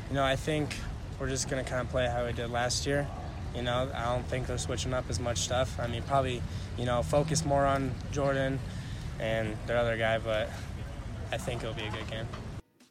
You 0.08 0.16
know, 0.16 0.24
I 0.24 0.36
think 0.36 0.76
we're 1.18 1.28
just 1.28 1.48
going 1.48 1.64
to 1.64 1.70
kind 1.70 1.80
of 1.80 1.88
play 1.90 2.08
how 2.08 2.26
we 2.26 2.32
did 2.32 2.50
last 2.50 2.86
year. 2.86 3.08
You 3.54 3.62
know, 3.62 3.90
I 3.94 4.04
don't 4.06 4.26
think 4.26 4.46
they're 4.46 4.58
switching 4.58 4.92
up 4.92 5.04
as 5.08 5.20
much 5.20 5.38
stuff. 5.38 5.78
I 5.78 5.86
mean, 5.86 6.02
probably, 6.02 6.42
you 6.76 6.84
know, 6.84 7.02
focus 7.02 7.44
more 7.44 7.64
on 7.64 7.94
Jordan 8.10 8.58
and 9.20 9.56
their 9.66 9.76
other 9.76 9.96
guy, 9.96 10.18
but 10.18 10.50
I 11.30 11.38
think 11.38 11.62
it'll 11.62 11.74
be 11.74 11.86
a 11.86 11.90
good 11.90 12.08
game. 12.10 12.26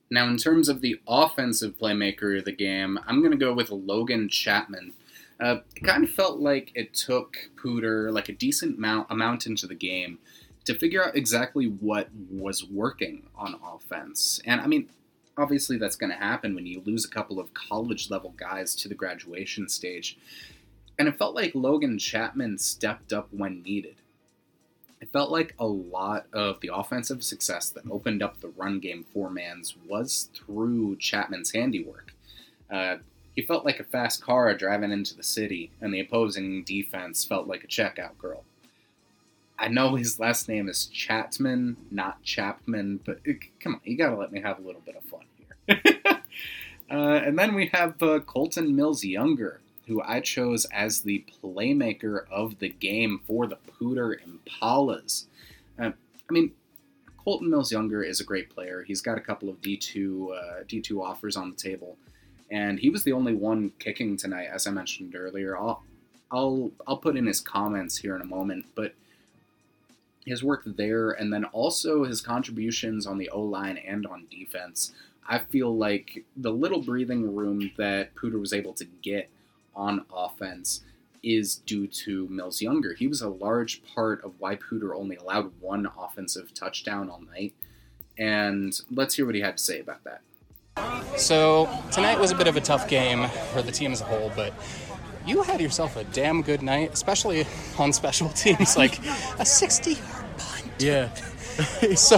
Now, 0.09 0.27
in 0.27 0.37
terms 0.37 0.67
of 0.67 0.81
the 0.81 0.99
offensive 1.07 1.77
playmaker 1.77 2.37
of 2.37 2.45
the 2.45 2.51
game, 2.51 2.99
I'm 3.07 3.19
going 3.19 3.31
to 3.31 3.37
go 3.37 3.53
with 3.53 3.71
Logan 3.71 4.27
Chapman. 4.27 4.93
Uh, 5.39 5.57
it 5.75 5.83
kind 5.83 6.03
of 6.03 6.09
felt 6.09 6.39
like 6.39 6.71
it 6.75 6.93
took 6.93 7.37
Poudre 7.55 8.11
like 8.11 8.29
a 8.29 8.33
decent 8.33 8.77
amount, 8.77 9.07
amount 9.09 9.47
into 9.47 9.67
the 9.67 9.75
game 9.75 10.19
to 10.65 10.77
figure 10.77 11.03
out 11.03 11.15
exactly 11.15 11.65
what 11.65 12.09
was 12.29 12.63
working 12.63 13.23
on 13.35 13.59
offense. 13.63 14.41
And 14.45 14.61
I 14.61 14.67
mean, 14.67 14.89
obviously 15.37 15.77
that's 15.77 15.95
going 15.95 16.11
to 16.11 16.17
happen 16.17 16.55
when 16.55 16.65
you 16.65 16.81
lose 16.85 17.05
a 17.05 17.09
couple 17.09 17.39
of 17.39 17.53
college 17.53 18.09
level 18.09 18.33
guys 18.37 18.75
to 18.75 18.87
the 18.87 18.95
graduation 18.95 19.69
stage. 19.69 20.17
And 20.99 21.07
it 21.07 21.17
felt 21.17 21.35
like 21.35 21.55
Logan 21.55 21.97
Chapman 21.97 22.59
stepped 22.59 23.11
up 23.11 23.29
when 23.31 23.63
needed. 23.63 23.95
It 25.01 25.11
felt 25.11 25.31
like 25.31 25.55
a 25.57 25.65
lot 25.65 26.27
of 26.31 26.59
the 26.61 26.71
offensive 26.73 27.23
success 27.23 27.69
that 27.71 27.89
opened 27.89 28.21
up 28.21 28.39
the 28.39 28.49
run 28.49 28.79
game 28.79 29.03
for 29.11 29.31
Mans 29.31 29.75
was 29.87 30.29
through 30.33 30.97
Chapman's 30.97 31.51
handiwork. 31.51 32.13
Uh, 32.69 32.97
he 33.35 33.41
felt 33.41 33.65
like 33.65 33.79
a 33.79 33.83
fast 33.83 34.23
car 34.23 34.53
driving 34.53 34.91
into 34.91 35.15
the 35.15 35.23
city, 35.23 35.71
and 35.81 35.91
the 35.91 35.99
opposing 35.99 36.63
defense 36.63 37.25
felt 37.25 37.47
like 37.47 37.63
a 37.63 37.67
checkout 37.67 38.17
girl. 38.19 38.43
I 39.57 39.67
know 39.67 39.95
his 39.95 40.19
last 40.19 40.47
name 40.47 40.69
is 40.69 40.85
Chapman, 40.87 41.77
not 41.89 42.23
Chapman, 42.23 42.99
but 43.05 43.19
uh, 43.27 43.33
come 43.59 43.75
on, 43.75 43.81
you 43.83 43.97
gotta 43.97 44.15
let 44.15 44.31
me 44.31 44.41
have 44.41 44.59
a 44.59 44.61
little 44.61 44.81
bit 44.81 44.95
of 44.95 45.03
fun 45.03 45.25
here. 45.37 45.93
uh, 46.91 47.21
and 47.25 47.37
then 47.39 47.55
we 47.55 47.67
have 47.73 48.01
uh, 48.03 48.19
Colton 48.19 48.75
Mills 48.75 49.03
Younger, 49.03 49.61
who 49.87 50.01
I 50.01 50.19
chose 50.19 50.65
as 50.65 51.01
the 51.01 51.25
playmaker 51.43 52.25
of 52.29 52.59
the 52.59 52.69
game 52.69 53.21
for 53.27 53.47
the 53.47 53.57
Poudre 53.57 54.17
Impalas. 54.23 55.25
Uh, 55.79 55.91
I 56.29 56.33
mean, 56.33 56.51
Colton 57.17 57.49
Mills 57.49 57.71
Younger 57.71 58.03
is 58.03 58.19
a 58.19 58.23
great 58.23 58.49
player. 58.49 58.83
He's 58.83 59.01
got 59.01 59.17
a 59.17 59.21
couple 59.21 59.49
of 59.49 59.61
D2 59.61 60.31
uh, 60.31 60.63
D2 60.63 61.01
offers 61.01 61.37
on 61.37 61.51
the 61.51 61.55
table, 61.55 61.97
and 62.49 62.79
he 62.79 62.89
was 62.89 63.03
the 63.03 63.13
only 63.13 63.33
one 63.33 63.71
kicking 63.79 64.17
tonight, 64.17 64.49
as 64.51 64.65
I 64.65 64.71
mentioned 64.71 65.15
earlier. 65.15 65.57
I'll 65.57 65.83
I'll 66.31 66.71
I'll 66.87 66.97
put 66.97 67.17
in 67.17 67.25
his 67.25 67.41
comments 67.41 67.97
here 67.97 68.15
in 68.15 68.21
a 68.21 68.25
moment, 68.25 68.65
but 68.75 68.93
his 70.25 70.43
work 70.43 70.63
there, 70.65 71.11
and 71.11 71.33
then 71.33 71.45
also 71.45 72.03
his 72.03 72.21
contributions 72.21 73.05
on 73.05 73.17
the 73.17 73.29
O 73.29 73.41
line 73.41 73.77
and 73.77 74.05
on 74.05 74.27
defense. 74.29 74.93
I 75.27 75.39
feel 75.39 75.75
like 75.75 76.25
the 76.35 76.51
little 76.51 76.81
breathing 76.81 77.35
room 77.35 77.71
that 77.77 78.15
Poudre 78.15 78.39
was 78.39 78.53
able 78.53 78.73
to 78.73 78.85
get 79.01 79.29
on 79.75 80.05
offense 80.13 80.81
is 81.23 81.57
due 81.57 81.87
to 81.87 82.27
Mills 82.29 82.61
Younger. 82.61 82.93
He 82.93 83.07
was 83.07 83.21
a 83.21 83.29
large 83.29 83.83
part 83.95 84.23
of 84.23 84.33
why 84.39 84.55
Poudre 84.55 84.95
only 84.95 85.15
allowed 85.17 85.51
one 85.59 85.87
offensive 85.99 86.53
touchdown 86.53 87.09
all 87.09 87.21
night. 87.21 87.53
And 88.17 88.79
let's 88.91 89.15
hear 89.15 89.25
what 89.25 89.35
he 89.35 89.41
had 89.41 89.57
to 89.57 89.63
say 89.63 89.79
about 89.79 90.03
that. 90.03 90.21
So 91.17 91.69
tonight 91.91 92.19
was 92.19 92.31
a 92.31 92.35
bit 92.35 92.47
of 92.47 92.55
a 92.55 92.61
tough 92.61 92.87
game 92.87 93.27
for 93.53 93.61
the 93.61 93.71
team 93.71 93.91
as 93.91 94.01
a 94.01 94.05
whole, 94.05 94.31
but 94.35 94.53
you 95.25 95.43
had 95.43 95.61
yourself 95.61 95.95
a 95.95 96.03
damn 96.05 96.41
good 96.41 96.61
night, 96.61 96.91
especially 96.93 97.45
on 97.77 97.93
special 97.93 98.29
teams, 98.35 98.77
like 98.77 98.99
a 99.39 99.45
60 99.45 99.93
yard 99.93 100.25
punt. 100.37 100.71
Yeah. 100.79 101.13
so, 101.95 102.17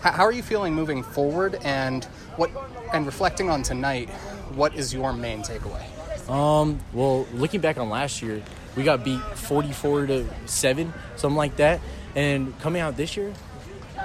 how 0.00 0.24
are 0.24 0.32
you 0.32 0.42
feeling 0.42 0.74
moving 0.74 1.02
forward, 1.02 1.58
and 1.62 2.04
what? 2.36 2.50
And 2.92 3.04
reflecting 3.04 3.50
on 3.50 3.62
tonight, 3.62 4.08
what 4.54 4.74
is 4.74 4.94
your 4.94 5.12
main 5.12 5.42
takeaway? 5.42 5.84
Um, 6.28 6.78
well, 6.92 7.26
looking 7.32 7.60
back 7.60 7.78
on 7.78 7.88
last 7.88 8.20
year, 8.22 8.42
we 8.76 8.84
got 8.84 9.04
beat 9.04 9.20
44 9.20 10.06
to 10.06 10.26
7, 10.46 10.92
something 11.16 11.36
like 11.36 11.56
that. 11.56 11.80
And 12.14 12.58
coming 12.60 12.82
out 12.82 12.96
this 12.96 13.16
year, 13.16 13.32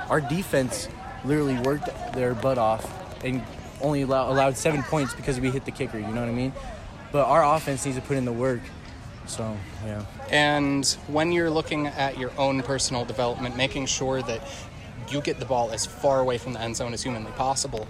our 0.10 0.22
defense 0.22 0.88
literally 1.26 1.60
worked 1.60 1.90
their 2.14 2.34
butt 2.34 2.58
off 2.58 2.90
and 3.24 3.44
only 3.82 4.04
allow, 4.04 4.32
allowed 4.32 4.58
seven 4.58 4.84
points 4.84 5.14
because 5.14 5.40
we 5.40 5.52
hit 5.52 5.66
the 5.66 5.72
kicker, 5.72 5.98
you 5.98 6.08
know 6.08 6.22
what 6.22 6.30
I 6.30 6.34
mean? 6.34 6.54
But 7.12 7.28
our 7.28 7.56
offense 7.56 7.86
needs 7.86 7.98
to 7.98 8.04
put 8.04 8.18
in 8.18 8.26
the 8.26 8.32
work. 8.32 8.62
So, 9.28 9.56
yeah. 9.86 10.04
And 10.30 10.86
when 11.08 11.32
you're 11.32 11.50
looking 11.50 11.88
at 11.88 12.18
your 12.18 12.32
own 12.38 12.62
personal 12.62 13.06
development, 13.06 13.56
making 13.56 13.86
sure 13.86 14.22
that 14.22 14.42
you 15.10 15.22
get 15.22 15.40
the 15.40 15.46
ball 15.46 15.72
as 15.72 15.86
far 15.86 16.20
away 16.20 16.38
from 16.38 16.54
the 16.54 16.62
end 16.62 16.76
zone 16.76 16.94
as 16.94 17.04
humanly 17.04 17.32
possible, 17.34 17.88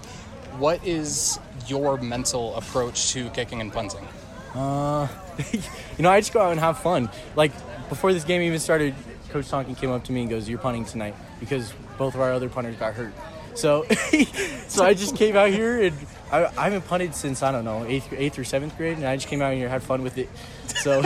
what 0.58 0.86
is 0.86 1.40
your 1.68 1.98
mental 1.98 2.56
approach 2.56 3.12
to 3.14 3.30
kicking 3.30 3.62
and 3.62 3.72
punting? 3.72 4.08
Uh, 4.56 5.08
you 5.52 6.04
know, 6.04 6.10
I 6.12 6.20
just 6.20 6.34
go 6.34 6.42
out 6.42 6.52
and 6.52 6.60
have 6.60 6.80
fun. 6.80 7.10
Like 7.36 7.52
before 7.90 8.14
this 8.14 8.24
game 8.24 8.42
even 8.42 8.60
started, 8.60 8.94
Coach 9.30 9.50
Tonkin 9.50 9.76
came 9.76 9.92
up 9.92 10.04
to 10.06 10.12
me 10.12 10.22
and 10.22 10.30
goes, 10.30 10.48
"You're 10.48 10.60
punting 10.60 10.86
tonight," 10.86 11.16
because 11.40 11.74
both 11.98 12.16
of 12.16 12.22
our 12.22 12.32
other 12.34 12.50
punters 12.50 12.76
got 12.76 12.94
hurt. 12.94 13.14
So, 13.56 13.84
so 14.68 14.84
I 14.84 14.94
just 14.94 15.16
came 15.16 15.36
out 15.36 15.50
here 15.50 15.82
and 15.84 15.96
I, 16.32 16.46
I 16.58 16.64
haven't 16.66 16.88
punted 16.88 17.14
since 17.14 17.44
I 17.44 17.52
don't 17.52 17.66
know 17.66 17.86
eighth 17.86 18.12
eighth 18.14 18.38
or 18.40 18.44
seventh 18.44 18.76
grade, 18.78 18.98
and 18.98 19.06
I 19.06 19.16
just 19.16 19.28
came 19.28 19.42
out 19.42 19.54
here 19.54 19.64
and 19.64 19.72
had 19.72 19.84
fun 19.84 20.02
with 20.04 20.18
it. 20.18 20.30
So, 20.68 21.04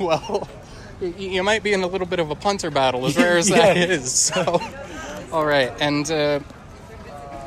well, 0.00 0.48
you 1.00 1.42
might 1.42 1.62
be 1.62 1.72
in 1.72 1.82
a 1.82 1.86
little 1.86 2.06
bit 2.06 2.18
of 2.20 2.30
a 2.30 2.34
punter 2.34 2.70
battle, 2.70 3.06
as 3.06 3.16
rare 3.16 3.36
as 3.38 3.48
that 3.48 3.76
Yeah. 3.76 3.84
is. 3.84 4.12
So, 4.12 4.60
all 5.32 5.44
right, 5.44 5.72
and 5.80 6.10
uh, 6.10 6.40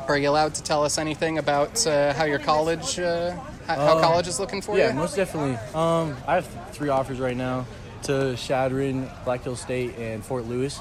are 0.08 0.16
you 0.18 0.28
allowed 0.30 0.54
to 0.54 0.62
tell 0.62 0.84
us 0.84 0.96
anything 0.98 1.36
about 1.38 1.86
uh, 1.86 2.14
how 2.14 2.24
your 2.24 2.38
college, 2.38 2.98
uh, 2.98 3.36
how, 3.66 3.74
how 3.76 3.96
Um, 3.96 4.02
college 4.02 4.28
is 4.28 4.38
looking 4.40 4.60
for 4.60 4.76
yeah, 4.76 4.84
you? 4.84 4.90
Yeah, 4.90 4.96
most 4.96 5.16
definitely. 5.16 5.56
Um, 5.74 6.16
I 6.26 6.34
have 6.34 6.46
three 6.72 6.88
offers 6.88 7.18
right 7.20 7.36
now 7.36 7.66
to 8.04 8.36
Chadron, 8.36 9.08
Black 9.24 9.42
Hill 9.44 9.56
State, 9.56 9.96
and 9.98 10.24
Fort 10.24 10.46
Lewis. 10.46 10.80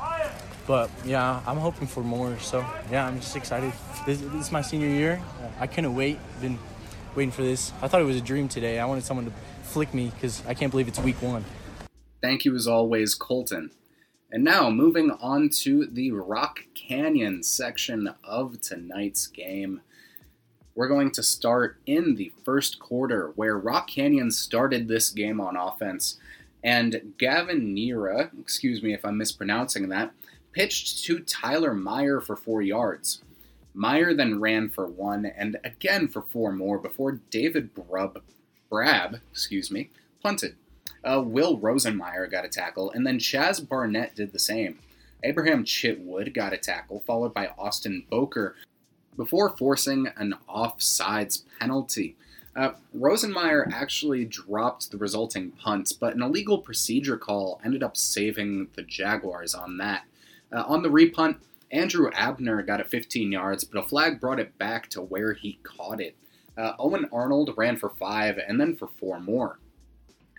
But 0.68 0.90
yeah, 1.06 1.42
I'm 1.46 1.58
hoping 1.58 1.88
for 1.88 2.02
more. 2.02 2.38
So 2.40 2.66
yeah, 2.92 3.08
I'm 3.08 3.20
just 3.20 3.36
excited. 3.36 3.74
This, 4.06 4.22
this 4.22 4.48
is 4.48 4.52
my 4.52 4.62
senior 4.62 4.88
year. 4.88 5.22
I 5.60 5.68
couldn't 5.68 5.94
wait. 5.96 6.18
Been 6.40 6.58
waiting 7.16 7.32
for 7.32 7.42
this. 7.42 7.72
I 7.82 7.88
thought 7.88 8.02
it 8.02 8.06
was 8.06 8.18
a 8.18 8.22
dream 8.22 8.48
today. 8.48 8.80
I 8.80 8.86
wanted 8.86 9.04
someone 9.04 9.26
to 9.26 9.32
flick 9.64 9.94
me 9.94 10.12
because 10.14 10.42
I 10.48 10.54
can't 10.54 10.72
believe 10.72 10.88
it's 10.88 11.00
week 11.00 11.22
one. 11.22 11.44
Thank 12.22 12.46
you 12.46 12.56
as 12.56 12.68
always, 12.68 13.16
Colton. 13.16 13.72
And 14.32 14.44
now, 14.46 14.70
moving 14.70 15.12
on 15.12 15.50
to 15.64 15.88
the 15.88 16.12
Rock 16.12 16.62
Canyon 16.74 17.44
section 17.44 18.14
of 18.24 18.62
tonight's 18.62 19.28
game. 19.28 19.82
We're 20.74 20.88
going 20.88 21.12
to 21.12 21.24
start 21.24 21.78
in 21.86 22.16
the 22.16 22.32
first 22.46 22.80
quarter, 22.80 23.34
where 23.36 23.58
Rock 23.58 23.90
Canyon 23.90 24.32
started 24.32 24.88
this 24.88 25.10
game 25.10 25.42
on 25.42 25.58
offense. 25.58 26.18
And 26.64 27.14
Gavin 27.18 27.74
Nera, 27.74 28.32
excuse 28.40 28.82
me 28.82 28.94
if 28.94 29.04
I'm 29.04 29.18
mispronouncing 29.18 29.90
that, 29.90 30.12
pitched 30.54 31.04
to 31.06 31.20
Tyler 31.20 31.74
Meyer 31.74 32.22
for 32.22 32.36
four 32.36 32.62
yards. 32.62 33.22
Meyer 33.74 34.14
then 34.14 34.40
ran 34.40 34.70
for 34.70 34.86
one 34.86 35.26
and 35.26 35.58
again 35.64 36.08
for 36.08 36.22
four 36.22 36.52
more 36.52 36.78
before 36.78 37.20
David 37.30 37.74
Brub, 37.74 38.22
Brab, 38.72 39.22
excuse 39.32 39.72
me, 39.72 39.90
punted. 40.22 40.56
Uh, 41.04 41.22
Will 41.26 41.58
Rosenmeyer 41.58 42.30
got 42.30 42.46
a 42.46 42.50
tackle, 42.50 42.92
and 42.92 43.08
then 43.08 43.18
Chaz 43.18 43.68
Barnett 43.68 44.16
did 44.16 44.34
the 44.34 44.40
same. 44.40 44.80
Abraham 45.24 45.64
Chitwood 45.64 46.34
got 46.34 46.54
a 46.54 46.58
tackle, 46.58 47.02
followed 47.06 47.34
by 47.34 47.48
Austin 47.58 48.06
Boker, 48.10 48.56
before 49.22 49.56
forcing 49.56 50.08
an 50.18 50.34
offsides 50.50 51.44
penalty. 51.60 52.16
Uh, 52.56 52.72
Rosenmeyer 52.98 53.72
actually 53.72 54.26
dropped 54.26 54.90
the 54.90 54.98
resulting 54.98 55.52
punt, 55.52 55.94
but 56.00 56.16
an 56.16 56.24
illegal 56.24 56.58
procedure 56.58 57.18
call 57.18 57.62
ended 57.64 57.84
up 57.84 57.96
saving 57.96 58.70
the 58.74 58.82
Jaguars 58.82 59.54
on 59.54 59.78
that. 59.78 60.06
Uh, 60.52 60.64
on 60.66 60.82
the 60.82 60.90
repunt, 60.90 61.38
Andrew 61.70 62.10
Abner 62.16 62.64
got 62.64 62.80
it 62.80 62.90
15 62.90 63.32
yards, 63.32 63.64
but 63.64 63.78
a 63.78 63.88
flag 63.88 64.20
brought 64.20 64.40
it 64.40 64.58
back 64.58 64.90
to 64.90 65.04
where 65.04 65.34
he 65.34 65.60
caught 65.62 66.02
it. 66.02 66.16
Uh, 66.58 66.74
Owen 66.80 67.08
Arnold 67.14 67.54
ran 67.56 67.78
for 67.78 67.90
five 67.90 68.40
and 68.40 68.60
then 68.60 68.76
for 68.76 68.88
four 68.88 69.20
more. 69.20 69.60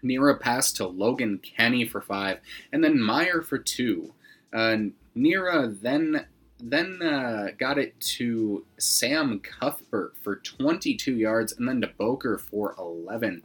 Nera 0.02 0.36
passed 0.36 0.74
to 0.78 0.88
Logan 0.88 1.38
Kenny 1.38 1.86
for 1.86 2.00
five, 2.00 2.40
and 2.72 2.82
then 2.82 3.00
Meyer 3.00 3.42
for 3.42 3.58
two. 3.58 4.12
Uh, 4.52 4.76
Nera 5.14 5.68
then 5.68 6.26
then 6.62 7.02
uh, 7.02 7.48
got 7.58 7.76
it 7.76 7.98
to 8.00 8.64
Sam 8.78 9.40
Cuthbert 9.40 10.14
for 10.22 10.36
22 10.36 11.16
yards, 11.16 11.52
and 11.52 11.68
then 11.68 11.80
to 11.80 11.88
Boker 11.88 12.38
for 12.38 12.74
11. 12.78 13.42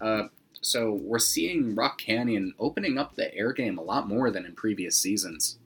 Uh, 0.00 0.24
so 0.60 0.92
we're 0.92 1.18
seeing 1.18 1.74
Rock 1.74 1.98
Canyon 1.98 2.54
opening 2.58 2.96
up 2.96 3.16
the 3.16 3.34
air 3.34 3.52
game 3.52 3.76
a 3.76 3.82
lot 3.82 4.08
more 4.08 4.30
than 4.30 4.46
in 4.46 4.54
previous 4.54 4.96
seasons. 4.96 5.58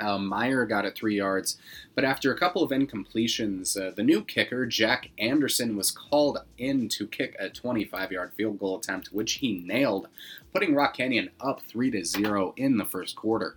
Uh, 0.00 0.18
Meyer 0.18 0.66
got 0.66 0.84
it 0.84 0.96
three 0.96 1.16
yards, 1.16 1.56
but 1.94 2.04
after 2.04 2.32
a 2.32 2.38
couple 2.38 2.62
of 2.62 2.70
incompletions, 2.70 3.80
uh, 3.80 3.92
the 3.94 4.02
new 4.02 4.24
kicker, 4.24 4.66
Jack 4.66 5.10
Anderson, 5.18 5.76
was 5.76 5.92
called 5.92 6.38
in 6.58 6.88
to 6.88 7.06
kick 7.06 7.36
a 7.38 7.48
25 7.48 8.10
yard 8.10 8.32
field 8.34 8.58
goal 8.58 8.78
attempt, 8.78 9.12
which 9.12 9.34
he 9.34 9.62
nailed, 9.64 10.08
putting 10.52 10.74
Rock 10.74 10.96
Canyon 10.96 11.30
up 11.40 11.60
3 11.68 11.92
to 11.92 12.04
0 12.04 12.54
in 12.56 12.76
the 12.76 12.84
first 12.84 13.14
quarter. 13.14 13.56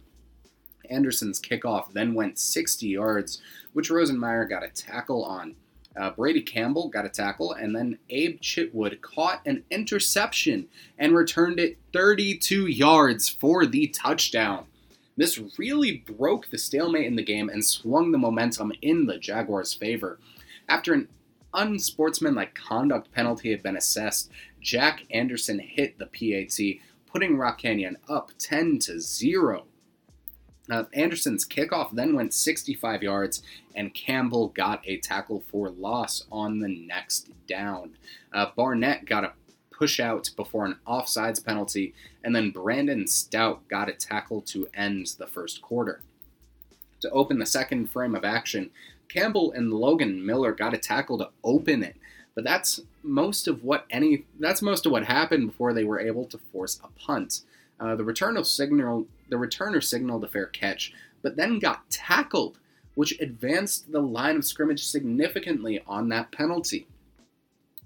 Anderson's 0.89 1.39
kickoff 1.39 1.91
then 1.93 2.13
went 2.13 2.39
60 2.39 2.87
yards, 2.87 3.41
which 3.73 3.89
Rosenmeyer 3.89 4.49
got 4.49 4.63
a 4.63 4.69
tackle 4.69 5.23
on. 5.23 5.55
Uh, 5.95 6.11
Brady 6.11 6.41
Campbell 6.41 6.89
got 6.89 7.05
a 7.05 7.09
tackle, 7.09 7.53
and 7.53 7.75
then 7.75 7.97
Abe 8.09 8.39
Chitwood 8.39 9.01
caught 9.01 9.41
an 9.45 9.63
interception 9.71 10.67
and 10.97 11.15
returned 11.15 11.59
it 11.59 11.77
32 11.91 12.67
yards 12.67 13.27
for 13.27 13.65
the 13.65 13.87
touchdown. 13.87 14.65
This 15.15 15.39
really 15.57 15.97
broke 15.97 16.49
the 16.49 16.59
stalemate 16.59 17.07
in 17.07 17.15
the 17.15 17.23
game 17.23 17.49
and 17.49 17.65
swung 17.65 18.11
the 18.11 18.19
momentum 18.19 18.71
in 18.83 19.07
the 19.07 19.17
Jaguars' 19.17 19.73
favor. 19.73 20.19
After 20.69 20.93
an 20.93 21.07
unsportsmanlike 21.53 22.53
conduct 22.53 23.11
penalty 23.11 23.49
had 23.49 23.63
been 23.63 23.77
assessed, 23.77 24.29
Jack 24.61 25.05
Anderson 25.09 25.57
hit 25.59 25.97
the 25.97 26.05
PAT, 26.05 26.81
putting 27.11 27.37
Rock 27.37 27.57
Canyon 27.57 27.97
up 28.07 28.31
10 28.37 28.77
to 28.79 28.99
0. 28.99 29.65
Uh, 30.69 30.83
Anderson's 30.93 31.47
kickoff 31.47 31.91
then 31.91 32.13
went 32.13 32.33
65 32.33 33.03
yards, 33.03 33.41
and 33.75 33.93
Campbell 33.93 34.49
got 34.49 34.81
a 34.85 34.97
tackle 34.97 35.43
for 35.49 35.69
loss 35.69 36.25
on 36.31 36.59
the 36.59 36.67
next 36.67 37.29
down. 37.47 37.97
Uh, 38.33 38.47
Barnett 38.55 39.05
got 39.05 39.23
a 39.23 39.33
push 39.71 39.99
out 39.99 40.29
before 40.35 40.65
an 40.65 40.77
offsides 40.87 41.43
penalty, 41.43 41.93
and 42.23 42.35
then 42.35 42.51
Brandon 42.51 43.07
Stout 43.07 43.67
got 43.67 43.89
a 43.89 43.93
tackle 43.93 44.41
to 44.41 44.67
end 44.73 45.13
the 45.17 45.27
first 45.27 45.61
quarter. 45.61 46.01
To 47.01 47.09
open 47.11 47.39
the 47.39 47.45
second 47.45 47.91
frame 47.91 48.15
of 48.15 48.25
action, 48.25 48.71
Campbell 49.07 49.51
and 49.51 49.71
Logan 49.71 50.25
Miller 50.25 50.51
got 50.51 50.73
a 50.73 50.77
tackle 50.77 51.17
to 51.19 51.29
open 51.43 51.83
it, 51.83 51.95
but 52.35 52.43
that's 52.43 52.81
most 53.03 53.47
of 53.47 53.63
what 53.63 53.85
any 53.89 54.25
that's 54.39 54.61
most 54.61 54.85
of 54.85 54.91
what 54.91 55.05
happened 55.05 55.47
before 55.47 55.73
they 55.73 55.83
were 55.83 55.99
able 55.99 56.25
to 56.25 56.39
force 56.51 56.79
a 56.83 56.87
punt. 56.99 57.41
Uh, 57.79 57.95
the 57.95 58.03
of 58.35 58.47
signal 58.47 59.05
the 59.29 59.35
returner 59.35 59.83
signaled 59.83 60.23
a 60.23 60.27
fair 60.27 60.47
catch, 60.47 60.93
but 61.21 61.35
then 61.35 61.59
got 61.59 61.89
tackled, 61.89 62.59
which 62.95 63.19
advanced 63.19 63.91
the 63.91 64.01
line 64.01 64.37
of 64.37 64.45
scrimmage 64.45 64.85
significantly 64.85 65.81
on 65.87 66.09
that 66.09 66.31
penalty. 66.31 66.87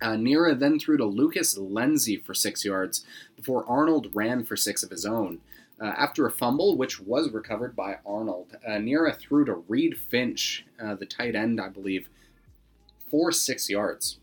Uh, 0.02 0.16
Nera 0.16 0.56
then 0.56 0.80
threw 0.80 0.98
to 0.98 1.06
Lucas 1.06 1.58
Lenzi 1.58 2.24
for 2.24 2.34
six 2.34 2.66
yards 2.66 3.06
before 3.36 3.66
Arnold 3.68 4.16
ran 4.16 4.44
for 4.44 4.56
six 4.56 4.84
of 4.84 4.90
his 4.90 5.06
own. 5.06 5.40
Uh, 5.80 5.86
after 5.98 6.26
a 6.26 6.32
fumble, 6.32 6.78
which 6.78 7.00
was 7.00 7.32
recovered 7.32 7.76
by 7.76 7.98
Arnold, 8.06 8.56
uh, 8.68 8.78
Nera 8.78 9.14
threw 9.14 9.46
to 9.46 9.64
Reed 9.68 9.98
Finch, 9.98 10.66
uh, 10.80 10.96
the 10.96 11.06
tight 11.06 11.36
end, 11.36 11.60
I 11.60 11.70
believe, 11.70 12.08
for 13.10 13.32
six 13.32 13.70
yards, 13.70 14.20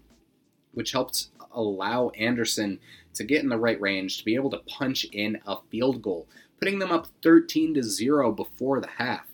which 0.73 0.93
helped 0.93 1.29
allow 1.53 2.11
Anderson 2.11 2.79
to 3.15 3.25
get 3.25 3.43
in 3.43 3.49
the 3.49 3.59
right 3.59 3.81
range 3.81 4.19
to 4.19 4.25
be 4.25 4.37
able 4.37 4.51
to 4.51 4.59
punch 4.59 5.05
in 5.13 5.41
a 5.47 5.57
field 5.71 6.01
goal, 6.01 6.29
putting 6.59 6.79
them 6.79 6.91
up 6.91 7.09
13 7.23 7.75
to 7.75 7.83
0 7.83 8.33
before 8.33 8.81
the 8.81 8.89
half. 8.99 9.27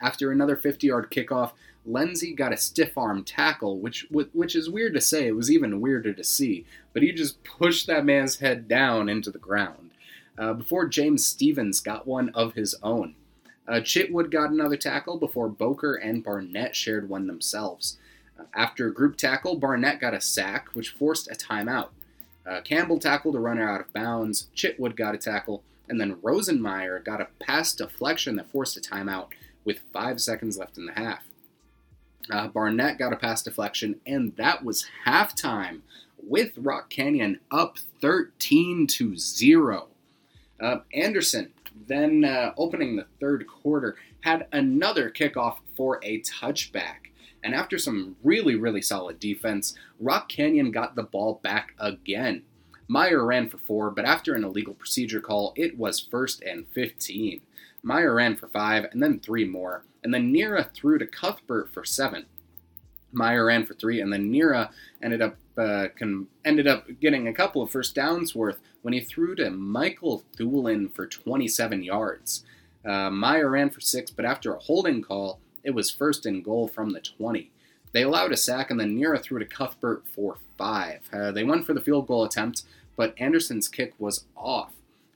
After 0.00 0.30
another 0.30 0.56
50 0.56 0.86
yard 0.86 1.10
kickoff, 1.10 1.52
Lenzi 1.88 2.36
got 2.36 2.52
a 2.52 2.56
stiff 2.56 2.96
arm 2.98 3.24
tackle, 3.24 3.78
which 3.78 4.06
which 4.10 4.54
is 4.54 4.70
weird 4.70 4.94
to 4.94 5.00
say. 5.00 5.26
It 5.26 5.36
was 5.36 5.50
even 5.50 5.80
weirder 5.80 6.12
to 6.12 6.24
see, 6.24 6.66
but 6.92 7.02
he 7.02 7.12
just 7.12 7.42
pushed 7.42 7.86
that 7.86 8.04
man's 8.04 8.38
head 8.38 8.68
down 8.68 9.08
into 9.08 9.30
the 9.30 9.38
ground 9.38 9.90
uh, 10.38 10.52
before 10.52 10.86
James 10.86 11.26
Stevens 11.26 11.80
got 11.80 12.06
one 12.06 12.28
of 12.30 12.54
his 12.54 12.74
own. 12.82 13.14
Uh, 13.66 13.80
Chitwood 13.80 14.30
got 14.30 14.50
another 14.50 14.76
tackle 14.76 15.18
before 15.18 15.48
Boker 15.48 15.94
and 15.94 16.24
Barnett 16.24 16.74
shared 16.74 17.08
one 17.08 17.26
themselves. 17.26 17.98
Uh, 18.38 18.44
after 18.54 18.86
a 18.86 18.94
group 18.94 19.16
tackle, 19.16 19.56
Barnett 19.56 20.00
got 20.00 20.14
a 20.14 20.20
sack, 20.20 20.68
which 20.74 20.90
forced 20.90 21.30
a 21.30 21.34
timeout. 21.34 21.88
Uh, 22.46 22.60
Campbell 22.62 22.98
tackled 22.98 23.36
a 23.36 23.40
runner 23.40 23.68
out 23.68 23.80
of 23.80 23.92
bounds. 23.92 24.48
Chitwood 24.56 24.96
got 24.96 25.14
a 25.14 25.18
tackle, 25.18 25.62
and 25.88 26.00
then 26.00 26.16
Rosenmeyer 26.16 27.04
got 27.04 27.20
a 27.20 27.28
pass 27.40 27.72
deflection 27.74 28.36
that 28.36 28.50
forced 28.50 28.76
a 28.76 28.80
timeout 28.80 29.28
with 29.64 29.80
five 29.92 30.20
seconds 30.20 30.58
left 30.58 30.78
in 30.78 30.86
the 30.86 30.92
half. 30.92 31.24
Uh, 32.30 32.48
Barnett 32.48 32.98
got 32.98 33.12
a 33.12 33.16
pass 33.16 33.42
deflection, 33.42 34.00
and 34.06 34.36
that 34.36 34.64
was 34.64 34.86
halftime 35.06 35.80
with 36.22 36.52
Rock 36.58 36.90
Canyon 36.90 37.40
up 37.50 37.78
13 38.00 38.86
to 38.86 39.16
0. 39.16 39.88
Uh, 40.60 40.76
Anderson, 40.92 41.52
then 41.86 42.24
uh, 42.24 42.52
opening 42.56 42.96
the 42.96 43.06
third 43.20 43.46
quarter, 43.46 43.96
had 44.20 44.46
another 44.52 45.10
kickoff 45.10 45.58
for 45.76 46.00
a 46.02 46.20
touchback. 46.22 47.08
And 47.42 47.54
after 47.54 47.78
some 47.78 48.16
really, 48.24 48.56
really 48.56 48.82
solid 48.82 49.20
defense, 49.20 49.74
Rock 50.00 50.28
Canyon 50.28 50.72
got 50.72 50.96
the 50.96 51.04
ball 51.04 51.40
back 51.42 51.74
again. 51.78 52.42
Meyer 52.88 53.24
ran 53.24 53.48
for 53.48 53.58
four, 53.58 53.90
but 53.90 54.06
after 54.06 54.34
an 54.34 54.44
illegal 54.44 54.74
procedure 54.74 55.20
call, 55.20 55.52
it 55.56 55.76
was 55.78 56.00
first 56.00 56.42
and 56.42 56.66
15. 56.68 57.42
Meyer 57.82 58.14
ran 58.14 58.34
for 58.34 58.48
five, 58.48 58.86
and 58.90 59.02
then 59.02 59.20
three 59.20 59.44
more, 59.44 59.84
and 60.02 60.12
then 60.12 60.32
Nera 60.32 60.64
threw 60.74 60.98
to 60.98 61.06
Cuthbert 61.06 61.72
for 61.72 61.84
seven. 61.84 62.26
Meyer 63.12 63.46
ran 63.46 63.64
for 63.64 63.74
three, 63.74 64.00
and 64.00 64.12
then 64.12 64.30
Nera 64.30 64.70
ended 65.02 65.22
up 65.22 65.36
uh, 65.56 65.88
con- 65.98 66.28
ended 66.44 66.66
up 66.66 66.86
getting 67.00 67.26
a 67.26 67.32
couple 67.32 67.62
of 67.62 67.70
first 67.70 67.94
downs 67.94 68.34
worth 68.34 68.58
when 68.82 68.94
he 68.94 69.00
threw 69.00 69.34
to 69.34 69.50
Michael 69.50 70.22
Thulin 70.36 70.92
for 70.94 71.06
27 71.06 71.82
yards. 71.82 72.44
Uh, 72.84 73.10
Meyer 73.10 73.50
ran 73.50 73.70
for 73.70 73.80
six, 73.80 74.10
but 74.10 74.24
after 74.24 74.54
a 74.54 74.58
holding 74.58 75.02
call, 75.02 75.40
It 75.64 75.74
was 75.74 75.90
first 75.90 76.24
and 76.24 76.44
goal 76.44 76.68
from 76.68 76.92
the 76.92 77.00
20. 77.00 77.50
They 77.92 78.02
allowed 78.02 78.32
a 78.32 78.36
sack, 78.36 78.70
and 78.70 78.78
then 78.78 78.96
Nera 78.96 79.18
threw 79.18 79.38
to 79.38 79.44
Cuthbert 79.44 80.04
for 80.06 80.36
five. 80.56 81.00
Uh, 81.12 81.32
they 81.32 81.44
went 81.44 81.66
for 81.66 81.74
the 81.74 81.80
field 81.80 82.06
goal 82.06 82.24
attempt, 82.24 82.62
but 82.98 83.14
Anderson's 83.16 83.68
kick 83.68 83.94
was 84.00 84.24
off. 84.36 84.72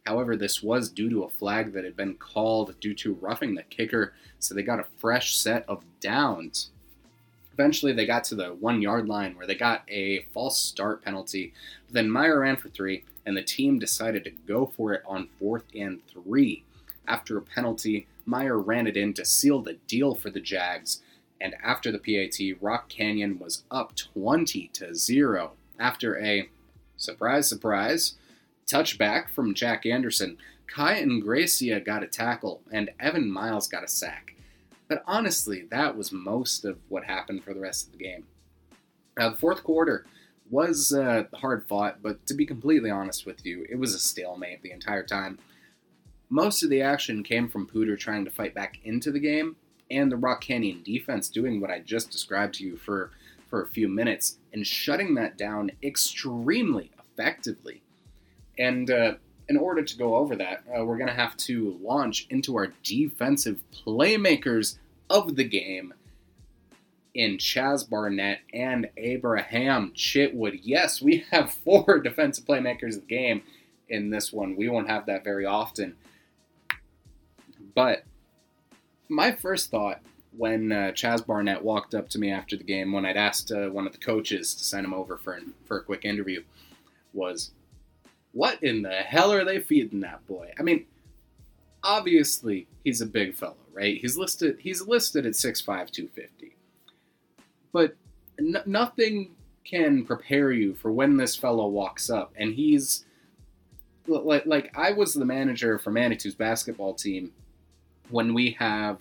However, 0.07 0.37
this 0.37 0.63
was 0.63 0.89
due 0.89 1.11
to 1.11 1.25
a 1.25 1.31
flag 1.31 1.73
that 1.73 1.85
had 1.85 1.97
been 1.97 2.15
called 2.15 2.79
due 2.81 2.95
to 2.95 3.15
roughing 3.15 3.57
the 3.57 3.65
kicker, 3.65 4.15
so 4.39 4.55
they 4.55 4.63
got 4.63 4.79
a 4.79 4.87
fresh 4.99 5.35
set 5.35 5.65
of 5.69 5.83
downs. 6.01 6.71
Eventually, 7.53 7.93
they 7.93 8.07
got 8.07 8.23
to 8.25 8.37
the 8.37 8.55
one 8.55 8.81
yard 8.81 9.09
line 9.09 9.37
where 9.37 9.49
they 9.49 9.57
got 9.57 9.83
a 9.89 10.23
false 10.33 10.59
start 10.59 11.05
penalty. 11.05 11.53
But 11.89 11.95
then 11.95 12.11
Meyer 12.11 12.39
ran 12.39 12.57
for 12.57 12.69
three, 12.69 13.03
and 13.27 13.37
the 13.37 13.43
team 13.43 13.81
decided 13.81 14.23
to 14.25 14.31
go 14.31 14.73
for 14.77 14.93
it 14.93 15.03
on 15.05 15.29
fourth 15.41 15.65
and 15.75 16.01
three. 16.07 16.63
After 17.09 17.37
a 17.37 17.43
penalty, 17.43 18.07
Meyer 18.27 18.61
ran 18.61 18.87
it 18.87 18.97
in 18.97 19.13
to 19.15 19.25
seal 19.25 19.61
the 19.61 19.75
deal 19.89 20.15
for 20.15 20.31
the 20.31 20.41
Jags. 20.41 21.03
And 21.41 21.57
after 21.65 21.91
the 21.91 21.99
PAT, 21.99 22.63
Rock 22.63 22.89
Canyon 22.89 23.41
was 23.41 23.65
up 23.73 23.97
20 23.97 24.69
to 24.75 24.95
0 24.95 25.53
after 25.81 26.17
a 26.21 26.49
surprise, 27.03 27.49
surprise 27.49 28.15
touchback 28.67 29.29
from 29.29 29.55
Jack 29.55 29.85
Anderson. 29.87 30.39
Kai 30.67 30.95
and 30.95 31.21
Gracia 31.21 31.81
got 31.81 32.03
a 32.03 32.07
tackle, 32.07 32.63
and 32.71 32.91
Evan 32.99 33.31
Miles 33.31 33.69
got 33.69 33.85
a 33.85 33.89
sack. 33.89 34.35
But 34.89 35.03
honestly, 35.07 35.67
that 35.71 35.97
was 35.97 36.13
most 36.13 36.65
of 36.65 36.79
what 36.89 37.05
happened 37.05 37.45
for 37.45 37.53
the 37.53 37.61
rest 37.61 37.87
of 37.87 37.93
the 37.93 37.99
game. 37.99 38.25
Now, 39.19 39.31
the 39.31 39.39
fourth 39.39 39.63
quarter 39.63 40.07
was 40.51 40.93
uh, 40.93 41.25
hard 41.35 41.67
fought, 41.67 42.03
but 42.03 42.27
to 42.27 42.35
be 42.35 42.47
completely 42.47 42.91
honest 42.91 43.27
with 43.27 43.45
you, 43.45 43.67
it 43.69 43.77
was 43.77 43.95
a 43.95 43.99
stalemate 43.99 44.63
the 44.63 44.71
entire 44.71 45.03
time. 45.03 45.39
Most 46.31 46.63
of 46.63 46.71
the 46.71 46.81
action 46.81 47.23
came 47.23 47.49
from 47.49 47.67
Poudre 47.67 47.99
trying 47.99 48.25
to 48.25 48.31
fight 48.31 48.55
back 48.55 48.79
into 48.85 49.11
the 49.11 49.21
game, 49.21 49.57
and 49.91 50.11
the 50.11 50.17
Rock 50.17 50.41
Canyon 50.41 50.83
defense 50.83 51.29
doing 51.29 51.61
what 51.61 51.71
I 51.71 51.81
just 51.81 52.11
described 52.11 52.55
to 52.55 52.65
you 52.65 52.77
for, 52.77 53.11
for 53.51 53.63
a 53.63 53.69
few 53.69 53.89
minutes 53.89 54.39
and 54.55 54.67
shutting 54.67 55.15
that 55.17 55.37
down 55.37 55.73
extremely 55.83 56.91
effectively. 57.13 57.83
And 58.59 58.91
uh, 58.91 59.15
in 59.49 59.57
order 59.57 59.83
to 59.83 59.99
go 59.99 60.17
over 60.17 60.37
that, 60.37 60.65
uh, 60.69 60.85
we're 60.85 60.99
going 60.99 61.09
to 61.09 61.15
have 61.15 61.37
to 61.39 61.79
launch 61.83 62.27
into 62.31 62.57
our 62.57 62.73
defensive 62.83 63.61
playmakers 63.85 64.79
of 65.11 65.37
the 65.37 65.45
game 65.45 65.95
in 67.15 67.37
Chaz 67.37 67.89
Barnett 67.89 68.41
and 68.55 68.89
Abraham 68.97 69.93
Chitwood. 69.95 70.61
Yes, 70.63 71.03
we 71.03 71.25
have 71.31 71.53
four 71.65 72.01
defensive 72.01 72.45
playmakers 72.45 72.95
of 72.97 73.07
the 73.07 73.15
game 73.15 73.43
in 73.89 74.11
this 74.11 74.33
one. 74.33 74.57
We 74.57 74.69
won't 74.69 74.89
have 74.89 75.07
that 75.07 75.25
very 75.25 75.45
often. 75.45 75.97
But 77.75 78.05
my 79.09 79.33
first 79.33 79.71
thought 79.71 80.01
when 80.37 80.73
uh, 80.73 80.93
Chaz 80.95 81.25
Barnett 81.27 81.63
walked 81.63 81.95
up 81.95 82.09
to 82.11 82.19
me 82.19 82.31
after 82.31 82.57
the 82.57 82.65
game, 82.65 82.93
when 82.93 83.05
I'd 83.05 83.17
asked 83.17 83.53
uh, 83.53 83.69
one 83.69 83.87
of 83.87 83.93
the 83.93 83.99
coaches 83.99 84.55
to 84.55 84.65
send 84.65 84.87
him 84.87 84.95
over 84.95 85.19
for, 85.19 85.39
for 85.67 85.79
a 85.79 85.83
quick 85.83 86.05
interview, 86.05 86.43
was, 87.13 87.53
What 88.33 88.63
in 88.63 88.83
the 88.83 88.91
hell 88.91 89.33
are 89.33 89.45
they 89.45 89.61
feeding 89.61 90.01
that 90.01 90.27
boy? 90.27 90.53
I 90.59 90.63
mean, 90.63 90.87
obviously 91.83 92.69
he's 92.85 93.01
a 93.01 93.07
big 93.07 93.35
fellow, 93.35 93.57
right? 93.73 93.99
He's 94.01 94.17
listed 94.17 94.59
he's 94.61 94.87
listed 94.87 95.27
at 95.27 95.33
6'5", 95.33 95.65
250. 95.91 96.57
But 97.73 97.97
n- 98.39 98.63
nothing 98.67 99.35
can 99.65 100.05
prepare 100.05 100.53
you 100.53 100.75
for 100.75 100.91
when 100.93 101.17
this 101.17 101.37
fellow 101.37 101.69
walks 101.69 102.11
up, 102.11 102.33
and 102.37 102.55
he's 102.55 103.05
like 104.07 104.47
like 104.47 104.77
I 104.77 104.93
was 104.93 105.15
the 105.15 105.25
manager 105.25 105.79
for 105.79 105.93
Manitou's 105.93 106.35
basketball 106.35 106.95
team 106.95 107.33
when 108.11 108.35
we 108.35 108.57
have 108.59 108.99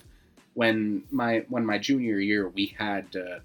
when 0.53 1.03
my 1.11 1.43
when 1.49 1.65
my 1.65 1.77
junior 1.77 2.19
year 2.19 2.49
we 2.49 2.75
had 2.77 3.15
uh, 3.15 3.39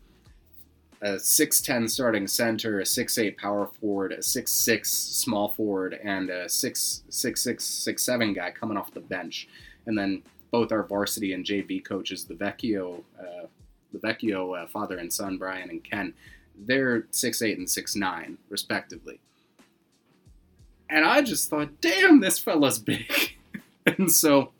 a 1.03 1.19
six 1.19 1.61
ten 1.61 1.89
starting 1.89 2.27
center, 2.27 2.81
a 2.81 2.87
six 2.87 3.19
eight 3.19 3.37
power 3.37 3.67
forward, 3.67 4.13
a 4.13 4.23
six 4.23 4.53
six 4.53 4.91
small 4.91 5.49
forward, 5.49 5.99
and 6.03 6.31
a 6.31 6.49
six 6.49 7.03
six 7.09 7.43
six 7.43 7.65
six 7.65 8.03
seven 8.03 8.33
guy 8.33 8.51
coming 8.51 8.77
off 8.77 8.93
the 8.93 9.01
bench, 9.01 9.49
and 9.87 9.97
then 9.97 10.23
both 10.51 10.73
our 10.73 10.85
varsity 10.85 11.33
and 11.33 11.45
JV 11.45 11.85
coaches, 11.85 12.25
the 12.25 12.35
Vecchio, 12.35 13.03
uh, 13.21 13.47
the 13.93 13.99
Vecchio 13.99 14.63
uh, 14.63 14.67
father 14.67 14.99
and 14.99 15.13
son, 15.13 15.37
Brian 15.37 15.71
and 15.71 15.85
Ken, 15.85 16.15
they're 16.59 17.07
six 17.11 17.43
eight 17.43 17.59
and 17.59 17.69
six 17.69 17.95
nine 17.95 18.39
respectively. 18.49 19.21
And 20.89 21.05
I 21.05 21.21
just 21.23 21.51
thought, 21.51 21.81
damn, 21.81 22.21
this 22.21 22.39
fella's 22.39 22.79
big, 22.79 23.37
and 23.87 24.11
so 24.11 24.53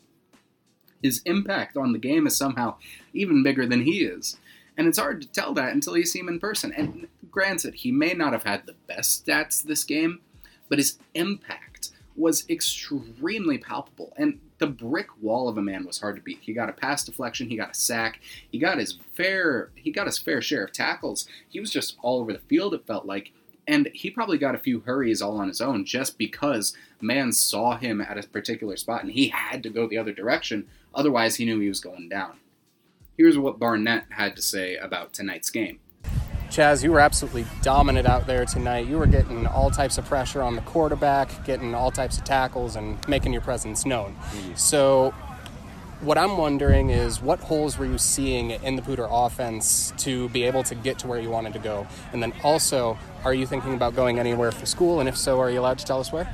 his 1.01 1.21
impact 1.25 1.77
on 1.77 1.93
the 1.93 1.99
game 1.99 2.27
is 2.27 2.35
somehow 2.35 2.75
even 3.13 3.43
bigger 3.43 3.65
than 3.65 3.81
he 3.81 4.03
is. 4.03 4.37
And 4.77 4.87
it's 4.87 4.99
hard 4.99 5.21
to 5.21 5.27
tell 5.27 5.53
that 5.55 5.73
until 5.73 5.97
you 5.97 6.05
see 6.05 6.19
him 6.19 6.29
in 6.29 6.39
person. 6.39 6.71
And 6.71 7.07
granted, 7.31 7.73
he 7.73 7.91
may 7.91 8.13
not 8.13 8.33
have 8.33 8.43
had 8.43 8.65
the 8.65 8.75
best 8.87 9.25
stats 9.25 9.63
this 9.63 9.83
game, 9.83 10.21
but 10.69 10.77
his 10.77 10.99
impact 11.15 11.91
was 12.15 12.49
extremely 12.49 13.57
palpable. 13.57 14.13
And 14.17 14.39
the 14.57 14.67
brick 14.67 15.07
wall 15.21 15.47
of 15.47 15.57
a 15.57 15.61
man 15.61 15.85
was 15.85 15.99
hard 15.99 16.15
to 16.15 16.21
beat. 16.21 16.39
He 16.41 16.53
got 16.53 16.69
a 16.69 16.73
pass 16.73 17.03
deflection, 17.03 17.49
he 17.49 17.55
got 17.55 17.71
a 17.71 17.75
sack, 17.75 18.19
he 18.51 18.57
got 18.57 18.79
his 18.79 18.97
fair 19.13 19.69
he 19.75 19.91
got 19.91 20.07
his 20.07 20.17
fair 20.17 20.41
share 20.41 20.63
of 20.63 20.73
tackles. 20.73 21.27
He 21.47 21.59
was 21.59 21.71
just 21.71 21.97
all 22.01 22.19
over 22.19 22.33
the 22.33 22.39
field 22.39 22.73
it 22.73 22.87
felt 22.87 23.05
like. 23.05 23.31
And 23.67 23.89
he 23.93 24.09
probably 24.09 24.37
got 24.37 24.55
a 24.55 24.59
few 24.59 24.79
hurries 24.79 25.21
all 25.21 25.37
on 25.37 25.49
his 25.49 25.61
own 25.61 25.85
just 25.85 26.17
because 26.17 26.75
man 27.01 27.33
saw 27.33 27.77
him 27.77 27.99
at 27.99 28.17
a 28.17 28.27
particular 28.27 28.77
spot 28.77 29.03
and 29.03 29.11
he 29.11 29.27
had 29.27 29.61
to 29.63 29.69
go 29.69 29.87
the 29.87 29.97
other 29.97 30.13
direction. 30.13 30.67
Otherwise, 30.95 31.35
he 31.35 31.45
knew 31.45 31.59
he 31.59 31.67
was 31.67 31.81
going 31.81 32.07
down. 32.09 32.37
Here's 33.17 33.35
what 33.35 33.57
Barnett 33.57 34.05
had 34.09 34.35
to 34.35 34.43
say 34.43 34.75
about 34.75 35.11
tonight's 35.11 35.49
game. 35.49 35.79
Chaz, 36.49 36.83
you 36.83 36.91
were 36.91 36.99
absolutely 36.99 37.47
dominant 37.63 38.07
out 38.07 38.27
there 38.27 38.45
tonight. 38.45 38.85
You 38.85 38.99
were 38.99 39.07
getting 39.07 39.47
all 39.47 39.71
types 39.71 39.97
of 39.97 40.05
pressure 40.05 40.43
on 40.43 40.55
the 40.55 40.61
quarterback, 40.61 41.43
getting 41.43 41.73
all 41.73 41.89
types 41.89 42.19
of 42.19 42.25
tackles, 42.25 42.75
and 42.75 43.05
making 43.07 43.33
your 43.33 43.41
presence 43.41 43.87
known. 43.87 44.13
Mm-hmm. 44.13 44.53
So, 44.53 45.15
what 46.01 46.19
I'm 46.19 46.37
wondering 46.37 46.91
is 46.91 47.19
what 47.19 47.39
holes 47.39 47.79
were 47.79 47.87
you 47.87 47.97
seeing 47.97 48.51
in 48.51 48.75
the 48.75 48.83
Poudre 48.83 49.07
offense 49.09 49.93
to 49.97 50.29
be 50.29 50.43
able 50.43 50.61
to 50.63 50.75
get 50.75 50.99
to 50.99 51.07
where 51.07 51.19
you 51.19 51.31
wanted 51.31 51.53
to 51.53 51.59
go? 51.59 51.87
And 52.13 52.21
then 52.21 52.33
also, 52.43 52.99
are 53.23 53.33
you 53.33 53.47
thinking 53.47 53.73
about 53.73 53.95
going 53.95 54.19
anywhere 54.19 54.51
for 54.51 54.67
school? 54.67 54.99
And 54.99 55.09
if 55.09 55.17
so, 55.17 55.39
are 55.39 55.49
you 55.49 55.59
allowed 55.59 55.79
to 55.79 55.85
tell 55.85 55.99
us 55.99 56.13
where? 56.13 56.31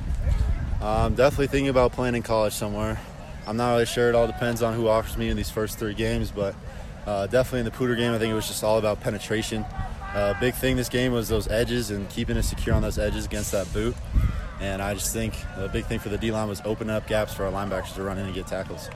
I'm 0.82 1.14
definitely 1.14 1.46
thinking 1.46 1.70
about 1.70 1.92
playing 1.92 2.14
in 2.14 2.22
college 2.22 2.52
somewhere. 2.52 3.00
I'm 3.46 3.56
not 3.56 3.72
really 3.72 3.86
sure. 3.86 4.10
It 4.10 4.14
all 4.14 4.26
depends 4.26 4.62
on 4.62 4.74
who 4.74 4.86
offers 4.86 5.16
me 5.16 5.30
in 5.30 5.36
these 5.36 5.50
first 5.50 5.78
three 5.78 5.94
games, 5.94 6.30
but 6.30 6.54
uh, 7.06 7.26
definitely 7.26 7.60
in 7.60 7.64
the 7.64 7.70
Poudre 7.70 7.96
game, 7.96 8.12
I 8.12 8.18
think 8.18 8.30
it 8.30 8.34
was 8.34 8.46
just 8.46 8.64
all 8.64 8.78
about 8.78 9.00
penetration. 9.00 9.64
Uh, 10.14 10.32
big 10.40 10.54
thing 10.54 10.76
this 10.76 10.88
game 10.88 11.12
was 11.12 11.28
those 11.28 11.48
edges 11.48 11.90
and 11.90 12.08
keeping 12.08 12.36
it 12.36 12.44
secure 12.44 12.74
on 12.74 12.82
those 12.82 12.98
edges 12.98 13.26
against 13.26 13.50
that 13.52 13.70
boot. 13.72 13.96
And 14.60 14.80
I 14.80 14.94
just 14.94 15.12
think 15.12 15.34
the 15.58 15.68
big 15.68 15.84
thing 15.86 15.98
for 15.98 16.08
the 16.08 16.18
D 16.18 16.30
line 16.30 16.48
was 16.48 16.62
opening 16.64 16.94
up 16.94 17.06
gaps 17.06 17.34
for 17.34 17.44
our 17.44 17.52
linebackers 17.52 17.94
to 17.96 18.02
run 18.02 18.18
in 18.18 18.26
and 18.26 18.34
get 18.34 18.46
tackles. 18.46 18.88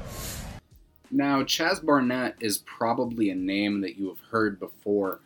Now, 1.10 1.42
Chaz 1.42 1.84
Barnett 1.84 2.36
is 2.40 2.58
probably 2.58 3.30
a 3.30 3.34
name 3.34 3.80
that 3.80 3.96
you 3.96 4.08
have 4.08 4.20
heard 4.30 4.60
before, 4.60 5.20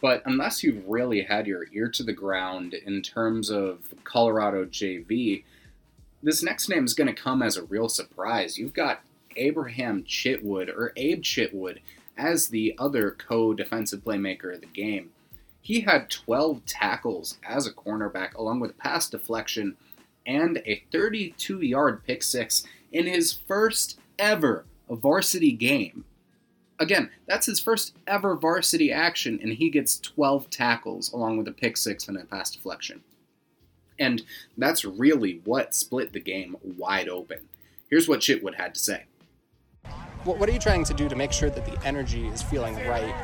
but 0.00 0.22
unless 0.26 0.62
you've 0.62 0.86
really 0.86 1.22
had 1.22 1.46
your 1.46 1.66
ear 1.72 1.88
to 1.88 2.02
the 2.02 2.12
ground 2.12 2.74
in 2.74 3.02
terms 3.02 3.50
of 3.50 3.78
Colorado 4.04 4.64
JV, 4.64 5.42
this 6.22 6.42
next 6.42 6.68
name 6.68 6.84
is 6.84 6.94
going 6.94 7.12
to 7.12 7.20
come 7.20 7.42
as 7.42 7.56
a 7.56 7.64
real 7.64 7.88
surprise. 7.88 8.58
You've 8.58 8.74
got 8.74 9.00
Abraham 9.38 10.04
Chitwood, 10.04 10.68
or 10.68 10.92
Abe 10.96 11.22
Chitwood, 11.22 11.78
as 12.16 12.48
the 12.48 12.74
other 12.78 13.12
co 13.12 13.54
defensive 13.54 14.04
playmaker 14.04 14.54
of 14.54 14.60
the 14.60 14.66
game. 14.66 15.10
He 15.60 15.80
had 15.80 16.10
12 16.10 16.64
tackles 16.66 17.38
as 17.46 17.66
a 17.66 17.72
cornerback, 17.72 18.34
along 18.34 18.60
with 18.60 18.72
a 18.72 18.74
pass 18.74 19.08
deflection 19.08 19.76
and 20.26 20.62
a 20.66 20.82
32 20.92 21.60
yard 21.62 22.04
pick 22.04 22.22
six 22.22 22.64
in 22.92 23.06
his 23.06 23.32
first 23.32 23.98
ever 24.18 24.64
varsity 24.88 25.52
game. 25.52 26.04
Again, 26.78 27.10
that's 27.26 27.46
his 27.46 27.58
first 27.58 27.96
ever 28.06 28.36
varsity 28.36 28.92
action, 28.92 29.38
and 29.42 29.54
he 29.54 29.68
gets 29.68 29.98
12 29.98 30.48
tackles 30.48 31.12
along 31.12 31.38
with 31.38 31.48
a 31.48 31.52
pick 31.52 31.76
six 31.76 32.06
and 32.06 32.16
a 32.16 32.24
pass 32.24 32.50
deflection. 32.50 33.02
And 33.98 34.22
that's 34.56 34.84
really 34.84 35.40
what 35.44 35.74
split 35.74 36.12
the 36.12 36.20
game 36.20 36.56
wide 36.62 37.08
open. 37.08 37.48
Here's 37.90 38.08
what 38.08 38.20
Chitwood 38.20 38.54
had 38.54 38.74
to 38.74 38.80
say. 38.80 39.04
What 40.36 40.46
are 40.46 40.52
you 40.52 40.58
trying 40.58 40.84
to 40.84 40.92
do 40.92 41.08
to 41.08 41.16
make 41.16 41.32
sure 41.32 41.48
that 41.48 41.64
the 41.64 41.86
energy 41.86 42.26
is 42.28 42.42
feeling 42.42 42.74
right 42.86 43.14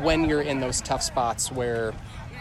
when 0.00 0.28
you're 0.28 0.42
in 0.42 0.60
those 0.60 0.80
tough 0.80 1.02
spots 1.02 1.50
where 1.50 1.92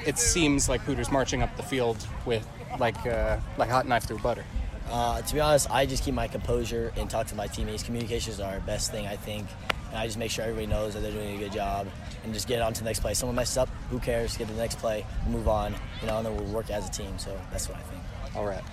it 0.06 0.20
seems 0.20 0.70
like 0.70 0.86
Poudre's 0.86 1.12
marching 1.12 1.42
up 1.42 1.58
the 1.58 1.64
field 1.64 1.98
with 2.24 2.48
like 2.80 3.04
uh, 3.08 3.40
like 3.58 3.70
hot 3.70 3.88
knife 3.88 4.04
through 4.04 4.20
butter? 4.20 4.46
Uh, 4.92 5.24
to 5.24 5.34
be 5.34 5.40
honest, 5.40 5.72
I 5.72 5.88
just 5.88 6.04
keep 6.04 6.14
my 6.14 6.28
composure 6.28 6.94
and 6.96 7.10
talk 7.10 7.26
to 7.28 7.36
my 7.36 7.48
teammates. 7.48 7.82
Communication 7.82 8.32
is 8.32 8.40
our 8.40 8.60
best 8.60 8.92
thing, 8.92 9.08
I 9.08 9.16
think. 9.16 9.48
And 9.90 9.98
I 9.98 10.06
just 10.06 10.20
make 10.20 10.30
sure 10.30 10.44
everybody 10.44 10.68
knows 10.68 10.94
that 10.94 11.00
they're 11.00 11.12
doing 11.12 11.38
a 11.38 11.40
good 11.40 11.54
job 11.54 11.88
and 12.24 12.32
just 12.32 12.48
get 12.48 12.62
on 12.62 12.74
to 12.74 12.82
the 12.82 12.86
next 12.86 13.00
play. 13.00 13.16
Someone 13.16 13.36
messes 13.36 13.58
up, 13.58 13.70
who 13.90 14.00
cares? 14.00 14.38
Get 14.38 14.48
to 14.48 14.54
the 14.54 14.62
next 14.62 14.78
play, 14.78 15.04
move 15.28 15.48
on, 15.48 15.74
you 16.02 16.08
know, 16.08 16.18
and 16.18 16.26
then 16.28 16.36
we'll 16.36 16.54
work 16.54 16.70
as 16.70 16.88
a 16.88 16.92
team. 16.92 17.18
So 17.18 17.36
that's 17.52 17.68
what 17.68 17.80
I 17.80 17.82
think. 17.82 18.04
All 18.36 18.46
right. 18.46 18.64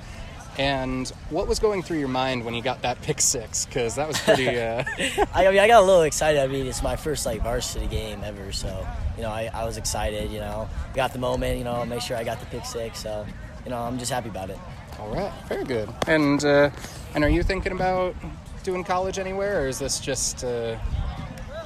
And 0.58 1.08
what 1.30 1.48
was 1.48 1.58
going 1.58 1.82
through 1.82 1.98
your 1.98 2.08
mind 2.08 2.44
when 2.44 2.52
you 2.54 2.60
got 2.60 2.82
that 2.82 3.00
pick 3.00 3.20
six? 3.20 3.64
Because 3.64 3.94
that 3.94 4.06
was 4.06 4.18
pretty. 4.20 4.48
Uh... 4.48 4.84
I, 5.32 5.46
I 5.46 5.50
mean, 5.50 5.60
I 5.60 5.66
got 5.66 5.82
a 5.82 5.86
little 5.86 6.02
excited. 6.02 6.40
I 6.40 6.46
mean, 6.46 6.66
it's 6.66 6.82
my 6.82 6.96
first 6.96 7.24
like 7.24 7.42
varsity 7.42 7.86
game 7.86 8.22
ever, 8.22 8.52
so 8.52 8.86
you 9.16 9.22
know, 9.22 9.30
I, 9.30 9.50
I 9.54 9.64
was 9.64 9.78
excited. 9.78 10.30
You 10.30 10.40
know, 10.40 10.68
got 10.94 11.12
the 11.12 11.18
moment. 11.18 11.58
You 11.58 11.64
know, 11.64 11.84
make 11.86 12.02
sure 12.02 12.16
I 12.16 12.24
got 12.24 12.38
the 12.40 12.46
pick 12.46 12.66
six. 12.66 12.98
So, 12.98 13.26
you 13.64 13.70
know, 13.70 13.78
I'm 13.78 13.98
just 13.98 14.12
happy 14.12 14.28
about 14.28 14.50
it. 14.50 14.58
All 14.98 15.08
right, 15.14 15.32
very 15.48 15.64
good. 15.64 15.88
And 16.06 16.44
uh, 16.44 16.70
and 17.14 17.24
are 17.24 17.30
you 17.30 17.42
thinking 17.42 17.72
about 17.72 18.14
doing 18.62 18.84
college 18.84 19.18
anywhere, 19.18 19.62
or 19.62 19.68
is 19.68 19.78
this 19.78 20.00
just? 20.00 20.44
Uh... 20.44 20.76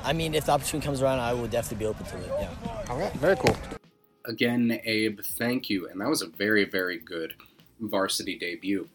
I 0.04 0.12
mean, 0.12 0.36
if 0.36 0.46
the 0.46 0.52
opportunity 0.52 0.86
comes 0.86 1.02
around, 1.02 1.18
I 1.18 1.32
will 1.32 1.48
definitely 1.48 1.78
be 1.78 1.86
open 1.86 2.06
to 2.06 2.16
it. 2.18 2.30
Yeah. 2.38 2.84
All 2.88 2.96
right, 2.96 3.12
very 3.14 3.34
cool. 3.34 3.56
Again, 4.24 4.78
Abe, 4.84 5.20
thank 5.20 5.68
you, 5.68 5.88
and 5.88 6.00
that 6.00 6.08
was 6.08 6.22
a 6.22 6.28
very, 6.28 6.64
very 6.64 6.98
good 6.98 7.34
varsity 7.80 8.38
debut. 8.38 8.88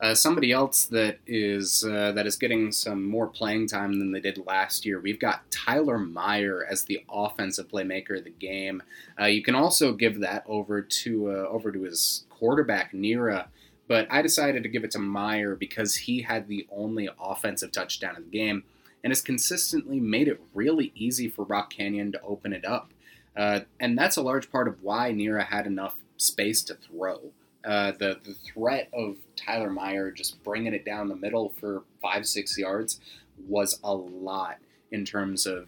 Uh, 0.00 0.14
somebody 0.14 0.50
else 0.50 0.86
that 0.86 1.18
is 1.26 1.84
uh, 1.84 2.10
that 2.12 2.26
is 2.26 2.36
getting 2.36 2.72
some 2.72 3.06
more 3.06 3.26
playing 3.26 3.66
time 3.66 3.98
than 3.98 4.12
they 4.12 4.20
did 4.20 4.42
last 4.46 4.86
year. 4.86 4.98
We've 4.98 5.20
got 5.20 5.50
Tyler 5.50 5.98
Meyer 5.98 6.64
as 6.64 6.84
the 6.84 7.04
offensive 7.10 7.68
playmaker 7.68 8.16
of 8.16 8.24
the 8.24 8.30
game. 8.30 8.82
Uh, 9.20 9.26
you 9.26 9.42
can 9.42 9.54
also 9.54 9.92
give 9.92 10.20
that 10.20 10.42
over 10.46 10.80
to 10.80 11.30
uh, 11.30 11.48
over 11.48 11.70
to 11.70 11.82
his 11.82 12.24
quarterback 12.30 12.94
Nera, 12.94 13.48
but 13.88 14.06
I 14.10 14.22
decided 14.22 14.62
to 14.62 14.70
give 14.70 14.84
it 14.84 14.90
to 14.92 14.98
Meyer 14.98 15.54
because 15.54 15.94
he 15.96 16.22
had 16.22 16.48
the 16.48 16.66
only 16.72 17.10
offensive 17.22 17.70
touchdown 17.70 18.16
of 18.16 18.24
the 18.24 18.30
game 18.30 18.64
and 19.04 19.10
has 19.10 19.20
consistently 19.20 20.00
made 20.00 20.28
it 20.28 20.40
really 20.54 20.92
easy 20.94 21.28
for 21.28 21.44
Rock 21.44 21.70
Canyon 21.70 22.12
to 22.12 22.22
open 22.22 22.54
it 22.54 22.64
up. 22.64 22.92
Uh, 23.36 23.60
and 23.78 23.98
that's 23.98 24.16
a 24.16 24.22
large 24.22 24.50
part 24.50 24.66
of 24.66 24.82
why 24.82 25.12
Nera 25.12 25.44
had 25.44 25.66
enough 25.66 25.96
space 26.16 26.62
to 26.62 26.74
throw. 26.74 27.32
Uh, 27.64 27.92
the 27.92 28.18
the 28.24 28.34
threat 28.34 28.88
of 28.92 29.16
Tyler 29.36 29.70
Meyer 29.70 30.10
just 30.10 30.42
bringing 30.42 30.72
it 30.72 30.84
down 30.84 31.08
the 31.08 31.16
middle 31.16 31.52
for 31.60 31.82
five 32.00 32.26
six 32.26 32.56
yards 32.56 33.00
was 33.48 33.78
a 33.84 33.94
lot 33.94 34.56
in 34.90 35.04
terms 35.04 35.46
of 35.46 35.66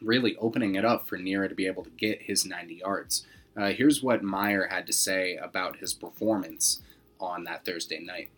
really 0.00 0.36
opening 0.36 0.74
it 0.74 0.84
up 0.84 1.06
for 1.06 1.16
Nera 1.16 1.48
to 1.48 1.54
be 1.54 1.66
able 1.66 1.84
to 1.84 1.90
get 1.90 2.22
his 2.22 2.44
90 2.44 2.74
yards. 2.76 3.26
Uh, 3.56 3.68
here's 3.68 4.02
what 4.02 4.22
Meyer 4.22 4.68
had 4.68 4.86
to 4.86 4.92
say 4.92 5.36
about 5.36 5.76
his 5.76 5.94
performance 5.94 6.82
on 7.20 7.44
that 7.44 7.64
Thursday 7.64 8.00
night. 8.00 8.28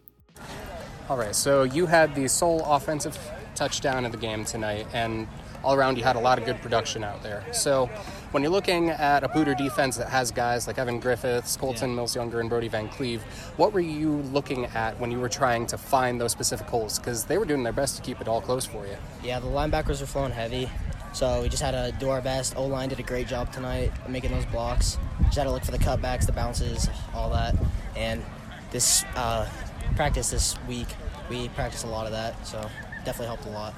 All 1.08 1.16
right, 1.16 1.34
so 1.34 1.62
you 1.62 1.86
had 1.86 2.14
the 2.14 2.28
sole 2.28 2.62
offensive 2.64 3.18
touchdown 3.54 4.04
of 4.04 4.12
the 4.12 4.18
game 4.18 4.44
tonight, 4.44 4.86
and 4.92 5.26
all 5.64 5.74
around 5.74 5.96
you 5.96 6.04
had 6.04 6.16
a 6.16 6.20
lot 6.20 6.38
of 6.38 6.44
good 6.44 6.60
production 6.60 7.02
out 7.02 7.22
there. 7.22 7.44
So 7.52 7.88
when 8.32 8.42
you're 8.42 8.52
looking 8.52 8.90
at 8.90 9.24
a 9.24 9.28
Poudre 9.28 9.56
defense 9.56 9.96
that 9.96 10.08
has 10.08 10.30
guys 10.30 10.66
like 10.66 10.78
Evan 10.78 11.00
Griffiths, 11.00 11.56
Colton 11.56 11.90
yeah. 11.90 11.96
Mills 11.96 12.14
Younger, 12.14 12.40
and 12.40 12.48
Brody 12.48 12.68
Van 12.68 12.88
Cleve, 12.88 13.22
what 13.56 13.72
were 13.72 13.80
you 13.80 14.16
looking 14.32 14.66
at 14.66 14.98
when 14.98 15.10
you 15.10 15.20
were 15.20 15.28
trying 15.28 15.66
to 15.66 15.78
find 15.78 16.20
those 16.20 16.32
specific 16.32 16.66
holes? 16.66 16.98
Because 16.98 17.24
they 17.24 17.38
were 17.38 17.44
doing 17.44 17.62
their 17.62 17.72
best 17.72 17.96
to 17.96 18.02
keep 18.02 18.20
it 18.20 18.28
all 18.28 18.40
close 18.40 18.64
for 18.64 18.86
you. 18.86 18.96
Yeah, 19.22 19.38
the 19.38 19.46
linebackers 19.46 20.00
were 20.00 20.06
flowing 20.06 20.32
heavy. 20.32 20.70
So 21.12 21.40
we 21.40 21.48
just 21.48 21.62
had 21.62 21.70
to 21.70 21.96
do 21.98 22.10
our 22.10 22.20
best. 22.20 22.56
O 22.56 22.66
line 22.66 22.90
did 22.90 23.00
a 23.00 23.02
great 23.02 23.26
job 23.26 23.50
tonight 23.52 23.90
making 24.08 24.32
those 24.32 24.44
blocks. 24.46 24.98
Just 25.22 25.38
had 25.38 25.44
to 25.44 25.50
look 25.50 25.64
for 25.64 25.72
the 25.72 25.78
cutbacks, 25.78 26.26
the 26.26 26.32
bounces, 26.32 26.90
all 27.14 27.30
that. 27.30 27.54
And 27.96 28.22
this 28.70 29.02
uh, 29.14 29.48
practice 29.94 30.30
this 30.30 30.56
week, 30.68 30.88
we 31.30 31.48
practiced 31.50 31.84
a 31.84 31.88
lot 31.88 32.04
of 32.04 32.12
that. 32.12 32.46
So 32.46 32.60
definitely 33.06 33.28
helped 33.28 33.46
a 33.46 33.50
lot. 33.50 33.74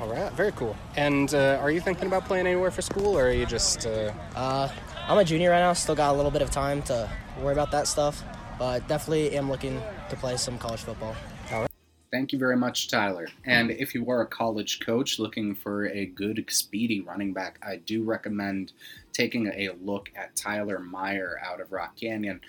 All 0.00 0.08
right, 0.08 0.32
very 0.32 0.52
cool. 0.52 0.76
And 0.96 1.34
uh, 1.34 1.58
are 1.60 1.72
you 1.72 1.80
thinking 1.80 2.06
about 2.06 2.24
playing 2.24 2.46
anywhere 2.46 2.70
for 2.70 2.82
school, 2.82 3.18
or 3.18 3.28
are 3.28 3.32
you 3.32 3.46
just? 3.46 3.84
Uh... 3.84 4.12
Uh, 4.36 4.68
I'm 5.08 5.18
a 5.18 5.24
junior 5.24 5.50
right 5.50 5.60
now. 5.60 5.72
Still 5.72 5.94
got 5.96 6.14
a 6.14 6.16
little 6.16 6.30
bit 6.30 6.42
of 6.42 6.50
time 6.50 6.82
to 6.82 7.10
worry 7.42 7.52
about 7.52 7.70
that 7.72 7.88
stuff, 7.88 8.22
but 8.58 8.86
definitely 8.86 9.36
am 9.36 9.50
looking 9.50 9.82
to 10.10 10.16
play 10.16 10.36
some 10.36 10.58
college 10.58 10.80
football. 10.80 11.16
All 11.50 11.62
right. 11.62 11.70
Thank 12.12 12.32
you 12.32 12.38
very 12.38 12.56
much, 12.56 12.88
Tyler. 12.88 13.26
And 13.44 13.70
if 13.70 13.94
you 13.94 14.08
are 14.10 14.20
a 14.20 14.26
college 14.26 14.80
coach 14.80 15.18
looking 15.18 15.54
for 15.54 15.86
a 15.88 16.06
good, 16.06 16.44
speedy 16.48 17.00
running 17.00 17.32
back, 17.32 17.58
I 17.66 17.76
do 17.76 18.04
recommend 18.04 18.72
taking 19.12 19.48
a 19.48 19.70
look 19.82 20.10
at 20.14 20.36
Tyler 20.36 20.78
Meyer 20.78 21.40
out 21.44 21.60
of 21.60 21.72
Rock 21.72 21.96
Canyon. 21.96 22.40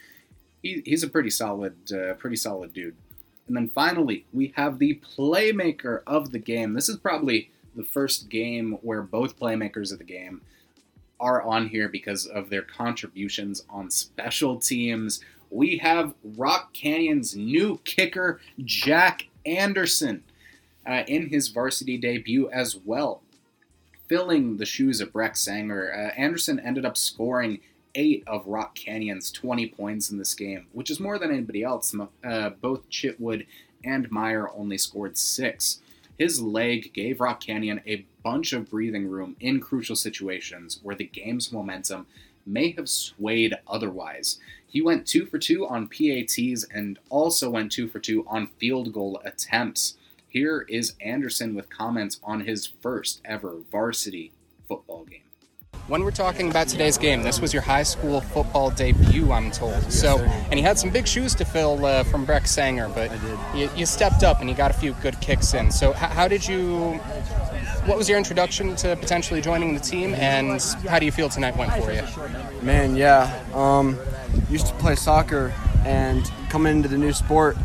He, 0.61 0.83
he's 0.85 1.03
a 1.03 1.09
pretty 1.09 1.29
solid, 1.29 1.75
uh, 1.91 2.13
pretty 2.15 2.35
solid 2.35 2.73
dude. 2.73 2.95
And 3.49 3.57
then 3.57 3.69
finally, 3.69 4.25
we 4.31 4.53
have 4.55 4.77
the 4.77 5.01
playmaker 5.17 6.03
of 6.05 6.31
the 6.31 6.37
game. 6.37 6.73
This 6.73 6.87
is 6.87 6.97
probably 6.97 7.49
the 7.75 7.83
first 7.83 8.29
game 8.29 8.77
where 8.83 9.01
both 9.01 9.39
playmakers 9.39 9.91
of 9.91 9.97
the 9.97 10.03
game 10.03 10.41
are 11.19 11.41
on 11.41 11.67
here 11.67 11.89
because 11.89 12.27
of 12.27 12.51
their 12.51 12.61
contributions 12.61 13.65
on 13.67 13.89
special 13.89 14.59
teams. 14.59 15.19
We 15.49 15.79
have 15.79 16.13
Rock 16.23 16.73
Canyon's 16.73 17.35
new 17.35 17.79
kicker, 17.85 18.39
Jack 18.63 19.27
Anderson, 19.47 20.23
uh, 20.85 21.03
in 21.07 21.29
his 21.29 21.47
varsity 21.47 21.97
debut 21.97 22.51
as 22.51 22.77
well. 22.77 23.23
Filling 24.07 24.57
the 24.57 24.65
shoes 24.65 25.01
of 25.01 25.11
Breck 25.11 25.35
Sanger, 25.35 25.91
uh, 25.91 26.19
Anderson 26.19 26.59
ended 26.59 26.85
up 26.85 26.95
scoring 26.95 27.61
eight 27.95 28.23
of 28.27 28.47
Rock 28.47 28.75
Canyon's 28.75 29.31
20 29.31 29.67
points 29.67 30.09
in 30.11 30.17
this 30.17 30.33
game, 30.33 30.67
which 30.73 30.89
is 30.89 30.99
more 30.99 31.17
than 31.17 31.31
anybody 31.31 31.63
else. 31.63 31.93
Uh, 32.23 32.49
both 32.61 32.89
Chitwood 32.89 33.45
and 33.83 34.11
Meyer 34.11 34.49
only 34.55 34.77
scored 34.77 35.17
six. 35.17 35.81
His 36.17 36.41
leg 36.41 36.91
gave 36.93 37.21
Rock 37.21 37.39
Canyon 37.39 37.81
a 37.87 38.05
bunch 38.23 38.51
of 38.51 38.69
breathing 38.69 39.07
room 39.07 39.37
in 39.39 39.61
crucial 39.61 39.95
situations 39.95 40.79
where 40.83 40.95
the 40.95 41.05
game's 41.05 41.51
momentum 41.51 42.07
may 42.45 42.71
have 42.71 42.89
swayed 42.89 43.55
otherwise. 43.67 44.39
He 44.67 44.81
went 44.81 45.07
two 45.07 45.25
for 45.25 45.39
two 45.39 45.65
on 45.65 45.87
PATs 45.87 46.65
and 46.73 46.99
also 47.09 47.49
went 47.49 47.71
two 47.71 47.87
for 47.87 47.99
two 47.99 48.25
on 48.27 48.47
field 48.59 48.91
goal 48.93 49.21
attempts. 49.23 49.97
Here 50.27 50.65
is 50.69 50.93
Anderson 51.01 51.55
with 51.55 51.69
comments 51.69 52.19
on 52.21 52.41
his 52.41 52.67
first 52.67 53.21
ever 53.25 53.57
varsity 53.71 54.31
football 54.67 55.05
game. 55.05 55.21
When 55.89 56.03
we're 56.03 56.11
talking 56.11 56.51
about 56.51 56.67
today's 56.67 56.99
game, 56.99 57.23
this 57.23 57.41
was 57.41 57.51
your 57.51 57.63
high 57.63 57.81
school 57.81 58.21
football 58.21 58.69
debut, 58.69 59.31
I'm 59.31 59.49
told. 59.49 59.71
Yes, 59.71 59.99
so, 59.99 60.17
sir. 60.17 60.45
and 60.51 60.59
you 60.59 60.63
had 60.63 60.77
some 60.77 60.91
big 60.91 61.07
shoes 61.07 61.33
to 61.33 61.45
fill 61.45 61.83
uh, 61.83 62.03
from 62.03 62.25
Breck 62.25 62.45
Sanger, 62.45 62.87
but 62.89 63.11
you, 63.55 63.71
you, 63.75 63.87
stepped 63.87 64.21
up 64.21 64.39
and 64.39 64.47
you 64.47 64.55
got 64.55 64.69
a 64.69 64.75
few 64.75 64.93
good 65.01 65.19
kicks 65.19 65.51
in. 65.55 65.71
So, 65.71 65.93
how, 65.93 66.07
how 66.09 66.27
did 66.27 66.47
you? 66.47 66.91
What 67.87 67.97
was 67.97 68.07
your 68.07 68.19
introduction 68.19 68.75
to 68.75 68.97
potentially 68.97 69.41
joining 69.41 69.73
the 69.73 69.79
team, 69.79 70.13
and 70.13 70.61
how 70.87 70.99
do 70.99 71.07
you 71.07 71.11
feel 71.11 71.27
tonight 71.27 71.57
went 71.57 71.73
for 71.83 71.91
you? 71.91 72.03
Man, 72.61 72.95
yeah. 72.95 73.43
Um, 73.55 73.97
used 74.47 74.67
to 74.67 74.73
play 74.75 74.93
soccer, 74.93 75.51
and 75.85 76.31
coming 76.49 76.77
into 76.77 76.87
the 76.87 76.99
new 76.99 77.13
sport, 77.13 77.57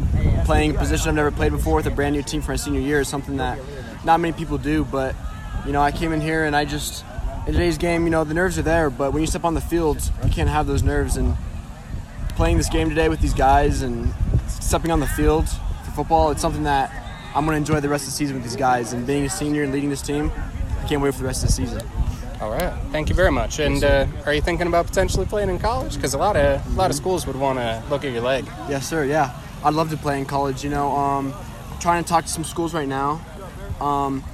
playing 0.47 0.76
a 0.76 0.78
position 0.78 1.10
I've 1.10 1.15
never 1.15 1.31
played 1.31 1.52
before 1.52 1.74
with 1.74 1.86
a 1.89 1.91
brand 1.91 2.16
new 2.16 2.23
team 2.23 2.41
for 2.41 2.52
my 2.52 2.57
senior 2.57 2.81
year 2.81 3.00
is 3.00 3.08
something 3.08 3.36
that 3.36 3.58
not 4.02 4.18
many 4.18 4.33
people 4.33 4.57
do. 4.57 4.86
But 4.86 5.15
you 5.66 5.73
know, 5.73 5.83
I 5.83 5.92
came 5.92 6.15
in 6.15 6.23
here 6.23 6.47
and 6.47 6.57
I 6.57 6.65
just 6.65 7.05
in 7.47 7.53
today's 7.53 7.79
game, 7.79 8.05
you 8.05 8.11
know, 8.11 8.25
the 8.25 8.35
nerves 8.35 8.59
are 8.59 8.63
there, 8.63 8.91
but 8.91 9.13
when 9.13 9.21
you 9.21 9.27
step 9.27 9.45
on 9.45 9.55
the 9.55 9.61
field, 9.61 10.11
you 10.25 10.31
can't 10.31 10.49
have 10.49 10.67
those 10.67 10.83
nerves. 10.83 11.17
And 11.17 11.37
playing 12.37 12.57
this 12.57 12.69
game 12.69 12.89
today 12.89 13.09
with 13.09 13.21
these 13.21 13.35
guys 13.35 13.83
and 13.83 14.13
stepping 14.49 14.91
on 14.91 15.01
the 15.01 15.07
field 15.07 15.49
for 15.85 15.91
football, 15.93 16.31
it's 16.31 16.41
something 16.41 16.65
that 16.65 16.91
I'm 17.35 17.45
going 17.45 17.55
to 17.55 17.59
enjoy 17.59 17.81
the 17.81 17.89
rest 17.89 18.05
of 18.05 18.11
the 18.11 18.17
season 18.17 18.37
with 18.37 18.45
these 18.45 18.57
guys. 18.57 18.93
And 18.93 19.07
being 19.07 19.25
a 19.25 19.31
senior 19.31 19.63
and 19.63 19.73
leading 19.73 19.91
this 19.91 20.03
team, 20.03 20.33
I 20.81 20.89
can't 20.89 21.03
wait 21.03 21.13
for 21.13 21.21
the 21.21 21.27
rest 21.27 21.43
of 21.43 21.49
the 21.49 21.53
season. 21.53 21.83
All 22.41 22.51
right, 22.51 22.73
thank 22.91 23.09
you 23.09 23.15
very 23.15 23.31
much. 23.31 23.61
And 23.61 23.83
uh, 23.85 24.07
are 24.27 24.35
you 24.35 24.41
thinking 24.41 24.67
about 24.67 24.87
potentially 24.87 25.25
playing 25.25 25.49
in 25.49 25.59
college? 25.59 25.95
Because 25.95 26.15
a 26.15 26.19
lot 26.19 26.37
of 26.37 26.67
a 26.67 26.71
lot 26.77 26.91
of 26.91 26.97
schools 26.97 27.27
would 27.27 27.37
want 27.37 27.59
to 27.59 27.83
look 27.89 28.05
at 28.05 28.13
your 28.13 28.23
leg. 28.23 28.45
Yes, 28.69 28.89
sir. 28.89 29.05
Yeah, 29.05 29.39
I'd 29.63 29.75
love 29.75 29.91
to 29.91 29.97
play 29.97 30.19
in 30.19 30.27
college. 30.27 30.65
You 30.65 30.71
know, 30.71 30.95
um, 30.97 31.33
trying 31.81 32.03
to 32.03 32.09
talk 32.09 32.25
to 32.25 32.31
some 32.31 32.45
schools 32.45 32.75
right 32.75 32.89
now. 32.89 33.25
Um, 33.81 34.25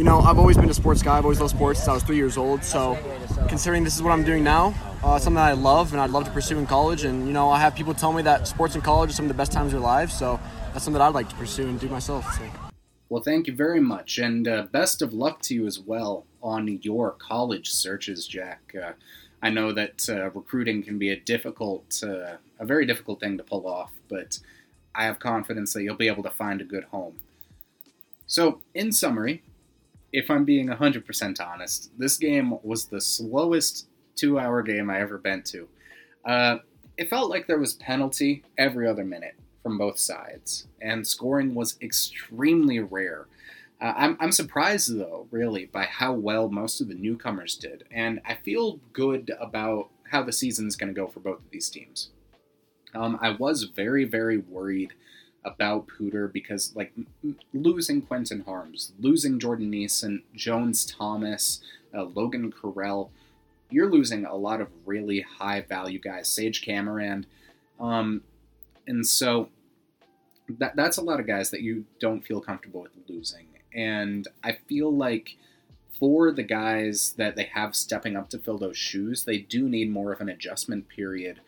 you 0.00 0.04
know, 0.04 0.20
I've 0.20 0.38
always 0.38 0.56
been 0.56 0.70
a 0.70 0.72
sports 0.72 1.02
guy. 1.02 1.18
I've 1.18 1.26
always 1.26 1.40
loved 1.40 1.54
sports 1.54 1.80
since 1.80 1.88
I 1.88 1.92
was 1.92 2.02
three 2.02 2.16
years 2.16 2.38
old. 2.38 2.64
So, 2.64 2.96
considering 3.50 3.84
this 3.84 3.96
is 3.96 4.02
what 4.02 4.12
I'm 4.12 4.24
doing 4.24 4.42
now, 4.42 4.72
uh, 5.04 5.18
something 5.18 5.34
that 5.34 5.50
I 5.50 5.52
love 5.52 5.92
and 5.92 6.00
I'd 6.00 6.08
love 6.08 6.24
to 6.24 6.30
pursue 6.30 6.58
in 6.58 6.66
college. 6.66 7.04
And 7.04 7.26
you 7.26 7.34
know, 7.34 7.50
I 7.50 7.60
have 7.60 7.74
people 7.74 7.92
tell 7.92 8.10
me 8.10 8.22
that 8.22 8.48
sports 8.48 8.74
in 8.74 8.80
college 8.80 9.10
are 9.10 9.12
some 9.12 9.26
of 9.26 9.28
the 9.28 9.34
best 9.34 9.52
times 9.52 9.66
of 9.66 9.72
their 9.72 9.80
lives. 9.80 10.18
So 10.18 10.40
that's 10.72 10.86
something 10.86 10.98
that 10.98 11.02
I'd 11.02 11.12
like 11.12 11.28
to 11.28 11.34
pursue 11.34 11.68
and 11.68 11.78
do 11.78 11.86
myself. 11.90 12.24
So. 12.34 12.44
Well, 13.10 13.22
thank 13.22 13.46
you 13.46 13.54
very 13.54 13.80
much, 13.80 14.16
and 14.16 14.48
uh, 14.48 14.62
best 14.72 15.02
of 15.02 15.12
luck 15.12 15.42
to 15.42 15.54
you 15.54 15.66
as 15.66 15.78
well 15.78 16.24
on 16.42 16.78
your 16.80 17.10
college 17.10 17.68
searches, 17.68 18.26
Jack. 18.26 18.74
Uh, 18.82 18.92
I 19.42 19.50
know 19.50 19.70
that 19.72 20.08
uh, 20.08 20.30
recruiting 20.30 20.82
can 20.82 20.98
be 20.98 21.10
a 21.10 21.20
difficult, 21.20 22.02
uh, 22.02 22.36
a 22.58 22.64
very 22.64 22.86
difficult 22.86 23.20
thing 23.20 23.36
to 23.36 23.44
pull 23.44 23.66
off, 23.66 23.92
but 24.08 24.38
I 24.94 25.04
have 25.04 25.18
confidence 25.18 25.74
that 25.74 25.82
you'll 25.82 25.96
be 25.96 26.08
able 26.08 26.22
to 26.22 26.30
find 26.30 26.62
a 26.62 26.64
good 26.64 26.84
home. 26.84 27.16
So, 28.26 28.62
in 28.74 28.92
summary, 28.92 29.42
if 30.12 30.30
I'm 30.30 30.44
being 30.44 30.68
100% 30.68 31.40
honest, 31.40 31.90
this 31.98 32.16
game 32.16 32.54
was 32.62 32.86
the 32.86 33.00
slowest 33.00 33.86
two 34.16 34.38
hour 34.38 34.62
game 34.62 34.90
I 34.90 35.00
ever 35.00 35.18
been 35.18 35.42
to. 35.44 35.68
Uh, 36.24 36.56
it 36.96 37.08
felt 37.08 37.30
like 37.30 37.46
there 37.46 37.58
was 37.58 37.74
penalty 37.74 38.44
every 38.58 38.86
other 38.86 39.04
minute 39.04 39.36
from 39.62 39.78
both 39.78 39.98
sides, 39.98 40.66
and 40.80 41.06
scoring 41.06 41.54
was 41.54 41.76
extremely 41.80 42.78
rare. 42.78 43.26
Uh, 43.80 43.94
I'm, 43.96 44.16
I'm 44.20 44.32
surprised, 44.32 44.98
though, 44.98 45.26
really, 45.30 45.66
by 45.66 45.84
how 45.84 46.12
well 46.12 46.50
most 46.50 46.80
of 46.80 46.88
the 46.88 46.94
newcomers 46.94 47.56
did, 47.56 47.84
and 47.90 48.20
I 48.26 48.34
feel 48.34 48.80
good 48.92 49.30
about 49.40 49.88
how 50.10 50.22
the 50.22 50.32
season 50.32 50.66
is 50.66 50.76
going 50.76 50.92
to 50.92 51.00
go 51.00 51.06
for 51.06 51.20
both 51.20 51.38
of 51.38 51.50
these 51.50 51.70
teams. 51.70 52.10
Um, 52.94 53.18
I 53.22 53.30
was 53.30 53.64
very, 53.64 54.04
very 54.04 54.38
worried 54.38 54.92
about 55.44 55.86
Poudre 55.88 56.32
because, 56.32 56.74
like, 56.76 56.92
losing 57.54 58.02
Quentin 58.02 58.40
Harms, 58.40 58.92
losing 59.00 59.38
Jordan 59.38 59.70
Neeson, 59.70 60.22
Jones 60.34 60.84
Thomas, 60.84 61.60
uh, 61.94 62.04
Logan 62.04 62.52
Carell, 62.52 63.10
you're 63.70 63.90
losing 63.90 64.26
a 64.26 64.34
lot 64.34 64.60
of 64.60 64.68
really 64.84 65.20
high 65.20 65.60
value 65.62 65.98
guys, 65.98 66.28
Sage 66.28 66.62
Cameron. 66.62 67.26
Um, 67.78 68.22
and 68.86 69.06
so 69.06 69.48
that, 70.58 70.76
that's 70.76 70.98
a 70.98 71.02
lot 71.02 71.20
of 71.20 71.26
guys 71.26 71.50
that 71.50 71.62
you 71.62 71.84
don't 72.00 72.24
feel 72.24 72.40
comfortable 72.40 72.82
with 72.82 72.92
losing. 73.08 73.46
And 73.72 74.26
I 74.42 74.52
feel 74.68 74.92
like 74.94 75.36
for 75.98 76.32
the 76.32 76.42
guys 76.42 77.14
that 77.18 77.36
they 77.36 77.44
have 77.44 77.76
stepping 77.76 78.16
up 78.16 78.28
to 78.30 78.38
fill 78.38 78.58
those 78.58 78.76
shoes, 78.76 79.24
they 79.24 79.38
do 79.38 79.68
need 79.68 79.90
more 79.90 80.12
of 80.12 80.20
an 80.20 80.28
adjustment 80.28 80.88
period. 80.88 81.40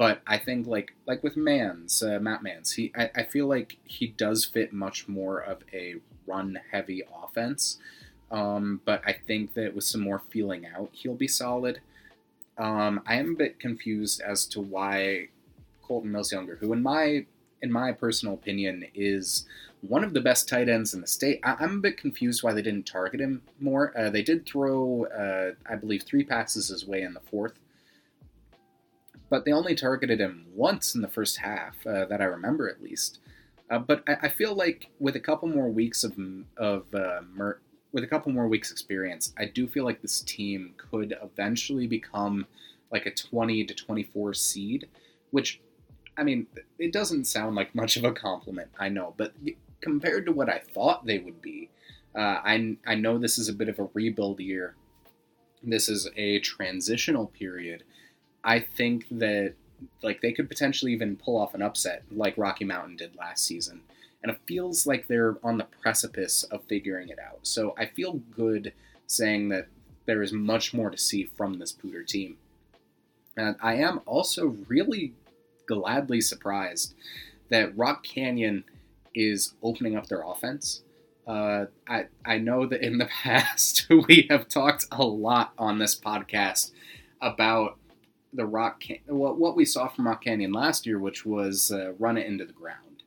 But 0.00 0.22
I 0.26 0.38
think 0.38 0.66
like 0.66 0.94
like 1.06 1.22
with 1.22 1.36
Mans, 1.36 2.02
uh, 2.02 2.18
Matt 2.20 2.42
Mans, 2.42 2.72
he 2.72 2.90
I, 2.96 3.10
I 3.16 3.22
feel 3.22 3.46
like 3.46 3.76
he 3.84 4.06
does 4.06 4.46
fit 4.46 4.72
much 4.72 5.06
more 5.08 5.40
of 5.40 5.62
a 5.74 5.96
run 6.26 6.58
heavy 6.72 7.02
offense. 7.22 7.76
Um, 8.30 8.80
but 8.86 9.02
I 9.04 9.12
think 9.12 9.52
that 9.52 9.74
with 9.74 9.84
some 9.84 10.00
more 10.00 10.22
feeling 10.30 10.64
out, 10.64 10.88
he'll 10.92 11.16
be 11.16 11.28
solid. 11.28 11.80
Um, 12.56 13.02
I 13.06 13.16
am 13.16 13.32
a 13.32 13.36
bit 13.36 13.60
confused 13.60 14.22
as 14.22 14.46
to 14.46 14.60
why 14.62 15.28
Colton 15.82 16.12
Mills 16.12 16.32
Younger, 16.32 16.56
who 16.56 16.72
in 16.72 16.82
my 16.82 17.26
in 17.60 17.70
my 17.70 17.92
personal 17.92 18.32
opinion 18.32 18.86
is 18.94 19.44
one 19.82 20.02
of 20.02 20.14
the 20.14 20.20
best 20.22 20.48
tight 20.48 20.70
ends 20.70 20.94
in 20.94 21.02
the 21.02 21.06
state. 21.06 21.40
I- 21.42 21.62
am 21.62 21.76
a 21.76 21.80
bit 21.80 21.98
confused 21.98 22.42
why 22.42 22.54
they 22.54 22.62
didn't 22.62 22.86
target 22.86 23.20
him 23.20 23.42
more. 23.60 23.92
Uh, 23.94 24.08
they 24.08 24.22
did 24.22 24.46
throw, 24.46 25.04
uh, 25.04 25.52
I 25.70 25.76
believe, 25.76 26.04
three 26.04 26.24
passes 26.24 26.68
his 26.68 26.86
way 26.86 27.02
in 27.02 27.12
the 27.12 27.20
fourth, 27.20 27.58
but 29.30 29.44
they 29.44 29.52
only 29.52 29.74
targeted 29.74 30.20
him 30.20 30.46
once 30.52 30.94
in 30.94 31.00
the 31.00 31.08
first 31.08 31.38
half, 31.38 31.86
uh, 31.86 32.04
that 32.06 32.20
I 32.20 32.24
remember 32.24 32.68
at 32.68 32.82
least. 32.82 33.20
Uh, 33.70 33.78
but 33.78 34.02
I-, 34.06 34.18
I, 34.22 34.28
feel 34.28 34.54
like 34.54 34.88
with 34.98 35.16
a 35.16 35.20
couple 35.20 35.48
more 35.48 35.70
weeks 35.70 36.04
of 36.04 36.18
of 36.56 36.92
uh, 36.94 37.20
Mer- 37.32 37.60
with 37.92 38.04
a 38.04 38.08
couple 38.08 38.32
more 38.32 38.48
weeks 38.48 38.70
experience, 38.70 39.32
I 39.38 39.46
do 39.46 39.66
feel 39.66 39.84
like 39.84 40.02
this 40.02 40.20
team 40.20 40.74
could 40.76 41.14
eventually 41.22 41.86
become 41.86 42.46
like 42.92 43.06
a 43.06 43.14
20 43.14 43.64
to 43.64 43.74
24 43.74 44.34
seed, 44.34 44.88
which 45.30 45.60
I 46.16 46.22
mean, 46.22 46.48
it 46.78 46.92
doesn't 46.92 47.24
sound 47.24 47.56
like 47.56 47.74
much 47.74 47.96
of 47.96 48.04
a 48.04 48.12
compliment, 48.12 48.70
I 48.78 48.88
know, 48.88 49.14
but 49.16 49.32
compared 49.80 50.26
to 50.26 50.32
what 50.32 50.50
I 50.50 50.58
thought 50.58 51.06
they 51.06 51.18
would 51.18 51.40
be, 51.40 51.70
uh, 52.14 52.40
I, 52.44 52.76
I 52.86 52.96
know 52.96 53.16
this 53.16 53.38
is 53.38 53.48
a 53.48 53.54
bit 53.54 53.68
of 53.68 53.78
a 53.78 53.88
rebuild 53.94 54.40
year. 54.40 54.74
This 55.62 55.88
is 55.88 56.08
a 56.16 56.40
transitional 56.40 57.26
period. 57.26 57.84
I 58.44 58.60
think 58.60 59.06
that 59.10 59.54
like 60.02 60.20
they 60.20 60.32
could 60.32 60.48
potentially 60.48 60.92
even 60.92 61.16
pull 61.16 61.38
off 61.38 61.54
an 61.54 61.62
upset 61.62 62.02
like 62.10 62.36
Rocky 62.36 62.64
Mountain 62.64 62.96
did 62.96 63.16
last 63.16 63.44
season. 63.44 63.80
And 64.22 64.30
it 64.30 64.38
feels 64.46 64.86
like 64.86 65.06
they're 65.06 65.36
on 65.42 65.56
the 65.56 65.66
precipice 65.80 66.42
of 66.44 66.62
figuring 66.64 67.08
it 67.08 67.18
out. 67.18 67.38
So 67.42 67.74
I 67.78 67.86
feel 67.86 68.20
good 68.36 68.72
saying 69.06 69.48
that 69.48 69.68
there 70.04 70.22
is 70.22 70.32
much 70.32 70.74
more 70.74 70.90
to 70.90 70.98
see 70.98 71.24
from 71.36 71.58
this 71.58 71.72
Poudre 71.72 72.06
team. 72.06 72.36
And 73.36 73.56
I 73.62 73.76
am 73.76 74.00
also 74.04 74.56
really 74.68 75.14
gladly 75.66 76.20
surprised 76.20 76.94
that 77.48 77.76
Rock 77.76 78.04
Canyon 78.04 78.64
is 79.14 79.54
opening 79.62 79.96
up 79.96 80.06
their 80.06 80.22
offense. 80.22 80.82
Uh, 81.26 81.66
I 81.88 82.06
I 82.24 82.38
know 82.38 82.66
that 82.66 82.82
in 82.82 82.98
the 82.98 83.06
past 83.22 83.86
we 83.88 84.26
have 84.28 84.48
talked 84.48 84.86
a 84.90 85.04
lot 85.04 85.52
on 85.58 85.78
this 85.78 85.98
podcast 85.98 86.72
about 87.20 87.78
the 88.32 88.46
Rock 88.46 88.80
Can- 88.80 89.00
what 89.06 89.38
what 89.38 89.56
we 89.56 89.64
saw 89.64 89.88
from 89.88 90.06
Rock 90.06 90.24
Canyon 90.24 90.52
last 90.52 90.86
year, 90.86 90.98
which 90.98 91.26
was 91.26 91.70
uh, 91.70 91.92
run 91.98 92.16
it 92.16 92.26
into 92.26 92.44
the 92.44 92.52
ground, 92.52 93.02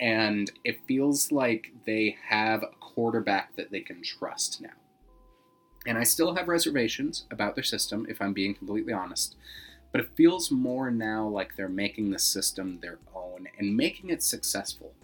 and 0.00 0.50
it 0.64 0.80
feels 0.86 1.30
like 1.32 1.72
they 1.84 2.16
have 2.28 2.62
a 2.62 2.70
quarterback 2.80 3.54
that 3.56 3.70
they 3.70 3.80
can 3.80 4.02
trust 4.02 4.60
now. 4.60 4.70
And 5.86 5.98
I 5.98 6.04
still 6.04 6.34
have 6.34 6.48
reservations 6.48 7.26
about 7.30 7.54
their 7.54 7.64
system, 7.64 8.06
if 8.08 8.22
I'm 8.22 8.32
being 8.32 8.54
completely 8.54 8.92
honest. 8.92 9.36
But 9.90 10.00
it 10.00 10.16
feels 10.16 10.50
more 10.50 10.90
now 10.90 11.28
like 11.28 11.54
they're 11.54 11.68
making 11.68 12.10
the 12.10 12.18
system 12.18 12.78
their 12.80 12.98
own 13.14 13.46
and 13.58 13.76
making 13.76 14.10
it 14.10 14.22
successful. 14.22 14.94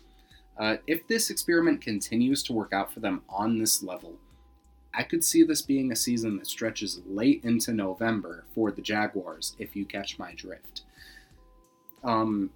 Uh, 0.57 0.77
if 0.87 1.07
this 1.07 1.31
experiment 1.31 1.81
continues 1.81 2.43
to 2.45 2.53
work 2.53 2.73
out 2.73 2.93
for 2.93 3.01
them 3.01 3.23
on 3.29 3.59
this 3.59 3.83
level, 3.83 4.19
I 4.95 5.03
could 5.03 5.25
see 5.25 5.43
this 5.43 5.63
being 5.63 5.93
a 5.93 5.97
season 5.97 6.39
that 6.39 6.47
stretches 6.47 7.01
late 7.07 7.43
into 7.45 7.73
November 7.73 8.45
for 8.55 8.71
the 8.71 8.83
Jaguars, 8.83 9.55
if 9.59 9.77
you 9.77 9.85
catch 9.85 10.19
my 10.19 10.35
drift. 10.35 10.83
Um, 12.03 12.51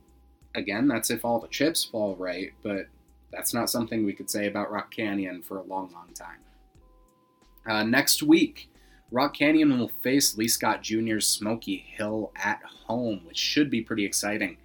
again, 0.55 0.89
that's 0.89 1.11
if 1.11 1.25
all 1.25 1.39
the 1.39 1.49
chips 1.49 1.85
fall 1.85 2.17
right, 2.17 2.52
but 2.62 2.86
that's 3.33 3.55
not 3.55 3.70
something 3.70 4.05
we 4.05 4.12
could 4.12 4.31
say 4.31 4.47
about 4.47 4.70
Rock 4.70 4.91
Canyon 4.94 5.43
for 5.43 5.59
a 5.59 5.62
long, 5.62 5.91
long 5.93 6.11
time. 6.15 6.39
Uh, 7.67 7.83
next 7.83 8.23
week, 8.23 8.70
Rock 9.11 9.35
Canyon 9.35 9.78
will 9.78 9.91
face 10.02 10.36
Lee 10.36 10.49
Scott 10.49 10.83
Jr.'s 10.83 11.27
Smoky 11.27 11.77
Hill 11.77 12.33
at 12.36 12.62
home, 12.86 13.23
which 13.27 13.36
should 13.36 13.70
be 13.70 13.83
pretty 13.83 14.05
exciting. 14.05 14.57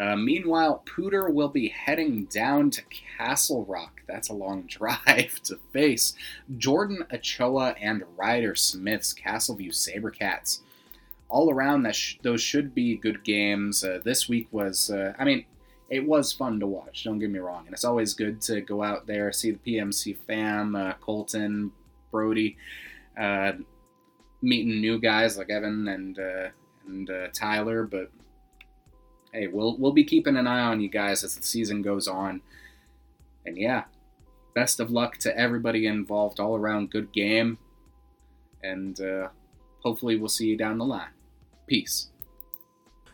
Uh, 0.00 0.16
meanwhile, 0.16 0.82
Poudre 0.86 1.30
will 1.30 1.50
be 1.50 1.68
heading 1.68 2.24
down 2.24 2.70
to 2.70 2.82
Castle 3.18 3.66
Rock. 3.66 4.00
That's 4.08 4.30
a 4.30 4.34
long 4.34 4.62
drive 4.66 5.42
to 5.44 5.58
face 5.72 6.14
Jordan 6.56 7.04
Ochoa 7.12 7.74
and 7.78 8.04
Ryder 8.16 8.54
Smith's 8.54 9.12
Castleview 9.12 9.72
Sabercats. 9.72 10.60
All 11.28 11.52
around, 11.52 11.82
that 11.82 11.94
sh- 11.94 12.16
those 12.22 12.40
should 12.40 12.74
be 12.74 12.96
good 12.96 13.22
games. 13.24 13.84
Uh, 13.84 14.00
this 14.02 14.26
week 14.26 14.48
was, 14.50 14.90
uh, 14.90 15.12
I 15.18 15.24
mean, 15.24 15.44
it 15.90 16.06
was 16.06 16.32
fun 16.32 16.58
to 16.60 16.66
watch. 16.66 17.04
Don't 17.04 17.18
get 17.18 17.30
me 17.30 17.38
wrong, 17.38 17.66
and 17.66 17.74
it's 17.74 17.84
always 17.84 18.14
good 18.14 18.40
to 18.42 18.62
go 18.62 18.82
out 18.82 19.06
there 19.06 19.30
see 19.32 19.50
the 19.50 19.58
PMC 19.58 20.16
fam, 20.26 20.74
uh, 20.76 20.94
Colton, 20.94 21.72
Brody, 22.10 22.56
uh, 23.20 23.52
meeting 24.40 24.80
new 24.80 24.98
guys 24.98 25.36
like 25.36 25.50
Evan 25.50 25.88
and 25.88 26.18
and 26.86 27.10
Tyler, 27.34 27.84
but 27.84 28.10
hey, 29.32 29.46
we'll 29.46 29.76
we'll 29.78 29.92
be 29.92 30.04
keeping 30.04 30.36
an 30.36 30.46
eye 30.46 30.60
on 30.60 30.80
you 30.80 30.88
guys 30.88 31.24
as 31.24 31.36
the 31.36 31.42
season 31.42 31.82
goes 31.82 32.08
on. 32.08 32.42
And 33.44 33.56
yeah, 33.56 33.84
best 34.54 34.80
of 34.80 34.90
luck 34.90 35.16
to 35.18 35.36
everybody 35.36 35.86
involved. 35.86 36.40
All 36.40 36.56
around 36.56 36.90
good 36.90 37.12
game, 37.12 37.58
and 38.62 39.00
uh, 39.00 39.28
hopefully 39.82 40.16
we'll 40.16 40.28
see 40.28 40.46
you 40.46 40.56
down 40.56 40.78
the 40.78 40.84
line. 40.84 41.10
Peace. 41.66 42.08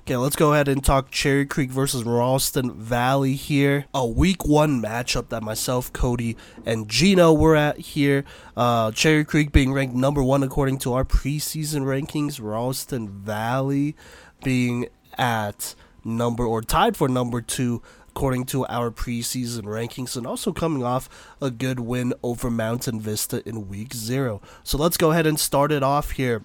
Okay, 0.06 0.16
let's 0.16 0.36
go 0.36 0.52
ahead 0.52 0.68
and 0.68 0.84
talk 0.84 1.10
Cherry 1.10 1.44
Creek 1.44 1.68
versus 1.68 2.04
Ralston 2.04 2.72
Valley 2.80 3.34
here. 3.34 3.86
A 3.92 4.06
week 4.06 4.44
one 4.46 4.80
matchup 4.80 5.30
that 5.30 5.42
myself, 5.42 5.92
Kodey, 5.92 6.36
and 6.64 6.88
Gino 6.88 7.32
were 7.32 7.56
at 7.56 7.78
here. 7.78 8.24
Uh, 8.56 8.92
Cherry 8.92 9.24
Creek 9.24 9.50
being 9.50 9.72
ranked 9.72 9.96
number 9.96 10.22
one 10.22 10.44
according 10.44 10.78
to 10.78 10.92
our 10.92 11.04
preseason 11.04 11.82
rankings. 11.82 12.40
Ralston 12.40 13.08
Valley 13.08 13.96
being 14.44 14.86
at 15.18 15.74
number 16.06 16.44
or 16.44 16.62
tied 16.62 16.96
for 16.96 17.08
number 17.08 17.40
two 17.40 17.82
according 18.16 18.46
to 18.46 18.66
our 18.68 18.90
preseason 18.90 19.64
rankings, 19.64 20.16
and 20.16 20.26
also 20.26 20.50
coming 20.50 20.82
off 20.82 21.06
a 21.42 21.50
good 21.50 21.78
win 21.78 22.14
over 22.22 22.50
Mountain 22.50 22.98
Vista 22.98 23.46
in 23.46 23.68
week 23.68 23.92
zero. 23.92 24.40
So 24.64 24.78
let's 24.78 24.96
go 24.96 25.10
ahead 25.10 25.26
and 25.26 25.38
start 25.38 25.70
it 25.70 25.82
off 25.82 26.12
here. 26.12 26.42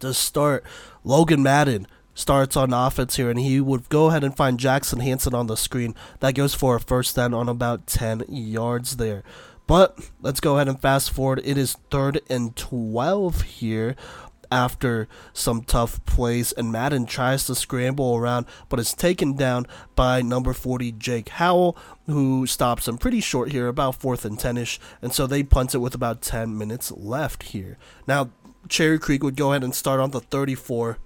To 0.00 0.14
start, 0.14 0.64
Logan 1.04 1.42
Madden 1.42 1.86
starts 2.14 2.56
on 2.56 2.72
offense 2.72 3.16
here, 3.16 3.28
and 3.28 3.38
he 3.38 3.60
would 3.60 3.90
go 3.90 4.06
ahead 4.06 4.24
and 4.24 4.34
find 4.34 4.58
Jackson 4.58 5.00
Hanson 5.00 5.34
on 5.34 5.46
the 5.46 5.58
screen. 5.58 5.94
That 6.20 6.34
goes 6.34 6.54
for 6.54 6.76
a 6.76 6.80
first 6.80 7.14
down 7.16 7.34
on 7.34 7.50
about 7.50 7.86
10 7.86 8.24
yards 8.28 8.96
there. 8.96 9.22
But 9.66 9.98
let's 10.22 10.40
go 10.40 10.56
ahead 10.56 10.68
and 10.68 10.80
fast 10.80 11.10
forward. 11.10 11.42
It 11.44 11.58
is 11.58 11.76
third 11.90 12.22
and 12.30 12.56
12 12.56 13.42
here 13.42 13.94
after 14.50 15.08
some 15.32 15.62
tough 15.62 16.04
plays, 16.06 16.52
and 16.52 16.72
Madden 16.72 17.06
tries 17.06 17.46
to 17.46 17.54
scramble 17.54 18.16
around, 18.16 18.46
but 18.68 18.80
is 18.80 18.94
taken 18.94 19.34
down 19.34 19.66
by 19.94 20.22
number 20.22 20.52
40 20.52 20.92
Jake 20.92 21.28
Howell, 21.30 21.76
who 22.06 22.46
stops 22.46 22.88
him 22.88 22.98
pretty 22.98 23.20
short 23.20 23.52
here, 23.52 23.68
about 23.68 23.96
fourth 23.96 24.24
and 24.24 24.38
10 24.38 24.56
ish, 24.56 24.80
and 25.02 25.12
so 25.12 25.26
they 25.26 25.42
punt 25.42 25.74
it 25.74 25.78
with 25.78 25.94
about 25.94 26.22
10 26.22 26.56
minutes 26.56 26.90
left 26.92 27.44
here. 27.44 27.78
Now, 28.06 28.30
Cherry 28.68 28.98
Creek 28.98 29.22
would 29.22 29.36
go 29.36 29.52
ahead 29.52 29.64
and 29.64 29.74
start 29.74 30.00
on 30.00 30.10
the 30.10 30.20
34 30.20 30.98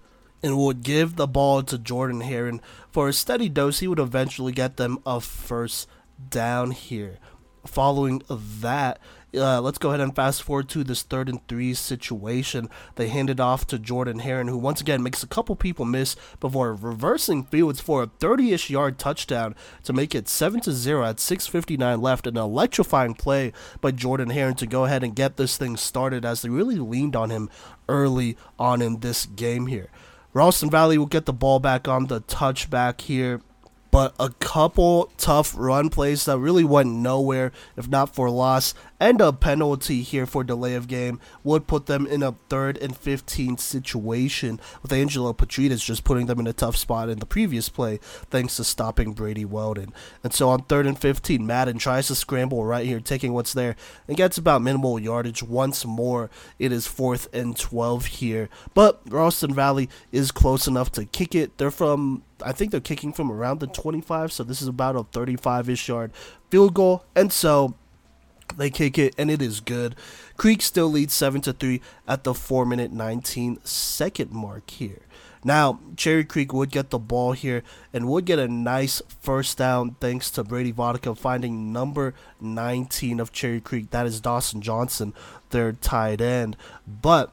and 0.43 0.59
would 0.59 0.83
give 0.83 1.17
the 1.17 1.27
ball 1.27 1.63
to 1.63 1.79
Jordan 1.79 2.23
Heron 2.23 2.61
for 2.91 3.09
a 3.09 3.13
steady 3.13 3.49
dose. 3.49 3.79
He 3.79 3.89
would 3.89 4.01
eventually 4.01 4.53
get 4.53 4.77
them 4.77 4.99
a 5.07 5.21
first 5.21 5.89
down 6.31 6.73
here. 6.73 7.19
Following 7.65 8.23
that, 8.29 8.99
uh, 9.35 9.61
let's 9.61 9.79
go 9.79 9.89
ahead 9.89 10.01
and 10.01 10.15
fast 10.15 10.43
forward 10.43 10.69
to 10.71 10.85
this 10.85 11.03
third 11.03 11.29
and 11.29 11.47
three 11.49 11.75
situation. 11.75 12.69
They 12.97 13.09
hand 13.09 13.31
it 13.31 13.41
off 13.41 13.67
to 13.69 13.79
Jordan 13.79 14.21
Heron, 14.21 14.49
who 14.49 14.59
once 14.59 14.81
again 14.81 15.03
makes 15.03 15.23
a 15.23 15.27
couple 15.29 15.57
people 15.57 15.85
miss 15.85 16.17
before 16.39 16.75
reversing 16.75 17.45
fields 17.45 17.81
for 17.81 18.03
a 18.03 18.07
30-ish 18.07 18.69
yard 18.69 18.99
touchdown 18.99 19.55
to 19.85 19.93
make 19.93 20.15
it 20.15 20.29
7 20.29 20.61
to 20.61 20.73
0 20.73 21.05
at 21.05 21.17
6:59 21.17 22.01
left. 22.01 22.27
An 22.27 22.37
electrifying 22.37 23.15
play 23.15 23.53
by 23.81 23.91
Jordan 23.91 24.31
Heron 24.31 24.55
to 24.57 24.67
go 24.67 24.85
ahead 24.85 25.03
and 25.03 25.17
get 25.17 25.37
this 25.37 25.57
thing 25.57 25.77
started, 25.77 26.25
as 26.25 26.43
they 26.43 26.49
really 26.49 26.77
leaned 26.77 27.17
on 27.17 27.31
him 27.31 27.49
early 27.89 28.37
on 28.59 28.83
in 28.83 29.01
this 29.01 29.27
game 29.27 29.67
here. 29.67 29.89
Ralston 30.35 30.71
Valley 30.71 30.97
will 30.99 31.07
get 31.07 31.27
the 31.27 31.33
ball 31.33 31.59
back 31.59 31.89
on 31.89 32.07
the 32.07 32.21
touchback 32.23 33.03
here 33.03 33.41
but 33.93 34.15
a 34.19 34.31
couple 34.41 35.13
tough 35.19 35.55
run 35.57 35.91
plays 35.91 36.25
that 36.25 36.39
really 36.39 36.65
went 36.65 36.89
nowhere 36.89 37.53
if 37.77 37.87
not 37.87 38.13
for 38.13 38.29
loss 38.29 38.75
and 39.03 39.21
a 39.21 39.33
penalty 39.33 40.03
here 40.03 40.27
for 40.27 40.45
delay 40.45 40.77
of 40.77 40.87
game 40.87 41.19
would 41.43 41.67
put 41.67 41.87
them 41.87 42.07
in 42.07 42.23
a 42.23 42.37
third 42.49 42.79
and 42.79 42.97
15 42.97 43.59
situation 43.59 44.61
with 44.81 44.93
Angelo 44.93 45.33
Petritas 45.33 45.85
just 45.85 46.05
putting 46.05 46.27
them 46.27 46.39
in 46.39 46.47
a 46.47 46.53
tough 46.53 46.77
spot 46.77 47.09
in 47.09 47.19
the 47.19 47.27
previous 47.27 47.69
play 47.69 47.99
thanks 48.31 48.55
to 48.55 48.65
stopping 48.65 49.13
Brady 49.13 49.45
Weldon. 49.45 49.93
And 50.23 50.33
so 50.33 50.51
on 50.51 50.63
third 50.63 50.87
and 50.87 50.97
15, 50.97 51.45
Madden 51.45 51.79
tries 51.79 52.07
to 52.07 52.15
scramble 52.15 52.65
right 52.65 52.87
here, 52.87 53.01
taking 53.01 53.33
what's 53.33 53.53
there 53.53 53.75
and 54.07 54.17
gets 54.17 54.39
about 54.39 54.63
minimal 54.63 55.01
yardage 55.01 55.43
once 55.43 55.85
more. 55.85 56.31
It 56.61 56.71
is 56.71 56.87
fourth 56.87 57.27
and 57.35 57.59
12 57.59 58.07
here, 58.07 58.49
but 58.73 59.03
Ralston 59.09 59.53
Valley 59.53 59.89
is 60.13 60.31
close 60.31 60.69
enough 60.69 60.93
to 60.93 61.07
kick 61.07 61.35
it. 61.35 61.59
They're 61.59 61.73
from 61.73 62.23
I 62.45 62.53
think 62.53 62.71
they're 62.71 62.81
kicking 62.81 63.13
from 63.13 63.33
around 63.33 63.59
the 63.59 63.67
25, 63.67 64.33
so 64.33 64.45
this 64.45 64.63
is 64.63 64.69
about 64.69 64.97
a 64.97 65.03
35 65.05 65.69
ish 65.69 65.89
yard 65.89 66.13
field 66.51 66.75
goal. 66.75 67.05
And 67.17 67.33
so 67.33 67.75
they 68.57 68.71
kick 68.71 68.99
it 68.99 69.15
and 69.19 69.31
it 69.31 69.43
is 69.43 69.61
good. 69.61 69.97
Creek 70.37 70.63
still 70.63 70.89
leads 70.89 71.15
7 71.15 71.41
to 71.43 71.53
3 71.53 71.81
at 72.07 72.25
the 72.25 72.35
4 72.35 72.67
minute 72.67 72.93
19 72.93 73.59
second 73.65 74.33
mark 74.33 74.71
here. 74.71 75.03
Now, 75.45 75.81
Cherry 75.97 76.25
Creek 76.25 76.53
would 76.53 76.71
get 76.71 76.91
the 76.91 77.01
ball 77.01 77.33
here 77.33 77.65
and 77.93 78.07
would 78.09 78.25
get 78.25 78.39
a 78.39 78.47
nice 78.47 79.03
first 79.21 79.59
down 79.59 79.97
thanks 79.99 80.31
to 80.33 80.45
Brady 80.45 80.73
Vodicka 80.73 81.17
finding 81.17 81.73
number 81.73 82.15
19 82.41 83.19
of 83.19 83.33
Cherry 83.33 83.61
Creek. 83.61 83.91
That 83.91 84.07
is 84.07 84.21
Dawson 84.21 84.61
Johnson, 84.61 85.15
their 85.51 85.73
tight 85.73 86.21
end. 86.21 86.57
But 86.87 87.33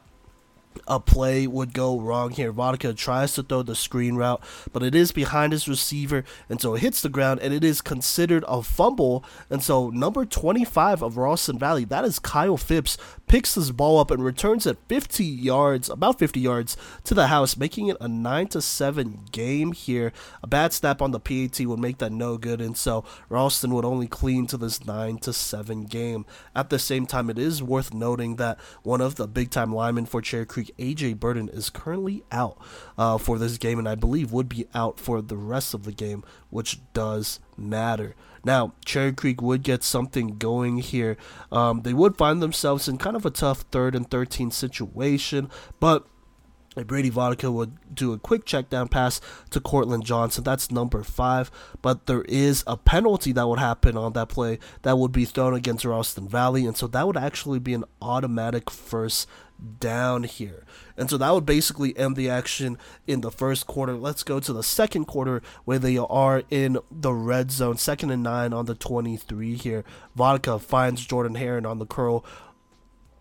a 0.87 0.99
play 0.99 1.47
would 1.47 1.73
go 1.73 1.99
wrong 1.99 2.31
here. 2.31 2.51
Vodicka 2.51 2.93
tries 2.93 3.33
to 3.33 3.43
throw 3.43 3.63
the 3.63 3.75
screen 3.75 4.15
route, 4.15 4.41
but 4.71 4.83
it 4.83 4.95
is 4.95 5.11
behind 5.11 5.53
his 5.53 5.67
receiver, 5.67 6.23
and 6.49 6.61
so 6.61 6.75
it 6.75 6.81
hits 6.81 7.01
the 7.01 7.09
ground, 7.09 7.39
and 7.41 7.53
it 7.53 7.63
is 7.63 7.81
considered 7.81 8.43
a 8.47 8.61
fumble. 8.61 9.23
And 9.49 9.63
so 9.63 9.89
number 9.89 10.25
25 10.25 11.01
of 11.01 11.17
Ralston 11.17 11.59
Valley, 11.59 11.85
that 11.85 12.05
is 12.05 12.19
Kyle 12.19 12.57
Phipps, 12.57 12.97
picks 13.27 13.55
this 13.55 13.71
ball 13.71 13.99
up 13.99 14.11
and 14.11 14.23
returns 14.23 14.65
it 14.65 14.77
50 14.87 15.23
yards, 15.23 15.89
about 15.89 16.19
50 16.19 16.39
yards 16.39 16.75
to 17.03 17.13
the 17.13 17.27
house, 17.27 17.57
making 17.57 17.87
it 17.87 17.97
a 18.01 18.07
9 18.07 18.47
to 18.47 18.61
7 18.61 19.25
game 19.31 19.71
here. 19.71 20.11
A 20.43 20.47
bad 20.47 20.73
snap 20.73 21.01
on 21.01 21.11
the 21.11 21.19
PAT 21.19 21.59
would 21.65 21.79
make 21.79 21.99
that 21.99 22.11
no 22.11 22.37
good, 22.37 22.61
and 22.61 22.75
so 22.75 23.05
Ralston 23.29 23.73
would 23.73 23.85
only 23.85 24.07
clean 24.07 24.47
to 24.47 24.57
this 24.57 24.85
9 24.85 25.17
to 25.19 25.33
7 25.33 25.85
game. 25.85 26.25
At 26.55 26.69
the 26.69 26.79
same 26.79 27.05
time, 27.05 27.29
it 27.29 27.37
is 27.37 27.61
worth 27.61 27.93
noting 27.93 28.37
that 28.37 28.59
one 28.83 29.01
of 29.01 29.15
the 29.15 29.27
big 29.27 29.51
time 29.51 29.73
linemen 29.73 30.05
for 30.05 30.21
Cherry 30.21 30.45
Creek, 30.45 30.68
AJ 30.77 31.19
Burden, 31.19 31.49
is 31.49 31.69
currently 31.69 32.23
out 32.31 32.57
uh, 32.97 33.17
for 33.17 33.37
this 33.37 33.57
game, 33.57 33.79
and 33.79 33.87
I 33.87 33.95
believe 33.95 34.31
would 34.31 34.49
be 34.49 34.67
out 34.73 34.99
for 34.99 35.21
the 35.21 35.37
rest 35.37 35.73
of 35.73 35.83
the 35.83 35.91
game, 35.91 36.23
which 36.49 36.79
does 36.93 37.39
matter. 37.57 38.15
Now, 38.43 38.73
Cherry 38.85 39.11
Creek 39.13 39.41
would 39.41 39.63
get 39.63 39.83
something 39.83 40.37
going 40.37 40.77
here. 40.77 41.17
Um, 41.51 41.81
they 41.81 41.93
would 41.93 42.17
find 42.17 42.41
themselves 42.41 42.87
in 42.87 42.97
kind 42.97 43.15
of 43.15 43.25
a 43.25 43.31
tough 43.31 43.65
third 43.71 43.95
and 43.95 44.09
13 44.09 44.51
situation, 44.51 45.49
but 45.79 46.07
Brady 46.85 47.09
Vodicka 47.09 47.51
would 47.51 47.77
do 47.93 48.13
a 48.13 48.19
quick 48.19 48.45
check 48.45 48.69
down 48.69 48.87
pass 48.87 49.19
to 49.49 49.59
Cortland 49.59 50.05
Johnson. 50.05 50.43
That's 50.43 50.71
number 50.71 51.03
five. 51.03 51.51
But 51.81 52.05
there 52.05 52.21
is 52.23 52.63
a 52.67 52.77
penalty 52.77 53.31
that 53.33 53.47
would 53.47 53.59
happen 53.59 53.97
on 53.97 54.13
that 54.13 54.29
play 54.29 54.59
that 54.83 54.97
would 54.97 55.11
be 55.11 55.25
thrown 55.25 55.53
against 55.53 55.85
Ralston 55.85 56.27
Valley. 56.27 56.65
And 56.65 56.77
so 56.77 56.87
that 56.87 57.07
would 57.07 57.17
actually 57.17 57.59
be 57.59 57.73
an 57.73 57.85
automatic 58.01 58.69
first 58.69 59.27
down 59.79 60.23
here. 60.23 60.65
And 60.97 61.09
so 61.09 61.17
that 61.17 61.33
would 61.33 61.45
basically 61.45 61.97
end 61.97 62.15
the 62.15 62.29
action 62.29 62.77
in 63.07 63.21
the 63.21 63.31
first 63.31 63.67
quarter. 63.67 63.93
Let's 63.93 64.23
go 64.23 64.39
to 64.39 64.53
the 64.53 64.63
second 64.63 65.05
quarter 65.05 65.41
where 65.65 65.79
they 65.79 65.97
are 65.97 66.43
in 66.49 66.79
the 66.91 67.13
red 67.13 67.51
zone, 67.51 67.77
second 67.77 68.11
and 68.11 68.23
nine 68.23 68.53
on 68.53 68.65
the 68.65 68.75
23 68.75 69.55
here. 69.55 69.83
Vodicka 70.17 70.59
finds 70.59 71.05
Jordan 71.05 71.35
Heron 71.35 71.65
on 71.65 71.79
the 71.79 71.85
curl 71.85 72.25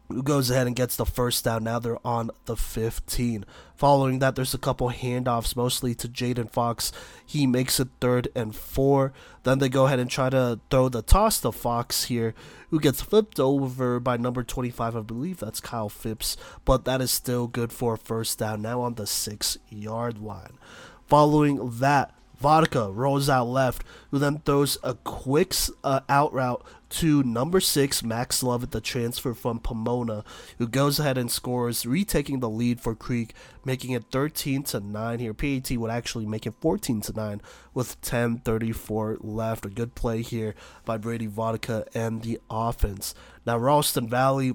who 0.09 0.23
goes 0.23 0.51
ahead 0.51 0.67
and 0.67 0.77
gets 0.77 0.97
the 0.97 1.05
first 1.07 1.45
down. 1.45 1.65
Now 1.65 1.79
they're 1.79 2.07
on 2.07 2.31
the 2.47 2.57
15. 2.57 3.45
Following 3.77 4.19
that, 4.19 4.35
there's 4.35 4.55
a 4.55 4.59
couple 4.59 4.91
handoffs, 4.91 5.55
mostly 5.55 5.95
to 5.97 6.09
Jaden 6.09 6.51
Fox. 6.51 6.93
He 7.25 7.47
makes 7.47 7.79
it 7.79 7.89
third 8.01 8.29
and 8.35 8.55
four. 8.55 9.13
Then 9.45 9.59
they 9.59 9.69
go 9.69 9.87
ahead 9.87 9.99
and 9.99 10.11
try 10.11 10.31
to 10.31 10.59
throw 10.71 10.89
the 10.89 11.03
toss 11.03 11.41
to 11.43 11.53
Fox 11.53 12.05
here, 12.05 12.35
who 12.71 12.81
gets 12.81 13.03
flipped 13.03 13.39
over 13.39 14.01
by 14.01 14.17
number 14.17 14.43
25. 14.43 14.97
I 14.97 15.01
believe 15.01 15.41
that's 15.41 15.61
Kyle 15.61 15.89
Phipps, 15.89 16.37
but 16.65 16.85
that 16.87 17.01
is 17.01 17.11
still 17.11 17.47
good 17.47 17.73
for 17.73 17.95
a 17.95 17.99
first 17.99 18.39
down. 18.39 18.63
Now 18.63 18.81
on 18.81 18.95
the 18.95 19.07
six 19.07 19.59
yard 19.69 20.19
line. 20.19 20.59
Following 21.07 21.79
that, 21.79 22.15
Vodicka 22.41 22.93
rolls 22.95 23.29
out 23.29 23.47
left, 23.47 23.85
who 24.11 24.19
then 24.19 24.39
throws 24.39 24.79
a 24.83 24.95
quick 24.95 25.55
uh, 25.83 26.01
out 26.09 26.33
route 26.33 26.65
to 26.91 27.23
number 27.23 27.61
six, 27.61 28.03
Max 28.03 28.43
Lovett, 28.43 28.71
the 28.71 28.81
transfer 28.81 29.35
from 29.35 29.59
Pomona, 29.59 30.25
who 30.59 30.67
goes 30.67 30.99
ahead 30.99 31.19
and 31.19 31.31
scores, 31.31 31.85
retaking 31.85 32.41
the 32.41 32.49
lead 32.49 32.81
for 32.81 32.95
Creek, 32.95 33.35
making 33.65 33.93
it 33.93 34.05
13 34.11 34.63
to 34.65 34.81
9 34.81 35.19
here. 35.19 35.35
PAT 35.35 35.71
would 35.73 35.91
actually 35.91 36.27
make 36.27 36.47
it 36.47 36.55
14 36.61 37.01
to 37.03 37.13
9 37.13 37.43
with 37.75 38.01
10:34 38.01 39.19
left. 39.21 39.67
A 39.67 39.71
good 39.71 39.95
play 39.95 40.23
here 40.23 40.55
by 40.85 40.97
Brady 40.97 41.27
Vodicka 41.27 41.87
and 41.95 42.23
the 42.23 42.41
offense. 42.51 43.15
Now 43.45 43.59
Ralston 43.59 44.09
Valley, 44.09 44.55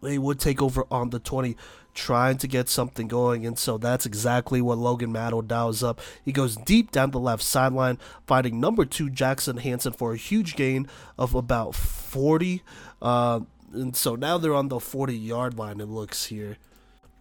they 0.00 0.18
would 0.18 0.40
take 0.40 0.62
over 0.62 0.84
on 0.90 1.10
the 1.10 1.18
20 1.18 1.56
trying 1.94 2.38
to 2.38 2.48
get 2.48 2.68
something 2.68 3.08
going. 3.08 3.46
And 3.46 3.58
so 3.58 3.78
that's 3.78 4.06
exactly 4.06 4.60
what 4.60 4.78
Logan 4.78 5.12
Madden 5.12 5.46
dials 5.46 5.82
up. 5.82 6.00
He 6.24 6.32
goes 6.32 6.56
deep 6.56 6.90
down 6.90 7.10
the 7.10 7.20
left 7.20 7.42
sideline, 7.42 7.98
finding 8.26 8.60
number 8.60 8.84
two 8.84 9.10
Jackson 9.10 9.58
Hanson 9.58 9.92
for 9.92 10.12
a 10.12 10.16
huge 10.16 10.56
gain 10.56 10.88
of 11.18 11.34
about 11.34 11.74
40. 11.74 12.62
Uh, 13.00 13.40
and 13.72 13.96
so 13.96 14.14
now 14.14 14.38
they're 14.38 14.54
on 14.54 14.68
the 14.68 14.80
40 14.80 15.16
yard 15.16 15.58
line, 15.58 15.80
it 15.80 15.88
looks 15.88 16.26
here. 16.26 16.58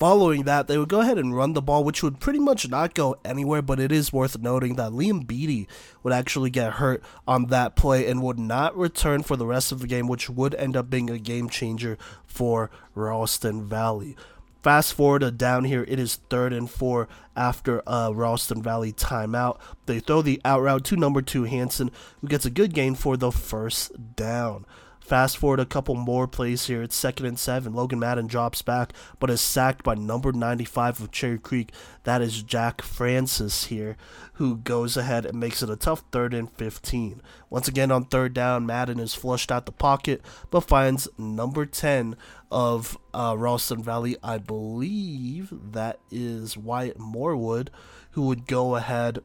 Following 0.01 0.45
that, 0.45 0.67
they 0.67 0.80
would 0.80 0.90
go 0.90 1.01
ahead 1.01 1.19
and 1.19 1.38
run 1.38 1.53
the 1.53 1.61
ball, 1.61 1.83
which 1.83 2.01
would 2.01 2.19
pretty 2.19 2.40
much 2.40 2.67
not 2.67 2.95
go 2.95 3.17
anywhere, 3.24 3.61
but 3.61 3.80
it 3.80 3.91
is 3.91 4.11
worth 4.11 4.40
noting 4.40 4.75
that 4.75 4.93
Liam 4.93 5.27
Beatty 5.27 5.67
would 6.01 6.11
actually 6.11 6.50
get 6.50 6.74
hurt 6.74 7.03
on 7.27 7.45
that 7.48 7.75
play 7.75 8.08
and 8.08 8.24
would 8.24 8.40
not 8.40 8.75
return 8.75 9.22
for 9.22 9.35
the 9.35 9.45
rest 9.45 9.72
of 9.72 9.80
the 9.80 9.85
game, 9.85 10.08
which 10.08 10.27
would 10.27 10.56
end 10.56 10.75
up 10.75 10.90
being 10.90 11.11
a 11.11 11.19
game 11.19 11.50
changer 11.50 12.00
for 12.25 12.72
Ralston 12.95 13.69
Valley. 13.69 14.16
Fast 14.61 14.93
forward 14.93 15.19
to 15.19 15.31
down 15.31 15.64
here, 15.64 15.85
it 15.88 15.98
is 15.98 16.17
third 16.30 16.53
and 16.53 16.69
four 16.69 17.07
after 17.35 17.81
a 17.88 18.14
Ralston 18.14 18.61
Valley 18.61 18.93
timeout. 18.93 19.59
They 19.88 19.99
throw 19.99 20.22
the 20.22 20.40
out 20.45 20.61
route 20.61 20.85
to 20.85 20.95
number 20.95 21.22
two 21.23 21.45
Hanson, 21.45 21.90
who 22.22 22.27
gets 22.27 22.45
a 22.45 22.51
good 22.51 22.73
gain 22.73 22.93
for 22.93 23.17
the 23.17 23.31
first 23.31 24.15
down. 24.15 24.65
Fast 24.99 25.38
forward 25.38 25.59
a 25.59 25.65
couple 25.65 25.95
more 25.95 26.27
plays 26.27 26.67
here. 26.67 26.83
It's 26.83 26.95
second 26.95 27.25
and 27.25 27.38
seven. 27.38 27.73
Logan 27.73 27.99
Madden 27.99 28.27
drops 28.27 28.61
back, 28.61 28.93
but 29.19 29.31
is 29.31 29.41
sacked 29.41 29.83
by 29.83 29.95
number 29.95 30.31
95 30.31 31.01
of 31.01 31.11
Cherry 31.11 31.40
Creek. 31.40 31.73
That 32.03 32.22
is 32.22 32.43
Jack 32.43 32.81
Francis 32.81 33.65
here, 33.65 33.98
who 34.33 34.57
goes 34.57 34.95
ahead 34.95 35.25
and 35.25 35.40
makes 35.40 35.64
it 35.64 35.69
a 35.72 35.75
tough 35.75 36.03
third 36.11 36.33
and 36.33 36.49
15. 36.51 37.22
Once 37.49 37.67
again 37.67 37.91
on 37.91 38.06
third 38.06 38.33
down, 38.33 38.65
Madden 38.65 38.99
is 38.99 39.15
flushed 39.15 39.51
out 39.51 39.65
the 39.65 39.72
pocket, 39.72 40.22
but 40.49 40.61
finds 40.61 41.09
number 41.17 41.65
10 41.65 42.15
of 42.51 42.97
uh, 43.13 43.35
Ralston 43.38 43.81
Valley. 43.81 44.17
I 44.21 44.38
believe 44.38 45.53
that 45.71 45.99
is 46.11 46.57
Wyatt 46.57 46.99
Morwood, 46.99 47.69
who 48.11 48.23
would 48.23 48.45
go 48.45 48.75
ahead 48.75 49.19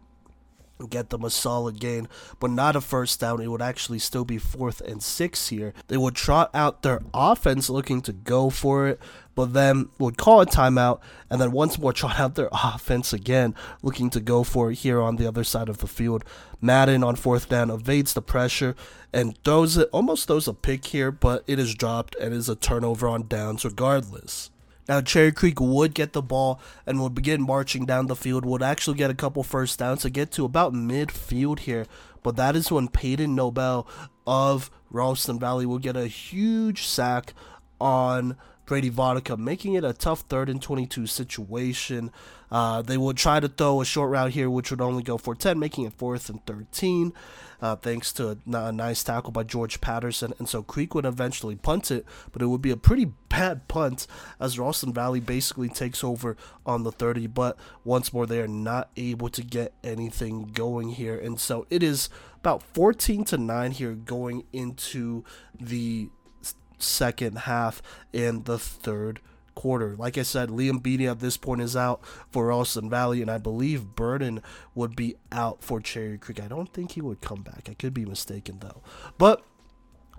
and 0.78 0.90
get 0.90 1.10
them 1.10 1.24
a 1.24 1.30
solid 1.30 1.80
gain, 1.80 2.08
but 2.38 2.50
not 2.50 2.76
a 2.76 2.80
first 2.80 3.20
down. 3.20 3.40
It 3.40 3.48
would 3.48 3.62
actually 3.62 3.98
still 3.98 4.24
be 4.24 4.38
fourth 4.38 4.80
and 4.80 5.02
six 5.02 5.48
here. 5.48 5.72
They 5.88 5.96
would 5.96 6.14
trot 6.14 6.50
out 6.54 6.82
their 6.82 7.02
offense 7.14 7.70
looking 7.70 8.02
to 8.02 8.12
go 8.12 8.50
for 8.50 8.86
it, 8.86 9.00
but 9.36 9.52
then 9.52 9.88
would 9.98 10.16
call 10.16 10.40
a 10.40 10.46
timeout 10.46 10.98
and 11.30 11.40
then 11.40 11.52
once 11.52 11.78
more 11.78 11.92
trot 11.92 12.18
out 12.18 12.34
their 12.34 12.48
offense 12.52 13.12
again, 13.12 13.54
looking 13.82 14.10
to 14.10 14.20
go 14.20 14.42
for 14.42 14.72
it 14.72 14.76
here 14.76 15.00
on 15.00 15.14
the 15.14 15.26
other 15.28 15.44
side 15.44 15.68
of 15.68 15.78
the 15.78 15.86
field. 15.86 16.24
Madden 16.60 17.04
on 17.04 17.14
fourth 17.14 17.48
down 17.48 17.70
evades 17.70 18.14
the 18.14 18.22
pressure 18.22 18.74
and 19.12 19.38
throws 19.44 19.76
it, 19.76 19.88
almost 19.92 20.26
throws 20.26 20.48
a 20.48 20.54
pick 20.54 20.86
here, 20.86 21.12
but 21.12 21.44
it 21.46 21.60
is 21.60 21.74
dropped 21.74 22.16
and 22.16 22.34
is 22.34 22.48
a 22.48 22.56
turnover 22.56 23.06
on 23.06 23.28
downs 23.28 23.64
regardless. 23.64 24.50
Now, 24.88 25.00
Cherry 25.00 25.32
Creek 25.32 25.60
would 25.60 25.94
get 25.94 26.12
the 26.12 26.22
ball 26.22 26.60
and 26.86 27.02
would 27.02 27.14
begin 27.14 27.42
marching 27.42 27.86
down 27.86 28.06
the 28.06 28.16
field, 28.16 28.46
would 28.46 28.62
actually 28.62 28.96
get 28.96 29.10
a 29.10 29.14
couple 29.14 29.42
first 29.42 29.78
downs 29.78 30.02
to 30.02 30.10
get 30.10 30.30
to 30.32 30.44
about 30.44 30.72
midfield 30.72 31.60
here. 31.60 31.86
But 32.22 32.36
that 32.36 32.56
is 32.56 32.70
when 32.70 32.88
Peyton 32.88 33.34
Nobel 33.34 33.86
of 34.26 34.70
Ralston 34.90 35.38
Valley 35.38 35.66
will 35.66 35.78
get 35.78 35.96
a 35.96 36.06
huge 36.06 36.86
sack 36.86 37.34
on 37.80 38.36
Brady 38.66 38.88
Vodicka, 38.88 39.36
making 39.36 39.74
it 39.74 39.84
a 39.84 39.92
tough 39.92 40.20
third 40.22 40.48
and 40.48 40.60
22 40.60 41.06
situation. 41.06 42.10
Uh, 42.50 42.82
they 42.82 42.96
would 42.96 43.16
try 43.16 43.40
to 43.40 43.48
throw 43.48 43.80
a 43.80 43.84
short 43.84 44.10
route 44.10 44.32
here, 44.32 44.50
which 44.50 44.70
would 44.70 44.80
only 44.80 45.02
go 45.02 45.16
for 45.16 45.34
10, 45.34 45.58
making 45.58 45.84
it 45.84 45.92
fourth 45.92 46.28
and 46.28 46.44
13, 46.46 47.12
uh, 47.60 47.76
thanks 47.76 48.12
to 48.12 48.30
a, 48.30 48.56
a, 48.56 48.72
nice 48.72 49.02
tackle 49.02 49.32
by 49.32 49.42
George 49.42 49.80
Patterson. 49.80 50.32
And 50.38 50.48
so 50.48 50.62
Creek 50.62 50.94
would 50.94 51.04
eventually 51.04 51.56
punt 51.56 51.90
it, 51.90 52.04
but 52.32 52.42
it 52.42 52.46
would 52.46 52.62
be 52.62 52.70
a 52.70 52.76
pretty 52.76 53.06
bad 53.28 53.66
punt 53.68 54.06
as 54.38 54.58
Ralston 54.58 54.92
Valley 54.92 55.20
basically 55.20 55.68
takes 55.68 56.04
over 56.04 56.36
on 56.64 56.82
the 56.82 56.92
30. 56.92 57.28
But 57.28 57.56
once 57.84 58.12
more, 58.12 58.26
they 58.26 58.40
are 58.40 58.48
not 58.48 58.90
able 58.96 59.28
to 59.30 59.42
get 59.42 59.72
anything 59.82 60.50
going 60.52 60.90
here. 60.90 61.18
And 61.18 61.40
so 61.40 61.66
it 61.70 61.82
is 61.82 62.08
about 62.36 62.62
14 62.62 63.24
to 63.24 63.38
9 63.38 63.72
here 63.72 63.94
going 63.94 64.44
into 64.52 65.24
the 65.58 66.10
second 66.78 67.38
half 67.38 67.82
in 68.12 68.44
the 68.44 68.58
third 68.58 69.20
quarter. 69.54 69.96
Like 69.96 70.16
I 70.16 70.22
said, 70.22 70.50
Liam 70.50 70.82
Beatty 70.82 71.08
at 71.08 71.18
this 71.18 71.36
point 71.36 71.62
is 71.62 71.74
out 71.74 72.00
for 72.30 72.46
Ralston 72.46 72.88
Valley, 72.88 73.20
and 73.22 73.30
I 73.30 73.38
believe 73.38 73.96
Burden 73.96 74.42
would 74.74 74.94
be 74.94 75.16
out 75.32 75.64
for 75.64 75.80
Cherry 75.80 76.18
Creek. 76.18 76.40
I 76.40 76.48
don't 76.48 76.72
think 76.72 76.92
he 76.92 77.00
would 77.00 77.20
come 77.20 77.42
back. 77.42 77.68
I 77.68 77.74
could 77.74 77.94
be 77.94 78.04
mistaken 78.04 78.58
though. 78.60 78.82
But 79.18 79.44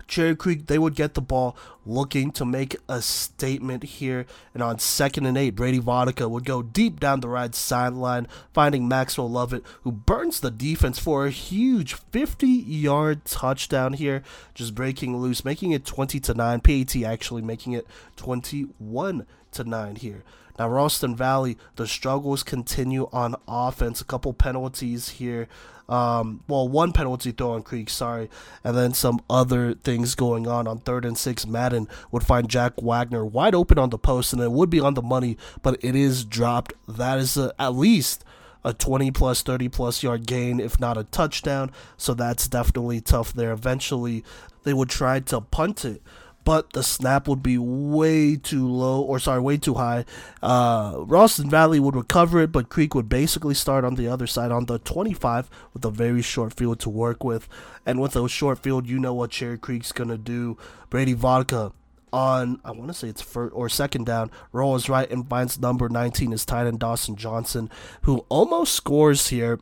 Cherry 0.08 0.34
Creek, 0.34 0.66
they 0.66 0.78
would 0.78 0.94
get 0.94 1.14
the 1.14 1.20
ball 1.20 1.54
looking 1.86 2.32
to 2.32 2.44
make 2.44 2.76
a 2.88 3.00
statement 3.02 3.84
here. 3.84 4.26
And 4.54 4.62
on 4.62 4.78
second 4.78 5.26
and 5.26 5.36
eight, 5.36 5.50
Brady 5.50 5.78
Vodicka 5.78 6.28
would 6.28 6.44
go 6.44 6.62
deep 6.62 6.98
down 6.98 7.20
the 7.20 7.28
right 7.28 7.54
sideline, 7.54 8.26
finding 8.52 8.88
Maxwell 8.88 9.30
Lovett, 9.30 9.62
who 9.82 9.92
burns 9.92 10.40
the 10.40 10.50
defense 10.50 10.98
for 10.98 11.26
a 11.26 11.30
huge 11.30 11.92
50 11.94 12.46
yard 12.46 13.24
touchdown 13.26 13.92
here, 13.92 14.22
just 14.54 14.74
breaking 14.74 15.18
loose, 15.18 15.44
making 15.44 15.72
it 15.72 15.84
20 15.84 16.18
to 16.20 16.34
9. 16.34 16.60
PAT 16.60 16.96
actually 17.04 17.42
making 17.42 17.74
it 17.74 17.86
21 18.16 19.26
to 19.52 19.64
9 19.64 19.96
here. 19.96 20.24
Now, 20.58 20.68
Ralston 20.68 21.14
Valley, 21.14 21.56
the 21.76 21.86
struggles 21.86 22.42
continue 22.42 23.08
on 23.12 23.36
offense. 23.46 24.00
A 24.00 24.04
couple 24.04 24.32
penalties 24.32 25.10
here. 25.10 25.48
Um, 25.88 26.44
well, 26.48 26.68
one 26.68 26.92
penalty 26.92 27.32
throw 27.32 27.52
on 27.52 27.62
Creek, 27.62 27.88
sorry, 27.88 28.28
and 28.62 28.76
then 28.76 28.92
some 28.92 29.20
other 29.30 29.74
things 29.74 30.14
going 30.14 30.46
on 30.46 30.66
on 30.66 30.78
third 30.78 31.04
and 31.04 31.16
six. 31.16 31.46
Madden 31.46 31.88
would 32.10 32.24
find 32.24 32.48
Jack 32.48 32.74
Wagner 32.82 33.24
wide 33.24 33.54
open 33.54 33.78
on 33.78 33.90
the 33.90 33.98
post, 33.98 34.32
and 34.32 34.42
it 34.42 34.52
would 34.52 34.70
be 34.70 34.80
on 34.80 34.94
the 34.94 35.02
money, 35.02 35.38
but 35.62 35.82
it 35.82 35.96
is 35.96 36.24
dropped. 36.24 36.74
That 36.86 37.18
is 37.18 37.36
a, 37.36 37.54
at 37.58 37.74
least 37.74 38.24
a 38.64 38.74
20 38.74 39.10
plus 39.12 39.42
30 39.42 39.68
plus 39.68 40.02
yard 40.02 40.26
gain 40.26 40.58
if 40.58 40.80
not 40.80 40.98
a 40.98 41.04
touchdown 41.04 41.70
so 41.96 42.12
that's 42.12 42.48
definitely 42.48 43.00
tough 43.00 43.32
there 43.32 43.52
eventually 43.52 44.24
they 44.64 44.74
would 44.74 44.90
try 44.90 45.20
to 45.20 45.40
punt 45.40 45.84
it 45.84 46.02
but 46.48 46.72
the 46.72 46.82
snap 46.82 47.28
would 47.28 47.42
be 47.42 47.58
way 47.58 48.34
too 48.34 48.66
low, 48.66 49.02
or 49.02 49.18
sorry, 49.18 49.38
way 49.38 49.58
too 49.58 49.74
high. 49.74 50.06
Uh, 50.42 50.94
Ralston 51.00 51.50
Valley 51.50 51.78
would 51.78 51.94
recover 51.94 52.40
it, 52.40 52.52
but 52.52 52.70
Creek 52.70 52.94
would 52.94 53.06
basically 53.06 53.52
start 53.52 53.84
on 53.84 53.96
the 53.96 54.08
other 54.08 54.26
side 54.26 54.50
on 54.50 54.64
the 54.64 54.78
25 54.78 55.50
with 55.74 55.84
a 55.84 55.90
very 55.90 56.22
short 56.22 56.54
field 56.54 56.80
to 56.80 56.88
work 56.88 57.22
with. 57.22 57.50
And 57.84 58.00
with 58.00 58.16
a 58.16 58.26
short 58.30 58.60
field, 58.60 58.88
you 58.88 58.98
know 58.98 59.12
what 59.12 59.30
Cherry 59.30 59.58
Creek's 59.58 59.92
going 59.92 60.08
to 60.08 60.16
do. 60.16 60.56
Brady 60.88 61.14
Vodicka 61.14 61.74
on 62.14 62.58
I 62.64 62.70
want 62.70 62.88
to 62.88 62.94
say 62.94 63.08
it's 63.08 63.20
first 63.20 63.52
or 63.54 63.68
second 63.68 64.06
down. 64.06 64.30
Rolls 64.50 64.88
right 64.88 65.10
and 65.10 65.28
finds 65.28 65.60
number 65.60 65.90
19 65.90 66.32
is 66.32 66.46
tight 66.46 66.66
end 66.66 66.78
Dawson 66.78 67.16
Johnson, 67.16 67.68
who 68.04 68.24
almost 68.30 68.74
scores 68.74 69.28
here, 69.28 69.60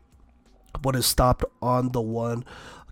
but 0.81 0.95
is 0.95 1.05
stopped 1.05 1.45
on 1.61 1.91
the 1.91 2.01
one. 2.01 2.45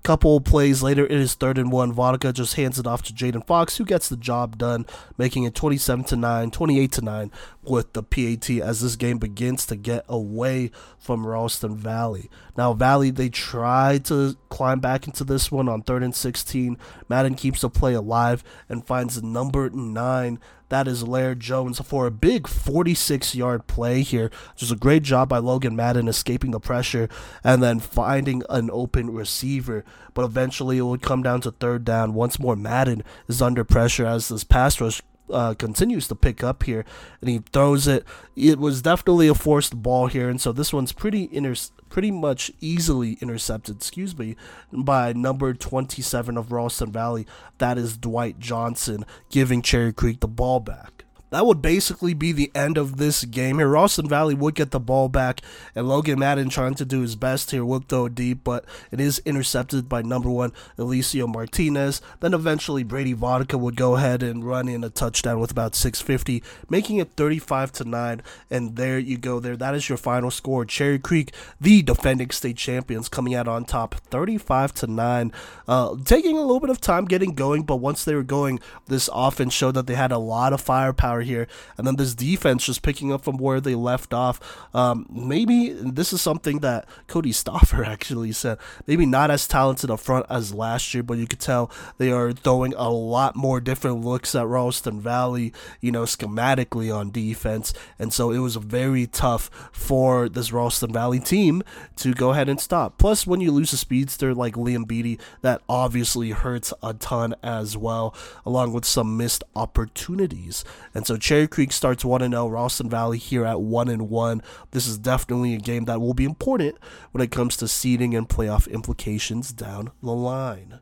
Couple 0.05 0.39
plays 0.42 0.83
later, 0.83 1.07
it 1.07 1.12
is 1.12 1.33
third 1.33 1.57
and 1.57 1.73
one. 1.73 1.91
Vodicka 1.91 2.34
just 2.34 2.57
hands 2.57 2.78
it 2.78 2.86
off 2.86 3.00
to 3.05 3.15
Jaden 3.15 3.47
Fox, 3.47 3.78
who 3.78 3.86
gets 3.86 4.07
the 4.07 4.18
job 4.18 4.58
done, 4.58 4.84
making 5.16 5.44
it 5.44 5.55
27 5.55 6.05
to 6.05 6.16
9, 6.16 6.50
28 6.50 6.92
to 6.92 7.00
9 7.00 7.33
with 7.62 7.91
the 7.94 8.02
PAT 8.02 8.50
as 8.50 8.83
this 8.83 8.97
game 8.97 9.16
begins 9.16 9.65
to 9.65 9.76
get 9.76 10.05
away 10.07 10.70
from 10.99 11.26
Ralston 11.26 11.78
Valley. 11.78 12.28
Now, 12.55 12.74
Valley, 12.74 13.12
they 13.12 13.31
try 13.31 13.97
to 14.05 14.36
climb 14.50 14.78
back 14.78 15.07
into 15.07 15.24
this 15.24 15.50
one 15.50 15.70
on 15.70 15.81
third 15.81 16.02
and 16.02 16.15
16. 16.15 16.76
Madden 17.08 17.34
keeps 17.34 17.62
the 17.62 17.70
play 17.70 17.94
alive 17.94 18.44
and 18.68 18.86
finds 18.86 19.18
the 19.18 19.26
number 19.26 19.70
nine 19.70 20.39
that 20.75 20.89
is 20.89 21.07
Laird 21.07 21.39
Jones 21.39 21.78
for 21.78 22.09
a 22.09 22.11
big 22.11 22.49
46 22.49 23.36
yard 23.36 23.69
play 23.69 24.03
here. 24.03 24.28
Just 24.57 24.73
a 24.73 24.77
great 24.77 25.05
job 25.05 25.28
by 25.28 25.39
Logan 25.39 25.77
Madden 25.77 26.09
escaping 26.09 26.51
the 26.51 26.59
pressure 26.59 27.09
and 27.44 27.62
then 27.62 27.78
finding 27.78 28.43
an 28.51 28.70
open 28.73 29.11
receiver. 29.11 29.85
But 30.15 30.25
eventually 30.25 30.78
it 30.78 30.83
would 30.83 31.01
come 31.01 31.23
down 31.23 31.43
to 31.43 31.53
third 31.53 31.85
down. 31.85 32.15
Once 32.15 32.41
more, 32.41 32.57
Madden 32.57 33.05
is 33.28 33.41
under 33.41 33.62
pressure 33.62 34.05
as 34.05 34.28
this 34.28 34.43
pass 34.43 34.81
rush 34.81 35.01
uh, 35.31 35.55
continues 35.55 36.09
to 36.09 36.15
pick 36.15 36.43
up 36.43 36.65
here, 36.65 36.85
and 37.20 37.31
he 37.31 37.39
throws 37.53 37.86
it. 37.86 38.05
It 38.36 38.59
was 38.59 38.83
definitely 38.83 39.28
a 39.28 39.35
forced 39.35 39.83
ball 39.83 40.09
here, 40.09 40.28
and 40.28 40.41
so 40.41 40.53
this 40.53 40.73
one's 40.73 40.93
pretty 40.93 41.28
inter- 41.33 41.55
pretty 41.89 42.11
much 42.11 42.51
easily 42.61 43.19
intercepted. 43.20 43.77
Excuse 43.77 44.17
me, 44.17 44.36
by 44.73 45.12
number 45.12 45.55
27 45.55 46.36
of 46.36 46.53
Ralston 46.53 46.93
Valley. 46.93 47.27
That 47.59 47.78
is 47.78 47.97
Dwight 47.97 48.39
Johnson 48.39 49.05
giving 49.31 49.62
Cherry 49.62 49.93
Creek 49.93 50.20
the 50.20 50.28
ball 50.28 50.61
back 50.61 51.03
that 51.35 51.47
would 51.47 51.61
basically 51.61 52.15
be 52.15 52.31
the 52.31 52.53
end 52.55 52.79
of 52.79 52.97
this 52.97 53.25
game 53.25 53.59
here. 53.59 53.67
Ralston 53.67 54.09
Valley 54.09 54.35
would 54.35 54.55
get 54.55 54.71
the 54.71 54.79
ball 54.79 55.09
back, 55.09 55.41
and 55.75 55.89
Logan 55.89 56.21
Madden 56.21 56.49
trying 56.49 56.77
to 56.77 56.85
do 56.85 57.01
his 57.01 57.17
best 57.17 57.51
here 57.51 57.65
would 57.65 57.89
throw 57.89 58.09
deep, 58.09 58.45
but 58.45 58.65
it 58.93 59.01
is 59.01 59.21
intercepted 59.25 59.89
by 59.89 60.01
number 60.01 60.31
one 60.31 60.53
Elicio 60.79 61.27
Martinez. 61.27 62.01
Then 62.21 62.35
eventually 62.35 62.85
Brady 62.85 63.15
Vodicka 63.15 63.59
would 63.59 63.75
go 63.75 63.97
ahead 63.97 64.23
and 64.23 64.45
run 64.45 64.69
in 64.69 64.85
a 64.85 64.91
touchdown 64.91 65.41
with 65.41 65.51
about 65.51 65.75
650, 65.75 66.41
making 66.71 66.99
it 66.99 67.11
35 67.17 67.73
to 67.73 67.85
9. 67.85 68.23
And 68.49 68.77
there 68.77 69.01
you 69.01 69.19
go. 69.19 69.41
There, 69.41 69.57
that 69.57 69.75
is 69.75 69.89
your 69.89 69.99
final 69.99 70.31
score. 70.31 70.65
Cherry 70.65 71.01
Creek, 71.01 71.35
the 71.61 71.83
defending 71.83 72.31
state 72.31 72.59
champions, 72.59 73.09
coming 73.09 73.35
out 73.35 73.49
on 73.49 73.65
top, 73.65 73.97
35 73.97 74.73
to 74.75 74.87
9. 74.87 75.33
Uh, 75.67 75.97
taking 76.05 76.37
a 76.37 76.43
little 76.43 76.61
bit 76.61 76.71
of 76.71 76.81
time 76.81 77.07
getting 77.07 77.35
going, 77.35 77.65
but 77.65 77.77
once 77.77 78.05
they 78.05 78.15
were 78.15 78.23
going, 78.23 78.61
this 78.87 79.11
offense 79.13 79.53
showed 79.53 79.75
that 79.75 79.89
they 79.89 79.97
had 79.97 80.13
a 80.13 80.19
lot 80.19 80.53
of 80.53 80.61
firepower 80.61 81.24
here. 81.25 81.47
And 81.77 81.86
then 81.86 81.97
this 81.97 82.15
defense 82.15 82.65
just 82.65 82.83
picking 82.83 83.12
up 83.12 83.25
from 83.25 83.36
where 83.36 83.61
they 83.61 83.75
left 83.75 84.15
off. 84.15 84.41
Um, 84.75 85.07
maybe 85.11 85.70
this 85.70 86.12
is 86.12 86.20
something 86.20 86.61
that 86.61 86.86
Kodey 87.09 87.31
Stoffer 87.31 87.86
actually 87.86 88.33
said. 88.33 88.59
Maybe 88.86 89.07
not 89.07 89.31
as 89.31 89.49
talented 89.49 89.91
up 89.91 90.01
front 90.01 90.27
as 90.31 90.55
last 90.55 90.94
year, 90.94 91.03
but 91.03 91.19
you 91.19 91.27
could 91.27 91.41
tell 91.41 91.70
they 91.99 92.11
are 92.11 92.33
throwing 92.33 92.75
a 92.75 92.91
lot 92.91 93.36
more 93.36 93.61
different 93.61 94.05
looks 94.05 94.35
at 94.35 94.47
Ralston 94.47 95.01
Valley, 95.01 95.53
you 95.81 95.91
know, 95.91 96.03
schematically 96.03 96.94
on 96.94 97.11
defense. 97.11 97.73
And 97.99 98.12
so 98.12 98.31
it 98.31 98.39
was 98.39 98.57
very 98.57 99.07
tough 99.07 99.51
for 99.73 100.28
this 100.28 100.53
Ralston 100.53 100.93
Valley 100.93 101.20
team 101.20 101.62
to 101.97 102.15
go 102.15 102.31
ahead 102.31 102.49
and 102.49 102.61
stop. 102.61 102.99
Plus, 102.99 103.27
when 103.27 103.41
you 103.41 103.51
lose 103.51 103.73
a 103.73 103.77
speedster 103.77 104.35
like 104.35 104.55
Liam 104.55 104.86
Beatty, 104.86 105.19
that 105.43 105.62
obviously 105.69 106.31
hurts 106.31 106.73
a 106.83 106.94
ton 106.94 107.35
as 107.43 107.77
well, 107.77 108.15
along 108.44 108.73
with 108.73 108.85
some 108.85 109.17
missed 109.17 109.44
opportunities. 109.55 110.65
And 110.94 111.07
so 111.07 111.14
so 111.15 111.18
Cherry 111.18 111.47
Creek 111.47 111.70
starts 111.70 112.05
1 112.05 112.28
0, 112.28 112.49
Ralston 112.49 112.91
Valley 112.91 113.18
here 113.18 113.44
at 113.44 113.60
1 113.60 114.09
1. 114.09 114.43
This 114.73 114.89
is 114.89 114.99
definitely 114.99 115.55
a 115.55 115.59
game 115.59 115.84
that 115.84 116.01
will 116.01 116.12
be 116.12 116.25
important 116.25 116.76
when 117.12 117.23
it 117.23 117.31
comes 117.31 117.57
to 117.59 117.68
seeding 117.68 118.17
and 118.17 118.28
playoff 118.28 118.68
implications 118.68 119.52
down 119.52 119.93
the 120.02 120.10
line. 120.10 120.81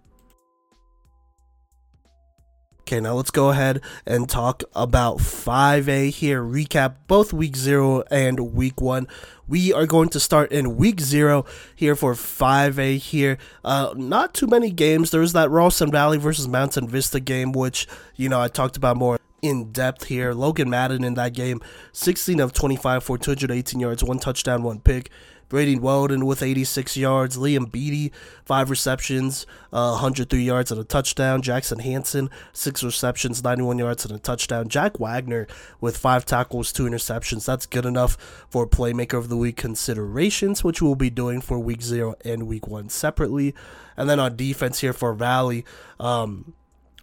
Okay, 2.81 2.99
now 2.99 3.13
let's 3.13 3.31
go 3.31 3.51
ahead 3.51 3.83
and 4.07 4.27
talk 4.27 4.63
about 4.75 5.19
5A 5.19 6.09
here. 6.09 6.43
Recap 6.43 6.97
both 7.09 7.35
week 7.35 7.55
0 7.55 8.03
and 8.11 8.55
week 8.55 8.81
1. 8.81 9.07
We 9.47 9.71
are 9.75 9.87
going 9.87 10.09
to 10.11 10.21
start 10.21 10.51
in 10.51 10.77
week 10.77 11.01
0 11.01 11.45
here 11.75 11.95
for 11.95 12.15
5A 12.15 12.97
here. 12.97 13.37
Uh, 13.63 13.93
not 13.97 14.33
too 14.33 14.47
many 14.47 14.71
games. 14.71 15.11
There's 15.11 15.35
that 15.35 15.51
Ralston 15.51 15.91
Valley 15.91 16.17
versus 16.17 16.49
Mountain 16.49 16.89
Vista 16.89 17.21
game, 17.21 17.53
which, 17.53 17.87
you 18.17 18.31
know, 18.31 18.41
I 18.41 18.49
talked 18.49 18.79
about 18.79 18.97
more 18.97 19.19
in 19.43 19.73
depth 19.73 20.05
here. 20.05 20.33
Logan 20.33 20.71
Madden 20.71 21.05
in 21.05 21.15
that 21.15 21.35
game, 21.35 21.61
16 21.93 22.41
of 22.41 22.53
25 22.53 23.05
for 23.05 23.19
218 23.19 23.81
yards, 23.81 24.03
one 24.03 24.19
touchdown, 24.19 24.63
one 24.63 24.81
pick. 24.81 25.11
Brady 25.53 25.79
Weldon 25.79 26.25
with 26.25 26.43
86 26.43 26.97
yards. 26.97 27.37
Liam 27.37 27.71
Beatty, 27.71 28.11
five 28.43 28.71
receptions, 28.71 29.47
uh, 29.71 29.91
103 29.91 30.43
yards 30.43 30.71
and 30.73 30.81
a 30.81 30.85
touchdown. 30.85 31.43
Jackson 31.43 31.81
Hanson, 31.81 32.31
six 32.55 32.83
receptions, 32.83 33.45
91 33.45 33.77
yards 33.79 34.07
and 34.07 34.15
a 34.15 34.19
touchdown. 34.19 34.69
Jack 34.69 34.99
Wagner 34.99 35.47
with 35.79 35.99
five 35.99 36.25
tackles, 36.25 36.73
two 36.73 36.85
interceptions. 36.85 37.45
That's 37.45 37.67
good 37.67 37.85
enough 37.85 38.17
for 38.49 38.67
Playmaker 38.67 39.19
of 39.19 39.29
the 39.29 39.37
Week 39.37 39.59
considerations, 39.59 40.65
which 40.65 40.81
we'll 40.81 40.95
be 40.95 41.11
doing 41.11 41.43
for 41.43 41.59
week 41.59 41.83
zero 41.83 42.15
and 42.25 42.47
week 42.47 42.67
one 42.67 42.89
separately. 42.89 43.55
And 43.95 44.09
then 44.09 44.19
on 44.19 44.37
defense 44.37 44.79
here 44.79 44.95
for 44.95 45.13
Valley, 45.13 45.67
um, 46.01 46.55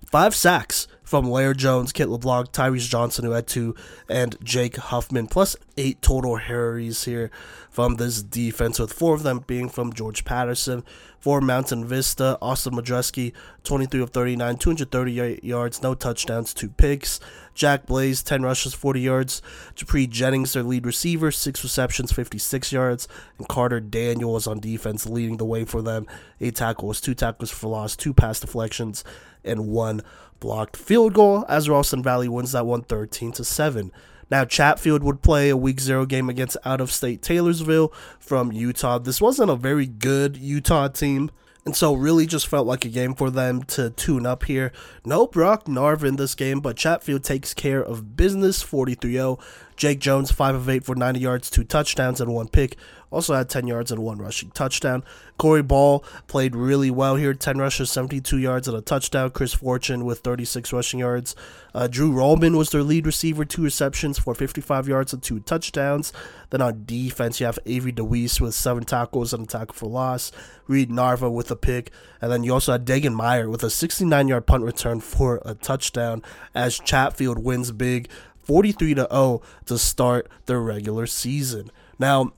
five 0.08 0.34
sacks 0.34 0.88
from 1.10 1.28
Laird 1.28 1.58
Jones, 1.58 1.92
Kit 1.92 2.08
LeBlanc, 2.08 2.52
Tyrese 2.52 2.88
Johnson, 2.88 3.26
who 3.26 3.32
had 3.32 3.48
two, 3.48 3.74
and 4.08 4.36
Jake 4.44 4.76
Huffman, 4.76 5.26
plus 5.26 5.56
eight 5.76 6.04
total 6.04 6.38
hurries 6.38 7.06
here 7.06 7.32
from 7.72 7.96
this 7.96 8.22
defense, 8.22 8.78
with 8.78 8.94
four 8.94 9.16
of 9.16 9.24
them 9.24 9.44
being 9.48 9.70
from 9.70 9.92
George 9.92 10.24
Patterson. 10.24 10.84
For 11.20 11.42
Mountain 11.42 11.86
Vista, 11.86 12.38
Austin 12.42 12.76
Madreski, 12.76 13.34
23 13.64 14.02
of 14.02 14.12
39, 14.12 14.56
238 14.58 15.44
yards, 15.44 15.82
no 15.82 15.96
touchdowns, 15.96 16.54
two 16.54 16.70
picks. 16.70 17.20
Jack 17.56 17.88
Blaze, 17.88 18.24
10 18.24 18.44
rushes, 18.44 18.74
40 18.74 19.02
yards. 19.02 19.42
Dupree 19.76 20.08
Jennings, 20.08 20.54
their 20.54 20.64
lead 20.64 20.86
receiver, 20.86 21.30
6 21.30 21.62
receptions, 21.62 22.14
56 22.14 22.72
yards. 22.72 23.08
And 23.38 23.50
Carter 23.50 23.82
Daniel 23.82 24.34
was 24.34 24.48
on 24.48 24.62
defense, 24.62 25.06
leading 25.06 25.38
the 25.38 25.46
way 25.46 25.66
for 25.66 25.82
them. 25.82 26.08
8 26.40 26.56
tackles, 26.56 27.02
2 27.02 27.16
tackles 27.16 27.52
for 27.52 27.68
loss, 27.68 27.98
2 27.98 28.14
pass 28.14 28.40
deflections, 28.40 29.04
and 29.44 29.68
1 29.68 30.02
blocked 30.40 30.78
field 30.78 31.14
goal 31.14 31.46
as 31.48 31.70
Ralston 31.70 32.04
Valley 32.04 32.28
wins 32.28 32.52
that 32.54 32.66
one 32.66 32.82
13 32.82 33.32
to 33.34 33.44
7. 33.44 33.92
Now, 34.32 34.46
Chatfield 34.46 35.04
would 35.04 35.22
play 35.22 35.50
a 35.50 35.58
week 35.58 35.80
zero 35.80 36.06
game 36.06 36.30
against 36.30 36.58
out 36.64 36.82
of 36.82 36.92
state 36.92 37.22
Taylorsville 37.22 37.92
from 38.20 38.52
Utah. 38.52 39.00
This 39.00 39.20
wasn't 39.20 39.50
a 39.50 39.56
very 39.56 39.88
good 39.88 40.38
Utah 40.38 40.88
team. 40.88 41.32
And 41.66 41.76
so, 41.76 41.94
really 41.94 42.26
just 42.26 42.48
felt 42.48 42.66
like 42.66 42.86
a 42.86 42.90
game 42.90 43.14
for 43.14 43.30
them 43.30 43.64
to 43.64 43.90
tune 43.90 44.26
up 44.26 44.46
here. 44.46 44.72
No 45.06 45.28
Brock 45.28 45.66
Narv 45.66 46.04
in 46.04 46.16
this 46.16 46.34
game, 46.34 46.62
but 46.62 46.78
Chatfield 46.78 47.24
takes 47.24 47.54
care 47.54 47.84
of 47.84 48.16
business 48.16 48.62
43 48.62 49.14
0. 49.14 49.40
Jake 49.80 50.00
Jones, 50.00 50.30
5 50.30 50.56
of 50.56 50.70
8 50.70 50.84
for 50.84 50.94
90 50.94 51.22
yards, 51.22 51.50
2 51.50 51.64
touchdowns, 51.64 52.20
and 52.20 52.34
1 52.34 52.50
pick. 52.50 52.76
Also 53.12 53.34
had 53.34 53.50
10 53.50 53.66
yards 53.66 53.92
and 53.92 54.04
1 54.04 54.18
rushing 54.18 54.52
touchdown. 54.52 55.06
Corey 55.38 55.64
Ball 55.64 56.04
played 56.28 56.54
really 56.54 56.92
well 56.92 57.16
here 57.16 57.34
10 57.34 57.58
rushes, 57.58 57.90
72 57.90 58.38
yards, 58.38 58.68
and 58.68 58.76
a 58.76 58.82
touchdown. 58.82 59.32
Chris 59.32 59.54
Fortune 59.54 60.04
with 60.04 60.20
36 60.20 60.74
rushing 60.74 61.00
yards. 61.00 61.34
Uh, 61.74 61.88
Drew 61.88 62.12
Rollman 62.12 62.58
was 62.58 62.72
their 62.72 62.84
lead 62.84 63.06
receiver, 63.06 63.46
2 63.46 63.64
receptions 63.64 64.20
for 64.20 64.36
55 64.36 64.90
yards 64.90 65.14
and 65.14 65.24
2 65.24 65.40
touchdowns. 65.40 66.12
Then 66.50 66.62
on 66.62 66.84
defense, 66.86 67.40
you 67.40 67.46
have 67.46 67.58
Avery 67.66 67.94
DeWeese 67.94 68.42
with 68.42 68.56
7 68.56 68.84
tackles 68.84 69.34
and 69.34 69.46
a 69.46 69.48
tackle 69.48 69.76
for 69.76 69.88
loss. 69.88 70.34
Reed 70.68 70.92
Narva 70.92 71.32
with 71.32 71.50
a 71.52 71.56
pick. 71.56 71.92
And 72.22 72.30
then 72.30 72.44
you 72.44 72.54
also 72.54 72.74
had 72.74 72.86
Dagan 72.86 73.14
Meyer 73.14 73.50
with 73.50 73.64
a 73.64 73.70
69 73.70 74.28
yard 74.28 74.46
punt 74.46 74.66
return 74.66 75.00
for 75.00 75.42
a 75.46 75.56
touchdown 75.56 76.22
as 76.54 76.78
Chatfield 76.78 77.40
wins 77.40 77.72
big 77.72 78.10
43 78.50 78.96
to 78.96 79.08
0 79.12 79.42
to 79.68 79.78
start 79.78 80.28
their 80.48 80.60
regular 80.60 81.06
season. 81.06 81.70
Now, 82.00 82.34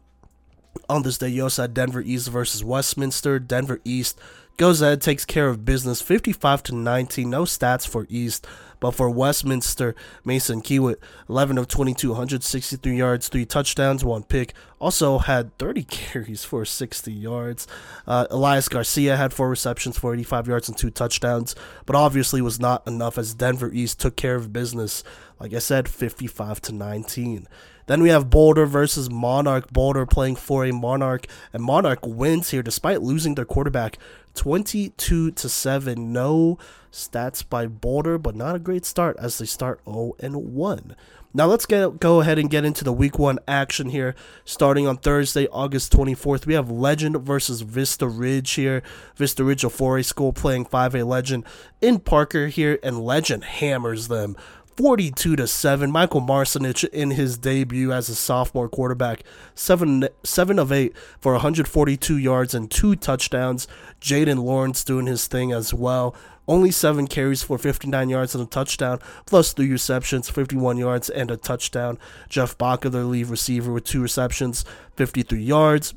on 0.90 1.04
this 1.04 1.18
day, 1.18 1.30
you 1.30 1.44
also 1.44 1.62
had 1.62 1.74
Denver 1.74 2.02
East 2.02 2.28
versus 2.28 2.66
Westminster. 2.66 3.40
Denver 3.40 3.80
East 3.86 4.20
goes 4.58 4.82
ahead, 4.82 5.02
takes 5.02 5.24
care 5.24 5.48
of 5.48 5.64
business 5.64 6.02
55 6.02 6.64
to 6.64 6.76
19. 6.76 7.30
No 7.30 7.44
stats 7.44 7.88
for 7.88 8.08
East, 8.10 8.46
but 8.82 8.92
for 8.92 9.10
Westminster, 9.10 9.96
Mason 10.26 10.62
Kiewit, 10.62 10.98
11 11.30 11.58
of 11.58 11.70
22, 11.70 12.10
163 12.10 12.98
yards, 12.98 13.30
3 13.30 13.46
touchdowns, 13.46 14.04
1 14.04 14.24
pick. 14.24 14.54
Also 14.80 15.20
had 15.20 15.58
30 15.60 15.84
carries 15.90 16.44
for 16.44 16.66
60 16.66 17.14
yards. 17.14 17.68
Uh, 18.06 18.26
Elias 18.32 18.68
Garcia 18.68 19.16
had 19.16 19.34
4 19.34 19.48
receptions 19.48 19.98
for 19.98 20.14
85 20.14 20.48
yards 20.48 20.68
and 20.68 20.78
2 20.78 20.90
touchdowns, 20.90 21.56
but 21.86 21.96
obviously 21.96 22.42
was 22.42 22.60
not 22.60 22.86
enough 22.88 23.20
as 23.20 23.36
Denver 23.36 23.72
East 23.72 24.00
took 24.00 24.18
care 24.18 24.36
of 24.36 24.52
business, 24.52 25.04
like 25.40 25.54
I 25.54 25.60
said, 25.60 25.88
55 25.88 26.60
to 26.62 26.74
19. 26.74 27.48
Then 27.86 28.02
we 28.02 28.10
have 28.10 28.30
Boulder 28.30 28.66
versus 28.66 29.10
Monarch. 29.10 29.72
Boulder 29.72 30.06
playing 30.06 30.38
for 30.38 30.66
a 30.66 30.72
Monarch, 30.72 31.28
and 31.54 31.64
Monarch 31.64 32.00
wins 32.06 32.50
here 32.50 32.64
despite 32.64 33.02
losing 33.02 33.36
their 33.36 33.46
quarterback 33.46 33.98
22 34.34 35.32
to 35.32 35.50
7. 35.50 36.14
No 36.14 36.58
stats 36.92 37.48
by 37.48 37.68
Boulder, 37.68 38.18
but 38.18 38.36
not 38.36 38.56
a 38.56 38.60
great 38.60 38.86
start 38.86 39.16
as 39.20 39.38
they 39.38 39.46
start 39.46 39.82
0 39.86 40.14
and 40.20 40.54
1. 40.54 40.96
Now 41.34 41.46
let's 41.46 41.66
get 41.66 42.02
go 42.02 42.20
ahead 42.20 42.38
and 42.38 42.50
get 42.50 42.66
into 42.66 42.84
the 42.84 42.92
week 42.92 43.18
1 43.18 43.40
action 43.48 43.90
here. 43.90 44.16
Starting 44.44 44.86
on 44.86 44.98
Thursday, 44.98 45.48
August 45.48 45.94
24th, 45.94 46.46
we 46.46 46.56
have 46.56 46.70
Legend 46.70 47.22
versus 47.22 47.62
Vista 47.62 48.08
Ridge 48.08 48.52
here. 48.52 48.84
Vista 49.16 49.44
Ridge, 49.44 49.64
a 49.64 49.68
4A 49.68 50.04
school 50.04 50.34
playing 50.34 50.66
5A 50.66 51.08
Legend 51.08 51.46
in 51.80 52.00
Parker 52.00 52.48
here, 52.48 52.80
and 52.84 53.00
Legend 53.00 53.46
hammers 53.46 54.10
them 54.10 54.36
42 54.76 55.36
to 55.36 55.48
7. 55.48 55.92
Michael 55.92 56.22
Marcinich 56.22 56.84
in 56.90 57.12
his 57.12 57.38
debut 57.38 57.94
as 57.94 58.10
a 58.10 58.16
sophomore 58.16 58.68
quarterback, 58.68 59.24
7 59.56 60.10
7 60.24 60.60
of 60.60 60.72
8 60.72 60.94
for 61.20 61.34
142 61.34 62.18
yards 62.18 62.54
and 62.54 62.70
2 62.70 62.96
touchdowns. 62.98 63.68
Jaden 64.02 64.44
Lawrence 64.44 64.84
doing 64.84 65.06
his 65.06 65.28
thing 65.28 65.54
as 65.54 65.74
well. 65.74 66.14
Only 66.52 66.72
7 66.72 67.08
carries 67.08 67.42
for 67.42 67.58
59 67.58 68.10
yards 68.10 68.36
and 68.36 68.44
a 68.44 68.46
touchdown, 68.46 69.00
plus 69.26 69.54
3 69.54 69.72
receptions, 69.72 70.30
51 70.30 70.78
yards 70.78 71.10
and 71.10 71.32
a 71.32 71.38
touchdown. 71.38 71.98
Jeff 72.28 72.58
Baca, 72.58 72.90
their 72.90 73.06
lead 73.06 73.28
receiver, 73.28 73.72
with 73.72 73.86
2 73.86 74.02
receptions, 74.02 74.66
53 74.98 75.42
yards. 75.42 75.94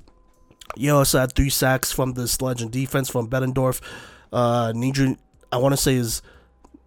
You 0.76 0.94
also 0.94 1.18
had 1.18 1.32
3 1.32 1.50
sacks 1.50 1.90
from 1.90 2.12
this 2.12 2.40
legend 2.40 2.70
defense 2.70 3.10
from 3.10 3.28
Bettendorf. 3.28 3.80
Uh, 4.32 4.72
Nidri, 4.72 5.18
I 5.50 5.56
want 5.56 5.72
to 5.72 5.76
say 5.76 5.96
is 5.96 6.22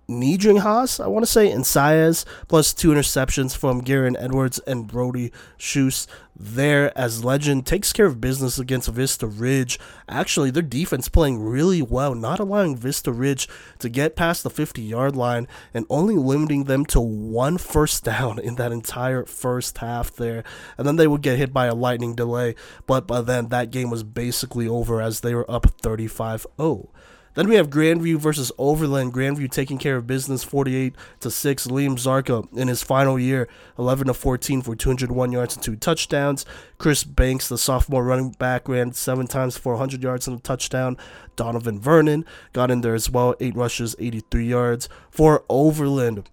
Nidring 0.09 0.59
Haas, 0.59 1.01
I 1.01 1.07
want 1.07 1.25
to 1.25 1.31
say, 1.31 1.51
and 1.51 1.65
Saez, 1.65 2.23
plus 2.47 2.73
two 2.73 2.91
interceptions 2.91 3.57
from 3.57 3.81
Garen 3.81 4.15
Edwards 4.15 4.57
and 4.59 4.87
Brody 4.87 5.33
Schus. 5.59 6.07
There, 6.39 6.95
as 6.97 7.25
Legend 7.25 7.65
takes 7.65 7.91
care 7.91 8.05
of 8.05 8.21
business 8.21 8.59
against 8.59 8.89
Vista 8.89 9.25
Ridge. 9.25 9.79
Actually, 10.07 10.51
their 10.51 10.61
defense 10.61 11.09
playing 11.09 11.41
really 11.41 11.81
well, 11.81 12.13
not 12.13 12.39
allowing 12.39 12.77
Vista 12.77 13.11
Ridge 13.11 13.49
to 13.79 13.89
get 13.89 14.15
past 14.15 14.43
the 14.43 14.49
50 14.51 14.81
yard 14.81 15.15
line 15.15 15.47
and 15.73 15.85
only 15.89 16.15
limiting 16.15 16.65
them 16.65 16.85
to 16.85 17.01
one 17.01 17.57
first 17.57 18.03
down 18.03 18.37
in 18.39 18.55
that 18.55 18.71
entire 18.71 19.25
first 19.25 19.79
half 19.79 20.15
there. 20.15 20.43
And 20.77 20.87
then 20.87 20.95
they 20.95 21.07
would 21.07 21.21
get 21.21 21.39
hit 21.39 21.51
by 21.51 21.65
a 21.65 21.75
lightning 21.75 22.13
delay, 22.13 22.53
but 22.85 23.07
by 23.07 23.21
then 23.21 23.49
that 23.49 23.71
game 23.71 23.89
was 23.89 24.03
basically 24.03 24.67
over 24.67 25.01
as 25.01 25.21
they 25.21 25.33
were 25.33 25.49
up 25.51 25.65
35 25.81 26.45
0. 26.57 26.89
Then 27.37 27.47
we 27.47 27.53
have 27.53 27.69
Grandview 27.69 28.17
versus 28.17 28.51
Overland. 28.57 29.13
Grandview 29.13 29.51
taking 29.51 29.77
care 29.77 29.95
of 29.95 30.07
business 30.07 30.43
48 30.43 30.95
to 31.19 31.29
6. 31.29 31.67
Liam 31.67 31.95
Zarka 31.95 32.51
in 32.57 32.67
his 32.67 32.81
final 32.81 33.19
year, 33.19 33.47
11 33.77 34.07
to 34.07 34.15
14 34.15 34.63
for 34.63 34.75
201 34.75 35.31
yards 35.31 35.55
and 35.55 35.63
two 35.63 35.75
touchdowns. 35.75 36.47
Chris 36.79 37.03
Banks, 37.03 37.47
the 37.47 37.59
sophomore 37.59 38.03
running 38.03 38.31
back, 38.31 38.67
ran 38.67 38.91
seven 38.91 39.27
times 39.27 39.55
for 39.55 39.73
100 39.73 40.01
yards 40.01 40.27
and 40.27 40.39
a 40.39 40.41
touchdown. 40.41 40.97
Donovan 41.35 41.79
Vernon 41.79 42.25
got 42.53 42.71
in 42.71 42.81
there 42.81 42.95
as 42.95 43.07
well, 43.07 43.35
eight 43.39 43.55
rushes, 43.55 43.95
83 43.99 44.47
yards. 44.47 44.89
For 45.11 45.45
Overland, 45.47 46.27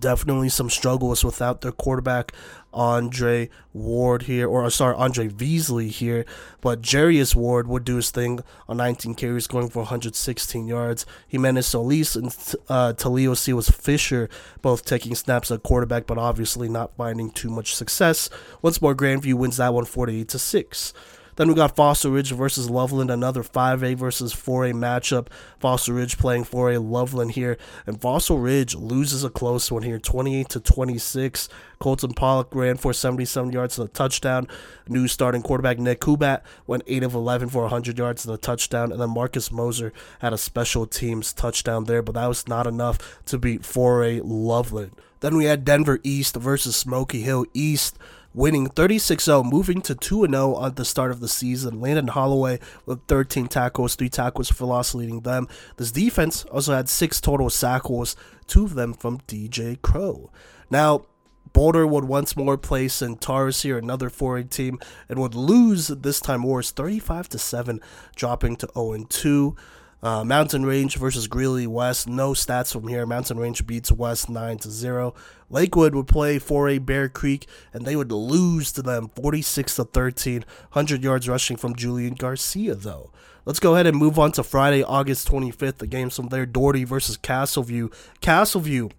definitely 0.00 0.48
some 0.48 0.70
struggles 0.70 1.26
without 1.26 1.60
their 1.60 1.72
quarterback 1.72 2.32
Andre 2.76 3.48
Ward 3.72 4.22
here, 4.22 4.46
or 4.46 4.68
sorry, 4.70 4.94
Andre 4.96 5.28
Veasley 5.28 5.88
here. 5.88 6.24
But 6.60 6.82
Jarius 6.82 7.34
Ward 7.34 7.66
would 7.66 7.84
do 7.84 7.96
his 7.96 8.10
thing 8.10 8.40
on 8.68 8.76
19 8.76 9.14
carries, 9.14 9.46
going 9.46 9.70
for 9.70 9.80
116 9.80 10.68
yards. 10.68 11.06
Jimenez 11.26 11.66
Solis 11.66 12.14
and 12.14 12.26
uh, 12.68 12.92
Talio 12.92 13.54
was 13.54 13.70
Fisher 13.70 14.28
both 14.62 14.84
taking 14.84 15.14
snaps 15.14 15.50
at 15.50 15.62
quarterback, 15.62 16.06
but 16.06 16.18
obviously 16.18 16.68
not 16.68 16.96
finding 16.96 17.30
too 17.30 17.50
much 17.50 17.74
success. 17.74 18.28
Once 18.62 18.80
more, 18.80 18.94
Grandview 18.94 19.34
wins 19.34 19.56
that 19.56 19.72
one 19.72 19.86
48 19.86 20.28
to 20.28 20.38
6. 20.38 20.92
Then 21.36 21.48
we 21.48 21.54
got 21.54 21.76
Fossil 21.76 22.10
Ridge 22.10 22.32
versus 22.32 22.68
Loveland, 22.70 23.10
another 23.10 23.42
5A 23.42 23.94
versus 23.96 24.34
4A 24.34 24.72
matchup. 24.72 25.28
Fossil 25.60 25.94
Ridge 25.94 26.18
playing 26.18 26.44
4A 26.44 26.82
Loveland 26.82 27.32
here, 27.32 27.58
and 27.86 28.00
Fossil 28.00 28.38
Ridge 28.38 28.74
loses 28.74 29.22
a 29.22 29.30
close 29.30 29.70
one 29.70 29.82
here, 29.82 29.98
28 29.98 30.48
to 30.48 30.60
26. 30.60 31.48
Colton 31.78 32.14
Pollock 32.14 32.54
ran 32.54 32.76
for 32.76 32.92
77 32.92 33.52
yards 33.52 33.78
and 33.78 33.88
a 33.88 33.92
touchdown. 33.92 34.48
New 34.88 35.06
starting 35.06 35.42
quarterback 35.42 35.78
Nick 35.78 36.00
Kubat 36.00 36.40
went 36.66 36.82
8 36.86 37.02
of 37.02 37.14
11 37.14 37.50
for 37.50 37.62
100 37.62 37.98
yards 37.98 38.24
and 38.24 38.34
a 38.34 38.38
touchdown, 38.38 38.90
and 38.90 39.00
then 39.00 39.10
Marcus 39.10 39.52
Moser 39.52 39.92
had 40.20 40.32
a 40.32 40.38
special 40.38 40.86
teams 40.86 41.32
touchdown 41.34 41.84
there, 41.84 42.02
but 42.02 42.14
that 42.14 42.26
was 42.26 42.48
not 42.48 42.66
enough 42.66 43.22
to 43.26 43.38
beat 43.38 43.62
4A 43.62 44.22
Loveland. 44.24 44.92
Then 45.20 45.36
we 45.36 45.46
had 45.46 45.64
Denver 45.64 45.98
East 46.02 46.36
versus 46.36 46.76
Smoky 46.76 47.22
Hill 47.22 47.46
East 47.52 47.98
winning 48.36 48.68
36-0, 48.68 49.50
moving 49.50 49.80
to 49.80 49.94
2-0 49.94 50.64
at 50.64 50.76
the 50.76 50.84
start 50.84 51.10
of 51.10 51.20
the 51.20 51.26
season. 51.26 51.80
Landon 51.80 52.08
Holloway 52.08 52.60
with 52.84 53.00
13 53.08 53.48
tackles, 53.48 53.96
3 53.96 54.10
tackles 54.10 54.52
for 54.52 54.66
loss 54.66 54.94
leading 54.94 55.22
them. 55.22 55.48
This 55.78 55.90
defense 55.90 56.44
also 56.44 56.74
had 56.74 56.88
6 56.88 57.20
total 57.22 57.48
sackles, 57.48 58.14
2 58.46 58.64
of 58.66 58.74
them 58.74 58.92
from 58.92 59.18
DJ 59.26 59.80
Crow. 59.80 60.30
Now, 60.70 61.06
Boulder 61.54 61.86
would 61.86 62.04
once 62.04 62.36
more 62.36 62.58
play 62.58 62.86
Centaurus 62.88 63.62
here, 63.62 63.78
another 63.78 64.10
4A 64.10 64.50
team, 64.50 64.78
and 65.08 65.18
would 65.18 65.34
lose 65.34 65.88
this 65.88 66.20
time 66.20 66.42
worse 66.42 66.70
35 66.70 67.30
to 67.30 67.38
7, 67.38 67.80
dropping 68.14 68.56
to 68.56 68.68
0 68.74 69.06
2. 69.08 69.56
Uh, 70.02 70.22
Mountain 70.24 70.64
Range 70.64 70.94
versus 70.96 71.26
Greeley 71.26 71.66
West. 71.66 72.06
No 72.08 72.32
stats 72.32 72.72
from 72.72 72.88
here. 72.88 73.06
Mountain 73.06 73.38
Range 73.38 73.66
beats 73.66 73.90
West 73.90 74.28
9 74.28 74.58
to 74.58 74.70
0. 74.70 75.14
Lakewood 75.48 75.94
would 75.94 76.06
play 76.06 76.38
4A 76.38 76.84
Bear 76.84 77.08
Creek, 77.08 77.46
and 77.72 77.86
they 77.86 77.96
would 77.96 78.12
lose 78.12 78.72
to 78.72 78.82
them 78.82 79.08
46 79.08 79.76
to 79.76 79.84
13. 79.84 80.44
100 80.72 81.02
yards 81.02 81.28
rushing 81.28 81.56
from 81.56 81.74
Julian 81.74 82.14
Garcia, 82.14 82.74
though. 82.74 83.10
Let's 83.44 83.60
go 83.60 83.74
ahead 83.74 83.86
and 83.86 83.96
move 83.96 84.18
on 84.18 84.32
to 84.32 84.42
Friday, 84.42 84.82
August 84.82 85.28
25th. 85.28 85.78
The 85.78 85.86
games 85.86 86.16
from 86.16 86.28
there 86.28 86.46
Doherty 86.46 86.84
versus 86.84 87.16
Castleview. 87.16 87.92
Castleview 88.20 88.90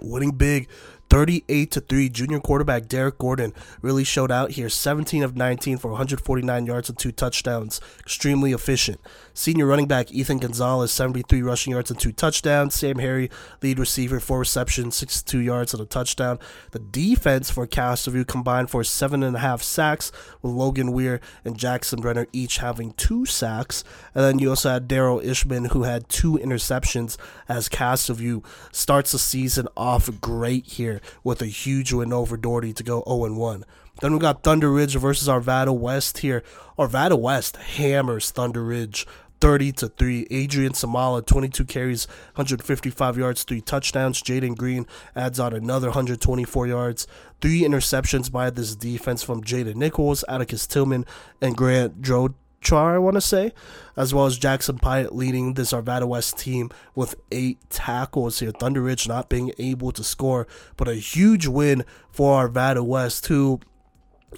winning 0.00 0.30
big 0.30 0.68
38 1.10 1.70
to 1.70 1.80
3 1.80 2.08
junior 2.08 2.40
quarterback 2.40 2.86
Derek 2.86 3.18
Gordon 3.18 3.52
really 3.82 4.04
showed 4.04 4.30
out 4.30 4.52
here 4.52 4.70
17 4.70 5.22
of 5.22 5.36
19 5.36 5.76
for 5.76 5.88
149 5.88 6.64
yards 6.64 6.88
and 6.88 6.98
two 6.98 7.12
touchdowns 7.12 7.82
extremely 8.00 8.52
efficient 8.52 8.98
senior 9.34 9.66
running 9.66 9.86
back 9.86 10.12
Ethan 10.12 10.38
Gonzalez 10.38 10.92
73 10.92 11.42
rushing 11.42 11.72
yards 11.72 11.90
and 11.90 11.98
two 11.98 12.12
touchdowns. 12.12 12.74
Sam 12.74 12.98
Harry 12.98 13.30
lead 13.62 13.78
receiver 13.78 14.20
four 14.20 14.40
receptions 14.40 14.96
62 14.96 15.38
yards 15.38 15.72
and 15.72 15.82
a 15.82 15.86
touchdown. 15.86 16.38
The 16.72 16.78
defense 16.78 17.50
for 17.50 17.66
Castleview 17.66 18.26
combined 18.26 18.70
for 18.70 18.84
seven 18.84 19.22
and 19.22 19.36
a 19.36 19.40
half 19.40 19.62
sacks 19.62 20.12
with 20.40 20.52
Logan 20.52 20.92
Weir 20.92 21.20
and 21.44 21.58
Jackson 21.58 22.00
Brenner 22.00 22.26
each 22.32 22.58
having 22.58 22.92
two 22.92 23.26
sacks. 23.26 23.84
And 24.14 24.24
then 24.24 24.38
you 24.38 24.50
also 24.50 24.70
had 24.70 24.88
Daryl 24.88 25.24
Ishman 25.24 25.68
who 25.68 25.84
had 25.84 26.08
two 26.08 26.38
interceptions 26.38 27.16
as 27.48 27.68
Castleview 27.68 28.44
starts 28.72 29.12
the 29.12 29.18
season 29.18 29.68
off 29.76 30.10
great 30.20 30.66
here 30.66 31.00
with 31.24 31.42
a 31.42 31.46
huge 31.46 31.92
win 31.92 32.12
over 32.12 32.36
Doherty 32.36 32.72
to 32.72 32.82
go 32.82 33.02
0 33.06 33.32
1. 33.34 33.64
Then 34.02 34.14
we 34.14 34.18
got 34.18 34.42
Thunder 34.42 34.68
Ridge 34.68 34.96
versus 34.96 35.28
Arvada 35.28 35.72
West 35.72 36.18
here. 36.18 36.42
Arvada 36.76 37.16
West 37.16 37.54
hammers 37.56 38.32
Thunder 38.32 38.64
Ridge 38.64 39.06
30 39.40 39.70
to 39.70 39.88
3. 39.88 40.26
Adrian 40.28 40.72
Samala, 40.72 41.24
22 41.24 41.64
carries, 41.64 42.08
155 42.34 43.16
yards, 43.16 43.44
3 43.44 43.60
touchdowns. 43.60 44.20
Jaden 44.20 44.56
Green 44.56 44.88
adds 45.14 45.38
on 45.38 45.52
another 45.52 45.86
124 45.88 46.66
yards. 46.66 47.06
Three 47.40 47.60
interceptions 47.60 48.30
by 48.30 48.50
this 48.50 48.74
defense 48.74 49.22
from 49.22 49.44
Jaden 49.44 49.76
Nichols, 49.76 50.24
Atticus 50.28 50.66
Tillman, 50.66 51.06
and 51.40 51.56
Grant 51.56 52.02
Drode. 52.02 52.34
Char, 52.60 52.94
I 52.94 52.98
want 52.98 53.14
to 53.14 53.20
say, 53.20 53.52
as 53.96 54.14
well 54.14 54.26
as 54.26 54.38
Jackson 54.38 54.78
Pyatt 54.78 55.12
leading 55.12 55.54
this 55.54 55.72
Arvada 55.72 56.06
West 56.06 56.38
team 56.38 56.70
with 56.94 57.16
eight 57.32 57.58
tackles 57.70 58.38
here. 58.38 58.52
Thunder 58.52 58.80
Ridge 58.80 59.08
not 59.08 59.28
being 59.28 59.52
able 59.58 59.90
to 59.90 60.04
score, 60.04 60.46
but 60.76 60.86
a 60.86 60.94
huge 60.94 61.48
win 61.48 61.84
for 62.10 62.48
Arvada 62.48 62.84
West, 62.84 63.26
who, 63.26 63.58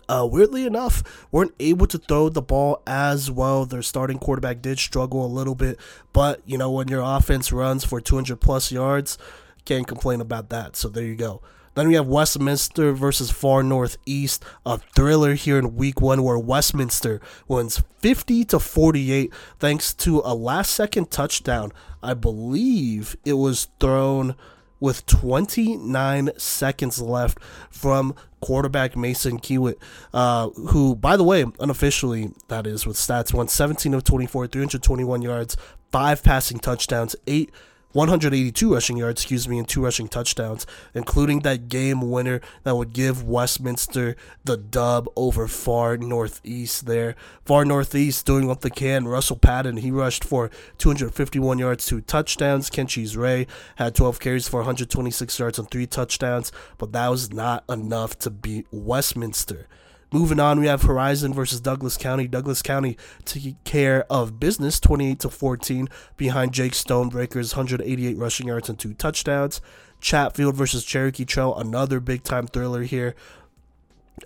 uh, 0.09 0.27
weirdly 0.31 0.67
enough, 0.67 1.03
weren't 1.31 1.55
able 1.61 1.87
to 1.87 1.99
throw 1.99 2.29
the 2.29 2.43
ball 2.43 2.83
as 2.87 3.31
well. 3.31 3.65
Their 3.65 3.83
starting 3.83 4.19
quarterback 4.19 4.63
did 4.63 4.79
struggle 4.79 5.25
a 5.25 5.29
little 5.29 5.55
bit, 5.55 5.79
but 6.13 6.41
you 6.45 6.59
know, 6.59 6.71
when 6.71 6.89
your 6.89 7.03
offense 7.03 7.53
runs 7.53 7.85
for 7.85 8.01
200 8.01 8.41
plus 8.41 8.71
yards, 8.73 9.19
can't 9.65 9.87
complain 9.87 10.21
about 10.21 10.51
that. 10.51 10.77
So 10.77 10.89
there 10.89 11.05
you 11.05 11.17
go. 11.17 11.43
Then 11.75 11.89
we 11.89 11.95
have 11.95 12.07
Westminster 12.07 12.93
versus 12.93 13.33
Far 13.33 13.65
Northeast, 13.65 14.45
a 14.65 14.79
thriller 14.79 15.35
here 15.35 15.59
in 15.59 15.75
week 15.75 16.01
one 16.01 16.23
where 16.23 16.39
Westminster 16.39 17.21
wins 17.49 17.83
50 17.99 18.45
to 18.47 18.61
48 18.61 19.33
thanks 19.59 19.93
to 19.95 20.23
a 20.25 20.35
last 20.35 20.73
second 20.73 21.11
touchdown. 21.11 21.73
I 22.01 22.15
believe 22.15 23.17
it 23.25 23.33
was 23.33 23.69
thrown 23.81 24.37
with 24.85 25.07
29 25.07 26.29
seconds 26.37 27.01
left 27.01 27.39
from 27.71 28.15
quarterback 28.41 28.95
Mason 28.95 29.41
Kiewit, 29.41 29.77
uh, 30.13 30.51
who, 30.51 30.95
by 30.95 31.17
the 31.17 31.25
way, 31.25 31.47
unofficially, 31.59 32.33
that 32.49 32.67
is 32.67 32.87
with 32.87 32.99
stats, 32.99 33.33
won 33.33 33.49
17 33.49 33.95
of 33.95 34.05
24, 34.05 34.47
321 34.47 35.23
yards, 35.23 35.57
five 35.91 36.23
passing 36.23 36.59
touchdowns, 36.59 37.17
eight 37.27 37.51
182 37.95 38.75
rushing 38.75 38.97
yards, 38.97 39.23
excuse 39.23 39.47
me, 39.47 39.57
and 39.57 39.69
two 39.69 39.83
rushing 39.83 40.09
touchdowns, 40.09 40.67
including 40.95 41.41
that 41.41 41.69
game 41.69 42.11
winner 42.11 42.41
that 42.65 42.77
would 42.77 42.93
give 42.93 43.23
Westminster 43.23 44.17
the 44.45 44.57
dub 44.57 45.09
over 45.15 45.47
Far 45.47 45.97
Northeast 45.97 46.87
there. 46.87 47.15
Far 47.45 47.65
Northeast 47.65 48.27
doing 48.27 48.49
what 48.49 48.63
they 48.63 48.71
can. 48.71 49.07
Russell 49.07 49.37
Patton, 49.37 49.77
he 49.77 49.93
rushed 49.93 50.25
for 50.25 50.51
251 50.79 51.61
yards, 51.61 51.87
two 51.87 52.01
touchdowns. 52.01 52.69
Kenchis 52.69 53.17
Ray 53.17 53.47
had 53.77 53.95
12 53.95 54.19
carries 54.19 54.49
for 54.49 54.59
126 54.59 55.39
yards 55.39 55.59
and 55.61 55.71
three 55.71 55.87
touchdowns, 55.87 56.51
but 56.79 56.91
that 56.91 57.09
was 57.09 57.33
not 57.33 57.63
enough 57.69 58.19
to 58.19 58.31
beat 58.31 58.67
Westminster. 58.73 59.69
Moving 60.13 60.41
on, 60.41 60.61
we 60.61 60.67
have 60.67 60.83
Horizon 60.83 61.35
versus 61.35 61.61
Douglas 61.61 61.97
County. 61.97 62.29
Douglas 62.29 62.63
County 62.63 62.97
taking 63.25 63.57
care 63.65 64.05
of 64.11 64.39
business, 64.39 64.79
28 64.79 65.19
to 65.21 65.29
14, 65.29 65.89
behind 66.17 66.53
Jake 66.53 66.75
Stonebreaker's 66.75 67.57
188 67.57 68.17
rushing 68.17 68.47
yards 68.47 68.69
and 68.69 68.79
two 68.79 68.95
touchdowns. 68.95 69.61
Chatfield 70.01 70.55
versus 70.55 70.85
Cherokee 70.85 71.25
Trail, 71.25 71.57
another 71.57 71.99
big 71.99 72.23
time 72.23 72.47
thriller 72.47 72.83
here. 72.83 73.15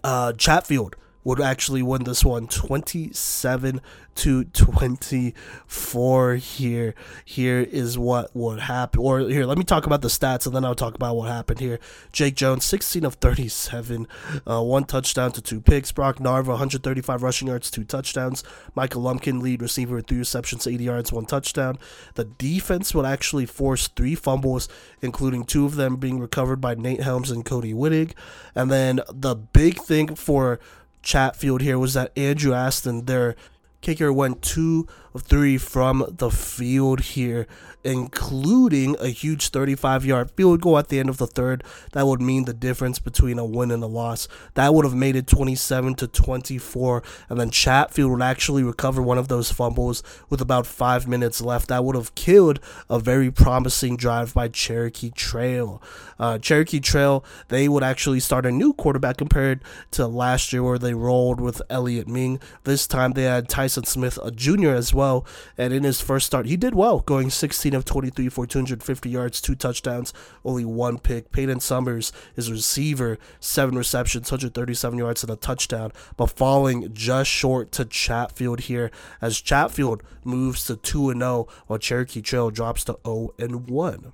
Uh, 0.05 0.33
Chatfield 0.33 0.97
would 1.25 1.41
actually 1.41 1.83
win 1.83 2.05
this 2.05 2.25
one 2.25 2.47
27 2.47 3.81
to 4.15 4.45
24 4.45 6.35
here 6.35 6.95
here 7.25 7.61
is 7.61 7.97
what 7.97 8.35
would 8.35 8.59
happen 8.61 9.01
or 9.01 9.21
here 9.21 9.45
let 9.45 9.57
me 9.57 9.63
talk 9.63 9.87
about 9.87 10.03
the 10.03 10.09
stats 10.09 10.45
and 10.45 10.57
then 10.57 10.65
i'll 10.65 10.75
talk 10.75 10.95
about 10.95 11.15
what 11.17 11.29
happened 11.29 11.61
here. 11.61 11.79
Jake 12.13 12.35
jones 12.35 12.65
16 12.65 13.05
of 13.05 13.15
37 13.15 14.07
uh, 14.47 14.63
one 14.63 14.85
touchdown 14.85 15.33
to 15.33 15.41
two 15.41 15.61
picks. 15.61 15.93
Brock 15.93 16.21
narva 16.21 16.53
135 16.53 17.23
rushing 17.23 17.49
yards 17.49 17.71
two 17.71 17.85
touchdowns. 17.85 18.43
Michael 18.75 19.03
lumpkin 19.03 19.41
lead 19.41 19.63
receiver 19.63 19.97
with 19.97 20.07
three 20.07 20.19
receptions 20.19 20.67
80 20.67 20.85
yards 20.85 21.13
one 21.13 21.27
touchdown. 21.27 21.79
The 22.15 22.25
defense 22.25 22.95
would 22.95 23.07
actually 23.07 23.47
force 23.47 23.89
three 23.89 24.15
fumbles 24.15 24.69
including 25.03 25.45
two 25.45 25.65
of 25.65 25.77
them 25.77 25.97
being 25.97 26.19
recovered 26.19 26.61
by 26.61 26.75
nate 26.75 27.03
helms 27.03 27.31
and 27.31 27.45
cody 27.45 27.73
wittig. 27.73 28.13
And 28.55 28.71
then 28.71 29.01
the 29.13 29.35
big 29.35 29.81
thing 29.81 30.15
for 30.15 30.59
Chatfield 31.03 31.63
here 31.63 31.79
was 31.79 31.95
that 31.95 32.17
Andrew 32.17 32.53
Aston, 32.53 33.07
their 33.07 33.37
kicker, 33.81 34.13
went 34.13 34.43
two 34.43 34.87
three 35.23 35.59
from 35.59 36.05
the 36.09 36.31
field 36.31 37.01
here, 37.01 37.47
including 37.85 38.97
a 39.01 39.09
huge 39.09 39.49
35 39.49 40.05
yard 40.05 40.31
field 40.33 40.61
goal 40.61 40.79
at 40.79 40.89
the 40.89 40.99
end 40.99 41.09
of 41.09 41.19
the 41.19 41.27
third. 41.27 41.65
That 41.93 42.07
would 42.07 42.21
mean 42.21 42.45
the 42.45 42.53
difference 42.53 42.99
between 42.99 43.39
a 43.39 43.45
win 43.45 43.71
and 43.71 43.83
a 43.83 43.87
loss. 43.87 44.29
That 44.55 44.75
would 44.75 44.85
have 44.85 44.95
made 44.95 45.17
it 45.17 45.27
27 45.27 45.95
to 45.97 46.09
24. 46.09 47.03
And 47.29 47.41
then 47.41 47.51
Chatfield 47.51 48.11
would 48.11 48.23
actually 48.23 48.63
recover 48.63 49.01
one 49.01 49.19
of 49.19 49.29
those 49.29 49.53
fumbles 49.53 50.03
with 50.29 50.41
about 50.41 50.67
five 50.67 51.07
minutes 51.09 51.41
left. 51.41 51.69
That 51.69 51.85
would 51.85 51.97
have 51.97 52.15
killed 52.15 52.61
a 52.91 52.99
very 52.99 53.31
promising 53.31 53.97
drive 53.97 54.35
by 54.35 54.49
Cherokee 54.49 55.11
Trail. 55.11 55.83
Uh, 56.19 56.39
Cherokee 56.39 56.81
Trail, 56.81 57.25
they 57.49 57.69
would 57.69 57.85
actually 57.85 58.21
start 58.21 58.45
a 58.45 58.51
new 58.51 58.73
quarterback 58.73 59.17
compared 59.17 59.63
to 59.93 60.07
last 60.07 60.53
year 60.53 60.63
where 60.63 60.79
they 60.79 60.95
rolled 60.95 61.41
with 61.41 61.63
Elliot 61.71 62.09
Ming. 62.09 62.41
This 62.65 62.87
time 62.87 63.13
they 63.13 63.23
had 63.23 63.49
Tyson 63.49 63.85
Smith, 63.85 64.19
a 64.23 64.31
junior 64.31 64.75
as 64.75 64.93
well. 64.93 65.08
And 65.57 65.73
in 65.73 65.85
his 65.85 66.01
first 66.01 66.27
start, 66.27 66.47
he 66.47 66.57
did 66.57 66.75
well, 66.75 67.01
going 67.01 67.31
16 67.31 67.75
of 67.75 67.85
23 67.85 68.29
for 68.29 68.47
250 68.47 69.09
yards, 69.09 69.41
two 69.41 69.55
touchdowns, 69.55 70.13
only 70.45 70.65
one 70.65 70.99
pick. 70.99 71.33
Peyton 71.33 71.61
Summers, 71.61 72.13
his 72.35 72.51
receiver, 72.51 73.19
seven 73.41 73.77
receptions, 73.77 74.31
137 74.31 74.99
yards, 74.99 75.23
and 75.23 75.33
a 75.33 75.37
touchdown, 75.37 75.93
but 76.17 76.27
falling 76.27 76.93
just 76.93 77.31
short 77.31 77.73
to 77.73 77.85
Chatfield 77.85 78.61
here 78.61 78.91
as 79.21 79.41
Chatfield 79.41 80.03
moves 80.25 80.67
to 80.67 80.77
2 80.77 81.13
0 81.13 81.49
while 81.67 81.79
Cherokee 81.79 82.23
Trail 82.23 82.51
drops 82.51 82.85
to 82.85 82.99
0 83.05 83.33
1. 83.39 84.13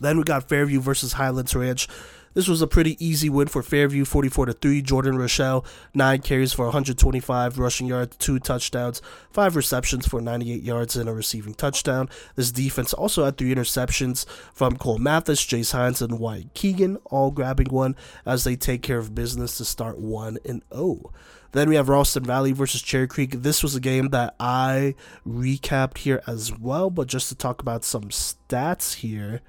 Then 0.00 0.18
we 0.18 0.24
got 0.24 0.48
Fairview 0.48 0.80
versus 0.80 1.14
Highlands 1.14 1.54
Ranch. 1.54 1.88
This 2.34 2.48
was 2.48 2.62
a 2.62 2.66
pretty 2.66 3.02
easy 3.04 3.28
win 3.28 3.48
for 3.48 3.62
Fairview, 3.62 4.04
44 4.04 4.46
to 4.46 4.52
3. 4.52 4.82
Jordan 4.82 5.18
Rochelle, 5.18 5.64
9 5.94 6.20
carries 6.20 6.52
for 6.52 6.66
125 6.66 7.58
rushing 7.58 7.86
yards, 7.86 8.16
2 8.18 8.38
touchdowns, 8.38 9.02
5 9.32 9.56
receptions 9.56 10.06
for 10.06 10.20
98 10.20 10.62
yards, 10.62 10.96
and 10.96 11.08
a 11.08 11.12
receiving 11.12 11.54
touchdown. 11.54 12.08
This 12.36 12.52
defense 12.52 12.92
also 12.92 13.24
had 13.24 13.38
3 13.38 13.54
interceptions 13.54 14.26
from 14.54 14.76
Cole 14.76 14.98
Mathis, 14.98 15.44
Jace 15.44 15.72
Hines, 15.72 16.02
and 16.02 16.18
White 16.18 16.54
Keegan, 16.54 16.98
all 17.06 17.30
grabbing 17.30 17.68
one 17.68 17.96
as 18.24 18.44
they 18.44 18.56
take 18.56 18.82
care 18.82 18.98
of 18.98 19.14
business 19.14 19.56
to 19.58 19.64
start 19.64 19.98
1 19.98 20.38
and 20.44 20.62
0. 20.72 21.12
Then 21.52 21.70
we 21.70 21.76
have 21.76 21.88
Ralston 21.88 22.24
Valley 22.24 22.52
versus 22.52 22.82
Cherry 22.82 23.08
Creek. 23.08 23.42
This 23.42 23.62
was 23.62 23.74
a 23.74 23.80
game 23.80 24.10
that 24.10 24.34
I 24.38 24.94
recapped 25.26 25.98
here 25.98 26.22
as 26.26 26.56
well, 26.56 26.90
but 26.90 27.08
just 27.08 27.30
to 27.30 27.34
talk 27.34 27.62
about 27.62 27.84
some 27.84 28.10
stats 28.10 28.96
here. 28.96 29.40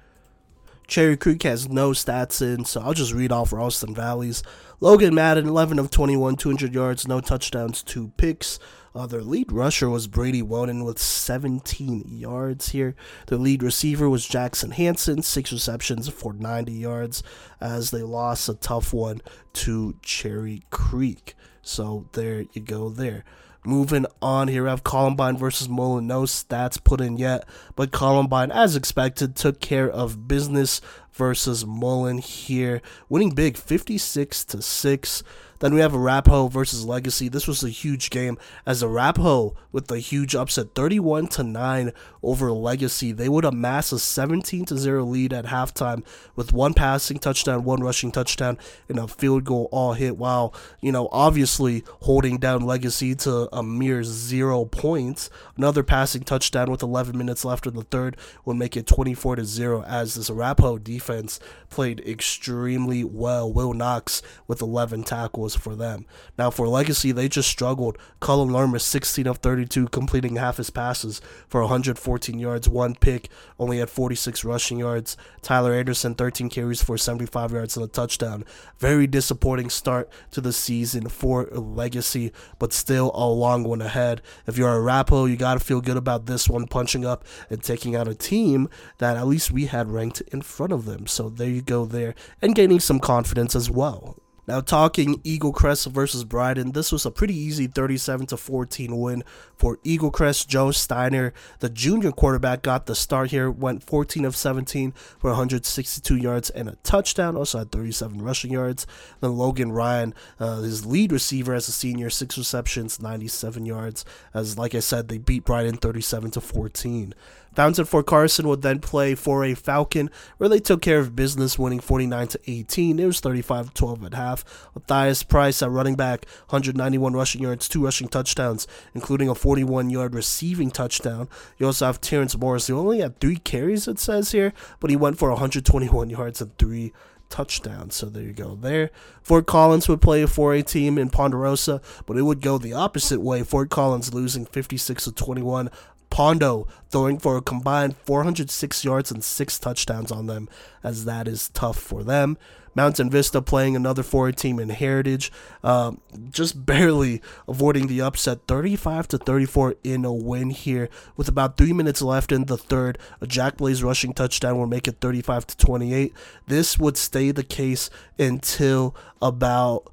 Cherry 0.90 1.16
Creek 1.16 1.44
has 1.44 1.68
no 1.68 1.92
stats 1.92 2.42
in, 2.42 2.64
so 2.64 2.80
I'll 2.80 2.94
just 2.94 3.12
read 3.12 3.30
off 3.30 3.52
Ralston 3.52 3.94
Valley's. 3.94 4.42
Logan 4.80 5.14
Madden, 5.14 5.46
11 5.46 5.78
of 5.78 5.88
21, 5.88 6.34
200 6.34 6.74
yards, 6.74 7.06
no 7.06 7.20
touchdowns, 7.20 7.80
two 7.84 8.08
picks. 8.16 8.58
Uh, 8.92 9.06
their 9.06 9.22
lead 9.22 9.52
rusher 9.52 9.88
was 9.88 10.08
Brady 10.08 10.42
Wonen 10.42 10.84
with 10.84 10.98
17 10.98 12.06
yards 12.08 12.70
here. 12.70 12.96
Their 13.28 13.38
lead 13.38 13.62
receiver 13.62 14.10
was 14.10 14.26
Jackson 14.26 14.72
Hanson, 14.72 15.22
six 15.22 15.52
receptions 15.52 16.08
for 16.08 16.32
90 16.32 16.72
yards, 16.72 17.22
as 17.60 17.92
they 17.92 18.02
lost 18.02 18.48
a 18.48 18.54
tough 18.54 18.92
one 18.92 19.20
to 19.52 19.94
Cherry 20.02 20.64
Creek. 20.70 21.36
So 21.62 22.08
there 22.14 22.46
you 22.52 22.62
go 22.62 22.88
there. 22.88 23.24
Moving 23.64 24.06
on 24.22 24.48
here, 24.48 24.62
we 24.62 24.70
have 24.70 24.84
Columbine 24.84 25.36
versus 25.36 25.68
Mullen. 25.68 26.06
No 26.06 26.22
stats 26.22 26.82
put 26.82 27.00
in 27.00 27.18
yet, 27.18 27.44
but 27.76 27.92
Columbine, 27.92 28.50
as 28.50 28.74
expected, 28.74 29.36
took 29.36 29.60
care 29.60 29.88
of 29.88 30.26
business 30.26 30.80
versus 31.12 31.66
Mullen 31.66 32.18
here, 32.18 32.80
winning 33.10 33.30
big 33.30 33.58
56 33.58 34.44
to 34.46 34.62
6. 34.62 35.22
Then 35.60 35.74
we 35.74 35.80
have 35.80 35.94
Arapahoe 35.94 36.48
versus 36.48 36.86
Legacy. 36.86 37.28
This 37.28 37.46
was 37.46 37.62
a 37.62 37.68
huge 37.68 38.08
game 38.08 38.38
as 38.64 38.82
Arapahoe 38.82 39.52
with 39.72 39.90
a 39.90 39.98
huge 39.98 40.34
upset 40.34 40.74
31 40.74 41.28
to 41.28 41.42
9 41.42 41.92
over 42.22 42.50
Legacy. 42.50 43.12
They 43.12 43.28
would 43.28 43.44
amass 43.44 43.92
a 43.92 43.98
17 43.98 44.64
to 44.64 44.78
0 44.78 45.04
lead 45.04 45.34
at 45.34 45.44
halftime 45.44 46.02
with 46.34 46.54
one 46.54 46.72
passing 46.72 47.18
touchdown, 47.18 47.64
one 47.64 47.82
rushing 47.82 48.10
touchdown, 48.10 48.56
and 48.88 48.98
a 48.98 49.06
field 49.06 49.44
goal 49.44 49.68
all 49.70 49.92
hit 49.92 50.16
while, 50.16 50.54
you 50.80 50.92
know, 50.92 51.10
obviously 51.12 51.84
holding 52.00 52.38
down 52.38 52.62
Legacy 52.62 53.14
to 53.16 53.54
a 53.54 53.62
mere 53.62 54.02
0 54.02 54.64
points. 54.64 55.28
Another 55.58 55.82
passing 55.82 56.22
touchdown 56.22 56.70
with 56.70 56.82
11 56.82 57.18
minutes 57.18 57.44
left 57.44 57.66
in 57.66 57.74
the 57.74 57.82
third 57.82 58.16
would 58.46 58.56
make 58.56 58.78
it 58.78 58.86
24 58.86 59.36
to 59.36 59.44
0 59.44 59.82
as 59.82 60.14
this 60.14 60.30
Arapahoe 60.30 60.78
defense 60.78 61.38
played 61.68 62.00
extremely 62.00 63.04
well. 63.04 63.52
Will 63.52 63.74
Knox 63.74 64.22
with 64.48 64.62
11 64.62 65.04
tackles 65.04 65.49
for 65.54 65.74
them. 65.74 66.06
Now 66.38 66.50
for 66.50 66.68
Legacy, 66.68 67.12
they 67.12 67.28
just 67.28 67.48
struggled. 67.48 67.98
Cullen 68.20 68.48
Lermis, 68.48 68.82
16 68.82 69.26
of 69.26 69.38
32, 69.38 69.88
completing 69.88 70.36
half 70.36 70.56
his 70.58 70.70
passes 70.70 71.20
for 71.48 71.60
114 71.62 72.38
yards, 72.38 72.68
one 72.68 72.94
pick, 72.94 73.28
only 73.58 73.78
had 73.78 73.90
46 73.90 74.44
rushing 74.44 74.78
yards. 74.78 75.16
Tyler 75.42 75.74
Anderson, 75.74 76.14
13 76.14 76.48
carries 76.48 76.82
for 76.82 76.96
75 76.96 77.52
yards 77.52 77.76
and 77.76 77.84
a 77.84 77.88
touchdown. 77.88 78.44
Very 78.78 79.06
disappointing 79.06 79.70
start 79.70 80.10
to 80.30 80.40
the 80.40 80.52
season 80.52 81.08
for 81.08 81.46
Legacy, 81.46 82.32
but 82.58 82.72
still 82.72 83.10
a 83.14 83.26
long 83.26 83.64
one 83.64 83.82
ahead. 83.82 84.22
If 84.46 84.56
you're 84.56 84.76
a 84.76 84.80
Rapo, 84.80 85.28
you 85.28 85.36
got 85.36 85.54
to 85.54 85.60
feel 85.60 85.80
good 85.80 85.96
about 85.96 86.26
this 86.26 86.48
one, 86.48 86.66
punching 86.66 87.04
up 87.04 87.24
and 87.48 87.62
taking 87.62 87.94
out 87.94 88.08
a 88.08 88.14
team 88.14 88.68
that 88.98 89.16
at 89.16 89.26
least 89.26 89.50
we 89.50 89.66
had 89.66 89.90
ranked 89.90 90.20
in 90.32 90.42
front 90.42 90.72
of 90.72 90.84
them. 90.84 91.06
So 91.06 91.28
there 91.28 91.48
you 91.48 91.62
go 91.62 91.84
there, 91.84 92.14
and 92.40 92.54
gaining 92.54 92.80
some 92.80 93.00
confidence 93.00 93.54
as 93.54 93.70
well. 93.70 94.16
Now 94.46 94.60
talking 94.60 95.20
Eagle 95.24 95.52
Crest 95.52 95.86
versus 95.86 96.24
Brighton, 96.24 96.72
this 96.72 96.90
was 96.90 97.06
a 97.06 97.10
pretty 97.10 97.34
easy 97.34 97.66
37 97.66 98.26
to 98.26 98.36
14 98.36 98.98
win 98.98 99.24
for 99.56 99.78
Eagle 99.84 100.10
Crest. 100.10 100.48
Joe 100.48 100.70
Steiner, 100.70 101.32
the 101.60 101.68
junior 101.68 102.12
quarterback, 102.12 102.62
got 102.62 102.86
the 102.86 102.94
start 102.94 103.30
here. 103.30 103.50
Went 103.50 103.82
14 103.82 104.24
of 104.24 104.34
17 104.36 104.92
for 105.18 105.30
162 105.30 106.16
yards 106.16 106.50
and 106.50 106.68
a 106.68 106.76
touchdown. 106.82 107.36
Also 107.36 107.58
had 107.58 107.72
37 107.72 108.22
rushing 108.22 108.52
yards. 108.52 108.86
Then 109.20 109.36
Logan 109.36 109.72
Ryan, 109.72 110.14
uh, 110.38 110.60
his 110.62 110.86
lead 110.86 111.12
receiver 111.12 111.54
as 111.54 111.68
a 111.68 111.72
senior, 111.72 112.10
six 112.10 112.36
receptions, 112.36 113.00
97 113.00 113.66
yards. 113.66 114.04
As 114.34 114.58
like 114.58 114.74
I 114.74 114.80
said, 114.80 115.08
they 115.08 115.18
beat 115.18 115.44
Brighton 115.44 115.76
37 115.76 116.32
to 116.32 116.40
14. 116.40 117.14
Fountain 117.54 117.84
Fort 117.84 118.06
Carson 118.06 118.46
would 118.46 118.62
then 118.62 118.78
play 118.78 119.14
for 119.14 119.44
a 119.44 119.54
Falcon, 119.54 120.08
where 120.38 120.48
they 120.48 120.60
took 120.60 120.82
care 120.82 121.00
of 121.00 121.16
business, 121.16 121.58
winning 121.58 121.80
49 121.80 122.28
to 122.28 122.40
18. 122.46 122.98
It 122.98 123.06
was 123.06 123.20
35 123.20 123.74
12 123.74 124.04
at 124.04 124.14
half. 124.14 124.39
Matthias 124.74 125.22
Price 125.22 125.62
at 125.62 125.70
running 125.70 125.96
back, 125.96 126.26
191 126.48 127.12
rushing 127.14 127.42
yards, 127.42 127.68
two 127.68 127.84
rushing 127.84 128.08
touchdowns, 128.08 128.66
including 128.94 129.28
a 129.28 129.34
41 129.34 129.90
yard 129.90 130.14
receiving 130.14 130.70
touchdown. 130.70 131.28
You 131.58 131.66
also 131.66 131.86
have 131.86 132.00
Terrence 132.00 132.36
Morris, 132.36 132.66
who 132.66 132.78
only 132.78 133.00
had 133.00 133.20
three 133.20 133.36
carries, 133.36 133.88
it 133.88 133.98
says 133.98 134.32
here, 134.32 134.52
but 134.78 134.90
he 134.90 134.96
went 134.96 135.18
for 135.18 135.30
121 135.30 136.10
yards 136.10 136.40
and 136.40 136.56
three 136.58 136.92
touchdowns. 137.30 137.94
So 137.94 138.06
there 138.06 138.22
you 138.22 138.32
go. 138.32 138.56
There, 138.56 138.90
Fort 139.22 139.46
Collins 139.46 139.88
would 139.88 140.02
play 140.02 140.22
a 140.22 140.26
4A 140.26 140.66
team 140.66 140.98
in 140.98 141.08
Ponderosa, 141.08 141.80
but 142.04 142.18
it 142.18 142.22
would 142.22 142.42
go 142.42 142.58
the 142.58 142.74
opposite 142.74 143.20
way. 143.20 143.42
Fort 143.42 143.70
Collins 143.70 144.12
losing 144.12 144.44
56 144.44 145.04
to 145.04 145.12
21. 145.12 145.70
Pondo 146.10 146.66
throwing 146.90 147.18
for 147.18 147.36
a 147.36 147.42
combined 147.42 147.96
406 148.04 148.84
yards 148.84 149.10
and 149.10 149.24
six 149.24 149.58
touchdowns 149.58 150.12
on 150.12 150.26
them, 150.26 150.48
as 150.82 151.04
that 151.04 151.26
is 151.26 151.48
tough 151.50 151.78
for 151.78 152.02
them. 152.02 152.36
Mountain 152.74 153.10
Vista 153.10 153.42
playing 153.42 153.74
another 153.74 154.02
four 154.02 154.30
team 154.30 154.58
in 154.58 154.68
Heritage, 154.68 155.32
um, 155.64 156.00
just 156.30 156.64
barely 156.66 157.20
avoiding 157.48 157.86
the 157.86 158.00
upset, 158.00 158.46
35 158.46 159.08
to 159.08 159.18
34 159.18 159.76
in 159.82 160.04
a 160.04 160.12
win 160.12 160.50
here, 160.50 160.88
with 161.16 161.28
about 161.28 161.56
three 161.56 161.72
minutes 161.72 162.02
left 162.02 162.32
in 162.32 162.44
the 162.44 162.56
third. 162.56 162.98
A 163.20 163.26
Jack 163.26 163.56
Blaze 163.56 163.82
rushing 163.82 164.12
touchdown 164.12 164.58
will 164.58 164.66
make 164.66 164.86
it 164.86 165.00
35 165.00 165.48
to 165.48 165.56
28. 165.56 166.14
This 166.46 166.78
would 166.78 166.96
stay 166.96 167.30
the 167.30 167.44
case 167.44 167.90
until 168.18 168.94
about 169.20 169.92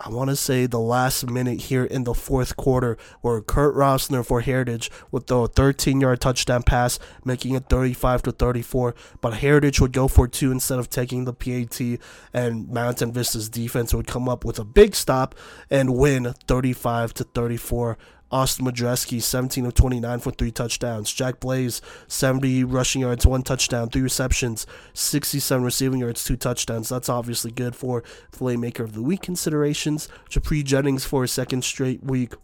I 0.00 0.10
want 0.10 0.30
to 0.30 0.36
say 0.36 0.66
the 0.66 0.78
last 0.78 1.28
minute 1.28 1.62
here 1.62 1.84
in 1.84 2.04
the 2.04 2.14
fourth 2.14 2.56
quarter, 2.56 2.96
where 3.20 3.40
Kurt 3.40 3.74
Rossner 3.74 4.24
for 4.24 4.42
Heritage 4.42 4.92
would 5.10 5.26
throw 5.26 5.42
a 5.42 5.48
13-yard 5.48 6.20
touchdown 6.20 6.62
pass, 6.62 7.00
making 7.24 7.54
it 7.54 7.68
35 7.68 8.22
to 8.22 8.32
34. 8.32 8.94
But 9.20 9.34
Heritage 9.34 9.80
would 9.80 9.92
go 9.92 10.06
for 10.06 10.28
two 10.28 10.52
instead 10.52 10.78
of 10.78 10.88
taking 10.88 11.24
the 11.24 11.32
PAT, 11.32 12.00
and 12.32 12.68
Mountain 12.68 13.12
Vista's 13.12 13.48
defense 13.48 13.92
would 13.92 14.06
come 14.06 14.28
up 14.28 14.44
with 14.44 14.60
a 14.60 14.64
big 14.64 14.94
stop 14.94 15.34
and 15.68 15.96
win 15.96 16.32
35 16.46 17.14
to 17.14 17.24
34. 17.24 17.98
Austin 18.30 18.66
Madreski, 18.66 19.22
17 19.22 19.66
of 19.66 19.74
29 19.74 20.18
for 20.18 20.30
three 20.30 20.50
touchdowns. 20.50 21.12
Jack 21.12 21.40
Blaze, 21.40 21.80
70 22.08 22.64
rushing 22.64 23.02
yards, 23.02 23.26
one 23.26 23.42
touchdown, 23.42 23.88
three 23.88 24.02
receptions, 24.02 24.66
67 24.92 25.64
receiving 25.64 26.00
yards, 26.00 26.22
two 26.24 26.36
touchdowns. 26.36 26.88
That's 26.88 27.08
obviously 27.08 27.50
good 27.50 27.74
for 27.74 28.02
Playmaker 28.32 28.80
of 28.80 28.92
the 28.92 29.02
Week 29.02 29.22
considerations. 29.22 30.08
Japri 30.30 30.62
Jennings 30.62 31.04
for 31.04 31.24
a 31.24 31.28
second 31.28 31.64
straight 31.64 32.04
week 32.04 32.34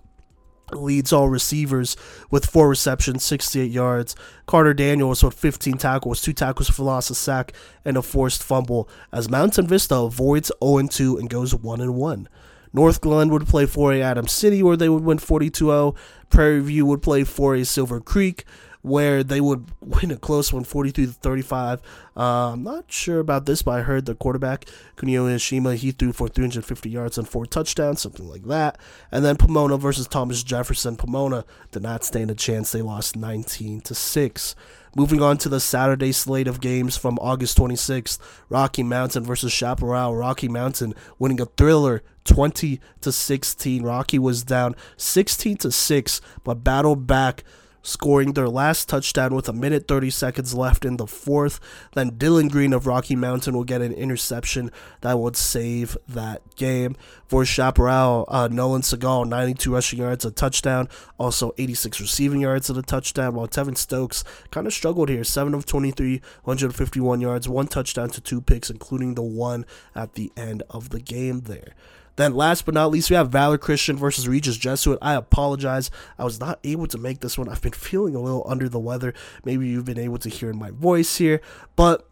leads 0.72 1.12
all 1.12 1.28
receivers 1.28 1.96
with 2.30 2.46
four 2.46 2.68
receptions, 2.68 3.22
68 3.22 3.70
yards. 3.70 4.16
Carter 4.46 4.74
Daniels 4.74 5.22
with 5.22 5.34
15 5.34 5.74
tackles, 5.74 6.20
two 6.20 6.32
tackles 6.32 6.68
for 6.68 6.82
loss, 6.82 7.10
a 7.10 7.14
sack, 7.14 7.52
and 7.84 7.96
a 7.96 8.02
forced 8.02 8.42
fumble. 8.42 8.88
As 9.12 9.30
Mountain 9.30 9.66
Vista 9.66 9.96
avoids 9.96 10.50
0 10.62 10.88
2 10.88 11.18
and 11.18 11.30
goes 11.30 11.54
1 11.54 11.94
1. 11.94 12.28
Northglenn 12.74 13.30
would 13.30 13.46
play 13.46 13.66
for 13.66 13.92
a 13.92 14.02
Adams 14.02 14.32
City, 14.32 14.62
where 14.62 14.76
they 14.76 14.88
would 14.88 15.04
win 15.04 15.18
42 15.18 15.66
0. 15.66 15.94
Prairie 16.28 16.60
View 16.60 16.86
would 16.86 17.02
play 17.02 17.24
for 17.24 17.54
a 17.54 17.64
Silver 17.64 18.00
Creek, 18.00 18.44
where 18.84 19.24
they 19.24 19.40
would 19.40 19.64
win 19.80 20.10
a 20.10 20.16
close 20.16 20.52
one, 20.52 20.62
43 20.62 21.06
to 21.06 21.12
35. 21.12 21.80
Uh, 22.14 22.52
I'm 22.52 22.62
not 22.62 22.84
sure 22.92 23.18
about 23.18 23.46
this, 23.46 23.62
but 23.62 23.78
I 23.78 23.82
heard 23.82 24.04
the 24.04 24.14
quarterback, 24.14 24.66
Kunio 24.96 25.24
Ishima, 25.24 25.74
he 25.74 25.90
threw 25.90 26.12
for 26.12 26.28
350 26.28 26.90
yards 26.90 27.16
and 27.16 27.26
four 27.26 27.46
touchdowns, 27.46 28.02
something 28.02 28.28
like 28.28 28.44
that. 28.44 28.76
And 29.10 29.24
then 29.24 29.36
Pomona 29.36 29.78
versus 29.78 30.06
Thomas 30.06 30.42
Jefferson. 30.42 30.96
Pomona 30.96 31.46
did 31.72 31.82
not 31.82 32.04
stand 32.04 32.30
a 32.30 32.34
chance. 32.34 32.72
They 32.72 32.82
lost 32.82 33.16
19 33.16 33.80
to 33.80 33.94
6. 33.94 34.54
Moving 34.94 35.22
on 35.22 35.38
to 35.38 35.48
the 35.48 35.60
Saturday 35.60 36.12
slate 36.12 36.46
of 36.46 36.60
games 36.60 36.94
from 36.94 37.18
August 37.22 37.56
26th, 37.56 38.18
Rocky 38.50 38.82
Mountain 38.82 39.24
versus 39.24 39.50
Chaparral. 39.50 40.14
Rocky 40.14 40.46
Mountain 40.46 40.92
winning 41.18 41.40
a 41.40 41.46
thriller 41.46 42.02
20 42.24 42.80
to 43.00 43.10
16. 43.10 43.82
Rocky 43.82 44.18
was 44.18 44.44
down 44.44 44.76
16 44.98 45.56
to 45.56 45.72
6, 45.72 46.20
but 46.44 46.62
battled 46.62 47.06
back 47.06 47.44
scoring 47.84 48.32
their 48.32 48.48
last 48.48 48.88
touchdown 48.88 49.34
with 49.34 49.48
a 49.48 49.52
minute 49.52 49.86
30 49.86 50.10
seconds 50.10 50.54
left 50.54 50.84
in 50.84 50.96
the 50.96 51.06
fourth. 51.06 51.60
Then 51.92 52.12
Dylan 52.12 52.50
Green 52.50 52.72
of 52.72 52.86
Rocky 52.86 53.14
Mountain 53.14 53.54
will 53.54 53.64
get 53.64 53.82
an 53.82 53.92
interception 53.92 54.72
that 55.02 55.18
would 55.18 55.36
save 55.36 55.96
that 56.08 56.56
game. 56.56 56.96
For 57.28 57.44
Chaparral, 57.44 58.24
uh, 58.28 58.48
Nolan 58.50 58.82
Segal, 58.82 59.28
92 59.28 59.72
rushing 59.72 59.98
yards, 59.98 60.24
a 60.24 60.30
touchdown, 60.30 60.88
also 61.18 61.52
86 61.58 62.00
receiving 62.00 62.40
yards 62.40 62.70
and 62.70 62.78
a 62.78 62.82
touchdown, 62.82 63.34
while 63.34 63.48
Tevin 63.48 63.76
Stokes 63.76 64.24
kind 64.50 64.66
of 64.66 64.72
struggled 64.72 65.08
here, 65.10 65.24
7 65.24 65.52
of 65.52 65.66
23, 65.66 66.22
151 66.42 67.20
yards, 67.20 67.48
one 67.48 67.66
touchdown 67.66 68.08
to 68.10 68.20
two 68.20 68.40
picks, 68.40 68.70
including 68.70 69.14
the 69.14 69.22
one 69.22 69.66
at 69.94 70.14
the 70.14 70.32
end 70.36 70.62
of 70.70 70.90
the 70.90 71.00
game 71.00 71.42
there. 71.42 71.74
Then, 72.16 72.34
last 72.34 72.64
but 72.64 72.74
not 72.74 72.90
least, 72.90 73.10
we 73.10 73.16
have 73.16 73.30
Valor 73.30 73.58
Christian 73.58 73.96
versus 73.96 74.28
Regis 74.28 74.56
Jesuit. 74.56 74.98
I 75.02 75.14
apologize. 75.14 75.90
I 76.18 76.24
was 76.24 76.38
not 76.40 76.60
able 76.62 76.86
to 76.88 76.98
make 76.98 77.20
this 77.20 77.36
one. 77.36 77.48
I've 77.48 77.62
been 77.62 77.72
feeling 77.72 78.14
a 78.14 78.20
little 78.20 78.44
under 78.46 78.68
the 78.68 78.78
weather. 78.78 79.14
Maybe 79.44 79.66
you've 79.68 79.84
been 79.84 79.98
able 79.98 80.18
to 80.18 80.28
hear 80.28 80.52
my 80.52 80.70
voice 80.70 81.16
here. 81.16 81.40
But 81.76 82.08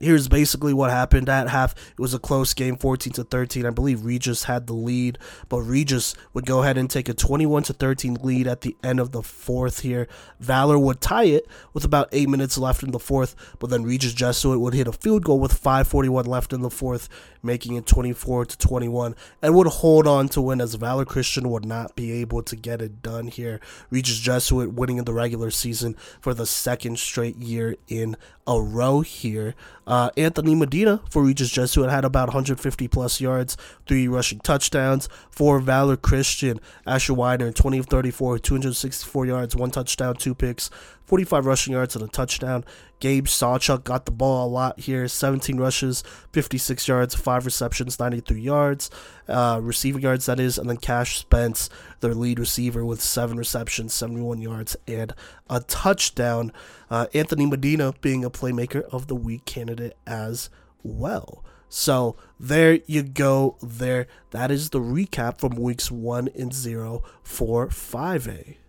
here's 0.00 0.28
basically 0.28 0.72
what 0.72 0.90
happened 0.90 1.28
at 1.28 1.48
half. 1.48 1.74
It 1.92 2.00
was 2.00 2.14
a 2.14 2.18
close 2.18 2.54
game, 2.54 2.76
14 2.76 3.12
to 3.14 3.24
13. 3.24 3.66
I 3.66 3.70
believe 3.70 4.04
Regis 4.04 4.44
had 4.44 4.66
the 4.66 4.72
lead, 4.72 5.18
but 5.48 5.60
Regis 5.60 6.14
would 6.32 6.46
go 6.46 6.62
ahead 6.62 6.78
and 6.78 6.90
take 6.90 7.08
a 7.08 7.14
21 7.14 7.64
to 7.64 7.72
13 7.74 8.14
lead 8.22 8.46
at 8.46 8.62
the 8.62 8.76
end 8.82 8.98
of 8.98 9.12
the 9.12 9.22
fourth 9.22 9.80
here. 9.80 10.08
Valor 10.40 10.78
would 10.78 11.00
tie 11.00 11.24
it 11.24 11.46
with 11.74 11.84
about 11.84 12.08
eight 12.12 12.28
minutes 12.28 12.58
left 12.58 12.82
in 12.82 12.90
the 12.90 12.98
fourth, 12.98 13.36
but 13.58 13.70
then 13.70 13.84
Regis 13.84 14.14
Jesuit 14.14 14.58
would 14.58 14.74
hit 14.74 14.88
a 14.88 14.92
field 14.92 15.24
goal 15.24 15.38
with 15.38 15.52
5:41 15.52 16.26
left 16.26 16.52
in 16.52 16.62
the 16.62 16.70
fourth, 16.70 17.08
making 17.42 17.76
it 17.76 17.86
24 17.86 18.46
to 18.46 18.58
21, 18.58 19.14
and 19.42 19.54
would 19.54 19.66
hold 19.66 20.06
on 20.06 20.28
to 20.28 20.40
win 20.40 20.60
as 20.60 20.74
Valor 20.74 21.04
Christian 21.04 21.50
would 21.50 21.64
not 21.64 21.96
be 21.96 22.12
able 22.12 22.42
to 22.42 22.56
get 22.56 22.82
it 22.82 23.02
done 23.02 23.28
here. 23.28 23.60
Regis 23.90 24.18
Jesuit 24.18 24.72
winning 24.72 24.98
in 24.98 25.04
the 25.04 25.12
regular 25.12 25.50
season 25.50 25.96
for 26.20 26.34
the 26.34 26.46
second 26.46 26.98
straight 26.98 27.36
year 27.36 27.76
in 27.88 28.16
a 28.46 28.60
row 28.60 29.00
here. 29.00 29.54
Uh, 29.86 30.10
Anthony 30.16 30.54
Medina 30.54 31.00
for 31.08 31.22
Regis 31.22 31.50
Jesuit 31.50 31.90
had 31.90 32.04
about 32.04 32.28
150 32.28 32.88
plus 32.88 33.20
yards, 33.20 33.56
three 33.86 34.08
rushing 34.08 34.40
touchdowns. 34.40 35.08
For 35.30 35.60
Valor 35.60 35.96
Christian, 35.96 36.60
Asher 36.86 37.14
Widener, 37.14 37.52
20 37.52 37.78
of 37.78 37.86
34, 37.86 38.38
264 38.38 39.26
yards, 39.26 39.56
one 39.56 39.70
touchdown, 39.70 40.16
two 40.16 40.34
picks, 40.34 40.70
45 41.10 41.44
rushing 41.44 41.72
yards 41.72 41.96
and 41.96 42.04
a 42.04 42.08
touchdown. 42.08 42.64
Gabe 43.00 43.26
Sawchuk 43.26 43.82
got 43.82 44.06
the 44.06 44.12
ball 44.12 44.46
a 44.46 44.48
lot 44.48 44.78
here 44.78 45.08
17 45.08 45.58
rushes, 45.58 46.04
56 46.30 46.86
yards, 46.86 47.16
5 47.16 47.44
receptions, 47.44 47.98
93 47.98 48.40
yards, 48.40 48.90
uh, 49.26 49.58
receiving 49.60 50.02
yards, 50.02 50.26
that 50.26 50.38
is. 50.38 50.56
And 50.56 50.70
then 50.70 50.76
Cash 50.76 51.18
Spence, 51.18 51.68
their 51.98 52.14
lead 52.14 52.38
receiver, 52.38 52.84
with 52.84 53.02
7 53.02 53.36
receptions, 53.36 53.92
71 53.92 54.40
yards, 54.40 54.76
and 54.86 55.12
a 55.48 55.58
touchdown. 55.58 56.52
Uh, 56.88 57.06
Anthony 57.12 57.44
Medina 57.44 57.92
being 58.00 58.24
a 58.24 58.30
playmaker 58.30 58.82
of 58.82 59.08
the 59.08 59.16
week 59.16 59.44
candidate 59.44 59.96
as 60.06 60.48
well. 60.84 61.44
So 61.68 62.14
there 62.38 62.78
you 62.86 63.02
go. 63.02 63.56
There, 63.60 64.06
that 64.30 64.52
is 64.52 64.70
the 64.70 64.78
recap 64.78 65.40
from 65.40 65.56
weeks 65.56 65.90
one 65.90 66.28
and 66.38 66.54
zero 66.54 67.02
for 67.24 67.66
5A. 67.66 68.59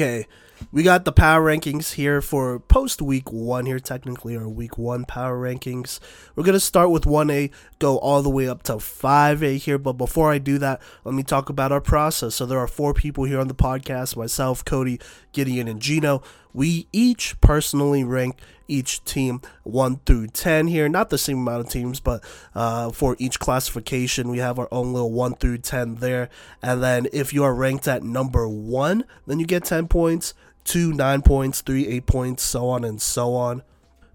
Okay, 0.00 0.26
we 0.72 0.82
got 0.82 1.04
the 1.04 1.12
power 1.12 1.44
rankings 1.44 1.92
here 1.92 2.22
for 2.22 2.58
post 2.58 3.02
week 3.02 3.30
one 3.30 3.66
here, 3.66 3.78
technically, 3.78 4.34
or 4.34 4.48
week 4.48 4.78
one 4.78 5.04
power 5.04 5.38
rankings. 5.38 6.00
We're 6.34 6.44
going 6.44 6.54
to 6.54 6.60
start 6.60 6.90
with 6.90 7.04
1A, 7.04 7.50
go 7.78 7.98
all 7.98 8.22
the 8.22 8.30
way 8.30 8.48
up 8.48 8.62
to 8.62 8.76
5A 8.76 9.58
here. 9.58 9.76
But 9.76 9.94
before 9.94 10.32
I 10.32 10.38
do 10.38 10.56
that, 10.56 10.80
let 11.04 11.14
me 11.14 11.22
talk 11.22 11.50
about 11.50 11.70
our 11.70 11.82
process. 11.82 12.36
So 12.36 12.46
there 12.46 12.58
are 12.58 12.66
four 12.66 12.94
people 12.94 13.24
here 13.24 13.38
on 13.38 13.48
the 13.48 13.54
podcast 13.54 14.16
myself, 14.16 14.64
Kodey, 14.64 15.02
Gideon, 15.32 15.68
and 15.68 15.80
Gino. 15.80 16.22
We 16.52 16.88
each 16.92 17.40
personally 17.40 18.04
rank 18.04 18.38
each 18.66 19.04
team 19.04 19.40
1 19.64 20.00
through 20.06 20.28
10 20.28 20.68
here. 20.68 20.88
Not 20.88 21.10
the 21.10 21.18
same 21.18 21.38
amount 21.38 21.66
of 21.66 21.72
teams, 21.72 22.00
but 22.00 22.24
uh, 22.54 22.90
for 22.90 23.16
each 23.18 23.38
classification, 23.38 24.28
we 24.28 24.38
have 24.38 24.58
our 24.58 24.68
own 24.70 24.92
little 24.92 25.12
1 25.12 25.34
through 25.36 25.58
10 25.58 25.96
there. 25.96 26.30
And 26.62 26.82
then 26.82 27.08
if 27.12 27.34
you 27.34 27.44
are 27.44 27.54
ranked 27.54 27.88
at 27.88 28.02
number 28.02 28.48
1, 28.48 29.04
then 29.26 29.38
you 29.38 29.46
get 29.46 29.64
10 29.64 29.88
points, 29.88 30.34
2, 30.64 30.92
9 30.92 31.22
points, 31.22 31.60
3, 31.60 31.86
8 31.86 32.06
points, 32.06 32.42
so 32.42 32.68
on 32.68 32.84
and 32.84 33.02
so 33.02 33.34
on. 33.34 33.62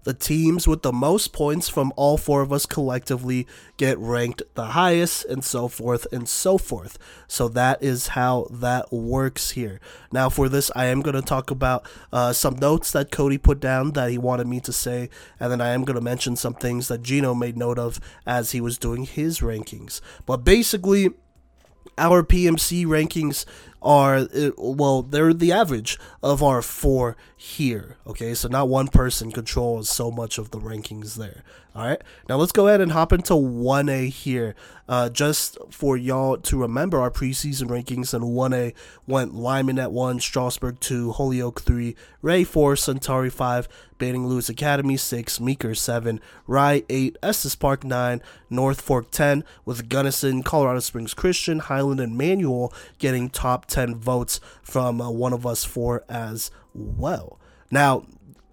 The 0.06 0.14
teams 0.14 0.68
with 0.68 0.82
the 0.82 0.92
most 0.92 1.32
points 1.32 1.68
from 1.68 1.92
all 1.96 2.16
four 2.16 2.40
of 2.40 2.52
us 2.52 2.64
collectively 2.64 3.44
get 3.76 3.98
ranked 3.98 4.40
the 4.54 4.66
highest, 4.66 5.24
and 5.24 5.42
so 5.44 5.66
forth 5.66 6.06
and 6.12 6.28
so 6.28 6.58
forth. 6.58 6.96
So 7.26 7.48
that 7.48 7.82
is 7.82 8.06
how 8.08 8.46
that 8.52 8.92
works 8.92 9.50
here. 9.50 9.80
Now, 10.12 10.28
for 10.28 10.48
this, 10.48 10.70
I 10.76 10.84
am 10.84 11.02
going 11.02 11.16
to 11.16 11.22
talk 11.22 11.50
about 11.50 11.88
uh, 12.12 12.32
some 12.32 12.54
notes 12.54 12.92
that 12.92 13.10
Kodey 13.10 13.42
put 13.42 13.58
down 13.58 13.94
that 13.94 14.12
he 14.12 14.16
wanted 14.16 14.46
me 14.46 14.60
to 14.60 14.72
say, 14.72 15.10
and 15.40 15.50
then 15.50 15.60
I 15.60 15.70
am 15.70 15.84
going 15.84 15.96
to 15.96 16.00
mention 16.00 16.36
some 16.36 16.54
things 16.54 16.86
that 16.86 17.02
Gino 17.02 17.34
made 17.34 17.56
note 17.56 17.80
of 17.80 17.98
as 18.24 18.52
he 18.52 18.60
was 18.60 18.78
doing 18.78 19.06
his 19.06 19.40
rankings. 19.40 20.00
But 20.24 20.44
basically, 20.44 21.10
our 21.98 22.22
PMC 22.22 22.86
rankings 22.86 23.44
are 23.86 24.16
uh, 24.16 24.50
well 24.58 25.02
they're 25.02 25.32
the 25.32 25.52
average 25.52 25.98
of 26.22 26.42
our 26.42 26.60
four 26.60 27.16
here 27.36 27.96
okay? 28.06 28.34
So 28.34 28.48
not 28.48 28.68
one 28.68 28.88
person 28.88 29.30
controls 29.30 29.88
so 29.88 30.10
much 30.10 30.38
of 30.38 30.50
the 30.50 30.58
rankings 30.58 31.14
there 31.14 31.44
all 31.76 31.86
right 31.86 32.00
now 32.26 32.36
let's 32.36 32.52
go 32.52 32.68
ahead 32.68 32.80
and 32.80 32.92
hop 32.92 33.12
into 33.12 33.34
1a 33.34 34.08
here 34.08 34.54
uh, 34.88 35.10
just 35.10 35.58
for 35.70 35.96
y'all 35.96 36.38
to 36.38 36.58
remember 36.58 36.98
our 36.98 37.10
preseason 37.10 37.68
rankings 37.68 38.14
and 38.14 38.24
1a 38.24 38.72
went 39.06 39.34
Limon 39.34 39.78
at 39.78 39.92
1 39.92 40.18
strasburg 40.20 40.80
2 40.80 41.12
holyoke 41.12 41.60
3 41.60 41.94
Wray 42.22 42.44
4 42.44 42.76
centauri 42.76 43.28
5 43.28 43.68
Banning 43.98 44.26
Lewis 44.26 44.50
Academy 44.50 44.98
6, 44.98 45.40
Meeker 45.40 45.74
7, 45.74 46.20
Rye 46.46 46.82
8, 46.88 47.16
Estes 47.22 47.54
Park 47.54 47.82
9, 47.82 48.20
North 48.50 48.80
Fork 48.80 49.10
10, 49.10 49.42
with 49.64 49.88
Gunnison, 49.88 50.42
Colorado 50.42 50.80
Springs 50.80 51.14
Christian, 51.14 51.60
Highland, 51.60 52.00
and 52.00 52.16
Manual 52.16 52.74
getting 52.98 53.30
top 53.30 53.64
10 53.64 53.94
votes 53.94 54.38
from 54.62 55.00
uh, 55.00 55.10
one 55.10 55.32
of 55.32 55.46
us 55.46 55.64
four 55.64 56.04
as 56.10 56.50
well. 56.74 57.40
Now, 57.70 58.04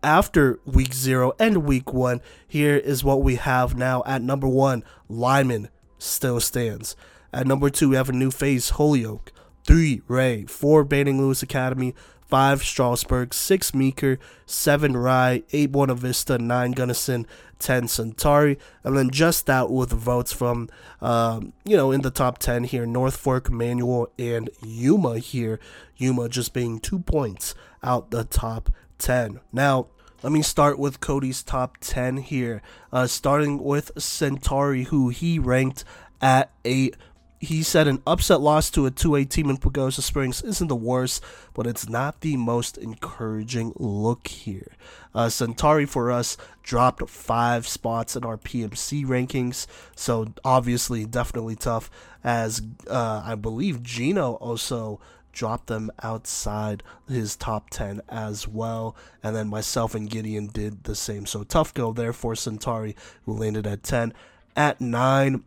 after 0.03 0.59
week 0.65 0.93
zero 0.93 1.33
and 1.39 1.65
week 1.65 1.93
one, 1.93 2.21
here 2.47 2.75
is 2.75 3.03
what 3.03 3.23
we 3.23 3.35
have 3.35 3.75
now 3.75 4.03
at 4.05 4.21
number 4.21 4.47
one. 4.47 4.83
Limon 5.09 5.69
still 5.97 6.39
stands. 6.39 6.95
At 7.31 7.47
number 7.47 7.69
two, 7.69 7.89
we 7.89 7.95
have 7.95 8.09
a 8.09 8.13
new 8.13 8.29
face, 8.29 8.71
Holyoke. 8.71 9.31
Three, 9.65 10.01
Wray. 10.07 10.45
Four, 10.45 10.83
Banning 10.83 11.19
Lewis 11.19 11.41
Academy. 11.41 11.95
5 12.33 12.63
Strasburg, 12.63 13.31
6 13.31 13.75
Meeker, 13.75 14.17
7 14.47 14.97
Rye, 14.97 15.43
8 15.51 15.71
Buena 15.71 15.93
Vista, 15.93 16.39
9 16.39 16.71
Gunnison, 16.71 17.27
10 17.59 17.87
Centauri, 17.87 18.57
and 18.83 18.97
then 18.97 19.11
just 19.11 19.51
out 19.51 19.71
with 19.71 19.91
votes 19.91 20.33
from, 20.33 20.67
um, 20.99 21.53
you 21.63 21.77
know, 21.77 21.91
in 21.91 22.01
the 22.01 22.09
top 22.09 22.39
10 22.39 22.63
here 22.63 22.87
North 22.87 23.17
Fork, 23.17 23.51
Manual, 23.51 24.11
and 24.17 24.49
Yuma 24.65 25.19
here. 25.19 25.59
Yuma 25.97 26.27
just 26.27 26.53
being 26.53 26.79
two 26.79 26.97
points 26.97 27.53
out 27.83 28.09
the 28.09 28.23
top 28.23 28.71
10. 29.03 29.41
Now, 29.51 29.87
let 30.23 30.31
me 30.31 30.41
start 30.41 30.79
with 30.79 31.01
Kodey's 31.01 31.43
top 31.43 31.77
10 31.81 32.17
here, 32.17 32.61
uh, 32.91 33.07
starting 33.07 33.61
with 33.61 33.91
Centauri, 33.97 34.83
who 34.83 35.09
he 35.09 35.37
ranked 35.37 35.83
at 36.21 36.51
8 36.63 36.95
he 37.43 37.61
said 37.61 37.89
an 37.89 38.01
upset 38.07 38.39
loss 38.39 38.69
to 38.69 38.85
a 38.85 38.91
2A 38.91 39.27
team 39.29 39.49
in 39.49 39.57
Pagosa 39.57 40.01
Springs 40.01 40.41
isn't 40.43 40.69
the 40.69 40.77
worst, 40.77 41.21
but 41.53 41.67
it's 41.67 41.89
not 41.89 42.21
the 42.21 42.37
most 42.37 42.77
encouraging 42.77 43.73
look 43.75 44.29
here. 44.29 44.71
Uh, 45.13 45.27
Centauri 45.27 45.85
for 45.85 46.09
us 46.09 46.37
dropped 46.61 47.09
five 47.09 47.67
spots 47.67 48.15
in 48.15 48.23
our 48.23 48.37
PMC 48.37 49.05
rankings, 49.05 49.67
so 49.93 50.33
obviously 50.45 51.05
definitely 51.05 51.57
tough. 51.57 51.91
As 52.23 52.61
uh, 52.89 53.21
I 53.25 53.35
believe 53.35 53.83
Gino 53.83 54.35
also 54.35 55.01
dropped 55.33 55.67
them 55.67 55.91
outside 56.01 56.83
his 57.09 57.35
top 57.35 57.69
10 57.69 58.01
as 58.07 58.47
well. 58.47 58.95
And 59.21 59.35
then 59.35 59.49
myself 59.49 59.93
and 59.93 60.09
Gideon 60.09 60.47
did 60.47 60.85
the 60.85 60.95
same. 60.95 61.25
So 61.25 61.43
tough 61.43 61.73
go 61.73 61.91
there 61.91 62.13
for 62.13 62.35
Centauri, 62.35 62.95
who 63.25 63.33
landed 63.33 63.67
at 63.67 63.83
10. 63.83 64.13
At 64.55 64.79
9, 64.79 65.43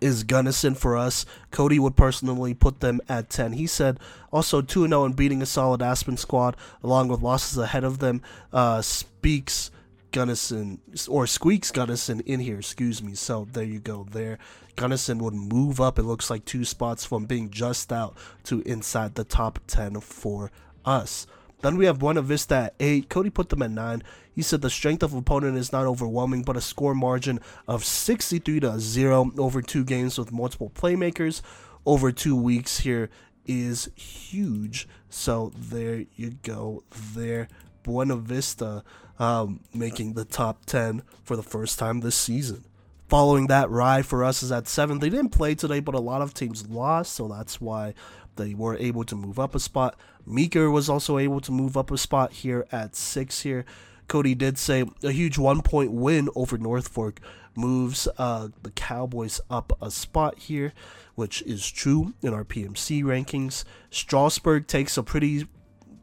is 0.00 0.24
Gunnison 0.24 0.74
for 0.74 0.96
us. 0.96 1.24
Kodey 1.50 1.78
would 1.78 1.96
personally 1.96 2.54
put 2.54 2.80
them 2.80 3.00
at 3.08 3.30
10. 3.30 3.52
He 3.52 3.66
said 3.66 3.98
also 4.32 4.60
2 4.60 4.86
0 4.86 5.04
and 5.04 5.16
beating 5.16 5.42
a 5.42 5.46
solid 5.46 5.82
Aspen 5.82 6.16
squad, 6.16 6.56
along 6.82 7.08
with 7.08 7.22
losses 7.22 7.58
ahead 7.58 7.84
of 7.84 7.98
them, 7.98 8.22
uh, 8.52 8.82
speaks 8.82 9.70
Gunnison, 10.16 10.80
or 11.10 11.26
squeaks 11.26 11.70
Gunnison 11.70 12.20
in 12.20 12.40
here, 12.40 12.58
excuse 12.58 13.02
me. 13.02 13.14
So 13.14 13.46
there 13.52 13.64
you 13.64 13.80
go, 13.80 14.06
there. 14.10 14.38
Gunnison 14.74 15.18
would 15.18 15.34
move 15.34 15.78
up, 15.78 15.98
it 15.98 16.04
looks 16.04 16.30
like 16.30 16.46
two 16.46 16.64
spots 16.64 17.04
from 17.04 17.26
being 17.26 17.50
just 17.50 17.92
out 17.92 18.16
to 18.44 18.62
inside 18.62 19.14
the 19.14 19.24
top 19.24 19.58
10 19.66 20.00
for 20.00 20.50
us. 20.86 21.26
Then 21.60 21.76
we 21.76 21.84
have 21.84 21.98
Buena 21.98 22.22
Vista 22.22 22.54
at 22.54 22.74
8. 22.80 23.10
Kodey 23.10 23.34
put 23.34 23.50
them 23.50 23.60
at 23.60 23.70
9. 23.70 24.02
He 24.34 24.40
said 24.40 24.62
the 24.62 24.70
strength 24.70 25.02
of 25.02 25.12
opponent 25.12 25.58
is 25.58 25.70
not 25.70 25.84
overwhelming, 25.84 26.44
but 26.44 26.56
a 26.56 26.62
score 26.62 26.94
margin 26.94 27.38
of 27.68 27.84
63 27.84 28.60
to 28.60 28.80
0 28.80 29.32
over 29.36 29.60
two 29.60 29.84
games 29.84 30.16
with 30.16 30.32
multiple 30.32 30.70
playmakers 30.70 31.42
over 31.84 32.10
two 32.10 32.36
weeks 32.36 32.78
here 32.78 33.10
is 33.44 33.90
huge. 33.94 34.88
So 35.10 35.52
there 35.54 36.06
you 36.14 36.38
go. 36.42 36.84
There, 37.12 37.48
Buena 37.82 38.16
Vista 38.16 38.82
um, 39.18 39.60
making 39.74 40.14
the 40.14 40.24
top 40.24 40.66
10 40.66 41.02
for 41.24 41.36
the 41.36 41.42
first 41.42 41.78
time 41.78 42.00
this 42.00 42.16
season. 42.16 42.64
Following 43.08 43.46
that, 43.46 43.70
Rye 43.70 44.02
for 44.02 44.24
us 44.24 44.42
is 44.42 44.50
at 44.50 44.66
7. 44.66 44.98
They 44.98 45.10
didn't 45.10 45.30
play 45.30 45.54
today, 45.54 45.80
but 45.80 45.94
a 45.94 46.00
lot 46.00 46.22
of 46.22 46.34
teams 46.34 46.68
lost, 46.68 47.12
so 47.12 47.28
that's 47.28 47.60
why 47.60 47.94
they 48.34 48.52
were 48.52 48.76
able 48.76 49.04
to 49.04 49.14
move 49.14 49.38
up 49.38 49.54
a 49.54 49.60
spot. 49.60 49.96
Meeker 50.26 50.70
was 50.70 50.88
also 50.88 51.18
able 51.18 51.40
to 51.40 51.52
move 51.52 51.76
up 51.76 51.90
a 51.90 51.98
spot 51.98 52.32
here 52.32 52.66
at 52.72 52.96
6 52.96 53.42
here. 53.42 53.64
Kodey 54.08 54.36
did 54.36 54.58
say 54.58 54.84
a 55.02 55.10
huge 55.10 55.38
one 55.38 55.62
point 55.62 55.92
win 55.92 56.28
over 56.34 56.58
North 56.58 56.88
Fork 56.88 57.20
moves 57.56 58.06
uh, 58.18 58.48
the 58.62 58.70
Cowboys 58.70 59.40
up 59.50 59.76
a 59.80 59.90
spot 59.90 60.38
here, 60.38 60.72
which 61.14 61.42
is 61.42 61.68
true 61.68 62.14
in 62.22 62.32
our 62.32 62.44
PMC 62.44 63.02
rankings. 63.02 63.64
Strasburg 63.90 64.66
takes 64.66 64.96
a 64.96 65.02
pretty 65.02 65.46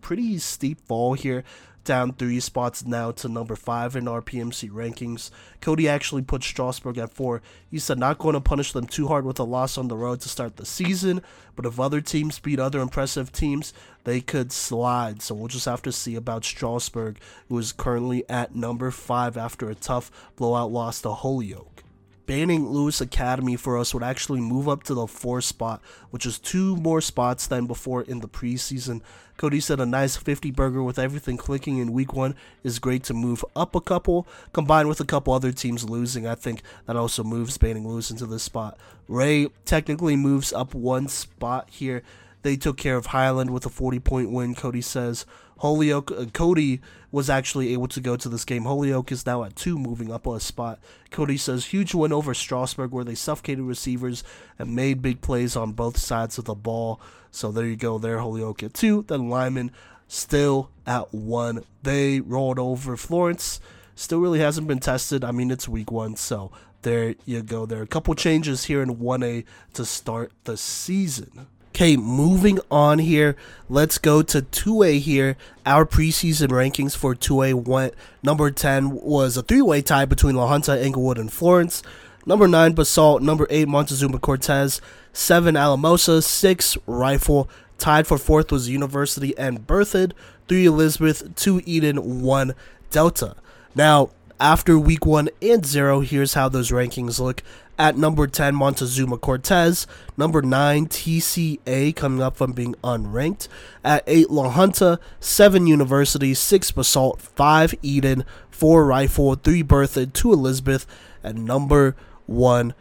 pretty 0.02 0.38
steep 0.38 0.86
fall 0.86 1.14
here 1.14 1.46
down 1.84 2.14
three 2.14 2.40
spots 2.40 2.86
now 2.86 3.12
to 3.12 3.28
number 3.28 3.56
five 3.56 3.96
in 3.96 4.08
our 4.08 4.22
PMC 4.22 4.70
rankings. 4.70 5.30
Kodey 5.62 5.88
actually 5.88 6.22
put 6.22 6.44
Strasburg 6.44 6.98
at 6.98 7.12
four. 7.12 7.42
He 7.70 7.80
said 7.80 8.00
not 8.00 8.18
going 8.18 8.34
to 8.34 8.42
punish 8.42 8.72
them 8.72 8.88
too 8.88 9.08
hard 9.08 9.26
with 9.26 9.40
a 9.40 9.44
loss 9.44 9.78
on 9.78 9.88
the 9.88 9.98
road 9.98 10.22
to 10.22 10.30
start 10.30 10.58
the 10.58 10.66
season, 10.66 11.22
but 11.56 11.66
if 11.66 11.80
other 11.80 12.02
teams 12.02 12.40
beat 12.40 12.60
other 12.60 12.80
impressive 12.80 13.32
teams, 13.32 13.74
they 14.04 14.22
could 14.22 14.52
slide. 14.52 15.22
So 15.22 15.36
we'll 15.36 15.48
just 15.48 15.66
have 15.66 15.82
to 15.84 15.92
see 15.92 16.16
about 16.16 16.44
Strasburg, 16.44 17.18
who 17.50 17.58
is 17.58 17.72
currently 17.72 18.28
at 18.30 18.56
number 18.56 18.92
five 18.92 19.38
after 19.38 19.70
a 19.70 19.76
tough 19.76 20.12
blowout 20.36 20.72
loss 20.72 21.02
to 21.02 21.12
Holyoke. 21.12 21.83
Banning 22.26 22.70
Lewis 22.70 23.02
Academy 23.02 23.56
for 23.56 23.78
us 23.78 23.94
would 23.94 24.04
actually 24.04 24.40
move 24.40 24.70
up 24.70 24.84
to 24.84 24.94
the 24.94 25.08
four 25.08 25.42
spot, 25.42 25.82
which 26.10 26.26
is 26.26 26.40
two 26.40 26.76
more 26.78 27.02
spots 27.02 27.48
than 27.48 27.68
before 27.68 28.02
in 28.02 28.22
the 28.22 28.30
preseason. 28.30 29.02
Kodey 29.38 29.62
said 29.62 29.80
a 29.80 29.86
nice 29.86 30.16
50 30.16 30.52
burger 30.52 30.82
with 30.82 31.00
everything 31.00 31.38
clicking 31.38 31.80
in 31.80 31.92
week 31.92 32.14
one 32.14 32.36
is 32.64 32.80
great 32.80 33.04
to 33.06 33.14
move 33.14 33.44
up 33.56 33.76
a 33.76 33.82
couple. 33.82 34.28
Combined 34.54 34.88
with 34.88 35.02
a 35.02 35.06
couple 35.06 35.34
other 35.34 35.52
teams 35.52 35.90
losing, 35.90 36.26
I 36.26 36.36
think 36.36 36.62
that 36.86 36.96
also 36.96 37.24
moves 37.24 37.58
Banning 37.58 37.88
Lewis 37.88 38.12
into 38.12 38.26
this 38.26 38.44
spot. 38.44 38.78
Wray 39.08 39.48
technically 39.66 40.16
moves 40.16 40.54
up 40.54 40.74
one 40.74 41.08
spot 41.08 41.68
here. 41.70 42.04
They 42.44 42.56
took 42.56 42.78
care 42.78 42.98
of 42.98 43.08
Highland 43.08 43.50
with 43.50 43.66
a 43.66 43.70
40 43.70 44.00
point 44.00 44.32
win, 44.32 44.56
Kodey 44.56 44.84
says. 44.84 45.26
Holyoke, 45.64 46.12
uh, 46.12 46.26
Kodey 46.26 46.82
was 47.10 47.30
actually 47.30 47.72
able 47.72 47.88
to 47.88 48.02
go 48.02 48.18
to 48.18 48.28
this 48.28 48.44
game. 48.44 48.66
Holyoke 48.66 49.14
is 49.14 49.26
now 49.26 49.46
at 49.46 49.56
two, 49.56 49.80
moving 49.80 50.12
up 50.12 50.28
a 50.28 50.38
spot. 50.42 50.78
Kodey 51.10 51.40
says 51.40 51.68
huge 51.68 51.94
win 51.96 52.12
over 52.12 52.34
Strasburg, 52.34 52.92
where 52.92 53.06
they 53.06 53.16
suffocated 53.16 53.64
receivers 53.64 54.26
and 54.60 54.76
made 54.76 55.02
big 55.02 55.22
plays 55.22 55.56
on 55.56 55.72
both 55.72 55.98
sides 55.98 56.38
of 56.38 56.44
the 56.44 56.54
ball. 56.54 57.00
So 57.32 57.50
there 57.50 57.66
you 57.66 57.78
go, 57.78 57.98
there 57.98 58.20
Holyoke 58.20 58.62
at 58.62 58.74
two. 58.74 59.04
Then 59.04 59.30
Limon 59.30 59.72
still 60.10 60.70
at 60.86 61.14
one. 61.14 61.64
They 61.82 62.20
rolled 62.20 62.60
over 62.60 62.98
Florence. 62.98 63.62
Still 63.96 64.20
really 64.20 64.40
hasn't 64.40 64.68
been 64.68 64.82
tested. 64.82 65.24
I 65.24 65.32
mean, 65.32 65.50
it's 65.50 65.70
week 65.70 65.94
one, 65.94 66.18
so 66.18 66.52
there 66.82 67.16
you 67.26 67.42
go. 67.42 67.66
There 67.66 67.80
are 67.80 67.84
a 67.84 67.88
couple 67.88 68.14
changes 68.16 68.66
here 68.66 68.82
in 68.82 68.98
1A 68.98 69.46
to 69.76 69.86
start 69.86 70.34
the 70.44 70.58
season. 70.58 71.48
Okay, 71.76 71.98
moving 71.98 72.60
on 72.70 73.00
here. 73.00 73.36
Let's 73.68 73.98
go 73.98 74.22
to 74.22 74.44
2A 74.44 75.00
here. 75.00 75.36
Our 75.66 75.88
preseason 75.88 76.50
rankings 76.50 76.96
for 76.96 77.16
2A 77.16 77.56
went 77.66 77.96
number 78.22 78.52
10 78.52 78.92
was 78.92 79.38
a 79.38 79.42
three 79.42 79.64
way 79.64 79.82
tie 79.82 80.06
between 80.06 80.36
La 80.36 80.48
Junta, 80.48 80.80
Englewood, 80.80 81.18
and 81.18 81.34
Florence. 81.34 81.82
Number 82.28 82.48
9, 82.48 82.74
Basalt. 82.74 83.24
Number 83.24 83.48
8, 83.50 83.68
Montezuma 83.68 84.20
Cortez. 84.20 84.82
7, 85.14 85.58
Alamosa. 85.58 86.22
6, 86.22 86.78
Rifle. 86.86 87.50
Tied 87.80 88.06
for 88.06 88.20
fourth 88.20 88.52
was 88.52 88.70
University 88.70 89.36
and 89.36 89.66
Berthoud. 89.66 90.12
3, 90.50 90.68
Elizabeth. 90.68 91.36
2, 91.36 91.64
Eden. 91.66 92.22
1, 92.22 92.54
Delta. 92.92 93.36
Now, 93.74 94.12
after 94.40 94.78
week 94.78 95.08
1 95.08 95.28
and 95.42 95.66
0, 95.66 96.02
here's 96.02 96.36
how 96.36 96.50
those 96.50 96.70
rankings 96.70 97.20
look. 97.20 97.42
At 97.84 97.98
number 97.98 98.28
10, 98.28 98.56
Montezuma 98.56 99.18
Cortez. 99.18 99.88
Number 100.16 100.42
9, 100.42 100.88
TCA, 100.88 101.94
coming 101.94 102.22
up 102.22 102.38
from 102.38 102.54
being 102.54 102.76
unranked. 102.82 103.50
At 103.84 104.06
8, 104.08 104.30
La 104.30 104.52
Junta. 104.52 105.02
7, 105.20 105.68
University. 105.68 106.34
6, 106.34 106.72
Basalt. 106.72 107.20
5, 107.20 107.76
Eden. 107.82 108.24
4, 108.52 108.86
Rifle. 108.86 109.36
3, 109.36 109.64
Berthoud. 109.64 110.14
2, 110.14 110.32
Elizabeth. 110.32 110.88
And 111.24 111.44
number 111.44 111.98
1, 112.26 112.74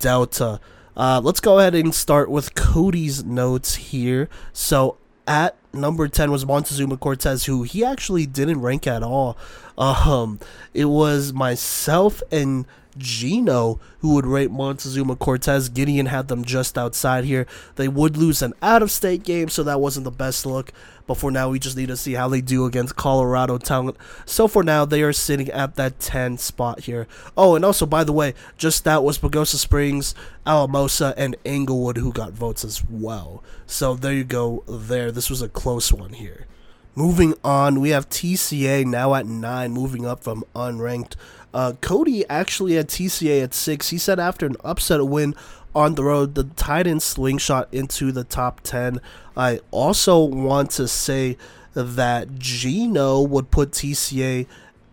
Delta. 0.00 0.58
Uh, 0.96 1.20
let's 1.22 1.38
go 1.38 1.60
ahead 1.60 1.76
and 1.76 1.94
start 1.94 2.28
with 2.28 2.56
Kodey's 2.56 3.22
notes 3.22 3.76
here. 3.76 4.28
So 4.52 4.96
at 5.28 5.54
number 5.72 6.08
10 6.08 6.32
was 6.32 6.44
Montezuma 6.44 6.96
Cortez, 6.96 7.44
who 7.44 7.62
he 7.62 7.84
actually 7.84 8.26
didn't 8.26 8.60
rank 8.60 8.88
at 8.88 9.04
all. 9.04 9.38
Um, 9.76 10.40
it 10.74 10.86
was 10.86 11.32
myself 11.32 12.24
and 12.32 12.66
Gino 12.98 13.80
who 14.00 14.14
would 14.14 14.26
rate 14.26 14.50
Montezuma 14.50 15.16
Cortez. 15.16 15.68
Gideon 15.68 16.06
had 16.06 16.28
them 16.28 16.44
just 16.44 16.76
outside 16.76 17.24
here. 17.24 17.46
They 17.76 17.88
would 17.88 18.16
lose 18.16 18.42
an 18.42 18.54
out 18.62 18.82
of 18.82 18.90
state 18.90 19.22
game, 19.22 19.48
so 19.48 19.62
that 19.62 19.80
wasn't 19.80 20.04
the 20.04 20.10
best 20.10 20.44
look. 20.44 20.72
But 21.06 21.16
for 21.16 21.30
now, 21.30 21.48
we 21.48 21.58
just 21.58 21.76
need 21.76 21.88
to 21.88 21.96
see 21.96 22.12
how 22.12 22.28
they 22.28 22.42
do 22.42 22.66
against 22.66 22.96
Colorado 22.96 23.56
talent. 23.56 23.96
So 24.26 24.46
for 24.46 24.62
now, 24.62 24.84
they 24.84 25.02
are 25.02 25.12
sitting 25.12 25.48
at 25.50 25.76
that 25.76 25.98
10 26.00 26.36
spot 26.36 26.80
here. 26.80 27.08
Oh, 27.36 27.56
and 27.56 27.64
also, 27.64 27.86
by 27.86 28.04
the 28.04 28.12
way, 28.12 28.34
just 28.58 28.84
that 28.84 29.02
was 29.02 29.18
Pagosa 29.18 29.56
Springs, 29.56 30.14
Alamosa, 30.46 31.14
and 31.16 31.34
Englewood 31.46 31.96
who 31.96 32.12
got 32.12 32.32
votes 32.32 32.62
as 32.62 32.84
well. 32.84 33.42
So 33.66 33.94
there 33.94 34.12
you 34.12 34.24
go 34.24 34.64
there. 34.68 35.10
This 35.10 35.30
was 35.30 35.40
a 35.40 35.48
close 35.48 35.92
one 35.92 36.12
here. 36.12 36.46
Moving 36.94 37.34
on, 37.44 37.80
we 37.80 37.90
have 37.90 38.08
TCA 38.08 38.84
now 38.84 39.14
at 39.14 39.24
9, 39.24 39.70
moving 39.70 40.04
up 40.04 40.24
from 40.24 40.42
unranked. 40.56 41.14
Uh, 41.52 41.72
Kodey 41.80 42.24
actually 42.28 42.74
had 42.74 42.88
TCA 42.88 43.42
at 43.42 43.54
6. 43.54 43.90
He 43.90 43.98
said 43.98 44.20
after 44.20 44.46
an 44.46 44.56
upset 44.62 45.04
win 45.06 45.34
on 45.74 45.94
the 45.94 46.04
road, 46.04 46.34
the 46.34 46.44
Titans 46.44 47.04
slingshot 47.04 47.68
into 47.72 48.12
the 48.12 48.24
top 48.24 48.60
10. 48.62 49.00
I 49.36 49.60
also 49.70 50.22
want 50.22 50.70
to 50.72 50.88
say 50.88 51.36
that 51.74 52.38
Gino 52.38 53.20
would 53.22 53.50
put 53.50 53.70
TCA 53.70 54.46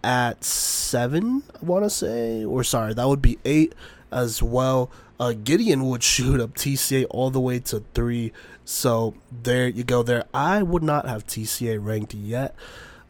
at 0.04 0.44
7, 0.44 1.44
I 1.62 1.66
want 1.66 1.84
to 1.84 1.90
say. 1.90 2.46
Or 2.46 2.64
sorry, 2.64 2.94
that 2.94 3.08
would 3.08 3.22
be 3.22 3.40
8 3.44 3.74
as 4.12 4.42
well. 4.44 4.92
Uh, 5.20 5.34
Gideon 5.34 5.88
would 5.88 6.04
shoot 6.14 6.40
up 6.40 6.54
TCA 6.56 7.06
all 7.10 7.32
the 7.32 7.42
way 7.42 7.60
to 7.60 7.84
3. 7.94 8.32
So 8.64 9.14
there 9.44 9.68
you 9.68 9.84
go 9.84 10.04
there. 10.04 10.26
I 10.34 10.64
would 10.64 10.84
not 10.84 11.08
have 11.08 11.26
TCA 11.26 11.84
ranked 11.84 12.14
yet. 12.14 12.56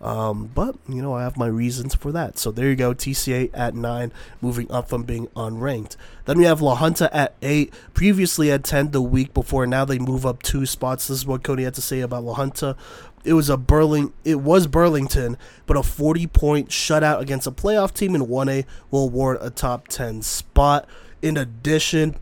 Um, 0.01 0.51
but 0.53 0.75
you 0.87 1.01
know, 1.01 1.13
I 1.13 1.23
have 1.23 1.37
my 1.37 1.47
reasons 1.47 1.95
for 1.95 2.11
that. 2.11 2.37
So 2.37 2.51
there 2.51 2.69
you 2.69 2.75
go, 2.75 2.93
TCA 2.93 3.49
at 3.53 3.75
nine, 3.75 4.11
moving 4.41 4.69
up 4.71 4.89
from 4.89 5.03
being 5.03 5.27
unranked. 5.29 5.95
Then 6.25 6.37
we 6.37 6.43
have 6.43 6.61
La 6.61 6.75
Junta 6.75 7.15
at 7.15 7.35
eight, 7.41 7.73
previously 7.93 8.51
at 8.51 8.63
ten 8.63 8.91
the 8.91 9.01
week 9.01 9.33
before. 9.33 9.65
Now 9.65 9.85
they 9.85 9.97
move 9.97 10.25
up 10.25 10.43
two 10.43 10.65
spots. 10.65 11.07
This 11.07 11.19
is 11.19 11.25
what 11.25 11.43
Kodey 11.43 11.63
had 11.63 11.73
to 11.75 11.81
say 11.81 12.01
about 12.01 12.23
La 12.23 12.35
Junta. 12.35 12.75
It 13.23 13.33
was 13.33 13.49
a 13.49 13.57
Burling, 13.57 14.13
it 14.23 14.41
was 14.41 14.67
Burlington, 14.67 15.37
but 15.65 15.75
a 15.75 15.81
40 15.81 16.27
point 16.27 16.69
shutout 16.69 17.19
against 17.19 17.47
a 17.47 17.51
playoff 17.51 17.91
team 17.91 18.13
in 18.13 18.27
1A 18.27 18.65
will 18.91 19.05
award 19.05 19.39
a 19.41 19.49
top 19.49 19.87
10 19.87 20.21
spot. 20.21 20.87
In 21.23 21.35
addition, 21.35 22.17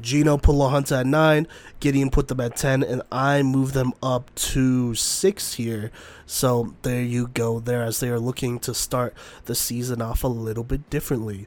Gino 0.00 0.36
put 0.36 0.54
La 0.54 0.70
Junta 0.70 0.98
at 0.98 1.06
9, 1.06 1.46
Gideon 1.80 2.10
put 2.10 2.28
them 2.28 2.40
at 2.40 2.56
10, 2.56 2.82
and 2.82 3.02
I 3.10 3.42
moved 3.42 3.74
them 3.74 3.92
up 4.02 4.34
to 4.36 4.94
6 4.94 5.54
here. 5.54 5.90
So 6.26 6.74
there 6.82 7.02
you 7.02 7.28
go, 7.28 7.60
there, 7.60 7.82
as 7.82 8.00
they 8.00 8.08
are 8.08 8.20
looking 8.20 8.58
to 8.60 8.74
start 8.74 9.14
the 9.46 9.54
season 9.54 10.02
off 10.02 10.24
a 10.24 10.28
little 10.28 10.64
bit 10.64 10.88
differently. 10.90 11.46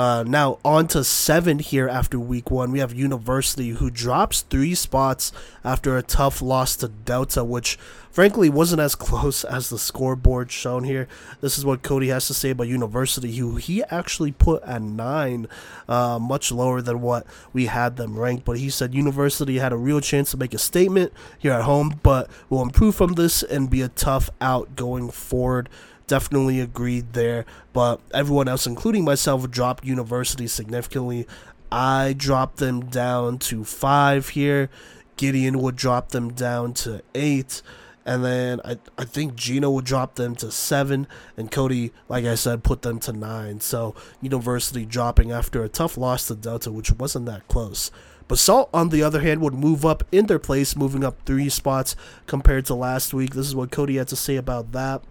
Uh, 0.00 0.24
now 0.26 0.58
on 0.64 0.88
to 0.88 1.04
seven 1.04 1.58
here 1.58 1.86
after 1.86 2.18
week 2.18 2.50
one. 2.50 2.72
We 2.72 2.78
have 2.78 2.94
University 2.94 3.68
who 3.68 3.90
drops 3.90 4.40
three 4.40 4.74
spots 4.74 5.30
after 5.62 5.98
a 5.98 6.02
tough 6.02 6.40
loss 6.40 6.74
to 6.76 6.88
Delta, 6.88 7.44
which 7.44 7.76
frankly 8.10 8.48
wasn't 8.48 8.80
as 8.80 8.94
close 8.94 9.44
as 9.44 9.68
the 9.68 9.78
scoreboard 9.78 10.50
shown 10.50 10.84
here. 10.84 11.06
This 11.42 11.58
is 11.58 11.66
what 11.66 11.82
Kodey 11.82 12.08
has 12.08 12.26
to 12.28 12.32
say 12.32 12.48
about 12.48 12.68
University, 12.68 13.36
who 13.36 13.56
he 13.56 13.84
actually 13.90 14.32
put 14.32 14.62
at 14.62 14.80
nine, 14.80 15.46
uh, 15.86 16.18
much 16.18 16.50
lower 16.50 16.80
than 16.80 17.02
what 17.02 17.26
we 17.52 17.66
had 17.66 17.98
them 17.98 18.18
ranked. 18.18 18.46
But 18.46 18.56
he 18.56 18.70
said 18.70 18.94
University 18.94 19.58
had 19.58 19.74
a 19.74 19.76
real 19.76 20.00
chance 20.00 20.30
to 20.30 20.38
make 20.38 20.54
a 20.54 20.58
statement 20.58 21.12
here 21.38 21.52
at 21.52 21.64
home, 21.64 22.00
but 22.02 22.30
will 22.48 22.62
improve 22.62 22.94
from 22.94 23.16
this 23.16 23.42
and 23.42 23.68
be 23.68 23.82
a 23.82 23.88
tough 23.88 24.30
out 24.40 24.76
going 24.76 25.10
forward 25.10 25.68
definitely 26.10 26.60
agreed 26.60 27.12
there. 27.12 27.46
But 27.72 28.00
everyone 28.12 28.48
else, 28.48 28.66
including 28.66 29.04
myself, 29.04 29.48
dropped 29.48 29.84
University 29.84 30.48
significantly. 30.48 31.26
I 31.70 32.14
dropped 32.18 32.56
them 32.56 32.80
down 32.80 33.38
to 33.50 33.64
five 33.64 34.30
here. 34.30 34.68
Gideon 35.16 35.60
would 35.60 35.76
drop 35.76 36.08
them 36.08 36.32
down 36.32 36.74
to 36.74 37.02
eight. 37.14 37.62
And 38.04 38.24
then 38.24 38.60
I, 38.64 38.78
I 38.98 39.04
think 39.04 39.36
Gino 39.36 39.70
would 39.70 39.84
drop 39.84 40.16
them 40.16 40.34
to 40.36 40.50
seven. 40.50 41.06
And 41.36 41.48
Kodey, 41.52 41.92
like 42.08 42.24
I 42.24 42.34
said, 42.34 42.64
put 42.64 42.82
them 42.82 42.98
to 43.00 43.12
nine. 43.12 43.60
So 43.60 43.94
University 44.20 44.84
dropping 44.84 45.30
after 45.30 45.62
a 45.62 45.68
tough 45.68 45.96
loss 45.96 46.26
to 46.26 46.34
Delta, 46.34 46.72
which 46.72 46.90
wasn't 46.90 47.26
that 47.26 47.46
close. 47.46 47.92
Basalt, 48.26 48.68
on 48.74 48.88
the 48.88 49.02
other 49.02 49.20
hand, 49.20 49.40
would 49.42 49.54
move 49.54 49.84
up 49.84 50.02
in 50.10 50.26
their 50.26 50.38
place, 50.40 50.74
moving 50.74 51.04
up 51.04 51.24
three 51.24 51.48
spots 51.48 51.94
compared 52.26 52.66
to 52.66 52.74
last 52.74 53.14
week. 53.14 53.34
This 53.34 53.46
is 53.46 53.54
what 53.54 53.70
Kodey 53.70 53.98
had 53.98 54.08
to 54.08 54.16
say 54.16 54.36
about 54.36 54.72
that. 54.72 55.02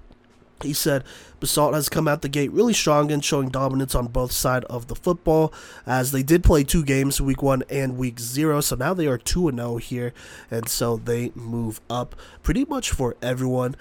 He 0.64 0.74
said 0.74 1.04
Basalt 1.40 1.74
has 1.74 1.90
come 1.90 2.08
out 2.08 2.22
the 2.22 2.30
gate 2.30 2.52
really 2.52 2.74
strong 2.74 3.12
and 3.12 3.24
showing 3.24 3.50
dominance 3.50 3.96
on 3.96 4.08
both 4.08 4.32
sides 4.32 4.66
of 4.66 4.88
the 4.88 4.96
football, 4.96 5.54
as 5.86 6.12
they 6.12 6.24
did 6.24 6.44
play 6.44 6.64
two 6.64 6.84
games, 6.84 7.22
week 7.22 7.42
one 7.42 7.64
and 7.70 7.98
week 7.98 8.20
zero. 8.20 8.62
So 8.62 8.76
now 8.76 8.94
they 8.94 9.08
are 9.08 9.18
2 9.18 9.52
0 9.52 9.78
here, 9.78 10.14
and 10.52 10.68
so 10.68 10.98
they 10.98 11.32
move 11.36 11.82
up 11.90 12.16
pretty 12.44 12.66
much 12.66 12.92
for 12.92 13.16
everyone. 13.22 13.76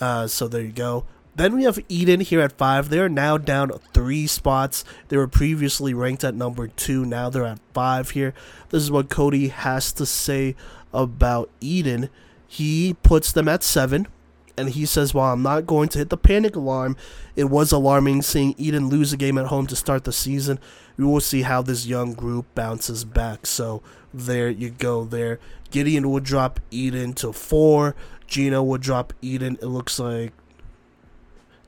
Uh, 0.00 0.26
so 0.26 0.48
there 0.48 0.62
you 0.62 0.72
go. 0.72 1.04
Then 1.34 1.56
we 1.56 1.64
have 1.64 1.78
Eden 1.88 2.20
here 2.20 2.40
at 2.40 2.52
five. 2.52 2.90
They 2.90 2.98
are 2.98 3.08
now 3.08 3.38
down 3.38 3.70
three 3.94 4.26
spots. 4.26 4.84
They 5.08 5.16
were 5.16 5.28
previously 5.28 5.94
ranked 5.94 6.24
at 6.24 6.34
number 6.34 6.68
two. 6.68 7.06
Now 7.06 7.30
they're 7.30 7.44
at 7.44 7.60
five 7.72 8.10
here. 8.10 8.34
This 8.68 8.82
is 8.82 8.90
what 8.90 9.08
Kodey 9.08 9.50
has 9.50 9.92
to 9.92 10.04
say 10.04 10.54
about 10.92 11.48
Eden. 11.60 12.10
He 12.46 12.96
puts 13.02 13.32
them 13.32 13.48
at 13.48 13.62
seven 13.62 14.08
and 14.56 14.70
he 14.70 14.86
says, 14.86 15.14
While 15.14 15.32
I'm 15.32 15.42
not 15.42 15.66
going 15.66 15.88
to 15.90 15.98
hit 15.98 16.10
the 16.10 16.16
panic 16.16 16.56
alarm, 16.56 16.96
it 17.36 17.44
was 17.44 17.72
alarming 17.72 18.22
seeing 18.22 18.54
Eden 18.58 18.88
lose 18.88 19.12
a 19.12 19.16
game 19.16 19.38
at 19.38 19.46
home 19.46 19.66
to 19.68 19.76
start 19.76 20.04
the 20.04 20.12
season. 20.12 20.58
We 20.96 21.04
will 21.04 21.20
see 21.20 21.42
how 21.42 21.62
this 21.62 21.86
young 21.86 22.12
group 22.12 22.46
bounces 22.54 23.04
back. 23.04 23.46
So 23.46 23.82
there 24.12 24.50
you 24.50 24.70
go. 24.70 25.04
There, 25.04 25.40
Gideon 25.70 26.10
would 26.10 26.24
drop 26.24 26.60
Eden 26.70 27.14
to 27.14 27.32
four. 27.32 27.96
Gino 28.26 28.62
would 28.62 28.82
drop 28.82 29.12
Eden. 29.22 29.58
It 29.60 29.66
looks 29.66 29.98
like 29.98 30.32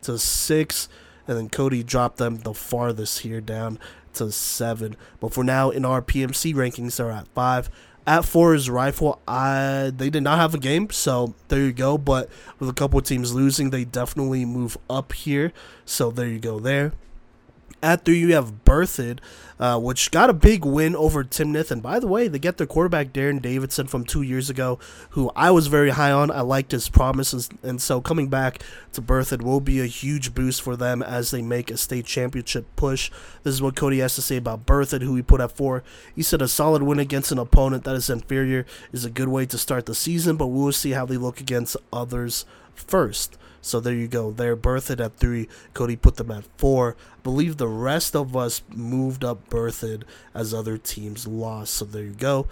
to 0.02 0.18
six, 0.18 0.88
and 1.26 1.36
then 1.36 1.48
Kodey 1.48 1.84
dropped 1.84 2.18
them 2.18 2.38
the 2.38 2.54
farthest 2.54 3.20
here 3.20 3.40
down 3.40 3.78
to 4.14 4.30
seven. 4.30 4.96
But 5.20 5.32
for 5.32 5.42
now, 5.42 5.70
in 5.70 5.84
our 5.84 6.02
PMC 6.02 6.54
rankings, 6.54 6.96
they're 6.96 7.10
at 7.10 7.28
five. 7.28 7.70
At 8.06 8.26
four 8.26 8.54
is 8.54 8.68
Rifle. 8.68 9.20
I 9.26 9.90
they 9.96 10.10
did 10.10 10.22
not 10.22 10.38
have 10.38 10.54
a 10.54 10.58
game, 10.58 10.90
so 10.90 11.34
there 11.48 11.60
you 11.60 11.72
go. 11.72 11.96
But 11.96 12.28
with 12.58 12.68
a 12.68 12.74
couple 12.74 13.00
teams 13.00 13.34
losing, 13.34 13.70
they 13.70 13.84
definitely 13.84 14.44
move 14.44 14.76
up 14.90 15.12
here. 15.12 15.52
So 15.86 16.10
there 16.10 16.28
you 16.28 16.38
go 16.38 16.58
there. 16.58 16.92
Three, 18.04 18.18
you 18.18 18.34
have 18.34 18.64
Berthoud, 18.64 19.18
uh, 19.60 19.78
which 19.78 20.10
got 20.10 20.30
a 20.30 20.32
big 20.32 20.64
win 20.64 20.96
over 20.96 21.22
Timnath. 21.22 21.70
And 21.70 21.82
by 21.82 21.98
the 22.00 22.06
way, 22.06 22.28
they 22.28 22.38
get 22.38 22.56
their 22.56 22.66
quarterback, 22.66 23.12
Darren 23.12 23.42
Davidson, 23.42 23.88
from 23.88 24.04
two 24.04 24.22
years 24.22 24.48
ago, 24.48 24.78
who 25.10 25.30
I 25.36 25.50
was 25.50 25.66
very 25.66 25.90
high 25.90 26.10
on. 26.10 26.30
I 26.30 26.40
liked 26.40 26.72
his 26.72 26.88
promises. 26.88 27.50
And 27.62 27.82
so 27.82 28.00
coming 28.00 28.28
back 28.28 28.62
to 28.94 29.02
Berthoud 29.02 29.42
will 29.42 29.60
be 29.60 29.80
a 29.80 29.86
huge 29.86 30.34
boost 30.34 30.62
for 30.62 30.76
them 30.76 31.02
as 31.02 31.30
they 31.30 31.42
make 31.42 31.70
a 31.70 31.76
state 31.76 32.06
championship 32.06 32.64
push. 32.74 33.10
This 33.42 33.52
is 33.52 33.60
what 33.60 33.76
Kodey 33.76 34.00
has 34.00 34.14
to 34.14 34.22
say 34.22 34.36
about 34.36 34.64
Berthoud, 34.64 35.02
who 35.02 35.14
he 35.14 35.22
put 35.22 35.42
at 35.42 35.52
four. 35.52 35.84
He 36.16 36.22
said 36.22 36.40
a 36.40 36.48
solid 36.48 36.82
win 36.82 36.98
against 36.98 37.32
an 37.32 37.38
opponent 37.38 37.84
that 37.84 37.96
is 37.96 38.08
inferior 38.08 38.64
is 38.92 39.04
a 39.04 39.10
good 39.10 39.28
way 39.28 39.44
to 39.46 39.58
start 39.58 39.84
the 39.84 39.94
season, 39.94 40.36
but 40.36 40.46
we 40.46 40.58
will 40.58 40.72
see 40.72 40.92
how 40.92 41.04
they 41.04 41.18
look 41.18 41.38
against 41.38 41.76
others 41.92 42.46
first. 42.74 43.36
So 43.64 43.80
there 43.80 43.94
you 43.94 44.08
go. 44.08 44.30
They're 44.30 44.56
Berthoud 44.56 45.02
at 45.02 45.16
three. 45.16 45.48
Kodey 45.74 46.00
put 46.00 46.16
them 46.16 46.30
at 46.30 46.44
four. 46.58 46.96
I 46.98 47.20
believe 47.22 47.56
the 47.56 47.66
rest 47.66 48.14
of 48.14 48.36
us 48.36 48.62
moved 48.68 49.24
up 49.24 49.48
Berthoud 49.48 50.02
as 50.34 50.52
other 50.52 50.76
teams 50.76 51.26
lost. 51.26 51.74
So 51.74 51.84
there 51.86 52.04
you 52.04 52.10
go. 52.10 52.46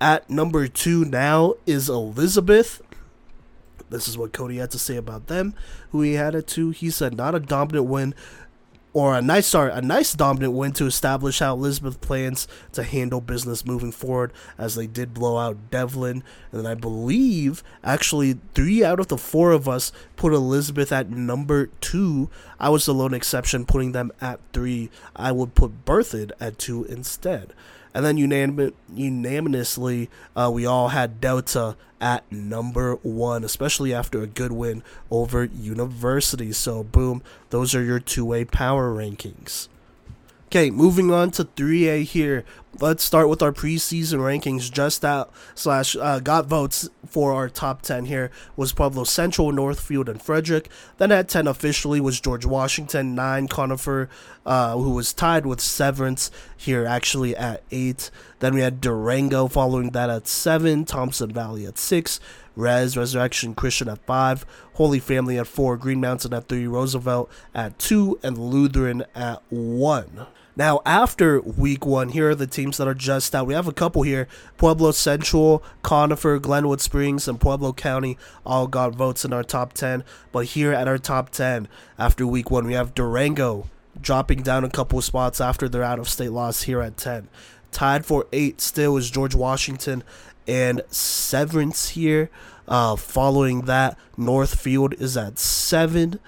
At 0.00 0.28
number 0.28 0.68
two 0.68 1.04
now 1.04 1.54
is 1.66 1.88
Elizabeth. 1.88 2.82
This 3.90 4.06
is 4.06 4.18
what 4.18 4.32
Kodey 4.32 4.58
had 4.58 4.70
to 4.72 4.78
say 4.78 4.96
about 4.96 5.28
them, 5.28 5.54
who 5.90 6.02
he 6.02 6.12
had 6.14 6.34
at 6.34 6.46
two. 6.46 6.70
He 6.70 6.90
said, 6.90 7.16
not 7.16 7.34
a 7.34 7.40
dominant 7.40 7.86
win, 7.86 8.14
or 8.98 9.14
a 9.14 9.22
nice 9.22 9.46
sorry, 9.46 9.70
a 9.70 9.80
nice 9.80 10.12
dominant 10.12 10.54
win 10.54 10.72
to 10.72 10.84
establish 10.84 11.38
how 11.38 11.54
Elizabeth 11.54 12.00
plans 12.00 12.48
to 12.72 12.82
handle 12.82 13.20
business 13.20 13.64
moving 13.64 13.92
forward 13.92 14.32
as 14.58 14.74
they 14.74 14.88
did 14.88 15.14
blow 15.14 15.38
out 15.38 15.70
D'Evelyn. 15.70 16.24
And 16.50 16.66
I 16.66 16.74
believe 16.74 17.62
actually 17.84 18.40
three 18.54 18.82
out 18.82 18.98
of 18.98 19.06
the 19.06 19.16
four 19.16 19.52
of 19.52 19.68
us 19.68 19.92
put 20.16 20.32
Elizabeth 20.32 20.90
at 20.90 21.10
number 21.10 21.66
two. 21.80 22.28
I 22.58 22.70
was 22.70 22.86
the 22.86 22.92
lone 22.92 23.14
exception 23.14 23.66
putting 23.66 23.92
them 23.92 24.10
at 24.20 24.40
three. 24.52 24.90
I 25.14 25.30
would 25.30 25.54
put 25.54 25.84
Berthoud 25.84 26.32
at 26.40 26.58
two 26.58 26.82
instead. 26.86 27.54
And 27.94 28.04
then 28.04 28.16
unanim- 28.16 28.72
unanimously, 28.94 30.10
uh, 30.36 30.50
we 30.52 30.66
all 30.66 30.88
had 30.88 31.20
Delta 31.20 31.76
at 32.00 32.30
number 32.30 32.94
one, 32.96 33.44
especially 33.44 33.92
after 33.92 34.22
a 34.22 34.26
good 34.26 34.52
win 34.52 34.82
over 35.10 35.44
University. 35.44 36.52
So, 36.52 36.84
boom, 36.84 37.22
those 37.50 37.74
are 37.74 37.82
your 37.82 38.00
two 38.00 38.24
way 38.24 38.44
power 38.44 38.92
rankings. 38.94 39.68
Okay, 40.48 40.70
moving 40.70 41.10
on 41.10 41.30
to 41.32 41.44
3A 41.44 42.04
here. 42.04 42.42
Let's 42.80 43.04
start 43.04 43.28
with 43.28 43.42
our 43.42 43.52
preseason 43.52 44.20
rankings. 44.20 44.72
Just 44.72 45.04
out 45.04 45.30
slash 45.54 45.94
uh, 45.94 46.20
got 46.20 46.46
votes 46.46 46.88
for 47.06 47.34
our 47.34 47.50
top 47.50 47.82
10 47.82 48.06
here 48.06 48.30
was 48.56 48.72
Pueblo 48.72 49.04
Central, 49.04 49.52
Northfield, 49.52 50.08
and 50.08 50.22
Frederick. 50.22 50.70
Then 50.96 51.12
at 51.12 51.28
10 51.28 51.46
officially 51.46 52.00
was 52.00 52.18
George 52.18 52.46
Washington, 52.46 53.14
9 53.14 53.48
Conifer, 53.48 54.08
uh, 54.46 54.74
who 54.78 54.92
was 54.92 55.12
tied 55.12 55.44
with 55.44 55.60
Severance 55.60 56.30
here 56.56 56.86
actually 56.86 57.36
at 57.36 57.62
8. 57.70 58.10
Then 58.38 58.54
we 58.54 58.62
had 58.62 58.80
Durango 58.80 59.48
following 59.48 59.90
that 59.90 60.08
at 60.08 60.26
7, 60.26 60.86
Thompson 60.86 61.30
Valley 61.30 61.66
at 61.66 61.76
6, 61.76 62.20
Res, 62.56 62.96
Resurrection 62.96 63.54
Christian 63.54 63.90
at 63.90 63.98
5, 64.06 64.46
Holy 64.76 64.98
Family 64.98 65.38
at 65.38 65.46
4, 65.46 65.76
Green 65.76 66.00
Mountain 66.00 66.32
at 66.32 66.48
3, 66.48 66.66
Roosevelt 66.66 67.30
at 67.54 67.78
2, 67.78 68.20
and 68.22 68.38
Lutheran 68.38 69.04
at 69.14 69.42
1. 69.50 70.26
Now, 70.58 70.80
after 70.84 71.40
week 71.40 71.86
one, 71.86 72.08
here 72.08 72.30
are 72.30 72.34
the 72.34 72.48
teams 72.48 72.78
that 72.78 72.88
are 72.88 72.92
just 72.92 73.32
out. 73.32 73.46
We 73.46 73.54
have 73.54 73.68
a 73.68 73.72
couple 73.72 74.02
here 74.02 74.26
Pueblo 74.56 74.90
Central, 74.90 75.62
Conifer, 75.82 76.40
Glenwood 76.40 76.80
Springs, 76.80 77.28
and 77.28 77.40
Pueblo 77.40 77.72
County 77.72 78.18
all 78.44 78.66
got 78.66 78.92
votes 78.92 79.24
in 79.24 79.32
our 79.32 79.44
top 79.44 79.72
10. 79.72 80.02
But 80.32 80.46
here 80.46 80.72
at 80.72 80.88
our 80.88 80.98
top 80.98 81.30
10, 81.30 81.68
after 81.96 82.26
week 82.26 82.50
one, 82.50 82.66
we 82.66 82.72
have 82.72 82.92
Durango 82.92 83.68
dropping 84.00 84.42
down 84.42 84.64
a 84.64 84.68
couple 84.68 85.00
spots 85.00 85.40
after 85.40 85.68
their 85.68 85.84
out 85.84 86.00
of 86.00 86.08
state 86.08 86.32
loss 86.32 86.62
here 86.62 86.80
at 86.80 86.96
10. 86.96 87.28
Tied 87.70 88.04
for 88.04 88.26
8 88.32 88.60
still 88.60 88.96
is 88.96 89.12
George 89.12 89.36
Washington 89.36 90.02
and 90.48 90.82
Severance 90.90 91.90
here. 91.90 92.30
Uh, 92.66 92.96
following 92.96 93.62
that, 93.62 93.96
Northfield 94.16 94.94
is 94.94 95.16
at 95.16 95.38
7. 95.38 96.18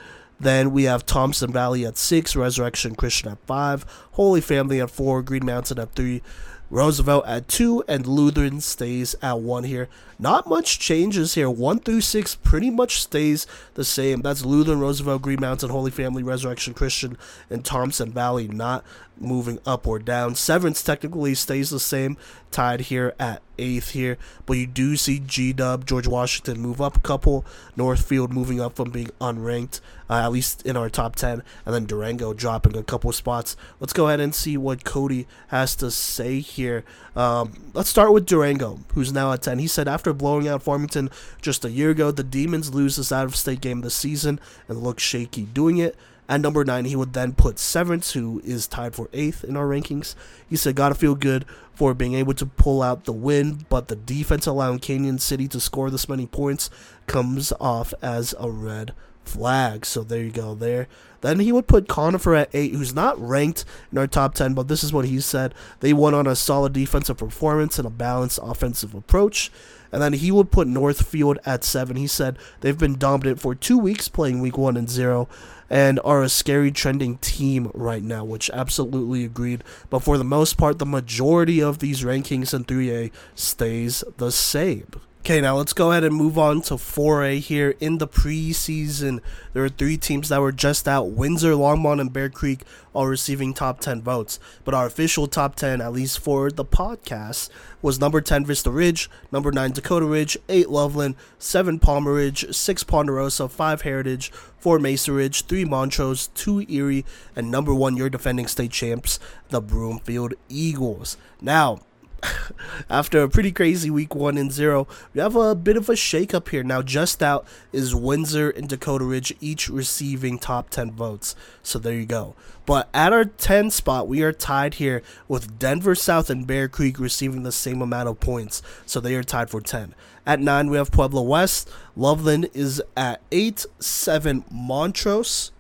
Then 0.41 0.73
we 0.73 0.85
have 0.85 1.05
Thompson 1.05 1.53
Valley 1.53 1.85
at 1.85 1.99
six, 1.99 2.35
Resurrection 2.35 2.95
Christian 2.95 3.31
at 3.31 3.47
five, 3.47 3.85
Holy 4.13 4.41
Family 4.41 4.81
at 4.81 4.91
four, 4.91 5.23
Green 5.23 5.45
Mountain 5.45 5.79
at 5.79 5.93
three, 5.93 6.23
Roosevelt 6.71 7.27
at 7.27 7.49
two, 7.49 7.85
and 7.89 8.07
Lutheran 8.07 8.61
stays 8.61 9.15
at 9.21 9.41
one 9.41 9.65
here. 9.65 9.89
Not 10.19 10.49
much 10.49 10.79
changes 10.79 11.35
here. 11.35 11.51
One 11.51 11.81
through 11.81 12.03
six 12.03 12.35
pretty 12.37 12.71
much 12.71 13.03
stays 13.03 13.47
the 13.75 13.85
same. 13.85 14.23
That's 14.23 14.45
Lutheran, 14.45 14.81
Roosevelt, 14.81 15.23
Green 15.23 15.41
Mountain, 15.41 15.71
Holy 15.71 15.91
Family, 15.91 16.23
Resurrection 16.23 16.73
Christian, 16.73 17.19
and 17.51 17.65
Thompson 17.65 18.13
Valley 18.13 18.47
not 18.47 18.85
moving 19.21 19.59
up 19.67 19.87
or 19.87 19.99
down. 19.99 20.35
Severance 20.35 20.83
technically 20.83 21.35
stays 21.35 21.71
the 21.71 21.79
same, 21.79 22.17
tied 22.51 22.81
here 22.83 23.15
at 23.21 23.43
eighth 23.59 23.91
here. 23.91 24.17
But 24.47 24.55
you 24.55 24.67
do 24.67 24.97
see 24.97 25.21
G 25.21 25.53
Dub, 25.53 25.87
George 25.87 26.07
Washington 26.07 26.61
move 26.61 26.81
up 26.81 26.97
a 26.97 27.01
couple. 27.01 27.45
Northfield 27.77 28.33
moving 28.33 28.61
up 28.61 28.75
from 28.75 28.91
being 28.91 29.11
unranked, 29.21 29.81
uh, 30.09 30.15
at 30.15 30.33
least 30.33 30.65
in 30.67 30.77
our 30.77 30.89
top 30.89 31.17
10. 31.17 31.43
And 31.65 31.75
then 31.75 31.87
Durango 31.87 32.33
dropping 32.33 32.77
a 32.77 32.83
couple 32.83 33.13
spots. 33.13 33.57
Let's 33.79 33.93
go 33.93 34.09
ahead 34.09 34.21
and 34.21 34.35
see 34.35 34.57
what 34.57 34.85
Kodey 34.85 35.27
has 35.49 35.77
to 35.77 35.91
say 35.91 36.41
here. 36.41 36.85
Um, 37.15 37.71
let's 37.75 37.91
start 37.91 38.13
with 38.13 38.27
Durango, 38.27 38.81
who's 38.95 39.13
now 39.13 39.33
at 39.33 39.43
10. 39.43 39.59
He 39.59 39.67
said 39.67 39.89
after 39.89 40.13
blowing 40.13 40.49
out 40.49 40.63
Farmington 40.63 41.11
just 41.43 41.65
a 41.65 41.71
year 41.71 41.91
ago, 41.91 42.11
the 42.11 42.25
Demons 42.25 42.75
lose 42.75 42.97
this 42.97 43.13
out 43.13 43.27
of 43.27 43.37
state 43.37 43.61
game 43.61 43.83
this 43.83 43.95
season 43.95 44.41
and 44.69 44.83
look 44.83 44.99
shaky 44.99 45.43
doing 45.43 45.79
it. 45.79 45.97
At 46.31 46.41
number 46.41 46.65
nine, 46.65 46.85
he 46.85 46.95
would 46.95 47.13
then 47.13 47.33
put 47.33 47.59
Severance, 47.59 48.13
who 48.13 48.41
is 48.45 48.69
tied 48.69 48.95
for 48.95 49.11
eighth 49.13 49.43
in 49.43 49.57
our 49.57 49.67
rankings. 49.67 50.15
He 50.49 50.55
said, 50.55 50.77
Gotta 50.77 50.95
feel 50.95 51.17
good 51.17 51.45
for 51.75 51.93
being 51.93 52.15
able 52.15 52.35
to 52.35 52.47
pull 52.47 52.83
out 52.83 53.03
the 53.03 53.13
win, 53.13 53.67
but 53.69 53.89
the 53.89 53.97
defense 53.97 54.47
allowing 54.47 54.79
Cañon 54.79 55.21
City 55.21 55.49
to 55.49 55.59
score 55.59 55.91
this 55.91 56.09
many 56.09 56.29
points 56.29 56.71
comes 57.09 57.53
off 57.59 57.93
as 58.01 58.33
a 58.39 58.49
red 58.49 58.95
flag. 59.25 59.85
So 59.85 60.05
there 60.05 60.23
you 60.23 60.31
go, 60.31 60.55
there. 60.55 60.87
Then 61.21 61.41
he 61.41 61.51
would 61.51 61.67
put 61.67 61.89
Conifer 61.89 62.37
at 62.37 62.51
8, 62.55 62.75
who's 62.75 62.95
not 62.95 63.21
ranked 63.21 63.65
in 63.91 63.99
our 63.99 64.07
top 64.07 64.35
10, 64.35 64.55
but 64.55 64.69
this 64.69 64.85
is 64.85 64.93
what 64.93 65.07
he 65.07 65.21
said. 65.21 65.53
They 65.81 65.93
won 65.93 66.15
on 66.15 66.29
a 66.29 66.37
solid 66.37 66.73
defensive 66.73 67.17
performance 67.17 67.77
and 67.77 67.89
a 67.89 67.91
balanced 67.91 68.39
offensive 68.41 68.95
approach. 68.95 69.51
And 69.91 70.01
then 70.01 70.13
he 70.13 70.31
would 70.31 70.53
put 70.53 70.69
Northfield 70.69 71.41
at 71.45 71.65
7. 71.65 71.97
He 71.97 72.07
said 72.07 72.39
they've 72.61 72.79
been 72.79 72.97
dominant 72.97 73.41
for 73.41 73.57
two 73.57 73.77
weeks, 73.77 74.09
playing 74.09 74.41
week 74.41 74.57
1 74.57 74.77
and 74.77 74.89
0 74.89 75.29
and 75.71 76.01
are 76.05 76.23
a 76.23 76.29
scary 76.29 76.73
trending 76.73 77.17
team 77.19 77.71
right 77.73 78.03
now, 78.03 78.25
which 78.25 78.51
absolutely 78.51 79.25
agreed. 79.25 79.65
But 79.89 80.01
for 80.01 80.19
the 80.19 80.25
most 80.25 80.59
part, 80.59 80.79
the 80.79 80.87
majority 80.87 81.63
of 81.63 81.79
these 81.79 82.03
rankings 82.03 82.53
in 82.53 82.65
3A 82.65 83.13
stays 83.37 84.03
the 84.17 84.33
same. 84.33 84.91
Okay, 85.21 85.43
now 85.43 85.55
let's 85.55 85.75
go 85.75 85.91
ahead 85.91 86.03
and 86.03 86.17
move 86.17 86.39
on 86.39 86.63
to 86.63 86.75
4A 86.75 87.41
here. 87.41 87.75
In 87.79 87.99
the 87.99 88.09
preseason, 88.09 89.21
there 89.53 89.63
are 89.63 89.69
three 89.69 89.99
teams 89.99 90.31
that 90.31 90.41
were 90.41 90.51
just 90.51 90.89
out 90.89 91.11
Windsor, 91.11 91.53
Longmont, 91.53 92.01
and 92.01 92.11
Bear 92.11 92.31
Creek 92.31 92.63
all 92.95 93.07
receiving 93.07 93.53
top 93.53 93.81
10 93.81 94.01
votes. 94.01 94.41
But 94.65 94.73
our 94.73 94.87
official 94.87 95.27
top 95.27 95.57
10, 95.57 95.83
at 95.83 95.93
least 95.93 96.21
for 96.21 96.51
the 96.51 96.65
podcast, 96.65 97.51
was 97.83 98.01
number 98.01 98.23
10 98.23 98.47
Vista 98.47 98.71
Ridge, 98.71 99.11
number 99.31 99.53
9 99.53 99.73
Dakota 99.73 100.07
Ridge, 100.07 100.39
8 100.49 100.71
Loveland, 100.71 101.17
7 101.39 101.79
Palmer 101.79 102.15
Ridge, 102.15 102.51
6 102.51 102.85
Ponderosa, 102.85 103.47
5 103.47 103.83
Heritage, 103.83 104.31
4 104.59 104.79
Mesa 104.79 105.13
Ridge, 105.13 105.45
3 105.45 105.67
Montrose, 105.67 106.29
2 106.29 106.65
Erie, 106.67 107.05
and 107.37 107.51
number 107.51 107.75
1 107.75 107.95
your 107.95 108.09
defending 108.09 108.47
state 108.47 108.71
champs, 108.71 109.21
the 109.51 109.61
Broomfield 109.61 110.33
Eagles. 110.49 111.19
Now, 111.43 111.81
after 112.91 113.23
a 113.23 113.29
pretty 113.29 113.53
crazy 113.53 113.91
week 113.91 114.15
one 114.15 114.37
and 114.37 114.53
zero, 114.53 114.87
we 115.15 115.21
have 115.21 115.37
a 115.37 115.55
bit 115.55 115.77
of 115.77 115.89
a 115.89 115.95
shakeup 115.95 116.49
here. 116.49 116.63
Now, 116.63 116.83
just 116.83 117.23
out 117.23 117.47
is 117.73 117.95
Windsor 117.95 118.51
and 118.51 118.69
Dakota 118.69 119.05
Ridge, 119.05 119.35
each 119.41 119.69
receiving 119.69 120.39
top 120.39 120.71
10 120.71 120.93
votes. 120.93 121.35
So 121.63 121.79
there 121.79 121.95
you 121.95 122.07
go. 122.07 122.35
But 122.67 122.89
at 122.95 123.13
our 123.13 123.25
10 123.25 123.71
spot, 123.71 124.07
we 124.07 124.23
are 124.23 124.33
tied 124.33 124.75
here 124.75 125.03
with 125.29 125.59
Denver 125.59 125.95
South 125.95 126.31
and 126.31 126.47
Bear 126.47 126.69
Creek 126.69 126.99
receiving 126.99 127.43
the 127.43 127.53
same 127.53 127.83
amount 127.83 128.09
of 128.09 128.21
points. 128.21 128.63
So 128.87 129.01
they 129.01 129.15
are 129.15 129.25
tied 129.25 129.51
for 129.51 129.61
10. 129.61 129.95
At 130.27 130.41
9, 130.41 130.71
we 130.71 130.77
have 130.77 130.93
Pueblo 130.93 131.23
West. 131.23 131.71
Loveland 131.97 132.51
is 132.55 132.83
at 132.97 133.21
8, 133.33 133.67
7 133.81 134.45
Montrose, 134.51 135.51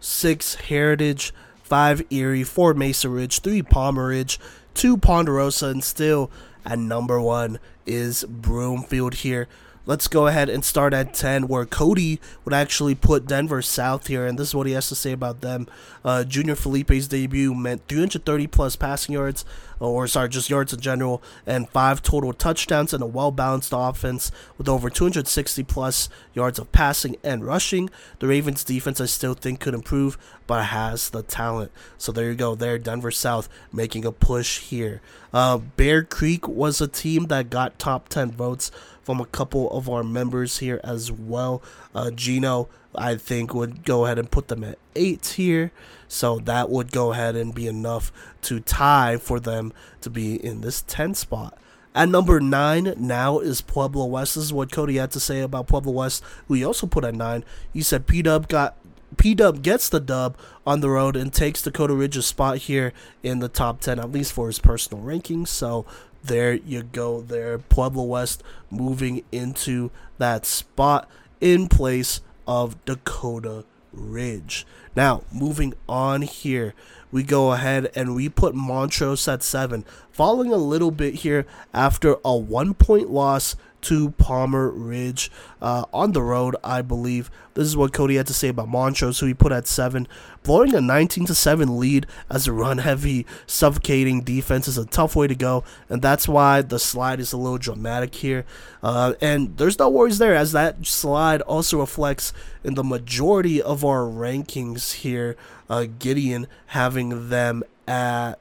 6 0.00 0.54
Heritage, 0.56 1.32
5 1.62 2.02
Erie, 2.10 2.42
4 2.42 2.74
Mesa 2.74 3.08
Ridge, 3.08 3.40
3 3.40 3.62
Palmer 3.62 4.08
Ridge, 4.08 4.40
2 4.80 4.96
Ponderosa, 4.96 5.66
and 5.66 5.84
still 5.84 6.30
at 6.64 6.78
number 6.78 7.20
1 7.20 7.58
is 7.84 8.24
Broomfield 8.24 9.12
here. 9.16 9.46
let's 9.84 10.08
go 10.08 10.26
ahead 10.26 10.48
and 10.48 10.64
start 10.64 10.94
at 10.94 11.12
10, 11.12 11.48
where 11.48 11.66
Kodey 11.66 12.18
would 12.46 12.54
actually 12.54 12.94
put 12.94 13.26
Denver 13.26 13.60
South 13.60 14.06
here, 14.06 14.24
and 14.24 14.38
this 14.38 14.48
is 14.48 14.54
what 14.54 14.66
he 14.66 14.72
has 14.72 14.88
to 14.88 14.94
say 14.94 15.12
about 15.12 15.42
them. 15.42 15.66
Uh, 16.02 16.24
Junior 16.24 16.54
Felipe's 16.54 17.08
debut 17.08 17.54
meant 17.54 17.88
330 17.88 18.46
plus 18.46 18.74
passing 18.74 19.12
yards, 19.12 19.44
or 19.88 20.06
sorry, 20.06 20.28
just 20.28 20.50
yards 20.50 20.72
in 20.72 20.80
general, 20.80 21.22
and 21.46 21.68
five 21.70 22.02
total 22.02 22.32
touchdowns 22.32 22.92
and 22.92 23.02
a 23.02 23.06
well 23.06 23.30
balanced 23.30 23.72
offense 23.74 24.30
with 24.58 24.68
over 24.68 24.90
260 24.90 25.62
plus 25.64 26.08
yards 26.34 26.58
of 26.58 26.70
passing 26.72 27.16
and 27.24 27.44
rushing. 27.44 27.90
The 28.18 28.26
Ravens 28.26 28.62
defense 28.62 29.00
I 29.00 29.06
still 29.06 29.34
think 29.34 29.60
could 29.60 29.74
improve, 29.74 30.18
but 30.46 30.66
has 30.66 31.10
the 31.10 31.22
talent. 31.22 31.72
So 31.96 32.12
there 32.12 32.30
you 32.30 32.34
go, 32.34 32.54
there, 32.54 32.78
Denver 32.78 33.10
South 33.10 33.48
making 33.72 34.04
a 34.04 34.12
push 34.12 34.58
here. 34.58 35.00
Uh, 35.32 35.58
Bear 35.58 36.02
Creek 36.02 36.46
was 36.46 36.80
a 36.80 36.88
team 36.88 37.26
that 37.26 37.50
got 37.50 37.78
top 37.78 38.08
10 38.08 38.32
votes 38.32 38.70
from 39.02 39.20
a 39.20 39.26
couple 39.26 39.70
of 39.70 39.88
our 39.88 40.02
members 40.02 40.58
here 40.58 40.80
as 40.84 41.10
well. 41.10 41.62
Uh, 41.94 42.10
Gino, 42.10 42.68
I 42.94 43.16
think, 43.16 43.54
would 43.54 43.84
go 43.84 44.04
ahead 44.04 44.18
and 44.18 44.30
put 44.30 44.48
them 44.48 44.62
at 44.62 44.78
eight 44.94 45.26
here. 45.26 45.72
So 46.10 46.40
that 46.40 46.70
would 46.70 46.90
go 46.90 47.12
ahead 47.12 47.36
and 47.36 47.54
be 47.54 47.68
enough 47.68 48.10
to 48.42 48.58
tie 48.58 49.16
for 49.16 49.38
them 49.38 49.72
to 50.00 50.10
be 50.10 50.44
in 50.44 50.60
this 50.60 50.82
10 50.82 51.14
spot. 51.14 51.56
At 51.94 52.08
number 52.08 52.40
nine 52.40 52.94
now 52.96 53.38
is 53.38 53.60
Pueblo 53.60 54.06
West. 54.06 54.34
This 54.34 54.44
is 54.44 54.52
what 54.52 54.70
Kodey 54.70 54.98
had 54.98 55.12
to 55.12 55.20
say 55.20 55.40
about 55.40 55.68
Pueblo 55.68 55.92
West, 55.92 56.24
who 56.48 56.54
he 56.54 56.64
also 56.64 56.88
put 56.88 57.04
at 57.04 57.14
nine. 57.14 57.44
He 57.72 57.82
said 57.82 58.08
P 58.08 58.22
Dub 58.22 58.48
got 58.48 58.76
P 59.16 59.34
Dub 59.34 59.62
gets 59.62 59.88
the 59.88 60.00
dub 60.00 60.36
on 60.66 60.80
the 60.80 60.90
road 60.90 61.14
and 61.14 61.32
takes 61.32 61.62
Dakota 61.62 61.94
Ridge's 61.94 62.26
spot 62.26 62.58
here 62.58 62.92
in 63.22 63.38
the 63.38 63.48
top 63.48 63.80
10, 63.80 63.98
at 63.98 64.12
least 64.12 64.32
for 64.32 64.48
his 64.48 64.58
personal 64.58 65.04
rankings. 65.04 65.48
So 65.48 65.86
there 66.24 66.54
you 66.54 66.82
go, 66.82 67.20
there. 67.20 67.58
Pueblo 67.58 68.04
West 68.04 68.42
moving 68.68 69.22
into 69.30 69.90
that 70.18 70.44
spot 70.44 71.08
in 71.40 71.68
place 71.68 72.20
of 72.46 72.84
Dakota 72.84 73.64
Ridge. 73.92 74.66
Now, 74.96 75.22
moving 75.32 75.74
on 75.88 76.22
here, 76.22 76.74
we 77.12 77.22
go 77.22 77.52
ahead 77.52 77.90
and 77.94 78.14
we 78.14 78.28
put 78.28 78.54
Montrose 78.54 79.26
at 79.28 79.42
seven, 79.42 79.84
falling 80.10 80.52
a 80.52 80.56
little 80.56 80.90
bit 80.90 81.16
here 81.16 81.46
after 81.72 82.16
a 82.24 82.36
one 82.36 82.74
point 82.74 83.10
loss 83.10 83.56
to 83.82 84.10
Palmer 84.12 84.70
Ridge 84.70 85.30
uh, 85.60 85.84
on 85.92 86.12
the 86.12 86.22
road, 86.22 86.56
I 86.62 86.82
believe. 86.82 87.30
This 87.54 87.66
is 87.66 87.76
what 87.76 87.92
Kodey 87.92 88.16
had 88.16 88.26
to 88.28 88.34
say 88.34 88.48
about 88.48 88.68
Montrose, 88.68 89.20
who 89.20 89.26
he 89.26 89.34
put 89.34 89.52
at 89.52 89.66
seven. 89.66 90.06
Blowing 90.42 90.74
a 90.74 90.80
19 90.80 91.26
to 91.26 91.34
7 91.34 91.78
lead 91.78 92.06
as 92.30 92.46
a 92.46 92.52
run 92.52 92.78
heavy, 92.78 93.26
suffocating 93.46 94.22
defense 94.22 94.66
is 94.68 94.78
a 94.78 94.86
tough 94.86 95.14
way 95.14 95.26
to 95.26 95.34
go, 95.34 95.64
and 95.88 96.00
that's 96.00 96.26
why 96.26 96.62
the 96.62 96.78
slide 96.78 97.20
is 97.20 97.32
a 97.32 97.36
little 97.36 97.58
dramatic 97.58 98.14
here. 98.14 98.44
Uh, 98.82 99.14
and 99.20 99.56
there's 99.58 99.78
no 99.78 99.88
worries 99.90 100.18
there, 100.18 100.34
as 100.34 100.52
that 100.52 100.86
slide 100.86 101.42
also 101.42 101.80
reflects 101.80 102.32
in 102.64 102.74
the 102.74 102.84
majority 102.84 103.60
of 103.60 103.84
our 103.84 104.02
rankings 104.02 104.92
here. 104.92 105.36
Uh, 105.68 105.86
Gideon 105.98 106.46
having 106.68 107.28
them 107.28 107.62
at 107.86 108.40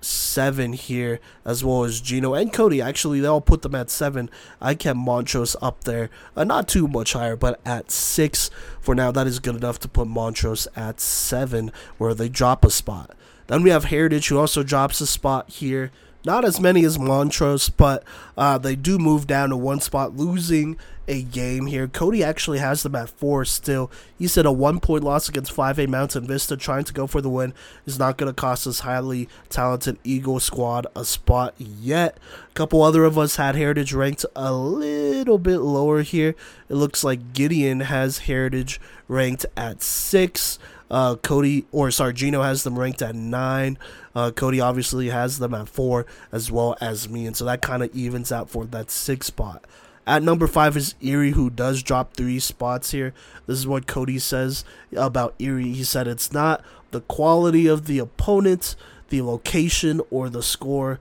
seven 0.00 0.72
here, 0.72 1.20
as 1.44 1.64
well 1.64 1.84
as 1.84 2.00
Gino 2.00 2.34
and 2.34 2.52
Kodey. 2.52 2.82
Actually, 2.82 3.20
they 3.20 3.26
all 3.28 3.40
put 3.40 3.62
them 3.62 3.74
at 3.74 3.90
seven. 3.90 4.30
I 4.60 4.74
kept 4.74 4.98
Montrose 4.98 5.56
up 5.60 5.84
there, 5.84 6.10
uh, 6.36 6.44
not 6.44 6.68
too 6.68 6.88
much 6.88 7.12
higher, 7.12 7.36
but 7.36 7.60
at 7.64 7.90
six 7.90 8.50
for 8.80 8.94
now. 8.94 9.10
That 9.10 9.26
is 9.26 9.38
good 9.38 9.56
enough 9.56 9.78
to 9.80 9.88
put 9.88 10.08
Montrose 10.08 10.68
at 10.76 11.00
seven, 11.00 11.72
where 11.98 12.14
they 12.14 12.28
drop 12.28 12.64
a 12.64 12.70
spot. 12.70 13.14
Then 13.46 13.62
we 13.62 13.70
have 13.70 13.84
Heritage, 13.84 14.28
who 14.28 14.38
also 14.38 14.62
drops 14.62 15.00
a 15.00 15.06
spot 15.06 15.50
here. 15.50 15.90
Not 16.24 16.44
as 16.44 16.60
many 16.60 16.84
as 16.84 16.98
Montrose, 16.98 17.70
but 17.70 18.04
uh, 18.36 18.58
they 18.58 18.76
do 18.76 18.98
move 18.98 19.26
down 19.26 19.48
to 19.50 19.56
one 19.56 19.80
spot, 19.80 20.16
losing 20.16 20.76
a 21.10 21.22
game 21.22 21.66
here. 21.66 21.88
Kodey 21.88 22.22
actually 22.22 22.58
has 22.60 22.84
them 22.84 22.94
at 22.94 23.10
four 23.10 23.44
still. 23.44 23.90
He 24.16 24.28
said 24.28 24.46
a 24.46 24.52
one 24.52 24.78
point 24.78 25.02
loss 25.02 25.28
against 25.28 25.54
5A 25.54 25.88
Mountain 25.88 26.28
Vista, 26.28 26.56
trying 26.56 26.84
to 26.84 26.92
go 26.92 27.08
for 27.08 27.20
the 27.20 27.28
win, 27.28 27.52
is 27.84 27.98
not 27.98 28.16
going 28.16 28.32
to 28.32 28.40
cost 28.40 28.64
us 28.66 28.80
highly 28.80 29.28
talented 29.48 29.98
Eagle 30.04 30.38
squad 30.38 30.86
a 30.94 31.04
spot 31.04 31.54
yet. 31.58 32.16
A 32.48 32.54
couple 32.54 32.80
other 32.80 33.04
of 33.04 33.18
us 33.18 33.36
had 33.36 33.56
Heritage 33.56 33.92
ranked 33.92 34.24
a 34.36 34.54
little 34.54 35.38
bit 35.38 35.58
lower 35.58 36.02
here. 36.02 36.36
It 36.68 36.74
looks 36.74 37.02
like 37.02 37.32
Gideon 37.32 37.80
has 37.80 38.18
Heritage 38.18 38.80
ranked 39.08 39.46
at 39.56 39.82
six. 39.82 40.60
Uh, 40.92 41.16
Kodey, 41.16 41.64
or 41.72 41.90
sorry, 41.90 42.14
Gino 42.14 42.42
has 42.42 42.62
them 42.62 42.78
ranked 42.78 43.02
at 43.02 43.16
nine. 43.16 43.78
Uh, 44.14 44.30
Kodey 44.30 44.62
obviously 44.62 45.08
has 45.08 45.40
them 45.40 45.54
at 45.54 45.68
four, 45.68 46.06
as 46.30 46.52
well 46.52 46.76
as 46.80 47.08
me, 47.08 47.26
and 47.26 47.36
so 47.36 47.44
that 47.44 47.62
kind 47.62 47.82
of 47.82 47.94
evens 47.94 48.30
out 48.30 48.48
for 48.48 48.64
that 48.66 48.92
six 48.92 49.26
spot. 49.26 49.64
At 50.10 50.24
number 50.24 50.48
five 50.48 50.76
is 50.76 50.96
Erie, 51.00 51.30
who 51.30 51.50
does 51.50 51.84
drop 51.84 52.14
three 52.14 52.40
spots 52.40 52.90
here. 52.90 53.14
This 53.46 53.60
is 53.60 53.66
what 53.68 53.86
Kodey 53.86 54.20
says 54.20 54.64
about 54.96 55.36
Erie. 55.38 55.72
He 55.72 55.84
said 55.84 56.08
it's 56.08 56.32
not 56.32 56.64
the 56.90 57.02
quality 57.02 57.68
of 57.68 57.86
the 57.86 58.00
opponent, 58.00 58.74
the 59.10 59.22
location, 59.22 60.00
or 60.10 60.28
the 60.28 60.42
score. 60.42 60.98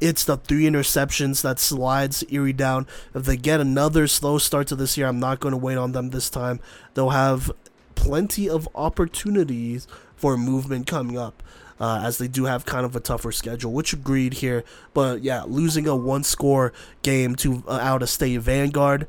It's 0.00 0.22
the 0.22 0.36
three 0.36 0.62
interceptions 0.62 1.42
that 1.42 1.58
slides 1.58 2.22
Erie 2.28 2.52
down. 2.52 2.86
If 3.16 3.24
they 3.24 3.36
get 3.36 3.58
another 3.58 4.06
slow 4.06 4.38
start 4.38 4.68
to 4.68 4.76
this 4.76 4.96
year, 4.96 5.08
I'm 5.08 5.18
not 5.18 5.40
going 5.40 5.50
to 5.50 5.58
wait 5.58 5.76
on 5.76 5.90
them 5.90 6.10
this 6.10 6.30
time. 6.30 6.60
They'll 6.94 7.10
have 7.10 7.50
plenty 7.96 8.48
of 8.48 8.68
opportunities 8.76 9.88
for 10.14 10.36
movement 10.36 10.86
coming 10.86 11.18
up. 11.18 11.42
Uh, 11.82 12.00
as 12.04 12.18
they 12.18 12.28
do 12.28 12.44
have 12.44 12.64
kind 12.64 12.86
of 12.86 12.94
a 12.94 13.00
tougher 13.00 13.32
schedule, 13.32 13.72
which 13.72 13.92
agreed 13.92 14.34
here. 14.34 14.62
But 14.94 15.24
yeah, 15.24 15.42
losing 15.42 15.88
a 15.88 15.96
one 15.96 16.22
score 16.22 16.72
game 17.02 17.34
to 17.36 17.64
uh, 17.66 17.72
out 17.72 18.02
of 18.02 18.08
state 18.08 18.38
Vanguard, 18.38 19.08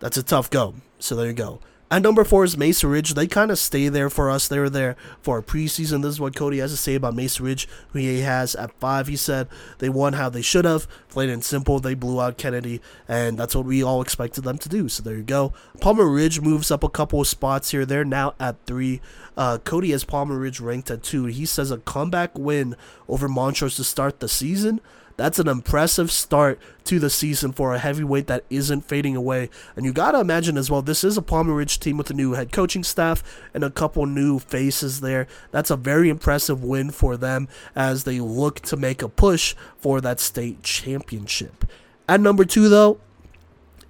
that's 0.00 0.16
a 0.16 0.22
tough 0.22 0.48
go. 0.48 0.72
So 0.98 1.14
there 1.14 1.26
you 1.26 1.34
go. 1.34 1.60
At 1.90 2.02
number 2.02 2.22
four 2.22 2.44
is 2.44 2.58
Mesa 2.58 2.86
Ridge. 2.86 3.14
They 3.14 3.26
kind 3.26 3.50
of 3.50 3.58
stay 3.58 3.88
there 3.88 4.10
for 4.10 4.28
us. 4.28 4.46
They 4.46 4.58
were 4.58 4.68
there 4.68 4.94
for 5.22 5.40
preseason. 5.42 6.02
This 6.02 6.14
is 6.14 6.20
what 6.20 6.34
Kodey 6.34 6.60
has 6.60 6.70
to 6.70 6.76
say 6.76 6.94
about 6.96 7.14
Mesa 7.14 7.42
Ridge, 7.42 7.66
who 7.92 7.98
he 7.98 8.20
has 8.20 8.54
at 8.54 8.78
five. 8.78 9.06
He 9.06 9.16
said 9.16 9.48
they 9.78 9.88
won 9.88 10.12
how 10.12 10.28
they 10.28 10.42
should 10.42 10.66
have. 10.66 10.86
Plain 11.08 11.30
and 11.30 11.42
simple, 11.42 11.80
they 11.80 11.94
blew 11.94 12.20
out 12.20 12.36
Kennedy, 12.36 12.82
and 13.08 13.38
that's 13.38 13.56
what 13.56 13.64
we 13.64 13.82
all 13.82 14.02
expected 14.02 14.44
them 14.44 14.58
to 14.58 14.68
do. 14.68 14.90
So 14.90 15.02
there 15.02 15.16
you 15.16 15.22
go. 15.22 15.54
Palmer 15.80 16.06
Ridge 16.06 16.42
moves 16.42 16.70
up 16.70 16.84
a 16.84 16.90
couple 16.90 17.22
of 17.22 17.26
spots 17.26 17.70
here. 17.70 17.86
They're 17.86 18.04
now 18.04 18.34
at 18.38 18.56
three. 18.66 19.00
Uh, 19.34 19.56
Kodey 19.56 19.92
has 19.92 20.04
Palmer 20.04 20.38
Ridge 20.38 20.60
ranked 20.60 20.90
at 20.90 21.02
two. 21.02 21.24
He 21.24 21.46
says 21.46 21.70
a 21.70 21.78
comeback 21.78 22.38
win 22.38 22.76
over 23.08 23.28
Montrose 23.28 23.76
to 23.76 23.84
start 23.84 24.20
the 24.20 24.28
season. 24.28 24.82
That's 25.18 25.40
an 25.40 25.48
impressive 25.48 26.12
start 26.12 26.60
to 26.84 27.00
the 27.00 27.10
season 27.10 27.50
for 27.50 27.74
a 27.74 27.78
heavyweight 27.80 28.28
that 28.28 28.44
isn't 28.50 28.82
fading 28.82 29.16
away. 29.16 29.50
And 29.74 29.84
you 29.84 29.92
got 29.92 30.12
to 30.12 30.20
imagine 30.20 30.56
as 30.56 30.70
well, 30.70 30.80
this 30.80 31.02
is 31.02 31.16
a 31.16 31.22
Palmer 31.22 31.54
Ridge 31.54 31.80
team 31.80 31.96
with 31.96 32.08
a 32.08 32.14
new 32.14 32.34
head 32.34 32.52
coaching 32.52 32.84
staff 32.84 33.24
and 33.52 33.64
a 33.64 33.70
couple 33.70 34.06
new 34.06 34.38
faces 34.38 35.00
there. 35.00 35.26
That's 35.50 35.72
a 35.72 35.76
very 35.76 36.08
impressive 36.08 36.62
win 36.62 36.92
for 36.92 37.16
them 37.16 37.48
as 37.74 38.04
they 38.04 38.20
look 38.20 38.60
to 38.60 38.76
make 38.76 39.02
a 39.02 39.08
push 39.08 39.56
for 39.76 40.00
that 40.00 40.20
state 40.20 40.62
championship. 40.62 41.64
At 42.08 42.20
number 42.20 42.44
two, 42.44 42.68
though, 42.68 43.00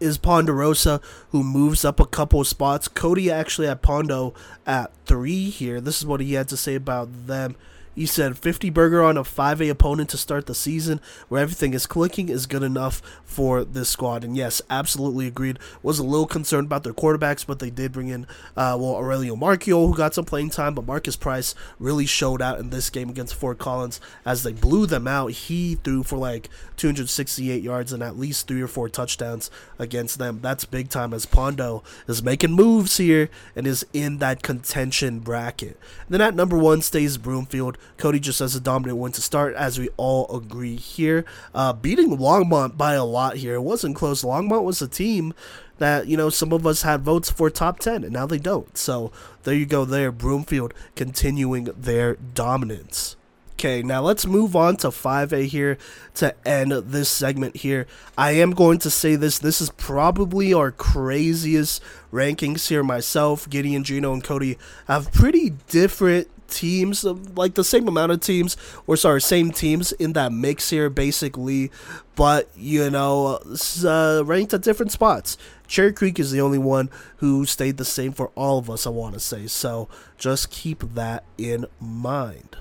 is 0.00 0.16
Ponderosa, 0.16 1.02
who 1.30 1.44
moves 1.44 1.84
up 1.84 2.00
a 2.00 2.06
couple 2.06 2.42
spots. 2.44 2.88
Kodey 2.88 3.30
actually 3.30 3.66
had 3.66 3.82
Pondo 3.82 4.32
at 4.66 4.92
three 5.04 5.50
here. 5.50 5.78
This 5.78 5.98
is 5.98 6.06
what 6.06 6.22
he 6.22 6.32
had 6.32 6.48
to 6.48 6.56
say 6.56 6.74
about 6.74 7.26
them. 7.26 7.54
He 7.98 8.06
said 8.06 8.38
50 8.38 8.70
burger 8.70 9.02
on 9.02 9.16
a 9.16 9.24
5A 9.24 9.68
opponent 9.68 10.08
to 10.10 10.16
start 10.16 10.46
the 10.46 10.54
season 10.54 11.00
where 11.28 11.42
everything 11.42 11.74
is 11.74 11.84
clicking 11.84 12.28
is 12.28 12.46
good 12.46 12.62
enough 12.62 13.02
for 13.24 13.64
this 13.64 13.88
squad. 13.88 14.22
And 14.22 14.36
yes, 14.36 14.62
absolutely 14.70 15.26
agreed. 15.26 15.58
Was 15.82 15.98
a 15.98 16.04
little 16.04 16.28
concerned 16.28 16.66
about 16.66 16.84
their 16.84 16.92
quarterbacks, 16.92 17.44
but 17.44 17.58
they 17.58 17.70
did 17.70 17.90
bring 17.90 18.06
in, 18.06 18.28
uh, 18.56 18.78
well, 18.78 18.94
Aurelio 18.94 19.34
Marchio, 19.34 19.88
who 19.88 19.96
got 19.96 20.14
some 20.14 20.24
playing 20.24 20.50
time, 20.50 20.76
but 20.76 20.86
Marcus 20.86 21.16
Price 21.16 21.56
really 21.80 22.06
showed 22.06 22.40
out 22.40 22.60
in 22.60 22.70
this 22.70 22.88
game 22.88 23.10
against 23.10 23.34
Fort 23.34 23.58
Collins 23.58 24.00
as 24.24 24.44
they 24.44 24.52
blew 24.52 24.86
them 24.86 25.08
out. 25.08 25.32
He 25.32 25.74
threw 25.74 26.04
for 26.04 26.18
like 26.18 26.48
268 26.76 27.64
yards 27.64 27.92
and 27.92 28.00
at 28.00 28.16
least 28.16 28.46
three 28.46 28.62
or 28.62 28.68
four 28.68 28.88
touchdowns 28.88 29.50
against 29.76 30.20
them. 30.20 30.38
That's 30.40 30.64
big 30.64 30.88
time 30.88 31.12
as 31.12 31.26
Pondo 31.26 31.82
is 32.06 32.22
making 32.22 32.52
moves 32.52 32.98
here 32.98 33.28
and 33.56 33.66
is 33.66 33.84
in 33.92 34.18
that 34.18 34.44
contention 34.44 35.18
bracket. 35.18 35.76
And 36.06 36.10
then 36.10 36.20
at 36.20 36.36
number 36.36 36.56
one 36.56 36.80
stays 36.80 37.18
Broomfield. 37.18 37.76
Kodey 37.96 38.20
just 38.20 38.38
has 38.38 38.54
a 38.54 38.60
dominant 38.60 38.98
win 38.98 39.12
to 39.12 39.22
start, 39.22 39.54
as 39.54 39.78
we 39.78 39.88
all 39.96 40.34
agree 40.36 40.76
here. 40.76 41.24
Uh, 41.54 41.72
beating 41.72 42.16
Longmont 42.16 42.76
by 42.76 42.94
a 42.94 43.04
lot 43.04 43.36
here. 43.36 43.54
It 43.54 43.62
wasn't 43.62 43.96
close. 43.96 44.22
Longmont 44.22 44.62
was 44.62 44.80
a 44.82 44.88
team 44.88 45.34
that, 45.78 46.06
you 46.06 46.16
know, 46.16 46.30
some 46.30 46.52
of 46.52 46.66
us 46.66 46.82
had 46.82 47.02
votes 47.02 47.30
for 47.30 47.50
top 47.50 47.78
10, 47.80 48.04
and 48.04 48.12
now 48.12 48.26
they 48.26 48.38
don't. 48.38 48.76
So 48.76 49.10
there 49.44 49.54
you 49.54 49.66
go 49.66 49.84
there. 49.84 50.12
Broomfield 50.12 50.74
continuing 50.94 51.64
their 51.76 52.16
dominance. 52.16 53.16
Okay, 53.58 53.82
now 53.82 54.00
let's 54.00 54.24
move 54.24 54.54
on 54.54 54.76
to 54.76 54.88
5A 54.88 55.46
here 55.46 55.78
to 56.14 56.32
end 56.46 56.70
this 56.70 57.08
segment 57.08 57.56
here. 57.56 57.88
I 58.16 58.30
am 58.30 58.52
going 58.52 58.78
to 58.78 58.90
say 58.90 59.16
this. 59.16 59.40
This 59.40 59.60
is 59.60 59.70
probably 59.70 60.54
our 60.54 60.70
craziest 60.70 61.82
rankings 62.12 62.68
here. 62.68 62.84
Myself, 62.84 63.50
Gideon, 63.50 63.82
Gino, 63.82 64.12
and 64.12 64.22
Kodey 64.22 64.58
have 64.86 65.10
pretty 65.10 65.50
different 65.66 66.28
teams, 66.48 67.04
like 67.04 67.54
the 67.54 67.64
same 67.64 67.86
amount 67.88 68.12
of 68.12 68.20
teams, 68.20 68.56
or 68.86 68.96
sorry, 68.96 69.20
same 69.20 69.50
teams 69.50 69.92
in 69.92 70.14
that 70.14 70.32
mix 70.32 70.70
here, 70.70 70.90
basically. 70.90 71.70
But 72.16 72.48
you 72.56 72.90
know, 72.90 73.40
uh, 73.84 74.22
ranked 74.24 74.54
at 74.54 74.62
different 74.62 74.92
spots. 74.92 75.38
Cherry 75.66 75.92
Creek 75.92 76.18
is 76.18 76.30
the 76.32 76.40
only 76.40 76.58
one 76.58 76.90
who 77.18 77.44
stayed 77.44 77.76
the 77.76 77.84
same 77.84 78.12
for 78.12 78.30
all 78.34 78.58
of 78.58 78.70
us, 78.70 78.86
I 78.86 78.90
want 78.90 79.14
to 79.14 79.20
say. 79.20 79.46
So 79.46 79.88
just 80.16 80.50
keep 80.50 80.80
that 80.94 81.24
in 81.36 81.66
mind. 81.78 82.56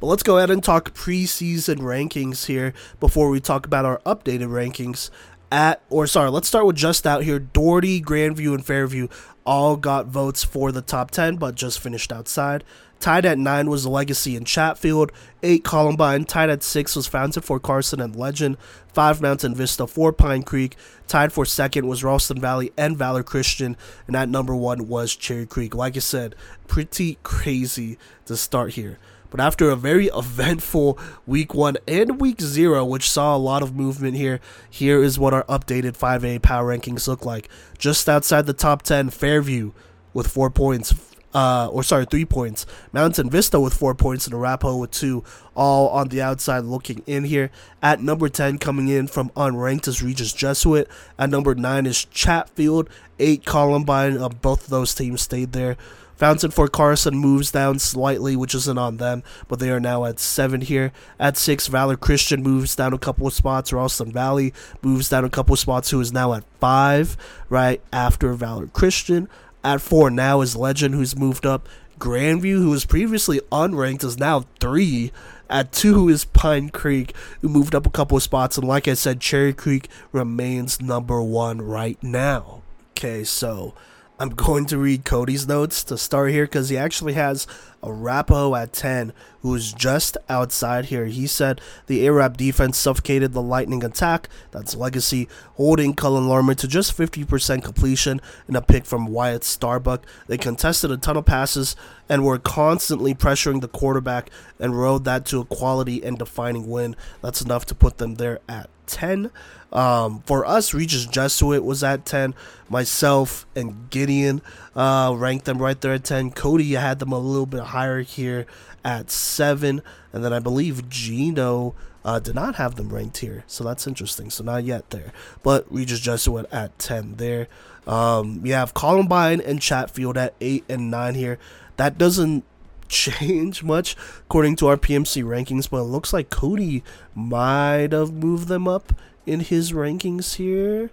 But 0.00 0.06
let's 0.06 0.22
go 0.22 0.36
ahead 0.36 0.50
and 0.50 0.62
talk 0.62 0.94
preseason 0.94 1.78
rankings 1.78 2.46
here 2.46 2.72
before 3.00 3.30
we 3.30 3.40
talk 3.40 3.66
about 3.66 3.84
our 3.84 3.98
updated 4.00 4.48
rankings. 4.48 5.10
At, 5.50 5.82
or 5.88 6.06
sorry, 6.06 6.30
let's 6.30 6.46
start 6.46 6.66
with 6.66 6.76
just 6.76 7.06
out 7.06 7.24
here. 7.24 7.38
Doherty, 7.38 8.02
Grandview, 8.02 8.54
and 8.54 8.64
Fairview 8.64 9.08
all 9.46 9.76
got 9.76 10.06
votes 10.06 10.44
for 10.44 10.70
the 10.70 10.82
top 10.82 11.10
10, 11.10 11.36
but 11.36 11.54
just 11.54 11.80
finished 11.80 12.12
outside. 12.12 12.62
Tied 13.00 13.24
at 13.24 13.38
9 13.38 13.70
was 13.70 13.86
Legacy 13.86 14.36
and 14.36 14.46
Chatfield. 14.46 15.12
8 15.42 15.62
Columbine. 15.62 16.24
Tied 16.24 16.50
at 16.50 16.62
6 16.62 16.96
was 16.96 17.06
Fountain 17.06 17.42
Fort 17.42 17.62
Carson 17.62 18.00
and 18.00 18.16
Legend. 18.16 18.56
5 18.92 19.20
Mountain 19.20 19.54
Vista. 19.54 19.86
4 19.86 20.12
Pine 20.12 20.42
Creek. 20.42 20.76
Tied 21.06 21.32
for 21.32 21.44
second 21.44 21.86
was 21.86 22.02
Ralston 22.02 22.40
Valley 22.40 22.72
and 22.76 22.96
Valor 22.96 23.22
Christian. 23.22 23.76
And 24.06 24.16
at 24.16 24.28
number 24.28 24.54
1 24.54 24.88
was 24.88 25.14
Cherry 25.14 25.46
Creek. 25.46 25.74
Like 25.74 25.96
I 25.96 26.00
said, 26.00 26.34
pretty 26.66 27.18
crazy 27.22 27.98
to 28.26 28.36
start 28.36 28.74
here. 28.74 28.98
But 29.30 29.40
after 29.40 29.70
a 29.70 29.76
very 29.76 30.06
eventful 30.14 30.98
week 31.26 31.54
one 31.54 31.76
and 31.86 32.20
week 32.20 32.40
zero, 32.40 32.84
which 32.84 33.08
saw 33.10 33.36
a 33.36 33.38
lot 33.38 33.62
of 33.62 33.76
movement 33.76 34.16
here, 34.16 34.40
here 34.68 35.02
is 35.02 35.18
what 35.18 35.34
our 35.34 35.44
updated 35.44 35.96
5A 35.96 36.42
power 36.42 36.76
rankings 36.76 37.06
look 37.06 37.24
like. 37.24 37.48
Just 37.78 38.08
outside 38.08 38.46
the 38.46 38.52
top 38.52 38.82
10, 38.82 39.10
Fairview 39.10 39.72
with 40.14 40.26
four 40.26 40.50
points, 40.50 40.94
uh, 41.34 41.68
or 41.70 41.82
sorry, 41.82 42.06
three 42.06 42.24
points. 42.24 42.66
Mountain 42.92 43.30
Vista 43.30 43.60
with 43.60 43.74
four 43.74 43.94
points 43.94 44.26
and 44.26 44.34
Arapahoe 44.34 44.76
with 44.76 44.90
two, 44.90 45.24
all 45.54 45.88
on 45.90 46.08
the 46.08 46.22
outside 46.22 46.64
looking 46.64 47.02
in 47.06 47.24
here. 47.24 47.50
At 47.82 48.00
number 48.00 48.28
10, 48.28 48.58
coming 48.58 48.88
in 48.88 49.06
from 49.06 49.30
unranked 49.30 49.88
is 49.88 50.02
Regis 50.02 50.32
Jesuit. 50.32 50.88
At 51.18 51.30
number 51.30 51.54
9 51.54 51.86
is 51.86 52.04
Chatfield. 52.04 52.88
8 53.18 53.44
Columbine. 53.44 54.18
Uh, 54.18 54.28
both 54.28 54.64
of 54.64 54.70
those 54.70 54.94
teams 54.94 55.22
stayed 55.22 55.52
there. 55.52 55.76
Fountain 56.18 56.50
Fort 56.50 56.72
Carson 56.72 57.16
moves 57.16 57.52
down 57.52 57.78
slightly, 57.78 58.34
which 58.34 58.52
isn't 58.52 58.76
on 58.76 58.96
them, 58.96 59.22
but 59.46 59.60
they 59.60 59.70
are 59.70 59.78
now 59.78 60.04
at 60.04 60.18
seven 60.18 60.60
here. 60.60 60.90
At 61.20 61.36
six, 61.36 61.68
Valor 61.68 61.96
Christian 61.96 62.42
moves 62.42 62.74
down 62.74 62.92
a 62.92 62.98
couple 62.98 63.28
of 63.28 63.32
spots. 63.32 63.72
Ralston 63.72 64.10
Valley 64.10 64.52
moves 64.82 65.08
down 65.08 65.24
a 65.24 65.30
couple 65.30 65.52
of 65.52 65.60
spots, 65.60 65.90
who 65.90 66.00
is 66.00 66.12
now 66.12 66.32
at 66.32 66.42
five, 66.58 67.16
right 67.48 67.80
after 67.92 68.32
Valor 68.32 68.66
Christian. 68.66 69.28
At 69.68 69.82
four 69.82 70.08
now 70.08 70.40
is 70.40 70.56
Legend, 70.56 70.94
who's 70.94 71.14
moved 71.14 71.44
up. 71.44 71.68
Grandview, 71.98 72.54
who 72.62 72.70
was 72.70 72.86
previously 72.86 73.38
unranked, 73.52 74.02
is 74.02 74.18
now 74.18 74.46
three. 74.60 75.12
At 75.50 75.72
two 75.72 76.08
is 76.08 76.24
Pine 76.24 76.70
Creek, 76.70 77.14
who 77.42 77.50
moved 77.50 77.74
up 77.74 77.86
a 77.86 77.90
couple 77.90 78.16
of 78.16 78.22
spots. 78.22 78.56
And 78.56 78.66
like 78.66 78.88
I 78.88 78.94
said, 78.94 79.20
Cherry 79.20 79.52
Creek 79.52 79.90
remains 80.10 80.80
number 80.80 81.20
one 81.20 81.60
right 81.60 82.02
now. 82.02 82.62
Okay, 82.92 83.24
so 83.24 83.74
I'm 84.18 84.30
going 84.34 84.64
to 84.66 84.78
read 84.78 85.04
Kodey's 85.04 85.46
notes 85.46 85.84
to 85.84 85.98
start 85.98 86.30
here 86.30 86.46
because 86.46 86.70
he 86.70 86.78
actually 86.78 87.12
has 87.12 87.46
Arapahoe 87.82 88.54
at 88.54 88.72
10, 88.72 89.12
who's 89.42 89.72
just 89.72 90.16
outside 90.28 90.86
here. 90.86 91.06
He 91.06 91.26
said 91.26 91.60
the 91.86 92.06
Arab 92.06 92.36
defense 92.36 92.76
suffocated 92.76 93.32
the 93.32 93.42
Lightning 93.42 93.84
attack. 93.84 94.28
That's 94.50 94.74
legacy, 94.74 95.28
holding 95.54 95.94
Cullen 95.94 96.28
Larmer 96.28 96.54
to 96.54 96.68
just 96.68 96.96
50% 96.96 97.62
completion 97.62 98.20
in 98.48 98.56
a 98.56 98.62
pick 98.62 98.84
from 98.84 99.06
Wyatt 99.06 99.44
Starbuck. 99.44 100.04
They 100.26 100.38
contested 100.38 100.90
a 100.90 100.96
ton 100.96 101.16
of 101.16 101.24
passes 101.24 101.76
and 102.08 102.24
were 102.24 102.38
constantly 102.38 103.14
pressuring 103.14 103.60
the 103.60 103.68
quarterback 103.68 104.30
and 104.58 104.78
rode 104.78 105.04
that 105.04 105.24
to 105.26 105.40
a 105.40 105.44
quality 105.44 106.02
and 106.02 106.18
defining 106.18 106.68
win. 106.68 106.96
That's 107.22 107.42
enough 107.42 107.66
to 107.66 107.74
put 107.74 107.98
them 107.98 108.16
there 108.16 108.40
at 108.48 108.70
10. 108.86 109.30
Um, 109.72 110.22
for 110.26 110.46
us, 110.46 110.72
Regis 110.72 111.06
Jesuit 111.06 111.62
was 111.62 111.84
at 111.84 112.06
10. 112.06 112.34
Myself 112.68 113.46
and 113.54 113.90
Gideon 113.90 114.42
uh, 114.74 115.14
ranked 115.16 115.44
them 115.44 115.58
right 115.58 115.78
there 115.80 115.92
at 115.92 116.04
10. 116.04 116.32
Kodey 116.32 116.78
had 116.78 116.98
them 116.98 117.12
a 117.12 117.18
little 117.18 117.46
bit 117.46 117.64
higher 117.68 118.02
here 118.02 118.46
at 118.84 119.10
7. 119.10 119.82
And 120.12 120.24
then 120.24 120.32
I 120.32 120.38
believe 120.38 120.88
Gino 120.88 121.74
uh, 122.04 122.18
did 122.18 122.34
not 122.34 122.56
have 122.56 122.76
them 122.76 122.90
ranked 122.90 123.18
here. 123.18 123.44
So 123.46 123.64
that's 123.64 123.86
interesting. 123.86 124.30
So 124.30 124.44
not 124.44 124.64
yet 124.64 124.90
there. 124.90 125.12
But 125.42 125.66
Regis 125.70 126.00
Jesuit 126.00 126.46
at 126.52 126.78
10 126.78 127.16
there. 127.16 127.48
Um, 127.86 128.40
you 128.44 128.52
have 128.52 128.74
Columbine 128.74 129.40
and 129.40 129.60
Chatfield 129.60 130.18
at 130.18 130.34
8 130.40 130.64
and 130.68 130.90
9 130.90 131.14
here. 131.14 131.38
That 131.76 131.98
doesn't 131.98 132.44
change 132.88 133.62
much 133.62 133.96
according 134.20 134.56
to 134.56 134.66
our 134.68 134.76
PMC 134.76 135.22
rankings, 135.22 135.68
but 135.68 135.78
it 135.78 135.84
looks 135.84 136.12
like 136.12 136.30
Kodey 136.30 136.82
might 137.14 137.92
have 137.92 138.12
moved 138.12 138.48
them 138.48 138.66
up 138.66 138.94
in 139.26 139.40
his 139.40 139.72
rankings 139.72 140.36
here. 140.36 140.90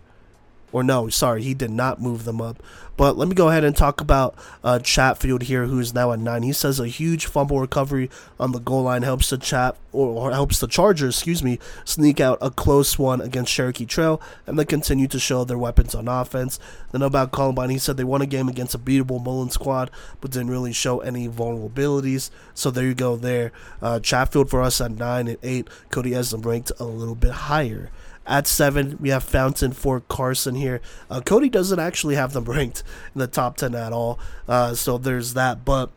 Or 0.76 0.84
no, 0.84 1.08
sorry, 1.08 1.42
he 1.42 1.54
did 1.54 1.72
not 1.72 2.02
move 2.02 2.26
them 2.26 2.42
up. 2.42 2.62
But 2.98 3.18
let 3.18 3.30
me 3.30 3.34
go 3.34 3.48
ahead 3.48 3.64
and 3.64 3.74
talk 3.74 4.02
about 4.02 4.36
uh, 4.62 4.80
Chatfield 4.80 5.44
here, 5.44 5.68
who 5.68 5.80
is 5.80 5.94
now 5.94 6.12
at 6.12 6.20
nine. 6.20 6.44
He 6.44 6.52
says 6.52 6.82
a 6.82 6.88
huge 6.90 7.28
fumble 7.28 7.62
recovery 7.62 8.10
on 8.42 8.52
the 8.52 8.60
goal 8.60 8.84
line 8.84 9.04
helps 9.04 9.30
the 9.30 9.38
chat 9.38 9.78
or, 9.94 10.08
or 10.08 10.32
helps 10.34 10.60
the 10.60 10.68
Chargers, 10.68 11.16
excuse 11.16 11.42
me, 11.42 11.60
sneak 11.86 12.20
out 12.20 12.38
a 12.42 12.52
close 12.52 13.00
one 13.00 13.22
against 13.22 13.54
Cherokee 13.54 13.86
Trail, 13.86 14.22
and 14.46 14.60
they 14.60 14.66
continue 14.66 15.08
to 15.08 15.18
show 15.18 15.46
their 15.46 15.58
weapons 15.58 15.96
on 15.96 16.10
offense. 16.10 16.60
Then 16.92 17.02
about 17.02 17.32
Columbine, 17.32 17.70
he 17.70 17.78
said 17.78 17.96
they 17.96 18.04
won 18.04 18.22
a 18.22 18.26
game 18.26 18.50
against 18.50 18.76
a 18.76 18.78
beatable 18.78 19.24
Mullen 19.24 19.52
squad, 19.52 19.90
but 20.20 20.32
didn't 20.32 20.52
really 20.52 20.74
show 20.74 21.00
any 21.00 21.30
vulnerabilities. 21.30 22.32
So 22.54 22.70
there 22.70 22.84
you 22.84 22.96
go. 22.96 23.16
There, 23.16 23.54
uh, 23.82 24.02
Chatfield 24.02 24.50
for 24.50 24.62
us 24.62 24.82
at 24.82 24.92
nine 24.92 25.30
and 25.30 25.38
eight. 25.42 25.70
Kodey 25.90 26.12
has 26.12 26.32
them 26.32 26.42
ranked 26.42 26.74
a 26.82 26.84
little 26.84 27.16
bit 27.16 27.32
higher. 27.32 27.92
At 28.28 28.48
seven, 28.48 28.98
we 29.00 29.10
have 29.10 29.24
Fountain 29.24 29.72
Fort 29.72 30.08
Carson 30.08 30.56
here. 30.56 30.82
Uh, 31.10 31.22
Kodey 31.22 31.52
doesn't 31.52 31.80
actually 31.80 32.16
have 32.16 32.34
them 32.34 32.44
ranked 32.46 32.84
in 33.14 33.20
the 33.20 33.28
top 33.28 33.58
10 33.58 33.76
at 33.76 33.94
all. 33.94 34.20
Uh, 34.48 34.74
so 34.74 34.98
there's 34.98 35.34
that. 35.36 35.64
But 35.64 35.92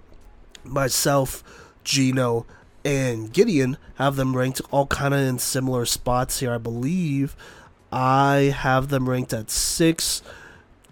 myself, 0.65 1.43
Gino, 1.85 2.47
and 2.85 3.33
Gideon 3.33 3.77
have 3.97 4.17
them 4.17 4.37
ranked 4.37 4.61
all 4.71 4.87
kind 4.87 5.15
of 5.15 5.21
in 5.21 5.39
similar 5.39 5.87
spots 5.87 6.41
here. 6.41 6.53
I 6.53 6.59
believe 6.59 7.35
I 7.91 8.55
have 8.57 8.89
them 8.89 9.09
ranked 9.09 9.33
at 9.33 9.51
six. 9.51 10.23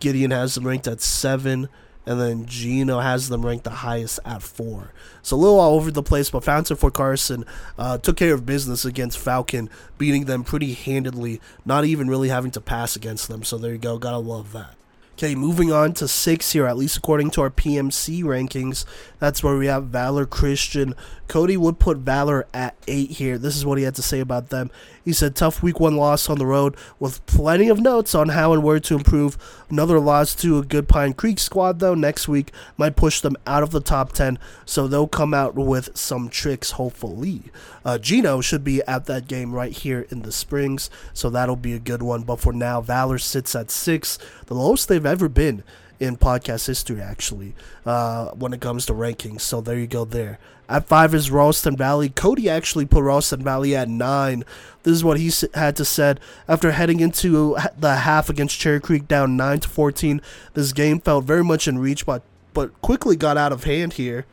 Gideon 0.01 0.31
has 0.31 0.55
them 0.55 0.67
ranked 0.67 0.87
at 0.87 1.01
seven 1.01 1.69
and 2.07 2.21
then 2.21 2.47
Gino 2.47 3.01
has 3.01 3.29
them 3.29 3.45
ranked 3.45 3.65
the 3.65 3.71
highest 3.71 4.21
at 4.25 4.43
four. 4.43 4.93
So 5.23 5.37
a 5.37 5.39
little 5.39 5.59
all 5.59 5.75
over 5.75 5.91
the 5.91 6.03
place, 6.03 6.31
but 6.31 6.45
Fountain 6.45 6.77
Fort 6.77 6.95
Carson 6.95 7.45
uh, 7.77 7.99
took 7.99 8.17
care 8.17 8.33
of 8.33 8.47
business 8.47 8.85
against 8.85 9.19
Falcon, 9.19 9.69
beating 9.99 10.27
them 10.27 10.45
pretty 10.45 10.75
handedly, 10.75 11.41
not 11.65 11.85
even 11.85 12.09
really 12.09 12.29
having 12.29 12.53
to 12.53 12.61
pass 12.61 12.95
against 12.95 13.29
them. 13.29 13.43
So 13.43 13.59
there 13.59 13.73
you 13.73 13.79
go, 13.79 13.99
gotta 13.99 14.19
love 14.19 14.53
that. 14.53 14.77
Okay, 15.19 15.35
moving 15.35 15.73
on 15.73 15.95
to 15.95 16.07
six 16.07 16.53
here, 16.53 16.67
at 16.67 16.77
least 16.77 16.99
according 16.99 17.31
to 17.31 17.41
our 17.41 17.49
PMC 17.49 18.23
rankings. 18.23 18.85
That's 19.19 19.43
where 19.43 19.57
we 19.57 19.67
have 19.67 19.85
Valor 19.85 20.27
Christian. 20.27 20.95
Kodey 21.29 21.57
would 21.57 21.79
put 21.79 21.99
Valor 21.99 22.47
at 22.55 22.77
eight 22.87 23.13
here. 23.13 23.39
This 23.39 23.57
is 23.57 23.67
what 23.67 23.79
he 23.79 23.85
had 23.85 23.95
to 23.97 24.03
say 24.03 24.21
about 24.21 24.51
them. 24.51 24.71
He 25.05 25.13
said, 25.13 25.37
tough 25.37 25.63
week 25.63 25.79
one 25.79 25.97
loss 25.97 26.29
on 26.29 26.39
the 26.39 26.47
road 26.47 26.77
with 26.99 27.25
plenty 27.27 27.69
of 27.69 27.81
notes 27.81 28.15
on 28.15 28.31
how 28.31 28.53
and 28.53 28.63
where 28.63 28.81
to 28.81 28.97
improve. 28.97 29.39
Another 29.71 30.01
loss 30.01 30.35
to 30.37 30.59
a 30.59 30.65
good 30.65 30.89
Pine 30.89 31.13
Creek 31.13 31.39
squad, 31.39 31.79
though, 31.79 31.95
next 31.95 32.27
week 32.27 32.53
might 32.77 32.97
push 32.97 33.21
them 33.21 33.37
out 33.47 33.63
of 33.63 33.71
the 33.71 33.81
top 33.81 34.13
10, 34.13 34.39
so 34.65 34.87
they'll 34.87 35.07
come 35.07 35.33
out 35.33 35.55
with 35.55 35.97
some 35.97 36.29
tricks, 36.29 36.73
hopefully. 36.73 37.43
Uh, 37.85 37.99
Gino 37.99 38.41
should 38.41 38.65
be 38.65 38.83
at 38.83 39.07
that 39.07 39.29
game 39.29 39.53
right 39.53 39.73
here 39.73 40.07
in 40.11 40.23
the 40.23 40.33
Springs, 40.33 40.91
so 41.15 41.31
that'll 41.31 41.57
be 41.57 41.73
a 41.73 41.79
good 41.79 42.03
one. 42.03 42.23
But 42.23 42.41
for 42.41 42.53
now, 42.53 42.81
Valor 42.81 43.19
sits 43.19 43.55
at 43.55 43.71
six, 43.71 44.19
the 44.47 44.55
lowest 44.55 44.89
they've 44.89 45.07
ever 45.07 45.29
been 45.29 45.63
in 45.99 46.17
podcast 46.17 46.67
history, 46.67 47.01
actually, 47.01 47.55
uh, 47.85 48.31
when 48.31 48.53
it 48.53 48.61
comes 48.61 48.87
to 48.87 48.93
rankings. 48.93 49.41
So 49.43 49.61
there 49.61 49.79
you 49.79 49.87
go 49.87 50.05
there. 50.05 50.39
At 50.69 50.87
five 50.87 51.15
is 51.15 51.31
Ralston 51.31 51.77
Valley. 51.77 52.09
Kodey 52.09 52.49
actually 52.49 52.87
put 52.87 53.05
Ralston 53.05 53.43
Valley 53.43 53.77
at 53.77 53.89
nine. 53.89 54.45
This 54.83 54.95
is 54.95 55.05
what 55.05 55.19
he 55.19 55.31
had 55.55 55.77
to 55.77 55.85
said 55.85 56.19
after 56.49 56.73
heading 56.73 56.99
into 57.01 57.57
the 57.79 57.97
half 57.97 58.29
against 58.29 58.59
Cherry 58.59 58.81
Creek 58.81 59.07
down 59.07 59.37
nine 59.37 59.61
to 59.61 59.69
fourteen. 59.69 60.21
This 60.55 60.73
game 60.73 61.01
felt 61.01 61.25
very 61.25 61.45
much 61.45 61.69
in 61.69 61.79
reach, 61.79 62.05
but 62.05 62.23
but 62.53 62.81
quickly 62.83 63.15
got 63.15 63.37
out 63.37 63.53
of 63.53 63.65
hand 63.65 63.93
here 63.93 64.27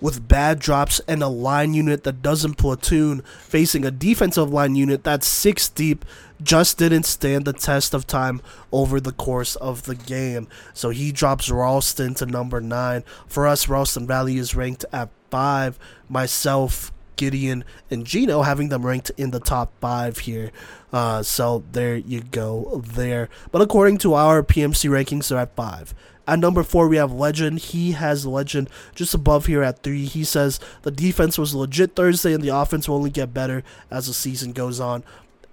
with 0.00 0.28
bad 0.28 0.58
drops 0.58 1.00
and 1.08 1.22
a 1.22 1.28
line 1.28 1.74
unit 1.74 2.04
that 2.04 2.22
doesn't 2.22 2.54
platoon 2.54 3.22
facing 3.40 3.84
a 3.84 3.90
defensive 3.90 4.50
line 4.50 4.74
unit 4.74 5.04
that's 5.04 5.26
six 5.26 5.68
deep 5.68 6.04
just 6.42 6.78
didn't 6.78 7.04
stand 7.04 7.44
the 7.44 7.52
test 7.52 7.94
of 7.94 8.06
time 8.06 8.40
over 8.72 9.00
the 9.00 9.12
course 9.12 9.56
of 9.56 9.82
the 9.84 9.94
game. 9.94 10.48
So 10.74 10.90
he 10.90 11.12
drops 11.12 11.50
Ralston 11.50 12.14
to 12.14 12.26
number 12.26 12.60
nine. 12.60 13.04
For 13.26 13.46
us, 13.46 13.68
Ralston 13.68 14.06
Valley 14.06 14.38
is 14.38 14.54
ranked 14.54 14.84
at 14.92 15.10
five. 15.30 15.78
Myself, 16.08 16.92
Gideon, 17.16 17.64
and 17.90 18.06
Gino 18.06 18.42
having 18.42 18.70
them 18.70 18.86
ranked 18.86 19.10
in 19.16 19.30
the 19.30 19.40
top 19.40 19.72
five 19.80 20.18
here. 20.20 20.50
Uh, 20.92 21.22
so 21.22 21.62
there 21.72 21.96
you 21.96 22.22
go 22.22 22.82
there. 22.84 23.28
But 23.52 23.62
according 23.62 23.98
to 23.98 24.14
our 24.14 24.42
PMC 24.42 24.90
rankings, 24.90 25.28
they're 25.28 25.38
at 25.38 25.54
five. 25.54 25.94
At 26.26 26.38
number 26.38 26.62
four, 26.62 26.88
we 26.88 26.96
have 26.96 27.12
Legend. 27.12 27.58
He 27.58 27.92
has 27.92 28.24
Legend 28.24 28.70
just 28.94 29.14
above 29.14 29.46
here 29.46 29.62
at 29.62 29.82
three. 29.82 30.04
He 30.04 30.22
says 30.22 30.60
the 30.82 30.90
defense 30.90 31.36
was 31.36 31.54
legit 31.54 31.96
Thursday 31.96 32.32
and 32.32 32.42
the 32.42 32.54
offense 32.54 32.88
will 32.88 32.96
only 32.96 33.10
get 33.10 33.34
better 33.34 33.64
as 33.90 34.06
the 34.06 34.14
season 34.14 34.52
goes 34.52 34.78
on. 34.78 35.02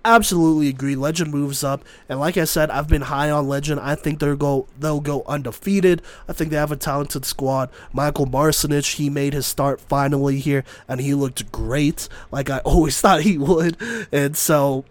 Absolutely 0.06 0.70
agree. 0.70 0.96
Legend 0.96 1.32
moves 1.32 1.64
up, 1.64 1.84
and 2.08 2.20
like 2.20 2.38
I 2.38 2.46
said, 2.46 2.70
I've 2.72 2.88
been 2.88 3.04
high 3.04 3.30
on 3.30 3.48
Legend. 3.48 3.80
I 3.80 3.96
think 3.96 4.20
they'll 4.20 4.36
go 4.36 4.68
they'll 4.80 5.02
go 5.02 5.24
undefeated. 5.28 6.02
I 6.28 6.34
think 6.34 6.52
they 6.52 6.58
have 6.58 6.72
a 6.72 6.78
talented 6.78 7.26
squad. 7.26 7.70
Michael 7.94 8.26
Marcinich, 8.28 8.96
he 8.96 9.10
made 9.10 9.34
his 9.34 9.46
start 9.46 9.82
finally 9.82 10.40
here, 10.40 10.64
and 10.88 11.02
he 11.02 11.14
looked 11.14 11.52
great, 11.52 12.08
like 12.32 12.50
I 12.50 12.60
always 12.66 13.00
thought 13.00 13.22
he 13.22 13.38
would. 13.38 13.78
And 14.12 14.38
so 14.38 14.86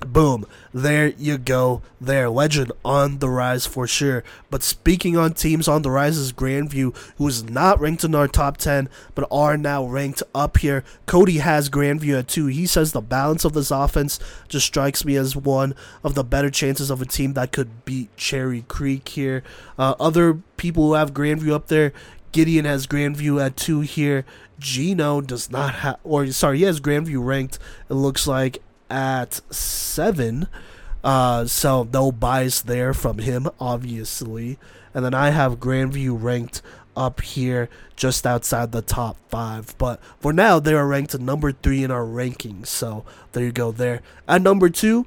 Boom. 0.00 0.46
There 0.72 1.08
you 1.08 1.38
go. 1.38 1.82
There. 2.00 2.28
Legend 2.28 2.72
on 2.84 3.18
the 3.18 3.28
rise 3.28 3.66
for 3.66 3.86
sure. 3.86 4.24
But 4.50 4.62
speaking 4.62 5.16
on 5.16 5.34
teams 5.34 5.68
on 5.68 5.82
the 5.82 5.90
rise 5.90 6.16
is 6.16 6.32
Grandview, 6.32 6.96
who 7.16 7.28
is 7.28 7.44
not 7.44 7.80
ranked 7.80 8.04
in 8.04 8.14
our 8.14 8.28
top 8.28 8.56
10, 8.56 8.88
but 9.14 9.28
are 9.30 9.56
now 9.56 9.84
ranked 9.84 10.22
up 10.34 10.58
here. 10.58 10.84
Kodey 11.06 11.40
has 11.40 11.70
Grandview 11.70 12.18
at 12.18 12.28
2. 12.28 12.46
He 12.46 12.66
says 12.66 12.92
the 12.92 13.00
balance 13.00 13.44
of 13.44 13.52
this 13.52 13.70
offense 13.70 14.18
just 14.48 14.66
strikes 14.66 15.04
me 15.04 15.16
as 15.16 15.36
one 15.36 15.74
of 16.02 16.14
the 16.14 16.24
better 16.24 16.50
chances 16.50 16.90
of 16.90 17.00
a 17.00 17.06
team 17.06 17.34
that 17.34 17.52
could 17.52 17.84
beat 17.84 18.14
Cherry 18.16 18.62
Creek 18.68 19.08
here. 19.08 19.42
Uh, 19.78 19.94
other 20.00 20.34
people 20.56 20.86
who 20.86 20.94
have 20.94 21.14
Grandview 21.14 21.52
up 21.52 21.68
there, 21.68 21.92
Gideon 22.32 22.64
has 22.64 22.86
Grandview 22.86 23.44
at 23.44 23.56
2 23.56 23.80
here. 23.80 24.24
Gino 24.58 25.20
does 25.20 25.50
not 25.50 25.74
have, 25.76 25.98
or 26.04 26.26
sorry, 26.28 26.58
he 26.58 26.64
has 26.64 26.80
Grandview 26.80 27.24
ranked, 27.24 27.58
it 27.90 27.94
looks 27.94 28.26
like, 28.26 28.62
at 28.92 29.40
seven. 29.50 30.46
Uh, 31.02 31.46
so 31.46 31.88
no 31.92 32.12
bias 32.12 32.60
there 32.60 32.94
from 32.94 33.18
him, 33.18 33.48
obviously. 33.58 34.58
And 34.94 35.04
then 35.04 35.14
I 35.14 35.30
have 35.30 35.58
Grandview 35.58 36.22
ranked 36.22 36.60
up 36.94 37.22
here 37.22 37.70
just 37.96 38.26
outside 38.26 38.70
the 38.70 38.82
top 38.82 39.16
five. 39.30 39.74
But 39.78 39.98
for 40.20 40.32
now, 40.32 40.60
they 40.60 40.74
are 40.74 40.86
ranked 40.86 41.18
number 41.18 41.52
three 41.52 41.82
in 41.82 41.90
our 41.90 42.04
rankings. 42.04 42.66
So 42.66 43.04
there 43.32 43.44
you 43.44 43.52
go 43.52 43.72
there. 43.72 44.02
At 44.28 44.42
number 44.42 44.68
two 44.68 45.06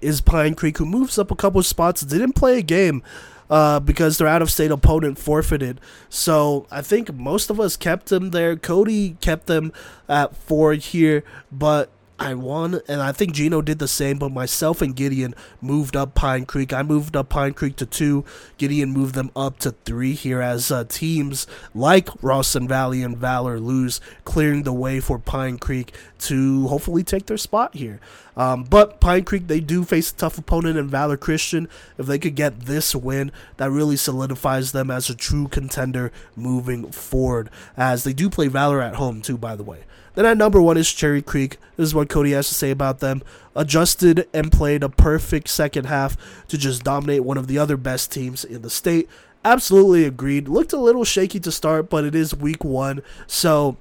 is 0.00 0.20
Pine 0.20 0.54
Creek, 0.54 0.78
who 0.78 0.84
moves 0.84 1.18
up 1.18 1.30
a 1.30 1.36
couple 1.36 1.62
spots. 1.62 2.02
Didn't 2.02 2.34
play 2.34 2.58
a 2.58 2.62
game. 2.62 3.02
Uh, 3.48 3.80
because 3.80 4.16
their 4.16 4.28
out 4.28 4.42
of 4.42 4.48
state 4.48 4.70
opponent 4.70 5.18
forfeited. 5.18 5.80
So 6.08 6.68
I 6.70 6.82
think 6.82 7.12
most 7.12 7.50
of 7.50 7.58
us 7.58 7.76
kept 7.76 8.06
them 8.06 8.30
there. 8.30 8.54
Kodey 8.54 9.20
kept 9.20 9.48
them 9.48 9.72
at 10.08 10.36
four 10.36 10.74
here, 10.74 11.24
but 11.50 11.90
I 12.22 12.34
won, 12.34 12.82
and 12.86 13.00
I 13.00 13.12
think 13.12 13.32
Gino 13.32 13.62
did 13.62 13.78
the 13.78 13.88
same, 13.88 14.18
but 14.18 14.30
myself 14.30 14.82
and 14.82 14.94
Gideon 14.94 15.34
moved 15.62 15.96
up 15.96 16.14
Pine 16.14 16.44
Creek. 16.44 16.70
I 16.70 16.82
moved 16.82 17.16
up 17.16 17.30
Pine 17.30 17.54
Creek 17.54 17.76
to 17.76 17.86
two. 17.86 18.26
Gideon 18.58 18.90
moved 18.90 19.14
them 19.14 19.30
up 19.34 19.58
to 19.60 19.70
three 19.86 20.12
here 20.12 20.42
as 20.42 20.70
uh, 20.70 20.84
teams 20.84 21.46
like 21.74 22.10
Ralston 22.20 22.68
Valley 22.68 23.02
and 23.02 23.16
Valor 23.16 23.58
lose, 23.58 24.02
clearing 24.24 24.64
the 24.64 24.72
way 24.72 25.00
for 25.00 25.18
Pine 25.18 25.56
Creek 25.56 25.94
to 26.18 26.68
hopefully 26.68 27.02
take 27.02 27.24
their 27.24 27.38
spot 27.38 27.74
here. 27.74 28.00
Um, 28.36 28.64
but 28.64 29.00
Pine 29.00 29.24
Creek, 29.24 29.46
they 29.46 29.60
do 29.60 29.84
face 29.84 30.12
a 30.12 30.14
tough 30.14 30.36
opponent 30.36 30.76
in 30.76 30.88
Valor 30.88 31.16
Christian. 31.16 31.70
If 31.96 32.04
they 32.04 32.18
could 32.18 32.34
get 32.34 32.60
this 32.60 32.94
win, 32.94 33.32
that 33.56 33.70
really 33.70 33.96
solidifies 33.96 34.72
them 34.72 34.90
as 34.90 35.08
a 35.08 35.14
true 35.14 35.48
contender 35.48 36.12
moving 36.36 36.92
forward. 36.92 37.48
As 37.78 38.04
they 38.04 38.12
do 38.12 38.28
play 38.28 38.48
Valor 38.48 38.82
at 38.82 38.96
home, 38.96 39.22
too, 39.22 39.38
by 39.38 39.56
the 39.56 39.62
way. 39.62 39.84
Then 40.14 40.26
at 40.26 40.36
number 40.36 40.60
one 40.60 40.76
is 40.76 40.92
Cherry 40.92 41.22
Creek. 41.22 41.58
This 41.76 41.88
is 41.88 41.94
what 41.94 42.08
Kodey 42.08 42.32
has 42.32 42.48
to 42.48 42.54
say 42.54 42.70
about 42.70 43.00
them. 43.00 43.22
Adjusted 43.54 44.28
and 44.32 44.52
played 44.52 44.82
a 44.82 44.88
perfect 44.88 45.48
second 45.48 45.86
half 45.86 46.16
to 46.48 46.58
just 46.58 46.84
dominate 46.84 47.24
one 47.24 47.38
of 47.38 47.46
the 47.46 47.58
other 47.58 47.76
best 47.76 48.12
teams 48.12 48.44
in 48.44 48.62
the 48.62 48.70
state. 48.70 49.08
Absolutely 49.44 50.04
agreed. 50.04 50.48
Looked 50.48 50.72
a 50.72 50.78
little 50.78 51.04
shaky 51.04 51.40
to 51.40 51.52
start, 51.52 51.88
but 51.88 52.04
it 52.04 52.14
is 52.14 52.34
week 52.34 52.62
one, 52.62 53.02
so 53.26 53.76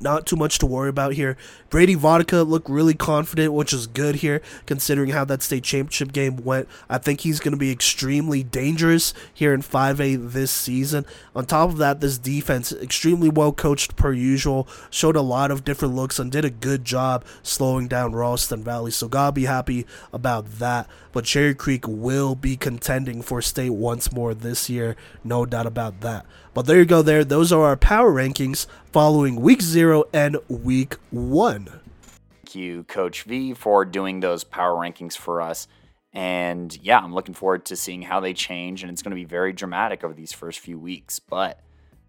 not 0.00 0.26
too 0.26 0.36
much 0.36 0.58
to 0.58 0.66
worry 0.66 0.88
about 0.88 1.14
here. 1.14 1.36
Brady 1.70 1.94
Vodicka 1.94 2.42
looked 2.42 2.68
really 2.68 2.94
confident, 2.94 3.52
which 3.52 3.72
is 3.72 3.86
good 3.86 4.16
here, 4.16 4.40
considering 4.66 5.10
how 5.10 5.24
that 5.24 5.42
state 5.42 5.64
championship 5.64 6.12
game 6.12 6.44
went. 6.44 6.68
I 6.88 6.98
think 6.98 7.20
he's 7.20 7.40
going 7.40 7.52
to 7.52 7.58
be 7.58 7.70
extremely 7.70 8.42
dangerous 8.42 9.14
here 9.32 9.52
in 9.52 9.62
5A 9.62 10.32
this 10.32 10.50
season. 10.50 11.06
On 11.34 11.44
top 11.44 11.70
of 11.70 11.78
that, 11.78 12.00
this 12.00 12.18
defense, 12.18 12.72
extremely 12.72 13.28
well 13.28 13.52
coached 13.52 13.96
per 13.96 14.12
usual, 14.12 14.68
showed 14.90 15.16
a 15.16 15.22
lot 15.22 15.50
of 15.50 15.64
different 15.64 15.94
looks 15.94 16.18
and 16.18 16.30
did 16.30 16.44
a 16.44 16.50
good 16.50 16.84
job 16.84 17.24
slowing 17.42 17.88
down 17.88 18.14
Ralston 18.14 18.62
Valley. 18.62 18.90
So, 18.90 19.08
gotta 19.08 19.32
be 19.32 19.44
happy 19.44 19.86
about 20.12 20.58
that. 20.58 20.88
But 21.16 21.24
Cherry 21.24 21.54
Creek 21.54 21.88
will 21.88 22.34
be 22.34 22.58
contending 22.58 23.22
for 23.22 23.40
state 23.40 23.70
once 23.70 24.12
more 24.12 24.34
this 24.34 24.68
year, 24.68 24.96
no 25.24 25.46
doubt 25.46 25.64
about 25.64 26.02
that. 26.02 26.26
But 26.52 26.66
there 26.66 26.76
you 26.76 26.84
go, 26.84 27.00
there. 27.00 27.24
Those 27.24 27.52
are 27.52 27.62
our 27.62 27.76
power 27.78 28.12
rankings 28.12 28.66
following 28.92 29.36
week 29.36 29.62
zero 29.62 30.04
and 30.12 30.36
week 30.46 30.96
one. 31.08 31.80
Thank 32.02 32.54
you, 32.54 32.84
Coach 32.84 33.22
V, 33.22 33.54
for 33.54 33.86
doing 33.86 34.20
those 34.20 34.44
power 34.44 34.74
rankings 34.74 35.16
for 35.16 35.40
us. 35.40 35.68
And 36.12 36.78
yeah, 36.82 36.98
I'm 36.98 37.14
looking 37.14 37.32
forward 37.32 37.64
to 37.64 37.76
seeing 37.76 38.02
how 38.02 38.20
they 38.20 38.34
change, 38.34 38.82
and 38.82 38.92
it's 38.92 39.00
going 39.00 39.12
to 39.12 39.16
be 39.16 39.24
very 39.24 39.54
dramatic 39.54 40.04
over 40.04 40.12
these 40.12 40.34
first 40.34 40.58
few 40.58 40.78
weeks. 40.78 41.18
But 41.18 41.58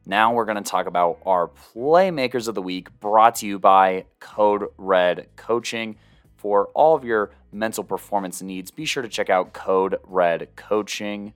now 0.06 0.34
we're 0.34 0.44
going 0.44 0.62
to 0.62 0.70
talk 0.70 0.86
about 0.86 1.20
our 1.26 1.48
Playmakers 1.48 2.50
of 2.50 2.56
the 2.56 2.62
Week 2.62 2.90
brought 3.00 3.36
to 3.36 3.48
you 3.48 3.58
by 3.58 4.04
Code 4.20 4.66
Red 4.78 5.30
Coaching. 5.38 5.96
For 6.36 6.68
all 6.76 6.96
of 6.96 7.04
your 7.04 7.32
mental 7.52 7.84
performance 7.84 8.42
needs, 8.42 8.72
be 8.72 8.86
sure 8.86 9.04
to 9.04 9.10
check 9.10 9.30
out 9.30 9.54
Code 9.54 9.98
Red 10.04 10.50
Coaching 10.56 11.34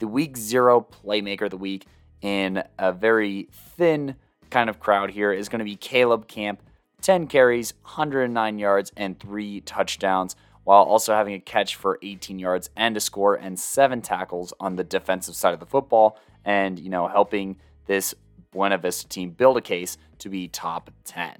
The 0.00 0.08
week 0.08 0.36
0 0.36 0.86
playmaker 1.04 1.42
of 1.42 1.50
the 1.50 1.56
week 1.56 1.86
in 2.20 2.62
a 2.78 2.92
very 2.92 3.48
thin 3.52 4.16
kind 4.50 4.70
of 4.70 4.80
crowd 4.80 5.10
here 5.10 5.32
is 5.32 5.48
going 5.48 5.58
to 5.58 5.64
be 5.64 5.76
Caleb 5.76 6.28
Camp, 6.28 6.62
10 7.02 7.26
carries, 7.26 7.74
109 7.82 8.58
yards 8.58 8.92
and 8.96 9.18
3 9.18 9.60
touchdowns 9.62 10.36
while 10.64 10.82
also 10.82 11.12
having 11.14 11.34
a 11.34 11.40
catch 11.40 11.76
for 11.76 11.98
18 12.02 12.38
yards 12.38 12.70
and 12.76 12.96
a 12.96 13.00
score 13.00 13.34
and 13.34 13.58
seven 13.58 14.00
tackles 14.00 14.52
on 14.58 14.76
the 14.76 14.84
defensive 14.84 15.36
side 15.36 15.54
of 15.54 15.60
the 15.60 15.66
football 15.66 16.18
and, 16.44 16.78
you 16.78 16.88
know, 16.88 17.06
helping 17.06 17.56
this 17.86 18.14
Buena 18.50 18.78
Vista 18.78 19.08
team 19.08 19.30
build 19.30 19.56
a 19.56 19.60
case 19.60 19.98
to 20.18 20.28
be 20.28 20.48
top 20.48 20.90
10. 21.04 21.36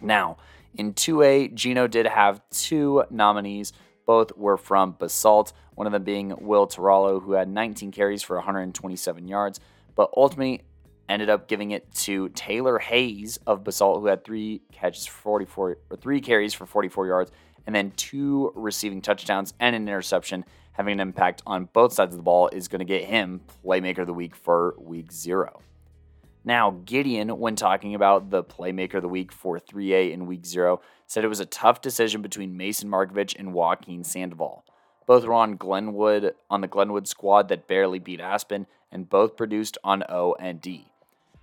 Now, 0.00 0.36
in 0.74 0.94
2A, 0.94 1.54
Gino 1.54 1.86
did 1.86 2.06
have 2.06 2.40
two 2.50 3.04
nominees. 3.10 3.72
Both 4.06 4.36
were 4.36 4.56
from 4.56 4.96
Basalt, 4.98 5.52
one 5.74 5.86
of 5.86 5.92
them 5.92 6.04
being 6.04 6.34
Will 6.40 6.66
Tarallo, 6.66 7.22
who 7.22 7.32
had 7.32 7.48
19 7.48 7.92
carries 7.92 8.22
for 8.22 8.36
127 8.36 9.28
yards, 9.28 9.60
but 9.94 10.10
ultimately 10.16 10.62
ended 11.08 11.28
up 11.28 11.48
giving 11.48 11.72
it 11.72 11.92
to 11.92 12.28
Taylor 12.30 12.78
Hayes 12.78 13.38
of 13.46 13.64
Basalt, 13.64 14.00
who 14.00 14.06
had 14.06 14.24
three 14.24 14.62
catches 14.72 15.06
for 15.06 15.20
44 15.20 15.78
or 15.90 15.96
three 15.96 16.20
carries 16.20 16.54
for 16.54 16.66
44 16.66 17.06
yards 17.06 17.30
and 17.66 17.74
then 17.74 17.92
two 17.92 18.52
receiving 18.54 19.00
touchdowns 19.00 19.54
and 19.60 19.76
an 19.76 19.88
interception, 19.88 20.44
having 20.72 20.94
an 20.94 21.00
impact 21.00 21.42
on 21.46 21.68
both 21.72 21.92
sides 21.92 22.14
of 22.14 22.18
the 22.18 22.22
ball, 22.22 22.48
is 22.48 22.68
going 22.68 22.80
to 22.80 22.84
get 22.84 23.04
him 23.04 23.40
Playmaker 23.64 23.98
of 23.98 24.06
the 24.06 24.14
Week 24.14 24.34
for 24.34 24.74
week 24.78 25.12
zero. 25.12 25.60
Now, 26.44 26.80
Gideon, 26.84 27.38
when 27.38 27.54
talking 27.54 27.94
about 27.94 28.30
the 28.30 28.42
Playmaker 28.42 28.94
of 28.94 29.02
the 29.02 29.08
Week 29.08 29.30
for 29.30 29.60
3A 29.60 30.10
in 30.12 30.26
week 30.26 30.44
zero, 30.44 30.80
said 31.06 31.24
it 31.24 31.28
was 31.28 31.40
a 31.40 31.46
tough 31.46 31.80
decision 31.80 32.20
between 32.20 32.56
Mason 32.56 32.90
Markovich 32.90 33.38
and 33.38 33.54
Joaquin 33.54 34.02
Sandoval. 34.02 34.64
Both 35.06 35.24
were 35.24 35.34
on 35.34 35.56
Glenwood 35.56 36.34
on 36.50 36.60
the 36.60 36.66
Glenwood 36.66 37.06
squad 37.06 37.48
that 37.48 37.68
barely 37.68 38.00
beat 38.00 38.20
Aspen, 38.20 38.66
and 38.90 39.08
both 39.08 39.36
produced 39.36 39.78
on 39.84 40.02
O 40.08 40.34
and 40.40 40.60
D. 40.60 40.88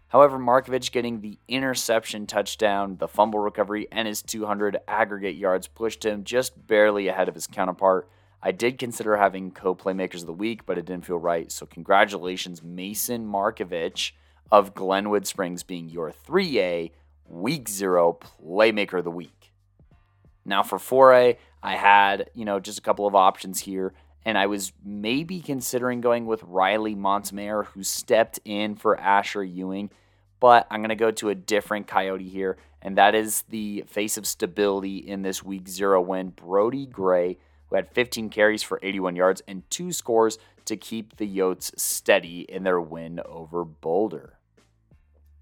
However, 0.10 0.38
Markovich 0.38 0.92
getting 0.92 1.22
the 1.22 1.38
interception 1.48 2.26
touchdown, 2.26 2.98
the 2.98 3.08
fumble 3.08 3.40
recovery, 3.40 3.88
and 3.92 4.08
his 4.08 4.22
200 4.22 4.80
aggregate 4.88 5.36
yards 5.36 5.68
pushed 5.68 6.04
him 6.04 6.24
just 6.24 6.68
barely 6.68 7.08
ahead 7.08 7.30
of 7.30 7.36
his 7.36 7.48
counterpart. 7.48 8.10
I 8.42 8.52
did 8.52 8.78
consider 8.78 9.18
having 9.18 9.52
co 9.52 9.76
playmakers 9.76 10.22
of 10.22 10.26
the 10.26 10.34
week, 10.34 10.66
but 10.66 10.78
it 10.78 10.86
didn't 10.86 11.06
feel 11.06 11.20
right. 11.20 11.52
So, 11.52 11.66
congratulations, 11.66 12.64
Mason 12.64 13.26
Markovich 13.26 14.12
of 14.52 14.74
Glenwood 14.74 15.28
Springs, 15.28 15.64
being 15.64 15.90
your 15.90 16.12
3A 16.12 16.92
week 17.26 17.70
zero 17.70 18.18
playmaker 18.44 19.00
of 19.00 19.04
the 19.04 19.12
week. 19.12 19.52
Now, 20.46 20.64
for 20.64 20.78
4A, 20.80 21.38
I 21.62 21.76
had, 21.76 22.30
you 22.34 22.46
know, 22.46 22.60
just 22.60 22.80
a 22.80 22.82
couple 22.82 23.06
of 23.06 23.16
options 23.16 23.60
here 23.60 23.94
and 24.26 24.38
I 24.38 24.48
was 24.48 24.74
maybe 24.84 25.40
considering 25.40 26.02
going 26.02 26.26
with 26.26 26.44
Riley 26.44 26.96
Montemayor, 26.96 27.64
who 27.64 27.84
stepped 27.84 28.40
in 28.46 28.76
for 28.76 29.00
Asher 29.00 29.44
Ewing. 29.44 29.90
But 30.40 30.68
I'm 30.70 30.82
going 30.82 30.90
to 30.90 30.96
go 30.96 31.12
to 31.12 31.30
a 31.30 31.36
different 31.36 31.88
Coyote 31.88 32.30
here, 32.30 32.58
and 32.82 32.98
that 32.98 33.14
is 33.14 33.44
the 33.50 33.84
face 33.88 34.18
of 34.18 34.26
stability 34.26 34.98
in 34.98 35.22
this 35.22 35.44
week 35.44 35.68
zero 35.68 36.02
win, 36.02 36.30
Brody 36.30 36.86
Gray, 36.86 37.38
who 37.68 37.76
had 37.76 37.90
15 37.92 38.30
carries 38.30 38.64
for 38.64 38.80
81 38.82 39.16
yards 39.16 39.42
and 39.48 39.70
two 39.70 39.92
scores 39.92 40.38
to 40.66 40.78
keep 40.78 41.18
the 41.18 41.28
Yotes 41.28 41.78
steady 41.78 42.42
in 42.42 42.64
their 42.64 42.80
win 42.80 43.20
over 43.26 43.66
Boulder. 43.66 44.39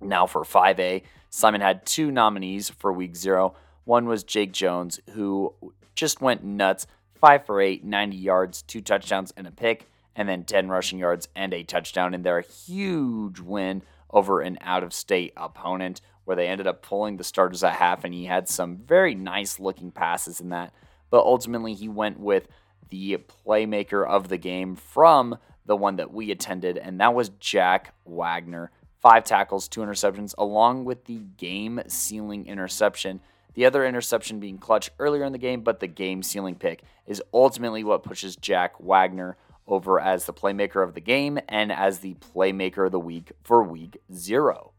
Now 0.02 0.28
for 0.28 0.44
5A, 0.44 1.04
Simon 1.30 1.62
had 1.62 1.86
two 1.86 2.12
nominees 2.12 2.70
for 2.70 2.92
week 2.92 3.16
zero. 3.16 3.56
One 3.84 4.06
was 4.08 4.24
Jake 4.24 4.52
Jones, 4.52 5.00
who 5.12 5.54
just 5.96 6.22
went 6.22 6.44
nuts 6.44 6.88
5 7.20 7.46
for 7.46 7.62
8, 7.62 7.84
90 7.84 8.16
yards, 8.16 8.62
two 8.62 8.82
touchdowns, 8.82 9.34
and 9.36 9.48
a 9.48 9.52
pick, 9.52 9.90
and 10.16 10.30
then 10.30 10.44
10 10.44 10.70
rushing 10.70 11.00
yards 11.00 11.28
and 11.36 11.54
a 11.54 11.64
touchdown 11.64 12.14
in 12.14 12.22
their 12.22 12.42
huge 12.42 13.40
win 13.40 13.82
over 14.10 14.42
an 14.42 14.58
out 14.62 14.84
of 14.84 14.94
state 14.94 15.34
opponent 15.36 16.02
where 16.26 16.36
they 16.36 16.48
ended 16.48 16.68
up 16.68 16.82
pulling 16.82 17.18
the 17.18 17.24
starters 17.24 17.64
at 17.64 17.74
half, 17.74 18.04
and 18.04 18.14
he 18.14 18.26
had 18.26 18.50
some 18.50 18.78
very 18.78 19.16
nice 19.16 19.60
looking 19.60 19.92
passes 19.92 20.42
in 20.42 20.50
that. 20.50 20.74
But 21.10 21.24
ultimately, 21.24 21.74
he 21.74 21.88
went 21.88 22.20
with 22.20 22.48
the 22.90 23.18
playmaker 23.46 24.06
of 24.06 24.28
the 24.28 24.38
game 24.38 24.76
from 24.76 25.38
the 25.66 25.76
one 25.76 25.96
that 25.98 26.14
we 26.14 26.32
attended, 26.32 26.78
and 26.78 27.00
that 27.00 27.14
was 27.14 27.30
Jack 27.40 27.94
Wagner. 28.06 28.72
Five 29.00 29.24
tackles, 29.24 29.68
two 29.68 29.82
interceptions, 29.82 30.34
along 30.38 30.86
with 30.86 31.06
the 31.06 31.20
game 31.38 31.82
sealing 31.88 32.48
interception. 32.48 33.20
The 33.54 33.66
other 33.66 33.86
interception 33.86 34.40
being 34.40 34.58
clutch 34.58 34.90
earlier 35.00 35.24
in 35.24 35.32
the 35.32 35.38
game, 35.38 35.62
but 35.62 35.80
the 35.80 35.88
game 35.88 36.24
sealing 36.24 36.56
pick 36.56 36.84
is 37.06 37.22
ultimately 37.34 37.84
what 37.84 38.04
pushes 38.04 38.36
Jack 38.36 38.80
Wagner 38.80 39.38
over 39.68 40.00
as 40.00 40.26
the 40.26 40.34
playmaker 40.34 40.84
of 40.84 40.94
the 40.94 41.02
game 41.02 41.40
and 41.50 41.72
as 41.72 42.00
the 42.00 42.16
playmaker 42.16 42.86
of 42.86 42.92
the 42.92 43.00
week 43.00 43.32
for 43.44 43.64
week 43.64 43.98
zero. 44.14 44.74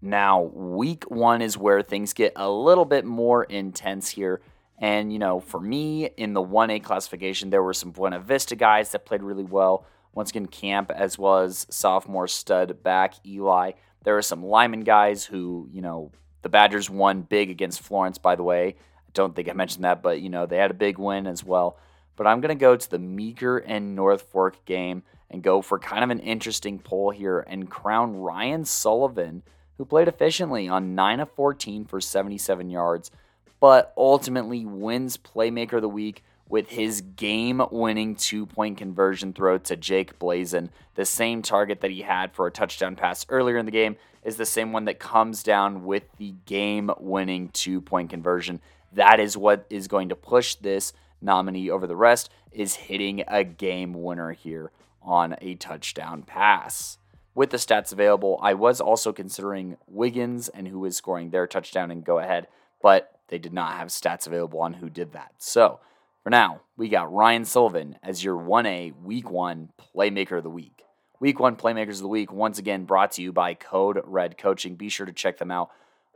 Now, 0.00 0.42
week 0.42 1.04
one 1.04 1.42
is 1.42 1.58
where 1.58 1.82
things 1.82 2.12
get 2.12 2.32
a 2.36 2.48
little 2.48 2.84
bit 2.84 3.04
more 3.04 3.44
intense 3.44 4.10
here. 4.10 4.40
And, 4.78 5.12
you 5.12 5.18
know, 5.18 5.40
for 5.40 5.58
me 5.60 6.06
in 6.16 6.34
the 6.34 6.42
1A 6.42 6.84
classification, 6.84 7.50
there 7.50 7.64
were 7.64 7.74
some 7.74 7.90
Buena 7.90 8.20
Vista 8.20 8.54
guys 8.54 8.92
that 8.92 9.06
played 9.06 9.22
really 9.22 9.44
well. 9.44 9.84
Once 10.18 10.30
again, 10.30 10.46
Camp, 10.46 10.90
as 10.90 11.16
well 11.16 11.38
as 11.38 11.64
sophomore 11.70 12.26
stud 12.26 12.82
back 12.82 13.14
Eli. 13.24 13.70
There 14.02 14.18
are 14.18 14.22
some 14.22 14.44
Limon 14.44 14.80
guys 14.80 15.24
who, 15.24 15.68
you 15.70 15.80
know, 15.80 16.10
the 16.42 16.48
Badgers 16.48 16.90
won 16.90 17.22
big 17.22 17.50
against 17.50 17.82
Florence, 17.82 18.18
by 18.18 18.34
the 18.34 18.42
way. 18.42 18.74
I 18.76 19.10
don't 19.12 19.36
think 19.36 19.48
I 19.48 19.52
mentioned 19.52 19.84
that, 19.84 20.02
but, 20.02 20.20
you 20.20 20.28
know, 20.28 20.44
they 20.44 20.56
had 20.56 20.72
a 20.72 20.74
big 20.74 20.98
win 20.98 21.28
as 21.28 21.44
well. 21.44 21.78
But 22.16 22.26
I'm 22.26 22.40
going 22.40 22.48
to 22.48 22.60
go 22.60 22.74
to 22.74 22.90
the 22.90 22.98
Meeker 22.98 23.58
and 23.58 23.94
North 23.94 24.22
Fork 24.22 24.64
game 24.64 25.04
and 25.30 25.40
go 25.40 25.62
for 25.62 25.78
kind 25.78 26.02
of 26.02 26.10
an 26.10 26.18
interesting 26.18 26.80
poll 26.80 27.10
here 27.10 27.38
and 27.38 27.70
crown 27.70 28.16
Ryan 28.16 28.64
Sullivan, 28.64 29.44
who 29.76 29.84
played 29.84 30.08
efficiently 30.08 30.66
on 30.68 30.96
9 30.96 31.20
of 31.20 31.30
14 31.30 31.84
for 31.84 32.00
77 32.00 32.70
yards 32.70 33.12
but 33.60 33.92
ultimately 33.96 34.64
wins 34.64 35.16
Playmaker 35.16 35.74
of 35.74 35.82
the 35.82 35.88
Week 35.88 36.22
with 36.48 36.70
his 36.70 37.00
game 37.00 37.62
winning 37.70 38.14
two 38.14 38.46
point 38.46 38.78
conversion 38.78 39.32
throw 39.32 39.58
to 39.58 39.76
Jake 39.76 40.18
Blazin. 40.18 40.70
The 40.94 41.04
same 41.04 41.42
target 41.42 41.80
that 41.80 41.90
he 41.90 42.02
had 42.02 42.32
for 42.32 42.46
a 42.46 42.50
touchdown 42.50 42.96
pass 42.96 43.26
earlier 43.28 43.58
in 43.58 43.66
the 43.66 43.72
game 43.72 43.96
is 44.24 44.36
the 44.36 44.46
same 44.46 44.72
one 44.72 44.86
that 44.86 44.98
comes 44.98 45.42
down 45.42 45.84
with 45.84 46.04
the 46.16 46.34
game 46.46 46.90
winning 46.98 47.48
two 47.48 47.80
point 47.80 48.10
conversion. 48.10 48.60
That 48.92 49.20
is 49.20 49.36
what 49.36 49.66
is 49.70 49.88
going 49.88 50.08
to 50.08 50.16
push 50.16 50.54
this 50.54 50.92
nominee 51.20 51.70
over 51.70 51.86
the 51.86 51.96
rest 51.96 52.30
is 52.52 52.74
hitting 52.74 53.22
a 53.28 53.44
game 53.44 53.92
winner 53.92 54.32
here 54.32 54.70
on 55.02 55.36
a 55.40 55.54
touchdown 55.54 56.22
pass. 56.22 56.98
With 57.34 57.50
the 57.50 57.56
stats 57.56 57.92
available, 57.92 58.38
I 58.42 58.54
was 58.54 58.80
also 58.80 59.12
considering 59.12 59.76
Wiggins 59.86 60.48
and 60.48 60.66
who 60.66 60.84
is 60.84 60.96
scoring 60.96 61.30
their 61.30 61.46
touchdown 61.46 61.90
and 61.90 62.04
go 62.04 62.18
ahead, 62.18 62.48
but 62.82 63.18
they 63.28 63.38
did 63.38 63.52
not 63.52 63.74
have 63.74 63.88
stats 63.88 64.26
available 64.26 64.60
on 64.60 64.74
who 64.74 64.90
did 64.90 65.12
that. 65.12 65.32
So 65.38 65.80
for 66.28 66.32
now, 66.32 66.60
we 66.76 66.90
got 66.90 67.10
Ryan 67.10 67.46
Sullivan 67.46 67.96
as 68.02 68.22
your 68.22 68.36
1A 68.36 69.00
Week 69.02 69.30
1 69.30 69.70
Playmaker 69.96 70.36
of 70.36 70.42
the 70.42 70.50
Week. 70.50 70.82
Week 71.20 71.40
1 71.40 71.56
Playmakers 71.56 71.92
of 71.94 71.98
the 72.00 72.08
Week, 72.08 72.30
once 72.30 72.58
again 72.58 72.84
brought 72.84 73.12
to 73.12 73.22
you 73.22 73.32
by 73.32 73.54
Code 73.54 73.98
Red 74.04 74.36
Coaching. 74.36 74.74
Be 74.74 74.90
sure 74.90 75.06
to 75.06 75.12
check 75.14 75.38
them 75.38 75.50
out 75.50 75.70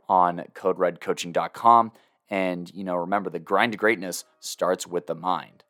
on 0.07 0.43
coderedcoaching.com. 0.53 1.93
And, 2.29 2.71
you 2.75 2.83
know, 2.83 2.95
remember 2.97 3.31
the 3.31 3.39
grind 3.39 3.71
to 3.71 3.77
greatness 3.79 4.23
starts 4.39 4.85
with 4.85 5.07
the 5.07 5.15
mind. 5.15 5.63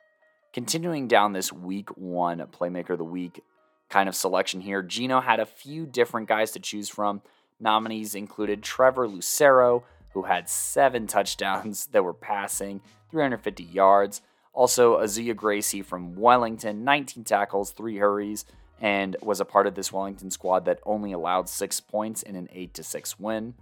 Continuing 0.52 1.08
down 1.08 1.32
this 1.32 1.54
Week 1.54 1.96
1 1.96 2.40
Playmaker 2.48 2.90
of 2.90 2.98
the 2.98 3.06
Week 3.06 3.42
kind 3.88 4.10
of 4.10 4.16
selection 4.16 4.60
here, 4.60 4.82
Gino 4.84 5.22
had 5.22 5.40
a 5.40 5.46
few 5.46 5.86
different 5.86 6.28
guys 6.28 6.52
to 6.52 6.60
choose 6.60 6.90
from. 6.90 7.22
Nominees 7.62 8.14
included 8.14 8.62
Trevor 8.62 9.08
Lucero, 9.08 9.86
who 10.12 10.24
had 10.24 10.50
seven 10.50 11.08
touchdowns 11.08 11.86
that 11.94 12.04
were 12.04 12.14
passing, 12.14 12.82
350 13.10 13.64
yards. 13.64 14.22
Also, 14.54 15.00
Azia 15.00 15.36
Gracie 15.36 15.82
from 15.82 16.16
Wellington, 16.16 16.84
19 16.84 17.24
tackles, 17.24 17.72
three 17.72 17.98
hurries, 17.98 18.46
and 18.80 19.16
was 19.22 19.40
a 19.40 19.46
part 19.46 19.66
of 19.66 19.74
this 19.74 19.92
Wellington 19.92 20.30
squad 20.30 20.66
that 20.66 20.80
only 20.86 21.12
allowed 21.12 21.50
six 21.50 21.80
points 21.80 22.22
in 22.22 22.36
an 22.36 22.48
8 22.52 22.78
6 22.84 23.20
win. 23.20 23.56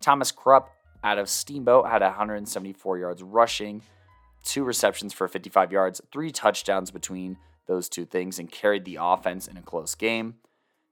Thomas 0.00 0.32
Krupp 0.32 0.70
out 1.04 1.18
of 1.18 1.28
Steamboat 1.28 1.88
had 1.88 2.00
174 2.00 2.98
yards 2.98 3.22
rushing, 3.22 3.82
two 4.42 4.64
receptions 4.64 5.12
for 5.12 5.28
55 5.28 5.70
yards, 5.70 6.00
three 6.10 6.30
touchdowns 6.30 6.90
between 6.90 7.36
those 7.66 7.88
two 7.88 8.06
things, 8.06 8.38
and 8.38 8.50
carried 8.50 8.84
the 8.84 8.98
offense 9.00 9.46
in 9.46 9.56
a 9.56 9.62
close 9.62 9.94
game. 9.94 10.34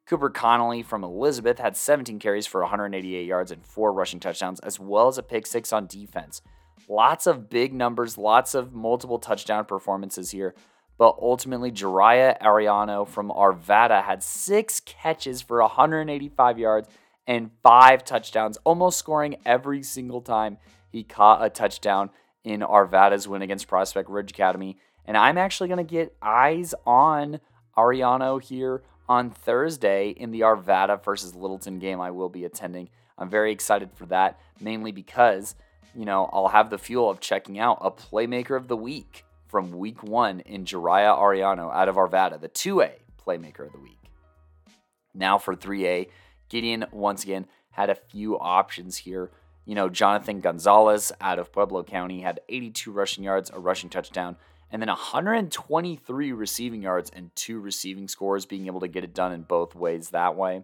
Cooper 0.06 0.30
Connolly 0.30 0.82
from 0.82 1.04
Elizabeth 1.04 1.58
had 1.60 1.76
17 1.76 2.18
carries 2.18 2.46
for 2.46 2.60
188 2.62 3.24
yards 3.24 3.52
and 3.52 3.64
four 3.64 3.92
rushing 3.92 4.20
touchdowns, 4.20 4.60
as 4.60 4.80
well 4.80 5.08
as 5.08 5.18
a 5.18 5.22
pick 5.22 5.46
six 5.46 5.72
on 5.72 5.86
defense. 5.86 6.42
Lots 6.88 7.26
of 7.26 7.48
big 7.48 7.72
numbers, 7.72 8.18
lots 8.18 8.54
of 8.54 8.72
multiple 8.72 9.18
touchdown 9.18 9.64
performances 9.64 10.30
here. 10.30 10.54
But 10.98 11.16
ultimately, 11.20 11.72
Jariah 11.72 12.38
Ariano 12.40 13.08
from 13.08 13.30
Arvada 13.30 14.02
had 14.02 14.22
six 14.22 14.80
catches 14.80 15.40
for 15.40 15.60
185 15.60 16.58
yards 16.58 16.88
and 17.26 17.50
five 17.62 18.04
touchdowns, 18.04 18.58
almost 18.64 18.98
scoring 18.98 19.36
every 19.46 19.82
single 19.82 20.20
time 20.20 20.58
he 20.90 21.04
caught 21.04 21.44
a 21.44 21.48
touchdown 21.48 22.10
in 22.44 22.60
Arvada's 22.60 23.28
win 23.28 23.42
against 23.42 23.68
Prospect 23.68 24.10
Ridge 24.10 24.30
Academy. 24.32 24.76
And 25.04 25.16
I'm 25.16 25.38
actually 25.38 25.68
going 25.68 25.84
to 25.86 25.90
get 25.90 26.14
eyes 26.20 26.74
on 26.86 27.40
Ariano 27.76 28.42
here 28.42 28.82
on 29.08 29.30
Thursday 29.30 30.10
in 30.10 30.30
the 30.30 30.40
Arvada 30.40 31.02
versus 31.02 31.34
Littleton 31.34 31.78
game 31.78 32.00
I 32.00 32.10
will 32.10 32.28
be 32.28 32.44
attending. 32.44 32.90
I'm 33.18 33.28
very 33.30 33.52
excited 33.52 33.90
for 33.94 34.06
that, 34.06 34.38
mainly 34.60 34.92
because, 34.92 35.54
you 35.94 36.04
know, 36.04 36.28
I'll 36.32 36.48
have 36.48 36.70
the 36.70 36.78
fuel 36.78 37.10
of 37.10 37.20
checking 37.20 37.58
out 37.58 37.78
a 37.80 37.90
playmaker 37.90 38.56
of 38.56 38.68
the 38.68 38.76
week 38.76 39.24
from 39.48 39.72
week 39.72 40.02
one 40.02 40.40
in 40.40 40.64
Jariah 40.64 41.18
Ariano 41.18 41.74
out 41.74 41.88
of 41.88 41.96
Arvada, 41.96 42.40
the 42.40 42.48
2A 42.48 42.92
playmaker 43.24 43.66
of 43.66 43.72
the 43.72 43.80
week. 43.80 43.98
Now 45.12 45.38
for 45.38 45.56
3A, 45.56 46.08
Gideon 46.48 46.86
once 46.92 47.24
again 47.24 47.46
had 47.70 47.90
a 47.90 47.94
few 47.94 48.38
options 48.38 48.98
here. 48.98 49.30
You 49.64 49.74
know, 49.74 49.88
Jonathan 49.88 50.40
Gonzalez 50.40 51.12
out 51.20 51.38
of 51.38 51.52
Pueblo 51.52 51.82
County 51.82 52.20
had 52.20 52.40
82 52.48 52.92
rushing 52.92 53.24
yards, 53.24 53.50
a 53.50 53.58
rushing 53.58 53.90
touchdown, 53.90 54.36
and 54.70 54.80
then 54.80 54.88
123 54.88 56.32
receiving 56.32 56.82
yards 56.82 57.10
and 57.10 57.34
two 57.34 57.60
receiving 57.60 58.08
scores, 58.08 58.46
being 58.46 58.66
able 58.66 58.80
to 58.80 58.88
get 58.88 59.04
it 59.04 59.14
done 59.14 59.32
in 59.32 59.42
both 59.42 59.74
ways 59.74 60.10
that 60.10 60.36
way. 60.36 60.62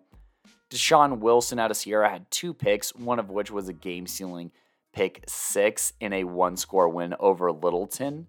Deshaun 0.71 1.19
Wilson 1.19 1.59
out 1.59 1.71
of 1.71 1.77
Sierra 1.77 2.09
had 2.09 2.31
two 2.31 2.53
picks, 2.53 2.95
one 2.95 3.19
of 3.19 3.31
which 3.31 3.51
was 3.51 3.69
a 3.69 3.73
game 3.73 4.07
sealing 4.07 4.51
pick 4.97 5.23
six 5.29 5.93
in 6.01 6.15
a 6.15 6.25
one 6.25 6.57
score 6.57 6.89
win 6.89 7.15
over 7.21 7.53
Littleton. 7.53 8.27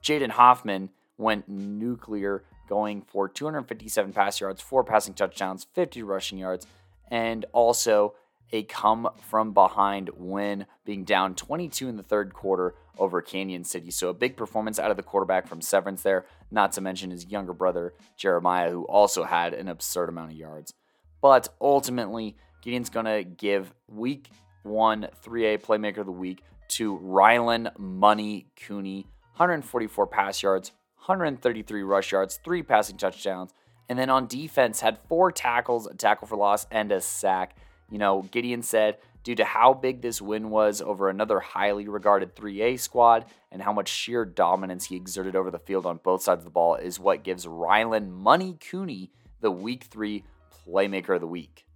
Jaden 0.00 0.30
Hoffman 0.30 0.90
went 1.18 1.48
nuclear, 1.48 2.44
going 2.68 3.02
for 3.02 3.28
257 3.28 4.12
pass 4.12 4.40
yards, 4.40 4.62
four 4.62 4.84
passing 4.84 5.12
touchdowns, 5.12 5.66
50 5.74 6.04
rushing 6.04 6.38
yards, 6.38 6.68
and 7.10 7.44
also 7.52 8.14
a 8.52 8.62
come 8.62 9.08
from 9.28 9.52
behind 9.52 10.08
win, 10.16 10.66
being 10.84 11.02
down 11.02 11.34
22 11.34 11.88
in 11.88 11.96
the 11.96 12.04
third 12.04 12.32
quarter 12.32 12.76
over 12.96 13.20
Cañon 13.20 13.66
City. 13.66 13.90
So 13.90 14.08
a 14.08 14.14
big 14.14 14.36
performance 14.36 14.78
out 14.78 14.92
of 14.92 14.96
the 14.96 15.02
quarterback 15.02 15.48
from 15.48 15.60
Severance 15.60 16.02
there, 16.02 16.26
not 16.52 16.70
to 16.72 16.80
mention 16.80 17.10
his 17.10 17.26
younger 17.26 17.52
brother, 17.52 17.92
Jeremiah, 18.16 18.70
who 18.70 18.84
also 18.84 19.24
had 19.24 19.52
an 19.52 19.66
absurd 19.66 20.08
amount 20.08 20.30
of 20.30 20.38
yards. 20.38 20.74
But 21.20 21.48
ultimately, 21.60 22.36
Gideon's 22.64 22.88
going 22.88 23.06
to 23.06 23.24
give 23.24 23.74
week 23.88 24.30
one 24.62 25.08
3A 25.24 25.62
playmaker 25.62 25.98
of 25.98 26.06
the 26.06 26.12
week 26.12 26.42
to 26.68 26.98
Rylan 26.98 27.76
Money 27.78 28.46
Cooney. 28.56 29.06
144 29.36 30.06
pass 30.08 30.42
yards, 30.42 30.72
133 30.96 31.82
rush 31.82 32.10
yards, 32.10 32.40
three 32.44 32.62
passing 32.62 32.96
touchdowns. 32.96 33.52
And 33.88 33.98
then 33.98 34.10
on 34.10 34.26
defense, 34.26 34.80
had 34.80 34.98
four 35.08 35.30
tackles, 35.30 35.86
a 35.86 35.94
tackle 35.94 36.26
for 36.26 36.36
loss, 36.36 36.66
and 36.70 36.90
a 36.90 37.00
sack. 37.00 37.56
You 37.88 37.98
know, 37.98 38.22
Gideon 38.22 38.62
said 38.62 38.98
due 39.22 39.34
to 39.36 39.44
how 39.44 39.74
big 39.74 40.02
this 40.02 40.20
win 40.20 40.50
was 40.50 40.82
over 40.82 41.08
another 41.08 41.38
highly 41.38 41.86
regarded 41.86 42.34
3A 42.34 42.80
squad 42.80 43.26
and 43.52 43.62
how 43.62 43.72
much 43.72 43.88
sheer 43.88 44.24
dominance 44.24 44.86
he 44.86 44.96
exerted 44.96 45.36
over 45.36 45.50
the 45.50 45.58
field 45.58 45.86
on 45.86 46.00
both 46.02 46.22
sides 46.22 46.40
of 46.40 46.44
the 46.44 46.50
ball 46.50 46.74
is 46.74 46.98
what 46.98 47.22
gives 47.22 47.46
Rylan 47.46 48.10
Money 48.10 48.56
Cooney 48.70 49.10
the 49.40 49.50
week 49.50 49.84
three 49.84 50.24
playmaker 50.66 51.14
of 51.14 51.20
the 51.20 51.26
week. 51.26 51.67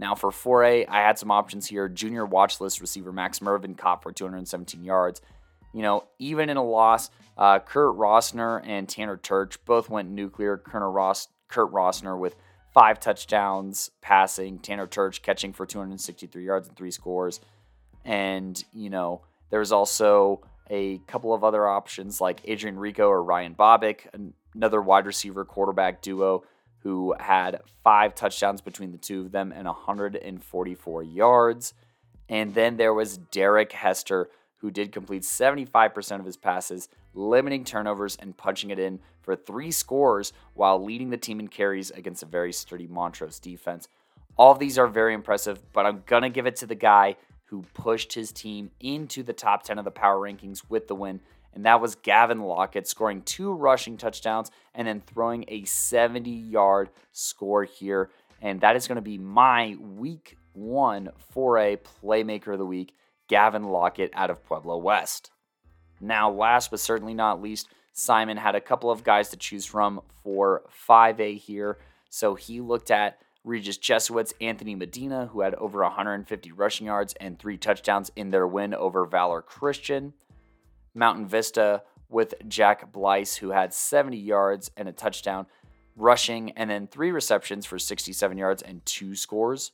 Now 0.00 0.14
for 0.14 0.30
4A, 0.30 0.86
I 0.88 1.00
had 1.02 1.18
some 1.18 1.30
options 1.30 1.66
here. 1.66 1.86
Junior 1.86 2.24
watch 2.24 2.58
list 2.58 2.80
receiver 2.80 3.12
Max 3.12 3.42
Mervin 3.42 3.74
caught 3.74 4.02
for 4.02 4.10
217 4.10 4.82
yards. 4.82 5.20
You 5.74 5.82
know, 5.82 6.04
even 6.18 6.48
in 6.48 6.56
a 6.56 6.64
loss, 6.64 7.10
uh, 7.36 7.58
Kurt 7.58 7.94
Rossner 7.96 8.66
and 8.66 8.88
Tanner 8.88 9.18
Turch 9.18 9.58
both 9.66 9.90
went 9.90 10.10
nuclear. 10.10 10.56
Kurt, 10.56 10.82
Ross, 10.90 11.28
Kurt 11.48 11.70
Rossner 11.70 12.18
with 12.18 12.34
five 12.72 12.98
touchdowns 12.98 13.90
passing. 14.00 14.58
Tanner 14.58 14.86
Turch 14.86 15.20
catching 15.20 15.52
for 15.52 15.66
263 15.66 16.46
yards 16.46 16.68
and 16.68 16.76
three 16.78 16.90
scores. 16.90 17.38
And, 18.02 18.64
you 18.72 18.88
know, 18.88 19.20
there's 19.50 19.70
also 19.70 20.40
a 20.70 20.96
couple 21.08 21.34
of 21.34 21.44
other 21.44 21.68
options 21.68 22.22
like 22.22 22.40
Adrian 22.44 22.78
Rico 22.78 23.06
or 23.06 23.22
Ryan 23.22 23.54
Bobick, 23.54 24.06
another 24.54 24.80
wide 24.80 25.04
receiver 25.04 25.44
quarterback 25.44 26.00
duo 26.00 26.42
who 26.80 27.14
had 27.18 27.60
five 27.84 28.14
touchdowns 28.14 28.60
between 28.60 28.92
the 28.92 28.98
two 28.98 29.20
of 29.22 29.32
them 29.32 29.52
and 29.52 29.66
144 29.66 31.02
yards. 31.02 31.74
And 32.28 32.54
then 32.54 32.76
there 32.76 32.94
was 32.94 33.18
Derek 33.18 33.72
Hester, 33.72 34.28
who 34.58 34.70
did 34.70 34.92
complete 34.92 35.22
75% 35.22 36.20
of 36.20 36.26
his 36.26 36.36
passes, 36.36 36.88
limiting 37.14 37.64
turnovers 37.64 38.16
and 38.16 38.36
punching 38.36 38.70
it 38.70 38.78
in 38.78 39.00
for 39.22 39.36
three 39.36 39.70
scores 39.70 40.32
while 40.54 40.82
leading 40.82 41.10
the 41.10 41.16
team 41.16 41.40
in 41.40 41.48
carries 41.48 41.90
against 41.90 42.22
a 42.22 42.26
very 42.26 42.52
sturdy 42.52 42.86
Montrose 42.86 43.38
defense. 43.38 43.88
All 44.36 44.52
of 44.52 44.58
these 44.58 44.78
are 44.78 44.86
very 44.86 45.12
impressive, 45.12 45.60
but 45.72 45.86
I'm 45.86 46.02
going 46.06 46.22
to 46.22 46.30
give 46.30 46.46
it 46.46 46.56
to 46.56 46.66
the 46.66 46.74
guy 46.74 47.16
who 47.46 47.64
pushed 47.74 48.12
his 48.12 48.32
team 48.32 48.70
into 48.80 49.22
the 49.22 49.32
top 49.32 49.64
10 49.64 49.78
of 49.78 49.84
the 49.84 49.90
power 49.90 50.18
rankings 50.18 50.62
with 50.68 50.86
the 50.86 50.94
win, 50.94 51.20
and 51.54 51.66
that 51.66 51.80
was 51.80 51.94
Gavin 51.96 52.40
Lockett, 52.40 52.86
scoring 52.86 53.22
two 53.22 53.52
rushing 53.52 53.96
touchdowns 53.96 54.50
and 54.74 54.86
then 54.86 55.00
throwing 55.00 55.44
a 55.48 55.64
70 55.64 56.30
yard 56.30 56.90
score 57.12 57.64
here. 57.64 58.10
And 58.40 58.60
that 58.60 58.76
is 58.76 58.86
going 58.86 58.96
to 58.96 59.02
be 59.02 59.18
my 59.18 59.76
week 59.78 60.36
one 60.52 61.10
for 61.32 61.58
a 61.58 61.76
playmaker 61.76 62.52
of 62.52 62.58
the 62.58 62.66
week, 62.66 62.94
Gavin 63.28 63.64
Lockett 63.64 64.10
out 64.14 64.30
of 64.30 64.44
Pueblo 64.44 64.78
West. 64.78 65.30
Now, 66.00 66.30
last 66.30 66.70
but 66.70 66.80
certainly 66.80 67.14
not 67.14 67.42
least, 67.42 67.68
Simon 67.92 68.36
had 68.36 68.54
a 68.54 68.60
couple 68.60 68.90
of 68.90 69.04
guys 69.04 69.28
to 69.30 69.36
choose 69.36 69.66
from 69.66 70.00
for 70.22 70.62
5A 70.88 71.36
here. 71.38 71.78
So 72.08 72.34
he 72.34 72.60
looked 72.60 72.90
at 72.90 73.18
Regis 73.44 73.76
Jesuit's, 73.76 74.34
Anthony 74.40 74.74
Medina, 74.74 75.26
who 75.26 75.40
had 75.40 75.54
over 75.56 75.82
150 75.82 76.52
rushing 76.52 76.86
yards 76.86 77.14
and 77.20 77.38
three 77.38 77.56
touchdowns 77.56 78.10
in 78.16 78.30
their 78.30 78.46
win 78.46 78.74
over 78.74 79.04
Valor 79.04 79.42
Christian. 79.42 80.14
Mountain 81.00 81.26
Vista 81.26 81.82
with 82.10 82.34
Jack 82.46 82.92
Blyce, 82.92 83.34
who 83.34 83.50
had 83.50 83.72
70 83.72 84.16
yards 84.18 84.70
and 84.76 84.86
a 84.88 84.92
touchdown 84.92 85.46
rushing, 85.96 86.52
and 86.52 86.70
then 86.70 86.86
three 86.86 87.10
receptions 87.10 87.64
for 87.66 87.78
67 87.78 88.36
yards 88.36 88.62
and 88.62 88.84
two 88.84 89.16
scores. 89.16 89.72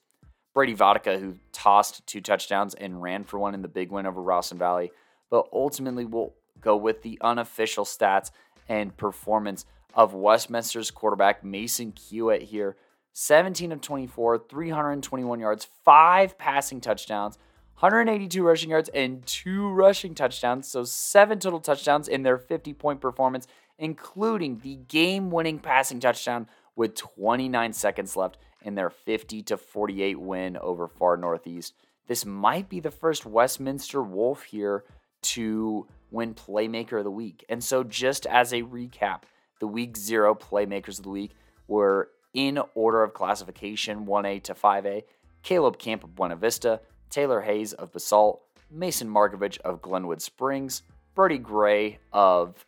Brady 0.55 0.75
Vodicka, 0.75 1.19
who 1.19 1.35
tossed 1.53 2.07
two 2.07 2.21
touchdowns 2.21 2.75
and 2.75 3.03
ran 3.03 3.25
for 3.25 3.39
one 3.39 3.55
in 3.55 3.61
the 3.61 3.69
big 3.69 3.91
win 3.91 4.07
over 4.07 4.23
Ralston 4.23 4.57
Valley. 4.57 4.93
But 5.29 5.49
ultimately, 5.53 6.05
we'll 6.05 6.33
go 6.61 6.77
with 6.77 7.03
the 7.03 7.19
unofficial 7.21 7.85
stats 7.85 8.31
and 8.69 8.97
performance 8.97 9.67
of 9.95 10.15
Westminster's 10.15 10.91
quarterback, 10.91 11.43
Mason 11.43 11.93
Hewitt, 11.99 12.43
here 12.43 12.77
17 13.15 13.73
of 13.73 13.81
24, 13.81 14.45
321 14.49 15.41
yards, 15.41 15.67
five 15.85 16.39
passing 16.39 16.81
touchdowns, 16.81 17.39
182 17.79 18.43
rushing 18.43 18.71
yards, 18.71 18.89
and 18.91 19.25
two 19.27 19.69
rushing 19.69 20.15
touchdowns. 20.15 20.67
So, 20.67 20.85
seven 20.85 21.39
total 21.39 21.61
touchdowns 21.61 22.09
in 22.09 22.23
their 22.23 22.39
50 22.39 22.73
point 22.73 23.01
performance, 23.01 23.47
including 23.79 24.61
the 24.61 24.77
game 24.77 25.31
winning 25.31 25.59
passing 25.59 26.01
touchdown 26.01 26.49
with 26.75 26.95
29 26.95 27.73
seconds 27.75 28.17
left 28.17 28.39
in 28.63 28.75
their 28.75 28.91
50 28.91 29.43
to 29.43 29.57
48 29.57 30.19
win 30.19 30.57
over 30.57 30.89
Far 30.89 31.17
Northeast. 31.17 31.75
This 32.07 32.25
might 32.25 32.69
be 32.69 32.81
the 32.81 32.91
first 32.91 33.27
Westminster 33.27 34.03
Wolf 34.03 34.45
here 34.45 34.85
to 35.23 35.87
win 36.11 36.35
Playmaker 36.35 36.99
of 36.99 37.05
the 37.05 37.11
Week. 37.11 37.45
And 37.49 37.63
so, 37.63 37.85
just 37.85 38.25
as 38.27 38.53
a 38.53 38.63
recap, 38.63 39.23
the 39.61 39.67
week 39.67 39.99
zero 39.99 40.35
Playmakers 40.35 40.99
of 40.99 41.05
the 41.05 41.11
Week 41.11 41.33
were 41.69 42.11
in 42.33 42.59
order 42.75 43.03
of 43.03 43.13
classification 43.13 44.07
1A 44.07 44.43
to 44.45 44.55
5A 44.55 45.03
Caleb 45.43 45.79
Camp 45.79 46.03
of 46.05 46.15
Buena 46.15 46.37
Vista, 46.37 46.81
Taylor 47.11 47.41
Hayes 47.41 47.73
of 47.73 47.93
Basalt, 47.93 48.43
Mason 48.71 49.09
Markovich 49.09 49.59
of 49.61 49.83
Glenwood 49.83 50.21
Springs, 50.21 50.83
Brody 51.15 51.39
Gray 51.39 51.99
of 52.13 52.67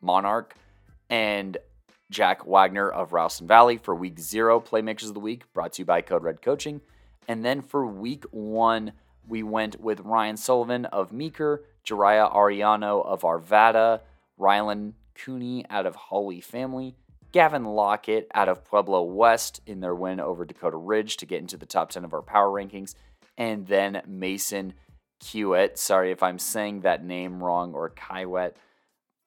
Monarch, 0.00 0.54
and 1.10 1.56
Jack 2.10 2.46
Wagner 2.46 2.88
of 2.88 3.12
Ralston 3.12 3.46
Valley 3.46 3.78
for 3.78 3.94
week 3.94 4.18
zero 4.18 4.60
Playmakers 4.60 5.08
of 5.08 5.14
the 5.14 5.20
Week, 5.20 5.50
brought 5.52 5.72
to 5.74 5.82
you 5.82 5.86
by 5.86 6.02
Code 6.02 6.22
Red 6.22 6.42
Coaching. 6.42 6.80
And 7.28 7.44
then 7.44 7.62
for 7.62 7.86
week 7.86 8.24
one, 8.30 8.92
we 9.26 9.42
went 9.42 9.80
with 9.80 10.00
Ryan 10.00 10.36
Sullivan 10.36 10.84
of 10.86 11.12
Meeker, 11.12 11.64
Jariah 11.86 12.32
Ariano 12.34 13.04
of 13.04 13.22
Arvada, 13.22 14.00
Rylan 14.38 14.92
Cooney 15.14 15.64
out 15.70 15.86
of 15.86 15.94
Holy 15.94 16.40
Family, 16.40 16.94
Gavin 17.32 17.64
Lockett 17.64 18.28
out 18.34 18.48
of 18.48 18.64
Pueblo 18.64 19.02
West 19.02 19.60
in 19.66 19.80
their 19.80 19.94
win 19.94 20.20
over 20.20 20.44
Dakota 20.44 20.76
Ridge 20.76 21.16
to 21.18 21.26
get 21.26 21.40
into 21.40 21.56
the 21.56 21.66
top 21.66 21.90
10 21.90 22.04
of 22.04 22.12
our 22.12 22.22
power 22.22 22.50
rankings. 22.50 22.94
And 23.36 23.66
then 23.66 24.02
Mason 24.06 24.74
Hewitt, 25.24 25.78
sorry 25.78 26.10
if 26.10 26.22
I'm 26.22 26.38
saying 26.38 26.80
that 26.80 27.04
name 27.04 27.42
wrong, 27.42 27.74
or 27.74 27.90
Kiwet 27.90 28.52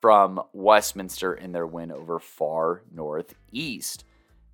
from 0.01 0.41
Westminster 0.53 1.33
in 1.33 1.51
their 1.51 1.65
win 1.65 1.91
over 1.91 2.19
Far 2.19 2.83
Northeast. 2.93 4.03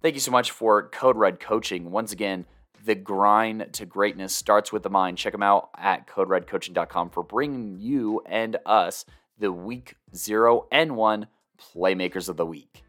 Thank 0.02 0.16
you 0.16 0.22
so 0.22 0.32
much 0.32 0.52
for 0.52 0.90
Code 0.90 1.18
Red 1.18 1.40
Coaching. 1.40 1.92
Once 1.92 2.12
again, 2.12 2.46
the 2.86 2.96
grind 2.96 3.68
to 3.74 3.86
greatness 3.86 4.34
starts 4.34 4.72
with 4.72 4.84
the 4.84 4.90
mind. 4.90 5.18
Check 5.18 5.34
them 5.34 5.44
out 5.44 5.70
at 5.78 6.08
coderedcoaching.com 6.08 7.10
for 7.12 7.24
bringing 7.24 7.78
you 7.80 8.22
and 8.26 8.58
us 8.66 9.06
the 9.38 9.52
week 9.52 9.96
zero 10.16 10.68
and 10.72 10.96
one 10.96 11.28
playmakers 11.60 12.30
of 12.30 12.38
the 12.38 12.46
week. 12.46 12.84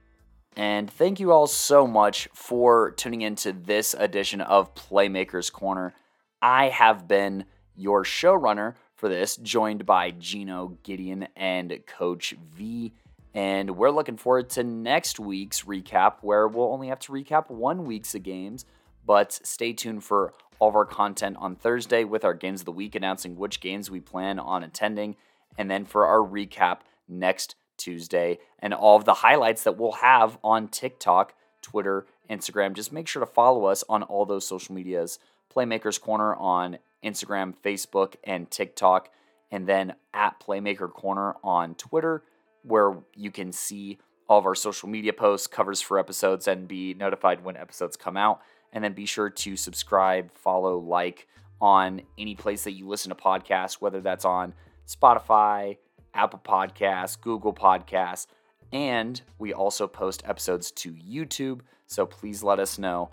And 0.57 0.91
thank 0.91 1.19
you 1.19 1.33
all 1.33 1.47
so 1.47 1.87
much 1.87 2.29
for 2.35 2.91
tuning 2.93 3.23
into 3.23 3.53
this 3.53 3.95
edition 3.95 4.41
of 4.41 4.75
Playmakers 4.75 5.51
Corner. 5.51 5.95
I 6.43 6.71
have 6.71 7.07
been 7.07 7.45
your 7.77 8.03
showrunner 8.03 8.75
for 8.97 9.09
this, 9.09 9.37
joined 9.37 9.87
by 9.87 10.11
Gino, 10.11 10.77
Gideon, 10.83 11.29
and 11.37 11.73
Coach 11.87 12.35
V. 12.55 12.93
And 13.33 13.77
we're 13.77 13.93
looking 13.93 14.17
forward 14.17 14.51
to 14.51 14.65
next 14.65 15.21
week's 15.21 15.63
recap, 15.63 16.17
where 16.21 16.49
we'll 16.49 16.73
only 16.73 16.89
have 16.89 16.99
to 17.01 17.13
recap 17.13 17.49
one 17.49 17.85
week's 17.85 18.17
of 18.17 18.25
games. 18.25 18.67
But 19.07 19.33
stay 19.33 19.73
tuned 19.73 20.03
for 20.03 20.35
all 20.59 20.69
of 20.69 20.75
our 20.75 20.85
content 20.85 21.37
on 21.39 21.55
Thursday 21.55 22.03
with 22.03 22.25
our 22.25 22.35
games 22.35 22.63
of 22.63 22.67
the 22.67 22.73
week, 22.73 22.97
announcing 22.97 23.37
which 23.37 23.61
games 23.61 23.89
we 23.89 24.01
plan 24.01 24.41
on 24.41 24.65
attending, 24.65 25.15
and 25.57 25.71
then 25.71 25.85
for 25.85 26.07
our 26.07 26.19
recap 26.19 26.79
next 27.09 27.55
Tuesday, 27.77 28.39
and 28.59 28.75
all 28.75 28.97
of 28.97 29.05
the 29.05 29.15
highlights 29.15 29.63
that 29.63 29.77
we'll 29.77 29.93
have 29.93 30.39
on 30.43 30.69
TikTok, 30.69 31.35
Twitter, 31.63 32.07
Instagram. 32.29 32.75
Just 32.75 32.93
make 32.93 33.07
sure 33.07 33.21
to 33.21 33.27
follow 33.27 33.65
us 33.65 33.85
on 33.89 34.03
all 34.03 34.25
those 34.25 34.47
social 34.47 34.75
medias 34.75 35.19
Playmakers 35.55 36.01
Corner 36.01 36.35
on 36.35 36.79
Instagram, 37.05 37.55
Facebook, 37.65 38.15
and 38.25 38.51
TikTok, 38.51 39.11
and 39.51 39.67
then 39.67 39.95
at 40.15 40.41
Playmaker 40.41 40.91
Corner 40.91 41.35
on 41.43 41.75
Twitter, 41.75 42.23
where 42.63 42.97
you 43.15 43.31
can 43.31 43.53
see 43.53 43.99
all 44.29 44.39
of 44.39 44.47
our 44.47 44.55
social 44.55 44.89
media 44.89 45.13
posts, 45.13 45.47
covers 45.47 45.81
for 45.81 45.99
episodes, 45.99 46.49
and 46.49 46.69
be 46.69 46.95
notified 46.95 47.45
when 47.45 47.57
episodes 47.57 47.97
come 47.97 48.17
out. 48.17 48.41
And 48.73 48.83
then 48.83 48.95
be 48.95 49.05
sure 49.05 49.29
to 49.29 49.57
subscribe, 49.57 50.33
follow, 50.33 50.79
like 50.79 51.29
on 51.61 52.01
any 52.19 52.35
place 52.35 52.65
that 52.65 52.73
you 52.73 52.89
listen 52.89 53.11
to 53.11 53.15
podcasts, 53.15 53.75
whether 53.75 54.01
that's 54.01 54.25
on 54.25 54.55
Spotify, 54.87 55.77
Apple 56.15 56.41
Podcasts, 56.43 57.21
Google 57.21 57.53
Podcasts, 57.53 58.27
and 58.73 59.21
we 59.39 59.53
also 59.53 59.87
post 59.87 60.23
episodes 60.27 60.71
to 60.73 60.93
YouTube. 60.93 61.61
So 61.87 62.07
please 62.07 62.43
let 62.43 62.59
us 62.59 62.79
know 62.79 63.11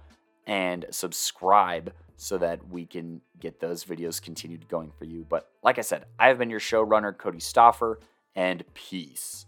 and 0.47 0.85
subscribe 0.89 1.93
so 2.19 2.37
that 2.37 2.67
we 2.67 2.85
can 2.85 3.21
get 3.39 3.59
those 3.61 3.85
videos 3.85 4.21
continued 4.21 4.67
going 4.67 4.91
for 4.91 5.05
you. 5.05 5.25
But 5.27 5.49
like 5.63 5.77
I 5.77 5.81
said, 5.81 6.05
I 6.19 6.27
have 6.27 6.37
been 6.37 6.49
your 6.49 6.59
showrunner, 6.59 7.15
Kodey 7.15 7.41
Stoffer, 7.41 7.95
and 8.35 8.63
peace. 8.73 9.45